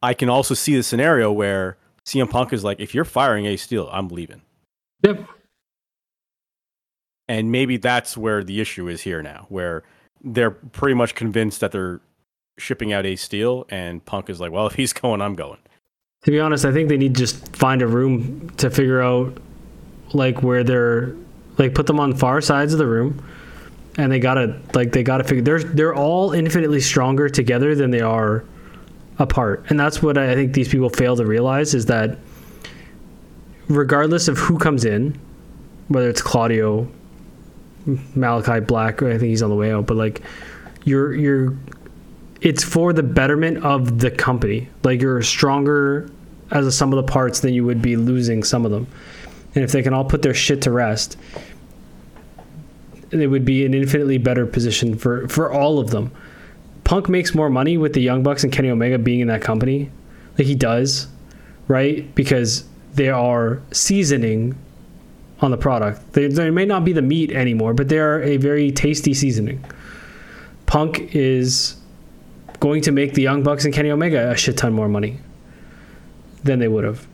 I 0.00 0.14
can 0.14 0.28
also 0.28 0.54
see 0.54 0.76
the 0.76 0.84
scenario 0.84 1.32
where 1.32 1.76
CM 2.06 2.30
Punk 2.30 2.52
is 2.52 2.62
like, 2.62 2.78
if 2.78 2.94
you're 2.94 3.04
firing 3.04 3.46
Ace 3.46 3.62
Steel, 3.62 3.88
I'm 3.92 4.08
leaving. 4.08 4.42
Yep. 5.04 5.28
And 7.28 7.52
maybe 7.52 7.76
that's 7.76 8.16
where 8.16 8.42
the 8.42 8.60
issue 8.60 8.88
is 8.88 9.02
here 9.02 9.22
now, 9.22 9.46
where 9.48 9.82
they're 10.22 10.52
pretty 10.52 10.94
much 10.94 11.14
convinced 11.14 11.60
that 11.60 11.72
they're 11.72 12.00
shipping 12.58 12.92
out 12.92 13.06
Ace 13.06 13.22
Steel, 13.22 13.66
and 13.70 14.04
Punk 14.04 14.28
is 14.28 14.40
like, 14.40 14.52
well, 14.52 14.66
if 14.66 14.74
he's 14.74 14.92
going, 14.92 15.20
I'm 15.20 15.34
going. 15.34 15.58
To 16.24 16.30
be 16.30 16.40
honest, 16.40 16.64
I 16.64 16.72
think 16.72 16.88
they 16.88 16.96
need 16.96 17.14
to 17.14 17.20
just 17.20 17.56
find 17.56 17.80
a 17.80 17.86
room 17.86 18.50
to 18.56 18.70
figure 18.70 19.00
out 19.00 19.38
like 20.12 20.42
where 20.42 20.64
they're 20.64 21.14
like 21.58 21.74
put 21.74 21.86
them 21.86 22.00
on 22.00 22.14
far 22.14 22.40
sides 22.40 22.72
of 22.72 22.78
the 22.78 22.86
room 22.86 23.22
and 23.96 24.10
they 24.10 24.18
gotta 24.18 24.58
like 24.74 24.92
they 24.92 25.02
gotta 25.02 25.24
figure 25.24 25.42
they're 25.42 25.62
they're 25.62 25.94
all 25.94 26.32
infinitely 26.32 26.80
stronger 26.80 27.28
together 27.28 27.74
than 27.74 27.90
they 27.90 28.00
are 28.00 28.44
apart 29.18 29.64
and 29.68 29.78
that's 29.78 30.02
what 30.02 30.16
i 30.16 30.34
think 30.34 30.52
these 30.54 30.68
people 30.68 30.88
fail 30.88 31.16
to 31.16 31.26
realize 31.26 31.74
is 31.74 31.86
that 31.86 32.18
regardless 33.68 34.28
of 34.28 34.38
who 34.38 34.56
comes 34.56 34.84
in 34.84 35.18
whether 35.88 36.08
it's 36.08 36.22
claudio 36.22 36.88
malakai 38.16 38.64
black 38.64 39.02
i 39.02 39.10
think 39.10 39.22
he's 39.22 39.42
on 39.42 39.50
the 39.50 39.56
way 39.56 39.72
out 39.72 39.86
but 39.86 39.96
like 39.96 40.22
you're 40.84 41.14
you're 41.14 41.56
it's 42.40 42.62
for 42.62 42.92
the 42.92 43.02
betterment 43.02 43.64
of 43.64 43.98
the 43.98 44.10
company 44.10 44.68
like 44.84 45.00
you're 45.00 45.22
stronger 45.22 46.10
as 46.50 46.66
a 46.66 46.72
sum 46.72 46.92
of 46.92 46.96
the 47.04 47.12
parts 47.12 47.40
than 47.40 47.52
you 47.52 47.64
would 47.64 47.82
be 47.82 47.96
losing 47.96 48.42
some 48.42 48.64
of 48.64 48.70
them 48.70 48.86
and 49.54 49.64
if 49.64 49.72
they 49.72 49.82
can 49.82 49.92
all 49.92 50.04
put 50.04 50.22
their 50.22 50.34
shit 50.34 50.62
to 50.62 50.70
rest 50.70 51.16
it 53.10 53.26
would 53.26 53.44
be 53.44 53.64
an 53.64 53.74
infinitely 53.74 54.18
better 54.18 54.46
position 54.46 54.96
for 54.96 55.28
for 55.28 55.52
all 55.52 55.78
of 55.78 55.90
them. 55.90 56.10
Punk 56.84 57.08
makes 57.08 57.34
more 57.34 57.50
money 57.50 57.76
with 57.76 57.92
the 57.92 58.00
Young 58.00 58.22
Bucks 58.22 58.44
and 58.44 58.52
Kenny 58.52 58.70
Omega 58.70 58.98
being 58.98 59.20
in 59.20 59.28
that 59.28 59.42
company, 59.42 59.90
like 60.38 60.46
he 60.46 60.54
does, 60.54 61.06
right? 61.66 62.14
Because 62.14 62.64
they 62.94 63.10
are 63.10 63.60
seasoning 63.72 64.56
on 65.40 65.50
the 65.50 65.56
product. 65.56 66.14
They, 66.14 66.28
they 66.28 66.50
may 66.50 66.64
not 66.64 66.84
be 66.84 66.92
the 66.92 67.02
meat 67.02 67.30
anymore, 67.30 67.74
but 67.74 67.88
they 67.88 67.98
are 67.98 68.22
a 68.22 68.38
very 68.38 68.72
tasty 68.72 69.12
seasoning. 69.12 69.62
Punk 70.66 71.14
is 71.14 71.76
going 72.60 72.82
to 72.82 72.92
make 72.92 73.14
the 73.14 73.22
Young 73.22 73.42
Bucks 73.42 73.64
and 73.64 73.72
Kenny 73.72 73.90
Omega 73.90 74.30
a 74.30 74.36
shit 74.36 74.56
ton 74.56 74.72
more 74.72 74.88
money. 74.88 75.18
than 76.44 76.58
they 76.58 76.68
would 76.68 76.84
have. 76.84 77.06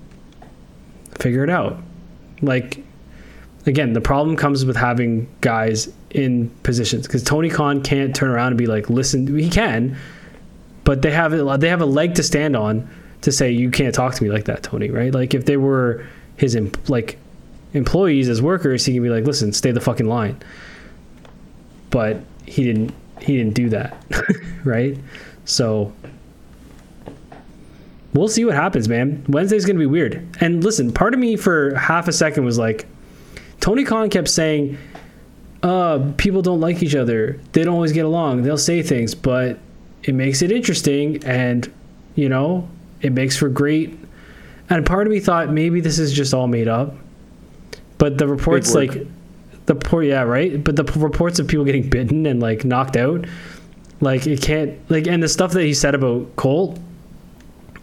Figure 1.19 1.45
it 1.45 1.51
out. 1.51 1.79
Like, 2.43 2.85
again, 3.67 3.93
the 3.93 4.01
problem 4.01 4.37
comes 4.37 4.65
with 4.65 4.77
having 4.77 5.29
guys 5.41 5.93
in 6.11 6.51
positions 6.63 7.07
because 7.07 7.23
Tony 7.23 7.49
Khan 7.49 7.83
can't 7.83 8.15
turn 8.15 8.31
around 8.31 8.49
and 8.49 8.59
be 8.59 8.67
like, 8.67 8.91
listen, 8.91 9.27
he 9.37 9.51
can, 9.51 9.97
but 10.85 11.03
they 11.03 11.11
have 11.11 11.33
a, 11.33 11.59
they 11.59 11.69
have 11.69 11.81
a 11.81 11.87
leg 11.87 12.15
to 12.15 12.23
stand 12.23 12.55
on 12.57 12.89
to 13.23 13.33
say 13.33 13.51
you 13.51 13.71
can't 13.71 13.95
talk 13.95 14.15
to 14.15 14.23
me 14.23 14.31
like 14.31 14.45
that, 14.45 14.63
Tony. 14.63 14.91
Right? 14.91 15.13
Like 15.13 15.35
if 15.35 15.47
they 15.47 15.57
were 15.57 16.07
his 16.37 16.57
like 16.89 17.19
employees 17.73 18.29
as 18.29 18.43
workers, 18.43 18.85
he 18.85 18.93
can 18.93 19.03
be 19.03 19.09
like, 19.09 19.25
listen, 19.25 19.53
stay 19.53 19.73
the 19.73 19.81
fucking 19.81 20.07
line. 20.07 20.41
But 21.91 22.21
he 22.47 22.65
didn't. 22.65 22.93
He 23.23 23.39
didn't 23.39 23.55
do 23.55 23.69
that, 23.71 23.97
right? 24.65 24.99
So 25.45 25.93
we'll 28.13 28.29
see 28.29 28.45
what 28.45 28.55
happens, 28.55 28.89
man. 28.89 29.25
Wednesday's 29.29 29.65
gonna 29.65 29.79
be 29.79 29.87
weird. 29.87 30.27
And 30.41 30.63
listen, 30.63 30.93
part 30.93 31.15
of 31.15 31.21
me 31.21 31.37
for 31.37 31.75
half 31.75 32.09
a 32.09 32.13
second 32.13 32.45
was 32.45 32.59
like, 32.59 32.87
Tony 33.61 33.85
Khan 33.85 34.11
kept 34.11 34.29
saying, 34.29 34.79
uh, 35.63 36.13
people 36.19 36.43
don't 36.43 36.61
like 36.61 36.83
each 36.83 36.95
other. 36.95 37.41
They 37.53 37.65
don't 37.65 37.75
always 37.75 37.93
get 37.93 38.05
along. 38.05 38.43
They'll 38.43 38.59
say 38.59 38.83
things, 38.83 39.15
but 39.15 39.59
it 40.03 40.15
makes 40.15 40.43
it 40.43 40.53
interesting 40.53 41.25
and 41.25 41.71
you 42.15 42.29
know, 42.29 42.69
it 43.01 43.13
makes 43.13 43.37
for 43.37 43.49
great 43.49 43.99
and 44.71 44.85
part 44.87 45.07
of 45.07 45.13
me 45.13 45.21
thought 45.21 45.51
maybe 45.51 45.81
this 45.81 45.99
is 45.99 46.13
just 46.13 46.33
all 46.33 46.47
made 46.47 46.69
up. 46.69 46.95
But 47.99 48.19
the 48.19 48.27
reports 48.27 48.75
like 48.75 49.07
the 49.67 49.75
poor 49.75 50.03
yeah, 50.03 50.23
right? 50.23 50.63
But 50.63 50.77
the 50.77 50.85
p- 50.85 50.99
reports 50.99 51.39
of 51.39 51.49
people 51.49 51.65
getting 51.65 51.89
bitten 51.89 52.27
and 52.27 52.41
like 52.41 52.65
knocked 52.65 52.97
out, 52.97 53.27
like 54.05 54.27
it 54.27 54.41
can't 54.41 54.79
like 54.91 55.07
and 55.07 55.23
the 55.23 55.29
stuff 55.29 55.53
that 55.53 55.63
he 55.63 55.75
said 55.75 55.95
about 55.95 56.37
Colt 56.37 56.79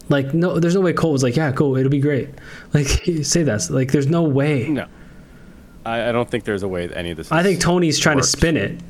like 0.08 0.32
no 0.34 0.58
there's 0.58 0.74
no 0.74 0.80
way 0.80 0.92
Colt 0.92 1.12
was 1.12 1.22
like, 1.22 1.36
Yeah, 1.36 1.52
cool, 1.52 1.76
it'll 1.76 1.90
be 1.90 2.00
great. 2.00 2.28
Like 2.74 2.86
say 3.22 3.42
that. 3.42 3.68
Like 3.70 3.92
there's 3.92 4.06
no 4.06 4.22
way. 4.22 4.66
No, 4.68 4.86
I, 5.84 6.08
I 6.08 6.12
don't 6.12 6.30
think 6.30 6.44
there's 6.44 6.62
a 6.62 6.68
way 6.68 6.86
that 6.86 6.96
any 6.96 7.10
of 7.10 7.18
this. 7.18 7.30
I 7.30 7.42
think 7.42 7.60
Tony's 7.60 7.98
trying 7.98 8.16
works. 8.16 8.30
to 8.30 8.36
spin 8.38 8.56
it 8.56 8.80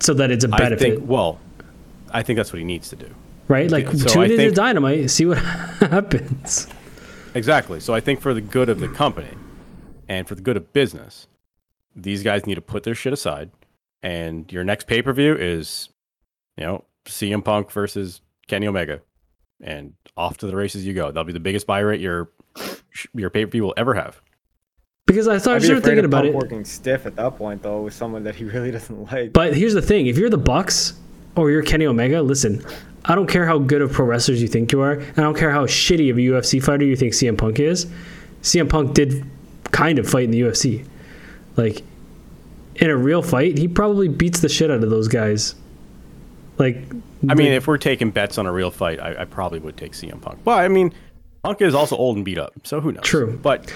so 0.00 0.12
that 0.14 0.32
it's 0.32 0.42
a 0.44 0.48
benefit. 0.48 0.96
think. 0.96 1.08
Well, 1.08 1.38
I 2.10 2.22
think 2.24 2.36
that's 2.36 2.52
what 2.52 2.58
he 2.58 2.64
needs 2.64 2.88
to 2.88 2.96
do. 2.96 3.08
right? 3.46 3.70
Like 3.70 3.86
so 3.92 4.08
tune 4.08 4.22
I 4.22 4.24
into 4.26 4.50
Dynamite, 4.50 5.10
see 5.10 5.26
what 5.26 5.38
happens. 5.80 6.66
Exactly. 7.34 7.78
So 7.78 7.94
I 7.94 8.00
think 8.00 8.20
for 8.20 8.34
the 8.34 8.40
good 8.40 8.68
of 8.68 8.80
the 8.80 8.88
company 8.88 9.34
and 10.08 10.26
for 10.26 10.34
the 10.34 10.42
good 10.42 10.56
of 10.56 10.72
business, 10.72 11.28
these 11.94 12.22
guys 12.24 12.46
need 12.46 12.56
to 12.56 12.60
put 12.60 12.82
their 12.82 12.94
shit 12.94 13.12
aside. 13.12 13.50
And 14.02 14.50
your 14.52 14.64
next 14.64 14.86
pay 14.88 15.02
per 15.02 15.12
view 15.12 15.36
is, 15.36 15.88
you 16.58 16.64
know, 16.64 16.84
CM 17.06 17.44
Punk 17.44 17.70
versus 17.70 18.20
Kenny 18.48 18.66
Omega, 18.66 19.00
and 19.62 19.94
off 20.16 20.36
to 20.38 20.46
the 20.46 20.56
races 20.56 20.84
you 20.84 20.92
go. 20.92 21.06
That'll 21.06 21.24
be 21.24 21.32
the 21.32 21.40
biggest 21.40 21.66
buy 21.66 21.78
rate 21.78 22.00
your 22.00 22.30
your 23.14 23.30
pay 23.30 23.44
per 23.46 23.52
view 23.52 23.62
will 23.62 23.74
ever 23.76 23.94
have. 23.94 24.20
Because 25.06 25.28
I 25.28 25.38
thought 25.38 25.52
I 25.52 25.56
I'd 25.56 25.58
be 25.60 25.64
started 25.66 25.78
afraid 25.84 25.90
thinking 25.90 26.04
of 26.04 26.10
about 26.10 26.24
Punk 26.24 26.34
it. 26.34 26.36
working 26.36 26.64
stiff 26.64 27.06
at 27.06 27.16
that 27.16 27.36
point 27.36 27.62
though 27.62 27.82
with 27.82 27.94
someone 27.94 28.24
that 28.24 28.34
he 28.34 28.44
really 28.56 28.70
doesn't 28.70 29.10
like. 29.10 29.32
But 29.32 29.56
here's 29.56 29.74
the 29.74 29.82
thing: 29.82 30.06
if 30.08 30.18
you're 30.18 30.30
the 30.30 30.36
Bucks 30.36 30.94
or 31.36 31.50
you're 31.50 31.62
Kenny 31.62 31.86
Omega, 31.86 32.20
listen, 32.20 32.64
I 33.04 33.14
don't 33.14 33.28
care 33.28 33.46
how 33.46 33.58
good 33.58 33.80
of 33.80 33.92
pro 33.92 34.04
wrestlers 34.04 34.42
you 34.42 34.48
think 34.48 34.72
you 34.72 34.80
are, 34.80 34.94
and 34.94 35.18
I 35.18 35.22
don't 35.22 35.36
care 35.36 35.52
how 35.52 35.66
shitty 35.66 36.10
of 36.10 36.18
a 36.18 36.20
UFC 36.20 36.62
fighter 36.62 36.84
you 36.84 36.96
think 36.96 37.12
CM 37.12 37.38
Punk 37.38 37.60
is. 37.60 37.86
CM 38.42 38.68
Punk 38.68 38.94
did 38.94 39.24
kind 39.70 39.98
of 39.98 40.08
fight 40.08 40.24
in 40.24 40.32
the 40.32 40.40
UFC. 40.40 40.86
Like 41.56 41.82
in 42.76 42.90
a 42.90 42.96
real 42.96 43.22
fight, 43.22 43.58
he 43.58 43.68
probably 43.68 44.08
beats 44.08 44.40
the 44.40 44.48
shit 44.48 44.70
out 44.70 44.82
of 44.82 44.90
those 44.90 45.06
guys. 45.06 45.54
Like 46.58 46.76
I 47.28 47.34
mean, 47.34 47.52
if 47.52 47.66
we're 47.66 47.78
taking 47.78 48.10
bets 48.10 48.36
on 48.38 48.46
a 48.46 48.52
real 48.52 48.70
fight, 48.70 49.00
I, 49.00 49.22
I 49.22 49.24
probably 49.24 49.60
would 49.60 49.76
take 49.76 49.92
CM 49.92 50.20
Punk. 50.20 50.42
But 50.44 50.64
I 50.64 50.68
mean, 50.68 50.92
Punk 51.42 51.60
is 51.62 51.74
also 51.74 51.96
old 51.96 52.16
and 52.16 52.24
beat 52.24 52.38
up, 52.38 52.52
so 52.64 52.80
who 52.80 52.92
knows? 52.92 53.04
True. 53.04 53.38
But 53.42 53.72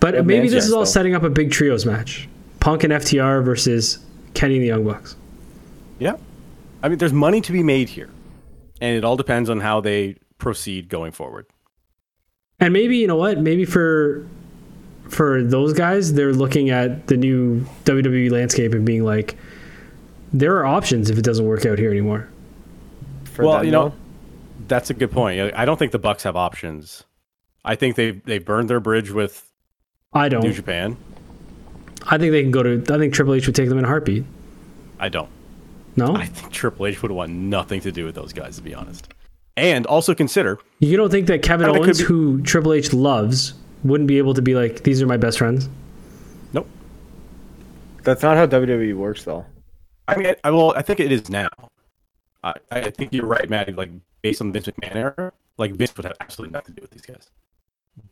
but 0.00 0.14
Old 0.14 0.26
maybe 0.26 0.48
this 0.48 0.54
yes, 0.54 0.66
is 0.66 0.72
all 0.72 0.80
though. 0.80 0.84
setting 0.84 1.14
up 1.14 1.22
a 1.22 1.30
big 1.30 1.50
trios 1.50 1.86
match: 1.86 2.28
Punk 2.60 2.84
and 2.84 2.92
FTR 2.92 3.44
versus 3.44 3.98
Kenny 4.34 4.56
and 4.56 4.62
the 4.62 4.68
Young 4.68 4.84
Bucks. 4.84 5.16
yeah, 5.98 6.16
I 6.82 6.88
mean, 6.88 6.98
there's 6.98 7.12
money 7.12 7.40
to 7.40 7.52
be 7.52 7.62
made 7.62 7.88
here, 7.88 8.10
and 8.80 8.96
it 8.96 9.04
all 9.04 9.16
depends 9.16 9.48
on 9.48 9.60
how 9.60 9.80
they 9.80 10.16
proceed 10.38 10.88
going 10.88 11.12
forward. 11.12 11.46
And 12.60 12.72
maybe 12.72 12.98
you 12.98 13.06
know 13.06 13.16
what? 13.16 13.40
Maybe 13.40 13.64
for 13.64 14.26
for 15.08 15.42
those 15.42 15.72
guys, 15.72 16.12
they're 16.14 16.34
looking 16.34 16.70
at 16.70 17.06
the 17.06 17.16
new 17.16 17.60
WWE 17.84 18.30
landscape 18.30 18.74
and 18.74 18.84
being 18.84 19.04
like, 19.04 19.36
there 20.40 20.56
are 20.58 20.66
options 20.66 21.10
if 21.10 21.18
it 21.18 21.24
doesn't 21.24 21.46
work 21.46 21.64
out 21.66 21.78
here 21.78 21.90
anymore. 21.90 22.28
For 23.24 23.44
well, 23.44 23.64
you 23.64 23.70
know, 23.70 23.88
though. 23.90 23.94
that's 24.68 24.90
a 24.90 24.94
good 24.94 25.10
point. 25.10 25.54
I 25.54 25.64
don't 25.64 25.78
think 25.78 25.92
the 25.92 25.98
Bucks 25.98 26.22
have 26.22 26.36
options. 26.36 27.04
I 27.64 27.74
think 27.74 27.96
they 27.96 28.12
they 28.12 28.38
burned 28.38 28.70
their 28.70 28.80
bridge 28.80 29.10
with 29.10 29.50
I 30.12 30.28
don't. 30.28 30.42
New 30.42 30.52
Japan. 30.52 30.96
I 32.08 32.18
think 32.18 32.32
they 32.32 32.42
can 32.42 32.52
go 32.52 32.62
to. 32.62 32.94
I 32.94 32.98
think 32.98 33.12
Triple 33.14 33.34
H 33.34 33.46
would 33.46 33.56
take 33.56 33.68
them 33.68 33.78
in 33.78 33.84
a 33.84 33.88
heartbeat. 33.88 34.24
I 34.98 35.08
don't. 35.08 35.28
No, 35.96 36.14
I 36.14 36.26
think 36.26 36.52
Triple 36.52 36.86
H 36.86 37.02
would 37.02 37.10
want 37.10 37.32
nothing 37.32 37.80
to 37.80 37.90
do 37.90 38.04
with 38.04 38.14
those 38.14 38.32
guys, 38.32 38.56
to 38.56 38.62
be 38.62 38.74
honest. 38.74 39.08
And 39.56 39.86
also 39.86 40.14
consider, 40.14 40.58
you 40.80 40.98
don't 40.98 41.10
think 41.10 41.26
that 41.28 41.42
Kevin 41.42 41.70
I 41.70 41.72
mean, 41.72 41.76
it 41.76 41.78
could 41.80 41.86
Owens, 41.86 41.98
be- 42.00 42.04
who 42.04 42.42
Triple 42.42 42.74
H 42.74 42.92
loves, 42.92 43.54
wouldn't 43.84 44.06
be 44.06 44.18
able 44.18 44.34
to 44.34 44.42
be 44.42 44.54
like, 44.54 44.82
these 44.82 45.00
are 45.00 45.06
my 45.06 45.16
best 45.16 45.38
friends. 45.38 45.70
nope. 46.52 46.68
that's 48.02 48.22
not 48.22 48.36
how 48.36 48.46
WWE 48.46 48.94
works 48.94 49.24
though. 49.24 49.46
I 50.08 50.16
mean, 50.16 50.34
I, 50.44 50.50
well, 50.50 50.72
I 50.76 50.82
think 50.82 51.00
it 51.00 51.10
is 51.12 51.28
now. 51.28 51.48
I, 52.44 52.54
I 52.70 52.90
think 52.90 53.12
you're 53.12 53.26
right, 53.26 53.48
Matt. 53.48 53.74
Like 53.76 53.90
based 54.22 54.40
on 54.40 54.52
the 54.52 54.60
Vince 54.60 54.76
McMahon 54.76 54.94
era, 54.96 55.32
like 55.58 55.72
Vince 55.72 55.96
would 55.96 56.04
have 56.04 56.16
absolutely 56.20 56.52
nothing 56.52 56.74
to 56.74 56.80
do 56.80 56.82
with 56.82 56.90
these 56.92 57.02
guys. 57.02 57.30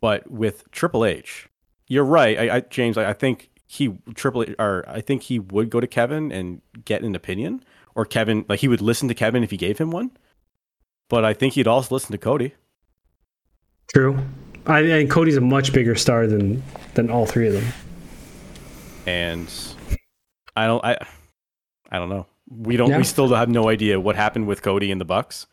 But 0.01 0.29
with 0.29 0.69
Triple 0.71 1.05
H, 1.05 1.47
you're 1.87 2.03
right, 2.03 2.37
I, 2.37 2.57
I 2.57 2.59
James. 2.61 2.97
I, 2.97 3.09
I 3.11 3.13
think 3.13 3.49
he 3.65 3.97
Triple 4.13 4.43
H, 4.43 4.55
or 4.59 4.83
I 4.87 5.01
think 5.01 5.23
he 5.23 5.39
would 5.39 5.69
go 5.69 5.79
to 5.79 5.87
Kevin 5.87 6.31
and 6.31 6.61
get 6.83 7.03
an 7.03 7.15
opinion, 7.15 7.63
or 7.93 8.05
Kevin 8.05 8.45
like 8.49 8.59
he 8.59 8.67
would 8.67 8.81
listen 8.81 9.07
to 9.07 9.13
Kevin 9.13 9.43
if 9.43 9.51
he 9.51 9.57
gave 9.57 9.77
him 9.77 9.91
one. 9.91 10.11
But 11.07 11.23
I 11.23 11.33
think 11.33 11.53
he'd 11.53 11.67
also 11.67 11.95
listen 11.95 12.11
to 12.11 12.17
Cody. 12.17 12.53
True. 13.93 14.17
I 14.65 14.81
and 14.81 15.09
Cody's 15.09 15.37
a 15.37 15.41
much 15.41 15.71
bigger 15.71 15.95
star 15.95 16.27
than 16.27 16.63
than 16.95 17.09
all 17.09 17.25
three 17.25 17.47
of 17.47 17.53
them. 17.53 17.65
and 19.05 19.47
I 20.57 20.65
don't 20.65 20.83
I 20.83 20.97
I 21.91 21.99
don't 21.99 22.09
know. 22.09 22.25
We 22.49 22.77
don't 22.77 22.95
we 22.95 23.03
still 23.03 23.27
have 23.33 23.49
no 23.49 23.69
idea 23.69 23.99
what 23.99 24.15
happened 24.15 24.47
with 24.47 24.61
Cody 24.61 24.91
and 24.91 25.01
the 25.01 25.05
Bucks. 25.05 25.47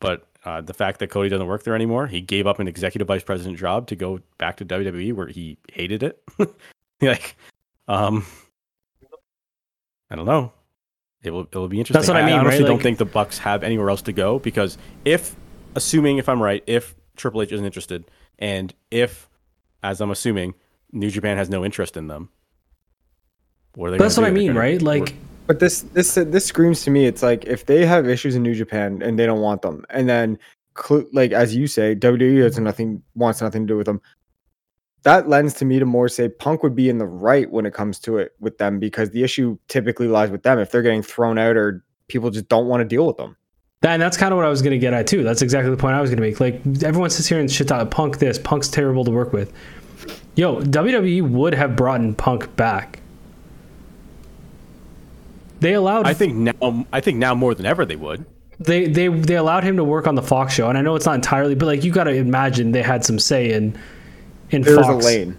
But 0.00 0.26
uh, 0.44 0.60
the 0.60 0.74
fact 0.74 1.00
that 1.00 1.08
Cody 1.10 1.28
doesn't 1.28 1.46
work 1.46 1.62
there 1.64 1.74
anymore, 1.74 2.06
he 2.06 2.20
gave 2.20 2.46
up 2.46 2.58
an 2.60 2.68
executive 2.68 3.08
vice 3.08 3.22
president 3.24 3.58
job 3.58 3.86
to 3.88 3.96
go 3.96 4.20
back 4.38 4.56
to 4.58 4.64
WWE 4.66 5.12
where 5.14 5.26
he 5.28 5.56
hated 5.72 6.02
it. 6.02 6.22
like 7.00 7.36
um 7.88 8.24
I 10.10 10.16
don't 10.16 10.26
know. 10.26 10.52
It 11.22 11.30
will 11.30 11.42
it 11.50 11.54
will 11.54 11.68
be 11.68 11.78
interesting. 11.78 11.98
That's 12.00 12.08
what 12.08 12.16
I 12.16 12.26
mean, 12.26 12.34
honestly 12.38 12.60
right? 12.60 12.66
don't 12.66 12.76
Like- 12.76 12.82
think 12.82 12.98
the 12.98 13.04
Bucks 13.06 13.38
have 13.38 13.62
anywhere 13.64 13.90
else 13.90 14.02
to 14.02 14.12
go 14.12 14.38
because 14.38 14.78
if 15.04 15.34
assuming 15.74 16.18
if 16.18 16.28
I'm 16.28 16.42
right, 16.42 16.62
if 16.66 16.94
Triple 17.16 17.42
H 17.42 17.52
isn't 17.52 17.64
interested 17.66 18.04
and 18.38 18.74
if 18.90 19.28
as 19.82 20.00
I'm 20.00 20.10
assuming 20.10 20.54
New 20.92 21.10
Japan 21.10 21.36
has 21.38 21.48
no 21.48 21.64
interest 21.64 21.96
in 21.96 22.06
them, 22.08 22.28
what 23.74 23.88
are 23.88 23.90
they 23.92 23.98
That's 23.98 24.16
what 24.16 24.26
I 24.26 24.30
mean, 24.30 24.48
gonna- 24.48 24.60
right? 24.60 24.80
Like, 24.80 25.14
But 25.46 25.60
this 25.60 25.82
this 25.82 26.14
this 26.14 26.46
screams 26.46 26.82
to 26.82 26.90
me. 26.90 27.06
It's 27.06 27.22
like 27.22 27.44
if 27.44 27.66
they 27.66 27.86
have 27.86 28.08
issues 28.08 28.34
in 28.34 28.42
New 28.42 28.54
Japan 28.54 29.00
and 29.02 29.18
they 29.18 29.26
don't 29.26 29.40
want 29.40 29.62
them, 29.62 29.84
and 29.90 30.08
then 30.08 30.38
like 31.12 31.32
as 31.32 31.54
you 31.54 31.66
say, 31.66 31.94
WWE 31.94 32.42
has 32.42 32.54
mm-hmm. 32.54 32.64
nothing 32.64 33.02
wants 33.14 33.40
nothing 33.40 33.66
to 33.66 33.72
do 33.72 33.76
with 33.76 33.86
them. 33.86 34.00
That 35.02 35.28
lends 35.28 35.54
to 35.54 35.64
me 35.64 35.78
to 35.78 35.86
more 35.86 36.08
say 36.08 36.28
Punk 36.28 36.64
would 36.64 36.74
be 36.74 36.88
in 36.88 36.98
the 36.98 37.06
right 37.06 37.48
when 37.50 37.64
it 37.64 37.72
comes 37.72 38.00
to 38.00 38.18
it 38.18 38.34
with 38.40 38.58
them 38.58 38.80
because 38.80 39.10
the 39.10 39.22
issue 39.22 39.56
typically 39.68 40.08
lies 40.08 40.30
with 40.30 40.42
them 40.42 40.58
if 40.58 40.72
they're 40.72 40.82
getting 40.82 41.02
thrown 41.02 41.38
out 41.38 41.56
or 41.56 41.84
people 42.08 42.30
just 42.30 42.48
don't 42.48 42.66
want 42.66 42.80
to 42.80 42.84
deal 42.84 43.06
with 43.06 43.16
them. 43.16 43.36
And 43.82 44.02
that's 44.02 44.16
kind 44.16 44.32
of 44.32 44.36
what 44.36 44.46
I 44.46 44.48
was 44.48 44.62
going 44.62 44.72
to 44.72 44.78
get 44.78 44.92
at 44.92 45.06
too. 45.06 45.22
That's 45.22 45.42
exactly 45.42 45.70
the 45.70 45.76
point 45.76 45.94
I 45.94 46.00
was 46.00 46.10
going 46.10 46.16
to 46.16 46.22
make. 46.22 46.40
Like 46.40 46.60
everyone 46.82 47.10
sits 47.10 47.28
here 47.28 47.38
and 47.38 47.50
shit 47.50 47.70
out 47.70 47.88
Punk. 47.92 48.18
This 48.18 48.36
Punk's 48.36 48.68
terrible 48.68 49.04
to 49.04 49.12
work 49.12 49.32
with. 49.32 49.52
Yo, 50.34 50.60
WWE 50.60 51.30
would 51.30 51.54
have 51.54 51.76
brought 51.76 52.00
in 52.00 52.14
Punk 52.14 52.54
back. 52.56 53.00
They 55.66 55.72
allowed. 55.74 56.06
I 56.06 56.14
think 56.14 56.34
now 56.36 56.86
I 56.92 57.00
think 57.00 57.18
now 57.18 57.34
more 57.34 57.52
than 57.52 57.66
ever 57.66 57.84
they 57.84 57.96
would. 57.96 58.24
they 58.60 58.86
they 58.86 59.08
they 59.08 59.34
allowed 59.34 59.64
him 59.64 59.76
to 59.78 59.82
work 59.82 60.06
on 60.06 60.14
the 60.14 60.22
Fox 60.22 60.54
show, 60.54 60.68
and 60.68 60.78
I 60.78 60.80
know 60.80 60.94
it's 60.94 61.06
not 61.06 61.16
entirely, 61.16 61.56
but 61.56 61.66
like 61.66 61.82
you 61.82 61.90
got 61.90 62.04
to 62.04 62.12
imagine 62.12 62.70
they 62.70 62.82
had 62.82 63.04
some 63.04 63.18
say 63.18 63.52
in 63.52 63.76
in 64.50 64.62
There 64.62 64.76
was 64.76 64.86
Fox. 64.86 65.04
a 65.04 65.08
lane. 65.08 65.36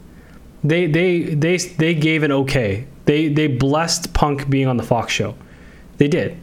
They 0.66 0.86
they 0.86 1.22
they 1.22 1.56
they 1.56 1.94
gave 1.94 2.24
an 2.24 2.34
okay. 2.34 2.86
They 3.06 3.30
they 3.30 3.48
blessed 3.48 4.14
Punk 4.14 4.50
being 4.50 4.68
on 4.68 4.76
the 4.76 4.84
Fox 4.84 5.14
show. 5.14 5.34
They 5.96 6.10
did. 6.10 6.38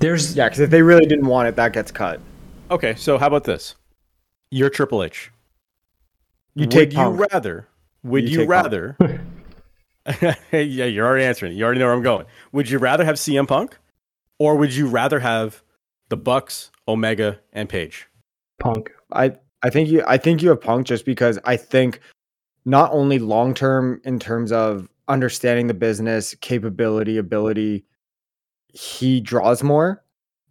There's 0.00 0.36
Yeah, 0.36 0.44
because 0.50 0.60
if 0.60 0.68
they 0.68 0.82
really 0.82 1.06
didn't 1.06 1.28
want 1.28 1.48
it, 1.48 1.56
that 1.56 1.72
gets 1.72 1.90
cut. 1.90 2.20
Okay, 2.70 2.94
so 2.96 3.16
how 3.16 3.26
about 3.26 3.44
this? 3.44 3.74
You're 4.50 4.68
Triple 4.68 5.02
H. 5.02 5.30
You 6.54 6.62
would 6.64 6.70
take 6.70 6.92
you 6.92 7.08
rather? 7.08 7.68
Would 8.02 8.24
You 8.24 8.28
you, 8.30 8.36
take 8.40 8.48
Punk. 8.50 8.64
rather? 8.64 8.96
yeah, 10.52 10.86
you're 10.86 11.06
already 11.06 11.24
answering. 11.24 11.56
You 11.56 11.64
already 11.64 11.80
know 11.80 11.86
where 11.86 11.94
I'm 11.94 12.02
going. 12.02 12.26
Would 12.52 12.70
you 12.70 12.78
rather 12.78 13.04
have 13.04 13.16
CM 13.16 13.46
Punk, 13.46 13.78
or 14.38 14.56
would 14.56 14.74
you 14.74 14.86
rather 14.86 15.20
have 15.20 15.62
the 16.08 16.16
Bucks, 16.16 16.70
Omega, 16.88 17.38
and 17.52 17.68
Page? 17.68 18.06
Punk. 18.58 18.90
I 19.12 19.32
I 19.62 19.70
think 19.70 19.88
you 19.88 20.02
I 20.06 20.16
think 20.16 20.42
you 20.42 20.48
have 20.50 20.60
Punk 20.60 20.86
just 20.86 21.04
because 21.04 21.38
I 21.44 21.56
think 21.56 22.00
not 22.64 22.90
only 22.92 23.18
long 23.18 23.54
term 23.54 24.00
in 24.04 24.18
terms 24.18 24.52
of 24.52 24.88
understanding 25.08 25.66
the 25.66 25.74
business, 25.74 26.34
capability, 26.36 27.18
ability, 27.18 27.84
he 28.68 29.20
draws 29.20 29.62
more. 29.62 30.02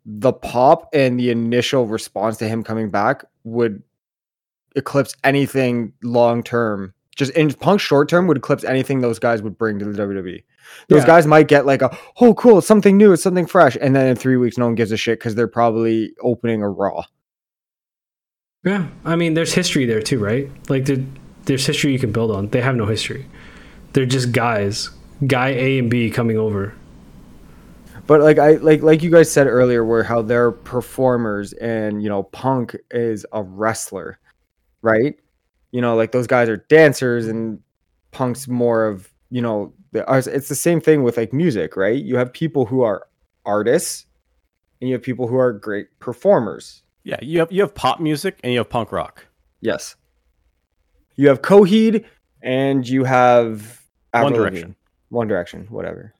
The 0.05 0.33
pop 0.33 0.89
and 0.93 1.19
the 1.19 1.29
initial 1.29 1.85
response 1.87 2.37
to 2.37 2.47
him 2.47 2.63
coming 2.63 2.89
back 2.89 3.23
would 3.43 3.81
eclipse 4.75 5.15
anything 5.23 5.93
long 6.03 6.43
term. 6.43 6.93
Just 7.19 7.33
in 7.33 7.51
Punk 7.53 7.81
short 7.81 8.07
term 8.07 8.27
would 8.27 8.37
eclipse 8.37 8.63
anything 8.63 9.01
those 9.01 9.19
guys 9.19 9.41
would 9.41 9.57
bring 9.57 9.77
to 9.79 9.83
the 9.83 9.91
WWE. 9.91 10.41
Those 10.87 11.01
Yeah. 11.01 11.05
guys 11.05 11.27
might 11.27 11.49
get 11.49 11.65
like 11.65 11.81
a 11.81 11.95
oh 12.21 12.33
cool, 12.33 12.59
it's 12.59 12.67
something 12.67 12.95
new, 12.95 13.11
it's 13.11 13.21
something 13.23 13.45
fresh, 13.45 13.75
and 13.81 13.93
then 13.93 14.07
in 14.07 14.15
three 14.15 14.37
weeks 14.37 14.57
no 14.57 14.67
one 14.67 14.75
gives 14.75 14.93
a 14.93 14.97
shit 14.97 15.19
because 15.19 15.35
they're 15.35 15.45
probably 15.47 16.13
opening 16.21 16.61
a 16.63 16.69
Raw. 16.69 17.03
Yeah, 18.63 18.87
I 19.03 19.17
mean, 19.17 19.33
there's 19.33 19.53
history 19.53 19.85
there 19.85 20.01
too, 20.01 20.17
right? 20.19 20.49
Like, 20.69 20.85
there, 20.85 20.97
there's 21.43 21.65
history 21.65 21.91
you 21.91 21.99
can 21.99 22.11
build 22.13 22.31
on. 22.31 22.47
They 22.49 22.61
have 22.61 22.75
no 22.75 22.85
history. 22.85 23.25
They're 23.93 24.05
just 24.05 24.31
guys, 24.31 24.89
guy 25.27 25.49
A 25.49 25.79
and 25.79 25.89
B 25.89 26.09
coming 26.09 26.37
over. 26.37 26.73
But 28.07 28.21
like 28.21 28.39
I 28.39 28.53
like 28.53 28.81
like 28.81 29.03
you 29.03 29.09
guys 29.11 29.29
said 29.29 29.45
earlier, 29.47 29.83
where 29.83 30.03
how 30.03 30.21
they're 30.21 30.51
performers 30.51 31.51
and 31.53 32.01
you 32.01 32.07
know 32.09 32.23
Punk 32.23 32.75
is 32.91 33.25
a 33.33 33.43
wrestler, 33.43 34.19
right? 34.81 35.15
You 35.71 35.81
know, 35.81 35.95
like 35.95 36.11
those 36.11 36.27
guys 36.27 36.49
are 36.49 36.57
dancers 36.57 37.27
and 37.27 37.59
Punk's 38.11 38.47
more 38.47 38.87
of 38.87 39.11
you 39.29 39.41
know 39.41 39.73
it's 39.93 40.49
the 40.49 40.55
same 40.55 40.81
thing 40.81 41.03
with 41.03 41.17
like 41.17 41.33
music, 41.33 41.75
right? 41.75 42.01
You 42.01 42.17
have 42.17 42.31
people 42.31 42.65
who 42.65 42.81
are 42.81 43.07
artists 43.45 44.05
and 44.79 44.89
you 44.89 44.95
have 44.95 45.01
people 45.01 45.27
who 45.27 45.37
are 45.37 45.51
great 45.51 45.87
performers. 45.99 46.83
Yeah, 47.03 47.17
you 47.21 47.39
have 47.39 47.51
you 47.51 47.61
have 47.61 47.73
pop 47.73 47.99
music 47.99 48.39
and 48.43 48.53
you 48.53 48.59
have 48.59 48.69
punk 48.69 48.91
rock. 48.91 49.25
Yes. 49.61 49.95
You 51.15 51.27
have 51.27 51.41
Coheed 51.41 52.05
and 52.41 52.87
you 52.87 53.03
have 53.03 53.81
One 54.13 54.33
Direction. 54.33 54.75
One 55.09 55.27
Direction, 55.27 55.67
whatever. 55.69 56.13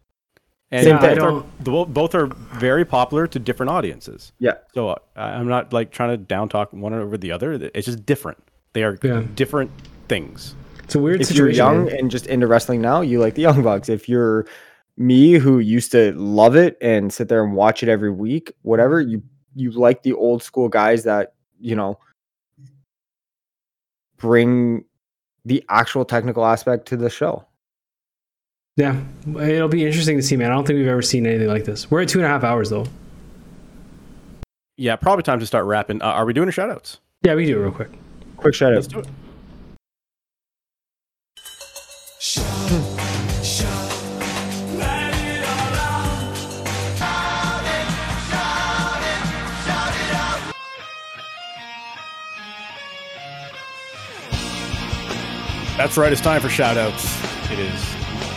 And 0.72 0.84
Same 0.84 0.98
both, 0.98 1.46
thing. 1.64 1.74
Are, 1.74 1.86
both 1.86 2.16
are 2.16 2.28
very 2.28 2.86
popular 2.86 3.26
to 3.28 3.40
different 3.40 3.72
audiences. 3.72 4.34
Yeah. 4.40 4.54
So 4.74 4.90
uh, 4.90 4.98
I'm 5.16 5.48
not 5.48 5.74
like 5.74 5.92
trying 5.92 6.10
to 6.10 6.18
down 6.18 6.50
talk 6.50 6.74
one 6.74 6.94
over 6.94 7.18
the 7.18 7.32
other. 7.32 7.54
It's 7.74 7.86
just 7.86 8.06
different. 8.06 8.44
They 8.74 8.84
are 8.84 8.98
Yeah. 9.04 9.24
different 9.36 9.72
things. 10.08 10.56
It's 10.84 10.96
a 10.96 11.00
weird 11.00 11.26
situation. 11.26 11.50
if 11.50 11.56
you're 11.58 11.66
young 11.66 11.92
and 11.92 12.10
just 12.10 12.26
into 12.28 12.48
wrestling 12.48 12.82
now, 12.82 13.02
you 13.02 13.20
like 13.20 13.36
the 13.36 13.42
Young 13.44 13.62
Bucks. 13.64 13.90
If 13.90 14.10
you're 14.10 14.46
me 14.98 15.34
who 15.34 15.60
used 15.60 15.92
to 15.94 16.12
love 16.14 16.56
it 16.56 16.78
and 16.82 17.12
sit 17.14 17.30
there 17.30 17.44
and 17.44 17.54
watch 17.54 17.84
it 17.84 17.90
every 17.90 18.12
week, 18.12 18.54
whatever, 18.64 19.00
you 19.00 19.22
you 19.56 19.72
like 19.72 20.04
the 20.04 20.14
old 20.14 20.44
school 20.44 20.70
guys 20.70 21.04
that, 21.04 21.34
you 21.60 21.76
know, 21.76 21.98
bring 24.18 24.86
the 25.46 25.64
actual 25.70 26.06
technical 26.06 26.46
aspect 26.46 26.88
to 26.88 26.98
the 26.98 27.10
show. 27.10 27.46
Yeah, 28.76 29.00
it'll 29.42 29.68
be 29.68 29.86
interesting 29.86 30.16
to 30.18 30.24
see, 30.24 30.38
man. 30.38 30.52
I 30.52 30.54
don't 30.56 30.66
think 30.66 30.78
we've 30.78 30.88
ever 30.88 31.02
seen 31.02 31.26
anything 31.26 31.48
like 31.48 31.66
this. 31.66 31.90
We're 31.92 32.02
at 32.02 32.10
two 32.10 32.20
and 32.20 32.26
a 32.26 32.30
half 32.30 32.44
hours 32.44 32.70
though. 32.70 32.86
Yeah, 34.78 34.96
probably 34.96 35.24
time 35.24 35.40
to 35.40 35.46
start 35.46 35.66
wrapping. 35.66 36.02
Uh, 36.02 36.06
are 36.06 36.26
we 36.26 36.32
doing 36.34 36.48
a 36.48 36.52
shout 36.52 36.70
outs? 36.70 37.00
Yeah, 37.24 37.36
we 37.36 37.46
do 37.46 37.58
it 37.60 37.62
real 37.64 37.72
quick. 37.72 37.90
Quick 38.42 38.56
shout 38.56 38.74
Let's 38.74 38.88
out. 38.88 38.92
do 38.92 39.00
it. 39.00 39.08
That's 55.78 55.98
right, 55.98 56.12
it's 56.12 56.22
time 56.22 56.42
for 56.42 56.50
shout 56.50 56.78
outs. 56.78 57.06
It 57.52 57.60
is 57.60 57.82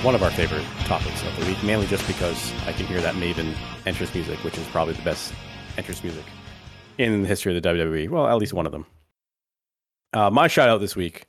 one 0.04 0.14
of 0.14 0.22
our 0.22 0.30
favorite 0.30 0.64
topics 0.84 1.22
of 1.24 1.38
the 1.38 1.46
week, 1.46 1.62
mainly 1.62 1.86
just 1.86 2.06
because 2.06 2.52
I 2.66 2.72
can 2.72 2.86
hear 2.86 3.00
that 3.00 3.14
Maven 3.14 3.54
entrance 3.86 4.14
music, 4.14 4.38
which 4.44 4.58
is 4.58 4.66
probably 4.68 4.94
the 4.94 5.02
best 5.02 5.32
entrance 5.76 6.02
music 6.02 6.24
in 6.98 7.22
the 7.22 7.28
history 7.28 7.56
of 7.56 7.62
the 7.62 7.68
WWE. 7.68 8.08
Well, 8.08 8.26
at 8.26 8.36
least 8.38 8.52
one 8.52 8.66
of 8.66 8.72
them. 8.72 8.86
Uh, 10.12 10.30
my 10.30 10.46
shout 10.46 10.68
out 10.68 10.80
this 10.80 10.96
week 10.96 11.26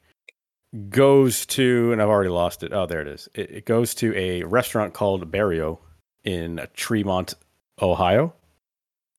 goes 0.90 1.46
to, 1.46 1.92
and 1.92 2.02
I've 2.02 2.10
already 2.10 2.30
lost 2.30 2.64
it. 2.64 2.74
Oh, 2.74 2.86
there 2.86 3.02
it 3.02 3.08
is. 3.08 3.30
It, 3.36 3.52
it 3.52 3.66
goes 3.66 3.94
to 3.96 4.16
a 4.16 4.44
restaurant 4.44 4.94
called 4.94 5.32
Barrio 5.32 5.80
in 6.24 6.66
Tremont, 6.74 7.36
Ohio. 7.82 8.34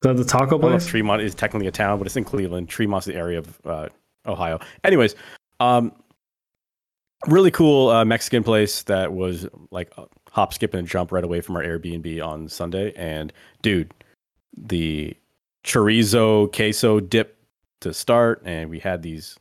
Is 0.04 0.18
the 0.18 0.24
taco 0.24 0.44
I 0.44 0.48
don't 0.50 0.60
know 0.60 0.68
place? 0.70 0.86
Tremont 0.86 1.22
is 1.22 1.34
technically 1.34 1.66
a 1.66 1.72
town, 1.72 1.98
but 1.98 2.06
it's 2.06 2.16
in 2.16 2.24
Cleveland. 2.24 2.68
Tremont's 2.68 3.06
the 3.06 3.14
area 3.14 3.38
of 3.38 3.60
uh, 3.64 3.88
Ohio. 4.26 4.58
Anyways, 4.82 5.14
um, 5.60 5.92
really 7.26 7.50
cool 7.50 7.88
uh, 7.88 8.04
Mexican 8.04 8.42
place 8.42 8.82
that 8.82 9.12
was 9.12 9.46
like 9.70 9.90
a 9.96 10.06
hop, 10.30 10.52
skip, 10.52 10.74
and 10.74 10.86
jump 10.86 11.10
right 11.10 11.24
away 11.24 11.40
from 11.40 11.56
our 11.56 11.62
Airbnb 11.62 12.22
on 12.22 12.48
Sunday. 12.48 12.92
And 12.96 13.32
dude, 13.62 13.94
the 14.56 15.16
chorizo 15.64 16.52
queso 16.54 17.00
dip 17.00 17.38
to 17.80 17.94
start, 17.94 18.42
and 18.44 18.68
we 18.68 18.78
had 18.78 19.02
these 19.02 19.36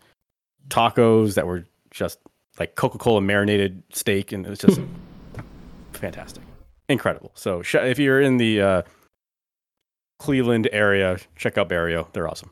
tacos 0.70 1.36
that 1.36 1.48
were 1.48 1.66
just 1.92 2.20
like 2.60 2.76
Coca 2.76 2.98
Cola 2.98 3.22
marinated 3.22 3.84
steak, 3.92 4.32
and 4.32 4.46
it 4.46 4.50
was 4.50 4.60
just 4.60 4.82
fantastic, 5.94 6.44
incredible. 6.90 7.32
So 7.36 7.62
sh- 7.62 7.76
if 7.76 8.00
you're 8.00 8.22
in 8.22 8.38
the 8.38 8.62
uh, 8.62 8.82
Cleveland 10.20 10.70
area, 10.72 11.18
check 11.36 11.58
out 11.58 11.70
Barrio. 11.70 12.08
They're 12.14 12.28
awesome. 12.28 12.52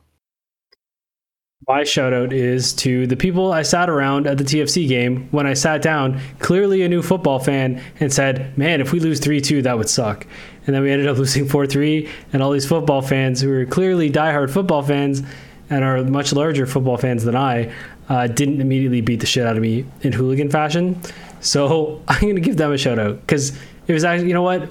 My 1.68 1.84
shout 1.84 2.12
out 2.12 2.32
is 2.32 2.72
to 2.74 3.06
the 3.06 3.16
people 3.16 3.52
I 3.52 3.62
sat 3.62 3.88
around 3.88 4.26
at 4.26 4.36
the 4.36 4.42
TFC 4.42 4.88
game 4.88 5.28
when 5.30 5.46
I 5.46 5.54
sat 5.54 5.80
down, 5.80 6.20
clearly 6.40 6.82
a 6.82 6.88
new 6.88 7.02
football 7.02 7.38
fan, 7.38 7.80
and 8.00 8.12
said, 8.12 8.58
Man, 8.58 8.80
if 8.80 8.90
we 8.90 8.98
lose 8.98 9.20
3 9.20 9.40
2, 9.40 9.62
that 9.62 9.78
would 9.78 9.88
suck. 9.88 10.26
And 10.66 10.74
then 10.74 10.82
we 10.82 10.90
ended 10.90 11.06
up 11.06 11.16
losing 11.18 11.46
4 11.46 11.66
3, 11.66 12.08
and 12.32 12.42
all 12.42 12.50
these 12.50 12.66
football 12.66 13.00
fans 13.00 13.40
who 13.40 13.52
are 13.52 13.64
clearly 13.64 14.10
diehard 14.10 14.50
football 14.50 14.82
fans 14.82 15.22
and 15.70 15.84
are 15.84 16.02
much 16.02 16.32
larger 16.32 16.66
football 16.66 16.96
fans 16.96 17.24
than 17.24 17.36
I 17.36 17.72
uh, 18.08 18.26
didn't 18.26 18.60
immediately 18.60 19.00
beat 19.00 19.20
the 19.20 19.26
shit 19.26 19.46
out 19.46 19.56
of 19.56 19.62
me 19.62 19.84
in 20.02 20.12
hooligan 20.12 20.50
fashion. 20.50 21.00
So 21.40 22.02
I'm 22.08 22.20
to 22.34 22.40
give 22.40 22.56
them 22.56 22.72
a 22.72 22.78
shout 22.78 22.98
out 22.98 23.20
because 23.20 23.56
it 23.86 23.92
was 23.92 24.04
actually, 24.04 24.28
you 24.28 24.34
know 24.34 24.42
what? 24.42 24.70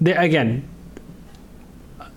They, 0.00 0.12
again, 0.12 0.68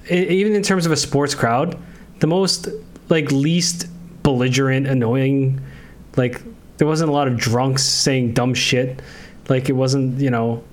e- 0.10 0.28
even 0.28 0.54
in 0.54 0.64
terms 0.64 0.86
of 0.86 0.92
a 0.92 0.98
sports 0.98 1.36
crowd, 1.36 1.78
the 2.20 2.28
most 2.28 2.68
like 3.10 3.32
least 3.32 3.88
belligerent, 4.24 4.88
annoying, 4.88 5.62
like 6.16 6.42
there 6.78 6.88
wasn't 6.88 7.10
a 7.10 7.14
lot 7.14 7.28
of 7.28 7.38
drunks 7.38 7.84
saying 7.84 8.34
dumb 8.34 8.54
shit. 8.54 9.02
Like 9.48 9.70
it 9.70 9.74
wasn't, 9.74 10.20
you 10.20 10.30
know. 10.30 10.64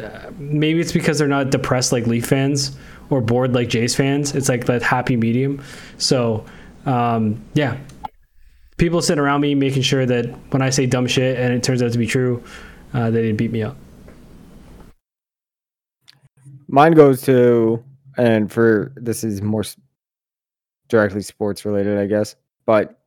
Uh, 0.00 0.30
maybe 0.38 0.78
it's 0.80 0.92
because 0.92 1.18
they're 1.18 1.26
not 1.26 1.50
depressed 1.50 1.90
like 1.90 2.06
Leaf 2.06 2.26
fans 2.26 2.76
or 3.10 3.20
bored 3.20 3.54
like 3.54 3.68
Jays 3.68 3.94
fans. 3.96 4.34
It's 4.34 4.48
like 4.48 4.66
that 4.66 4.82
happy 4.82 5.16
medium. 5.16 5.62
So, 5.98 6.46
um, 6.86 7.42
yeah, 7.54 7.76
people 8.80 9.02
sitting 9.02 9.20
around 9.20 9.42
me 9.42 9.54
making 9.54 9.82
sure 9.82 10.06
that 10.06 10.24
when 10.52 10.62
I 10.62 10.70
say 10.70 10.86
dumb 10.86 11.06
shit 11.06 11.38
and 11.38 11.52
it 11.52 11.62
turns 11.62 11.82
out 11.82 11.92
to 11.92 11.98
be 11.98 12.06
true, 12.06 12.42
uh, 12.94 13.10
they 13.10 13.20
didn't 13.20 13.36
beat 13.36 13.52
me 13.52 13.62
up. 13.62 13.76
Mine 16.66 16.92
goes 16.92 17.20
to, 17.22 17.84
and 18.16 18.50
for 18.50 18.92
this 18.96 19.22
is 19.22 19.42
more 19.42 19.64
directly 20.88 21.20
sports 21.20 21.64
related, 21.64 21.98
I 21.98 22.06
guess. 22.06 22.36
But 22.64 22.98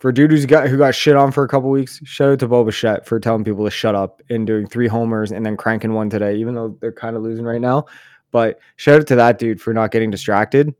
for 0.00 0.10
dude 0.10 0.32
who's 0.32 0.46
got 0.46 0.68
who 0.68 0.76
got 0.76 0.94
shit 0.94 1.14
on 1.14 1.30
for 1.30 1.44
a 1.44 1.48
couple 1.48 1.70
weeks, 1.70 2.00
shout 2.04 2.32
out 2.32 2.38
to 2.40 2.48
Bo 2.48 2.64
Bichette 2.64 3.06
for 3.06 3.20
telling 3.20 3.44
people 3.44 3.64
to 3.64 3.70
shut 3.70 3.94
up 3.94 4.20
and 4.30 4.46
doing 4.46 4.66
three 4.66 4.88
homers 4.88 5.30
and 5.30 5.46
then 5.46 5.56
cranking 5.56 5.92
one 5.92 6.10
today, 6.10 6.36
even 6.36 6.54
though 6.54 6.76
they're 6.80 6.92
kind 6.92 7.14
of 7.14 7.22
losing 7.22 7.44
right 7.44 7.60
now. 7.60 7.86
But 8.32 8.58
shout 8.76 9.00
out 9.00 9.06
to 9.08 9.16
that 9.16 9.38
dude 9.38 9.60
for 9.60 9.72
not 9.72 9.92
getting 9.92 10.10
distracted 10.10 10.74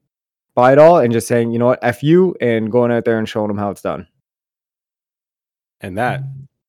by 0.59 0.73
it 0.73 0.78
all 0.78 0.99
and 0.99 1.12
just 1.12 1.28
saying, 1.28 1.53
you 1.53 1.59
know 1.61 1.67
what, 1.67 1.78
f 1.83 2.03
you, 2.03 2.35
and 2.41 2.73
going 2.73 2.91
out 2.91 3.05
there 3.05 3.17
and 3.17 3.28
showing 3.28 3.47
them 3.47 3.59
how 3.59 3.70
it's 3.70 3.81
done. 3.81 4.09
And 5.81 5.97
that 5.97 6.25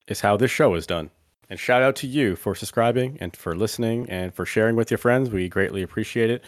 is 0.07 0.21
how 0.21 0.37
this 0.37 0.51
show 0.51 0.75
is 0.75 0.85
done. 0.85 1.09
And 1.49 1.59
shout 1.59 1.81
out 1.81 1.95
to 1.95 2.07
you 2.07 2.35
for 2.35 2.53
subscribing 2.53 3.17
and 3.19 3.35
for 3.35 3.55
listening 3.55 4.07
and 4.07 4.31
for 4.31 4.45
sharing 4.45 4.75
with 4.75 4.91
your 4.91 4.99
friends. 4.99 5.31
We 5.31 5.49
greatly 5.49 5.81
appreciate 5.81 6.29
it. 6.29 6.43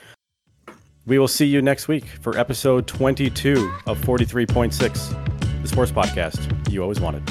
We 1.07 1.17
will 1.17 1.27
see 1.27 1.47
you 1.47 1.63
next 1.63 1.87
week 1.87 2.05
for 2.05 2.37
episode 2.37 2.85
22 2.85 3.73
of 3.87 3.99
43.6, 4.01 5.63
the 5.63 5.67
sports 5.67 5.91
podcast 5.91 6.69
you 6.71 6.83
always 6.83 6.99
wanted. 6.99 7.23